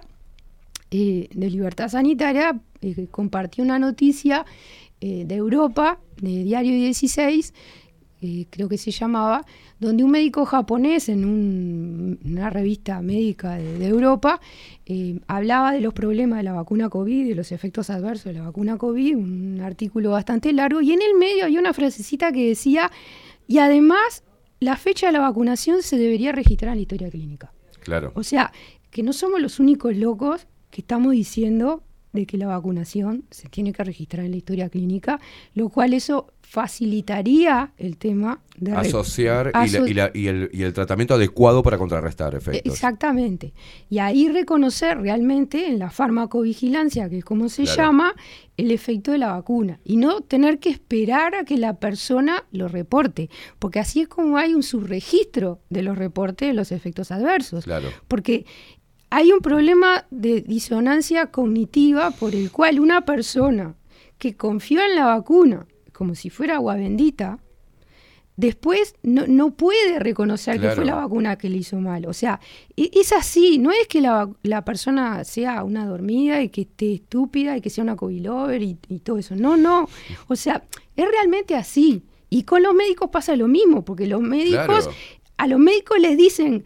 eh, 0.92 1.28
de 1.34 1.50
Libertad 1.50 1.88
Sanitaria 1.88 2.60
eh, 2.80 3.08
compartió 3.10 3.64
una 3.64 3.78
noticia 3.78 4.44
eh, 5.00 5.24
de 5.26 5.34
Europa, 5.34 5.98
de 6.20 6.44
Diario 6.44 6.72
16, 6.72 7.54
eh, 8.26 8.46
creo 8.50 8.68
que 8.68 8.76
se 8.78 8.90
llamaba, 8.90 9.44
donde 9.78 10.02
un 10.04 10.10
médico 10.10 10.44
japonés 10.44 11.08
en 11.08 11.24
un- 11.24 12.18
una 12.24 12.50
revista 12.50 13.00
médica 13.02 13.54
de, 13.56 13.78
de 13.78 13.86
Europa 13.86 14.40
eh, 14.84 15.20
hablaba 15.26 15.72
de 15.72 15.80
los 15.80 15.94
problemas 15.94 16.38
de 16.38 16.42
la 16.42 16.52
vacuna 16.52 16.88
COVID, 16.88 17.28
de 17.28 17.34
los 17.34 17.52
efectos 17.52 17.88
adversos 17.90 18.26
de 18.32 18.38
la 18.40 18.44
vacuna 18.44 18.76
COVID, 18.76 19.16
un 19.16 19.60
artículo 19.62 20.10
bastante 20.10 20.52
largo, 20.52 20.80
y 20.80 20.92
en 20.92 21.00
el 21.02 21.14
medio 21.18 21.44
hay 21.46 21.56
una 21.58 21.72
frasecita 21.72 22.32
que 22.32 22.48
decía, 22.48 22.90
y 23.46 23.58
además 23.58 24.24
la 24.60 24.76
fecha 24.76 25.06
de 25.06 25.12
la 25.12 25.20
vacunación 25.20 25.82
se 25.82 25.96
debería 25.98 26.32
registrar 26.32 26.72
en 26.72 26.78
la 26.78 26.82
historia 26.82 27.10
clínica. 27.10 27.52
Claro. 27.80 28.10
O 28.14 28.22
sea, 28.22 28.52
que 28.90 29.02
no 29.02 29.12
somos 29.12 29.40
los 29.40 29.60
únicos 29.60 29.94
locos 29.96 30.46
que 30.70 30.80
estamos 30.80 31.12
diciendo 31.12 31.82
de 32.12 32.24
que 32.24 32.38
la 32.38 32.46
vacunación 32.46 33.24
se 33.30 33.48
tiene 33.50 33.74
que 33.74 33.84
registrar 33.84 34.24
en 34.24 34.30
la 34.30 34.38
historia 34.38 34.70
clínica, 34.70 35.20
lo 35.54 35.68
cual 35.68 35.92
eso 35.92 36.32
facilitaría 36.48 37.72
el 37.76 37.96
tema 37.96 38.40
de 38.56 38.72
Asociar 38.72 39.52
y, 39.66 39.68
la- 39.70 39.88
y 39.90 39.94
la- 39.94 40.10
y 40.14 40.26
el, 40.28 40.50
y 40.52 40.62
el 40.62 40.72
tratamiento 40.72 41.14
adecuado 41.14 41.62
para 41.62 41.76
contrarrestar 41.76 42.34
efectos. 42.34 42.72
Exactamente. 42.72 43.52
Y 43.90 43.98
ahí 43.98 44.28
reconocer 44.28 44.98
realmente 44.98 45.66
en 45.68 45.78
la 45.78 45.90
farmacovigilancia, 45.90 47.08
que 47.10 47.18
es 47.18 47.24
como 47.24 47.48
se 47.48 47.64
Claro. 47.64 47.76
llama, 47.82 48.14
el 48.56 48.70
efecto 48.70 49.12
de 49.12 49.18
la 49.18 49.32
vacuna. 49.32 49.80
Y 49.84 49.96
no 49.96 50.20
tener 50.22 50.58
que 50.58 50.70
esperar 50.70 51.34
a 51.34 51.44
que 51.44 51.58
la 51.58 51.74
persona 51.74 52.44
lo 52.52 52.68
reporte. 52.68 53.28
Porque 53.58 53.80
así 53.80 54.00
es 54.02 54.08
como 54.08 54.38
hay 54.38 54.54
un 54.54 54.62
subregistro 54.62 55.60
de 55.68 55.82
los 55.82 55.98
reportes 55.98 56.48
de 56.48 56.54
los 56.54 56.72
efectos 56.72 57.10
adversos. 57.10 57.64
Claro. 57.64 57.88
Porque 58.08 58.46
hay 59.10 59.32
un 59.32 59.40
problema 59.40 60.06
de 60.10 60.40
disonancia 60.40 61.26
cognitiva 61.26 62.12
por 62.12 62.34
el 62.34 62.50
cual 62.50 62.80
una 62.80 63.04
persona 63.04 63.74
que 64.18 64.34
confió 64.36 64.80
en 64.82 64.94
la 64.96 65.04
vacuna 65.06 65.66
como 65.96 66.14
si 66.14 66.30
fuera 66.30 66.56
agua 66.56 66.76
bendita, 66.76 67.38
después 68.36 68.94
no, 69.02 69.26
no 69.26 69.52
puede 69.54 69.98
reconocer 69.98 70.60
que 70.60 70.70
fue 70.70 70.84
la 70.84 70.94
vacuna 70.96 71.36
que 71.38 71.48
le 71.48 71.56
hizo 71.58 71.78
mal. 71.80 72.06
O 72.06 72.12
sea, 72.12 72.38
e- 72.76 72.90
es 72.92 73.12
así, 73.12 73.58
no 73.58 73.70
es 73.72 73.86
que 73.88 74.00
la, 74.00 74.28
la 74.42 74.64
persona 74.64 75.24
sea 75.24 75.64
una 75.64 75.86
dormida 75.86 76.42
y 76.42 76.50
que 76.50 76.62
esté 76.62 76.94
estúpida 76.94 77.56
y 77.56 77.60
que 77.60 77.70
sea 77.70 77.82
una 77.82 77.96
covilover 77.96 78.62
y, 78.62 78.76
y 78.88 78.98
todo 79.00 79.18
eso. 79.18 79.34
No, 79.36 79.56
no. 79.56 79.88
O 80.28 80.36
sea, 80.36 80.62
es 80.96 81.10
realmente 81.10 81.54
así. 81.54 82.02
Y 82.28 82.42
con 82.42 82.62
los 82.62 82.74
médicos 82.74 83.08
pasa 83.10 83.36
lo 83.36 83.48
mismo, 83.48 83.84
porque 83.84 84.06
los 84.06 84.20
médicos, 84.20 84.66
Claro. 84.66 84.92
a 85.38 85.46
los 85.46 85.58
médicos 85.58 85.98
les 86.00 86.16
dicen, 86.18 86.64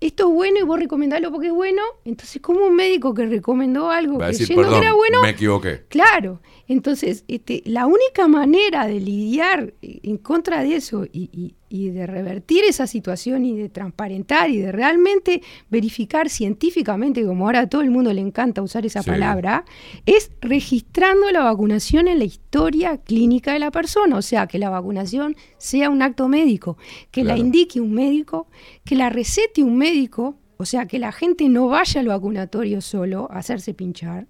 esto 0.00 0.28
es 0.28 0.34
bueno 0.34 0.58
y 0.60 0.62
vos 0.62 0.78
recomendalo 0.78 1.30
porque 1.32 1.46
es 1.48 1.52
bueno. 1.54 1.82
Entonces, 2.04 2.42
como 2.42 2.66
un 2.66 2.74
médico 2.76 3.14
que 3.14 3.24
recomendó 3.26 3.90
algo 3.90 4.18
creyendo 4.18 4.68
que 4.70 4.76
era 4.78 4.92
bueno, 4.92 5.22
me 5.22 5.30
equivoqué. 5.30 5.84
Claro, 5.88 6.40
entonces 6.68 7.24
este, 7.28 7.62
la 7.64 7.86
única 7.86 8.28
manera 8.28 8.86
de 8.86 9.00
lidiar 9.00 9.74
en 9.82 10.18
contra 10.18 10.62
de 10.62 10.76
eso 10.76 11.04
y, 11.12 11.30
y- 11.32 11.54
y 11.70 11.90
de 11.90 12.06
revertir 12.06 12.64
esa 12.64 12.86
situación 12.86 13.44
y 13.44 13.54
de 13.54 13.68
transparentar 13.68 14.48
y 14.50 14.56
de 14.56 14.72
realmente 14.72 15.42
verificar 15.68 16.30
científicamente, 16.30 17.24
como 17.26 17.44
ahora 17.44 17.60
a 17.60 17.66
todo 17.68 17.82
el 17.82 17.90
mundo 17.90 18.10
le 18.14 18.22
encanta 18.22 18.62
usar 18.62 18.86
esa 18.86 19.02
Sí. 19.02 19.10
palabra, 19.10 19.66
es 20.06 20.30
registrando 20.40 21.30
la 21.30 21.42
vacunación 21.44 22.08
en 22.08 22.18
la 22.20 22.24
historia 22.24 22.96
clínica 22.98 23.52
de 23.52 23.58
la 23.58 23.70
persona, 23.70 24.16
o 24.16 24.22
sea, 24.22 24.46
que 24.46 24.58
la 24.58 24.70
vacunación 24.70 25.36
sea 25.58 25.90
un 25.90 26.00
acto 26.02 26.26
médico, 26.28 26.78
que 27.10 27.22
la 27.22 27.36
indique 27.36 27.80
un 27.82 27.92
médico, 27.92 28.46
que 28.84 28.94
la 28.96 29.10
recete 29.10 29.62
un 29.62 29.76
médico, 29.76 30.36
o 30.56 30.64
sea, 30.64 30.86
que 30.86 30.98
la 30.98 31.12
gente 31.12 31.48
no 31.50 31.68
vaya 31.68 32.00
al 32.00 32.08
vacunatorio 32.08 32.80
solo 32.80 33.28
a 33.30 33.38
hacerse 33.38 33.74
pinchar 33.74 34.26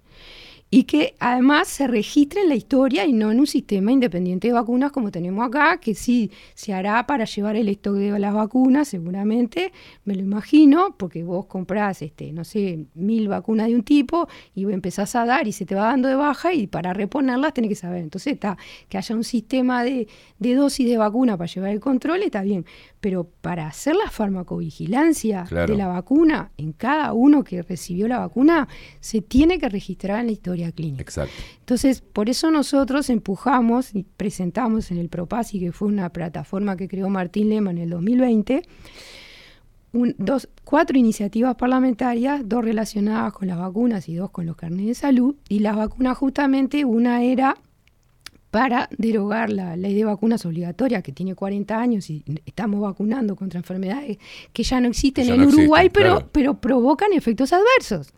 y 0.70 0.84
que 0.84 1.14
además 1.18 1.68
se 1.68 1.86
registre 1.86 2.42
en 2.42 2.50
la 2.50 2.54
historia 2.54 3.06
y 3.06 3.12
no 3.12 3.30
en 3.30 3.40
un 3.40 3.46
sistema 3.46 3.90
independiente 3.90 4.48
de 4.48 4.52
vacunas 4.52 4.92
como 4.92 5.10
tenemos 5.10 5.46
acá, 5.46 5.78
que 5.78 5.94
sí 5.94 6.30
se 6.54 6.74
hará 6.74 7.06
para 7.06 7.24
llevar 7.24 7.56
el 7.56 7.68
stock 7.70 7.94
de 7.94 8.18
las 8.18 8.34
vacunas, 8.34 8.88
seguramente, 8.88 9.72
me 10.04 10.14
lo 10.14 10.20
imagino, 10.20 10.94
porque 10.98 11.22
vos 11.24 11.46
comprás, 11.46 12.02
este, 12.02 12.32
no 12.32 12.44
sé, 12.44 12.84
mil 12.94 13.28
vacunas 13.28 13.68
de 13.68 13.76
un 13.76 13.82
tipo 13.82 14.28
y 14.54 14.64
empezás 14.70 15.14
a 15.16 15.24
dar 15.24 15.48
y 15.48 15.52
se 15.52 15.64
te 15.64 15.74
va 15.74 15.84
dando 15.86 16.08
de 16.08 16.16
baja 16.16 16.52
y 16.52 16.66
para 16.66 16.92
reponerlas 16.92 17.54
tenés 17.54 17.70
que 17.70 17.74
saber. 17.74 18.02
Entonces 18.02 18.34
está, 18.34 18.58
que 18.88 18.98
haya 18.98 19.14
un 19.14 19.24
sistema 19.24 19.82
de, 19.84 20.06
de 20.38 20.54
dosis 20.54 20.88
de 20.88 20.98
vacuna 20.98 21.38
para 21.38 21.50
llevar 21.50 21.70
el 21.70 21.80
control, 21.80 22.22
está 22.22 22.42
bien, 22.42 22.66
pero 23.00 23.24
para 23.40 23.66
hacer 23.66 23.94
la 23.96 24.10
farmacovigilancia 24.10 25.44
Claro. 25.48 25.72
de 25.72 25.78
la 25.78 25.86
vacuna 25.88 26.50
en 26.56 26.72
cada 26.72 27.12
uno 27.12 27.44
que 27.44 27.62
recibió 27.62 28.08
la 28.08 28.18
vacuna, 28.18 28.66
se 29.00 29.20
tiene 29.20 29.58
que 29.58 29.68
registrar 29.68 30.20
en 30.20 30.26
la 30.26 30.32
historia 30.32 30.72
clínica. 30.72 31.02
Exacto. 31.02 31.32
Entonces, 31.60 32.00
por 32.00 32.28
eso 32.28 32.50
nosotros 32.50 33.08
empujamos 33.10 33.94
y 33.94 34.04
presentamos 34.16 34.90
en 34.90 34.98
el 34.98 35.08
Propasi, 35.08 35.60
que 35.60 35.72
fue 35.72 35.88
una 35.88 36.10
plataforma 36.10 36.76
que 36.76 36.88
creó 36.88 37.08
Martín 37.08 37.48
Lema 37.50 37.70
en 37.70 37.78
el 37.78 37.90
2020, 37.90 38.62
un- 39.92 40.14
dos, 40.18 40.48
cuatro 40.64 40.98
iniciativas 40.98 41.54
parlamentarias, 41.56 42.42
dos 42.46 42.62
relacionadas 42.64 43.32
con 43.32 43.48
las 43.48 43.58
vacunas 43.58 44.08
y 44.08 44.14
dos 44.16 44.30
con 44.30 44.44
los 44.44 44.56
carnets 44.56 44.86
de 44.88 44.94
salud. 44.94 45.34
Y 45.48 45.60
las 45.60 45.76
vacunas 45.76 46.18
justamente, 46.18 46.84
una 46.84 47.22
era 47.22 47.56
para 48.50 48.88
derogar 48.96 49.50
la 49.50 49.76
ley 49.76 49.94
de 49.94 50.04
vacunas 50.04 50.44
obligatoria 50.46 51.02
que 51.02 51.12
tiene 51.12 51.34
40 51.34 51.78
años 51.78 52.08
y 52.08 52.24
estamos 52.46 52.80
vacunando 52.80 53.36
contra 53.36 53.58
enfermedades 53.58 54.18
que 54.52 54.62
ya 54.62 54.80
no 54.80 54.88
existen 54.88 55.26
ya 55.26 55.34
en 55.34 55.42
no 55.42 55.48
Uruguay, 55.48 55.90
pero, 55.92 56.10
claro. 56.16 56.28
pero 56.32 56.54
provocan 56.60 57.12
efectos 57.12 57.52
adversos. 57.52 58.12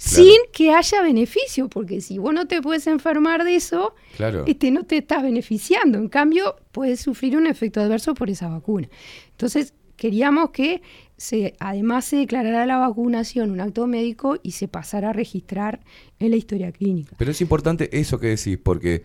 Sin 0.00 0.36
que 0.52 0.70
haya 0.70 1.02
beneficio, 1.02 1.68
porque 1.68 2.00
si 2.00 2.18
vos 2.18 2.32
no 2.32 2.46
te 2.46 2.62
puedes 2.62 2.86
enfermar 2.86 3.42
de 3.42 3.56
eso, 3.56 3.96
Claro. 4.16 4.44
este, 4.46 4.70
no 4.70 4.84
te 4.84 4.98
estás 4.98 5.24
beneficiando. 5.24 5.98
En 5.98 6.08
cambio, 6.08 6.54
puedes 6.70 7.00
sufrir 7.00 7.36
un 7.36 7.48
efecto 7.48 7.80
adverso 7.80 8.14
por 8.14 8.30
esa 8.30 8.48
vacuna. 8.48 8.88
Entonces, 9.32 9.74
queríamos 9.96 10.50
que 10.50 10.82
se, 11.16 11.54
además 11.58 12.04
se 12.04 12.16
declarara 12.16 12.64
la 12.64 12.76
vacunación 12.76 13.50
un 13.50 13.60
acto 13.60 13.88
médico 13.88 14.38
y 14.40 14.52
se 14.52 14.68
pasara 14.68 15.10
a 15.10 15.12
registrar 15.12 15.80
en 16.20 16.30
la 16.30 16.36
historia 16.36 16.70
clínica. 16.70 17.16
Pero 17.18 17.32
es 17.32 17.40
importante 17.40 17.98
eso 17.98 18.20
que 18.20 18.28
decís, 18.28 18.56
porque 18.56 19.02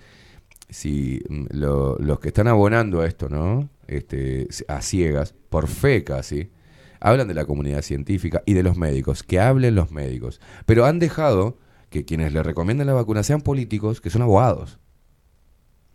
si 0.74 1.22
mm, 1.30 1.46
lo- 1.52 1.98
los 2.00 2.20
que 2.20 2.30
están 2.30 2.48
abonando 2.48 3.02
a 3.02 3.08
esto, 3.08 3.30
¿no? 3.30 3.70
Este, 3.88 4.48
a 4.68 4.82
ciegas, 4.82 5.34
por 5.50 5.68
fe 5.68 6.04
casi, 6.04 6.50
hablan 7.00 7.28
de 7.28 7.34
la 7.34 7.46
comunidad 7.46 7.82
científica 7.82 8.42
y 8.46 8.54
de 8.54 8.64
los 8.64 8.76
médicos, 8.78 9.24
que 9.24 9.40
hablen 9.40 9.76
los 9.76 9.92
médicos. 9.92 10.42
Pero 10.66 10.86
han 10.86 11.00
dejado 11.00 11.58
que 11.90 12.06
quienes 12.06 12.34
le 12.34 12.42
recomiendan 12.44 12.88
la 12.88 12.94
vacuna 12.94 13.24
sean 13.24 13.42
políticos, 13.42 14.02
que 14.02 14.10
son 14.10 14.22
abogados, 14.24 14.80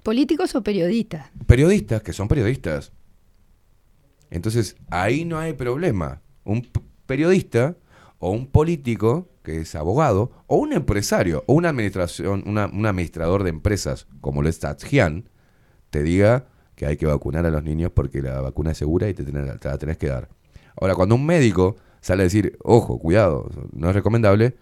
Políticos 0.05 0.55
o 0.55 0.63
periodistas. 0.63 1.29
periodistas, 1.47 2.03
que 2.03 2.13
son 2.13 2.29
periodistas. 2.29 2.93
Entonces, 4.31 4.77
ahí 4.91 5.25
no 5.25 5.39
hay 5.39 5.53
problema. 5.55 6.23
Un 6.45 6.67
periodista 7.07 7.77
o 8.19 8.31
un 8.31 8.47
político 8.47 9.29
que 9.49 9.63
es 9.63 9.75
abogado 9.75 10.31
o 10.47 10.57
un 10.57 10.75
empresario 10.75 11.43
o 11.47 11.55
una 11.55 11.71
administración, 11.71 12.45
un 12.47 12.59
administrador 12.59 13.45
de 13.45 13.49
empresas 13.49 14.07
como 14.21 14.43
lo 14.43 14.51
es 14.51 14.59
Tatsjian, 14.59 15.31
te 15.89 16.03
diga 16.03 16.49
que 16.75 16.85
hay 16.85 16.99
que 16.99 17.07
vacunar 17.07 17.47
a 17.47 17.51
los 17.51 17.63
niños 17.63 17.91
porque 17.95 18.21
la 18.21 18.43
vacuna 18.43 18.73
es 18.73 18.79
segura 18.79 19.09
y 19.09 19.15
te, 19.15 19.25
te 19.25 19.33
la 19.33 19.79
tenés 19.79 19.97
que 19.97 20.09
dar. 20.09 20.29
Ahora, 20.79 20.95
cuando 20.95 21.15
un 21.15 21.25
médico 21.25 21.77
sale 22.03 22.25
a 22.25 22.25
decir, 22.25 22.59
ojo, 22.63 22.99
cuidado, 22.99 23.49
no 23.73 23.89
es 23.89 23.95
recomendable, 23.95 24.55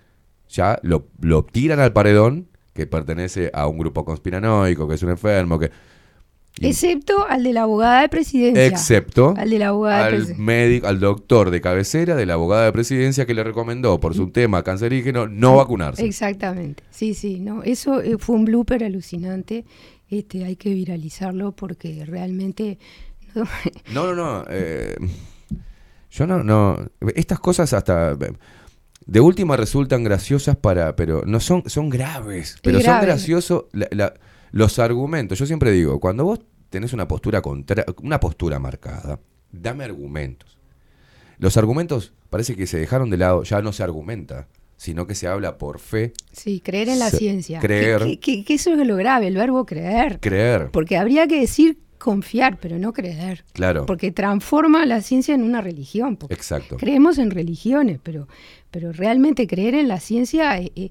ya 0.48 0.78
lo, 0.82 1.08
lo 1.20 1.44
tiran 1.44 1.80
al 1.80 1.92
paredón 1.92 2.46
que 2.72 2.86
pertenece 2.86 3.50
a 3.52 3.66
un 3.66 3.78
grupo 3.78 4.04
conspiranoico, 4.04 4.86
que 4.86 4.94
es 4.94 5.02
un 5.02 5.10
enfermo, 5.10 5.58
que... 5.58 5.72
Excepto 6.60 7.26
al 7.28 7.42
de 7.42 7.52
la 7.52 7.62
abogada 7.62 8.00
de 8.02 8.08
presidencia. 8.08 8.64
excepto 8.66 9.34
al 9.36 9.50
de 9.50 9.58
la 9.58 9.68
abogada 9.68 10.08
de 10.10 10.16
al 10.16 10.36
médico, 10.38 10.86
al 10.86 11.00
doctor 11.00 11.50
de 11.50 11.60
cabecera 11.60 12.16
de 12.16 12.24
la 12.26 12.34
abogada 12.34 12.64
de 12.64 12.72
presidencia 12.72 13.26
que 13.26 13.34
le 13.34 13.44
recomendó 13.44 14.00
por 14.00 14.14
su 14.14 14.30
tema 14.30 14.62
cancerígeno 14.62 15.26
no 15.28 15.56
vacunarse. 15.56 16.04
Exactamente, 16.06 16.82
sí, 16.90 17.12
sí, 17.14 17.40
no, 17.40 17.62
eso 17.62 18.00
eh, 18.00 18.16
fue 18.18 18.36
un 18.36 18.46
blooper 18.46 18.84
alucinante, 18.84 19.64
este, 20.08 20.44
hay 20.44 20.56
que 20.56 20.70
viralizarlo 20.72 21.52
porque 21.52 22.04
realmente 22.06 22.78
no- 23.34 23.44
No, 23.92 24.14
no, 24.14 24.14
no. 24.14 24.44
eh, 24.48 24.96
yo 26.10 26.26
no, 26.26 26.42
no. 26.42 26.78
Estas 27.14 27.38
cosas 27.38 27.72
hasta 27.74 28.16
de 29.06 29.20
última 29.20 29.56
resultan 29.58 30.02
graciosas 30.04 30.56
para, 30.56 30.96
pero 30.96 31.22
no 31.26 31.38
son, 31.40 31.62
son 31.66 31.90
graves. 31.90 32.56
Pero 32.62 32.80
son 32.80 33.00
graciosos 33.02 33.64
la- 33.72 33.88
la- 33.90 34.14
los 34.56 34.78
argumentos. 34.78 35.38
Yo 35.38 35.46
siempre 35.46 35.70
digo, 35.70 36.00
cuando 36.00 36.24
vos 36.24 36.40
tenés 36.70 36.92
una 36.92 37.06
postura 37.06 37.42
contra, 37.42 37.84
una 38.02 38.18
postura 38.20 38.58
marcada, 38.58 39.20
dame 39.52 39.84
argumentos. 39.84 40.56
Los 41.38 41.56
argumentos 41.56 42.12
parece 42.30 42.56
que 42.56 42.66
se 42.66 42.78
dejaron 42.78 43.10
de 43.10 43.18
lado, 43.18 43.42
ya 43.42 43.60
no 43.62 43.72
se 43.72 43.82
argumenta. 43.82 44.48
sino 44.78 45.06
que 45.06 45.14
se 45.14 45.26
habla 45.26 45.56
por 45.56 45.78
fe. 45.78 46.12
Sí, 46.32 46.60
creer 46.60 46.90
en 46.90 46.98
la 46.98 47.08
Se- 47.08 47.16
ciencia. 47.16 47.60
creer. 47.60 48.02
Que, 48.04 48.20
que- 48.20 48.44
que 48.44 48.54
eso 48.54 48.74
es 48.74 48.86
lo 48.86 48.96
grave, 48.96 49.26
el 49.26 49.34
verbo 49.34 49.64
creer. 49.64 50.20
Creer. 50.20 50.70
Porque 50.70 50.98
habría 50.98 51.26
que 51.26 51.40
decir 51.40 51.78
confiar, 51.96 52.58
pero 52.60 52.78
no 52.78 52.92
creer. 52.92 53.46
Claro. 53.54 53.86
Porque 53.86 54.12
transforma 54.12 54.84
la 54.84 55.00
ciencia 55.00 55.34
en 55.34 55.42
una 55.44 55.62
religión. 55.62 56.18
Exacto. 56.28 56.76
Creemos 56.76 57.16
en 57.16 57.30
religiones, 57.30 58.00
pero, 58.02 58.28
pero 58.70 58.92
realmente 58.92 59.46
creer 59.46 59.74
en 59.74 59.88
la 59.88 59.98
ciencia, 59.98 60.58
eh, 60.60 60.70
eh, 60.76 60.90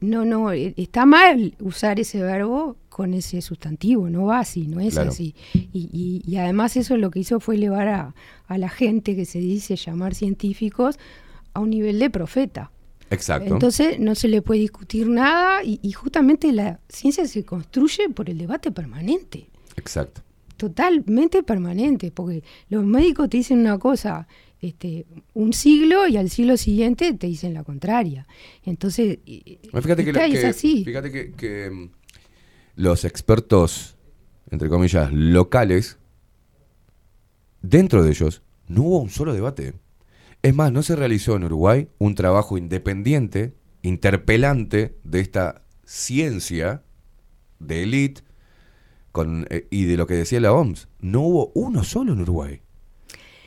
no, 0.00 0.24
no, 0.24 0.50
eh, 0.52 0.72
está 0.78 1.04
mal 1.04 1.54
usar 1.60 2.00
ese 2.00 2.22
verbo 2.22 2.78
con 3.00 3.14
ese 3.14 3.40
sustantivo, 3.40 4.10
no 4.10 4.26
va 4.26 4.40
así, 4.40 4.66
no 4.66 4.78
es 4.78 4.92
Claro. 4.94 5.10
así. 5.10 5.34
Y, 5.54 5.88
y- 5.90 6.22
y 6.30 6.36
además 6.36 6.76
eso 6.76 6.96
lo 6.98 7.10
que 7.10 7.20
hizo 7.20 7.40
fue 7.40 7.54
elevar 7.54 7.88
a, 7.88 8.14
a 8.46 8.58
la 8.58 8.68
gente 8.68 9.16
que 9.16 9.24
se 9.24 9.38
dice 9.38 9.76
llamar 9.76 10.14
científicos 10.14 10.96
a 11.54 11.60
un 11.60 11.70
nivel 11.70 11.98
de 11.98 12.10
profeta. 12.10 12.70
Exacto. 13.08 13.54
Entonces 13.54 13.98
no 13.98 14.14
se 14.14 14.28
le 14.28 14.42
puede 14.42 14.60
discutir 14.60 15.08
nada 15.08 15.64
y, 15.64 15.80
y 15.82 15.92
justamente 15.92 16.52
la 16.52 16.78
ciencia 16.90 17.26
se 17.26 17.42
construye 17.44 18.10
por 18.10 18.28
el 18.28 18.36
debate 18.36 18.70
permanente 18.70 19.48
Exacto. 19.76 20.20
totalmente 20.58 21.42
permanente, 21.42 22.10
porque 22.10 22.42
los 22.68 22.84
médicos 22.84 23.30
te 23.30 23.38
dicen 23.38 23.60
una 23.60 23.78
cosa 23.78 24.28
este, 24.62 25.06
un 25.32 25.54
siglo 25.54 26.06
y 26.06 26.18
al 26.18 26.28
siglo 26.28 26.58
siguiente 26.58 27.14
te 27.14 27.26
dicen 27.26 27.54
la 27.54 27.64
contraria. 27.64 28.26
Entonces, 28.66 29.18
Fíjate 29.24 30.04
que, 30.04 30.10
es 30.38 30.44
así. 30.44 30.84
Fíjate 30.84 31.10
que, 31.10 31.32
que, 31.32 31.88
los 32.76 33.04
expertos, 33.04 33.96
entre 34.50 34.68
comillas, 34.68 35.12
locales, 35.12 35.98
dentro 37.62 38.02
de 38.02 38.10
ellos, 38.10 38.42
no 38.68 38.82
hubo 38.82 39.00
un 39.00 39.10
solo 39.10 39.32
debate. 39.34 39.74
Es 40.42 40.54
más, 40.54 40.72
no 40.72 40.82
se 40.82 40.96
realizó 40.96 41.36
en 41.36 41.44
Uruguay 41.44 41.88
un 41.98 42.14
trabajo 42.14 42.56
independiente, 42.56 43.54
interpelante 43.82 44.96
de 45.04 45.20
esta 45.20 45.62
ciencia 45.84 46.82
de 47.58 47.82
élite 47.82 48.22
eh, 49.50 49.66
y 49.70 49.84
de 49.84 49.96
lo 49.96 50.06
que 50.06 50.14
decía 50.14 50.40
la 50.40 50.52
OMS. 50.52 50.88
No 51.00 51.20
hubo 51.20 51.52
uno 51.54 51.84
solo 51.84 52.12
en 52.12 52.20
Uruguay. 52.22 52.62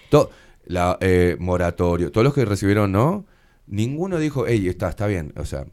To- 0.10 0.30
la 0.66 0.98
eh, 1.02 1.36
moratorio, 1.40 2.10
todos 2.12 2.24
los 2.24 2.34
que 2.34 2.46
recibieron 2.46 2.92
no, 2.94 3.26
ninguno 3.68 4.18
dijo, 4.18 4.46
hey, 4.48 4.68
está, 4.70 4.90
está 4.90 5.08
bien, 5.08 5.34
o 5.36 5.44
sea, 5.44 5.66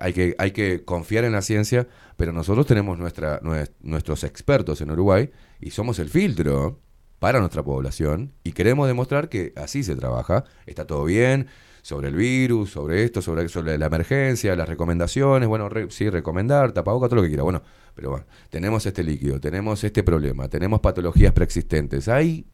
hay 0.00 0.12
que, 0.12 0.34
hay 0.38 0.50
que 0.52 0.84
confiar 0.84 1.24
en 1.24 1.32
la 1.32 1.42
ciencia, 1.42 1.86
pero 2.16 2.32
nosotros 2.32 2.66
tenemos 2.66 2.98
nuestra, 2.98 3.40
nues- 3.42 3.72
nuestros 3.80 4.24
expertos 4.24 4.80
en 4.80 4.90
Uruguay 4.90 5.30
y 5.60 5.70
somos 5.70 5.98
el 5.98 6.08
filtro 6.08 6.80
para 7.18 7.40
nuestra 7.40 7.62
población 7.62 8.32
y 8.44 8.52
queremos 8.52 8.86
demostrar 8.88 9.28
que 9.28 9.52
así 9.56 9.82
se 9.82 9.96
trabaja, 9.96 10.44
está 10.66 10.86
todo 10.86 11.04
bien, 11.04 11.46
sobre 11.82 12.08
el 12.08 12.16
virus, 12.16 12.70
sobre 12.72 13.04
esto, 13.04 13.22
sobre, 13.22 13.48
sobre 13.48 13.78
la 13.78 13.86
emergencia, 13.86 14.56
las 14.56 14.68
recomendaciones, 14.68 15.48
bueno, 15.48 15.68
re- 15.68 15.90
sí, 15.90 16.10
recomendar, 16.10 16.72
tapaboca, 16.72 17.06
todo 17.06 17.16
lo 17.16 17.22
que 17.22 17.28
quiera, 17.28 17.44
bueno, 17.44 17.62
pero 17.94 18.10
bueno, 18.10 18.26
tenemos 18.50 18.84
este 18.86 19.04
líquido, 19.04 19.40
tenemos 19.40 19.82
este 19.84 20.02
problema, 20.02 20.48
tenemos 20.48 20.80
patologías 20.80 21.32
preexistentes, 21.32 22.08
ahí 22.08 22.44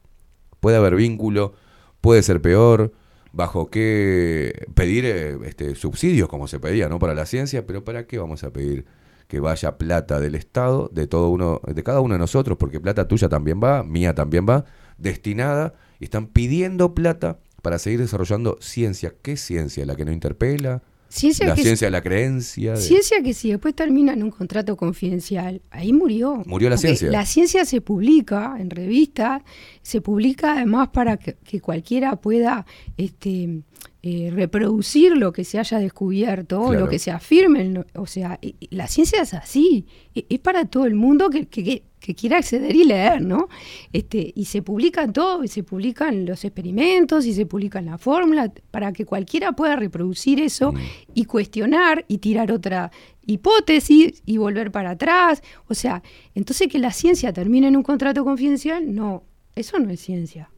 puede 0.60 0.76
haber 0.76 0.94
vínculo, 0.96 1.54
puede 2.00 2.22
ser 2.22 2.40
peor, 2.42 2.92
bajo 3.32 3.70
qué 3.70 4.66
pedir 4.74 5.04
eh, 5.06 5.38
este, 5.44 5.74
subsidios 5.74 6.28
como 6.28 6.48
se 6.48 6.60
pedía, 6.60 6.88
¿no? 6.88 6.98
Para 6.98 7.14
la 7.14 7.26
ciencia, 7.26 7.66
pero 7.66 7.84
¿para 7.84 8.06
qué 8.06 8.18
vamos 8.18 8.44
a 8.44 8.52
pedir 8.52 8.84
que 9.28 9.40
vaya 9.40 9.78
plata 9.78 10.20
del 10.20 10.34
Estado, 10.34 10.90
de 10.92 11.06
todo 11.06 11.30
uno, 11.30 11.60
de 11.66 11.82
cada 11.82 12.00
uno 12.00 12.14
de 12.14 12.18
nosotros, 12.18 12.58
porque 12.58 12.80
plata 12.80 13.08
tuya 13.08 13.30
también 13.30 13.60
va, 13.62 13.82
mía 13.82 14.14
también 14.14 14.46
va, 14.46 14.66
destinada, 14.98 15.72
y 15.98 16.04
están 16.04 16.26
pidiendo 16.26 16.94
plata 16.94 17.38
para 17.62 17.78
seguir 17.78 18.00
desarrollando 18.00 18.58
ciencia. 18.60 19.14
¿Qué 19.22 19.38
ciencia? 19.38 19.86
¿La 19.86 19.96
que 19.96 20.04
no 20.04 20.12
interpela? 20.12 20.82
Ciencia 21.12 21.46
la 21.46 21.54
que- 21.54 21.62
ciencia 21.62 21.86
de 21.88 21.90
la 21.90 22.00
creencia. 22.02 22.72
de- 22.72 22.80
Ciencia 22.80 23.22
que 23.22 23.34
si 23.34 23.50
después 23.50 23.74
termina 23.74 24.12
en 24.14 24.22
un 24.22 24.30
contrato 24.30 24.76
confidencial, 24.76 25.60
ahí 25.70 25.92
murió. 25.92 26.42
Murió 26.46 26.70
la 26.70 26.76
Porque 26.76 26.88
ciencia. 26.88 27.10
La 27.10 27.26
ciencia 27.26 27.64
se 27.66 27.80
publica 27.82 28.56
en 28.58 28.70
revistas, 28.70 29.42
se 29.82 30.00
publica 30.00 30.54
además 30.54 30.88
para 30.88 31.18
que, 31.18 31.34
que 31.34 31.60
cualquiera 31.60 32.16
pueda 32.16 32.64
este, 32.96 33.62
eh, 34.02 34.30
reproducir 34.32 35.16
lo 35.16 35.32
que 35.32 35.44
se 35.44 35.58
haya 35.58 35.78
descubierto, 35.78 36.60
Claro. 36.68 36.80
lo 36.80 36.88
que 36.88 36.98
se 36.98 37.10
afirme. 37.10 37.84
O 37.94 38.06
sea, 38.06 38.40
la 38.70 38.86
ciencia 38.88 39.22
es 39.22 39.34
así, 39.34 39.86
e- 40.14 40.24
es 40.28 40.38
para 40.38 40.64
todo 40.64 40.86
el 40.86 40.94
mundo 40.94 41.28
que, 41.30 41.46
que- 41.46 41.62
que- 41.62 41.82
que 42.02 42.14
quiera 42.14 42.38
acceder 42.38 42.74
y 42.74 42.84
leer, 42.84 43.22
¿no? 43.22 43.48
Este, 43.92 44.32
y 44.34 44.46
se 44.46 44.60
publica 44.60 45.10
todo, 45.10 45.44
y 45.44 45.48
se 45.48 45.62
publican 45.62 46.26
los 46.26 46.44
experimentos, 46.44 47.24
y 47.26 47.32
se 47.32 47.46
publican 47.46 47.86
las 47.86 48.00
fórmulas, 48.00 48.50
para 48.70 48.92
que 48.92 49.06
cualquiera 49.06 49.52
pueda 49.52 49.76
reproducir 49.76 50.40
eso 50.40 50.74
y 51.14 51.26
cuestionar 51.26 52.04
y 52.08 52.18
tirar 52.18 52.50
otra 52.50 52.90
hipótesis 53.24 54.20
y 54.26 54.36
volver 54.36 54.72
para 54.72 54.90
atrás. 54.90 55.42
O 55.68 55.74
sea, 55.74 56.02
entonces 56.34 56.66
que 56.68 56.80
la 56.80 56.92
ciencia 56.92 57.32
termine 57.32 57.68
en 57.68 57.76
un 57.76 57.84
contrato 57.84 58.24
confidencial, 58.24 58.92
no, 58.92 59.22
eso 59.54 59.78
no 59.78 59.90
es 59.90 60.00
ciencia. 60.00 60.50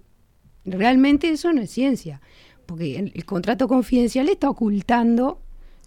Realmente 0.65 1.29
eso 1.29 1.53
no 1.53 1.61
es 1.61 1.71
ciencia, 1.71 2.23
porque 2.65 2.99
el, 2.99 3.13
el 3.15 3.25
contrato 3.27 3.69
confidencial 3.69 4.31
está 4.31 4.49
ocultando 4.49 5.43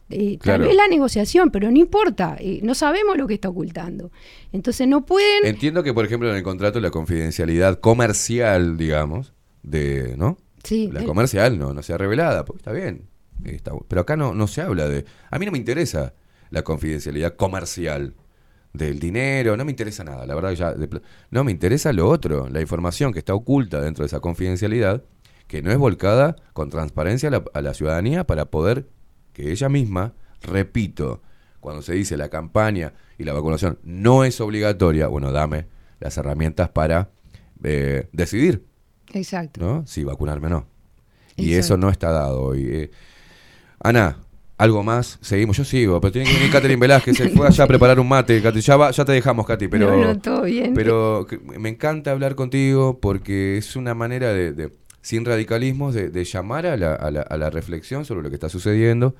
eh, 0.09 0.37
Claro. 0.39 0.63
tal 0.63 0.67
vez 0.69 0.77
la 0.77 0.87
negociación, 0.87 1.49
pero 1.51 1.69
no 1.71 1.77
importa, 1.77 2.37
eh, 2.39 2.59
no 2.63 2.75
sabemos 2.75 3.17
lo 3.17 3.27
que 3.27 3.33
está 3.35 3.49
ocultando. 3.49 4.11
Entonces 4.51 4.87
no 4.87 5.05
pueden... 5.05 5.45
Entiendo 5.45 5.83
que, 5.83 5.93
por 5.93 6.05
ejemplo, 6.05 6.29
en 6.29 6.35
el 6.37 6.43
contrato 6.43 6.79
la 6.79 6.91
confidencialidad 6.91 7.79
comercial, 7.79 8.77
digamos, 8.77 9.33
de, 9.63 10.15
¿no? 10.17 10.37
Sí, 10.63 10.89
La 10.91 11.01
el- 11.01 11.05
comercial 11.05 11.57
no, 11.59 11.73
no 11.73 11.83
sea 11.83 11.97
revelada, 11.97 12.45
porque 12.45 12.59
está 12.59 12.71
bien. 12.71 13.07
está 13.45 13.71
pero 13.87 14.01
acá 14.01 14.15
no, 14.15 14.33
no 14.33 14.47
se 14.47 14.61
habla 14.61 14.87
de... 14.87 15.05
A 15.29 15.39
mí 15.39 15.45
no 15.45 15.51
me 15.51 15.57
interesa 15.57 16.13
la 16.49 16.63
confidencialidad 16.63 17.35
comercial 17.35 18.13
del 18.73 18.99
dinero, 18.99 19.57
no 19.57 19.65
me 19.65 19.71
interesa 19.71 20.03
nada, 20.03 20.25
la 20.25 20.35
verdad 20.35 20.49
que 20.51 20.55
ya... 20.55 20.73
de 20.73 20.89
no, 21.31 21.43
me 21.43 21.51
interesa 21.51 21.91
lo 21.93 22.07
otro, 22.09 22.47
la 22.49 22.61
información 22.61 23.11
que 23.11 23.19
está 23.19 23.33
oculta 23.33 23.81
dentro 23.81 24.03
de 24.03 24.07
esa 24.07 24.19
confidencialidad, 24.19 25.03
que 25.47 25.61
no 25.61 25.71
es 25.71 25.77
volcada 25.77 26.35
con 26.53 26.69
transparencia 26.69 27.29
a 27.29 27.31
la, 27.31 27.43
a 27.53 27.61
la 27.61 27.73
ciudadanía 27.73 28.25
para 28.25 28.45
poder 28.45 28.87
que 29.37 29.51
ella 29.51 29.69
misma, 29.69 30.13
repito, 30.41 31.21
cuando 31.59 31.83
se 31.83 31.93
dice 31.93 32.17
la 32.17 32.29
campaña 32.29 32.93
y 33.19 33.23
la 33.23 33.33
vacunación 33.33 33.77
no 33.83 34.23
es 34.23 34.41
obligatoria, 34.41 35.07
bueno, 35.07 35.31
dame 35.31 35.67
las 35.99 36.17
herramientas 36.17 36.69
para 36.69 37.09
eh, 37.63 38.07
decidir, 38.11 38.63
Exacto. 39.13 39.61
¿no? 39.61 39.87
Si 39.87 40.03
vacunarme 40.03 40.47
o 40.47 40.49
no. 40.49 40.65
Y 41.35 41.49
Exacto. 41.53 41.59
eso 41.59 41.77
no 41.77 41.89
está 41.91 42.11
dado 42.11 42.41
hoy. 42.41 42.65
Eh, 42.67 42.91
Ana, 43.79 44.17
¿algo 44.57 44.81
más? 44.83 45.19
Seguimos, 45.21 45.55
yo 45.57 45.63
sigo, 45.63 46.01
pero 46.01 46.11
tiene 46.11 46.27
que 46.27 46.35
venir 46.35 46.51
Catherine 46.51 46.79
Velázquez, 46.79 47.15
se 47.17 47.29
fue 47.29 47.45
allá 47.47 47.63
a 47.63 47.67
preparar 47.67 47.99
un 47.99 48.07
mate, 48.09 48.41
Katy. 48.41 48.59
Ya, 48.61 48.75
va- 48.75 48.89
ya 48.91 49.05
te 49.05 49.11
dejamos, 49.11 49.45
Katy, 49.45 49.67
pero... 49.67 49.91
No, 49.95 50.03
no, 50.03 50.19
todo 50.19 50.41
bien. 50.43 50.73
Pero 50.73 51.27
me 51.59 51.69
encanta 51.69 52.11
hablar 52.11 52.33
contigo 52.33 52.99
porque 52.99 53.57
es 53.57 53.75
una 53.75 53.93
manera 53.93 54.33
de, 54.33 54.51
de- 54.53 54.71
sin 55.01 55.25
radicalismos, 55.25 55.93
de, 55.93 56.09
de 56.09 56.23
llamar 56.23 56.65
a 56.65 56.77
la, 56.77 56.93
a 56.93 57.37
la- 57.37 57.49
reflexión 57.49 58.05
sobre 58.05 58.23
lo 58.23 58.29
que 58.29 58.35
está 58.35 58.49
sucediendo, 58.49 59.15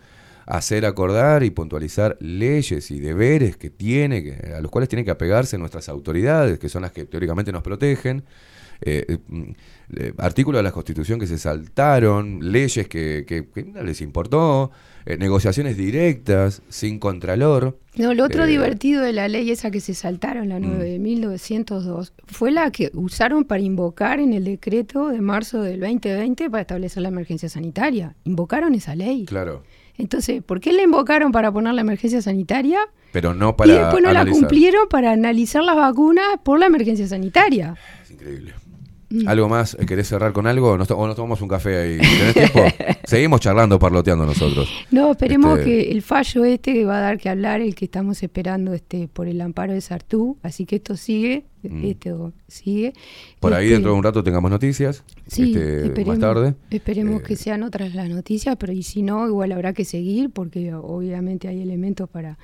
hacer 0.46 0.86
acordar 0.86 1.44
y 1.44 1.50
puntualizar 1.52 2.18
leyes 2.20 2.92
y 2.92 3.00
deberes 3.00 3.58
que 3.58 3.70
tiene, 3.70 4.38
a 4.56 4.62
los 4.62 4.72
cuales 4.72 4.90
tienen 4.90 5.06
que 5.06 5.12
apegarse 5.12 5.58
nuestras 5.58 5.90
autoridades, 5.90 6.60
que 6.60 6.70
son 6.70 6.82
las 6.84 6.92
que 6.92 7.06
teóricamente 7.06 7.52
nos 7.52 7.64
protegen. 7.64 8.24
Eh, 8.82 9.06
eh, 9.08 9.18
mm, 9.28 9.52
artículos 10.20 10.60
de 10.60 10.64
la 10.64 10.72
Constitución 10.72 11.20
que 11.20 11.28
se 11.28 11.38
saltaron, 11.38 12.40
leyes 12.52 12.88
que, 12.88 13.26
que- 13.28 13.48
que 13.48 13.64
no 13.64 13.84
les 13.84 14.02
importó, 14.02 14.72
eh, 15.06 15.18
negociaciones 15.18 15.78
directas, 15.78 16.62
sin 16.70 17.00
contralor. 17.00 17.80
No, 17.96 18.14
lo 18.14 18.26
otro 18.26 18.44
Eh, 18.44 18.48
divertido 18.48 19.02
de 19.02 19.14
la 19.14 19.28
ley 19.28 19.50
esa 19.50 19.72
que 19.72 19.80
se 19.80 19.94
saltaron, 19.94 20.50
la 20.50 20.60
9 20.60 20.84
de 20.84 21.00
1902, 21.00 22.14
fue 22.28 22.52
la 22.52 22.70
que 22.72 22.92
usaron 22.94 23.46
para 23.46 23.62
invocar 23.62 24.20
en 24.20 24.34
el 24.34 24.44
decreto 24.44 25.08
de 25.10 25.22
marzo 25.22 25.62
del 25.62 25.80
2020 25.80 26.50
para 26.50 26.62
establecer 26.62 27.02
la 27.04 27.10
emergencia 27.10 27.48
sanitaria. 27.50 28.16
Invocaron 28.26 28.76
esa 28.76 28.96
ley. 28.96 29.26
Claro, 29.26 29.64
Entonces, 30.00 30.44
¿por 30.44 30.60
qué 30.60 30.74
la 30.74 30.84
invocaron 30.84 31.32
para 31.32 31.52
poner 31.52 31.74
la 31.74 31.82
emergencia 31.82 32.22
sanitaria? 32.22 32.80
pero 33.14 33.34
no 33.34 33.56
para 33.58 33.74
y 33.74 33.78
después 33.80 34.04
no 34.04 34.12
la 34.14 34.26
cumplieron 34.28 34.88
para 34.90 35.12
analizar 35.12 35.64
las 35.64 35.76
vacunas 35.76 36.26
por 36.44 36.60
la 36.60 36.68
emergencia 36.68 37.08
sanitaria. 37.08 37.76
Es 38.04 38.12
increíble. 38.12 38.54
Mm. 39.10 39.28
¿Algo 39.28 39.48
más? 39.48 39.78
¿Querés 39.88 40.08
cerrar 40.10 40.34
con 40.34 40.48
algo? 40.48 40.78
¿Nos 40.78 40.88
to- 40.90 40.98
¿O 40.98 41.08
nos 41.08 41.16
tomamos 41.16 41.42
un 41.42 41.48
café 41.48 41.78
ahí? 41.78 41.98
¿Tenés 41.98 42.34
tiempo? 42.34 42.60
Seguimos 43.06 43.40
charlando, 43.40 43.80
parloteando 43.80 44.26
nosotros. 44.26 44.70
No, 44.92 45.12
esperemos 45.12 45.60
Este- 45.60 45.70
que 45.86 45.92
el 45.92 46.02
fallo 46.02 46.44
este 46.44 46.84
va 46.84 46.98
a 46.98 47.02
dar 47.02 47.18
que 47.18 47.30
hablar, 47.30 47.62
el 47.62 47.74
que 47.74 47.86
estamos 47.86 48.22
esperando 48.22 48.74
este 48.74 49.08
por 49.08 49.28
el 49.30 49.40
amparo 49.40 49.72
de 49.72 49.80
Sartú, 49.80 50.38
así 50.44 50.66
que 50.66 50.76
esto 50.76 50.98
sigue, 50.98 51.46
Mm. 51.64 51.86
esto 51.86 52.34
sigue. 52.50 52.94
Por 53.40 53.54
ahí 53.54 53.66
Este, 53.68 53.74
dentro 53.76 53.92
de 53.92 53.98
un 53.98 54.04
rato 54.04 54.24
tengamos 54.24 54.52
noticias. 54.52 55.04
Sí, 55.26 55.54
este, 55.54 55.86
esperemos, 55.86 56.08
más 56.08 56.20
tarde. 56.20 56.56
esperemos 56.70 57.22
Eh, 57.22 57.24
que 57.26 57.36
sean 57.38 57.64
otras 57.64 57.96
las 57.96 58.10
noticias, 58.10 58.58
pero 58.60 58.74
y 58.74 58.84
si 58.84 59.04
no, 59.04 59.26
igual 59.28 59.54
habrá 59.54 59.72
que 59.74 59.86
seguir, 59.86 60.32
porque 60.32 60.74
obviamente 60.74 61.48
hay 61.48 61.62
elementos 61.62 62.10
para 62.10 62.38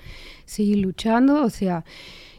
seguir 0.46 0.78
luchando, 0.78 1.44
o 1.44 1.50
sea, 1.50 1.84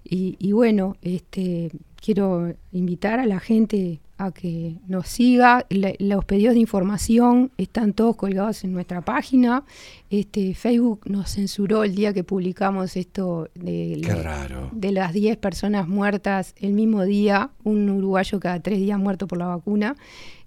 y, 0.03 0.37
y 0.39 0.53
bueno, 0.53 0.97
este 1.03 1.71
quiero 2.03 2.55
invitar 2.73 3.19
a 3.21 3.25
la 3.27 3.41
gente 3.41 4.01
a 4.19 4.31
que 4.33 4.77
nos 4.87 5.09
siga. 5.09 5.67
Le- 5.71 5.97
los 5.99 6.25
pedidos 6.25 6.55
de 6.55 6.61
información 6.61 7.51
están 7.59 7.93
todos 7.93 8.17
colgados 8.17 8.65
en 8.65 8.73
nuestra 8.73 9.01
página. 9.01 9.65
Este, 10.11 10.55
Facebook 10.55 11.01
nos 11.07 11.31
censuró 11.33 11.85
el 11.85 11.95
día 11.95 12.13
que 12.13 12.23
publicamos 12.25 12.97
esto 12.97 13.49
de, 13.55 13.97
de 14.73 14.93
las 14.93 15.13
10 15.13 15.37
personas 15.39 15.89
muertas 15.89 16.55
el 16.61 16.73
mismo 16.73 17.03
día, 17.05 17.51
un 17.65 17.89
uruguayo 17.91 18.39
cada 18.41 18.61
tres 18.61 18.79
días 18.79 18.99
muerto 18.99 19.27
por 19.27 19.39
la 19.39 19.47
vacuna. 19.47 19.97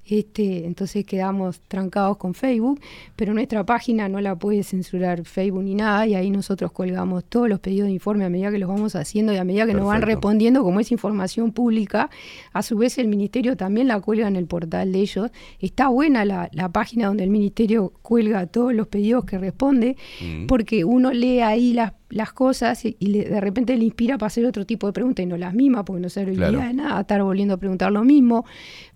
Este, 0.10 0.66
entonces 0.66 1.06
quedamos 1.06 1.60
trancados 1.68 2.18
con 2.18 2.34
Facebook, 2.34 2.80
pero 3.16 3.34
nuestra 3.34 3.66
página 3.66 4.08
no 4.08 4.22
la 4.22 4.36
puede 4.36 4.64
censurar 4.64 5.26
Facebook 5.26 5.64
ni 5.64 5.76
nada 5.76 6.08
y 6.08 6.16
ahí 6.16 6.30
nosotros 6.30 6.72
colgamos 6.72 7.26
todos 7.26 7.50
los 7.50 7.60
pedidos 7.60 7.88
de 7.88 7.94
informe 7.94 8.26
a 8.26 8.30
medida 8.30 8.52
que 8.52 8.58
los 8.60 8.70
vamos 8.70 8.96
haciendo 8.96 9.34
y 9.34 9.38
a 9.38 9.44
medida 9.44 9.66
que 9.66 9.74
nos 9.74 9.86
van 9.86 10.02
respondiendo, 10.02 10.64
como 10.64 10.80
es 10.80 10.92
información 10.92 11.52
pública, 11.52 12.10
a 12.54 12.64
su 12.64 12.78
vez 12.78 12.98
el 12.98 13.08
ministerio 13.08 13.58
también 13.58 13.88
la 13.88 14.00
cuelga 14.00 14.28
en 14.28 14.36
el 14.36 14.48
portal 14.48 14.92
de 14.92 15.00
ellos. 15.00 15.30
Está 15.60 15.90
buena 15.90 16.26
la, 16.26 16.50
la 16.54 16.70
página 16.70 17.08
donde 17.08 17.24
el 17.24 17.30
ministerio 17.30 17.94
cuelga 18.02 18.48
todos 18.48 18.74
los 18.74 18.88
pedidos 18.88 19.26
que 19.26 19.38
responde, 19.38 19.96
Mm. 20.22 20.48
porque 20.48 20.84
uno 20.86 21.12
lee 21.12 21.40
ahí 21.42 21.74
las, 21.74 21.94
las 22.10 22.32
cosas 22.34 22.86
y, 22.86 22.96
y 23.00 23.08
le- 23.08 23.26
de 23.26 23.42
repente 23.42 23.76
le 23.76 23.84
inspira 23.84 24.18
para 24.18 24.28
hacer 24.28 24.46
otro 24.46 24.66
tipo 24.66 24.88
de 24.88 24.94
preguntas 24.94 25.24
y 25.24 25.26
no 25.28 25.36
las 25.38 25.54
mismas, 25.54 25.84
porque 25.86 26.02
no 26.02 26.10
serviría 26.10 26.50
Claro. 26.50 26.66
de 26.68 26.74
nada 26.74 27.02
estar 27.02 27.22
volviendo 27.22 27.54
a 27.56 27.58
preguntar 27.58 27.92
lo 27.92 28.04
mismo. 28.04 28.46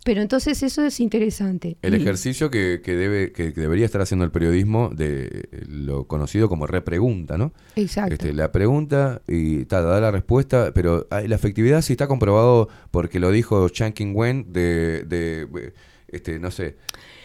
Pero 0.03 0.21
entonces 0.21 0.63
eso 0.63 0.83
es 0.85 0.99
interesante. 0.99 1.77
El 1.81 1.93
Y- 1.93 1.97
ejercicio 1.97 2.49
que, 2.49 2.81
que 2.83 2.95
debe, 2.95 3.31
que, 3.33 3.51
debería 3.51 3.85
estar 3.85 4.01
haciendo 4.01 4.25
el 4.25 4.31
periodismo 4.31 4.89
de 4.95 5.49
lo 5.67 6.05
conocido 6.07 6.47
como 6.49 6.67
repregunta, 6.67 7.37
¿no? 7.37 7.51
Exacto. 7.75 8.13
Este, 8.13 8.33
la 8.33 8.51
pregunta 8.51 9.21
y 9.27 9.65
ta, 9.65 9.81
da 9.81 9.99
la 9.99 10.11
respuesta, 10.11 10.71
pero 10.73 11.05
ah, 11.11 11.21
la 11.21 11.35
efectividad 11.35 11.81
sí 11.81 11.93
está 11.93 12.07
comprobado 12.07 12.69
porque 12.91 13.19
lo 13.19 13.29
dijo 13.31 13.69
Chan 13.69 13.93
King 13.93 14.13
Wen 14.15 14.45
de, 14.53 15.03
de, 15.03 15.41
eh, 15.55 15.73
este, 16.07 16.39
no 16.39 16.49
sé, 16.49 16.65
eh, 16.67 16.75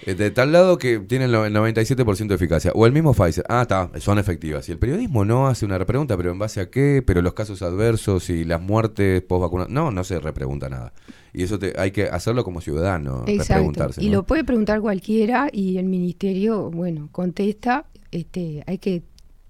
de 0.04 0.30
tal 0.30 0.52
lado 0.52 0.78
que 0.78 0.98
tienen 1.00 1.34
el 1.34 1.54
97% 1.54 2.26
de 2.26 2.34
eficacia. 2.34 2.72
O 2.74 2.86
el 2.86 2.92
mismo 2.92 3.14
Pfizer. 3.14 3.44
Ah, 3.48 3.62
está, 3.62 3.90
son 3.98 4.18
efectivas. 4.18 4.68
Y 4.68 4.72
el 4.72 4.78
periodismo 4.78 5.24
no 5.24 5.48
hace 5.48 5.64
una 5.64 5.78
repregunta, 5.78 6.16
pero 6.16 6.30
¿en 6.32 6.38
base 6.38 6.60
a 6.60 6.70
qué? 6.70 7.02
Pero 7.04 7.22
los 7.22 7.34
casos 7.34 7.62
adversos 7.62 8.30
y 8.30 8.44
las 8.44 8.60
muertes 8.60 9.22
post 9.22 9.42
vacunas. 9.42 9.68
No, 9.68 9.90
no 9.90 10.04
se 10.04 10.20
repregunta 10.20 10.68
nada. 10.68 10.92
Y 11.32 11.42
eso 11.42 11.58
te, 11.58 11.74
hay 11.78 11.90
que 11.90 12.04
hacerlo 12.04 12.44
como 12.44 12.60
ciudadano, 12.60 13.24
Exacto. 13.26 13.54
repreguntarse. 13.54 14.02
Y 14.02 14.08
¿no? 14.08 14.16
lo 14.16 14.22
puede 14.24 14.44
preguntar 14.44 14.80
cualquiera 14.80 15.48
y 15.52 15.78
el 15.78 15.86
ministerio, 15.86 16.70
bueno, 16.70 17.08
contesta. 17.12 17.86
Este, 18.10 18.62
hay 18.66 18.78
que 18.78 19.02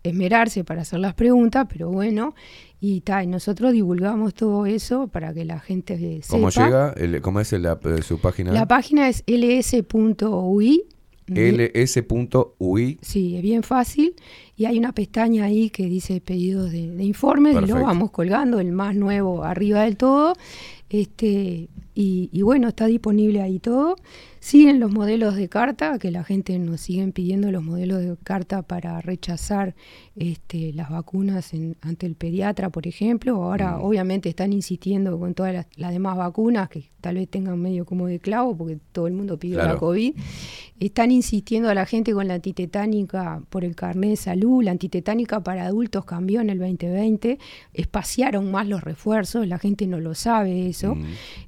esmerarse 0.02 0.64
para 0.64 0.82
hacer 0.82 1.00
las 1.00 1.14
preguntas, 1.14 1.66
pero 1.68 1.90
bueno, 1.90 2.34
y, 2.80 3.00
ta, 3.00 3.22
y 3.24 3.26
nosotros 3.26 3.72
divulgamos 3.72 4.34
todo 4.34 4.66
eso 4.66 5.08
para 5.08 5.32
que 5.32 5.44
la 5.44 5.58
gente 5.60 5.96
sepa. 6.22 6.26
¿Cómo 6.28 6.50
llega? 6.50 6.92
El- 6.96 7.20
¿Cómo 7.22 7.40
es 7.40 7.52
el- 7.52 7.64
eh, 7.66 8.02
su 8.02 8.18
página? 8.20 8.52
La 8.52 8.66
página 8.68 9.08
es 9.08 9.22
ls.ui. 9.26 10.82
ls.ui. 11.28 12.98
Sí, 13.02 13.36
es 13.36 13.42
bien 13.42 13.62
fácil. 13.62 14.14
Y 14.56 14.64
hay 14.66 14.78
una 14.78 14.92
pestaña 14.92 15.44
ahí 15.44 15.70
que 15.70 15.86
dice 15.86 16.20
pedidos 16.20 16.70
de, 16.72 16.90
de 16.90 17.04
informes 17.04 17.52
y 17.54 17.66
lo 17.66 17.74
vamos 17.82 18.10
colgando, 18.10 18.60
el 18.60 18.72
más 18.72 18.94
nuevo 18.94 19.42
arriba 19.44 19.82
del 19.82 19.96
todo. 19.96 20.34
Este, 20.88 21.68
y, 21.94 22.28
y 22.32 22.42
bueno, 22.42 22.68
está 22.68 22.86
disponible 22.86 23.42
ahí 23.42 23.58
todo. 23.58 23.96
Siguen 24.38 24.78
los 24.78 24.92
modelos 24.92 25.34
de 25.34 25.48
carta, 25.48 25.98
que 25.98 26.10
la 26.12 26.22
gente 26.22 26.56
nos 26.60 26.80
siguen 26.80 27.10
pidiendo 27.12 27.50
los 27.50 27.64
modelos 27.64 28.00
de 28.00 28.16
carta 28.22 28.62
para 28.62 29.00
rechazar 29.00 29.74
este, 30.18 30.72
las 30.72 30.88
vacunas 30.90 31.52
en- 31.52 31.76
ante 31.82 32.06
el 32.06 32.14
pediatra, 32.14 32.70
por 32.70 32.86
ejemplo. 32.86 33.42
Ahora, 33.42 33.78
obviamente, 33.80 34.28
están 34.30 34.52
insistiendo 34.52 35.18
con 35.18 35.34
todas 35.34 35.52
las, 35.52 35.66
las 35.76 35.92
demás 35.92 36.16
vacunas, 36.16 36.68
que 36.70 36.84
tal 37.00 37.16
vez 37.16 37.28
tengan 37.28 37.60
medio 37.60 37.84
como 37.84 38.06
de 38.06 38.18
clavo, 38.18 38.56
porque 38.56 38.78
todo 38.92 39.06
el 39.06 39.12
mundo 39.12 39.38
pidió 39.38 39.58
la. 39.58 39.76
COVID. 39.76 40.14
Están 40.80 41.10
insistiendo 41.10 41.68
a 41.70 41.74
la 41.74 41.86
gente 41.86 42.12
con 42.12 42.28
la 42.28 42.34
antitetánica 42.34 43.40
por 43.50 43.64
el 43.64 43.74
carnet 43.76 44.10
de 44.10 44.16
salud. 44.16 44.62
La 44.64 44.70
antitetánica 44.72 45.40
para 45.42 45.66
adultos 45.66 46.04
cambió 46.04 46.40
en 46.40 46.50
el 46.50 46.58
2020. 46.58 47.38
Espaciaron 47.72 48.50
más 48.50 48.66
los 48.66 48.82
refuerzos, 48.82 49.46
la 49.46 49.58
gente 49.58 49.86
no 49.86 50.00
lo 50.00 50.14
sabe 50.14 50.68
eso. 50.68 50.94
Mm. 50.96 51.04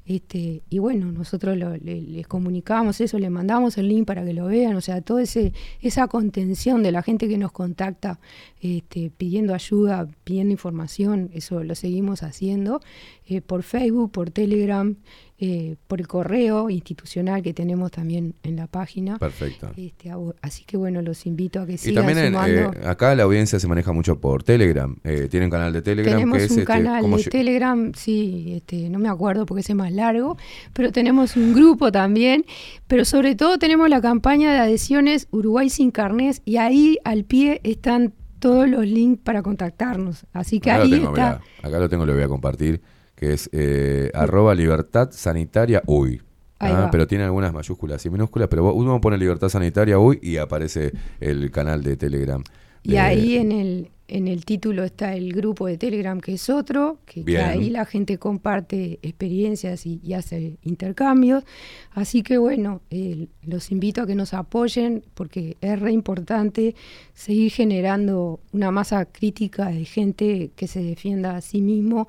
Este, 0.06 0.62
y 0.70 0.78
bueno, 0.78 1.10
nosotros 1.12 1.56
lo- 1.56 1.76
le- 1.76 2.00
les 2.02 2.26
comunicamos 2.26 3.00
eso, 3.00 3.18
le 3.18 3.28
mandamos 3.30 3.76
el 3.78 3.88
link 3.88 4.06
para 4.06 4.24
que 4.24 4.32
lo 4.32 4.46
vean. 4.46 4.76
O 4.76 4.80
sea, 4.80 5.00
toda 5.00 5.22
esa 5.22 6.06
contención 6.08 6.82
de 6.82 6.92
la 6.92 7.02
gente 7.02 7.28
que 7.28 7.36
nos 7.38 7.52
contacta 7.52 8.18
este, 8.60 9.10
pidiendo 9.16 9.54
ayuda, 9.54 10.08
pidiendo 10.24 10.52
información, 10.52 11.30
eso 11.32 11.62
lo 11.62 11.74
seguimos 11.74 12.22
haciendo 12.22 12.80
eh, 13.26 13.40
por 13.40 13.62
Facebook, 13.62 14.10
por 14.10 14.30
Telegram, 14.30 14.96
eh, 15.40 15.76
por 15.86 16.00
el 16.00 16.08
correo 16.08 16.68
institucional 16.68 17.42
que 17.42 17.54
tenemos 17.54 17.92
también 17.92 18.34
en 18.42 18.56
la 18.56 18.66
página. 18.66 19.18
Perfecto. 19.18 19.70
Este, 19.76 20.10
así 20.42 20.64
que 20.64 20.76
bueno, 20.76 21.00
los 21.00 21.26
invito 21.26 21.60
a 21.60 21.66
que 21.66 21.74
Y 21.74 21.78
sigan 21.78 22.06
también 22.06 22.18
en, 22.18 22.32
sumando. 22.32 22.72
eh, 22.72 22.88
acá 22.88 23.14
la 23.14 23.22
audiencia 23.22 23.60
se 23.60 23.68
maneja 23.68 23.92
mucho 23.92 24.18
por 24.18 24.42
Telegram. 24.42 24.96
Eh, 25.04 25.28
tiene 25.30 25.46
un 25.46 25.50
canal 25.52 25.72
de 25.72 25.80
Telegram 25.80 26.16
Tenemos 26.16 26.38
que 26.38 26.44
es 26.44 26.50
un 26.50 26.58
este, 26.58 26.66
canal 26.66 27.02
¿cómo 27.02 27.18
de 27.18 27.24
Telegram, 27.24 27.92
sí, 27.94 28.54
este, 28.56 28.90
no 28.90 28.98
me 28.98 29.08
acuerdo 29.08 29.46
porque 29.46 29.60
es 29.60 29.72
más 29.76 29.92
largo, 29.92 30.36
pero 30.72 30.90
tenemos 30.90 31.36
un 31.36 31.54
grupo 31.54 31.92
también, 31.92 32.44
pero 32.88 33.04
sobre 33.04 33.36
todo 33.36 33.58
tenemos 33.58 33.88
la 33.88 34.00
campaña 34.00 34.50
de 34.52 34.58
adhesiones 34.58 35.28
Uruguay 35.30 35.70
sin 35.70 35.92
carnés 35.92 36.42
y 36.46 36.56
ahí 36.56 36.98
al 37.04 37.22
pie 37.22 37.60
están 37.62 38.12
todos 38.38 38.68
los 38.68 38.86
links 38.86 39.20
para 39.22 39.42
contactarnos. 39.42 40.26
Así 40.32 40.60
que 40.60 40.70
Acá 40.70 40.82
ahí 40.82 40.90
lo 40.90 40.96
tengo, 40.96 41.08
está. 41.10 41.40
mirá, 41.40 41.68
acá 41.68 41.78
lo 41.78 41.88
tengo, 41.88 42.06
lo 42.06 42.14
voy 42.14 42.22
a 42.22 42.28
compartir, 42.28 42.80
que 43.14 43.32
es 43.32 43.48
eh, 43.52 44.10
arroba 44.14 44.54
libertad 44.54 45.10
sanitaria 45.12 45.82
uy. 45.86 46.22
Ah, 46.60 46.88
pero 46.90 47.06
tiene 47.06 47.22
algunas 47.24 47.52
mayúsculas 47.52 48.04
y 48.04 48.10
minúsculas, 48.10 48.48
pero 48.48 48.72
uno 48.74 49.00
pone 49.00 49.16
libertad 49.16 49.48
sanitaria 49.48 49.98
uy 49.98 50.18
y 50.20 50.38
aparece 50.38 50.92
el 51.20 51.50
canal 51.52 51.84
de 51.84 51.96
Telegram. 51.96 52.42
Y 52.82 52.96
ahí 52.96 53.36
en 53.36 53.52
el, 53.52 53.90
en 54.08 54.26
el 54.26 54.44
título 54.44 54.84
está 54.84 55.14
el 55.14 55.32
grupo 55.32 55.66
de 55.66 55.76
Telegram, 55.76 56.20
que 56.20 56.34
es 56.34 56.48
otro, 56.48 56.98
que, 57.04 57.36
ahí 57.38 57.70
la 57.70 57.84
gente 57.84 58.18
comparte 58.18 58.98
experiencias 59.02 59.84
y, 59.84 60.00
y 60.02 60.14
hace 60.14 60.56
intercambios. 60.62 61.44
Así 61.92 62.22
que 62.22 62.38
bueno, 62.38 62.80
eh, 62.90 63.28
los 63.42 63.70
invito 63.70 64.02
a 64.02 64.06
que 64.06 64.14
nos 64.14 64.32
apoyen 64.32 65.04
porque 65.14 65.56
es 65.60 65.78
re 65.78 65.92
importante 65.92 66.74
seguir 67.14 67.52
generando 67.52 68.40
una 68.52 68.70
masa 68.70 69.04
crítica 69.04 69.66
de 69.66 69.84
gente 69.84 70.50
que 70.56 70.66
se 70.66 70.82
defienda 70.82 71.36
a 71.36 71.40
sí 71.42 71.60
mismo, 71.60 72.08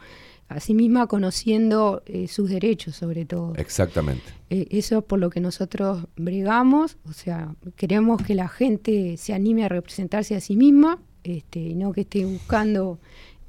a 0.49 0.59
sí 0.59 0.73
misma 0.73 1.07
conociendo 1.07 2.01
eh, 2.05 2.27
sus 2.27 2.49
derechos 2.49 2.95
sobre 2.95 3.25
todo. 3.25 3.53
Exactamente. 3.55 4.23
Eh, 4.49 4.67
eso 4.71 4.97
es 4.99 5.03
por 5.03 5.19
lo 5.19 5.29
que 5.29 5.39
nosotros 5.39 6.05
bregamos, 6.17 6.97
o 7.07 7.13
sea, 7.13 7.55
queremos 7.75 8.21
que 8.21 8.35
la 8.35 8.47
gente 8.49 9.15
se 9.17 9.33
anime 9.33 9.63
a 9.63 9.69
representarse 9.69 10.35
a 10.35 10.41
sí 10.41 10.55
misma, 10.55 10.99
este, 11.23 11.59
y 11.59 11.75
no 11.75 11.91
que 11.93 12.01
esté 12.01 12.25
buscando 12.25 12.99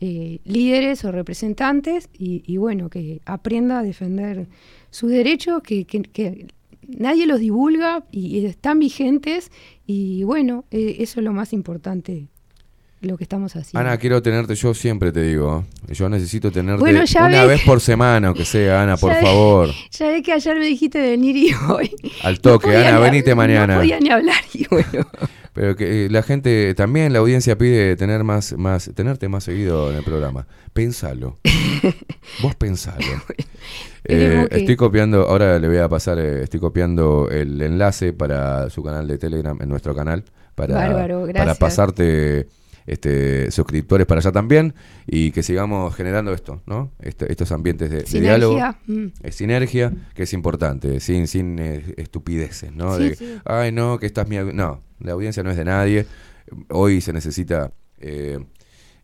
eh, 0.03 0.39
líderes 0.45 1.05
o 1.05 1.13
representantes, 1.13 2.09
y, 2.19 2.43
y 2.47 2.57
bueno, 2.59 2.89
que 2.91 3.21
aprenda 3.25 3.79
a 3.81 3.83
defender 3.83 4.47
sus 4.91 5.11
derechos, 5.11 5.63
que, 5.63 5.85
que- 5.85 6.03
que 6.03 6.47
nadie 6.87 7.27
los 7.27 7.39
divulga 7.41 8.05
y, 8.11 8.39
y 8.39 8.45
están 8.47 8.79
vigentes, 8.79 9.51
y 9.87 10.23
bueno, 10.25 10.65
eh, 10.71 10.97
eso 11.01 11.21
es 11.21 11.25
lo 11.25 11.33
más 11.33 11.53
importante, 11.53 12.29
lo 13.01 13.17
que 13.17 13.25
estamos 13.25 13.57
haciendo. 13.57 13.79
Ana, 13.81 13.97
quiero 13.99 14.21
tenerte, 14.23 14.55
yo 14.55 14.75
siempre 14.75 15.11
te 15.13 15.23
digo, 15.23 15.65
yo 15.89 16.09
necesito 16.09 16.51
tenerte 16.53 16.81
Bueno, 16.81 17.05
ya 17.05 17.27
una 17.27 17.45
vez 17.47 17.63
por 17.63 17.81
semana, 17.81 18.29
aunque 18.29 18.45
sea, 18.45 18.83
Ana, 18.83 18.97
por 18.99 19.11
Ya 19.13 19.19
ve- 19.21 19.23
favor. 19.27 19.71
Ya 19.91 20.09
ves 20.09 20.23
que 20.23 20.33
ayer 20.33 20.57
me 20.59 20.67
dijiste 20.67 20.99
de 20.99 21.11
venir 21.11 21.37
y 21.37 21.51
hoy. 21.69 21.91
Al 22.23 22.41
toque, 22.43 22.77
Ana, 22.77 22.99
venite 22.99 23.35
mañana. 23.35 23.75
No 23.75 23.81
podía 23.81 23.99
ni 24.01 24.11
hablar 24.11 24.43
y 24.53 24.67
bueno. 24.69 25.07
Pero 25.53 25.75
que 25.75 26.07
eh, 26.07 26.11
la 26.11 26.23
gente, 26.23 26.75
también 26.77 27.13
la 27.13 27.19
audiencia 27.19 27.59
pide 27.59 27.97
tener 27.97 28.23
más, 28.23 28.53
más, 28.57 28.89
tenerte 28.95 29.29
más 29.29 29.43
seguido 29.45 29.91
en 29.91 29.97
el 29.97 30.05
programa. 30.05 30.47
Pensalo. 30.73 31.39
Vos 32.41 32.55
pensalo. 32.55 33.05
Eh, 34.05 34.47
que- 34.49 34.59
Estoy 34.59 34.77
copiando, 34.77 35.23
ahora 35.29 35.59
le 35.59 35.67
voy 35.69 35.79
a 35.79 35.89
pasar, 35.89 36.19
eh, 36.21 36.43
estoy 36.45 36.61
copiando 36.61 37.29
el 37.31 37.61
enlace 37.61 38.13
para 38.13 38.71
su 38.71 38.83
canal 38.85 39.09
de 39.09 39.19
Telegram, 39.19 39.59
en 39.61 39.69
nuestro 39.69 39.95
canal, 39.95 40.25
para, 40.55 40.75
Bárbaro, 40.75 41.27
para 41.35 41.55
pasarte 41.57 42.47
este, 42.91 43.51
suscriptores 43.51 44.07
para 44.07 44.21
allá 44.21 44.33
también 44.33 44.75
y 45.07 45.31
que 45.31 45.43
sigamos 45.43 45.95
generando 45.95 46.33
esto, 46.33 46.61
¿no? 46.67 46.91
Este- 47.01 47.31
estos 47.31 47.53
ambientes 47.53 47.91
de, 47.91 48.21
diálogo. 48.21 48.59
mm. 48.87 49.07
Eh, 49.23 49.33
sinergia, 49.33 49.93
que 50.15 50.25
es 50.25 50.33
importante, 50.33 51.01
sin, 51.01 51.27
sin 51.27 51.59
eh, 51.59 51.95
estupideces, 51.97 52.73
¿no? 52.73 52.97
Sí, 52.97 53.11
de, 53.11 53.15
sí. 53.17 53.35
ay, 53.45 53.71
no, 53.73 53.99
que 53.99 54.07
estás 54.07 54.29
mi... 54.29 54.37
au-". 54.37 54.53
No, 54.53 54.83
la 54.99 55.13
audiencia 55.13 55.43
no 55.43 55.51
es 55.51 55.57
de 55.57 55.65
nadie. 55.65 56.07
Hoy 56.69 57.01
se 57.01 57.13
necesita 57.13 57.73
eh, 57.99 58.39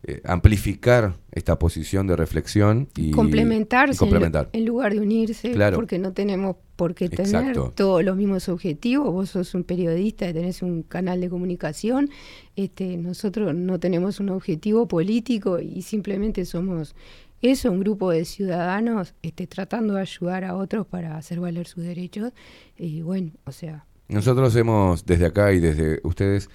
eh, 0.03 0.21
amplificar 0.25 1.15
esta 1.31 1.57
posición 1.57 2.07
de 2.07 2.15
reflexión 2.15 2.89
y 2.97 3.11
complementarse 3.11 3.93
y 3.93 3.95
en 3.95 3.97
complementar. 3.99 4.45
lu- 4.45 4.59
En, 4.59 4.65
lugar 4.65 4.93
de 4.93 4.99
unirse, 4.99 5.51
Claro. 5.51 5.75
porque 5.77 5.97
no 5.97 6.11
tenemos 6.13 6.57
por 6.77 6.95
qué 6.95 7.09
tener 7.09 7.49
Exacto. 7.49 7.73
todos 7.75 8.03
los 8.03 8.15
mismos 8.15 8.47
objetivos. 8.47 9.11
Vos 9.11 9.31
sos 9.31 9.53
un 9.53 9.65
periodista 9.65 10.29
y 10.29 10.33
tenés 10.33 10.61
un 10.61 10.83
canal 10.83 11.19
de 11.19 11.29
comunicación. 11.29 12.09
Este, 12.55 12.95
nosotros 12.95 13.53
no 13.53 13.79
tenemos 13.79 14.21
un 14.21 14.29
objetivo 14.29 14.87
político 14.87 15.59
y 15.59 15.81
simplemente 15.81 16.45
somos 16.45 16.95
eso, 17.41 17.71
un 17.71 17.81
grupo 17.81 18.11
de 18.11 18.25
ciudadanos 18.25 19.13
este, 19.21 19.47
tratando 19.47 19.95
de 19.95 20.01
ayudar 20.01 20.43
a 20.43 20.55
otros 20.55 20.87
para 20.87 21.17
hacer 21.17 21.39
valer 21.39 21.67
sus 21.67 21.83
derechos. 21.83 22.31
Y 22.77 23.01
bueno, 23.01 23.31
o 23.45 23.51
sea, 23.51 23.85
Nosotros 24.07 24.55
hemos, 24.55 25.05
desde 25.05 25.25
acá 25.25 25.51
y 25.51 25.59
desde 25.59 25.99
ustedes, 26.03 26.49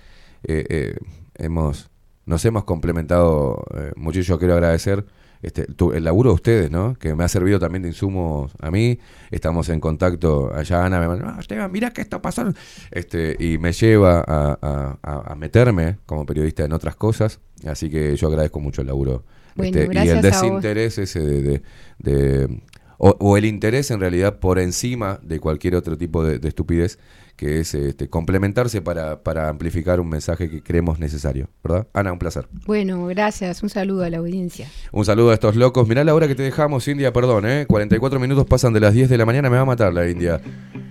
eh, 0.45 0.65
eh, 0.69 0.97
hemos, 1.35 1.91
nos 2.27 2.45
hemos 2.45 2.65
complementado 2.65 3.65
eh, 3.77 3.93
mucho 3.97 4.21
yo 4.21 4.39
quiero 4.39 4.55
agradecer 4.55 5.05
este, 5.43 5.65
tu- 5.67 5.93
el 5.93 6.05
laburo 6.05 6.31
de 6.31 6.35
ustedes, 6.35 6.71
¿no? 6.71 6.95
Que 6.95 7.15
me 7.15 7.25
ha 7.25 7.29
servido 7.29 7.59
también 7.59 7.83
de 7.83 7.89
insumos 7.89 8.53
a 8.61 8.71
mí. 8.71 8.99
Estamos 9.31 9.69
en 9.69 9.81
contacto, 9.81 10.53
allá 10.55 10.85
Ana 10.87 11.01
me 11.01 11.09
manda, 11.09 11.35
"Ah, 11.37 11.41
Esteban, 11.41 11.71
mira 11.73 11.91
que 11.93 12.01
esto 12.01 12.23
pasó. 12.23 12.53
Este, 12.91 13.37
y 13.39 13.59
me 13.59 13.73
lleva 13.73 14.25
a, 14.27 14.99
a- 15.03 15.35
meterme 15.35 15.99
como 16.07 16.25
periodista 16.25 16.65
en 16.65 16.73
otras 16.73 16.95
cosas. 16.97 17.41
Así 17.67 17.91
que 17.91 18.17
yo 18.17 18.29
agradezco 18.29 18.61
mucho 18.61 18.81
el 18.83 18.87
laburo. 18.87 19.25
Bueno, 19.55 19.79
Este, 19.79 19.85
y 20.05 20.09
el 20.09 20.17
desinterés 20.23 20.99
ese 20.99 21.21
de, 21.21 21.43
de- 21.43 21.63
de- 21.99 22.63
o, 22.99 23.17
o 23.19 23.37
el 23.37 23.45
interés 23.45 23.91
en 23.91 23.99
realidad 24.01 24.39
por 24.39 24.59
encima 24.61 25.19
de 25.23 25.41
cualquier 25.41 25.75
otro 25.75 25.99
tipo 25.99 26.25
de, 26.25 26.39
de 26.39 26.49
estupidez 26.49 26.99
que 27.37 27.61
es 27.61 27.75
este, 27.75 28.09
complementarse 28.09 28.81
para, 28.83 29.23
para 29.23 29.49
amplificar 29.49 29.99
un 30.01 30.09
mensaje 30.09 30.49
que 30.49 30.63
creemos 30.63 30.99
necesario, 30.99 31.49
¿verdad? 31.65 31.87
Ana, 31.93 32.13
un 32.13 32.19
placer. 32.19 32.47
bueno, 32.67 33.07
gracias, 33.07 33.63
un 33.63 33.69
saludo 33.69 34.05
a 34.05 34.11
la 34.11 34.19
audiencia. 34.19 34.69
Un 34.93 35.05
saludo 35.05 35.31
a 35.31 35.35
estos 35.35 35.57
locos. 35.57 35.89
Mirá 35.89 36.05
la 36.05 36.15
hora 36.15 36.29
que 36.29 36.35
te 36.35 36.43
dejamos, 36.43 36.87
India, 36.89 37.13
perdón, 37.13 37.47
¿eh? 37.47 37.67
44 37.67 38.21
minutos 38.21 38.47
pasan 38.47 38.73
de 38.73 38.81
las 38.81 38.95
10 38.95 39.09
de 39.09 39.19
la 39.19 39.27
mañana, 39.27 39.51
me 39.51 39.57
va 39.57 39.63
a 39.63 39.67
matar 39.67 39.93
la 39.93 40.09
India. 40.09 40.41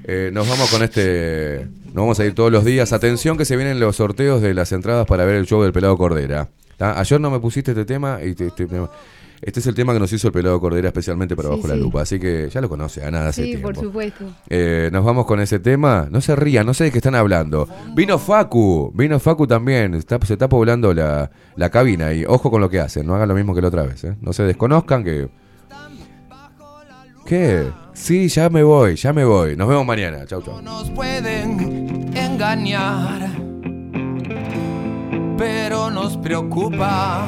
Eh, 0.03 0.29
nos 0.33 0.47
vamos 0.49 0.69
con 0.69 0.83
este... 0.83 1.67
Nos 1.87 1.95
vamos 1.95 2.19
a 2.19 2.25
ir 2.25 2.33
todos 2.33 2.51
los 2.51 2.63
días. 2.65 2.93
Atención 2.93 3.37
que 3.37 3.43
se 3.45 3.55
vienen 3.57 3.79
los 3.79 3.97
sorteos 3.97 4.41
de 4.41 4.53
las 4.53 4.71
entradas 4.71 5.05
para 5.05 5.25
ver 5.25 5.35
el 5.35 5.45
show 5.45 5.61
del 5.61 5.73
Pelado 5.73 5.97
Cordera. 5.97 6.49
Ayer 6.79 7.19
no 7.21 7.29
me 7.29 7.39
pusiste 7.39 7.71
este 7.71 7.85
tema 7.85 8.19
y 8.23 8.33
te- 8.33 8.49
te- 8.51 8.65
me- 8.65 8.87
este 9.41 9.59
es 9.59 9.67
el 9.67 9.73
tema 9.75 9.93
que 9.93 9.99
nos 9.99 10.13
hizo 10.13 10.27
el 10.27 10.33
Pelado 10.33 10.59
Cordera 10.59 10.87
especialmente 10.89 11.35
para 11.35 11.49
Sí, 11.49 11.55
Bajo 11.55 11.67
la. 11.67 11.75
Lupa. 11.75 12.01
Así 12.01 12.19
que 12.19 12.49
ya 12.49 12.61
lo 12.61 12.69
conoce, 12.69 13.03
Ana, 13.03 13.23
de 13.23 13.29
hace 13.29 13.43
Sí, 13.43 13.57
por 13.57 13.73
tiempo. 13.73 13.81
supuesto. 13.89 14.25
Eh, 14.49 14.89
nos 14.93 15.03
vamos 15.03 15.25
con 15.25 15.39
ese 15.39 15.59
tema. 15.59 16.07
No 16.11 16.21
se 16.21 16.35
rían, 16.35 16.65
no 16.65 16.73
sé 16.73 16.85
de 16.85 16.91
qué 16.91 16.99
están 16.99 17.15
hablando. 17.15 17.67
Vino 17.95 18.19
Facu, 18.19 18.91
vino 18.95 19.19
Facu 19.19 19.47
también. 19.47 19.95
Está- 19.95 20.19
se 20.25 20.33
está 20.33 20.47
poblando 20.47 20.93
la, 20.93 21.31
la 21.55 21.69
cabina 21.69 22.13
y 22.13 22.23
ojo 22.25 22.51
con 22.51 22.61
lo 22.61 22.69
que 22.69 22.79
hacen. 22.79 23.05
No 23.07 23.15
hagan 23.15 23.29
lo 23.29 23.35
mismo 23.35 23.55
que 23.55 23.61
la 23.61 23.67
otra 23.69 23.83
vez. 23.83 24.03
¿eh? 24.03 24.15
No 24.21 24.31
se 24.33 24.43
desconozcan 24.43 25.03
que. 25.03 25.29
¿Qué? 27.25 27.67
Sí, 27.93 28.27
ya 28.29 28.49
me 28.49 28.63
voy, 28.63 28.95
ya 28.95 29.13
me 29.13 29.23
voy. 29.23 29.55
Nos 29.55 29.67
vemos 29.67 29.85
mañana. 29.85 30.25
Chau, 30.25 30.41
chau. 30.41 30.61
nos 30.61 30.89
pueden 30.91 32.11
engañar, 32.15 33.29
pero 35.37 35.89
nos 35.91 36.17
preocupa. 36.17 37.27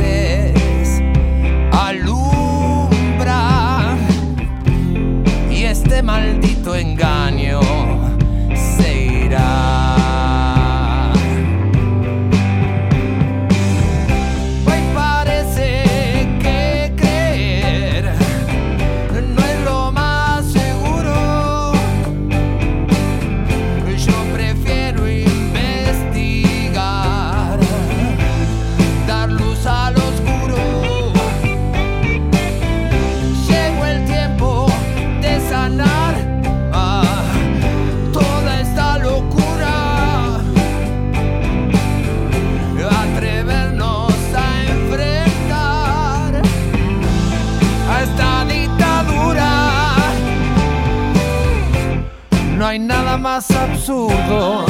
más 53.21 53.51
absurdo 53.51 54.65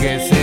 que 0.00 0.18
se 0.20 0.37